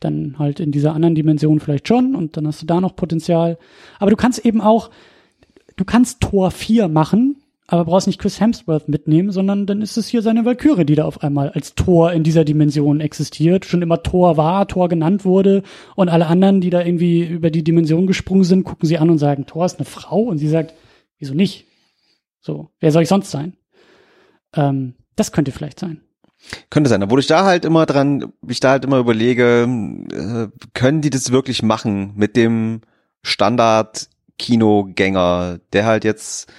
dann 0.00 0.36
halt 0.38 0.60
in 0.60 0.72
dieser 0.72 0.94
anderen 0.94 1.14
Dimension 1.14 1.60
vielleicht 1.60 1.88
schon 1.88 2.14
und 2.14 2.36
dann 2.36 2.46
hast 2.46 2.62
du 2.62 2.66
da 2.66 2.80
noch 2.80 2.96
Potenzial. 2.96 3.58
Aber 3.98 4.10
du 4.10 4.16
kannst 4.16 4.44
eben 4.44 4.60
auch, 4.60 4.90
du 5.76 5.84
kannst 5.84 6.20
Tor 6.20 6.50
4 6.50 6.88
machen 6.88 7.36
aber 7.66 7.84
brauchst 7.84 8.06
nicht 8.06 8.20
Chris 8.20 8.40
Hemsworth 8.40 8.88
mitnehmen, 8.88 9.30
sondern 9.30 9.66
dann 9.66 9.82
ist 9.82 9.96
es 9.96 10.08
hier 10.08 10.20
seine 10.20 10.44
Valkyrie, 10.44 10.84
die 10.84 10.96
da 10.96 11.04
auf 11.04 11.22
einmal 11.22 11.50
als 11.50 11.74
Tor 11.74 12.12
in 12.12 12.22
dieser 12.22 12.44
Dimension 12.44 13.00
existiert, 13.00 13.64
schon 13.64 13.82
immer 13.82 14.02
Tor 14.02 14.36
war, 14.36 14.68
Tor 14.68 14.88
genannt 14.88 15.24
wurde 15.24 15.62
und 15.94 16.08
alle 16.08 16.26
anderen, 16.26 16.60
die 16.60 16.70
da 16.70 16.84
irgendwie 16.84 17.24
über 17.24 17.50
die 17.50 17.64
Dimension 17.64 18.06
gesprungen 18.06 18.44
sind, 18.44 18.64
gucken 18.64 18.86
sie 18.86 18.98
an 18.98 19.10
und 19.10 19.18
sagen, 19.18 19.46
Tor 19.46 19.64
ist 19.64 19.78
eine 19.78 19.86
Frau 19.86 20.22
und 20.22 20.38
sie 20.38 20.48
sagt, 20.48 20.74
wieso 21.18 21.34
nicht? 21.34 21.66
So, 22.40 22.70
wer 22.80 22.90
soll 22.90 23.04
ich 23.04 23.08
sonst 23.08 23.30
sein? 23.30 23.56
Ähm, 24.54 24.94
das 25.16 25.32
könnte 25.32 25.52
vielleicht 25.52 25.78
sein. 25.78 26.02
Könnte 26.70 26.90
sein, 26.90 27.04
obwohl 27.04 27.20
ich 27.20 27.28
da 27.28 27.44
halt 27.44 27.64
immer 27.64 27.86
dran, 27.86 28.32
ich 28.48 28.58
da 28.58 28.72
halt 28.72 28.84
immer 28.84 28.98
überlege, 28.98 29.68
äh, 30.12 30.48
können 30.74 31.00
die 31.00 31.10
das 31.10 31.30
wirklich 31.30 31.62
machen 31.62 32.14
mit 32.16 32.34
dem 32.34 32.80
Standard-Kinogänger, 33.22 35.60
der 35.72 35.86
halt 35.86 36.02
jetzt 36.02 36.52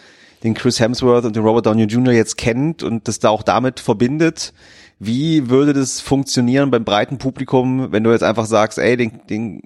den 0.44 0.54
Chris 0.54 0.80
Hemsworth 0.80 1.26
und 1.26 1.36
den 1.36 1.44
Robert 1.44 1.66
Downey 1.66 1.84
Jr. 1.86 2.14
jetzt 2.14 2.38
kennt 2.38 2.84
und 2.84 3.08
das 3.08 3.20
da 3.20 3.30
auch 3.30 3.44
damit 3.44 3.80
verbindet. 3.80 4.54
Wie 5.00 5.50
würde 5.50 5.74
das 5.74 6.00
funktionieren 6.00 6.72
beim 6.72 6.86
breiten 6.86 7.18
Publikum, 7.18 7.92
wenn 7.92 8.04
du 8.04 8.12
jetzt 8.12 8.24
einfach 8.24 8.46
sagst, 8.46 8.78
ey, 8.78 8.96
den, 8.96 9.22
den 9.30 9.62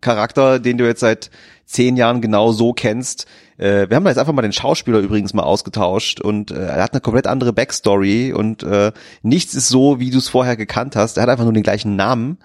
Charakter, 0.00 0.58
den 0.58 0.78
du 0.78 0.86
jetzt 0.86 1.00
seit 1.00 1.30
zehn 1.64 1.96
Jahren 1.96 2.20
genau 2.20 2.52
so 2.52 2.72
kennst, 2.72 3.26
äh, 3.58 3.88
wir 3.88 3.96
haben 3.96 4.04
da 4.04 4.10
jetzt 4.10 4.18
einfach 4.18 4.32
mal 4.32 4.42
den 4.42 4.52
Schauspieler 4.52 4.98
übrigens 4.98 5.34
mal 5.34 5.42
ausgetauscht 5.42 6.20
und 6.20 6.50
äh, 6.50 6.66
er 6.66 6.82
hat 6.82 6.92
eine 6.92 7.00
komplett 7.00 7.26
andere 7.26 7.52
Backstory 7.52 8.32
und 8.32 8.62
äh, 8.62 8.92
nichts 9.22 9.54
ist 9.54 9.68
so, 9.68 9.98
wie 9.98 10.10
du 10.10 10.18
es 10.18 10.28
vorher 10.28 10.56
gekannt 10.56 10.94
hast. 10.94 11.16
Er 11.16 11.22
hat 11.22 11.30
einfach 11.30 11.44
nur 11.44 11.52
den 11.52 11.62
gleichen 11.62 11.96
Namen. 11.96 12.38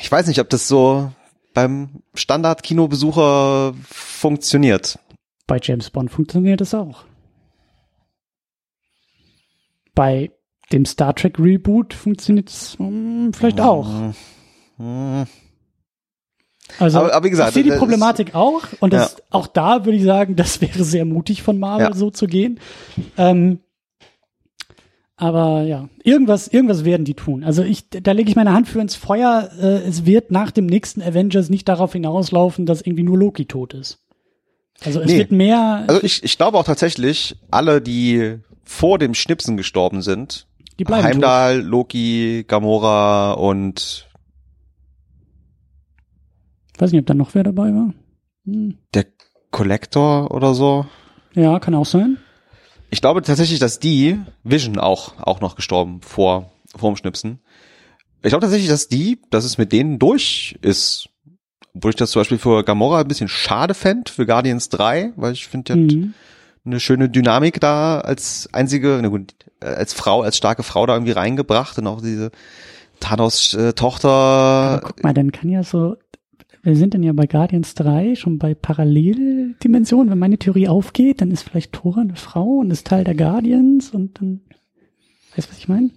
Ich 0.00 0.10
weiß 0.10 0.26
nicht, 0.26 0.40
ob 0.40 0.48
das 0.48 0.66
so 0.66 1.12
beim 1.54 2.02
Standard-Kinobesucher 2.14 3.74
funktioniert. 3.88 4.98
Bei 5.46 5.58
James 5.60 5.90
Bond 5.90 6.10
funktioniert 6.10 6.60
das 6.60 6.74
auch. 6.74 7.04
Bei 9.94 10.30
dem 10.72 10.84
Star 10.84 11.14
Trek 11.14 11.38
Reboot 11.38 11.94
funktioniert 11.94 12.48
es 12.48 12.76
hm, 12.78 13.32
vielleicht 13.34 13.60
auch. 13.60 14.12
Hm. 14.76 15.26
Also 16.78 17.00
Aber- 17.00 17.14
aber 17.14 17.24
wie 17.26 17.30
gesagt, 17.30 17.48
ich 17.48 17.54
sehe 17.54 17.62
die 17.64 17.70
das 17.70 17.76
ist- 17.76 17.80
Problematik 17.80 18.34
auch 18.36 18.62
und 18.78 18.92
das, 18.92 19.16
auch 19.30 19.48
da 19.48 19.84
würde 19.84 19.98
ich 19.98 20.04
sagen, 20.04 20.36
das 20.36 20.60
wäre 20.60 20.84
sehr 20.84 21.04
mutig 21.04 21.42
von 21.42 21.58
Marvel 21.58 21.88
Ja. 21.88 21.94
so 21.94 22.10
zu 22.10 22.26
gehen. 22.26 22.60
Ähm, 23.18 23.58
aber 25.20 25.62
ja, 25.62 25.88
irgendwas, 26.02 26.48
irgendwas 26.48 26.84
werden 26.84 27.04
die 27.04 27.14
tun. 27.14 27.44
Also 27.44 27.62
ich, 27.62 27.88
da 27.90 28.12
lege 28.12 28.30
ich 28.30 28.36
meine 28.36 28.52
Hand 28.52 28.68
für 28.68 28.80
ins 28.80 28.94
Feuer. 28.96 29.50
Äh, 29.60 29.82
es 29.86 30.06
wird 30.06 30.30
nach 30.30 30.50
dem 30.50 30.66
nächsten 30.66 31.02
Avengers 31.02 31.48
nicht 31.50 31.68
darauf 31.68 31.92
hinauslaufen, 31.92 32.66
dass 32.66 32.80
irgendwie 32.80 33.02
nur 33.02 33.18
Loki 33.18 33.44
tot 33.46 33.74
ist. 33.74 33.98
Also 34.84 35.00
es 35.00 35.06
Nee. 35.10 35.18
wird 35.18 35.30
mehr, 35.32 35.84
Also 35.86 36.02
ich, 36.02 36.24
ich 36.24 36.36
glaube 36.38 36.56
auch 36.58 36.64
tatsächlich, 36.64 37.36
alle, 37.50 37.82
die 37.82 38.38
vor 38.64 38.98
dem 38.98 39.14
Schnipsen 39.14 39.56
gestorben 39.58 40.00
sind, 40.00 40.46
die 40.78 40.84
bleiben 40.84 41.02
tot. 41.02 41.12
Heimdall, 41.12 41.60
Loki, 41.60 42.44
Gamora 42.48 43.32
und 43.32 44.08
Weiß 46.78 46.92
nicht, 46.92 47.00
ob 47.00 47.06
da 47.06 47.14
noch 47.14 47.34
wer 47.34 47.44
dabei 47.44 47.74
war. 47.74 47.92
Hm. 48.46 48.78
der 48.94 49.04
Collector 49.50 50.30
oder 50.30 50.54
so. 50.54 50.86
Ja, 51.34 51.58
kann 51.58 51.74
auch 51.74 51.84
sein. 51.84 52.16
Ich 52.90 53.00
glaube 53.00 53.22
tatsächlich, 53.22 53.58
dass 53.58 53.78
die 53.78 54.18
Vision 54.44 54.78
auch 54.78 55.18
auch 55.20 55.40
noch 55.40 55.54
gestorben 55.56 56.00
vor 56.02 56.50
vor 56.76 56.90
dem 56.92 56.96
Schnipsen. 56.96 57.40
Ich 58.22 58.28
glaube 58.30 58.42
tatsächlich, 58.42 58.68
dass 58.68 58.88
die, 58.88 59.20
dass 59.30 59.44
es 59.44 59.58
mit 59.58 59.72
denen 59.72 59.98
durch 59.98 60.58
ist. 60.62 61.08
Obwohl 61.74 61.90
ich 61.90 61.96
das 61.96 62.10
zum 62.10 62.20
Beispiel 62.20 62.38
für 62.38 62.64
Gamora 62.64 63.00
ein 63.00 63.08
bisschen 63.08 63.28
schade 63.28 63.74
fände, 63.74 64.10
für 64.10 64.26
Guardians 64.26 64.68
3, 64.70 65.12
weil 65.16 65.32
ich 65.32 65.46
finde, 65.46 65.72
die 65.74 65.80
hat 65.80 65.94
Mhm. 66.02 66.14
eine 66.64 66.80
schöne 66.80 67.08
Dynamik 67.08 67.60
da 67.60 68.00
als 68.00 68.48
einzige, 68.52 68.98
na 69.00 69.08
gut, 69.08 69.34
äh, 69.60 69.66
als 69.66 69.92
Frau, 69.92 70.22
als 70.22 70.36
starke 70.36 70.62
Frau 70.64 70.84
da 70.86 70.94
irgendwie 70.94 71.12
reingebracht 71.12 71.78
und 71.78 71.86
auch 71.86 72.00
diese 72.02 72.32
Thanos-Tochter. 72.98 74.08
Aber 74.08 74.80
guck 74.84 75.02
mal, 75.04 75.14
dann 75.14 75.32
kann 75.32 75.48
ja 75.48 75.62
so, 75.62 75.96
wir 76.62 76.76
sind 76.76 76.94
dann 76.94 77.02
ja 77.02 77.12
bei 77.12 77.26
Guardians 77.26 77.74
3 77.74 78.14
schon 78.16 78.38
bei 78.38 78.54
Paralleldimensionen. 78.54 80.10
Wenn 80.10 80.18
meine 80.18 80.38
Theorie 80.38 80.68
aufgeht, 80.68 81.20
dann 81.20 81.30
ist 81.30 81.42
vielleicht 81.42 81.72
Thora 81.72 82.02
eine 82.02 82.16
Frau 82.16 82.58
und 82.58 82.70
ist 82.70 82.86
Teil 82.86 83.04
der 83.04 83.14
Guardians 83.14 83.90
und 83.90 84.20
dann, 84.20 84.40
weißt 85.34 85.48
du, 85.48 85.52
was 85.52 85.58
ich 85.58 85.68
meine? 85.68 85.90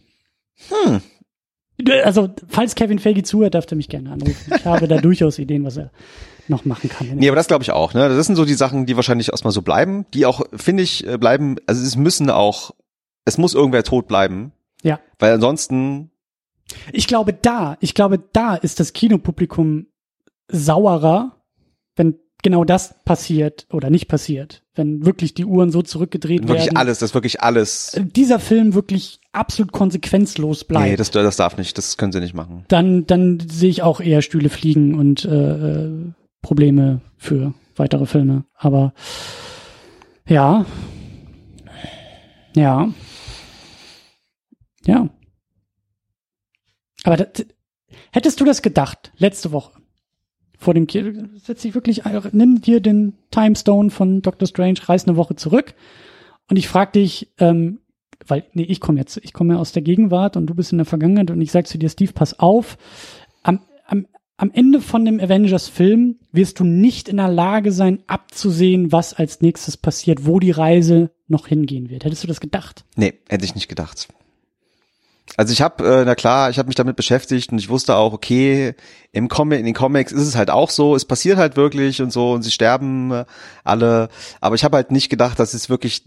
Hm. 0.70 1.02
Also, 2.04 2.30
falls 2.48 2.76
Kevin 2.76 3.00
Feige 3.00 3.24
zuhört, 3.24 3.56
darf 3.56 3.66
er 3.70 3.76
mich 3.76 3.90
gerne 3.90 4.12
anrufen. 4.12 4.54
Ich 4.56 4.66
habe 4.66 4.88
da 4.88 4.98
durchaus 5.02 5.40
Ideen, 5.40 5.66
was 5.66 5.78
er 5.78 5.92
noch 6.48 6.66
machen 6.66 6.90
kann. 6.90 7.08
Nee, 7.16 7.28
aber 7.28 7.36
das 7.36 7.48
glaube 7.48 7.64
ich 7.64 7.72
auch. 7.72 7.94
Ne? 7.94 8.08
Das 8.10 8.26
sind 8.26 8.36
so 8.36 8.46
die 8.46 8.54
Sachen, 8.54 8.86
die 8.86 8.96
wahrscheinlich 8.96 9.30
erstmal 9.30 9.54
so 9.54 9.62
bleiben, 9.62 10.06
die 10.14 10.26
auch, 10.26 10.42
finde 10.54 10.84
ich, 10.84 11.06
äh, 11.08 11.18
bleiben, 11.18 11.58
also 11.66 11.84
es 11.84 11.96
müssen 11.96 12.30
auch, 12.30 12.72
es 13.26 13.38
muss 13.38 13.54
irgendwer 13.54 13.84
tot 13.84 14.08
bleiben. 14.08 14.54
Ja. 14.82 15.00
Weil 15.20 15.34
ansonsten. 15.34 16.12
Ich 16.92 17.08
glaube 17.08 17.34
da, 17.34 17.78
ich 17.82 17.94
glaube 17.94 18.20
da 18.32 18.56
ist 18.56 18.80
das 18.80 18.94
Kinopublikum 18.94 19.88
sauerer, 20.48 21.44
wenn 21.96 22.20
genau 22.44 22.64
das 22.64 22.96
passiert 23.06 23.68
oder 23.72 23.90
nicht 23.90 24.08
passiert. 24.08 24.64
Wenn 24.76 25.06
wirklich 25.06 25.34
die 25.34 25.46
Uhren 25.46 25.72
so 25.72 25.82
zurückgedreht 25.82 26.42
wirklich 26.42 26.50
werden. 26.50 26.60
Wirklich 26.66 26.78
alles, 26.78 27.00
das 27.00 27.14
wirklich 27.14 27.42
alles. 27.42 28.00
Dieser 28.16 28.40
Film 28.40 28.74
wirklich 28.74 29.20
absolut 29.32 29.72
konsequenzlos 29.72 30.64
bleibt. 30.64 30.86
Nee, 30.86 30.96
das, 30.96 31.12
das 31.12 31.38
darf 31.38 31.58
nicht, 31.58 31.78
das 31.78 31.98
können 31.98 32.12
sie 32.12 32.20
nicht 32.20 32.34
machen. 32.34 32.66
Dann, 32.68 33.06
dann 33.08 33.40
sehe 33.40 33.70
ich 33.70 33.82
auch 33.82 34.00
eher 34.00 34.22
Stühle 34.22 34.50
fliegen 34.50 34.96
und 34.96 35.26
äh, 35.26 35.30
äh 35.30 36.12
Probleme 36.42 37.00
für 37.16 37.54
weitere 37.78 38.06
Filme. 38.06 38.44
Aber 38.56 38.94
ja. 40.28 40.66
Ja. 42.56 42.90
Ja. 44.86 45.10
Aber 47.06 47.18
das, 47.18 47.46
hättest 48.12 48.42
du 48.42 48.46
das 48.46 48.62
gedacht, 48.62 49.14
letzte 49.18 49.52
Woche? 49.52 49.72
Vor 50.64 50.74
dem 50.74 50.88
Kino, 50.88 51.12
setz 51.36 51.64
dich 51.64 51.76
wirklich, 51.76 52.04
nimm 52.32 52.62
dir 52.62 52.80
den 52.80 53.16
Timestone 53.32 53.90
von 53.90 54.22
Doctor 54.22 54.48
Strange, 54.48 54.80
reiß 54.86 55.06
eine 55.06 55.18
Woche 55.18 55.36
zurück. 55.36 55.74
Und 56.50 56.58
ich 56.58 56.70
frag 56.70 56.94
dich, 56.94 57.34
ähm, 57.38 57.80
weil, 58.26 58.46
nee, 58.54 58.64
ich 58.64 58.80
komme 58.80 58.98
jetzt, 58.98 59.18
ich 59.24 59.34
komme 59.34 59.56
ja 59.56 59.60
aus 59.60 59.74
der 59.74 59.82
Gegenwart 59.82 60.38
und 60.38 60.48
du 60.48 60.56
bist 60.56 60.72
in 60.72 60.78
der 60.78 60.86
Vergangenheit 60.86 61.32
und 61.32 61.42
ich 61.42 61.52
sag 61.52 61.68
zu 61.68 61.78
dir, 61.78 61.90
Steve, 61.90 62.14
pass 62.14 62.40
auf, 62.40 62.78
am, 63.42 63.60
am, 63.86 64.08
am 64.38 64.52
Ende 64.52 64.80
von 64.80 65.04
dem 65.04 65.20
Avengers-Film 65.20 66.20
wirst 66.32 66.62
du 66.62 66.64
nicht 66.64 67.10
in 67.10 67.18
der 67.18 67.28
Lage 67.28 67.74
sein, 67.74 68.00
abzusehen, 68.08 68.94
was 68.94 69.14
als 69.14 69.42
nächstes 69.42 69.76
passiert, 69.76 70.26
wo 70.26 70.40
die 70.40 70.52
Reise 70.52 71.12
noch 71.28 71.48
hingehen 71.48 71.90
wird. 71.90 72.06
Hättest 72.06 72.24
du 72.24 72.28
das 72.28 72.40
gedacht? 72.40 72.86
Nee, 72.96 73.16
hätte 73.28 73.44
ich 73.44 73.54
nicht 73.54 73.68
gedacht. 73.68 74.08
Also 75.36 75.52
ich 75.52 75.62
habe, 75.62 75.84
äh, 75.86 76.06
na 76.06 76.16
klar, 76.16 76.50
ich 76.50 76.60
habe 76.60 76.68
mich 76.68 76.76
damit 76.76 76.96
beschäftigt 76.96 77.52
und 77.52 77.58
ich 77.58 77.70
wusste 77.70 77.96
auch, 77.96 78.14
okay, 78.14 78.76
im 79.12 79.30
Comic, 79.30 79.60
in 79.60 79.66
den 79.66 79.74
Comics 79.74 80.12
ist 80.12 80.28
es 80.28 80.36
halt 80.36 80.50
auch 80.50 80.70
so, 80.70 80.96
es 80.96 81.06
passiert 81.06 81.38
halt 81.38 81.56
wirklich 81.56 82.02
und 82.02 82.12
so 82.12 82.34
und 82.34 82.44
sie 82.44 82.52
sterben 82.52 83.12
äh, 83.12 83.26
alle, 83.64 84.10
aber 84.42 84.56
ich 84.56 84.64
habe 84.64 84.78
halt 84.78 84.92
nicht 84.92 85.10
gedacht, 85.10 85.40
dass 85.40 85.54
es 85.54 85.70
wirklich 85.70 86.04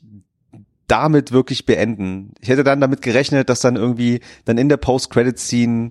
damit 0.86 1.32
wirklich 1.32 1.66
beenden. 1.66 2.34
Ich 2.40 2.48
hätte 2.48 2.62
dann 2.62 2.80
damit 2.80 3.02
gerechnet, 3.02 3.48
dass 3.48 3.60
dann 3.60 3.74
irgendwie 3.74 4.20
dann 4.44 4.59
in 4.59 4.68
der 4.68 4.76
Post-Credit-Scene 4.76 5.90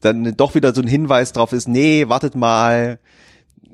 dann 0.00 0.34
doch 0.36 0.54
wieder 0.54 0.74
so 0.74 0.80
ein 0.80 0.88
Hinweis 0.88 1.32
drauf 1.32 1.52
ist, 1.52 1.68
nee, 1.68 2.08
wartet 2.08 2.34
mal, 2.34 2.98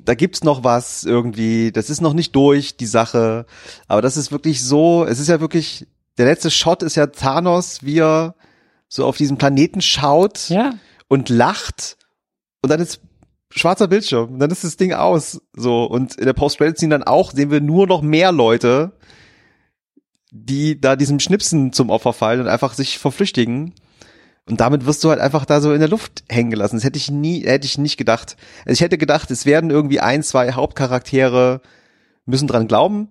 da 0.07 0.15
gibt's 0.15 0.43
noch 0.43 0.63
was 0.63 1.03
irgendwie, 1.05 1.71
das 1.71 1.89
ist 1.89 2.01
noch 2.01 2.13
nicht 2.13 2.35
durch, 2.35 2.75
die 2.75 2.85
Sache, 2.85 3.45
aber 3.87 4.01
das 4.01 4.17
ist 4.17 4.31
wirklich 4.31 4.63
so, 4.63 5.05
es 5.05 5.19
ist 5.19 5.29
ja 5.29 5.39
wirklich, 5.39 5.87
der 6.17 6.25
letzte 6.25 6.51
Shot 6.51 6.83
ist 6.83 6.95
ja 6.95 7.07
Thanos, 7.07 7.83
wie 7.83 7.99
er 7.99 8.35
so 8.87 9.05
auf 9.05 9.17
diesen 9.17 9.37
Planeten 9.37 9.81
schaut 9.81 10.49
ja. 10.49 10.73
und 11.07 11.29
lacht 11.29 11.97
und 12.61 12.69
dann 12.69 12.79
ist 12.79 13.01
schwarzer 13.49 13.87
Bildschirm 13.87 14.33
und 14.33 14.39
dann 14.39 14.51
ist 14.51 14.63
das 14.63 14.77
Ding 14.77 14.93
aus. 14.93 15.41
So 15.53 15.85
und 15.85 16.15
in 16.15 16.25
der 16.25 16.33
Post-Credit-Scene 16.33 16.91
dann 16.91 17.03
auch 17.03 17.31
sehen 17.31 17.51
wir 17.51 17.61
nur 17.61 17.87
noch 17.87 18.01
mehr 18.01 18.31
Leute, 18.31 18.93
die 20.31 20.79
da 20.79 20.95
diesem 20.95 21.19
Schnipsen 21.19 21.73
zum 21.73 21.89
Opfer 21.89 22.13
fallen 22.13 22.41
und 22.41 22.47
einfach 22.47 22.73
sich 22.73 22.97
verflüchtigen. 22.97 23.73
Und 24.45 24.61
damit 24.61 24.85
wirst 24.85 25.03
du 25.03 25.09
halt 25.09 25.19
einfach 25.19 25.45
da 25.45 25.59
so 25.59 25.73
in 25.73 25.79
der 25.79 25.89
Luft 25.89 26.23
hängen 26.29 26.51
gelassen. 26.51 26.77
Das 26.77 26.85
hätte 26.85 26.97
ich 26.97 27.11
nie, 27.11 27.43
hätte 27.43 27.65
ich 27.65 27.77
nicht 27.77 27.97
gedacht. 27.97 28.37
Also 28.65 28.73
ich 28.73 28.81
hätte 28.81 28.97
gedacht, 28.97 29.29
es 29.29 29.45
werden 29.45 29.69
irgendwie 29.69 29.99
ein, 29.99 30.23
zwei 30.23 30.53
Hauptcharaktere 30.53 31.61
müssen 32.25 32.47
dran 32.47 32.67
glauben, 32.67 33.09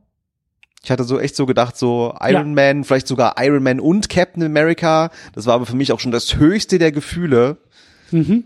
ich 0.86 0.90
hatte 0.92 1.02
so 1.02 1.18
echt 1.18 1.34
so 1.34 1.46
gedacht, 1.46 1.76
so 1.76 2.14
Iron 2.20 2.56
ja. 2.56 2.72
Man, 2.74 2.84
vielleicht 2.84 3.08
sogar 3.08 3.34
Iron 3.40 3.64
Man 3.64 3.80
und 3.80 4.08
Captain 4.08 4.44
America. 4.44 5.10
Das 5.32 5.44
war 5.44 5.54
aber 5.54 5.66
für 5.66 5.74
mich 5.74 5.90
auch 5.90 5.98
schon 5.98 6.12
das 6.12 6.36
höchste 6.36 6.78
der 6.78 6.92
Gefühle. 6.92 7.56
Mhm. 8.12 8.44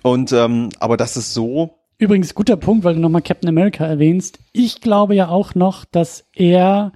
Und 0.00 0.30
ähm, 0.30 0.68
aber 0.78 0.96
das 0.96 1.16
ist 1.16 1.34
so. 1.34 1.80
Übrigens 1.98 2.36
guter 2.36 2.56
Punkt, 2.56 2.84
weil 2.84 2.94
du 2.94 3.00
nochmal 3.00 3.22
Captain 3.22 3.48
America 3.48 3.84
erwähnst. 3.84 4.38
Ich 4.52 4.82
glaube 4.82 5.16
ja 5.16 5.26
auch 5.26 5.56
noch, 5.56 5.84
dass 5.84 6.26
er 6.32 6.92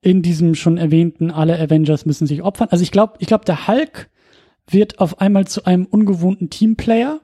in 0.00 0.22
diesem 0.22 0.54
schon 0.54 0.78
erwähnten 0.78 1.30
alle 1.30 1.60
Avengers 1.60 2.06
müssen 2.06 2.26
sich 2.26 2.42
opfern. 2.42 2.68
Also 2.70 2.82
ich 2.82 2.92
glaube, 2.92 3.16
ich 3.18 3.26
glaube, 3.26 3.44
der 3.44 3.68
Hulk 3.68 4.08
wird 4.66 4.98
auf 4.98 5.20
einmal 5.20 5.46
zu 5.46 5.66
einem 5.66 5.84
ungewohnten 5.84 6.48
Teamplayer 6.48 7.20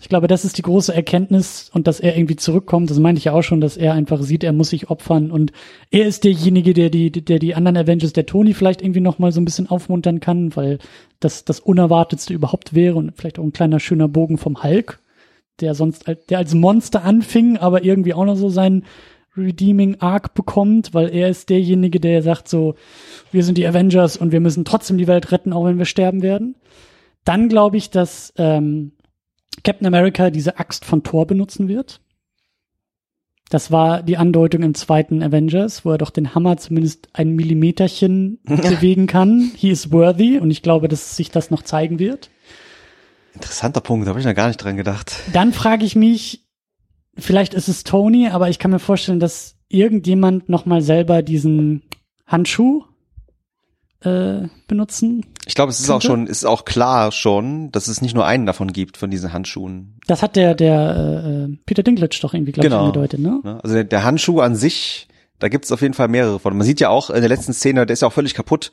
ich 0.00 0.08
glaube, 0.08 0.26
das 0.26 0.44
ist 0.44 0.58
die 0.58 0.62
große 0.62 0.94
Erkenntnis 0.94 1.70
und 1.72 1.86
dass 1.86 2.00
er 2.00 2.16
irgendwie 2.16 2.36
zurückkommt. 2.36 2.90
Das 2.90 2.98
meinte 2.98 3.18
ich 3.18 3.24
ja 3.24 3.32
auch 3.32 3.42
schon, 3.42 3.60
dass 3.60 3.76
er 3.76 3.94
einfach 3.94 4.22
sieht, 4.22 4.44
er 4.44 4.52
muss 4.52 4.70
sich 4.70 4.90
opfern 4.90 5.30
und 5.30 5.52
er 5.90 6.06
ist 6.06 6.24
derjenige, 6.24 6.74
der 6.74 6.90
die, 6.90 7.10
der 7.10 7.38
die 7.38 7.54
anderen 7.54 7.76
Avengers, 7.76 8.12
der 8.12 8.26
Tony 8.26 8.52
vielleicht 8.52 8.82
irgendwie 8.82 9.00
noch 9.00 9.18
mal 9.18 9.32
so 9.32 9.40
ein 9.40 9.44
bisschen 9.44 9.68
aufmuntern 9.68 10.20
kann, 10.20 10.54
weil 10.54 10.78
das 11.20 11.44
das 11.44 11.60
Unerwartetste 11.60 12.34
überhaupt 12.34 12.74
wäre 12.74 12.96
und 12.96 13.16
vielleicht 13.16 13.38
auch 13.38 13.44
ein 13.44 13.52
kleiner 13.52 13.80
schöner 13.80 14.08
Bogen 14.08 14.38
vom 14.38 14.62
Hulk, 14.62 15.00
der 15.60 15.74
sonst, 15.74 16.04
der 16.28 16.38
als 16.38 16.54
Monster 16.54 17.02
anfing, 17.02 17.56
aber 17.56 17.82
irgendwie 17.84 18.14
auch 18.14 18.26
noch 18.26 18.36
so 18.36 18.48
seinen 18.50 18.84
Redeeming 19.36 19.96
Arc 20.00 20.34
bekommt, 20.34 20.94
weil 20.94 21.08
er 21.08 21.28
ist 21.28 21.50
derjenige, 21.50 22.00
der 22.00 22.22
sagt 22.22 22.48
so, 22.48 22.74
wir 23.32 23.44
sind 23.44 23.58
die 23.58 23.66
Avengers 23.66 24.16
und 24.16 24.32
wir 24.32 24.40
müssen 24.40 24.64
trotzdem 24.64 24.98
die 24.98 25.06
Welt 25.06 25.32
retten, 25.32 25.52
auch 25.52 25.64
wenn 25.64 25.78
wir 25.78 25.84
sterben 25.84 26.22
werden. 26.22 26.56
Dann 27.24 27.48
glaube 27.48 27.76
ich, 27.76 27.90
dass 27.90 28.32
ähm, 28.36 28.92
Captain 29.64 29.86
America 29.86 30.30
diese 30.30 30.58
Axt 30.58 30.84
von 30.84 31.02
Thor 31.02 31.26
benutzen 31.26 31.68
wird. 31.68 32.00
Das 33.48 33.70
war 33.70 34.02
die 34.02 34.16
Andeutung 34.16 34.62
im 34.62 34.74
zweiten 34.74 35.22
Avengers, 35.22 35.84
wo 35.84 35.92
er 35.92 35.98
doch 35.98 36.10
den 36.10 36.34
Hammer 36.34 36.56
zumindest 36.56 37.08
ein 37.12 37.30
Millimeterchen 37.36 38.40
bewegen 38.44 39.06
kann. 39.06 39.52
He 39.54 39.70
is 39.70 39.92
worthy 39.92 40.38
und 40.38 40.50
ich 40.50 40.62
glaube, 40.62 40.88
dass 40.88 41.16
sich 41.16 41.30
das 41.30 41.50
noch 41.50 41.62
zeigen 41.62 41.98
wird. 41.98 42.30
Interessanter 43.34 43.80
Punkt, 43.80 44.06
da 44.06 44.10
habe 44.10 44.20
ich 44.20 44.26
noch 44.26 44.34
gar 44.34 44.48
nicht 44.48 44.56
dran 44.56 44.76
gedacht. 44.76 45.14
Dann 45.32 45.52
frage 45.52 45.84
ich 45.84 45.94
mich, 45.94 46.46
vielleicht 47.16 47.54
ist 47.54 47.68
es 47.68 47.84
Tony, 47.84 48.28
aber 48.28 48.48
ich 48.48 48.58
kann 48.58 48.70
mir 48.70 48.78
vorstellen, 48.78 49.20
dass 49.20 49.56
irgendjemand 49.68 50.48
noch 50.48 50.66
mal 50.66 50.80
selber 50.80 51.22
diesen 51.22 51.82
Handschuh 52.26 52.84
äh, 54.00 54.48
benutzen. 54.68 55.24
Ich 55.46 55.54
glaube, 55.54 55.70
es 55.70 55.80
ist 55.80 55.86
könnte. 55.86 55.96
auch 55.96 56.02
schon, 56.02 56.26
ist 56.26 56.44
auch 56.44 56.64
klar 56.64 57.12
schon, 57.12 57.70
dass 57.72 57.88
es 57.88 58.02
nicht 58.02 58.14
nur 58.14 58.26
einen 58.26 58.46
davon 58.46 58.72
gibt 58.72 58.96
von 58.96 59.10
diesen 59.10 59.32
Handschuhen. 59.32 59.98
Das 60.06 60.22
hat 60.22 60.36
der 60.36 60.54
der 60.54 61.48
äh, 61.48 61.56
Peter 61.66 61.82
Dinklage 61.82 62.18
doch 62.20 62.34
irgendwie 62.34 62.52
glaube 62.52 62.68
genau. 62.68 62.80
ich 62.80 62.86
angedeutet, 62.86 63.20
ne? 63.20 63.60
Also 63.62 63.74
der, 63.74 63.84
der 63.84 64.04
Handschuh 64.04 64.40
an 64.40 64.56
sich, 64.56 65.08
da 65.38 65.48
gibt 65.48 65.64
es 65.64 65.72
auf 65.72 65.82
jeden 65.82 65.94
Fall 65.94 66.08
mehrere 66.08 66.38
von. 66.38 66.56
Man 66.56 66.66
sieht 66.66 66.80
ja 66.80 66.88
auch 66.88 67.10
in 67.10 67.20
der 67.20 67.28
letzten 67.28 67.52
Szene, 67.52 67.86
der 67.86 67.94
ist 67.94 68.02
ja 68.02 68.08
auch 68.08 68.12
völlig 68.12 68.34
kaputt. 68.34 68.72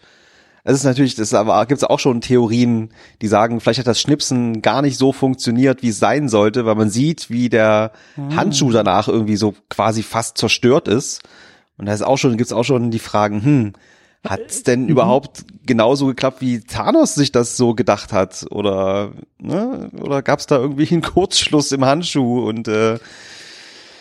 Es 0.66 0.76
ist 0.76 0.86
natürlich, 0.86 1.16
das 1.16 1.34
aber 1.34 1.66
gibt 1.66 1.80
es 1.80 1.84
auch 1.84 2.00
schon 2.00 2.22
Theorien, 2.22 2.90
die 3.22 3.28
sagen, 3.28 3.60
vielleicht 3.60 3.80
hat 3.80 3.88
das 3.88 4.00
Schnipsen 4.00 4.62
gar 4.62 4.82
nicht 4.82 4.98
so 4.98 5.12
funktioniert, 5.12 5.84
wie 5.84 5.90
es 5.90 6.00
sein 6.00 6.30
sollte, 6.30 6.66
weil 6.66 6.76
man 6.76 6.90
sieht, 6.90 7.30
wie 7.30 7.50
der 7.50 7.92
ah. 8.16 8.36
Handschuh 8.36 8.72
danach 8.72 9.10
irgendwie 9.10 9.36
so 9.36 9.56
quasi 9.70 10.04
fast 10.04 10.38
zerstört 10.38 10.88
ist. 10.88 11.22
Und 11.78 11.88
da 11.88 11.94
ist 11.94 12.02
auch 12.02 12.18
schon, 12.18 12.38
gibt's 12.38 12.54
auch 12.54 12.64
schon 12.64 12.92
die 12.92 13.00
Fragen, 13.00 13.44
hm, 13.44 13.74
Hat's 14.24 14.64
denn 14.64 14.84
mhm. 14.84 14.90
überhaupt 14.90 15.46
genauso 15.66 16.08
geklappt, 16.08 16.42
wie 16.42 16.62
Thanos 16.62 17.16
sich 17.16 17.32
das 17.32 17.58
so 17.58 17.74
gedacht 17.74 18.14
hat? 18.14 18.46
Oder, 18.52 19.12
ne? 19.38 19.90
Oder 20.02 20.22
gab's 20.22 20.48
da 20.48 20.58
irgendwie 20.58 20.90
einen 20.92 21.02
Kurzschluss 21.02 21.72
im 21.72 21.84
Handschuh 21.84 22.48
und 22.48 22.68
äh, 22.68 23.00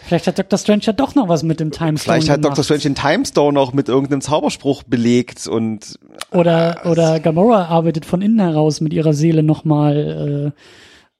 Vielleicht 0.04 0.26
hat 0.26 0.38
Dr. 0.38 0.58
Strange 0.58 0.82
ja 0.82 0.92
doch 0.92 1.14
noch 1.14 1.28
was 1.28 1.42
mit 1.44 1.60
dem 1.60 1.70
Timestone 1.70 1.98
Vielleicht 1.98 2.28
hat 2.28 2.42
gemacht. 2.42 2.58
Dr. 2.58 2.64
Strange 2.64 2.80
den 2.80 2.94
Timestone 2.96 3.58
auch 3.58 3.72
mit 3.72 3.88
irgendeinem 3.88 4.20
Zauberspruch 4.20 4.82
belegt 4.82 5.46
und 5.46 5.98
oder 6.32 6.84
äh, 6.84 6.88
oder 6.88 7.20
Gamora 7.20 7.66
arbeitet 7.66 8.04
von 8.04 8.20
innen 8.20 8.40
heraus 8.40 8.80
mit 8.80 8.92
ihrer 8.92 9.12
Seele 9.12 9.44
nochmal 9.44 10.52
äh, 10.54 10.60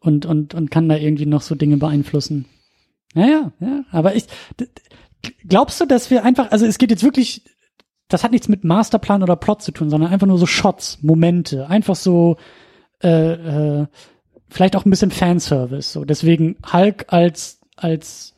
und 0.01 0.27
und 0.27 0.55
und 0.55 0.71
kann 0.71 0.89
da 0.89 0.97
irgendwie 0.97 1.27
noch 1.27 1.43
so 1.43 1.55
Dinge 1.55 1.77
beeinflussen. 1.77 2.47
Naja, 3.15 3.53
ja, 3.61 3.85
aber 3.93 4.17
ich 4.17 4.27
glaubst 5.47 5.81
du, 5.81 5.87
dass 5.87 6.11
wir 6.11 6.25
einfach, 6.25 6.51
also 6.51 6.67
es 6.67 6.79
geht 6.79 6.91
jetzt 6.91 7.05
wirklich 7.05 7.43
das 8.13 8.25
hat 8.25 8.33
nichts 8.33 8.49
mit 8.49 8.65
Masterplan 8.65 9.23
oder 9.23 9.37
Plot 9.37 9.63
zu 9.63 9.73
tun, 9.73 9.91
sondern 9.91 10.13
einfach 10.13 10.27
nur 10.27 10.39
so 10.39 10.47
Shots, 10.47 10.99
Momente, 11.03 11.69
einfach 11.69 11.97
so 11.97 12.37
äh, 13.03 13.33
äh, 13.33 13.87
vielleicht 14.49 14.77
auch 14.77 14.85
ein 14.85 14.91
bisschen 14.91 15.11
Fanservice. 15.11 15.93
So 15.93 16.05
deswegen 16.05 16.57
Hulk 16.73 17.07
als 17.09 17.61
als 17.77 18.35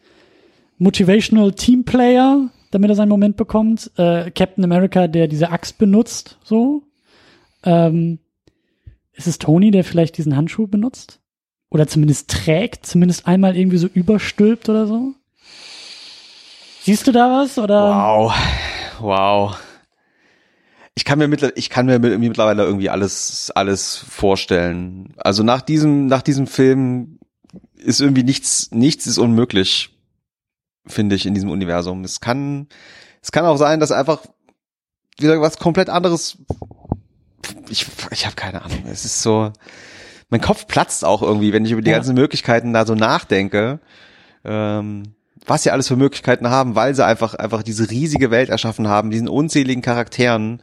motivational 0.78 1.52
Teamplayer, 1.52 2.50
damit 2.70 2.90
er 2.90 2.96
seinen 2.96 3.08
Moment 3.08 3.36
bekommt. 3.36 3.90
Äh, 3.96 4.30
Captain 4.30 4.64
America, 4.64 5.08
der 5.08 5.28
diese 5.28 5.50
Axt 5.50 5.78
benutzt, 5.78 6.38
so. 6.44 6.82
Ähm, 7.64 8.18
ist 9.12 9.26
es 9.26 9.38
Tony, 9.38 9.70
der 9.70 9.84
vielleicht 9.84 10.18
diesen 10.18 10.36
Handschuh 10.36 10.66
benutzt? 10.66 11.20
Oder 11.70 11.86
zumindest 11.86 12.30
trägt, 12.30 12.86
zumindest 12.86 13.26
einmal 13.26 13.56
irgendwie 13.56 13.78
so 13.78 13.86
überstülpt 13.86 14.68
oder 14.68 14.86
so? 14.86 15.14
Siehst 16.82 17.06
du 17.06 17.12
da 17.12 17.30
was? 17.30 17.58
Oder? 17.58 17.90
Wow 17.90 18.34
wow. 19.00 19.56
Ich 20.96 21.04
kann 21.04 21.18
mir 21.18 21.28
mittlerweile, 21.28 21.58
ich 21.58 21.70
kann 21.70 21.86
mir 21.86 21.98
mittlerweile 21.98 22.62
irgendwie 22.64 22.88
alles, 22.88 23.50
alles 23.50 23.96
vorstellen. 23.96 25.14
Also 25.16 25.42
nach 25.42 25.60
diesem, 25.60 26.06
nach 26.06 26.22
diesem 26.22 26.46
Film 26.46 27.18
ist 27.76 28.00
irgendwie 28.00 28.22
nichts, 28.22 28.70
nichts 28.70 29.06
ist 29.06 29.18
unmöglich, 29.18 29.98
finde 30.86 31.16
ich, 31.16 31.26
in 31.26 31.34
diesem 31.34 31.50
Universum. 31.50 32.04
Es 32.04 32.20
kann, 32.20 32.68
es 33.22 33.32
kann 33.32 33.44
auch 33.44 33.56
sein, 33.56 33.80
dass 33.80 33.90
einfach 33.90 34.22
wieder 35.18 35.40
was 35.40 35.58
komplett 35.58 35.88
anderes. 35.88 36.38
Ich, 37.68 37.86
ich 38.10 38.26
habe 38.26 38.36
keine 38.36 38.62
Ahnung. 38.62 38.84
Es 38.86 39.04
ist 39.04 39.22
so, 39.22 39.52
mein 40.30 40.40
Kopf 40.40 40.66
platzt 40.66 41.04
auch 41.04 41.22
irgendwie, 41.22 41.52
wenn 41.52 41.64
ich 41.64 41.72
über 41.72 41.82
die 41.82 41.90
ja. 41.90 41.96
ganzen 41.96 42.14
Möglichkeiten 42.14 42.72
da 42.72 42.86
so 42.86 42.94
nachdenke. 42.94 43.80
Ähm, 44.44 45.14
was 45.46 45.62
sie 45.62 45.70
alles 45.70 45.88
für 45.88 45.96
Möglichkeiten 45.96 46.48
haben, 46.48 46.74
weil 46.74 46.94
sie 46.94 47.04
einfach, 47.04 47.34
einfach 47.34 47.62
diese 47.62 47.90
riesige 47.90 48.30
Welt 48.30 48.48
erschaffen 48.48 48.88
haben, 48.88 49.10
diesen 49.10 49.28
unzähligen 49.28 49.82
Charakteren. 49.82 50.62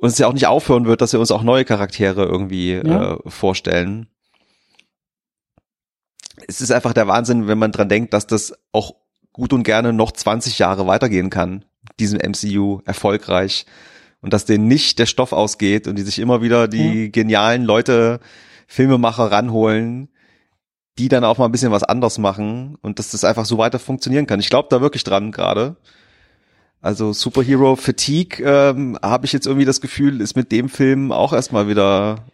Und 0.00 0.08
es 0.08 0.18
ja 0.18 0.26
auch 0.26 0.32
nicht 0.32 0.46
aufhören 0.46 0.86
wird, 0.86 1.00
dass 1.00 1.12
sie 1.12 1.18
uns 1.18 1.30
auch 1.30 1.42
neue 1.42 1.64
Charaktere 1.64 2.24
irgendwie 2.24 2.74
ja. 2.74 3.14
äh, 3.14 3.18
vorstellen. 3.26 4.08
Es 6.46 6.60
ist 6.60 6.70
einfach 6.70 6.92
der 6.92 7.08
Wahnsinn, 7.08 7.48
wenn 7.48 7.58
man 7.58 7.72
dran 7.72 7.88
denkt, 7.88 8.14
dass 8.14 8.26
das 8.26 8.54
auch 8.72 8.94
gut 9.32 9.52
und 9.52 9.64
gerne 9.64 9.92
noch 9.92 10.12
20 10.12 10.58
Jahre 10.58 10.86
weitergehen 10.86 11.30
kann, 11.30 11.64
diesem 11.98 12.18
MCU 12.18 12.80
erfolgreich. 12.84 13.66
Und 14.20 14.32
dass 14.32 14.44
denen 14.44 14.66
nicht 14.66 14.98
der 14.98 15.06
Stoff 15.06 15.32
ausgeht 15.32 15.86
und 15.86 15.96
die 15.96 16.02
sich 16.02 16.18
immer 16.18 16.42
wieder 16.42 16.66
die 16.66 17.04
ja. 17.04 17.10
genialen 17.10 17.64
Leute, 17.64 18.18
Filmemacher 18.66 19.30
ranholen, 19.30 20.08
die 20.98 21.08
dann 21.08 21.24
auch 21.24 21.38
mal 21.38 21.44
ein 21.44 21.52
bisschen 21.52 21.72
was 21.72 21.84
anders 21.84 22.18
machen 22.18 22.76
und 22.82 22.98
dass 22.98 23.12
das 23.12 23.24
einfach 23.24 23.44
so 23.44 23.56
weiter 23.56 23.78
funktionieren 23.78 24.26
kann. 24.26 24.40
Ich 24.40 24.50
glaube 24.50 24.68
da 24.70 24.80
wirklich 24.80 25.04
dran 25.04 25.30
gerade. 25.30 25.76
Also 26.80 27.12
Superhero 27.12 27.76
Fatigue 27.76 28.44
ähm, 28.44 28.98
habe 29.02 29.26
ich 29.26 29.32
jetzt 29.32 29.46
irgendwie 29.46 29.64
das 29.64 29.80
Gefühl, 29.80 30.20
ist 30.20 30.36
mit 30.36 30.52
dem 30.52 30.68
Film 30.68 31.10
auch 31.12 31.32
erstmal 31.32 31.68
wieder. 31.68 32.24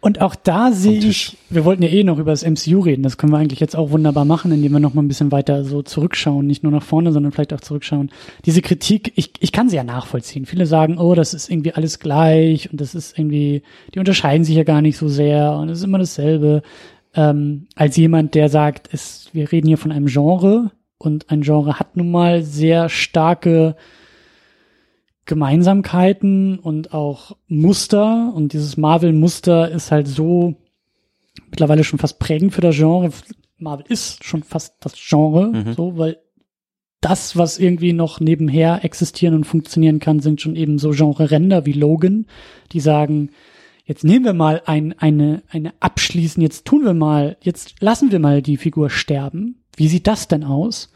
Und 0.00 0.20
auch 0.20 0.34
da 0.34 0.72
sehe 0.72 0.98
ich, 0.98 1.36
wir 1.48 1.64
wollten 1.64 1.82
ja 1.82 1.88
eh 1.88 2.02
noch 2.02 2.18
über 2.18 2.32
das 2.32 2.44
MCU 2.44 2.80
reden, 2.80 3.04
das 3.04 3.18
können 3.18 3.32
wir 3.32 3.38
eigentlich 3.38 3.60
jetzt 3.60 3.76
auch 3.76 3.90
wunderbar 3.90 4.24
machen, 4.24 4.50
indem 4.50 4.72
wir 4.72 4.80
noch 4.80 4.94
mal 4.94 5.02
ein 5.02 5.08
bisschen 5.08 5.30
weiter 5.30 5.62
so 5.64 5.82
zurückschauen, 5.82 6.44
nicht 6.44 6.64
nur 6.64 6.72
nach 6.72 6.82
vorne, 6.82 7.12
sondern 7.12 7.30
vielleicht 7.30 7.52
auch 7.52 7.60
zurückschauen. 7.60 8.10
Diese 8.44 8.62
Kritik, 8.62 9.12
ich, 9.14 9.30
ich 9.38 9.52
kann 9.52 9.68
sie 9.68 9.76
ja 9.76 9.84
nachvollziehen. 9.84 10.44
Viele 10.44 10.66
sagen, 10.66 10.98
oh, 10.98 11.14
das 11.14 11.34
ist 11.34 11.50
irgendwie 11.50 11.74
alles 11.74 12.00
gleich 12.00 12.72
und 12.72 12.80
das 12.80 12.96
ist 12.96 13.16
irgendwie, 13.16 13.62
die 13.94 14.00
unterscheiden 14.00 14.44
sich 14.44 14.56
ja 14.56 14.64
gar 14.64 14.82
nicht 14.82 14.96
so 14.96 15.06
sehr 15.06 15.52
und 15.52 15.68
es 15.68 15.78
ist 15.78 15.84
immer 15.84 15.98
dasselbe 15.98 16.62
ähm, 17.14 17.68
als 17.74 17.96
jemand, 17.96 18.34
der 18.34 18.48
sagt, 18.48 18.88
es, 18.92 19.28
wir 19.32 19.52
reden 19.52 19.68
hier 19.68 19.78
von 19.78 19.92
einem 19.92 20.06
Genre 20.06 20.70
und 20.98 21.30
ein 21.30 21.42
Genre 21.42 21.78
hat 21.78 21.96
nun 21.96 22.10
mal 22.10 22.42
sehr 22.42 22.88
starke 22.88 23.76
Gemeinsamkeiten 25.24 26.58
und 26.58 26.92
auch 26.94 27.36
Muster 27.46 28.32
und 28.34 28.52
dieses 28.52 28.76
Marvel-Muster 28.76 29.70
ist 29.70 29.92
halt 29.92 30.08
so 30.08 30.56
mittlerweile 31.50 31.84
schon 31.84 31.98
fast 31.98 32.18
prägend 32.18 32.52
für 32.52 32.60
das 32.60 32.76
Genre. 32.76 33.10
Marvel 33.58 33.86
ist 33.88 34.24
schon 34.24 34.42
fast 34.42 34.76
das 34.80 34.94
Genre, 34.96 35.48
mhm. 35.48 35.74
so, 35.74 35.96
weil 35.96 36.18
das, 37.00 37.36
was 37.36 37.58
irgendwie 37.58 37.92
noch 37.92 38.20
nebenher 38.20 38.84
existieren 38.84 39.34
und 39.34 39.44
funktionieren 39.44 39.98
kann, 39.98 40.20
sind 40.20 40.40
schon 40.40 40.56
eben 40.56 40.78
so 40.78 40.90
Genre-Ränder 40.90 41.66
wie 41.66 41.72
Logan, 41.72 42.26
die 42.72 42.80
sagen, 42.80 43.30
jetzt 43.84 44.04
nehmen 44.04 44.24
wir 44.24 44.32
mal 44.32 44.62
ein, 44.66 44.94
eine, 44.98 45.42
eine 45.48 45.72
abschließen, 45.80 46.42
jetzt 46.42 46.64
tun 46.64 46.84
wir 46.84 46.94
mal, 46.94 47.36
jetzt 47.40 47.80
lassen 47.80 48.12
wir 48.12 48.18
mal 48.18 48.42
die 48.42 48.56
Figur 48.56 48.90
sterben. 48.90 49.62
Wie 49.76 49.88
sieht 49.88 50.06
das 50.06 50.28
denn 50.28 50.44
aus? 50.44 50.92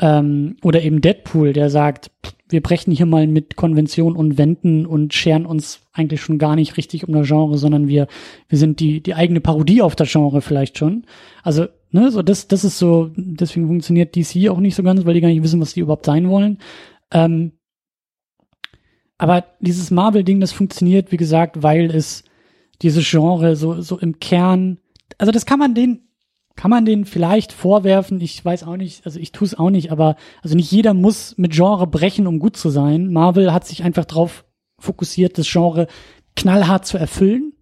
Ähm, 0.00 0.56
oder 0.62 0.82
eben 0.82 1.00
Deadpool, 1.00 1.52
der 1.52 1.70
sagt, 1.70 2.10
wir 2.48 2.62
brechen 2.62 2.92
hier 2.92 3.06
mal 3.06 3.26
mit 3.26 3.56
Konvention 3.56 4.16
und 4.16 4.38
Wänden 4.38 4.86
und 4.86 5.12
scheren 5.12 5.44
uns 5.44 5.80
eigentlich 5.92 6.20
schon 6.20 6.38
gar 6.38 6.56
nicht 6.56 6.76
richtig 6.76 7.06
um 7.06 7.12
das 7.12 7.26
Genre, 7.26 7.58
sondern 7.58 7.88
wir, 7.88 8.06
wir 8.48 8.58
sind 8.58 8.80
die, 8.80 9.02
die 9.02 9.14
eigene 9.14 9.40
Parodie 9.40 9.82
auf 9.82 9.96
das 9.96 10.10
Genre 10.10 10.40
vielleicht 10.40 10.78
schon. 10.78 11.04
Also, 11.42 11.66
ne, 11.90 12.10
so 12.10 12.22
das, 12.22 12.48
das 12.48 12.64
ist 12.64 12.78
so, 12.78 13.10
deswegen 13.16 13.66
funktioniert 13.66 14.16
DC 14.16 14.48
auch 14.48 14.60
nicht 14.60 14.76
so 14.76 14.82
ganz, 14.82 15.04
weil 15.04 15.14
die 15.14 15.20
gar 15.20 15.28
nicht 15.28 15.42
wissen, 15.42 15.60
was 15.60 15.74
die 15.74 15.80
überhaupt 15.80 16.06
sein 16.06 16.28
wollen. 16.28 16.58
Ähm, 17.12 17.52
aber 19.18 19.44
dieses 19.60 19.90
Marvel-Ding, 19.90 20.40
das 20.40 20.52
funktioniert, 20.52 21.12
wie 21.12 21.16
gesagt, 21.16 21.62
weil 21.62 21.94
es 21.94 22.24
dieses 22.82 23.08
Genre 23.08 23.56
so, 23.56 23.80
so 23.80 23.98
im 23.98 24.20
Kern, 24.20 24.78
also 25.18 25.32
das 25.32 25.44
kann 25.44 25.58
man 25.58 25.74
den, 25.74 26.08
kann 26.54 26.70
man 26.70 26.84
den 26.84 27.04
vielleicht 27.04 27.52
vorwerfen, 27.52 28.20
ich 28.20 28.44
weiß 28.44 28.62
auch 28.64 28.76
nicht, 28.76 29.04
also 29.04 29.18
ich 29.18 29.32
tue 29.32 29.46
es 29.46 29.58
auch 29.58 29.70
nicht, 29.70 29.90
aber 29.90 30.16
also 30.42 30.56
nicht 30.56 30.70
jeder 30.70 30.94
muss 30.94 31.36
mit 31.36 31.52
Genre 31.52 31.86
brechen, 31.86 32.26
um 32.26 32.38
gut 32.38 32.56
zu 32.56 32.70
sein. 32.70 33.12
Marvel 33.12 33.52
hat 33.52 33.66
sich 33.66 33.82
einfach 33.82 34.04
drauf 34.04 34.44
fokussiert, 34.80 35.38
das 35.38 35.50
Genre 35.50 35.88
knallhart 36.36 36.86
zu 36.86 36.98
erfüllen 36.98 37.52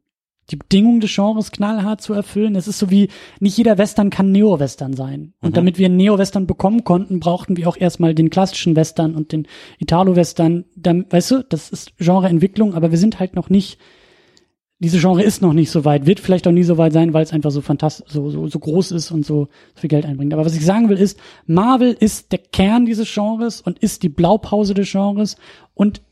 die 0.51 0.57
Bedingungen 0.57 1.01
des 1.01 1.15
Genres 1.15 1.51
knallhart 1.51 2.01
zu 2.01 2.13
erfüllen. 2.13 2.55
Es 2.55 2.69
ist 2.69 2.79
so 2.79 2.91
wie, 2.91 3.09
nicht 3.41 3.59
jeder 3.59 3.79
Western 3.79 4.11
kann 4.11 4.31
Neo-Western 4.31 4.95
sein. 4.95 5.33
Und 5.41 5.51
mhm. 5.51 5.55
damit 5.55 5.79
wir 5.79 5.87
einen 5.87 5.97
Neo-Western 5.97 6.47
bekommen 6.47 6.85
konnten, 6.85 7.19
brauchten 7.19 7.57
wir 7.57 7.69
auch 7.69 7.77
erstmal 7.77 8.15
den 8.15 8.31
klassischen 8.31 8.77
Western 8.77 9.15
und 9.17 9.33
den 9.33 9.49
Italo-Western. 9.79 10.65
Weißt 10.77 11.31
du, 11.33 11.45
das 11.49 11.71
ist 11.71 11.97
Genreentwicklung, 11.99 12.75
aber 12.75 12.91
wir 12.93 12.99
sind 12.99 13.19
halt 13.19 13.35
noch 13.35 13.51
nicht, 13.51 13.81
diese 14.79 15.01
Genre 15.01 15.23
ist 15.23 15.43
noch 15.43 15.55
nicht 15.55 15.71
so 15.71 15.85
weit, 15.85 16.07
wird 16.07 16.21
vielleicht 16.21 16.47
auch 16.47 16.53
nie 16.53 16.63
so 16.63 16.79
weit 16.79 16.93
sein, 16.93 17.13
weil 17.13 17.25
es 17.25 17.33
einfach 17.33 17.51
so 17.51 17.61
fantastisch, 17.61 18.13
so, 18.13 18.31
so, 18.31 18.47
so 18.47 18.59
groß 18.59 18.93
ist 18.93 19.11
und 19.11 19.27
so, 19.27 19.49
so 19.75 19.81
viel 19.81 19.89
Geld 19.89 20.05
einbringt. 20.05 20.33
Aber 20.33 20.45
was 20.45 20.55
ich 20.55 20.65
sagen 20.65 20.89
will 20.89 20.99
ist, 20.99 21.19
Marvel 21.47 21.97
ist 21.99 22.31
der 22.31 22.39
Kern 22.39 22.87
dieses 22.87 23.13
Genres 23.13 23.61
und 23.61 23.79
ist 23.81 24.05
die 24.05 24.11
Blaupause 24.11 24.75
des 24.75 24.93
Genres 24.93 25.37
und 25.75 26.03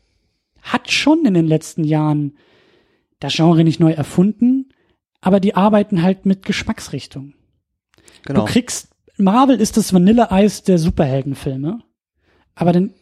hat 0.61 0.91
schon 0.91 1.25
in 1.25 1.35
den 1.35 1.47
letzten 1.47 1.83
Jahren 1.83 2.33
das 3.19 3.33
Genre 3.33 3.63
nicht 3.63 3.79
neu 3.79 3.91
erfunden, 3.91 4.69
aber 5.21 5.39
die 5.39 5.55
arbeiten 5.55 6.01
halt 6.01 6.25
mit 6.25 6.45
Geschmacksrichtung. 6.45 7.33
Genau. 8.23 8.45
Du 8.45 8.51
kriegst, 8.51 8.89
Marvel 9.17 9.59
ist 9.59 9.77
das 9.77 9.93
Vanilleeis 9.93 10.63
der 10.63 10.77
Superheldenfilme, 10.77 11.79
aber 12.55 12.73
dann 12.73 12.93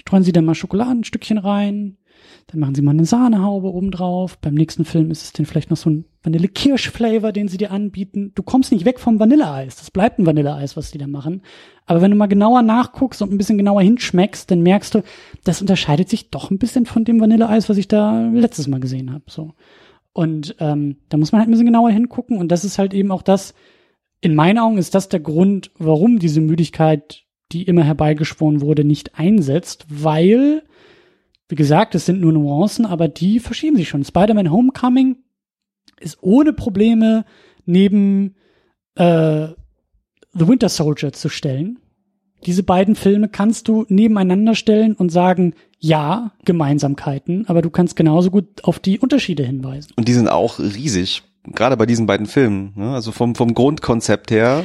streuen 0.00 0.22
sie 0.22 0.32
dann 0.32 0.44
mal 0.44 0.54
Schokoladenstückchen 0.54 1.38
rein, 1.38 1.98
dann 2.46 2.60
machen 2.60 2.74
sie 2.74 2.82
mal 2.82 2.92
eine 2.92 3.04
Sahnehaube 3.04 3.72
oben 3.72 3.90
drauf. 3.90 4.38
Beim 4.38 4.54
nächsten 4.54 4.84
Film 4.84 5.10
ist 5.10 5.22
es 5.22 5.32
dann 5.32 5.46
vielleicht 5.46 5.70
noch 5.70 5.76
so 5.76 5.90
ein 5.90 6.04
Vanille-Kirsch-Flavor, 6.22 7.32
den 7.32 7.48
sie 7.48 7.56
dir 7.56 7.70
anbieten. 7.70 8.32
Du 8.34 8.42
kommst 8.42 8.72
nicht 8.72 8.84
weg 8.84 9.00
vom 9.00 9.18
Vanilleeis. 9.18 9.76
Das 9.76 9.90
bleibt 9.90 10.18
ein 10.18 10.26
Vanilleeis, 10.26 10.76
was 10.76 10.90
die 10.90 10.98
da 10.98 11.06
machen. 11.06 11.42
Aber 11.86 12.00
wenn 12.00 12.10
du 12.10 12.16
mal 12.16 12.26
genauer 12.26 12.62
nachguckst 12.62 13.22
und 13.22 13.32
ein 13.32 13.38
bisschen 13.38 13.58
genauer 13.58 13.82
hinschmeckst, 13.82 14.50
dann 14.50 14.62
merkst 14.62 14.94
du, 14.94 15.02
das 15.44 15.60
unterscheidet 15.60 16.08
sich 16.08 16.30
doch 16.30 16.50
ein 16.50 16.58
bisschen 16.58 16.86
von 16.86 17.04
dem 17.04 17.20
Vanilleeis, 17.20 17.68
was 17.68 17.76
ich 17.76 17.88
da 17.88 18.28
letztes 18.32 18.68
Mal 18.68 18.80
gesehen 18.80 19.12
habe. 19.12 19.24
So. 19.28 19.52
Und 20.12 20.56
ähm, 20.60 20.96
da 21.08 21.16
muss 21.16 21.32
man 21.32 21.40
halt 21.40 21.48
ein 21.48 21.52
bisschen 21.52 21.66
genauer 21.66 21.90
hingucken. 21.90 22.38
Und 22.38 22.52
das 22.52 22.64
ist 22.64 22.78
halt 22.78 22.94
eben 22.94 23.10
auch 23.10 23.22
das, 23.22 23.54
in 24.20 24.34
meinen 24.34 24.58
Augen 24.58 24.78
ist 24.78 24.94
das 24.94 25.08
der 25.08 25.20
Grund, 25.20 25.72
warum 25.78 26.18
diese 26.18 26.40
Müdigkeit, 26.40 27.24
die 27.50 27.64
immer 27.64 27.82
herbeigeschworen 27.82 28.60
wurde, 28.60 28.84
nicht 28.84 29.18
einsetzt, 29.18 29.86
weil 29.88 30.62
wie 31.52 31.56
gesagt, 31.56 31.94
es 31.94 32.06
sind 32.06 32.18
nur 32.18 32.32
Nuancen, 32.32 32.86
aber 32.86 33.08
die 33.08 33.38
verschieben 33.38 33.76
sich 33.76 33.90
schon. 33.90 34.06
Spider-Man 34.06 34.50
Homecoming 34.50 35.18
ist 36.00 36.16
ohne 36.22 36.54
Probleme 36.54 37.26
neben 37.66 38.36
äh, 38.94 39.48
The 40.32 40.48
Winter 40.48 40.70
Soldier 40.70 41.12
zu 41.12 41.28
stellen. 41.28 41.78
Diese 42.46 42.62
beiden 42.62 42.94
Filme 42.94 43.28
kannst 43.28 43.68
du 43.68 43.84
nebeneinander 43.90 44.54
stellen 44.54 44.94
und 44.94 45.10
sagen, 45.10 45.52
ja, 45.78 46.32
Gemeinsamkeiten, 46.46 47.46
aber 47.48 47.60
du 47.60 47.68
kannst 47.68 47.96
genauso 47.96 48.30
gut 48.30 48.64
auf 48.64 48.78
die 48.78 48.98
Unterschiede 48.98 49.44
hinweisen. 49.44 49.92
Und 49.96 50.08
die 50.08 50.14
sind 50.14 50.28
auch 50.28 50.58
riesig, 50.58 51.22
gerade 51.44 51.76
bei 51.76 51.84
diesen 51.84 52.06
beiden 52.06 52.24
Filmen. 52.24 52.72
Ne? 52.76 52.94
Also 52.94 53.12
vom, 53.12 53.34
vom 53.34 53.52
Grundkonzept 53.52 54.30
her. 54.30 54.64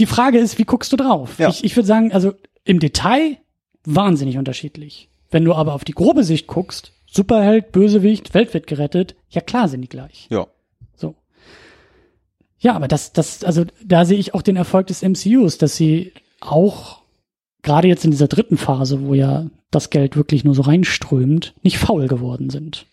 Die 0.00 0.06
Frage 0.06 0.38
ist, 0.38 0.58
wie 0.58 0.64
guckst 0.64 0.92
du 0.92 0.96
drauf? 0.96 1.38
Ja. 1.38 1.50
Ich, 1.50 1.62
ich 1.62 1.76
würde 1.76 1.86
sagen, 1.86 2.10
also 2.10 2.32
im 2.64 2.80
Detail 2.80 3.38
wahnsinnig 3.84 4.38
unterschiedlich. 4.38 5.08
Wenn 5.34 5.44
du 5.44 5.52
aber 5.52 5.74
auf 5.74 5.82
die 5.82 5.94
grobe 5.94 6.22
Sicht 6.22 6.46
guckst, 6.46 6.92
Superheld, 7.10 7.72
Bösewicht, 7.72 8.34
Welt 8.34 8.54
wird 8.54 8.68
gerettet, 8.68 9.16
ja 9.30 9.40
klar 9.40 9.66
sind 9.66 9.80
die 9.80 9.88
gleich. 9.88 10.28
Ja. 10.30 10.46
So. 10.94 11.16
Ja, 12.60 12.76
aber 12.76 12.86
das, 12.86 13.12
das, 13.12 13.42
also 13.42 13.64
da 13.84 14.04
sehe 14.04 14.20
ich 14.20 14.32
auch 14.32 14.42
den 14.42 14.54
Erfolg 14.54 14.86
des 14.86 15.02
MCUs, 15.02 15.58
dass 15.58 15.74
sie 15.74 16.12
auch 16.40 17.00
gerade 17.62 17.88
jetzt 17.88 18.04
in 18.04 18.12
dieser 18.12 18.28
dritten 18.28 18.56
Phase, 18.56 19.02
wo 19.02 19.14
ja 19.14 19.46
das 19.72 19.90
Geld 19.90 20.16
wirklich 20.16 20.44
nur 20.44 20.54
so 20.54 20.62
reinströmt, 20.62 21.52
nicht 21.62 21.78
faul 21.78 22.06
geworden 22.06 22.48
sind. 22.48 22.86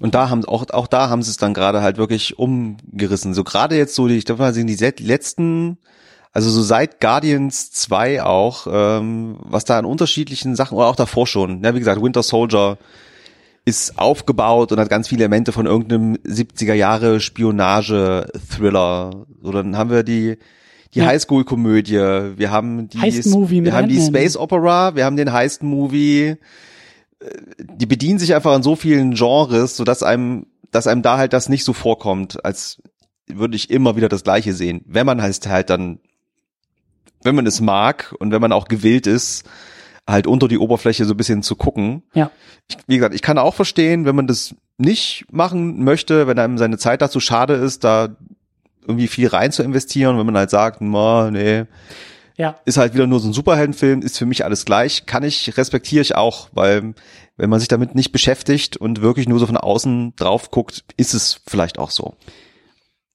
Und 0.00 0.14
da 0.14 0.28
haben 0.28 0.44
auch 0.44 0.68
auch 0.68 0.86
da 0.86 1.08
haben 1.08 1.22
sie 1.22 1.30
es 1.30 1.38
dann 1.38 1.54
gerade 1.54 1.80
halt 1.80 1.96
wirklich 1.96 2.38
umgerissen. 2.38 3.32
So 3.32 3.42
gerade 3.42 3.78
jetzt 3.78 3.94
so 3.94 4.06
die 4.06 4.18
ich 4.18 4.26
glaube 4.26 4.42
mal 4.42 4.52
sind 4.52 4.66
die 4.66 5.02
letzten 5.02 5.78
also 6.32 6.50
so 6.50 6.62
seit 6.62 7.00
Guardians 7.00 7.72
2 7.72 8.22
auch, 8.22 8.66
ähm, 8.70 9.38
was 9.40 9.64
da 9.64 9.78
an 9.78 9.84
unterschiedlichen 9.84 10.54
Sachen, 10.54 10.76
oder 10.76 10.86
auch 10.86 10.96
davor 10.96 11.26
schon, 11.26 11.64
ja, 11.64 11.74
wie 11.74 11.80
gesagt, 11.80 12.02
Winter 12.02 12.22
Soldier 12.22 12.78
ist 13.64 13.98
aufgebaut 13.98 14.72
und 14.72 14.80
hat 14.80 14.88
ganz 14.88 15.08
viele 15.08 15.24
Elemente 15.24 15.52
von 15.52 15.66
irgendeinem 15.66 16.14
70er 16.24 16.74
Jahre 16.74 17.20
Spionage-Thriller. 17.20 19.26
So, 19.42 19.52
dann 19.52 19.76
haben 19.76 19.90
wir 19.90 20.02
die, 20.02 20.38
die 20.94 21.00
ja. 21.00 21.06
Highschool-Komödie, 21.06 22.36
wir 22.36 22.50
haben 22.50 22.88
die, 22.88 23.00
wir 23.00 23.72
haben 23.72 23.88
die 23.88 24.00
Space 24.00 24.36
Opera, 24.36 24.96
wir 24.96 25.04
haben 25.04 25.16
den 25.16 25.32
Heist-Movie. 25.32 26.36
Die 27.58 27.86
bedienen 27.86 28.18
sich 28.18 28.34
einfach 28.34 28.52
an 28.52 28.62
so 28.62 28.76
vielen 28.76 29.14
Genres, 29.14 29.76
so 29.76 29.84
dass 29.84 30.02
einem, 30.02 30.46
dass 30.70 30.86
einem 30.86 31.02
da 31.02 31.18
halt 31.18 31.34
das 31.34 31.50
nicht 31.50 31.64
so 31.64 31.74
vorkommt, 31.74 32.44
als 32.44 32.82
würde 33.28 33.56
ich 33.56 33.70
immer 33.70 33.94
wieder 33.94 34.08
das 34.08 34.24
Gleiche 34.24 34.54
sehen. 34.54 34.82
Wenn 34.86 35.06
man 35.06 35.20
halt 35.20 35.46
halt 35.46 35.70
dann, 35.70 36.00
wenn 37.22 37.34
man 37.34 37.46
es 37.46 37.60
mag 37.60 38.14
und 38.18 38.30
wenn 38.32 38.40
man 38.40 38.52
auch 38.52 38.68
gewillt 38.68 39.06
ist, 39.06 39.44
halt 40.06 40.26
unter 40.26 40.48
die 40.48 40.58
Oberfläche 40.58 41.04
so 41.04 41.14
ein 41.14 41.16
bisschen 41.16 41.42
zu 41.42 41.56
gucken. 41.56 42.02
Ja. 42.14 42.30
Ich, 42.68 42.76
wie 42.86 42.96
gesagt, 42.96 43.14
ich 43.14 43.22
kann 43.22 43.38
auch 43.38 43.54
verstehen, 43.54 44.04
wenn 44.04 44.16
man 44.16 44.26
das 44.26 44.54
nicht 44.78 45.26
machen 45.30 45.84
möchte, 45.84 46.26
wenn 46.26 46.38
einem 46.38 46.58
seine 46.58 46.78
Zeit 46.78 47.02
dazu 47.02 47.20
schade 47.20 47.54
ist, 47.54 47.84
da 47.84 48.16
irgendwie 48.86 49.08
viel 49.08 49.28
rein 49.28 49.52
zu 49.52 49.62
investieren, 49.62 50.18
wenn 50.18 50.26
man 50.26 50.36
halt 50.36 50.50
sagt, 50.50 50.80
ma, 50.80 51.30
nee, 51.30 51.64
Ja. 52.36 52.56
ist 52.64 52.78
halt 52.78 52.94
wieder 52.94 53.06
nur 53.06 53.20
so 53.20 53.28
ein 53.28 53.34
Superheldenfilm, 53.34 54.00
ist 54.00 54.16
für 54.18 54.24
mich 54.26 54.44
alles 54.44 54.64
gleich, 54.64 55.04
kann 55.04 55.22
ich, 55.22 55.56
respektiere 55.58 56.00
ich 56.00 56.16
auch, 56.16 56.48
weil 56.52 56.94
wenn 57.36 57.50
man 57.50 57.60
sich 57.60 57.68
damit 57.68 57.94
nicht 57.94 58.10
beschäftigt 58.10 58.78
und 58.78 59.02
wirklich 59.02 59.28
nur 59.28 59.38
so 59.38 59.46
von 59.46 59.58
außen 59.58 60.14
drauf 60.16 60.50
guckt, 60.50 60.84
ist 60.96 61.12
es 61.14 61.40
vielleicht 61.46 61.78
auch 61.78 61.90
so. 61.90 62.14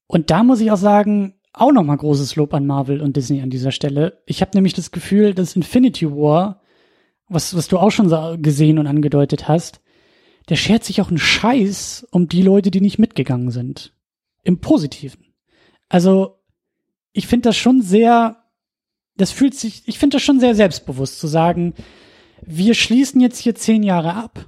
Und 0.08 0.30
da 0.30 0.44
muss 0.44 0.62
ich 0.62 0.72
auch 0.72 0.78
sagen, 0.78 1.34
auch 1.56 1.72
nochmal 1.72 1.98
großes 1.98 2.36
Lob 2.36 2.54
an 2.54 2.66
Marvel 2.66 3.02
und 3.02 3.16
Disney 3.16 3.42
an 3.42 3.50
dieser 3.50 3.72
Stelle. 3.72 4.22
Ich 4.26 4.42
habe 4.42 4.52
nämlich 4.54 4.74
das 4.74 4.92
Gefühl, 4.92 5.34
dass 5.34 5.56
Infinity 5.56 6.10
War, 6.12 6.62
was, 7.28 7.56
was 7.56 7.68
du 7.68 7.78
auch 7.78 7.92
schon 7.92 8.10
gesehen 8.42 8.78
und 8.78 8.88
angedeutet 8.88 9.48
hast, 9.48 9.82
der 10.50 10.58
schert 10.58 10.84
sich 10.84 11.02
auch 11.02 11.10
einen 11.10 11.18
Scheiß 11.18 12.08
um 12.12 12.28
die 12.28 12.44
Leute, 12.44 12.72
die 12.72 12.82
nicht 12.82 13.00
mitgegangen 13.00 13.52
sind. 13.52 13.94
Im 14.44 14.60
Positiven. 14.60 15.34
Also, 15.90 16.40
ich 17.14 17.26
finde 17.26 17.50
das 17.50 17.58
schon 17.58 17.82
sehr, 17.82 18.44
das 19.18 19.32
fühlt 19.32 19.56
sich, 19.56 19.88
ich 19.88 19.98
finde 19.98 20.18
das 20.18 20.24
schon 20.24 20.40
sehr 20.40 20.54
selbstbewusst 20.54 21.20
zu 21.20 21.28
sagen, 21.28 21.74
wir 22.46 22.74
schließen 22.74 23.22
jetzt 23.22 23.40
hier 23.40 23.56
zehn 23.56 23.82
Jahre 23.82 24.14
ab. 24.14 24.46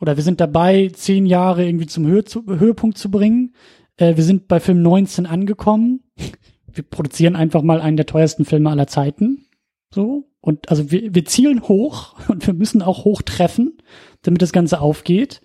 Oder 0.00 0.16
wir 0.16 0.22
sind 0.22 0.40
dabei, 0.40 0.90
zehn 0.94 1.26
Jahre 1.26 1.66
irgendwie 1.66 1.86
zum 1.86 2.06
Höhe 2.06 2.24
Höhepunkt 2.46 2.96
zu 2.96 3.10
bringen. 3.10 3.54
Äh, 4.00 4.16
wir 4.16 4.24
sind 4.24 4.48
bei 4.48 4.58
Film 4.58 4.82
19 4.82 5.26
angekommen. 5.26 6.02
Wir 6.72 6.82
produzieren 6.82 7.36
einfach 7.36 7.62
mal 7.62 7.80
einen 7.80 7.96
der 7.96 8.06
teuersten 8.06 8.44
Filme 8.44 8.70
aller 8.70 8.86
Zeiten. 8.86 9.46
So. 9.94 10.24
Und 10.40 10.70
also 10.70 10.90
wir, 10.90 11.14
wir 11.14 11.24
zielen 11.26 11.62
hoch 11.62 12.16
und 12.28 12.46
wir 12.46 12.54
müssen 12.54 12.82
auch 12.82 13.04
hoch 13.04 13.22
treffen, 13.22 13.78
damit 14.22 14.42
das 14.42 14.52
Ganze 14.52 14.80
aufgeht. 14.80 15.42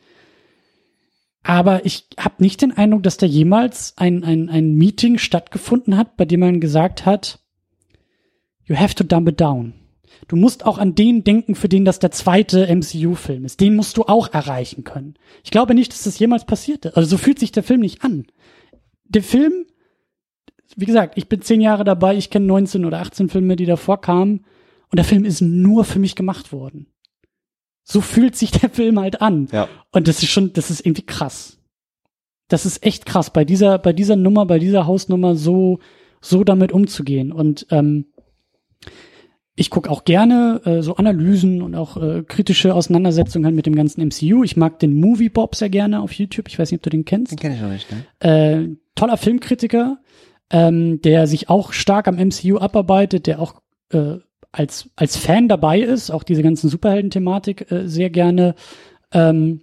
Aber 1.43 1.85
ich 1.85 2.07
habe 2.17 2.35
nicht 2.39 2.61
den 2.63 2.71
Eindruck, 2.71 3.03
dass 3.03 3.17
da 3.17 3.27
jemals 3.27 3.93
ein, 3.97 4.23
ein, 4.23 4.49
ein 4.49 4.73
Meeting 4.73 5.19
stattgefunden 5.19 5.95
hat, 5.95 6.17
bei 6.17 6.25
dem 6.25 6.39
man 6.39 6.59
gesagt 6.59 7.05
hat, 7.05 7.39
you 8.63 8.75
have 8.75 8.95
to 8.95 9.03
dumb 9.03 9.27
it 9.29 9.39
down. 9.39 9.73
Du 10.27 10.35
musst 10.35 10.65
auch 10.65 10.77
an 10.77 10.95
den 10.95 11.23
denken, 11.23 11.55
für 11.55 11.69
den 11.69 11.85
das 11.85 11.99
der 11.99 12.11
zweite 12.11 12.67
MCU-Film 12.73 13.45
ist. 13.45 13.59
Den 13.59 13.75
musst 13.75 13.97
du 13.97 14.03
auch 14.03 14.33
erreichen 14.33 14.83
können. 14.83 15.15
Ich 15.43 15.51
glaube 15.51 15.75
nicht, 15.75 15.91
dass 15.91 16.03
das 16.03 16.19
jemals 16.19 16.45
passierte. 16.45 16.95
Also 16.95 17.09
so 17.09 17.17
fühlt 17.17 17.39
sich 17.39 17.51
der 17.51 17.63
Film 17.63 17.81
nicht 17.81 18.03
an. 18.03 18.25
Der 19.05 19.23
Film, 19.23 19.65
wie 20.75 20.85
gesagt, 20.85 21.17
ich 21.17 21.29
bin 21.29 21.41
zehn 21.41 21.61
Jahre 21.61 21.83
dabei, 21.83 22.15
ich 22.15 22.29
kenne 22.29 22.45
19 22.45 22.85
oder 22.85 22.99
18 22.99 23.29
Filme, 23.29 23.55
die 23.55 23.65
davor 23.65 24.01
kamen, 24.01 24.45
und 24.91 24.97
der 24.97 25.05
Film 25.05 25.25
ist 25.25 25.41
nur 25.41 25.83
für 25.83 25.99
mich 25.99 26.15
gemacht 26.15 26.51
worden. 26.51 26.87
So 27.83 28.01
fühlt 28.01 28.35
sich 28.35 28.51
der 28.51 28.69
Film 28.69 28.99
halt 28.99 29.21
an. 29.21 29.47
Ja. 29.51 29.67
Und 29.91 30.07
das 30.07 30.23
ist 30.23 30.29
schon, 30.29 30.53
das 30.53 30.71
ist 30.71 30.85
irgendwie 30.85 31.05
krass. 31.05 31.59
Das 32.47 32.65
ist 32.65 32.83
echt 32.83 33.05
krass, 33.05 33.31
bei 33.31 33.43
dieser, 33.43 33.79
bei 33.79 33.93
dieser 33.93 34.15
Nummer, 34.15 34.45
bei 34.45 34.59
dieser 34.59 34.85
Hausnummer 34.85 35.35
so, 35.35 35.79
so 36.21 36.43
damit 36.43 36.71
umzugehen. 36.71 37.31
Und 37.31 37.67
ähm, 37.71 38.05
ich 39.55 39.69
gucke 39.69 39.89
auch 39.89 40.03
gerne 40.03 40.61
äh, 40.65 40.81
so 40.81 40.97
Analysen 40.97 41.61
und 41.61 41.75
auch 41.75 41.95
äh, 41.97 42.23
kritische 42.23 42.75
Auseinandersetzungen 42.75 43.45
halt 43.45 43.55
mit 43.55 43.65
dem 43.65 43.75
ganzen 43.75 44.05
MCU. 44.05 44.43
Ich 44.43 44.57
mag 44.57 44.79
den 44.79 44.99
Movie 44.99 45.29
Bob 45.29 45.55
sehr 45.55 45.69
gerne 45.69 46.01
auf 46.01 46.11
YouTube. 46.13 46.49
Ich 46.49 46.59
weiß 46.59 46.71
nicht, 46.71 46.79
ob 46.79 46.83
du 46.83 46.89
den 46.89 47.05
kennst. 47.05 47.39
kenne 47.39 47.55
ich 47.55 47.61
noch 47.61 47.69
nicht, 47.69 47.87
ne? 47.89 48.05
Äh, 48.19 48.75
toller 48.95 49.17
Filmkritiker, 49.17 49.97
ähm, 50.49 51.01
der 51.01 51.27
sich 51.27 51.49
auch 51.49 51.71
stark 51.71 52.07
am 52.07 52.15
MCU 52.15 52.57
abarbeitet, 52.57 53.27
der 53.27 53.39
auch 53.39 53.61
äh, 53.91 54.17
als, 54.51 54.89
als 54.95 55.17
Fan 55.17 55.47
dabei 55.47 55.79
ist, 55.79 56.11
auch 56.11 56.23
diese 56.23 56.43
ganzen 56.43 56.69
Superhelden-Thematik 56.69 57.71
äh, 57.71 57.87
sehr 57.87 58.09
gerne 58.09 58.55
ähm, 59.13 59.61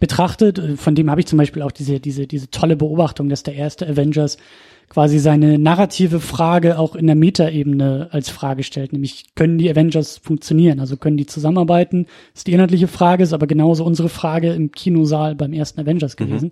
betrachtet. 0.00 0.58
Äh, 0.58 0.76
Von 0.76 0.94
dem 0.94 1.10
habe 1.10 1.20
ich 1.20 1.26
zum 1.26 1.38
Beispiel 1.38 1.62
auch 1.62 1.72
diese, 1.72 1.98
diese, 1.98 2.26
diese 2.26 2.50
tolle 2.50 2.76
Beobachtung, 2.76 3.30
dass 3.30 3.42
der 3.42 3.54
erste 3.54 3.86
Avengers 3.86 4.36
quasi 4.88 5.18
seine 5.18 5.58
narrative 5.58 6.20
Frage 6.20 6.78
auch 6.78 6.94
in 6.94 7.06
der 7.06 7.16
Metaebene 7.16 8.08
als 8.12 8.28
Frage 8.28 8.62
stellt, 8.62 8.92
nämlich 8.92 9.34
können 9.34 9.58
die 9.58 9.70
Avengers 9.70 10.18
funktionieren, 10.18 10.80
also 10.80 10.96
können 10.96 11.16
die 11.16 11.26
zusammenarbeiten, 11.26 12.06
ist 12.34 12.46
die 12.46 12.52
inhaltliche 12.52 12.88
Frage, 12.88 13.22
ist 13.22 13.32
aber 13.32 13.46
genauso 13.46 13.84
unsere 13.84 14.08
Frage 14.08 14.52
im 14.52 14.70
Kinosaal 14.70 15.34
beim 15.34 15.52
ersten 15.52 15.80
Avengers 15.80 16.16
gewesen. 16.16 16.50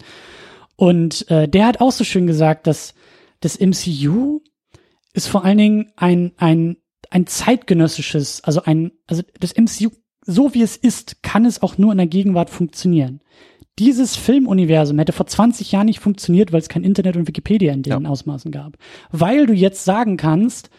Und 0.77 1.31
äh, 1.31 1.49
der 1.49 1.67
hat 1.67 1.81
auch 1.81 1.93
so 1.93 2.05
schön 2.05 2.27
gesagt, 2.27 2.67
dass 2.67 2.95
das 3.41 3.61
MCU 3.61 4.41
ist 5.13 5.29
vor 5.29 5.45
allen 5.45 5.59
Dingen 5.59 5.93
ein, 5.97 6.33
ein, 6.37 6.77
ein 7.11 7.27
zeitgenössisches, 7.27 8.43
also 8.45 8.63
ein, 8.63 8.93
also 9.07 9.23
das 9.39 9.55
MCU, 9.57 9.91
so 10.25 10.55
wie 10.55 10.63
es 10.63 10.77
ist, 10.77 11.23
kann 11.23 11.45
es 11.45 11.63
auch 11.63 11.79
nur 11.79 11.93
in 11.93 11.99
der 11.99 12.07
Gegenwart 12.07 12.51
funktionieren. 12.51 13.21
Dieses 13.83 14.15
Filmuniversum 14.15 14.97
hätte 15.01 15.11
vor 15.13 15.27
20 15.27 15.73
Jahren 15.73 15.87
nicht 15.87 15.99
funktioniert, 15.99 16.53
weil 16.53 16.61
es 16.61 16.69
kein 16.69 16.85
Internet 16.85 17.17
und 17.17 17.27
Wikipedia 17.27 17.73
in 17.73 17.83
den 17.83 18.05
Ja. 18.05 18.09
Ausmaßen 18.09 18.53
gab. 18.53 18.75
Weil 19.11 19.47
du 19.47 19.55
jetzt 19.55 19.85
sagen 19.85 20.17
kannst, 20.17 20.71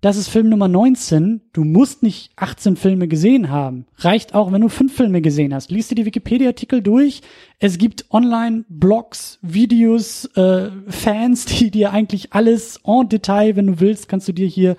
das 0.00 0.16
ist 0.16 0.28
Film 0.30 0.48
Nummer 0.48 0.66
19, 0.66 1.42
du 1.52 1.64
musst 1.64 2.02
nicht 2.02 2.30
18 2.36 2.76
Filme 2.76 3.08
gesehen 3.08 3.50
haben. 3.50 3.84
Reicht 3.98 4.34
auch, 4.34 4.52
wenn 4.52 4.62
du 4.62 4.70
fünf 4.70 4.96
Filme 4.96 5.20
gesehen 5.20 5.52
hast. 5.52 5.70
Lies 5.70 5.88
dir 5.88 5.96
die 5.96 6.06
Wikipedia-Artikel 6.06 6.80
durch. 6.80 7.20
Es 7.58 7.76
gibt 7.76 8.06
online 8.10 8.64
Blogs, 8.70 9.38
Videos, 9.42 10.24
äh, 10.36 10.70
Fans, 10.88 11.44
die 11.44 11.70
dir 11.70 11.92
eigentlich 11.92 12.32
alles 12.32 12.80
en 12.86 13.10
Detail, 13.10 13.56
wenn 13.56 13.66
du 13.66 13.80
willst, 13.80 14.08
kannst 14.08 14.28
du 14.28 14.32
dir 14.32 14.46
hier 14.46 14.78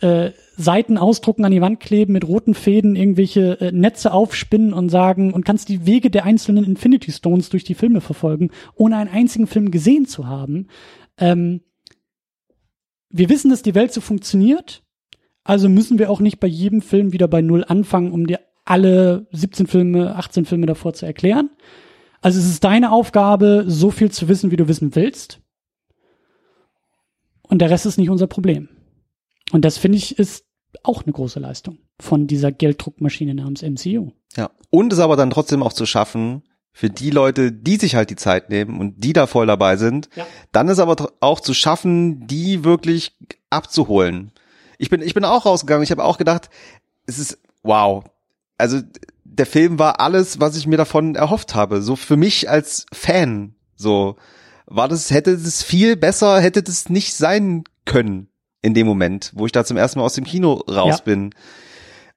äh, 0.00 0.32
Seiten 0.56 0.96
ausdrucken, 0.96 1.44
an 1.44 1.52
die 1.52 1.60
Wand 1.60 1.80
kleben, 1.80 2.12
mit 2.12 2.26
roten 2.26 2.54
Fäden 2.54 2.96
irgendwelche 2.96 3.60
äh, 3.60 3.72
Netze 3.72 4.12
aufspinnen 4.12 4.72
und 4.72 4.88
sagen 4.88 5.32
und 5.32 5.44
kannst 5.44 5.68
die 5.68 5.86
Wege 5.86 6.10
der 6.10 6.24
einzelnen 6.24 6.64
Infinity 6.64 7.12
Stones 7.12 7.50
durch 7.50 7.64
die 7.64 7.74
Filme 7.74 8.00
verfolgen, 8.00 8.50
ohne 8.74 8.96
einen 8.96 9.10
einzigen 9.10 9.46
Film 9.46 9.70
gesehen 9.70 10.06
zu 10.06 10.26
haben. 10.26 10.68
Ähm, 11.18 11.60
wir 13.10 13.28
wissen, 13.28 13.50
dass 13.50 13.62
die 13.62 13.74
Welt 13.74 13.92
so 13.92 14.00
funktioniert, 14.00 14.82
also 15.44 15.68
müssen 15.68 15.98
wir 15.98 16.10
auch 16.10 16.20
nicht 16.20 16.40
bei 16.40 16.48
jedem 16.48 16.80
Film 16.82 17.12
wieder 17.12 17.28
bei 17.28 17.42
Null 17.42 17.64
anfangen, 17.66 18.10
um 18.10 18.26
dir 18.26 18.40
alle 18.64 19.28
17 19.32 19.66
Filme, 19.66 20.16
18 20.16 20.44
Filme 20.44 20.66
davor 20.66 20.92
zu 20.92 21.06
erklären. 21.06 21.50
Also 22.20 22.40
es 22.40 22.46
ist 22.46 22.64
deine 22.64 22.90
Aufgabe, 22.90 23.64
so 23.68 23.90
viel 23.90 24.10
zu 24.10 24.28
wissen, 24.28 24.50
wie 24.50 24.56
du 24.56 24.66
wissen 24.66 24.96
willst. 24.96 25.40
Und 27.42 27.60
der 27.60 27.70
Rest 27.70 27.86
ist 27.86 27.98
nicht 27.98 28.10
unser 28.10 28.26
Problem. 28.26 28.68
Und 29.52 29.64
das 29.64 29.78
finde 29.78 29.98
ich 29.98 30.18
ist 30.18 30.45
auch 30.86 31.04
eine 31.04 31.12
große 31.12 31.40
Leistung 31.40 31.78
von 32.00 32.26
dieser 32.26 32.52
Gelddruckmaschine 32.52 33.34
namens 33.34 33.62
MCU. 33.62 34.10
Ja. 34.36 34.50
Und 34.70 34.92
es 34.92 34.98
aber 34.98 35.16
dann 35.16 35.30
trotzdem 35.30 35.62
auch 35.62 35.72
zu 35.72 35.86
schaffen, 35.86 36.42
für 36.72 36.90
die 36.90 37.08
Leute, 37.08 37.52
die 37.52 37.76
sich 37.76 37.94
halt 37.94 38.10
die 38.10 38.16
Zeit 38.16 38.50
nehmen 38.50 38.78
und 38.78 39.02
die 39.02 39.14
da 39.14 39.26
voll 39.26 39.46
dabei 39.46 39.78
sind, 39.78 40.10
Ja. 40.14 40.26
dann 40.52 40.68
ist 40.68 40.78
aber 40.78 41.10
auch 41.20 41.40
zu 41.40 41.54
schaffen, 41.54 42.26
die 42.26 42.64
wirklich 42.64 43.16
abzuholen. 43.48 44.30
Ich 44.76 44.90
bin, 44.90 45.00
ich 45.00 45.14
bin 45.14 45.24
auch 45.24 45.46
rausgegangen, 45.46 45.82
ich 45.82 45.90
habe 45.90 46.04
auch 46.04 46.18
gedacht, 46.18 46.50
es 47.06 47.18
ist, 47.18 47.38
wow. 47.62 48.04
Also 48.58 48.80
der 49.24 49.46
Film 49.46 49.78
war 49.78 50.00
alles, 50.00 50.38
was 50.38 50.54
ich 50.56 50.66
mir 50.66 50.76
davon 50.76 51.14
erhofft 51.14 51.54
habe. 51.54 51.80
So 51.80 51.96
für 51.96 52.18
mich 52.18 52.50
als 52.50 52.84
Fan, 52.92 53.54
so 53.74 54.16
war 54.66 54.88
das, 54.88 55.10
hätte 55.10 55.30
es 55.30 55.62
viel 55.62 55.96
besser, 55.96 56.40
hätte 56.40 56.62
das 56.62 56.90
nicht 56.90 57.14
sein 57.14 57.64
können 57.86 58.28
in 58.66 58.74
dem 58.74 58.86
Moment, 58.86 59.32
wo 59.34 59.46
ich 59.46 59.52
da 59.52 59.64
zum 59.64 59.76
ersten 59.76 59.98
Mal 60.00 60.04
aus 60.04 60.14
dem 60.14 60.24
Kino 60.24 60.54
raus 60.68 60.98
Ja. 60.98 61.04
bin. 61.04 61.30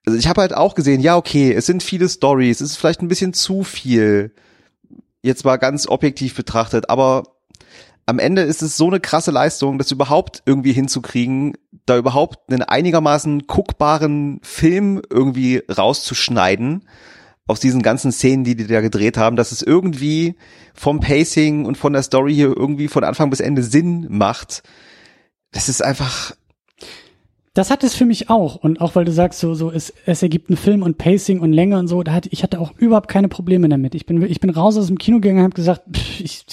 Also 0.06 0.18
ich 0.18 0.28
habe 0.28 0.42
halt 0.42 0.54
auch 0.54 0.74
gesehen, 0.76 1.00
ja, 1.02 1.16
okay, 1.16 1.54
es 1.54 1.66
sind 1.68 1.84
viele 1.84 2.10
Stories, 2.10 2.62
es 2.62 2.72
ist 2.72 2.78
vielleicht 2.78 3.02
ein 3.02 3.08
bisschen 3.08 3.34
zu 3.34 3.64
viel, 3.64 4.34
jetzt 5.22 5.46
mal 5.46 5.58
ganz 5.58 5.88
objektiv 5.88 6.36
betrachtet, 6.36 6.90
aber 6.90 7.24
am 8.08 8.18
Ende 8.18 8.42
ist 8.42 8.64
es 8.64 8.76
so 8.76 8.88
eine 8.88 9.00
krasse 9.00 9.30
Leistung, 9.30 9.78
das 9.78 9.92
überhaupt 9.92 10.42
irgendwie 10.48 10.74
hinzukriegen, 10.74 11.54
da 11.86 11.96
überhaupt 11.98 12.52
einen 12.52 12.64
einigermaßen 12.64 13.46
guckbaren 13.46 14.40
Film 14.42 15.02
irgendwie 15.12 15.62
rauszuschneiden 15.70 16.88
aus 17.46 17.60
diesen 17.60 17.84
ganzen 17.84 18.12
Szenen, 18.12 18.44
die 18.44 18.56
die 18.56 18.66
da 18.66 18.82
gedreht 18.82 19.18
haben, 19.18 19.36
dass 19.36 19.52
es 19.52 19.62
irgendwie 19.62 20.36
vom 20.74 21.00
Pacing 21.02 21.66
und 21.66 21.78
von 21.78 21.94
der 21.94 22.02
Story 22.04 22.34
hier 22.34 22.48
irgendwie 22.56 22.88
von 22.88 23.04
Anfang 23.04 23.30
bis 23.30 23.42
Ende 23.42 23.62
Sinn 23.62 24.08
macht. 24.10 24.64
Das 25.52 25.68
ist 25.70 25.84
einfach, 25.84 26.34
Das 27.60 27.72
hat 27.72 27.84
es 27.84 27.94
für 27.94 28.06
mich 28.06 28.30
auch. 28.30 28.56
Und 28.56 28.80
auch 28.80 28.96
weil 28.96 29.04
du 29.04 29.12
sagst, 29.12 29.42
so, 29.42 29.54
so 29.54 29.70
es, 29.70 29.94
es 30.06 30.24
ergibt 30.24 30.50
einen 30.50 30.56
Film 30.56 30.82
und 30.82 30.98
Pacing 30.98 31.42
und 31.42 31.52
Länge 31.52 31.78
und 31.78 31.90
so, 31.90 32.02
da 32.04 32.14
hatte, 32.14 32.30
ich 32.32 32.42
hatte 32.42 32.58
auch 32.58 32.72
überhaupt 32.78 33.10
keine 33.10 33.28
Probleme 33.28 33.68
damit. 33.68 33.96
Ich 33.96 34.06
bin, 34.06 34.22
ich 34.22 34.40
bin 34.40 34.50
raus 34.50 34.78
aus 34.78 34.88
dem 34.88 34.98
Kino 34.98 35.20
gegangen 35.20 35.40
und 35.40 35.44
habe 35.44 35.56
gesagt, 35.56 35.82
pff, 35.94 36.22
ich, 36.22 36.46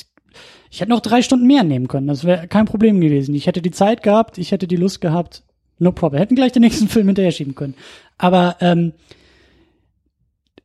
ich 0.68 0.80
hätte 0.80 0.90
noch 0.90 0.98
drei 0.98 1.22
Stunden 1.22 1.46
mehr 1.46 1.62
nehmen 1.62 1.86
können. 1.86 2.08
Das 2.08 2.24
wäre 2.24 2.48
kein 2.48 2.64
Problem 2.64 3.00
gewesen. 3.00 3.36
Ich 3.36 3.46
hätte 3.46 3.62
die 3.62 3.70
Zeit 3.70 4.02
gehabt, 4.02 4.36
ich 4.36 4.50
hätte 4.50 4.66
die 4.66 4.74
Lust 4.74 5.00
gehabt. 5.00 5.44
No 5.78 5.92
problem. 5.92 6.20
Hätten 6.20 6.34
gleich 6.34 6.50
den 6.50 6.62
nächsten 6.62 6.88
Film 6.88 7.06
hinterher 7.06 7.30
schieben 7.30 7.54
können. 7.54 7.74
Aber 8.18 8.56
ähm, 8.58 8.92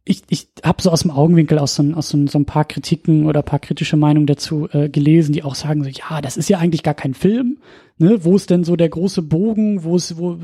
ich, 0.04 0.24
ich 0.30 0.48
habe 0.64 0.82
so 0.82 0.90
aus 0.90 1.02
dem 1.02 1.12
Augenwinkel 1.12 1.60
aus 1.60 1.76
so, 1.76 1.84
aus 1.94 2.10
so, 2.10 2.26
so 2.28 2.40
ein 2.40 2.46
paar 2.46 2.66
Kritiken 2.66 3.28
oder 3.28 3.44
paar 3.44 3.60
kritische 3.60 3.98
Meinungen 3.98 4.26
dazu 4.26 4.68
äh, 4.72 4.90
gelesen, 4.90 5.34
die 5.34 5.44
auch 5.44 5.56
sagen 5.56 5.84
so, 5.84 5.90
ja, 5.90 6.22
das 6.22 6.38
ist 6.38 6.50
ja 6.50 6.58
eigentlich 6.58 6.84
gar 6.84 6.96
kein 6.96 7.14
Film. 7.14 7.60
Ne? 7.98 8.24
Wo 8.24 8.36
ist 8.36 8.50
denn 8.50 8.64
so 8.64 8.76
der 8.76 8.90
große 8.90 9.22
Bogen? 9.22 9.84
Wo 9.84 9.96
ist, 9.96 10.18
wo 10.18 10.38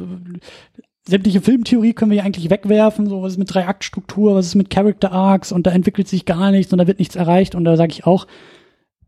sämtliche 1.07 1.41
Filmtheorie 1.41 1.93
können 1.93 2.11
wir 2.11 2.17
ja 2.17 2.23
eigentlich 2.23 2.49
wegwerfen. 2.49 3.07
So 3.07 3.23
was 3.23 3.33
ist 3.33 3.39
mit 3.39 3.53
Drei-Akt-Struktur, 3.53 4.35
was 4.35 4.45
ist 4.45 4.55
mit 4.55 4.69
Character 4.69 5.11
Arcs 5.11 5.51
und 5.51 5.65
da 5.65 5.71
entwickelt 5.71 6.07
sich 6.07 6.25
gar 6.25 6.51
nichts 6.51 6.71
und 6.71 6.77
da 6.77 6.87
wird 6.87 6.99
nichts 6.99 7.15
erreicht. 7.15 7.55
Und 7.55 7.63
da 7.63 7.77
sage 7.77 7.93
ich 7.93 8.05
auch, 8.05 8.27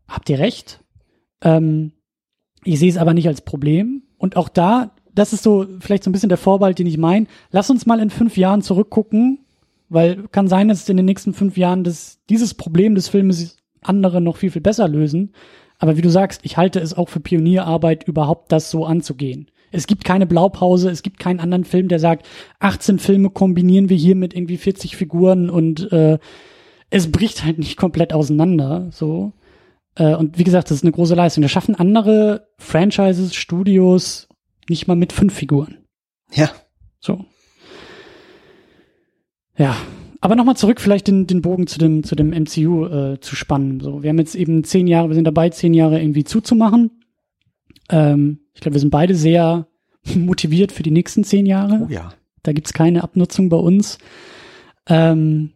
habt 0.08 0.28
ihr 0.30 0.40
recht? 0.40 0.82
Ähm, 1.42 1.92
ich 2.64 2.78
sehe 2.78 2.90
es 2.90 2.96
aber 2.96 3.14
nicht 3.14 3.28
als 3.28 3.42
Problem. 3.42 4.02
Und 4.18 4.36
auch 4.36 4.48
da, 4.48 4.90
das 5.14 5.32
ist 5.32 5.44
so 5.44 5.66
vielleicht 5.78 6.02
so 6.02 6.10
ein 6.10 6.12
bisschen 6.12 6.28
der 6.28 6.38
Vorbehalt, 6.38 6.78
den 6.78 6.86
ich 6.86 6.98
meine. 6.98 7.26
Lass 7.50 7.70
uns 7.70 7.86
mal 7.86 8.00
in 8.00 8.10
fünf 8.10 8.36
Jahren 8.36 8.62
zurückgucken 8.62 9.38
weil 9.90 10.28
kann 10.28 10.48
sein, 10.48 10.68
dass 10.68 10.88
in 10.88 10.96
den 10.96 11.06
nächsten 11.06 11.34
fünf 11.34 11.58
Jahren 11.58 11.84
das, 11.84 12.20
dieses 12.30 12.54
Problem 12.54 12.94
des 12.94 13.08
Filmes 13.08 13.58
andere 13.82 14.20
noch 14.20 14.38
viel, 14.38 14.50
viel 14.50 14.62
besser 14.62 14.88
lösen. 14.88 15.32
Aber 15.78 15.96
wie 15.96 16.02
du 16.02 16.10
sagst, 16.10 16.40
ich 16.44 16.56
halte 16.56 16.80
es 16.80 16.94
auch 16.94 17.08
für 17.08 17.20
Pionierarbeit, 17.20 18.06
überhaupt 18.06 18.52
das 18.52 18.70
so 18.70 18.84
anzugehen. 18.84 19.50
Es 19.72 19.86
gibt 19.86 20.04
keine 20.04 20.26
Blaupause, 20.26 20.90
es 20.90 21.02
gibt 21.02 21.18
keinen 21.18 21.40
anderen 21.40 21.64
Film, 21.64 21.88
der 21.88 21.98
sagt, 21.98 22.26
18 22.58 22.98
Filme 22.98 23.30
kombinieren 23.30 23.88
wir 23.88 23.96
hier 23.96 24.16
mit 24.16 24.34
irgendwie 24.34 24.56
40 24.56 24.96
Figuren 24.96 25.48
und 25.48 25.90
äh, 25.92 26.18
es 26.90 27.10
bricht 27.10 27.44
halt 27.44 27.58
nicht 27.58 27.76
komplett 27.76 28.12
auseinander. 28.12 28.88
So. 28.90 29.32
Äh, 29.94 30.14
und 30.14 30.38
wie 30.38 30.44
gesagt, 30.44 30.70
das 30.70 30.78
ist 30.78 30.84
eine 30.84 30.92
große 30.92 31.14
Leistung. 31.14 31.42
Das 31.42 31.50
schaffen 31.50 31.76
andere 31.76 32.48
Franchises, 32.58 33.34
Studios 33.34 34.28
nicht 34.68 34.86
mal 34.86 34.96
mit 34.96 35.12
fünf 35.12 35.34
Figuren. 35.34 35.78
Ja. 36.32 36.50
So. 36.98 37.24
Ja, 39.60 39.76
aber 40.22 40.36
nochmal 40.36 40.56
zurück, 40.56 40.80
vielleicht 40.80 41.06
den, 41.06 41.26
den 41.26 41.42
Bogen 41.42 41.66
zu 41.66 41.78
dem, 41.78 42.02
zu 42.02 42.16
dem 42.16 42.30
MCU 42.30 42.86
äh, 42.86 43.20
zu 43.20 43.36
spannen. 43.36 43.80
So, 43.80 44.02
wir 44.02 44.08
haben 44.08 44.18
jetzt 44.18 44.34
eben 44.34 44.64
zehn 44.64 44.86
Jahre, 44.86 45.08
wir 45.08 45.14
sind 45.14 45.26
dabei, 45.26 45.50
zehn 45.50 45.74
Jahre 45.74 46.00
irgendwie 46.00 46.24
zuzumachen. 46.24 47.02
Ähm, 47.90 48.40
ich 48.54 48.62
glaube, 48.62 48.76
wir 48.76 48.80
sind 48.80 48.88
beide 48.88 49.14
sehr 49.14 49.66
motiviert 50.14 50.72
für 50.72 50.82
die 50.82 50.90
nächsten 50.90 51.24
zehn 51.24 51.44
Jahre. 51.44 51.86
Oh 51.86 51.92
ja. 51.92 52.14
Da 52.42 52.52
gibt's 52.52 52.72
keine 52.72 53.04
Abnutzung 53.04 53.50
bei 53.50 53.58
uns. 53.58 53.98
Ähm, 54.86 55.50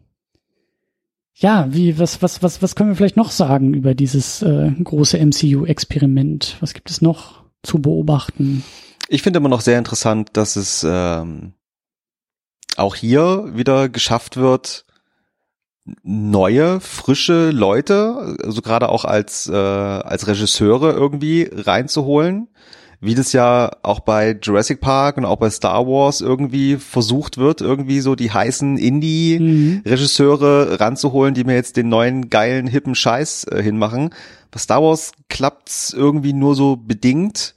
ja, 1.33 1.67
wie, 1.73 1.97
was, 1.97 2.21
was, 2.21 2.43
was, 2.43 2.61
was 2.61 2.75
können 2.75 2.91
wir 2.91 2.95
vielleicht 2.95 3.17
noch 3.17 3.31
sagen 3.31 3.73
über 3.73 3.95
dieses 3.95 4.43
äh, 4.43 4.69
große 4.83 5.17
MCU-Experiment? 5.17 6.57
Was 6.59 6.75
gibt 6.75 6.91
es 6.91 7.01
noch 7.01 7.43
zu 7.63 7.81
beobachten? 7.81 8.63
Ich 9.09 9.23
finde 9.23 9.37
immer 9.37 9.49
noch 9.49 9.61
sehr 9.61 9.79
interessant, 9.79 10.29
dass 10.33 10.57
es 10.57 10.85
ähm, 10.87 11.53
auch 12.77 12.95
hier 12.95 13.51
wieder 13.53 13.89
geschafft 13.89 14.37
wird, 14.37 14.85
neue, 16.03 16.79
frische 16.79 17.51
Leute, 17.51 18.37
also 18.43 18.61
gerade 18.61 18.89
auch 18.89 19.05
als, 19.05 19.47
äh, 19.47 19.53
als 19.53 20.27
Regisseure 20.27 20.91
irgendwie 20.91 21.49
reinzuholen, 21.53 22.47
wie 23.01 23.13
das 23.13 23.33
ja 23.33 23.71
auch 23.83 23.99
bei 23.99 24.37
Jurassic 24.41 24.81
Park 24.81 25.17
und 25.17 25.25
auch 25.25 25.37
bei 25.37 25.49
Star 25.49 25.85
Wars 25.85 26.21
irgendwie 26.21 26.77
versucht 26.77 27.37
wird, 27.37 27.61
irgendwie 27.61 27.99
so 27.99 28.15
die 28.15 28.31
heißen 28.31 28.77
Indie-Regisseure 28.77 30.69
mhm. 30.71 30.75
ranzuholen, 30.75 31.33
die 31.33 31.43
mir 31.43 31.55
jetzt 31.55 31.77
den 31.77 31.89
neuen 31.89 32.29
geilen, 32.29 32.67
hippen 32.67 32.95
Scheiß 32.95 33.45
äh, 33.45 33.61
hinmachen. 33.61 34.09
Bei 34.49 34.59
Star 34.59 34.81
Wars 34.81 35.11
klappt's 35.29 35.93
irgendwie 35.93 36.33
nur 36.33 36.55
so 36.55 36.77
bedingt. 36.77 37.54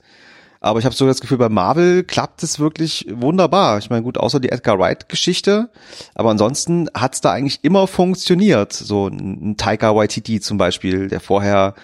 Aber 0.61 0.79
ich 0.79 0.85
habe 0.85 0.93
sogar 0.93 1.11
das 1.11 1.21
Gefühl, 1.21 1.37
bei 1.37 1.47
Marvel 1.47 2.03
klappt 2.03 2.43
es 2.43 2.59
wirklich 2.59 3.07
wunderbar. 3.09 3.77
Ich 3.77 3.89
meine, 3.89 4.03
gut, 4.03 4.17
außer 4.17 4.41
die 4.41 4.49
Edgar 4.49 4.77
Wright-Geschichte, 4.77 5.69
aber 6.15 6.31
ansonsten 6.31 6.89
hat's 6.93 7.21
da 7.21 7.31
eigentlich 7.31 7.63
immer 7.63 7.87
funktioniert. 7.87 8.73
So 8.73 9.07
ein 9.07 9.55
Taika 9.55 9.95
Waititi 9.95 10.41
zum 10.41 10.57
Beispiel, 10.57 11.07
der 11.07 11.21
vorher 11.21 11.75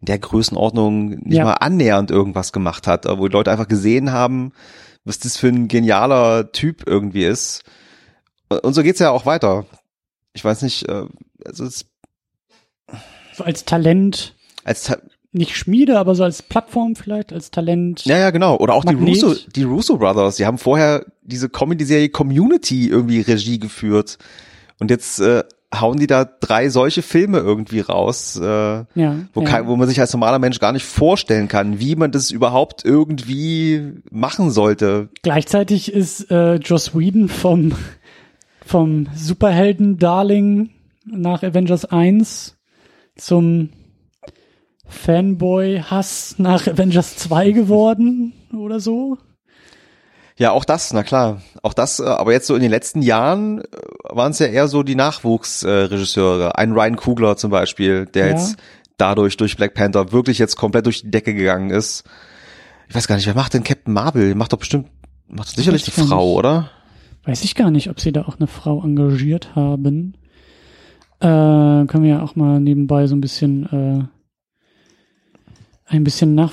in 0.00 0.06
der 0.06 0.18
Größenordnung 0.18 1.08
nicht 1.08 1.38
ja. 1.38 1.44
mal 1.44 1.54
annähernd 1.54 2.10
irgendwas 2.10 2.52
gemacht 2.52 2.86
hat, 2.86 3.06
wo 3.06 3.28
die 3.28 3.32
Leute 3.32 3.50
einfach 3.50 3.68
gesehen 3.68 4.12
haben, 4.12 4.52
was 5.04 5.18
das 5.18 5.38
für 5.38 5.48
ein 5.48 5.68
genialer 5.68 6.52
Typ 6.52 6.86
irgendwie 6.86 7.24
ist. 7.24 7.62
Und 8.48 8.74
so 8.74 8.82
geht's 8.82 9.00
ja 9.00 9.10
auch 9.10 9.26
weiter. 9.26 9.64
Ich 10.34 10.44
weiß 10.44 10.62
nicht, 10.62 10.88
äh, 10.88 11.06
also 11.44 11.64
es 11.64 11.86
so 13.38 13.44
als 13.44 13.64
Talent. 13.64 14.34
Als 14.64 14.84
Ta 14.84 14.98
nicht 15.32 15.56
Schmiede, 15.56 15.98
aber 15.98 16.14
so 16.14 16.24
als 16.24 16.42
Plattform 16.42 16.96
vielleicht, 16.96 17.32
als 17.32 17.50
Talent. 17.50 18.04
Ja, 18.04 18.18
ja, 18.18 18.30
genau. 18.30 18.56
Oder 18.56 18.74
auch 18.74 18.84
die 18.84 18.94
Russo, 18.94 19.34
die 19.54 19.62
Russo 19.62 19.98
Brothers. 19.98 20.36
Die 20.36 20.46
haben 20.46 20.58
vorher 20.58 21.04
diese 21.22 21.48
Comedy-Serie 21.48 22.08
Community 22.08 22.88
irgendwie 22.88 23.20
Regie 23.20 23.58
geführt. 23.58 24.18
Und 24.80 24.90
jetzt 24.90 25.20
äh, 25.20 25.44
hauen 25.74 25.98
die 25.98 26.06
da 26.06 26.24
drei 26.24 26.70
solche 26.70 27.02
Filme 27.02 27.38
irgendwie 27.38 27.80
raus, 27.80 28.40
äh, 28.40 28.44
ja, 28.44 28.86
wo, 29.34 29.42
ja. 29.42 29.46
Kein, 29.46 29.66
wo 29.66 29.76
man 29.76 29.88
sich 29.88 30.00
als 30.00 30.12
normaler 30.12 30.38
Mensch 30.38 30.60
gar 30.60 30.72
nicht 30.72 30.84
vorstellen 30.84 31.48
kann, 31.48 31.78
wie 31.78 31.94
man 31.94 32.10
das 32.10 32.30
überhaupt 32.30 32.84
irgendwie 32.84 33.92
machen 34.10 34.50
sollte. 34.50 35.10
Gleichzeitig 35.22 35.92
ist 35.92 36.30
äh, 36.30 36.54
Joss 36.54 36.96
Whedon 36.96 37.28
vom, 37.28 37.72
vom 38.64 39.08
Superhelden-Darling 39.14 40.70
nach 41.04 41.42
Avengers 41.42 41.84
1 41.84 42.56
zum 43.16 43.70
Fanboy-Hass 44.88 46.36
nach 46.38 46.66
Avengers 46.66 47.16
2 47.16 47.52
geworden 47.52 48.32
oder 48.52 48.80
so. 48.80 49.18
Ja, 50.38 50.52
auch 50.52 50.64
das, 50.64 50.92
na 50.92 51.02
klar. 51.02 51.42
Auch 51.62 51.74
das, 51.74 51.98
äh, 51.98 52.04
aber 52.04 52.32
jetzt 52.32 52.46
so 52.46 52.54
in 52.54 52.62
den 52.62 52.70
letzten 52.70 53.02
Jahren 53.02 53.60
äh, 53.60 53.64
waren 54.08 54.30
es 54.30 54.38
ja 54.38 54.46
eher 54.46 54.68
so 54.68 54.84
die 54.84 54.94
Nachwuchsregisseure. 54.94 56.56
Ein 56.56 56.72
Ryan 56.72 56.96
Kugler 56.96 57.36
zum 57.36 57.50
Beispiel, 57.50 58.06
der 58.06 58.28
ja. 58.28 58.32
jetzt 58.32 58.56
dadurch 58.98 59.36
durch 59.36 59.56
Black 59.56 59.74
Panther 59.74 60.12
wirklich 60.12 60.38
jetzt 60.38 60.56
komplett 60.56 60.86
durch 60.86 61.02
die 61.02 61.10
Decke 61.10 61.34
gegangen 61.34 61.70
ist. 61.70 62.04
Ich 62.88 62.94
weiß 62.94 63.08
gar 63.08 63.16
nicht, 63.16 63.26
wer 63.26 63.34
macht 63.34 63.54
denn 63.54 63.64
Captain 63.64 63.92
Marvel? 63.92 64.34
Macht 64.36 64.52
doch 64.52 64.58
bestimmt, 64.58 64.88
macht 65.28 65.48
sicherlich 65.48 65.82
die 65.82 65.90
Frau, 65.90 66.28
nicht. 66.28 66.38
oder? 66.38 66.70
Weiß 67.24 67.42
ich 67.42 67.54
gar 67.54 67.70
nicht, 67.70 67.90
ob 67.90 68.00
sie 68.00 68.12
da 68.12 68.22
auch 68.22 68.38
eine 68.38 68.46
Frau 68.46 68.82
engagiert 68.82 69.54
haben. 69.56 70.14
Äh, 71.20 71.26
können 71.26 72.02
wir 72.02 72.10
ja 72.10 72.22
auch 72.22 72.36
mal 72.36 72.60
nebenbei 72.60 73.06
so 73.08 73.16
ein 73.16 73.20
bisschen 73.20 73.66
äh, 73.66 74.17
ein 75.88 76.04
bisschen 76.04 76.34
nach 76.34 76.52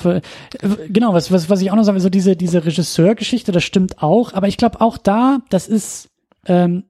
genau 0.89 1.14
was 1.14 1.31
was 1.31 1.49
was 1.49 1.61
ich 1.61 1.72
auch 1.72 1.75
noch 1.75 1.83
sagen 1.83 1.95
will 1.95 2.01
so 2.01 2.09
diese 2.09 2.35
diese 2.35 2.65
Regisseurgeschichte 2.65 3.51
das 3.51 3.64
stimmt 3.64 4.01
auch 4.01 4.33
aber 4.33 4.47
ich 4.47 4.57
glaube 4.57 4.81
auch 4.81 4.97
da 4.97 5.39
das 5.49 5.67
ist 5.67 6.09
ähm, 6.45 6.83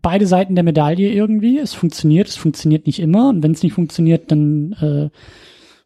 beide 0.00 0.26
Seiten 0.26 0.54
der 0.54 0.64
Medaille 0.64 1.10
irgendwie. 1.10 1.58
Es 1.58 1.74
funktioniert 1.74 2.28
es 2.28 2.36
funktioniert 2.36 2.86
nicht 2.86 3.00
immer. 3.00 3.28
Und 3.28 3.42
wenn 3.42 3.52
es 3.52 3.62
nicht 3.62 3.72
funktioniert 3.72 4.30
dann 4.30 4.72
äh, 4.72 5.10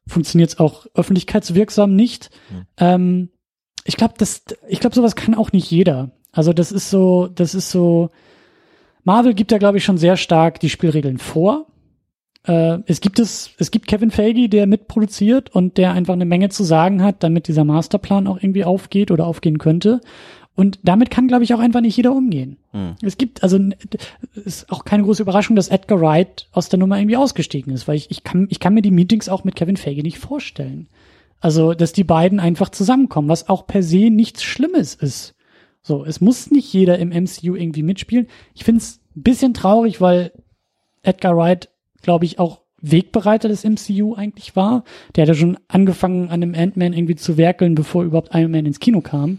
funktioniert 0.07 0.51
es 0.51 0.59
auch 0.59 0.87
öffentlichkeitswirksam 0.95 1.95
nicht. 1.95 2.31
Mhm. 2.51 2.67
ähm, 2.79 3.29
ich 3.85 3.97
glaube 3.97 4.15
das 4.19 4.45
ich 4.69 4.81
glaube 4.81 4.95
sowas 4.95 5.17
kann 5.17 5.35
auch 5.35 5.53
nicht 5.53 5.71
jeder. 5.71 6.12
Also 6.31 6.53
das 6.53 6.73
ist 6.73 6.91
so 6.91 7.27
das 7.27 7.55
ist 7.55 7.71
so 7.71 8.11
Marvel 9.05 9.35
gibt 9.35 9.53
da 9.53 9.59
glaube 9.59 9.79
ich 9.79 9.85
schon 9.85 9.99
sehr 9.99 10.17
stark 10.17 10.61
die 10.61 10.71
Spielregeln 10.71 11.19
vor 11.19 11.67
äh, 12.45 12.79
es 12.87 13.01
gibt 13.01 13.19
es, 13.19 13.51
es 13.59 13.71
gibt 13.71 13.87
Kevin 13.87 14.11
Feige, 14.11 14.49
der 14.49 14.67
mitproduziert 14.67 15.55
und 15.55 15.79
der 15.79 15.93
einfach 15.93 16.15
eine 16.15 16.25
Menge 16.25 16.49
zu 16.49 16.65
sagen 16.65 17.03
hat, 17.03 17.23
damit 17.23 17.49
dieser 17.49 17.65
Masterplan 17.65 18.27
auch 18.27 18.37
irgendwie 18.37 18.65
aufgeht 18.65 19.11
oder 19.11 19.27
aufgehen 19.27 19.59
könnte. 19.59 20.01
Und 20.55 20.81
damit 20.83 21.11
kann, 21.11 21.29
glaube 21.29 21.45
ich, 21.45 21.55
auch 21.55 21.61
einfach 21.61 21.81
nicht 21.81 21.97
jeder 21.97 22.12
umgehen. 22.12 22.59
Hm. 22.73 22.97
Es 23.01 23.17
gibt, 23.17 23.43
also 23.43 23.59
ist 24.45 24.71
auch 24.71 24.85
keine 24.85 25.05
große 25.05 25.23
Überraschung, 25.23 25.57
dass 25.57 25.69
Edgar 25.69 26.01
Wright 26.01 26.49
aus 26.53 26.69
der 26.69 26.79
Nummer 26.79 26.99
irgendwie 26.99 27.17
ausgestiegen 27.17 27.73
ist, 27.73 27.89
weil 27.89 27.97
ich, 27.97 28.11
ich, 28.11 28.23
kann, 28.23 28.49
ich 28.51 28.61
kann 28.61 28.75
mir 28.75 28.83
die 28.83 28.91
Meetings 28.91 29.31
auch 29.31 29.45
mit 29.45 29.57
Kevin 29.57 29.79
Feige 29.79 30.03
nicht 30.03 30.19
vorstellen. 30.19 30.89
Also, 31.41 31.73
dass 31.75 31.93
die 31.93 32.05
beiden 32.05 32.39
einfach 32.39 32.69
zusammenkommen, 32.69 33.29
was 33.29 33.49
auch 33.49 33.67
per 33.67 33.83
se 33.83 34.11
nichts 34.11 34.43
Schlimmes 34.43 34.95
ist. 34.95 35.35
So, 35.83 36.05
es 36.05 36.21
muss 36.21 36.51
nicht 36.51 36.73
jeder 36.73 36.99
im 36.99 37.09
MCU 37.09 37.57
irgendwie 37.57 37.83
mitspielen. 37.83 38.29
Ich 38.55 38.65
finde 38.65 38.83
es 38.83 39.01
ein 39.17 39.23
bisschen 39.23 39.55
traurig, 39.55 40.01
weil 40.01 40.33
Edgar 41.03 41.37
Wright 41.37 41.71
glaube 42.03 42.25
ich, 42.25 42.39
auch 42.39 42.61
Wegbereiter 42.83 43.49
des 43.49 43.65
MCU 43.65 44.15
eigentlich 44.15 44.57
war. 44.57 44.85
Der 45.15 45.23
hat 45.23 45.29
ja 45.29 45.35
schon 45.35 45.57
angefangen, 45.69 46.29
an 46.29 46.41
dem 46.41 46.55
Ant-Man 46.55 46.93
irgendwie 46.93 47.17
zu 47.17 47.37
werkeln, 47.37 47.75
bevor 47.75 48.03
überhaupt 48.03 48.35
Iron 48.35 48.51
Man 48.51 48.67
ins 48.67 48.81
Kino 48.81 49.01
kam. 49.01 49.39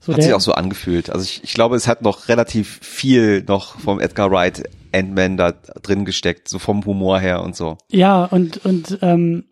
So 0.00 0.14
hat 0.14 0.22
sich 0.22 0.34
auch 0.34 0.40
so 0.40 0.52
angefühlt. 0.52 1.10
Also 1.10 1.24
ich, 1.24 1.44
ich 1.44 1.52
glaube, 1.52 1.76
es 1.76 1.86
hat 1.86 2.02
noch 2.02 2.28
relativ 2.28 2.80
viel 2.82 3.44
noch 3.46 3.78
vom 3.78 4.00
Edgar 4.00 4.30
Wright 4.30 4.62
Ant-Man 4.92 5.36
da 5.36 5.52
drin 5.52 6.04
gesteckt, 6.04 6.48
so 6.48 6.58
vom 6.58 6.84
Humor 6.84 7.20
her 7.20 7.42
und 7.42 7.54
so. 7.54 7.78
Ja, 7.90 8.24
und, 8.24 8.64
und 8.64 8.98
ähm, 9.02 9.44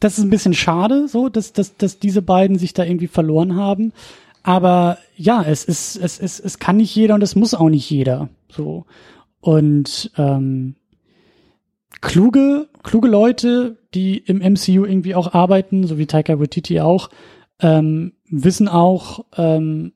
das 0.00 0.18
ist 0.18 0.24
ein 0.24 0.30
bisschen 0.30 0.54
schade, 0.54 1.06
so, 1.08 1.28
dass, 1.28 1.52
dass, 1.52 1.76
dass 1.76 1.98
diese 1.98 2.22
beiden 2.22 2.58
sich 2.58 2.74
da 2.74 2.84
irgendwie 2.84 3.06
verloren 3.06 3.54
haben. 3.54 3.92
Aber 4.42 4.98
ja, 5.16 5.44
es 5.44 5.64
ist, 5.64 5.96
es 5.96 6.18
ist, 6.18 6.40
es 6.40 6.58
kann 6.58 6.78
nicht 6.78 6.94
jeder 6.96 7.14
und 7.14 7.22
es 7.22 7.36
muss 7.36 7.54
auch 7.54 7.68
nicht 7.68 7.88
jeder. 7.88 8.28
So. 8.48 8.86
Und 9.40 10.10
ähm, 10.16 10.74
kluge, 12.00 12.68
kluge 12.82 13.08
Leute, 13.08 13.78
die 13.94 14.18
im 14.18 14.38
MCU 14.38 14.84
irgendwie 14.84 15.14
auch 15.14 15.34
arbeiten, 15.34 15.86
so 15.86 15.98
wie 15.98 16.06
Taika 16.06 16.40
Waititi 16.40 16.80
auch, 16.80 17.10
ähm, 17.60 18.12
wissen 18.28 18.68
auch, 18.68 19.24
ähm, 19.36 19.92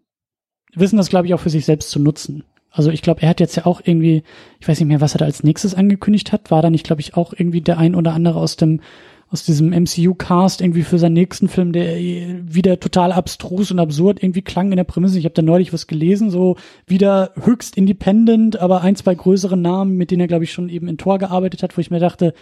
wissen 0.75 0.97
das, 0.97 1.09
glaube 1.09 1.27
ich, 1.27 1.35
auch 1.35 1.41
für 1.41 1.51
sich 1.51 1.65
selbst 1.65 1.91
zu 1.91 1.99
nutzen. 1.99 2.45
Also 2.71 2.91
ich 2.91 3.01
glaube, 3.01 3.23
er 3.23 3.31
hat 3.31 3.41
jetzt 3.41 3.57
ja 3.57 3.65
auch 3.65 3.81
irgendwie, 3.83 4.23
ich 4.61 4.69
weiß 4.69 4.79
nicht 4.79 4.89
mehr, 4.89 5.01
was 5.01 5.15
er 5.15 5.19
da 5.19 5.25
als 5.25 5.43
nächstes 5.43 5.75
angekündigt 5.75 6.31
hat, 6.33 6.51
war 6.51 6.61
da 6.61 6.69
nicht, 6.69 6.85
glaube 6.85 7.01
ich, 7.01 7.17
auch 7.17 7.33
irgendwie 7.33 7.63
der 7.63 7.79
ein 7.79 7.95
oder 7.95 8.13
andere 8.13 8.39
aus 8.39 8.57
dem 8.57 8.81
aus 9.29 9.45
diesem 9.45 9.71
MCU-Cast 9.71 10.61
irgendwie 10.61 10.83
für 10.83 10.99
seinen 10.99 11.15
nächsten 11.15 11.49
Film, 11.49 11.73
der 11.73 11.97
wieder 11.97 12.79
total 12.79 13.11
abstrus 13.11 13.73
und 13.73 13.81
absurd 13.81 14.23
irgendwie 14.23 14.43
klang 14.43 14.71
in 14.71 14.77
der 14.77 14.85
Prämisse. 14.85 15.19
Ich 15.19 15.25
habe 15.25 15.35
da 15.35 15.43
neulich 15.43 15.73
was 15.73 15.89
gelesen, 15.89 16.31
so 16.31 16.57
wieder 16.87 17.33
höchst 17.43 17.77
independent, 17.77 18.57
aber 18.59 18.83
ein, 18.83 18.95
zwei 18.95 19.15
größere 19.15 19.57
Namen, 19.57 19.97
mit 19.97 20.11
denen 20.11 20.21
er, 20.21 20.29
glaube 20.29 20.45
ich, 20.45 20.53
schon 20.53 20.69
eben 20.69 20.87
in 20.87 20.97
Tor 20.97 21.19
gearbeitet 21.19 21.63
hat, 21.63 21.77
wo 21.77 21.81
ich 21.81 21.91
mir 21.91 21.99
dachte, 21.99 22.35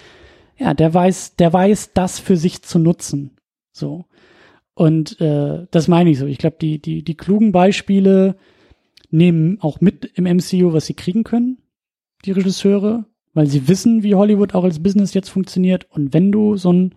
ja, 0.58 0.74
der 0.74 0.92
weiß, 0.92 1.36
der 1.36 1.52
weiß, 1.52 1.92
das 1.94 2.18
für 2.18 2.36
sich 2.36 2.62
zu 2.62 2.78
nutzen. 2.78 3.36
So. 3.72 4.04
Und 4.74 5.20
äh, 5.20 5.66
das 5.70 5.88
meine 5.88 6.10
ich 6.10 6.18
so. 6.18 6.26
Ich 6.26 6.38
glaube, 6.38 6.56
die, 6.60 6.80
die, 6.80 7.02
die 7.02 7.16
klugen 7.16 7.52
Beispiele 7.52 8.36
nehmen 9.10 9.58
auch 9.60 9.80
mit 9.80 10.04
im 10.16 10.24
MCU, 10.24 10.72
was 10.72 10.86
sie 10.86 10.94
kriegen 10.94 11.24
können, 11.24 11.58
die 12.24 12.32
Regisseure, 12.32 13.06
weil 13.34 13.46
sie 13.46 13.68
wissen, 13.68 14.02
wie 14.02 14.14
Hollywood 14.14 14.54
auch 14.54 14.64
als 14.64 14.82
Business 14.82 15.12
jetzt 15.14 15.28
funktioniert. 15.28 15.86
Und 15.90 16.14
wenn 16.14 16.32
du 16.32 16.56
so 16.56 16.72
ein 16.72 16.94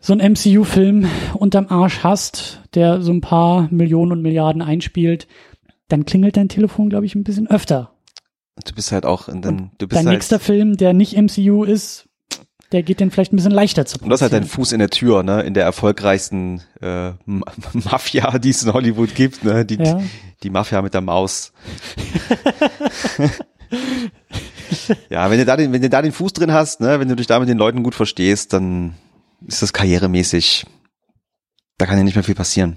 so 0.00 0.12
ein 0.12 0.32
MCU-Film 0.32 1.08
unterm 1.34 1.66
Arsch 1.68 2.04
hast, 2.04 2.60
der 2.74 3.02
so 3.02 3.10
ein 3.12 3.20
paar 3.22 3.66
Millionen 3.72 4.12
und 4.12 4.22
Milliarden 4.22 4.62
einspielt, 4.62 5.26
dann 5.88 6.04
klingelt 6.04 6.36
dein 6.36 6.48
Telefon, 6.48 6.90
glaube 6.90 7.06
ich, 7.06 7.14
ein 7.16 7.24
bisschen 7.24 7.48
öfter. 7.48 7.90
Du 8.64 8.72
bist 8.74 8.92
halt 8.92 9.04
auch 9.04 9.28
in 9.28 9.42
den, 9.42 9.70
du 9.78 9.88
bist 9.88 9.98
Dein 9.98 10.06
halt, 10.06 10.16
nächster 10.18 10.38
Film, 10.38 10.76
der 10.76 10.92
nicht 10.92 11.16
MCU 11.16 11.64
ist, 11.64 12.08
der 12.72 12.82
geht 12.82 13.00
dann 13.00 13.10
vielleicht 13.10 13.32
ein 13.32 13.36
bisschen 13.36 13.52
leichter 13.52 13.84
zu 13.86 13.98
und 14.00 14.08
das 14.10 14.18
ist 14.18 14.22
halt 14.22 14.32
dein 14.32 14.40
produzieren. 14.42 14.56
Fuß 14.64 14.72
in 14.72 14.78
der 14.80 14.90
Tür, 14.90 15.22
ne, 15.22 15.42
in 15.42 15.54
der 15.54 15.64
erfolgreichsten 15.64 16.60
äh, 16.80 17.10
Ma- 17.24 17.52
Mafia, 17.72 18.38
die 18.38 18.50
es 18.50 18.62
in 18.62 18.72
Hollywood 18.72 19.14
gibt, 19.14 19.44
ne, 19.44 19.64
die, 19.64 19.76
Ja. 19.76 20.00
die 20.42 20.50
Mafia 20.50 20.82
mit 20.82 20.94
der 20.94 21.00
Maus. 21.00 21.52
ja, 25.10 25.30
wenn 25.30 25.38
du 25.38 25.44
da 25.44 25.56
den, 25.56 25.72
wenn 25.72 25.82
du 25.82 25.88
da 25.88 26.02
den 26.02 26.12
Fuß 26.12 26.32
drin 26.32 26.52
hast, 26.52 26.80
ne, 26.80 27.00
wenn 27.00 27.08
du 27.08 27.16
dich 27.16 27.26
da 27.26 27.38
mit 27.38 27.48
den 27.48 27.58
Leuten 27.58 27.82
gut 27.82 27.94
verstehst, 27.94 28.52
dann 28.52 28.94
ist 29.46 29.62
das 29.62 29.72
karrieremäßig, 29.72 30.66
da 31.78 31.86
kann 31.86 31.98
ja 31.98 32.04
nicht 32.04 32.14
mehr 32.14 32.24
viel 32.24 32.34
passieren. 32.34 32.76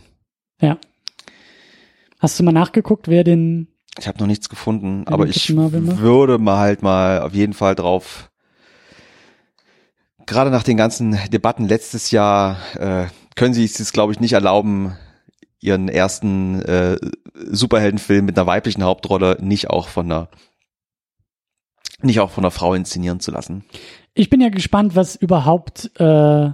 Ja. 0.62 0.78
Hast 2.20 2.40
du 2.40 2.44
mal 2.44 2.52
nachgeguckt, 2.52 3.08
wer 3.08 3.24
den 3.24 3.70
Ich 3.98 4.08
habe 4.08 4.20
noch 4.20 4.28
nichts 4.28 4.50
gefunden, 4.50 5.08
aber 5.08 5.28
ich 5.28 5.56
würde 5.56 6.38
mal 6.38 6.60
halt 6.60 6.84
mal 6.84 7.22
auf 7.22 7.34
jeden 7.34 7.54
Fall 7.54 7.76
drauf, 7.76 8.30
gerade 10.26 10.52
nach 10.52 10.64
den 10.64 10.78
ganzen 10.78 11.18
Debatten 11.32 11.66
letztes 11.68 12.12
Jahr, 12.12 12.58
äh, 12.78 13.08
können 13.36 13.54
sie 13.54 13.64
es 13.64 13.92
glaube 13.94 14.14
ich, 14.14 14.20
nicht 14.20 14.34
erlauben, 14.34 14.96
ihren 15.60 15.90
ersten 15.90 16.62
äh, 16.62 16.98
Superheldenfilm 17.34 18.26
mit 18.26 18.38
einer 18.38 18.48
weiblichen 18.48 18.84
Hauptrolle 18.84 19.38
nicht 19.42 19.70
auch 19.70 19.88
von 19.88 20.06
einer 20.06 20.30
nicht 22.02 22.20
auch 22.20 22.32
von 22.32 22.44
einer 22.44 22.52
Frau 22.52 22.74
inszenieren 22.74 23.20
zu 23.20 23.32
lassen. 23.32 23.64
Ich 24.14 24.30
bin 24.30 24.42
ja 24.42 24.50
gespannt, 24.50 24.96
was 24.96 25.16
überhaupt, 25.16 25.92
äh, 26.00 26.52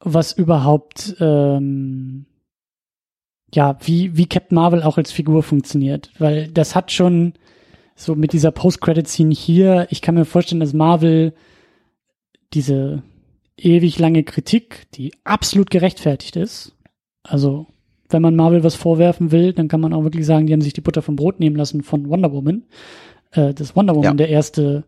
was 0.00 0.32
überhaupt, 0.32 1.16
ähm, 1.20 2.26
ja, 3.54 3.78
wie, 3.84 4.16
wie 4.16 4.26
Captain 4.26 4.56
Marvel 4.56 4.82
auch 4.82 4.98
als 4.98 5.12
Figur 5.12 5.42
funktioniert. 5.42 6.10
Weil 6.18 6.48
das 6.48 6.74
hat 6.74 6.90
schon 6.90 7.34
so 7.94 8.14
mit 8.14 8.32
dieser 8.32 8.50
Post-Credit-Scene 8.50 9.34
hier, 9.34 9.86
ich 9.90 10.00
kann 10.02 10.14
mir 10.14 10.24
vorstellen, 10.24 10.60
dass 10.60 10.72
Marvel 10.72 11.34
diese 12.54 13.02
ewig 13.56 13.98
lange 13.98 14.24
Kritik, 14.24 14.86
die 14.94 15.12
absolut 15.24 15.70
gerechtfertigt 15.70 16.36
ist, 16.36 16.74
also 17.22 17.66
wenn 18.08 18.22
man 18.22 18.36
Marvel 18.36 18.62
was 18.64 18.74
vorwerfen 18.74 19.32
will, 19.32 19.52
dann 19.52 19.68
kann 19.68 19.80
man 19.80 19.92
auch 19.92 20.04
wirklich 20.04 20.26
sagen, 20.26 20.46
die 20.46 20.52
haben 20.52 20.60
sich 20.60 20.72
die 20.74 20.80
Butter 20.80 21.02
vom 21.02 21.16
Brot 21.16 21.40
nehmen 21.40 21.56
lassen 21.56 21.82
von 21.82 22.08
Wonder 22.08 22.32
Woman. 22.32 22.64
Äh, 23.32 23.54
das 23.54 23.74
Wonder 23.76 23.94
Woman 23.94 24.12
Ja. 24.12 24.14
der 24.14 24.28
erste 24.28 24.84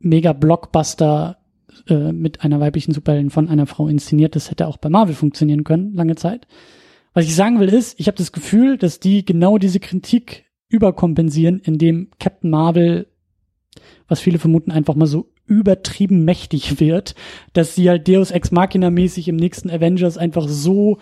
Mega-Blockbuster 0.00 1.38
äh, 1.88 2.12
mit 2.12 2.44
einer 2.44 2.60
weiblichen 2.60 2.92
Superheldin 2.92 3.30
von 3.30 3.48
einer 3.48 3.66
Frau 3.66 3.88
inszeniert. 3.88 4.36
Das 4.36 4.50
hätte 4.50 4.66
auch 4.66 4.76
bei 4.76 4.88
Marvel 4.88 5.14
funktionieren 5.14 5.64
können, 5.64 5.94
lange 5.94 6.16
Zeit. 6.16 6.46
Was 7.14 7.24
ich 7.26 7.34
sagen 7.34 7.60
will 7.60 7.68
ist, 7.68 7.98
ich 8.00 8.06
habe 8.06 8.16
das 8.16 8.32
Gefühl, 8.32 8.78
dass 8.78 9.00
die 9.00 9.24
genau 9.24 9.58
diese 9.58 9.80
Kritik 9.80 10.46
überkompensieren, 10.68 11.60
indem 11.60 12.08
Captain 12.18 12.50
Marvel, 12.50 13.06
was 14.08 14.20
viele 14.20 14.38
vermuten, 14.38 14.70
einfach 14.70 14.94
mal 14.94 15.06
so 15.06 15.30
übertrieben 15.46 16.24
mächtig 16.24 16.80
wird, 16.80 17.14
dass 17.52 17.74
sie 17.74 17.88
halt 17.90 18.08
Deus 18.08 18.30
Ex 18.30 18.50
Machina 18.52 18.90
mäßig 18.90 19.28
im 19.28 19.36
nächsten 19.36 19.70
Avengers 19.70 20.16
einfach 20.16 20.48
so, 20.48 20.98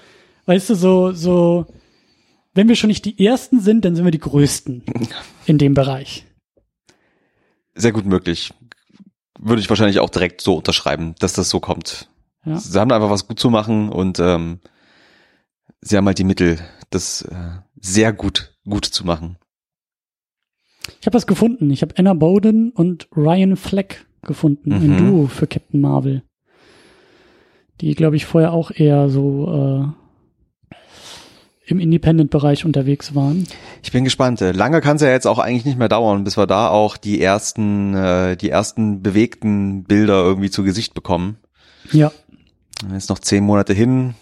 weißt 0.47 0.71
du, 0.71 0.75
so, 0.75 1.13
so, 1.13 1.67
wenn 2.61 2.69
wir 2.69 2.77
schon 2.77 2.89
nicht 2.89 3.07
die 3.07 3.25
Ersten 3.25 3.59
sind, 3.61 3.87
dann 3.87 3.97
sind 3.97 4.05
wir 4.05 4.11
die 4.11 4.19
Größten 4.19 4.83
in 5.47 5.57
dem 5.57 5.73
Bereich. 5.73 6.27
Sehr 7.75 7.91
gut 7.93 8.05
möglich. 8.05 8.53
Würde 9.39 9.63
ich 9.63 9.71
wahrscheinlich 9.71 9.99
auch 9.99 10.11
direkt 10.11 10.43
so 10.43 10.57
unterschreiben, 10.57 11.15
dass 11.21 11.33
das 11.33 11.49
so 11.49 11.59
kommt. 11.59 12.11
Ja. 12.45 12.59
Sie 12.59 12.79
haben 12.79 12.93
einfach 12.93 13.09
was 13.09 13.27
gut 13.27 13.41
zu 13.41 13.49
machen 13.49 13.89
und 13.89 14.19
ähm, 14.19 14.61
sie 15.81 15.97
haben 15.97 16.05
halt 16.05 16.19
die 16.19 16.25
Mittel, 16.25 16.59
das 16.91 17.23
äh, 17.23 17.35
sehr 17.81 18.13
gut 18.13 18.55
gut 18.69 18.85
zu 18.85 19.07
machen. 19.07 19.39
Ich 21.01 21.07
habe 21.07 21.15
was 21.15 21.27
gefunden. 21.27 21.71
Ich 21.71 21.81
habe 21.81 21.95
Anna 21.97 22.13
Bowden 22.13 22.73
und 22.73 23.09
Ryan 23.17 23.57
Fleck 23.57 24.05
gefunden, 24.21 24.71
ein 24.71 24.87
Mhm. 24.87 24.99
Duo 24.99 25.27
für 25.29 25.47
Captain 25.47 25.81
Marvel. 25.81 26.25
Die, 27.81 27.95
glaube 27.95 28.17
ich, 28.17 28.27
vorher 28.27 28.53
auch 28.53 28.71
eher 28.71 29.09
so 29.09 29.49
äh, 29.89 30.00
im 31.71 31.81
Independent-Bereich 31.81 32.65
unterwegs 32.65 33.15
waren. 33.15 33.47
Ich 33.83 33.93
bin 33.93 34.05
gespannt. 34.05 34.41
Äh, 34.41 34.53
Lange 34.53 34.81
kann 34.81 34.97
es 34.97 35.03
ja 35.03 35.11
jetzt 35.11 35.27
auch 35.27 35.39
eigentlich 35.39 35.65
nicht 35.65 35.79
mehr 35.79 35.89
dauern, 35.89 36.25
bis 36.25 36.37
wir 36.37 36.47
da 36.47 36.69
auch 36.69 36.97
die 36.97 37.21
ersten, 37.21 37.95
äh, 37.95 38.37
die 38.37 38.51
ersten 38.51 39.03
bewegten 39.03 39.85
Bilder 39.85 40.23
irgendwie 40.23 40.51
zu 40.51 40.63
Gesicht 40.65 40.95
bekommen. 40.95 41.37
Ja, 41.93 42.13
Jetzt 42.93 43.11
noch 43.11 43.19
zehn 43.19 43.45
Monate 43.45 43.75
hin. 43.75 44.15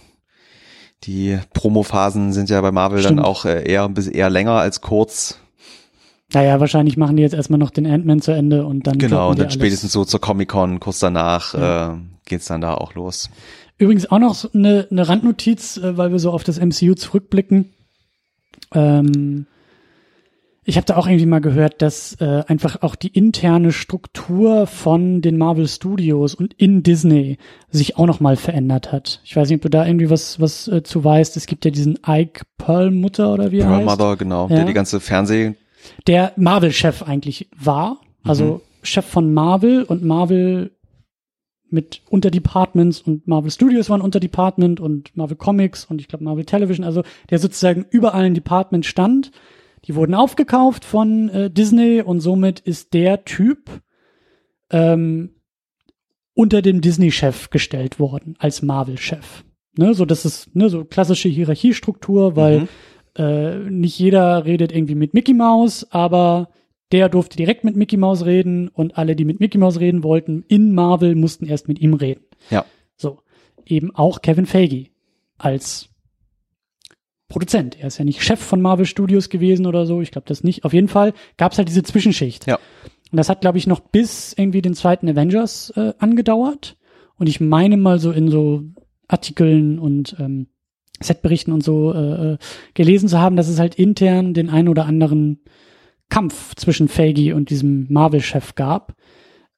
Die 1.05 1.39
Promophasen 1.53 2.33
sind 2.33 2.51
ja 2.51 2.61
bei 2.61 2.73
Marvel 2.73 2.99
Stimmt. 3.01 3.19
dann 3.21 3.25
auch 3.25 3.45
äh, 3.45 3.63
eher 3.71 3.89
eher 4.13 4.31
länger 4.31 4.53
als 4.53 4.81
kurz. 4.81 5.39
naja, 6.33 6.59
wahrscheinlich 6.59 6.97
machen 6.97 7.17
die 7.17 7.23
jetzt 7.23 7.35
erstmal 7.35 7.59
noch 7.61 7.71
den 7.71 7.87
Ant-Man 7.87 8.21
zu 8.21 8.33
Ende 8.33 8.67
und 8.67 8.87
dann 8.87 8.99
Genau, 8.99 9.31
und 9.31 9.39
dann 9.39 9.51
spätestens 9.51 9.93
so 9.93 10.05
zur 10.05 10.21
Comic-Con, 10.21 10.81
kurz 10.81 10.99
danach, 10.99 11.55
Ja. 11.55 11.93
äh, 11.93 11.97
geht's 12.27 12.47
dann 12.47 12.61
da 12.61 12.75
auch 12.75 12.95
los. 12.95 13.31
Übrigens 13.79 14.11
auch 14.11 14.19
noch 14.19 14.53
eine, 14.55 14.87
eine 14.91 15.09
Randnotiz, 15.09 15.77
äh, 15.79 15.97
weil 15.97 16.13
wir 16.13 16.19
so 16.19 16.31
auf 16.33 16.45
das 16.45 16.59
MCU 16.61 16.95
zurückblicken. 16.95 17.73
Ähm, 18.75 19.47
ich 20.65 20.77
habe 20.77 20.85
da 20.85 20.97
auch 20.97 21.07
irgendwie 21.07 21.25
mal 21.25 21.41
gehört, 21.41 21.81
dass 21.81 22.21
äh, 22.21 22.43
einfach 22.47 22.83
auch 22.83 22.95
die 22.95 23.09
interne 23.09 23.73
Struktur 23.73 24.67
von 24.67 25.23
den 25.23 25.39
Marvel 25.39 25.67
Studios 25.67 26.35
und 26.35 26.53
in 26.55 26.83
Disney 26.83 27.39
sich 27.71 27.97
auch 27.97 28.05
noch 28.05 28.21
mal 28.21 28.37
verändert 28.37 28.93
hat. 28.93 29.23
Ich 29.25 29.35
weiß 29.35 29.49
nicht, 29.49 29.57
ob 29.57 29.63
du 29.63 29.71
da 29.71 29.87
irgendwie 29.87 30.11
was 30.11 30.39
was 30.41 30.69
äh, 30.69 30.83
zu 30.83 31.03
weißt. 31.03 31.39
Es 31.39 31.47
gibt 31.47 31.65
ja 31.65 31.71
diesen 31.71 31.99
Ike 32.07 32.43
Perlmutter 32.59 33.33
oder 33.33 33.51
wie 33.51 33.61
er 33.61 33.67
Pearl 33.67 33.87
heißt, 33.87 33.99
Mother, 33.99 34.17
genau, 34.17 34.49
Ja. 34.51 34.57
der 34.57 34.65
die 34.67 34.75
ganze 34.75 35.01
Fernseh, 35.01 35.55
der 36.07 36.33
Marvel-Chef 36.37 37.03
eigentlich 37.03 37.49
war. 37.57 38.01
Also 38.25 38.61
Chef 38.83 39.07
von 39.07 39.33
Marvel 39.33 39.85
und 39.85 40.05
Marvel 40.05 40.73
mit 41.71 42.03
Unterdepartments 42.09 43.01
und 43.03 43.27
Marvel 43.27 43.51
Studios 43.51 43.91
waren 43.91 44.01
Unterdepartment 44.01 44.81
und 44.81 45.17
Marvel 45.17 45.37
Comics 45.37 45.85
und 45.85 46.01
ich 46.01 46.09
glaube 46.09 46.25
Marvel 46.25 46.45
Television, 46.45 46.85
also 46.85 47.03
der 47.31 47.39
sozusagen 47.39 47.87
überall 47.91 48.25
ein 48.25 48.35
Department 48.35 48.87
stand. 48.87 49.31
Die 49.85 49.95
wurden 49.95 50.15
aufgekauft 50.15 50.85
von 50.85 51.29
äh, 51.29 51.51
Disney 51.51 52.03
und 52.03 52.21
somit 52.21 52.61
ist 52.61 52.95
der 52.95 53.25
Typ 53.25 53.83
ähm, 54.71 55.31
unter 56.35 56.63
dem 56.63 56.81
Disney-Chef 56.81 57.51
gestellt 57.51 57.99
worden 57.99 58.35
als 58.39 58.63
Marvel-Chef. 58.63 59.45
Ne, 59.77 59.95
so 59.95 60.05
das 60.05 60.25
ist 60.25 60.55
ne, 60.57 60.69
so 60.69 60.85
klassische 60.85 61.29
Hierarchiestruktur, 61.29 62.37
weil 62.37 62.61
Mhm. 62.61 62.69
äh, 63.17 63.71
nicht 63.71 63.99
jeder 63.99 64.45
redet 64.45 64.73
irgendwie 64.73 64.95
mit 64.97 65.15
Mickey 65.15 65.35
Mouse, 65.35 65.87
aber 65.91 66.49
der 66.93 67.09
durfte 67.09 67.37
direkt 67.37 67.65
mit 67.65 67.77
Mickey 67.77 67.97
Mouse 67.97 68.25
reden 68.25 68.69
und 68.69 68.97
alle, 68.97 69.15
die 69.15 69.25
mit 69.25 69.41
Mickey 69.41 69.59
Mouse 69.59 69.81
reden 69.81 70.03
wollten, 70.03 70.45
in 70.49 70.75
Marvel 70.75 71.15
mussten 71.15 71.47
erst 71.47 71.69
mit 71.69 71.81
ihm 71.81 71.95
reden. 71.95 72.25
Ja. 72.51 72.65
So. 72.97 73.21
Eben 73.67 73.95
auch 73.95 74.23
Kevin 74.23 74.47
Feige 74.47 74.87
als 75.37 75.91
Produzent. 77.29 77.79
Er 77.79 77.89
ist 77.89 77.99
ja 77.99 78.05
nicht 78.05 78.23
Chef 78.23 78.41
von 78.41 78.63
Marvel 78.63 78.87
Studios 78.87 79.29
gewesen 79.29 79.67
oder 79.67 79.85
so. 79.85 80.01
Ich 80.01 80.11
glaube 80.11 80.27
das 80.27 80.43
nicht. 80.43 80.65
Auf 80.65 80.73
jeden 80.73 80.89
Fall 80.89 81.13
gab 81.37 81.53
es 81.53 81.59
halt 81.59 81.69
diese 81.69 81.83
Zwischenschicht. 81.83 82.47
Ja. 82.47 82.59
Und 83.11 83.17
das 83.17 83.29
hat, 83.29 83.43
glaube 83.43 83.59
ich, 83.59 83.67
noch 83.67 83.81
bis 83.81 84.35
irgendwie 84.37 84.63
den 84.63 84.75
zweiten 84.75 85.09
Avengers 85.09 85.71
äh, 85.77 85.93
angedauert. 85.99 86.77
Und 87.17 87.27
ich 87.27 87.41
meine 87.41 87.77
mal 87.77 87.99
so 87.99 88.11
in 88.13 88.29
so 88.29 88.63
Artikeln 89.09 89.79
und 89.79 90.17
ähm, 90.19 90.49
Setberichten 91.01 91.53
und 91.53 91.63
so 91.63 91.93
äh, 91.93 92.33
äh, 92.33 92.39
gelesen 92.75 93.09
zu 93.09 93.19
haben, 93.19 93.37
dass 93.37 93.49
es 93.49 93.59
halt 93.59 93.75
intern 93.75 94.35
den 94.35 94.51
einen 94.51 94.69
oder 94.69 94.87
anderen 94.87 95.41
Kampf 96.09 96.55
zwischen 96.57 96.89
Feige 96.89 97.35
und 97.35 97.51
diesem 97.51 97.87
Marvel-Chef 97.91 98.55
gab. 98.55 98.95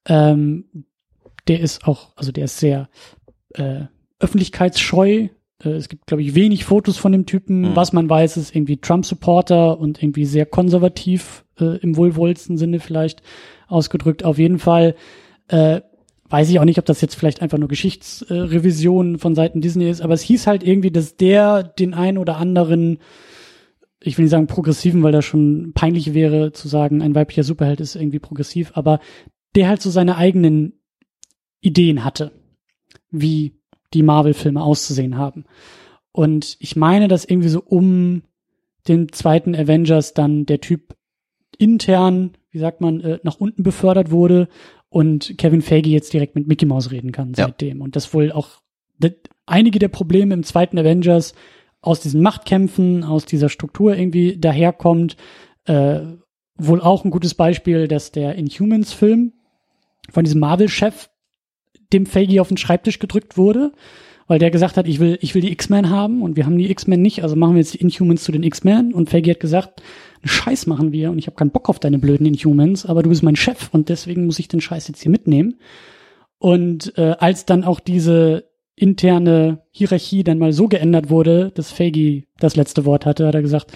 Ähm, 0.05 0.85
der 1.47 1.59
ist 1.59 1.87
auch, 1.87 2.11
also 2.15 2.31
der 2.31 2.45
ist 2.45 2.59
sehr 2.59 2.89
äh, 3.53 3.85
öffentlichkeitsscheu 4.19 5.29
Äh, 5.63 5.69
es 5.69 5.89
gibt, 5.89 6.07
glaube 6.07 6.23
ich, 6.23 6.35
wenig 6.35 6.65
Fotos 6.65 6.97
von 6.97 7.11
dem 7.11 7.25
Typen. 7.25 7.61
Mhm. 7.61 7.75
Was 7.75 7.93
man 7.93 8.09
weiß, 8.09 8.37
ist 8.37 8.55
irgendwie 8.55 8.77
Trump-Supporter 8.77 9.79
und 9.79 10.01
irgendwie 10.01 10.25
sehr 10.25 10.45
konservativ 10.45 11.45
äh, 11.59 11.77
im 11.79 11.97
wohlwollsten 11.97 12.57
Sinne 12.57 12.79
vielleicht 12.79 13.21
ausgedrückt. 13.67 14.23
Auf 14.23 14.37
jeden 14.37 14.59
Fall 14.59 14.95
äh, 15.47 15.81
weiß 16.29 16.49
ich 16.49 16.59
auch 16.59 16.65
nicht, 16.65 16.79
ob 16.79 16.85
das 16.85 17.01
jetzt 17.01 17.15
vielleicht 17.15 17.41
einfach 17.41 17.57
nur 17.57 17.67
Geschichtsrevision 17.67 19.19
von 19.19 19.35
Seiten 19.35 19.61
Disney 19.61 19.89
ist, 19.89 20.01
aber 20.01 20.13
es 20.13 20.21
hieß 20.21 20.47
halt 20.47 20.63
irgendwie, 20.63 20.91
dass 20.91 21.17
der 21.17 21.61
den 21.63 21.93
ein 21.93 22.17
oder 22.17 22.37
anderen, 22.37 22.99
ich 24.03 24.17
will 24.17 24.23
nicht 24.23 24.31
sagen 24.31 24.47
progressiven, 24.47 25.03
weil 25.03 25.11
das 25.11 25.25
schon 25.25 25.73
peinlich 25.73 26.13
wäre 26.13 26.51
zu 26.51 26.67
sagen, 26.67 27.01
ein 27.01 27.15
weiblicher 27.15 27.43
Superheld 27.43 27.79
ist 27.79 27.95
irgendwie 27.95 28.19
progressiv, 28.19 28.71
aber 28.73 28.99
der 29.55 29.67
halt 29.67 29.81
so 29.81 29.89
seine 29.89 30.17
eigenen 30.17 30.73
Ideen 31.61 32.03
hatte, 32.03 32.31
wie 33.11 33.53
die 33.93 34.03
Marvel-Filme 34.03 34.61
auszusehen 34.61 35.17
haben. 35.17 35.45
Und 36.11 36.57
ich 36.59 36.75
meine, 36.75 37.07
dass 37.07 37.25
irgendwie 37.25 37.49
so 37.49 37.61
um 37.61 38.23
den 38.87 39.11
zweiten 39.11 39.55
Avengers 39.55 40.13
dann 40.13 40.45
der 40.45 40.61
Typ 40.61 40.95
intern, 41.57 42.31
wie 42.49 42.57
sagt 42.59 42.81
man, 42.81 43.01
äh, 43.01 43.19
nach 43.23 43.35
unten 43.39 43.63
befördert 43.63 44.09
wurde 44.11 44.47
und 44.89 45.37
Kevin 45.37 45.61
Feige 45.61 45.89
jetzt 45.89 46.11
direkt 46.13 46.35
mit 46.35 46.47
Mickey 46.47 46.65
Mouse 46.65 46.91
reden 46.91 47.11
kann 47.11 47.33
Ja. 47.37 47.45
seitdem. 47.45 47.81
Und 47.81 47.95
das 47.95 48.13
wohl 48.13 48.31
auch 48.31 48.61
einige 49.45 49.79
der 49.79 49.87
Probleme 49.89 50.33
im 50.33 50.43
zweiten 50.43 50.77
Avengers 50.79 51.33
aus 51.81 51.99
diesen 51.99 52.21
Machtkämpfen, 52.21 53.03
aus 53.03 53.25
dieser 53.25 53.49
Struktur 53.49 53.95
irgendwie 53.97 54.37
daherkommt. 54.37 55.17
Äh, 55.65 56.01
wohl 56.55 56.81
auch 56.81 57.03
ein 57.03 57.11
gutes 57.11 57.33
Beispiel, 57.33 57.87
dass 57.87 58.11
der 58.11 58.35
Inhumans-Film 58.35 59.33
von 60.09 60.23
diesem 60.23 60.39
Marvel-Chef 60.39 61.09
dem 61.91 62.05
Feige 62.05 62.41
auf 62.41 62.49
den 62.49 62.57
Schreibtisch 62.57 62.99
gedrückt 62.99 63.37
wurde, 63.37 63.71
weil 64.27 64.39
der 64.39 64.51
gesagt 64.51 64.77
hat, 64.77 64.87
ich 64.87 64.99
will, 64.99 65.17
ich 65.21 65.35
will 65.35 65.41
die 65.41 65.51
X-Men 65.51 65.89
haben 65.89 66.21
und 66.21 66.35
wir 66.35 66.45
haben 66.45 66.57
die 66.57 66.69
X-Men 66.69 67.01
nicht, 67.01 67.23
also 67.23 67.35
machen 67.35 67.55
wir 67.55 67.61
jetzt 67.61 67.73
die 67.73 67.81
Inhumans 67.81 68.23
zu 68.23 68.31
den 68.31 68.43
X-Men 68.43 68.93
und 68.93 69.09
Feige 69.09 69.31
hat 69.31 69.39
gesagt, 69.39 69.81
einen 70.21 70.29
Scheiß 70.29 70.67
machen 70.67 70.91
wir 70.91 71.11
und 71.11 71.17
ich 71.17 71.27
habe 71.27 71.35
keinen 71.35 71.51
Bock 71.51 71.67
auf 71.67 71.79
deine 71.79 71.99
blöden 71.99 72.27
Inhumans, 72.27 72.85
aber 72.85 73.03
du 73.03 73.09
bist 73.09 73.23
mein 73.23 73.35
Chef 73.35 73.69
und 73.71 73.89
deswegen 73.89 74.25
muss 74.25 74.39
ich 74.39 74.47
den 74.47 74.61
Scheiß 74.61 74.87
jetzt 74.87 75.01
hier 75.01 75.11
mitnehmen. 75.11 75.55
Und 76.37 76.97
äh, 76.97 77.15
als 77.19 77.45
dann 77.45 77.63
auch 77.63 77.79
diese 77.79 78.50
interne 78.81 79.59
Hierarchie 79.69 80.23
dann 80.23 80.39
mal 80.39 80.53
so 80.53 80.67
geändert 80.67 81.09
wurde, 81.09 81.51
dass 81.53 81.71
Feige 81.71 82.23
das 82.39 82.55
letzte 82.55 82.83
Wort 82.83 83.05
hatte, 83.05 83.27
hat 83.27 83.35
er 83.35 83.43
gesagt, 83.43 83.71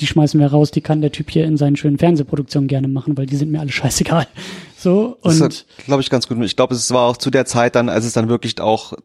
die 0.00 0.06
schmeißen 0.06 0.38
wir 0.38 0.48
raus, 0.48 0.70
die 0.70 0.80
kann 0.80 1.00
der 1.00 1.12
Typ 1.12 1.30
hier 1.30 1.44
in 1.44 1.56
seinen 1.56 1.76
schönen 1.76 1.98
Fernsehproduktionen 1.98 2.68
gerne 2.68 2.88
machen, 2.88 3.16
weil 3.16 3.26
die 3.26 3.36
sind 3.36 3.50
mir 3.50 3.60
alle 3.60 3.72
scheißegal. 3.72 4.26
So, 4.80 5.18
Das 5.24 5.40
und 5.40 5.52
ist, 5.52 5.66
glaube 5.86 6.02
ich, 6.02 6.08
ganz 6.08 6.28
gut. 6.28 6.40
Ich 6.44 6.54
glaube, 6.54 6.72
es 6.72 6.92
war 6.92 7.02
auch 7.08 7.16
zu 7.16 7.30
der 7.30 7.46
Zeit 7.46 7.74
dann, 7.74 7.88
als 7.88 8.04
es 8.04 8.12
dann 8.12 8.28
wirklich 8.28 8.60
auch 8.60 8.92
äh, 8.92 8.96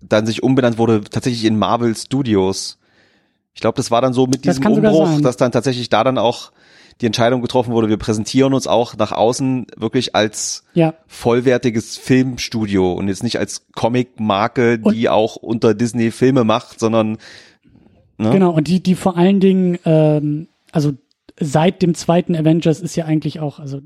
dann 0.00 0.24
sich 0.24 0.44
umbenannt 0.44 0.78
wurde, 0.78 1.02
tatsächlich 1.02 1.44
in 1.46 1.58
Marvel 1.58 1.96
Studios. 1.96 2.78
Ich 3.54 3.60
glaube, 3.60 3.74
das 3.74 3.90
war 3.90 4.00
dann 4.00 4.12
so 4.12 4.28
mit 4.28 4.46
Das 4.46 4.60
diesem 4.60 4.72
Umbruch, 4.72 5.20
dass 5.20 5.36
dann 5.36 5.50
tatsächlich 5.50 5.88
da 5.88 6.04
dann 6.04 6.16
auch 6.16 6.52
die 7.00 7.06
Entscheidung 7.06 7.42
getroffen 7.42 7.72
wurde, 7.72 7.88
wir 7.88 7.96
präsentieren 7.96 8.54
uns 8.54 8.66
auch 8.66 8.96
nach 8.96 9.12
außen 9.12 9.66
wirklich 9.76 10.14
als 10.14 10.64
ja, 10.74 10.94
vollwertiges 11.06 11.96
Filmstudio 11.96 12.92
und 12.92 13.08
jetzt 13.08 13.22
nicht 13.22 13.38
als 13.38 13.66
Comic-Marke, 13.74 14.78
die 14.78 15.08
auch 15.08 15.36
unter 15.36 15.74
Disney 15.74 16.10
Filme 16.10 16.44
macht, 16.44 16.80
sondern 16.80 17.18
ne? 18.18 18.30
Genau, 18.30 18.50
und 18.50 18.68
die, 18.68 18.82
die 18.82 18.94
vor 18.94 19.16
allen 19.16 19.40
Dingen, 19.40 19.78
ähm, 19.84 20.48
also 20.70 20.92
seit 21.38 21.82
dem 21.82 21.94
zweiten 21.94 22.36
Avengers 22.36 22.80
ist 22.80 22.96
ja 22.96 23.04
eigentlich 23.04 23.40
auch, 23.40 23.58
also 23.58 23.80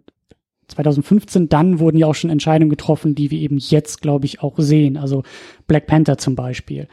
2015, 0.68 1.48
dann 1.48 1.78
wurden 1.78 1.96
ja 1.96 2.06
auch 2.06 2.14
schon 2.14 2.30
Entscheidungen 2.30 2.70
getroffen, 2.70 3.14
die 3.14 3.30
wir 3.30 3.38
eben 3.38 3.58
jetzt, 3.58 4.02
glaube 4.02 4.26
ich, 4.26 4.42
auch 4.42 4.54
sehen. 4.58 4.96
Also 4.96 5.22
Black 5.66 5.86
Panther 5.86 6.18
zum 6.18 6.34
Beispiel, 6.34 6.88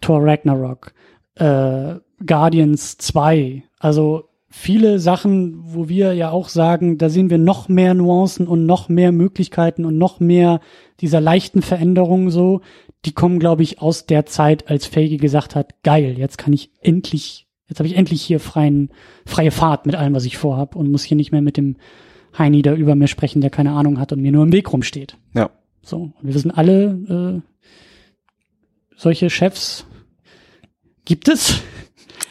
Thor 0.00 0.24
Ragnarok, 0.24 0.92
äh, 1.34 1.96
Guardians 2.24 2.96
2, 2.98 3.64
also 3.78 4.27
viele 4.50 4.98
Sachen, 4.98 5.56
wo 5.74 5.88
wir 5.88 6.14
ja 6.14 6.30
auch 6.30 6.48
sagen, 6.48 6.98
da 6.98 7.08
sehen 7.08 7.30
wir 7.30 7.38
noch 7.38 7.68
mehr 7.68 7.94
Nuancen 7.94 8.48
und 8.48 8.66
noch 8.66 8.88
mehr 8.88 9.12
Möglichkeiten 9.12 9.84
und 9.84 9.98
noch 9.98 10.20
mehr 10.20 10.60
dieser 11.00 11.20
leichten 11.20 11.62
Veränderungen 11.62 12.30
so, 12.30 12.62
die 13.04 13.12
kommen, 13.12 13.38
glaube 13.38 13.62
ich, 13.62 13.80
aus 13.80 14.06
der 14.06 14.26
Zeit, 14.26 14.70
als 14.70 14.86
Feige 14.86 15.18
gesagt 15.18 15.54
hat, 15.54 15.82
geil, 15.82 16.18
jetzt 16.18 16.38
kann 16.38 16.52
ich 16.52 16.70
endlich, 16.80 17.46
jetzt 17.68 17.78
habe 17.78 17.88
ich 17.88 17.96
endlich 17.96 18.22
hier 18.22 18.40
freien, 18.40 18.90
freie 19.26 19.50
Fahrt 19.50 19.86
mit 19.86 19.94
allem, 19.94 20.14
was 20.14 20.24
ich 20.24 20.38
vorhab 20.38 20.74
und 20.74 20.90
muss 20.90 21.04
hier 21.04 21.16
nicht 21.16 21.30
mehr 21.30 21.42
mit 21.42 21.56
dem 21.56 21.76
Heini 22.36 22.62
da 22.62 22.74
über 22.74 22.94
mir 22.94 23.08
sprechen, 23.08 23.40
der 23.40 23.50
keine 23.50 23.72
Ahnung 23.72 23.98
hat 23.98 24.12
und 24.12 24.20
mir 24.20 24.32
nur 24.32 24.44
im 24.44 24.52
Weg 24.52 24.72
rumsteht. 24.72 25.16
Ja. 25.34 25.50
So, 25.82 26.12
und 26.20 26.22
wir 26.22 26.34
wissen 26.34 26.50
alle, 26.50 27.42
äh, 27.44 27.52
solche 28.96 29.30
Chefs 29.30 29.86
gibt 31.04 31.28
es. 31.28 31.62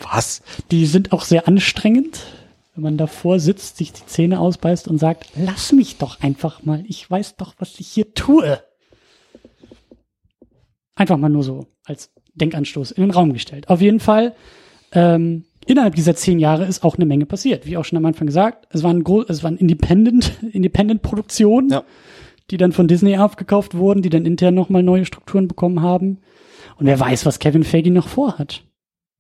Was? 0.02 0.42
Die 0.72 0.86
sind 0.86 1.12
auch 1.12 1.24
sehr 1.24 1.48
anstrengend, 1.48 2.26
wenn 2.76 2.84
man 2.84 2.98
davor 2.98 3.40
sitzt, 3.40 3.78
sich 3.78 3.92
die 3.94 4.06
Zähne 4.06 4.40
ausbeißt 4.40 4.88
und 4.88 4.98
sagt, 5.00 5.28
lass 5.36 5.72
mich 5.72 5.98
doch 5.98 6.22
einfach 6.22 6.64
mal, 6.64 6.84
ich 6.88 7.10
weiß 7.10 7.36
doch, 7.38 7.56
was 7.58 7.80
ich 7.80 7.88
hier 7.88 8.14
tue. 8.14 8.62
Einfach 10.96 11.18
mal 11.18 11.30
nur 11.30 11.44
so 11.44 11.68
als 11.86 12.12
Denkanstoß 12.36 12.92
in 12.92 13.04
den 13.04 13.12
Raum 13.12 13.34
gestellt. 13.34 13.70
Auf 13.70 13.82
jeden 13.82 14.00
Fall, 14.00 14.36
ähm, 14.92 15.46
innerhalb 15.66 15.96
dieser 15.96 16.16
zehn 16.16 16.40
Jahre 16.40 16.66
ist 16.66 16.84
auch 16.84 16.96
eine 16.96 17.06
Menge 17.06 17.26
passiert. 17.26 17.66
Wie 17.66 17.78
auch 17.78 17.86
schon 17.86 17.98
am 17.98 18.06
Anfang 18.06 18.28
gesagt, 18.28 18.68
es 18.72 18.84
waren, 18.84 19.04
es 19.28 19.44
waren 19.44 19.58
Independent, 19.58 20.32
Independent-Produktionen, 20.52 21.70
Ja. 21.70 21.84
die 22.52 22.58
dann 22.58 22.72
von 22.72 22.88
Disney 22.88 23.18
aufgekauft 23.18 23.76
wurden, 23.76 24.02
die 24.02 24.10
dann 24.10 24.26
intern 24.26 24.56
nochmal 24.56 24.84
neue 24.84 25.06
Strukturen 25.06 25.48
bekommen 25.48 25.82
haben. 25.82 26.20
Und 26.78 26.86
wer 26.86 27.00
weiß, 27.00 27.26
was 27.26 27.40
Kevin 27.40 27.64
Feige 27.64 27.92
noch 27.92 28.08
vorhat. 28.08 28.64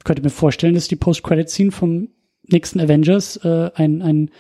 Ich 0.07 0.09
könnte 0.15 0.23
mir 0.23 0.29
vorstellen, 0.29 0.75
dass 0.75 0.87
die 0.87 0.95
Post-Credit-Scene 0.95 1.71
vom 1.73 2.07
nächsten 2.47 2.79
Avengers 2.79 3.35
äh, 3.43 3.71
ein, 3.75 4.01
ein, 4.01 4.31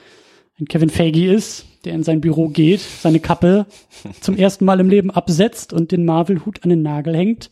ein 0.57 0.65
Kevin 0.65 0.89
Feige 0.89 1.29
ist, 1.29 1.65
der 1.83 1.91
in 1.91 2.03
sein 2.03 2.21
Büro 2.21 2.47
geht, 2.47 2.79
seine 2.79 3.19
Kappe 3.19 3.65
zum 4.21 4.37
ersten 4.37 4.63
Mal 4.63 4.79
im 4.79 4.89
Leben 4.89 5.11
absetzt 5.11 5.73
und 5.73 5.91
den 5.91 6.05
Marvel-Hut 6.05 6.63
an 6.63 6.69
den 6.69 6.83
Nagel 6.83 7.17
hängt, 7.17 7.49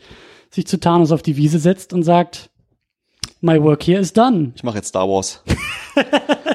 sich 0.49 0.65
zu 0.65 0.79
Thanos 0.79 1.11
auf 1.11 1.23
die 1.23 1.35
Wiese 1.35 1.59
setzt 1.59 1.91
und 1.91 2.03
sagt, 2.03 2.51
My 3.41 3.61
work 3.61 3.85
here 3.85 3.99
is 3.99 4.13
done. 4.13 4.53
Ich 4.55 4.63
mache 4.63 4.77
jetzt 4.77 4.87
Star 4.87 5.09
Wars. 5.09 5.43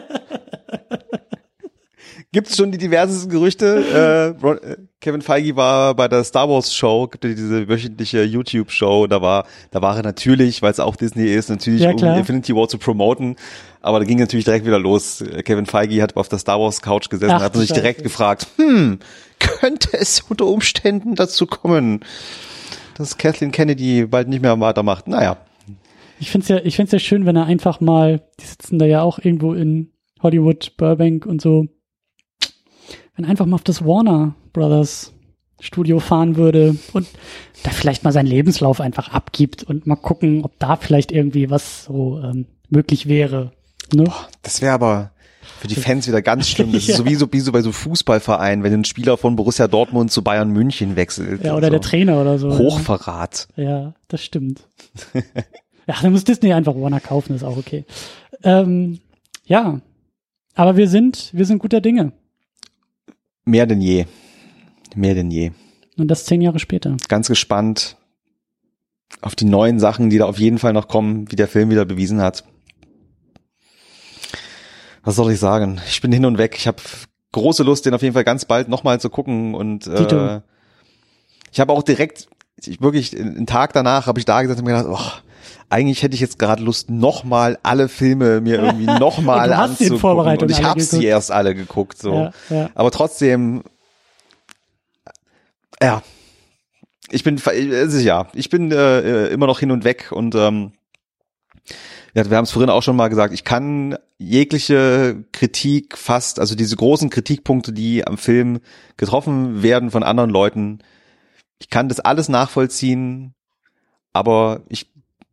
Gibt's 2.33 2.57
schon 2.57 2.71
die 2.71 2.79
diversesten 2.79 3.29
Gerüchte? 3.29 4.37
Äh, 4.39 4.41
Ron, 4.41 4.59
äh, 4.59 4.77
Kevin 5.01 5.21
Feige 5.21 5.57
war 5.57 5.97
bei 5.97 6.07
der 6.07 6.23
Star 6.23 6.49
Wars 6.49 6.73
Show, 6.73 7.09
gibt 7.09 7.25
ja 7.25 7.31
diese 7.31 7.69
wöchentliche 7.69 8.23
YouTube 8.23 8.71
Show, 8.71 9.09
da 9.09 9.21
war, 9.21 9.47
da 9.73 9.83
war 9.83 9.97
er 9.97 10.05
natürlich, 10.05 10.63
weil 10.63 10.71
es 10.71 10.79
auch 10.79 10.95
Disney 10.95 11.27
ist, 11.27 11.51
natürlich 11.51 11.83
Ja, 11.83 11.91
um. 11.91 12.19
Infinity 12.19 12.55
War 12.55 12.69
zu 12.69 12.79
promoten. 12.79 13.35
Aber 13.81 13.99
da 13.99 14.05
ging 14.05 14.21
natürlich 14.21 14.45
direkt 14.45 14.65
wieder 14.65 14.79
los. 14.79 15.25
Kevin 15.45 15.67
Feige 15.67 16.01
hat 16.03 16.17
auf 16.17 16.29
der 16.29 16.39
Star 16.39 16.61
Wars 16.61 16.83
Couch 16.83 17.11
gesessen, 17.11 17.33
Ach, 17.33 17.43
hat 17.43 17.57
sich 17.57 17.73
direkt 17.73 18.05
gefragt, 18.05 18.47
hm, 18.57 19.01
könnte 19.41 19.89
es 19.99 20.21
unter 20.29 20.47
Umständen 20.47 21.17
dazu 21.17 21.47
kommen, 21.47 22.05
dass 22.97 23.19
Kathleen 23.19 23.51
Kennedy 23.51 24.07
bald 24.07 24.29
nicht 24.29 24.43
mehr 24.43 24.61
weitermacht? 24.61 25.09
Naja. 25.09 25.39
Ich 26.21 26.31
find's 26.31 26.47
ja, 26.47 26.59
ich 26.63 26.77
find's 26.77 26.93
ja 26.93 27.01
schön, 27.01 27.27
wenn 27.27 27.35
er 27.35 27.47
einfach 27.47 27.81
mal, 27.81 28.23
die 28.39 28.45
sitzen 28.45 28.79
da 28.79 28.87
ja 28.87 29.03
auch 29.03 29.19
irgendwo 29.19 29.55
in 29.55 29.91
Hollywood, 30.23 30.77
Burbank 30.77 31.27
und 31.27 31.41
so, 31.41 31.65
wenn 33.21 33.29
einfach 33.29 33.45
mal 33.45 33.57
auf 33.57 33.65
das 33.65 33.85
Warner 33.85 34.35
Brothers 34.55 35.13
Studio 35.61 36.01
fahren 36.01 36.37
würde 36.37 36.77
und 36.95 37.07
da 37.63 37.71
vielleicht 37.71 38.03
mal 38.03 38.13
seinen 38.13 38.27
Lebenslauf 38.27 38.81
einfach 38.81 39.11
abgibt 39.13 39.63
und 39.63 39.87
mal 39.87 39.97
gucken, 39.97 40.43
ob 40.43 40.59
da 40.59 40.77
vielleicht 40.77 41.13
irgendwie 41.13 41.51
was 41.51 41.85
so 41.85 42.19
ähm, 42.25 42.47
möglich 42.71 43.09
wäre. 43.09 43.53
Ne? 43.93 44.05
Das 44.43 44.63
wäre 44.63 44.73
aber 44.73 45.11
für 45.59 45.69
die 45.69 45.75
Fans 45.75 46.09
wieder 46.09 46.23
ganz 46.23 46.49
schlimm. 46.49 46.73
Das 46.73 46.87
Ja. 46.87 46.93
ist 46.93 46.97
sowieso 46.97 47.31
wie 47.31 47.41
so 47.41 47.53
bei 47.53 47.61
so 47.61 47.73
Fußballvereinen, 47.73 48.65
wenn 48.65 48.73
ein 48.73 48.85
Spieler 48.85 49.19
von 49.19 49.37
Borussia 49.37 49.69
Dortmund 49.69 50.11
zu 50.11 50.23
Bayern 50.23 50.49
München 50.49 50.97
wechselt. 50.97 51.45
Ja, 51.45 51.55
oder 51.55 51.67
so. 51.67 51.73
der 51.73 51.81
Trainer 51.83 52.23
oder 52.23 52.39
so. 52.39 52.57
Hochverrat. 52.57 53.49
Ja, 53.57 53.93
das 54.09 54.25
stimmt. 54.25 54.67
ja, 55.87 55.95
dann 56.01 56.13
muss 56.13 56.25
Disney 56.25 56.55
einfach 56.55 56.75
Warner 56.75 57.01
kaufen, 57.01 57.37
ist 57.37 57.45
auch 57.45 57.59
okay. 57.59 57.85
Ähm, 58.45 59.01
ja, 59.45 59.83
aber 60.55 60.79
wir 60.79 60.89
sind, 60.89 61.29
wir 61.35 61.45
sind 61.45 61.59
guter 61.59 61.83
Dinge. 61.83 62.13
Mehr 63.51 63.67
denn 63.67 63.81
je. 63.81 64.07
Mehr 64.95 65.15
denn 65.15 65.31
je. 65.33 65.51
Und 65.99 66.09
das 66.09 66.25
zehn 66.25 66.41
Jahre 66.41 66.61
später. 66.61 66.97
Ganz 67.09 67.27
gespannt 67.27 67.97
auf 69.21 69.35
die 69.35 69.45
neuen 69.45 69.81
Sachen, 69.81 70.09
die 70.09 70.19
da 70.19 70.27
auf 70.27 70.39
jeden 70.39 70.59
Fall 70.59 70.73
noch 70.73 70.87
kommen, 70.87 71.29
wie 71.33 71.37
der 71.37 71.49
Film 71.49 71.69
wieder 71.69 71.85
bewiesen 71.85 72.21
hat. 72.21 72.45
Was 75.03 75.17
soll 75.17 75.33
ich 75.33 75.41
sagen? 75.41 75.81
Ich 75.89 76.01
bin 76.01 76.13
hin 76.13 76.27
und 76.27 76.39
weg. 76.39 76.55
Ich 76.57 76.69
habe 76.69 76.81
große 77.33 77.65
Lust, 77.65 77.87
den 77.87 77.95
auf 77.95 78.03
jeden 78.03 78.15
Fall 78.15 78.23
ganz 78.23 78.45
bald 78.45 78.69
nochmal 78.69 79.01
zu 79.01 79.11
gucken 79.11 79.55
und 79.55 79.89
äh, 79.89 80.41
ich 81.53 81.59
habe 81.59 81.73
auch 81.73 81.83
direkt, 81.83 82.29
ich 82.57 82.81
wirklich 82.81 83.19
einen 83.19 83.47
Tag 83.47 83.73
danach 83.73 84.07
habe 84.07 84.21
ich 84.21 84.27
da 84.27 84.43
gesessen 84.43 84.61
und 84.61 84.67
mir 84.67 84.79
gedacht, 84.79 84.97
oh, 84.97 85.30
eigentlich 85.71 86.03
hätte 86.03 86.15
ich 86.15 86.21
jetzt 86.21 86.39
gerade 86.39 86.63
Lust, 86.63 86.91
nochmal 86.91 87.59
alle 87.63 87.89
Filme 87.89 88.41
mir 88.41 88.63
irgendwie 88.63 88.87
nochmal 88.99 89.53
anzugucken. 89.53 90.39
Und 90.39 90.51
ich 90.51 90.63
habe 90.63 90.81
sie 90.81 91.05
erst 91.05 91.31
alle 91.31 91.55
geguckt. 91.55 91.99
So. 91.99 92.15
Ja, 92.15 92.33
ja. 92.51 92.71
Aber 92.75 92.91
trotzdem, 92.91 93.63
ja, 95.83 96.03
ich 97.11 97.25
bin, 97.25 97.41
also 97.45 97.99
ja, 97.99 98.29
ich 98.35 98.51
bin 98.51 98.71
äh, 98.73 99.29
immer 99.29 99.47
noch 99.47 99.61
hin 99.61 99.71
und 99.71 99.85
weg 99.85 100.11
und 100.13 100.35
ähm, 100.35 100.73
ja, 102.15 102.29
wir 102.29 102.37
haben 102.37 102.45
es 102.45 102.51
vorhin 102.51 102.71
auch 102.71 102.83
schon 102.83 102.97
mal 102.97 103.09
gesagt, 103.09 103.33
ich 103.33 103.45
kann 103.45 103.97
jegliche 104.19 105.25
Kritik 105.33 105.97
fast, 105.97 106.41
also 106.41 106.55
diese 106.55 106.77
großen 106.77 107.11
Kritikpunkte, 107.11 107.73
die 107.73 108.07
am 108.07 108.19
Film 108.19 108.61
getroffen 108.97 109.63
werden 109.63 109.91
von 109.91 110.03
anderen 110.03 110.31
Leuten, 110.31 110.81
ich 111.59 111.71
kann 111.71 111.89
das 111.89 112.01
alles 112.01 112.29
nachvollziehen, 112.29 113.35
aber 114.13 114.63
ich, 114.69 114.91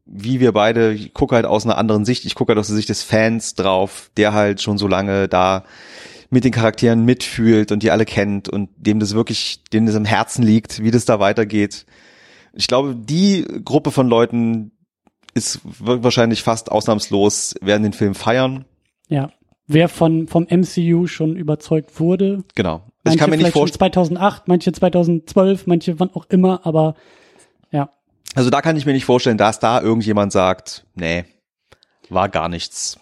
wie 0.08 0.40
wir 0.40 0.52
beide, 0.52 0.94
ich 0.94 1.14
gucke 1.14 1.36
halt 1.36 1.45
aus 1.45 1.66
einer 1.66 1.77
anderen 1.77 2.06
Sicht, 2.06 2.26
ich 2.26 2.36
gucke 2.36 2.52
halt 2.52 2.60
aus 2.60 2.68
der 2.68 2.76
Sicht 2.76 2.90
des 2.90 3.03
Fans 3.03 3.56
drauf, 3.56 4.10
der 4.18 4.34
halt 4.34 4.61
schon 4.61 4.77
so 4.77 4.88
lange 4.88 5.27
da 5.27 5.64
mit 6.30 6.44
den 6.44 6.52
Charakteren 6.52 7.06
mitfühlt 7.06 7.72
und 7.72 7.84
die 7.84 7.92
alle 7.92 8.06
kennt 8.06 8.50
und 8.50 8.69
dem 8.76 9.00
das 9.00 9.14
wirklich, 9.14 9.64
dem 9.72 9.86
das 9.86 9.95
am 9.95 10.06
Herzen 10.06 10.44
liegt, 10.44 10.84
wie 10.84 10.92
das 10.92 11.06
da 11.06 11.19
weitergeht. 11.19 11.86
Ich 12.53 12.68
glaube, 12.68 12.95
die 12.95 13.45
Gruppe 13.64 13.92
von 13.92 14.08
Leuten 14.08 14.72
ist 15.34 15.61
wahrscheinlich 15.80 16.42
fast 16.42 16.72
ausnahmslos, 16.72 17.56
werden 17.61 17.84
den 17.84 17.94
Film 17.94 18.16
feiern. 18.16 18.66
Ja. 19.08 19.32
Wer 19.68 19.90
von, 19.90 20.27
vom 20.27 20.48
MCU 20.50 21.08
schon 21.08 21.36
überzeugt 21.36 22.00
wurde. 22.00 22.44
Genau. 22.56 22.84
Manche 23.03 23.16
ich 23.16 23.19
kann 23.19 23.30
mir 23.30 23.38
nicht 23.38 23.52
vorstellen. 23.52 23.92
2008, 23.92 24.48
manche 24.48 24.72
2012, 24.72 25.68
manche 25.68 26.00
wann 26.00 26.11
auch 26.11 26.26
immer, 26.30 26.66
aber. 26.66 26.95
Also 28.35 28.49
da 28.49 28.61
kann 28.61 28.75
ich 28.77 28.85
mir 28.85 28.93
nicht 28.93 29.06
vorstellen, 29.06 29.38
dass 29.38 29.59
da 29.59 29.81
irgendjemand 29.81 30.31
sagt, 30.31 30.85
nee, 30.95 31.25
war 32.09 32.30
gar 32.30 32.49
nichts. 32.49 32.99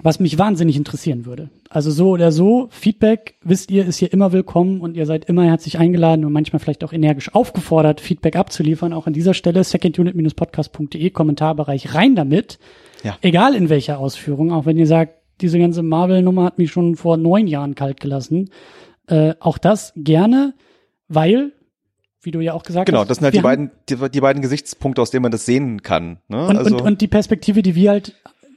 Was 0.00 0.20
mich 0.20 0.38
wahnsinnig 0.38 0.76
interessieren 0.76 1.26
würde. 1.26 1.50
Also 1.70 1.90
so 1.90 2.10
oder 2.10 2.30
so, 2.30 2.68
Feedback, 2.70 3.34
wisst 3.42 3.70
ihr, 3.72 3.84
ist 3.84 3.98
hier 3.98 4.12
immer 4.12 4.32
willkommen 4.32 4.80
und 4.80 4.96
ihr 4.96 5.06
seid 5.06 5.24
immer 5.24 5.44
herzlich 5.44 5.78
eingeladen 5.78 6.24
und 6.24 6.32
manchmal 6.32 6.60
vielleicht 6.60 6.84
auch 6.84 6.92
energisch 6.92 7.34
aufgefordert, 7.34 8.00
Feedback 8.00 8.36
abzuliefern. 8.36 8.92
Auch 8.92 9.08
an 9.08 9.12
dieser 9.12 9.34
Stelle 9.34 9.64
secondunit-podcast.de, 9.64 11.10
Kommentarbereich 11.10 11.94
rein 11.94 12.14
damit. 12.14 12.60
Ja. 13.02 13.18
Egal 13.22 13.56
in 13.56 13.70
welcher 13.70 13.98
Ausführung, 13.98 14.52
auch 14.52 14.66
wenn 14.66 14.78
ihr 14.78 14.86
sagt, 14.86 15.14
diese 15.40 15.58
ganze 15.58 15.82
Marvel-Nummer 15.82 16.44
hat 16.44 16.58
mich 16.58 16.70
schon 16.70 16.94
vor 16.94 17.16
neun 17.16 17.48
Jahren 17.48 17.74
kalt 17.74 18.00
gelassen. 18.00 18.50
Äh, 19.08 19.34
auch 19.40 19.58
das 19.58 19.92
gerne, 19.96 20.54
weil, 21.08 21.52
wie 22.22 22.30
du 22.30 22.40
ja 22.40 22.52
auch 22.52 22.62
gesagt 22.62 22.86
genau, 22.86 23.00
hast. 23.00 23.04
Genau, 23.04 23.08
das 23.08 23.18
sind 23.18 23.24
halt 23.24 23.34
die 23.34 23.40
beiden, 23.40 23.70
die, 23.88 24.10
die, 24.10 24.20
beiden 24.20 24.42
Gesichtspunkte, 24.42 25.02
aus 25.02 25.10
denen 25.10 25.22
man 25.22 25.32
das 25.32 25.46
sehen 25.46 25.82
kann. 25.82 26.18
Ne? 26.28 26.46
Und, 26.46 26.56
also 26.56 26.76
und, 26.76 26.82
und 26.82 27.00
die 27.00 27.08
Perspektive, 27.08 27.62
die 27.62 27.74
wir 27.74 27.90
halt 27.90 28.14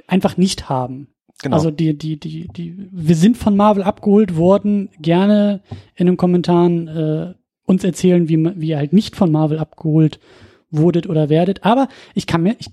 einfach 0.07 0.38
nicht 0.38 0.69
haben. 0.69 1.07
Genau. 1.41 1.56
Also 1.56 1.72
die, 1.72 1.98
die, 1.98 2.19
die, 2.19 2.48
die, 2.48 2.90
wir 2.91 3.15
sind 3.15 3.38
von 3.38 3.56
Marvel 3.56 3.83
abgeholt 3.83 4.35
worden. 4.35 4.90
Gerne 4.99 5.61
in 5.95 6.06
den 6.06 6.17
Kommentaren 6.17 6.88
äh, 6.88 7.33
uns 7.65 7.83
erzählen, 7.83 8.30
wie, 8.30 8.38
wie 8.59 8.69
ihr 8.69 8.77
halt 8.77 8.93
nicht 8.93 9.15
von 9.15 9.31
Marvel 9.31 9.57
abgeholt 9.57 10.19
wurdet 10.69 11.07
oder 11.07 11.30
werdet. 11.30 11.65
Aber 11.65 11.88
ich 12.14 12.27
kann 12.27 12.43
mir, 12.43 12.56
ich, 12.59 12.67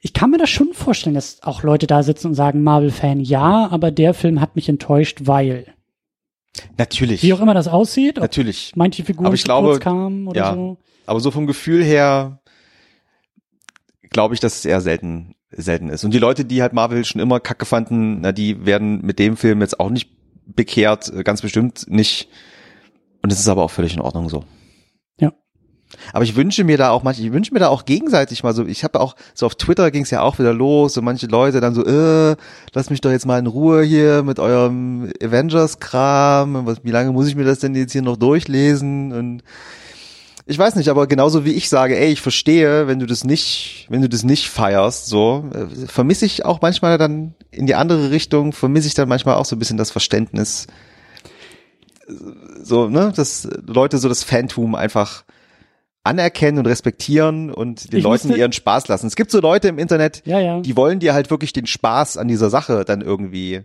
ich 0.00 0.12
kann 0.12 0.30
mir 0.30 0.38
das 0.38 0.50
schon 0.50 0.72
vorstellen, 0.74 1.14
dass 1.14 1.42
auch 1.42 1.62
Leute 1.62 1.86
da 1.86 2.02
sitzen 2.02 2.28
und 2.28 2.34
sagen, 2.34 2.62
Marvel-Fan, 2.62 3.20
ja, 3.20 3.68
aber 3.70 3.90
der 3.90 4.14
Film 4.14 4.40
hat 4.40 4.56
mich 4.56 4.68
enttäuscht, 4.68 5.22
weil. 5.24 5.66
Natürlich. 6.76 7.22
Wie 7.22 7.32
auch 7.32 7.40
immer 7.40 7.54
das 7.54 7.68
aussieht. 7.68 8.18
Natürlich. 8.18 8.72
Manche 8.76 9.04
Figuren 9.04 9.26
aber 9.26 9.34
ich 9.34 9.44
glaube, 9.44 9.68
kurz 9.68 9.80
kamen 9.80 10.28
oder 10.28 10.40
ja, 10.40 10.54
so. 10.54 10.78
Aber 11.06 11.20
so 11.20 11.30
vom 11.30 11.46
Gefühl 11.46 11.82
her 11.82 12.40
glaube 14.10 14.34
ich, 14.34 14.40
dass 14.40 14.56
es 14.58 14.64
eher 14.64 14.80
selten 14.80 15.34
selten 15.56 15.88
ist. 15.88 16.04
Und 16.04 16.12
die 16.12 16.18
Leute, 16.18 16.44
die 16.44 16.62
halt 16.62 16.72
Marvel 16.72 17.04
schon 17.04 17.20
immer 17.20 17.40
kacke 17.40 17.64
fanden, 17.64 18.20
na, 18.20 18.32
die 18.32 18.66
werden 18.66 19.02
mit 19.02 19.18
dem 19.18 19.36
Film 19.36 19.60
jetzt 19.60 19.78
auch 19.78 19.90
nicht 19.90 20.10
bekehrt, 20.46 21.12
äh, 21.12 21.22
ganz 21.22 21.42
bestimmt 21.42 21.86
nicht. 21.88 22.28
Und 23.22 23.32
es 23.32 23.38
ist 23.38 23.48
aber 23.48 23.62
auch 23.62 23.70
völlig 23.70 23.94
in 23.94 24.00
Ordnung 24.00 24.28
so. 24.28 24.44
Aber 26.12 26.24
ich 26.24 26.36
wünsche 26.36 26.64
mir 26.64 26.76
da 26.76 26.90
auch 26.90 27.02
manche, 27.02 27.22
ich 27.22 27.32
wünsche 27.32 27.52
mir 27.52 27.60
da 27.60 27.68
auch 27.68 27.84
gegenseitig 27.84 28.42
mal 28.42 28.54
so, 28.54 28.66
ich 28.66 28.84
habe 28.84 29.00
auch, 29.00 29.16
so 29.34 29.46
auf 29.46 29.54
Twitter 29.54 29.90
ging 29.90 30.02
es 30.02 30.10
ja 30.10 30.22
auch 30.22 30.38
wieder 30.38 30.52
los, 30.52 30.94
so 30.94 31.02
manche 31.02 31.26
Leute 31.26 31.60
dann 31.60 31.74
so, 31.74 31.84
äh, 31.84 32.36
lass 32.72 32.90
mich 32.90 33.00
doch 33.00 33.10
jetzt 33.10 33.26
mal 33.26 33.38
in 33.38 33.46
Ruhe 33.46 33.82
hier 33.82 34.22
mit 34.22 34.38
eurem 34.38 35.10
Avengers-Kram, 35.22 36.76
wie 36.82 36.90
lange 36.90 37.12
muss 37.12 37.28
ich 37.28 37.36
mir 37.36 37.44
das 37.44 37.58
denn 37.58 37.74
jetzt 37.74 37.92
hier 37.92 38.02
noch 38.02 38.16
durchlesen? 38.16 39.12
Und 39.12 39.42
ich 40.46 40.58
weiß 40.58 40.74
nicht, 40.76 40.88
aber 40.88 41.06
genauso 41.06 41.44
wie 41.44 41.52
ich 41.52 41.68
sage, 41.68 41.98
ey, 41.98 42.12
ich 42.12 42.20
verstehe, 42.20 42.86
wenn 42.86 42.98
du 42.98 43.06
das 43.06 43.24
nicht, 43.24 43.86
wenn 43.88 44.02
du 44.02 44.08
das 44.08 44.24
nicht 44.24 44.48
feierst, 44.48 45.06
so, 45.06 45.48
äh, 45.54 45.86
vermisse 45.86 46.26
ich 46.26 46.44
auch 46.44 46.60
manchmal 46.60 46.98
dann 46.98 47.34
in 47.50 47.66
die 47.66 47.74
andere 47.74 48.10
Richtung, 48.10 48.52
vermisse 48.52 48.88
ich 48.88 48.94
dann 48.94 49.08
manchmal 49.08 49.36
auch 49.36 49.46
so 49.46 49.56
ein 49.56 49.58
bisschen 49.58 49.78
das 49.78 49.90
Verständnis, 49.90 50.66
so, 52.62 52.88
ne, 52.88 53.12
dass 53.14 53.48
Leute 53.66 53.98
so 53.98 54.08
das 54.08 54.22
Phantom 54.22 54.74
einfach 54.74 55.24
anerkennen 56.04 56.58
und 56.58 56.66
respektieren 56.66 57.50
und 57.50 57.92
den 57.92 57.98
ich 57.98 58.04
Leuten 58.04 58.34
ihren 58.34 58.52
Spaß 58.52 58.88
lassen. 58.88 59.06
Es 59.06 59.16
gibt 59.16 59.30
so 59.30 59.40
Leute 59.40 59.68
im 59.68 59.78
Internet, 59.78 60.22
ja, 60.24 60.38
ja. 60.38 60.60
die 60.60 60.76
wollen 60.76 61.00
dir 61.00 61.14
halt 61.14 61.30
wirklich 61.30 61.52
den 61.52 61.66
Spaß 61.66 62.16
an 62.18 62.28
dieser 62.28 62.50
Sache 62.50 62.84
dann 62.84 63.00
irgendwie 63.00 63.64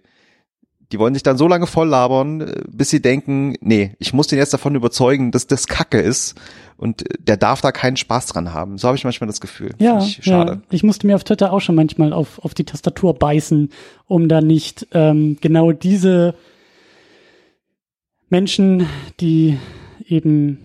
die 0.91 0.97
wollen 0.97 1.13
sich 1.13 1.23
dann 1.23 1.37
so 1.37 1.47
lange 1.47 1.67
voll 1.67 1.87
labern, 1.87 2.41
äh, 2.41 2.61
bis 2.67 2.89
sie 2.89 3.01
denken, 3.01 3.55
nee, 3.61 3.95
ich 3.99 4.13
muss 4.13 4.27
den 4.27 4.39
jetzt 4.39 4.53
davon 4.53 4.75
überzeugen, 4.75 5.31
dass 5.31 5.47
das 5.47 5.67
Kacke 5.67 5.99
ist 5.99 6.35
und 6.77 7.09
äh, 7.09 7.15
der 7.19 7.37
darf 7.37 7.61
da 7.61 7.71
keinen 7.71 7.97
Spaß 7.97 8.27
dran 8.27 8.53
haben. 8.53 8.77
So 8.77 8.87
habe 8.87 8.97
ich 8.97 9.03
manchmal 9.03 9.27
das 9.27 9.41
Gefühl. 9.41 9.75
Ja, 9.77 9.99
ich, 9.99 10.19
schade. 10.23 10.51
Ja. 10.53 10.61
Ich 10.71 10.83
musste 10.83 11.05
mir 11.05 11.15
auf 11.15 11.23
Twitter 11.23 11.53
auch 11.53 11.59
schon 11.59 11.75
manchmal 11.75 12.13
auf, 12.13 12.39
auf 12.43 12.53
die 12.53 12.63
Tastatur 12.63 13.13
beißen, 13.13 13.69
um 14.07 14.27
da 14.27 14.41
nicht 14.41 14.87
ähm, 14.93 15.37
genau 15.41 15.71
diese 15.71 16.33
Menschen, 18.29 18.87
die 19.19 19.57
eben, 20.07 20.59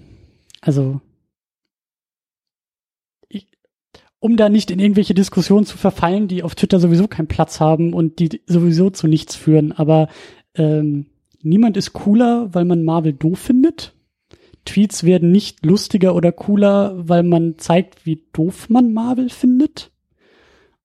also 0.61 1.01
um 4.25 4.39
da 4.39 4.49
nicht 4.49 4.70
in 4.70 4.78
irgendwelche 4.78 5.12
Diskussionen 5.12 5.67
zu 5.67 5.77
verfallen, 5.77 6.28
die 6.28 6.43
auf 6.43 6.55
Twitter 6.55 6.81
sowieso 6.81 7.09
keinen 7.09 7.27
Platz 7.27 7.61
haben 7.61 7.93
und 7.93 8.19
die 8.20 8.41
sowieso 8.47 8.89
zu 8.89 9.07
nichts 9.07 9.36
führen. 9.36 9.73
Aber 9.73 10.09
ähm, 10.55 11.05
niemand 11.43 11.77
ist 11.77 11.93
cooler, 11.93 12.49
weil 12.55 12.65
man 12.65 12.85
Marvel 12.85 13.12
doof 13.12 13.39
findet. 13.39 13.93
Tweets 14.65 15.05
werden 15.05 15.31
nicht 15.31 15.67
lustiger 15.67 16.15
oder 16.15 16.33
cooler, 16.33 16.94
weil 17.07 17.23
man 17.23 17.59
zeigt, 17.59 18.07
wie 18.07 18.25
doof 18.33 18.70
man 18.70 18.94
Marvel 18.94 19.28
findet. 19.28 19.93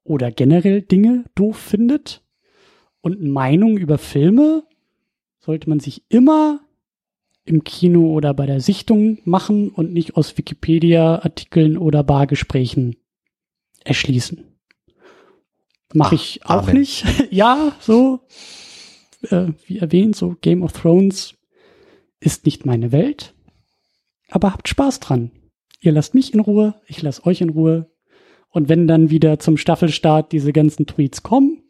Oder 0.04 0.32
generell 0.32 0.82
Dinge 0.82 1.24
doof 1.34 1.56
findet. 1.56 2.22
Und 3.00 3.24
Meinung 3.24 3.78
über 3.78 3.98
Filme 3.98 4.64
sollte 5.38 5.70
man 5.70 5.80
sich 5.80 6.04
immer 6.10 6.60
im 7.46 7.64
Kino 7.64 8.12
oder 8.12 8.34
bei 8.34 8.46
der 8.46 8.60
Sichtung 8.60 9.20
machen 9.24 9.70
und 9.70 9.94
nicht 9.94 10.18
aus 10.18 10.38
Wikipedia-Artikeln 10.38 11.78
oder 11.78 12.04
Bargesprächen 12.04 12.98
erschließen. 13.84 14.44
Mache 15.94 16.16
ich 16.16 16.46
auch 16.46 16.64
Amen. 16.64 16.78
nicht. 16.78 17.06
ja, 17.32 17.76
so, 17.80 18.20
äh, 19.30 19.48
wie 19.66 19.80
erwähnt, 19.80 20.16
so 20.16 20.36
Game 20.42 20.64
of 20.64 20.74
Thrones 20.74 21.36
ist 22.20 22.46
nicht 22.46 22.66
meine 22.66 22.92
Welt. 22.92 23.34
Aber 24.30 24.54
habt 24.54 24.68
Spaß 24.68 25.00
dran. 25.00 25.32
Ihr 25.82 25.92
lasst 25.92 26.14
mich 26.14 26.34
in 26.34 26.40
Ruhe, 26.40 26.80
ich 26.88 27.02
lasse 27.02 27.26
euch 27.26 27.42
in 27.42 27.50
Ruhe. 27.50 27.90
Und 28.50 28.70
wenn 28.70 28.88
dann 28.88 29.10
wieder 29.10 29.40
zum 29.40 29.58
Staffelstart 29.58 30.32
diese 30.32 30.54
ganzen 30.54 30.86
Tweets 30.86 31.24
kommen, 31.24 31.64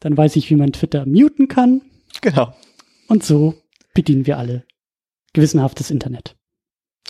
dann 0.00 0.16
weiß 0.16 0.36
ich, 0.36 0.50
wie 0.50 0.56
man 0.56 0.72
Twitter 0.72 1.06
muten 1.06 1.48
kann. 1.48 1.82
Genau. 2.20 2.54
Und 3.08 3.24
so 3.24 3.54
bedienen 3.94 4.26
wir 4.26 4.38
alle 4.38 4.64
gewissenhaftes 5.32 5.90
Internet. 5.90 6.36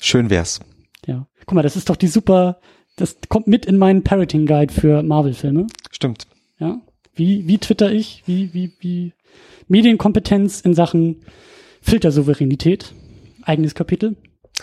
Schön 0.01 0.31
wär's. 0.31 0.61
Ja. 1.07 1.29
Guck 1.47 1.55
mal, 1.55 1.63
das 1.63 1.77
ist 1.77 1.89
doch 1.89 1.97
die 1.97 2.09
super 2.09 2.61
das 2.97 3.17
kommt 3.29 3.47
mit 3.47 3.67
in 3.67 3.79
meinen 3.79 4.03
Parroting 4.03 4.47
Guide 4.47 4.73
für 4.73 5.03
Marvel-Filme. 5.03 5.67
Stimmt. 5.91 6.27
Ja. 6.59 6.81
Wie, 7.15 7.47
wie 7.47 7.59
twitter 7.59 7.93
ich? 7.93 8.23
Wie, 8.27 8.53
wie, 8.53 8.73
wie 8.81 9.13
Medienkompetenz 9.69 10.61
in 10.61 10.75
Sachen 10.75 11.23
Filtersouveränität. 11.83 12.93
Eigenes 13.43 13.75
Kapitel. 13.75 14.17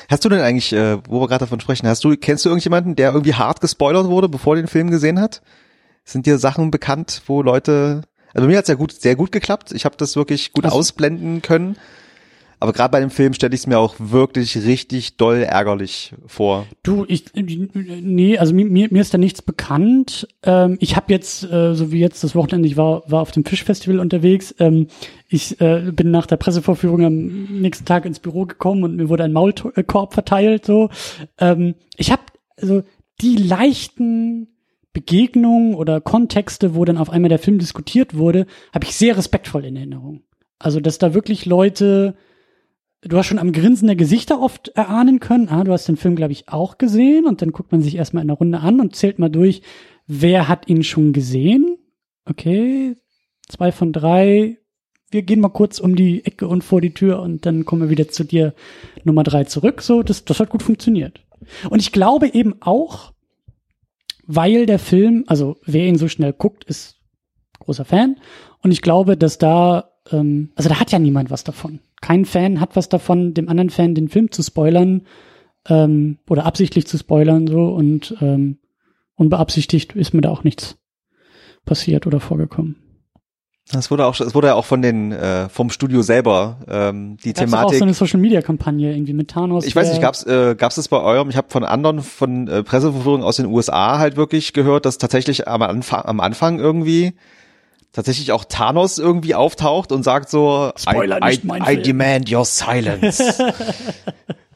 Hast 0.10 0.26
du 0.26 0.30
denn 0.30 0.42
eigentlich, 0.42 0.74
äh, 0.74 0.98
wo 1.08 1.22
wir 1.22 1.28
gerade 1.28 1.46
davon 1.46 1.60
sprechen, 1.60 1.88
hast 1.88 2.04
du, 2.04 2.16
kennst 2.18 2.46
du 2.46 2.50
irgendjemanden, 2.50 2.96
der 2.96 3.12
irgendwie 3.12 3.36
hart 3.36 3.62
gespoilert 3.62 4.08
wurde, 4.08 4.28
bevor 4.28 4.56
er 4.56 4.64
den 4.64 4.68
Film 4.68 4.90
gesehen 4.90 5.20
hat? 5.20 5.42
Sind 6.04 6.26
dir 6.26 6.38
Sachen 6.38 6.72
bekannt, 6.72 7.22
wo 7.28 7.42
Leute, 7.42 8.02
also 8.34 8.48
mir 8.48 8.58
hat's 8.58 8.68
ja 8.68 8.76
gut, 8.76 8.92
sehr 8.92 9.16
gut 9.16 9.32
geklappt. 9.32 9.72
Ich 9.72 9.86
habe 9.86 9.96
das 9.96 10.16
wirklich 10.16 10.52
gut 10.52 10.66
also, 10.66 10.78
ausblenden 10.78 11.42
können. 11.42 11.78
Aber 12.64 12.72
gerade 12.72 12.94
bei 12.94 13.02
dem 13.02 13.10
Film 13.10 13.34
stelle 13.34 13.54
ich 13.54 13.60
es 13.60 13.68
mir 13.68 13.78
auch 13.78 13.96
wirklich 14.00 14.56
richtig 14.56 15.18
doll 15.18 15.40
ärgerlich 15.40 16.14
vor. 16.28 16.66
Du, 16.82 17.04
ich, 17.10 17.26
nee, 17.36 18.38
also 18.38 18.54
mir, 18.54 18.88
mir 18.90 19.02
ist 19.02 19.14
da 19.14 19.18
nichts 19.18 19.42
bekannt. 19.42 20.30
Ähm, 20.44 20.78
ich 20.80 20.96
habe 20.96 21.12
jetzt, 21.12 21.44
äh, 21.44 21.74
so 21.74 21.92
wie 21.92 22.00
jetzt 22.00 22.24
das 22.24 22.36
Wochenende, 22.36 22.70
ich 22.70 22.78
war, 22.78 23.04
war 23.06 23.22
auf 23.22 23.32
dem 23.32 23.44
Fischfestival 23.44 24.00
unterwegs. 24.00 24.56
Ähm, 24.60 24.88
ich 25.28 25.60
äh, 25.60 25.92
bin 25.92 26.10
nach 26.10 26.26
der 26.26 26.38
Pressevorführung 26.38 27.04
am 27.04 27.44
nächsten 27.50 27.84
Tag 27.84 28.06
ins 28.06 28.22
Büro 28.22 28.46
gekommen 28.46 28.86
und 28.86 28.96
mir 28.96 29.10
wurde 29.10 29.26
ein 29.26 29.34
Maulkorb 29.34 30.14
verteilt. 30.14 30.66
So, 30.66 30.90
ähm, 31.40 31.76
ich 31.98 32.14
habe 32.14 32.22
also 32.62 32.84
die 33.20 33.36
leichten 33.36 34.48
Begegnungen 34.94 35.76
oder 35.76 36.00
Kontexte, 36.00 36.76
wo 36.76 36.86
dann 36.86 36.98
auf 36.98 37.10
einmal 37.10 37.28
der 37.28 37.40
Film 37.40 37.60
diskutiert 37.60 38.16
wurde, 38.16 38.46
habe 38.74 38.86
ich 38.86 38.96
sehr 38.96 39.18
respektvoll 39.18 39.66
in 39.66 39.76
Erinnerung. 39.76 40.22
Also, 40.60 40.80
dass 40.80 40.98
da 40.98 41.14
wirklich 41.14 41.46
Leute 41.46 42.16
du 43.06 43.18
hast 43.18 43.28
schon 43.28 43.40
am 43.40 43.52
Grinsen 43.52 43.88
der 43.88 43.96
Gesichter 43.96 44.42
oft 44.42 44.70
erahnen 44.70 45.20
können. 45.20 45.50
Ah, 45.50 45.64
du 45.64 45.72
hast 45.72 45.88
den 45.88 45.98
Film, 45.98 46.16
glaube 46.16 46.34
ich, 46.34 46.50
auch 46.50 46.78
gesehen. 46.78 47.26
Und 47.26 47.42
dann 47.42 47.52
guckt 47.52 47.72
man 47.72 47.82
sich 47.82 47.96
erstmal 47.96 48.22
in 48.22 48.28
der 48.28 48.38
Runde 48.38 48.60
an 48.60 48.80
und 48.80 48.96
zählt 48.96 49.20
mal 49.20 49.30
durch, 49.30 49.62
wer 50.08 50.48
hat 50.48 50.68
ihn 50.70 50.84
schon 50.84 51.14
gesehen. 51.14 51.78
Okay, 52.26 52.96
zwei 53.48 53.72
von 53.72 53.92
drei. 53.92 54.58
Wir 55.12 55.22
gehen 55.22 55.42
mal 55.42 55.50
kurz 55.50 55.80
um 55.80 55.96
die 55.96 56.26
Ecke 56.26 56.48
und 56.48 56.64
vor 56.64 56.82
die 56.82 56.94
Tür 56.94 57.22
und 57.22 57.46
dann 57.46 57.66
kommen 57.66 57.84
wir 57.84 57.90
wieder 57.90 58.08
zu 58.08 58.24
dir 58.24 58.54
Nummer 59.04 59.24
drei 59.24 59.44
zurück. 59.44 59.82
So, 59.82 60.02
das, 60.02 60.26
das 60.26 60.40
hat 60.40 60.50
gut 60.50 60.64
funktioniert. 60.64 61.24
Und 61.70 61.82
ich 61.82 61.92
glaube 61.92 62.34
eben 62.34 62.56
auch, 62.62 63.12
weil 64.26 64.66
der 64.66 64.80
Film, 64.80 65.26
also 65.28 65.58
wer 65.66 65.86
ihn 65.86 65.98
so 65.98 66.08
schnell 66.08 66.34
guckt, 66.34 66.64
ist 66.64 66.98
großer 67.60 67.86
Fan. 67.86 68.18
Und 68.62 68.72
ich 68.72 68.82
glaube, 68.82 69.18
dass 69.18 69.38
da, 69.38 69.92
ähm, 70.12 70.52
also 70.56 70.70
da 70.70 70.80
hat 70.80 70.92
ja 70.92 71.00
niemand 71.00 71.32
was 71.32 71.44
davon. 71.44 71.80
Kein 72.02 72.26
Fan 72.26 72.60
hat 72.60 72.76
was 72.76 72.90
davon, 72.90 73.34
dem 73.34 73.50
anderen 73.50 73.70
Fan 73.70 73.96
den 73.96 74.10
Film 74.10 74.32
zu 74.32 74.44
spoilern 74.44 75.04
ähm, 75.68 76.18
oder 76.30 76.46
absichtlich 76.46 76.88
zu 76.88 76.98
spoilern 76.98 77.48
so 77.48 77.70
und 77.70 78.16
ähm, 78.22 78.60
unbeabsichtigt 79.16 79.96
ist 79.96 80.14
mir 80.14 80.22
da 80.22 80.30
auch 80.30 80.44
nichts 80.44 80.78
passiert 81.66 82.08
oder 82.08 82.20
vorgekommen. 82.20 82.76
Das 83.72 83.90
wurde 83.90 84.06
auch, 84.06 84.20
es 84.20 84.36
wurde 84.36 84.48
ja 84.48 84.56
auch 84.56 84.66
von 84.66 84.82
den 84.82 85.14
äh, 85.14 85.48
vom 85.48 85.70
Studio 85.70 86.02
selber 86.02 86.58
ähm, 86.68 87.16
die 87.24 87.32
Gab's 87.32 87.50
Thematik. 87.50 87.76
auch 87.76 87.80
so 87.80 87.84
eine 87.86 87.94
Social 87.94 88.20
Media 88.20 88.42
Kampagne 88.42 88.94
irgendwie 88.94 89.14
mit 89.14 89.30
Thanos. 89.30 89.66
Ich 89.66 89.74
weiß 89.74 89.90
nicht, 89.90 90.02
gab's 90.02 90.26
äh, 90.26 90.56
gab's 90.58 90.76
das 90.76 90.90
bei 90.90 91.00
eurem? 91.00 91.30
Ich 91.30 91.38
habe 91.38 91.48
von 91.50 91.64
anderen 91.64 92.02
von 92.02 92.50
äh, 92.50 92.62
Presseverführungen 92.62 93.26
aus 93.26 93.38
den 93.38 93.46
USA 93.46 94.00
halt 94.00 94.18
wirklich 94.18 94.52
gehört, 94.52 94.86
dass 94.86 94.98
tatsächlich 94.98 95.48
am 95.48 95.62
Anfang 95.62 96.02
am 96.04 96.20
Anfang 96.20 96.60
irgendwie 96.60 97.14
tatsächlich 97.94 98.34
auch 98.34 98.44
Thanos 98.44 98.98
irgendwie 98.98 99.36
auftaucht 99.36 99.92
und 99.92 100.04
sagt 100.04 100.30
so 100.30 100.74
Spoiler, 100.76 101.22
I, 101.22 101.26
nicht 101.30 101.44
I, 101.46 101.48
mein 101.48 101.64
I 101.64 101.82
demand 101.82 102.32
your 102.32 102.44
silence. 102.44 103.24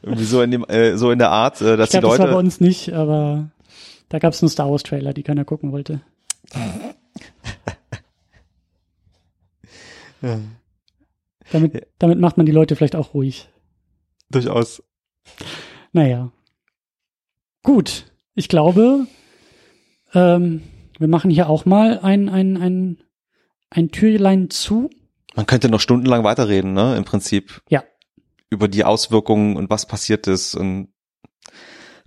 irgendwie 0.01 0.25
so 0.25 0.41
in 0.41 0.51
dem 0.51 0.65
äh, 0.65 0.97
so 0.97 1.11
in 1.11 1.19
der 1.19 1.31
Art, 1.31 1.61
äh, 1.61 1.77
dass 1.77 1.93
ich 1.93 1.99
glaube, 1.99 2.07
die 2.07 2.19
das 2.19 2.19
war 2.19 2.25
bei 2.27 2.31
Leute 2.33 2.39
uns 2.39 2.59
nicht, 2.59 2.91
aber 2.93 3.49
da 4.09 4.19
gab 4.19 4.33
es 4.33 4.41
einen 4.41 4.49
Star 4.49 4.69
Wars 4.69 4.83
Trailer, 4.83 5.13
die 5.13 5.23
keiner 5.23 5.45
gucken 5.45 5.71
wollte. 5.71 6.01
Damit, 11.51 11.87
damit 11.99 12.19
macht 12.19 12.37
man 12.37 12.45
die 12.45 12.51
Leute 12.51 12.75
vielleicht 12.75 12.95
auch 12.95 13.13
ruhig. 13.13 13.47
durchaus 14.29 14.83
Naja. 15.93 16.31
Gut. 17.63 18.11
Ich 18.35 18.49
glaube, 18.49 19.07
ähm, 20.13 20.63
wir 20.99 21.07
machen 21.07 21.31
hier 21.31 21.49
auch 21.49 21.65
mal 21.65 21.99
ein, 21.99 22.29
ein, 22.29 22.57
ein, 22.57 22.97
ein 23.69 23.89
Türlein 23.89 24.49
zu. 24.49 24.89
Man 25.35 25.45
könnte 25.45 25.69
noch 25.69 25.79
stundenlang 25.79 26.23
weiterreden, 26.23 26.73
ne? 26.73 26.95
Im 26.97 27.05
Prinzip. 27.05 27.61
Ja. 27.69 27.83
Über 28.49 28.67
die 28.67 28.83
Auswirkungen 28.83 29.55
und 29.57 29.69
was 29.69 29.85
passiert 29.85 30.27
ist 30.27 30.55
und 30.55 30.89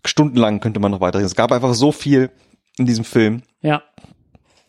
stundenlang 0.04 0.60
könnte 0.60 0.80
man 0.80 0.90
noch 0.90 1.00
weiterreden. 1.00 1.26
Es 1.26 1.36
gab 1.36 1.52
einfach 1.52 1.74
so 1.74 1.92
viel 1.92 2.30
in 2.78 2.86
diesem 2.86 3.04
Film. 3.04 3.42
Ja. 3.60 3.82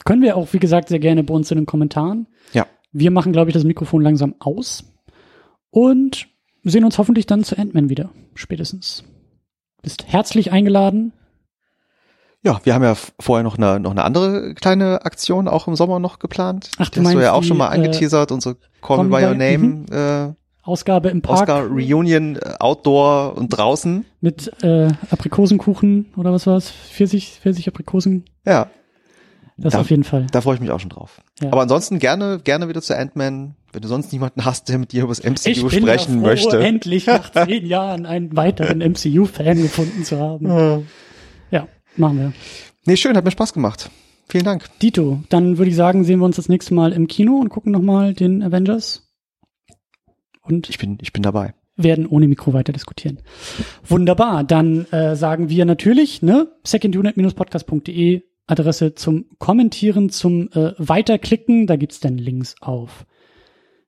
Können 0.03 0.21
wir 0.21 0.35
auch, 0.35 0.51
wie 0.51 0.59
gesagt, 0.59 0.89
sehr 0.89 0.99
gerne 0.99 1.23
bei 1.23 1.33
uns 1.33 1.49
in 1.51 1.57
den 1.57 1.65
Kommentaren. 1.65 2.27
Ja. 2.53 2.67
Wir 2.91 3.11
machen, 3.11 3.31
glaube 3.31 3.49
ich, 3.49 3.53
das 3.53 3.63
Mikrofon 3.63 4.01
langsam 4.01 4.35
aus 4.39 4.83
und 5.69 6.27
sehen 6.63 6.83
uns 6.83 6.97
hoffentlich 6.97 7.25
dann 7.25 7.43
zu 7.43 7.57
Ant-Man 7.57 7.89
wieder. 7.89 8.11
Spätestens. 8.35 9.03
Bist 9.81 10.05
herzlich 10.07 10.51
eingeladen. 10.51 11.13
Ja, 12.43 12.59
wir 12.63 12.73
haben 12.73 12.83
ja 12.83 12.95
vorher 13.19 13.43
noch 13.43 13.57
eine, 13.57 13.79
noch 13.79 13.91
eine 13.91 14.03
andere 14.03 14.55
kleine 14.55 15.05
Aktion 15.05 15.47
auch 15.47 15.67
im 15.67 15.75
Sommer 15.75 15.99
noch 15.99 16.17
geplant. 16.19 16.71
Ach, 16.79 16.89
du 16.89 16.99
Die 17.01 17.05
hast 17.05 17.13
du 17.13 17.19
ja 17.19 17.33
auch 17.33 17.41
die, 17.41 17.47
schon 17.47 17.57
mal 17.57 17.67
äh, 17.71 17.75
angeteasert, 17.75 18.31
unsere 18.31 18.57
Call, 18.81 19.03
Me 19.03 19.15
By 19.17 19.25
Your 19.25 19.35
Name 19.35 20.35
Ausgabe 20.63 21.09
im 21.09 21.19
äh, 21.19 21.21
Park 21.21 21.39
Oscar 21.41 21.65
Reunion 21.67 22.35
äh, 22.37 22.53
Outdoor 22.59 23.35
und 23.37 23.49
draußen. 23.49 24.05
mit 24.21 24.51
äh, 24.63 24.89
Aprikosenkuchen 25.09 26.07
oder 26.17 26.31
was 26.31 26.45
war's? 26.47 26.69
Pfirsich, 26.71 27.39
Pfirsich 27.41 27.67
Aprikosen. 27.67 28.25
Ja, 28.45 28.67
Das 29.57 29.73
Da- 29.73 29.81
auf 29.81 29.89
jeden 29.89 30.03
Fall. 30.03 30.27
da 30.31 30.41
freue 30.41 30.55
ich 30.55 30.61
mich 30.61 30.71
auch 30.71 30.79
schon 30.79 30.89
drauf. 30.89 31.21
Ja. 31.41 31.51
Aber 31.51 31.61
ansonsten 31.61 31.99
gerne, 31.99 32.39
gerne 32.43 32.67
wieder 32.69 32.81
zu 32.81 32.95
Ant-Man, 32.97 33.55
wenn 33.73 33.81
du 33.81 33.87
sonst 33.87 34.11
niemanden 34.13 34.45
hast, 34.45 34.69
der 34.69 34.77
mit 34.79 34.91
dir 34.91 35.03
über 35.03 35.09
das 35.13 35.23
MCU 35.23 35.49
Ich 35.49 35.61
bin 35.61 35.69
sprechen 35.83 36.13
ja 36.15 36.19
froh, 36.21 36.25
möchte. 36.27 36.59
endlich 36.63 37.05
nach 37.07 37.31
zehn 37.45 37.65
Jahren 37.65 38.05
einen 38.05 38.35
weiteren 38.35 38.79
MCU-Fan 38.79 39.61
gefunden 39.61 40.03
zu 40.03 40.19
haben. 40.19 40.47
Ja, 40.47 40.79
machen 41.97 42.19
wir. 42.19 42.33
Nee, 42.85 42.97
schön, 42.97 43.15
hat 43.15 43.25
mir 43.25 43.31
Spaß 43.31 43.53
gemacht. 43.53 43.89
Vielen 44.27 44.45
Dank. 44.45 44.65
Dito, 44.81 45.21
dann 45.29 45.57
würde 45.57 45.69
ich 45.69 45.75
sagen, 45.75 46.03
sehen 46.03 46.19
wir 46.19 46.25
uns 46.25 46.37
das 46.37 46.49
nächste 46.49 46.73
Mal 46.73 46.93
im 46.93 47.07
Kino 47.07 47.37
und 47.37 47.49
gucken 47.49 47.71
nochmal 47.71 48.13
den 48.13 48.41
Avengers. 48.43 49.09
Und 50.41 50.69
Ich 50.69 50.77
bin, 50.77 50.97
ich 51.01 51.11
bin 51.13 51.21
dabei. 51.23 51.53
werden 51.75 52.07
ohne 52.07 52.27
Mikro 52.27 52.53
weiter 52.53 52.71
diskutieren. 52.73 53.19
Wunderbar. 53.85 54.43
Dann 54.43 54.85
äh, 54.91 55.15
sagen 55.15 55.49
wir 55.49 55.65
natürlich, 55.65 56.21
ne, 56.21 56.47
secondunit-podcast.de 56.63 58.23
Adresse 58.47 58.95
zum 58.95 59.25
Kommentieren, 59.37 60.09
zum 60.09 60.49
äh, 60.53 60.73
Weiterklicken. 60.77 61.67
Da 61.67 61.75
gibt's 61.75 61.99
dann 61.99 62.17
Links 62.17 62.55
auf 62.61 63.05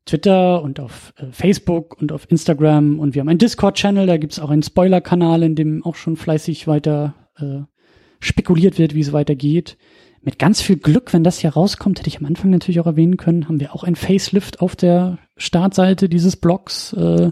Twitter 0.06 0.62
und 0.62 0.80
auf 0.80 1.14
äh, 1.18 1.28
Facebook 1.32 2.00
und 2.02 2.12
auf 2.12 2.30
Instagram 2.30 3.00
und 3.00 3.16
wir 3.16 3.22
haben 3.22 3.30
einen 3.30 3.40
Discord-Channel, 3.40 4.06
da 4.08 4.18
gibt's 4.18 4.40
auch 4.40 4.50
einen 4.50 4.64
Spoiler-Kanal, 4.64 5.44
in 5.44 5.56
dem 5.56 5.84
auch 5.86 5.96
schon 5.96 6.18
fleißig 6.18 6.68
weiter 6.68 7.14
äh, 7.38 7.62
spekuliert 8.24 8.80
wird, 8.80 8.96
wie 8.96 9.02
es 9.02 9.14
weitergeht. 9.14 9.78
Mit 10.22 10.40
ganz 10.40 10.62
viel 10.62 10.78
Glück, 10.78 11.14
wenn 11.14 11.24
das 11.24 11.40
hier 11.40 11.52
rauskommt, 11.52 12.00
hätte 12.00 12.08
ich 12.08 12.20
am 12.20 12.26
Anfang 12.26 12.50
natürlich 12.50 12.80
auch 12.80 12.86
erwähnen 12.86 13.18
können, 13.18 13.48
haben 13.48 13.60
wir 13.60 13.76
auch 13.76 13.84
ein 13.84 13.96
Facelift 13.96 14.62
auf 14.62 14.76
der 14.76 15.18
Startseite 15.36 16.08
dieses 16.08 16.38
Blogs. 16.38 16.94
Äh, 16.94 17.32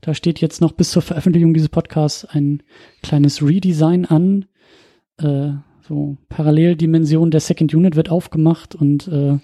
da 0.00 0.14
steht 0.14 0.40
jetzt 0.40 0.60
noch 0.60 0.72
bis 0.72 0.92
zur 0.92 1.02
Veröffentlichung 1.02 1.52
dieses 1.52 1.68
Podcasts 1.68 2.24
ein 2.24 2.62
kleines 3.02 3.42
Redesign 3.42 4.04
an. 4.04 4.46
Äh, 5.18 5.54
so 5.88 6.16
Paralleldimension 6.28 7.30
der 7.30 7.40
Second 7.40 7.74
Unit 7.74 7.96
wird 7.96 8.10
aufgemacht 8.10 8.74
und 8.74 9.08
äh, 9.08 9.38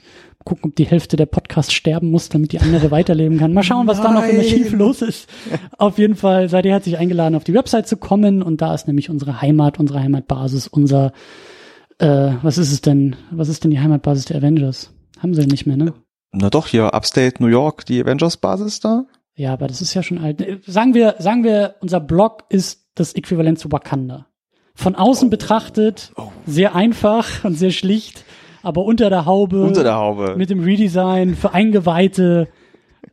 gucken, 0.45 0.71
ob 0.71 0.77
die 0.77 0.85
Hälfte 0.85 1.17
der 1.17 1.27
Podcast 1.27 1.73
sterben 1.73 2.11
muss, 2.11 2.29
damit 2.29 2.53
die 2.53 2.61
andere 2.61 2.91
weiterleben 2.91 3.39
kann. 3.39 3.55
Mal 3.55 3.63
schauen, 3.63 3.87
was 3.87 4.03
da 4.03 4.13
noch 4.13 4.23
im 4.23 4.37
Nein. 4.37 4.39
Archiv 4.39 4.73
los 4.73 5.03
ist. 5.03 5.29
Auf 5.79 5.99
jeden 5.99 6.17
Fall 6.17 6.49
seid 6.49 6.67
ihr 6.67 6.73
herzlich 6.73 6.99
eingeladen, 6.99 7.35
auf 7.35 7.45
die 7.45 7.55
Website 7.55 7.89
zu 7.89 7.97
kommen 7.97 8.43
und 8.43 8.61
da 8.61 8.75
ist 8.75 8.87
nämlich 8.87 9.09
unsere 9.09 9.41
Heimat, 9.41 9.81
unsere 9.81 10.01
Heimatbasis, 10.01 10.69
unser 10.69 11.13
äh, 11.99 12.33
was 12.43 12.59
ist 12.59 12.73
es 12.73 12.81
denn? 12.81 13.17
Was 13.31 13.49
ist 13.49 13.65
denn 13.65 13.71
die 13.71 13.81
Heimatbasis 13.81 14.27
der 14.27 14.37
Avengers? 14.39 14.93
Haben 15.19 15.35
sie 15.35 15.47
nicht 15.47 15.67
mehr, 15.67 15.77
ne? 15.77 15.95
Na 16.33 16.51
doch, 16.51 16.67
hier 16.67 16.93
Upstate 16.93 17.43
New 17.43 17.49
York, 17.49 17.87
die 17.87 18.03
Avengers-Basis 18.03 18.81
da. 18.81 19.07
Ja, 19.37 19.53
aber 19.53 19.69
das 19.69 19.81
ist 19.81 19.95
ja 19.95 20.03
schon 20.03 20.19
alt. 20.19 20.45
Sagen 20.67 20.95
wir, 20.95 21.17
sagen 21.19 21.45
wir, 21.45 21.77
unser 21.81 22.01
Blog 22.01 22.45
ist 22.49 22.89
das 22.95 23.15
Äquivalent 23.15 23.59
zu 23.59 23.71
Wakanda. 23.71 24.27
Von 24.77 24.95
außen 24.97 25.31
betrachtet 25.31 26.13
sehr 26.47 26.75
einfach 26.75 27.45
und 27.45 27.55
sehr 27.55 27.71
schlicht, 27.71 28.25
aber 28.63 28.85
unter 28.85 29.09
der 29.09 29.25
Haube 29.25 29.63
Unter 29.63 29.85
der 29.85 29.95
Haube. 29.97 30.35
mit 30.37 30.51
dem 30.51 30.61
Redesign 30.63 31.37
für 31.37 31.53
Eingeweihte. 31.55 32.49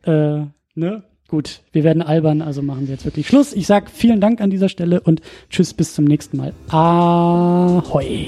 Äh, 0.02 0.46
ne? 0.74 1.04
Gut, 1.28 1.60
wir 1.72 1.84
werden 1.84 2.02
albern, 2.02 2.42
also 2.42 2.60
machen 2.60 2.88
wir 2.88 2.94
jetzt 2.94 3.04
wirklich 3.04 3.26
Schluss. 3.26 3.52
Ich 3.54 3.66
sag 3.66 3.90
vielen 3.90 4.20
Dank 4.20 4.40
an 4.40 4.50
dieser 4.50 4.68
Stelle 4.68 5.00
und 5.00 5.22
tschüss 5.48 5.72
bis 5.72 5.94
zum 5.94 6.04
nächsten 6.04 6.36
Mal. 6.36 6.52
Ahoi. 6.68 8.26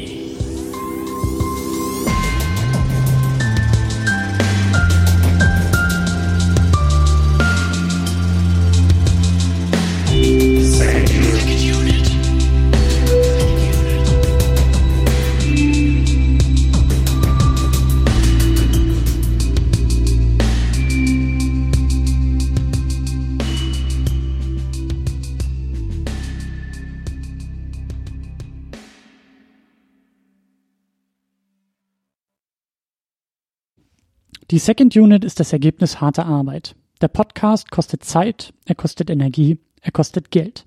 Die 34.50 34.58
Second 34.58 34.94
Unit 34.94 35.24
ist 35.24 35.40
das 35.40 35.54
Ergebnis 35.54 36.02
harter 36.02 36.26
Arbeit. 36.26 36.76
Der 37.00 37.08
Podcast 37.08 37.70
kostet 37.70 38.04
Zeit, 38.04 38.52
er 38.66 38.74
kostet 38.74 39.08
Energie, 39.08 39.58
er 39.80 39.90
kostet 39.90 40.30
Geld. 40.30 40.66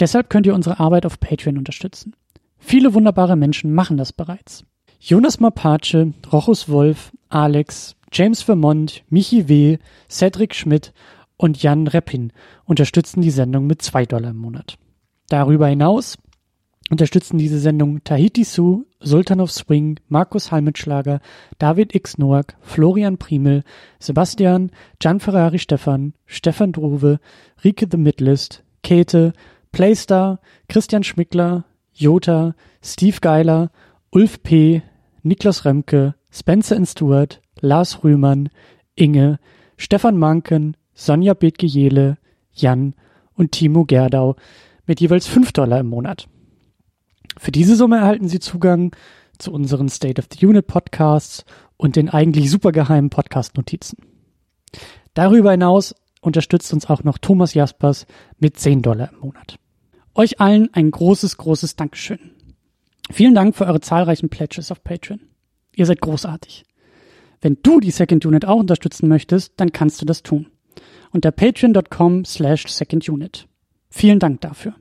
Deshalb 0.00 0.30
könnt 0.30 0.46
ihr 0.46 0.54
unsere 0.54 0.80
Arbeit 0.80 1.04
auf 1.04 1.20
Patreon 1.20 1.58
unterstützen. 1.58 2.16
Viele 2.56 2.94
wunderbare 2.94 3.36
Menschen 3.36 3.74
machen 3.74 3.98
das 3.98 4.14
bereits. 4.14 4.64
Jonas 5.00 5.38
Mapace, 5.38 6.14
Rochus 6.32 6.70
Wolf, 6.70 7.12
Alex, 7.28 7.94
James 8.10 8.40
Vermont, 8.40 9.04
Michi 9.10 9.48
W., 9.48 9.76
Cedric 10.08 10.54
Schmidt 10.54 10.94
und 11.36 11.62
Jan 11.62 11.86
Reppin 11.86 12.32
unterstützen 12.64 13.20
die 13.20 13.30
Sendung 13.30 13.66
mit 13.66 13.82
zwei 13.82 14.06
Dollar 14.06 14.30
im 14.30 14.38
Monat. 14.38 14.78
Darüber 15.28 15.66
hinaus 15.66 16.16
unterstützen 16.90 17.38
diese 17.38 17.58
Sendung 17.58 18.04
Tahiti 18.04 18.44
Su, 18.44 18.84
Sultan 19.00 19.40
of 19.40 19.50
Swing, 19.50 19.98
Markus 20.08 20.52
Halmitschlager, 20.52 21.20
David 21.58 21.94
X. 21.94 22.18
Noack, 22.18 22.56
Florian 22.60 23.18
Primel, 23.18 23.64
Sebastian, 23.98 24.70
Gian 25.00 25.20
Ferrari 25.20 25.58
Stefan, 25.58 26.14
Stefan 26.26 26.72
Druwe, 26.72 27.20
Rike 27.64 27.86
The 27.90 27.96
Midlist, 27.96 28.62
Käthe, 28.82 29.32
Playstar, 29.72 30.40
Christian 30.68 31.02
Schmickler, 31.02 31.64
Jota, 31.92 32.54
Steve 32.82 33.18
Geiler, 33.20 33.70
Ulf 34.10 34.42
P., 34.42 34.82
Niklas 35.22 35.64
Remke, 35.64 36.14
Spencer 36.30 36.76
and 36.76 36.86
Stewart, 36.86 37.40
Lars 37.60 38.04
Rühmann, 38.04 38.50
Inge, 38.94 39.38
Stefan 39.76 40.18
Manken, 40.18 40.76
Sonja 40.94 41.34
Bethge-Jele, 41.34 42.18
Jan 42.52 42.94
und 43.34 43.52
Timo 43.52 43.84
Gerdau 43.84 44.36
mit 44.86 45.00
jeweils 45.00 45.26
5 45.26 45.52
Dollar 45.52 45.80
im 45.80 45.88
Monat. 45.88 46.28
Für 47.38 47.52
diese 47.52 47.76
Summe 47.76 47.98
erhalten 47.98 48.28
Sie 48.28 48.40
Zugang 48.40 48.94
zu 49.38 49.52
unseren 49.52 49.88
State 49.88 50.20
of 50.20 50.28
the 50.32 50.46
Unit 50.46 50.66
Podcasts 50.66 51.44
und 51.76 51.96
den 51.96 52.08
eigentlich 52.08 52.50
supergeheimen 52.50 53.10
Podcast-Notizen. 53.10 53.98
Darüber 55.14 55.50
hinaus 55.52 55.94
unterstützt 56.20 56.72
uns 56.72 56.86
auch 56.86 57.04
noch 57.04 57.18
Thomas 57.18 57.54
Jaspers 57.54 58.06
mit 58.38 58.58
10 58.58 58.82
Dollar 58.82 59.10
im 59.12 59.20
Monat. 59.20 59.58
Euch 60.14 60.40
allen 60.40 60.72
ein 60.72 60.90
großes, 60.90 61.36
großes 61.36 61.76
Dankeschön. 61.76 62.30
Vielen 63.10 63.34
Dank 63.34 63.56
für 63.56 63.66
eure 63.66 63.80
zahlreichen 63.80 64.28
Pledges 64.28 64.70
auf 64.70 64.82
Patreon. 64.82 65.20
Ihr 65.76 65.86
seid 65.86 66.00
großartig. 66.00 66.64
Wenn 67.40 67.58
du 67.62 67.80
die 67.80 67.90
Second 67.90 68.24
Unit 68.24 68.46
auch 68.46 68.60
unterstützen 68.60 69.08
möchtest, 69.08 69.54
dann 69.56 69.72
kannst 69.72 70.00
du 70.00 70.06
das 70.06 70.22
tun. 70.22 70.46
Unter 71.10 71.30
patreon.com 71.30 72.24
slash 72.24 72.66
secondunit. 72.68 73.46
Vielen 73.90 74.18
Dank 74.18 74.40
dafür. 74.40 74.74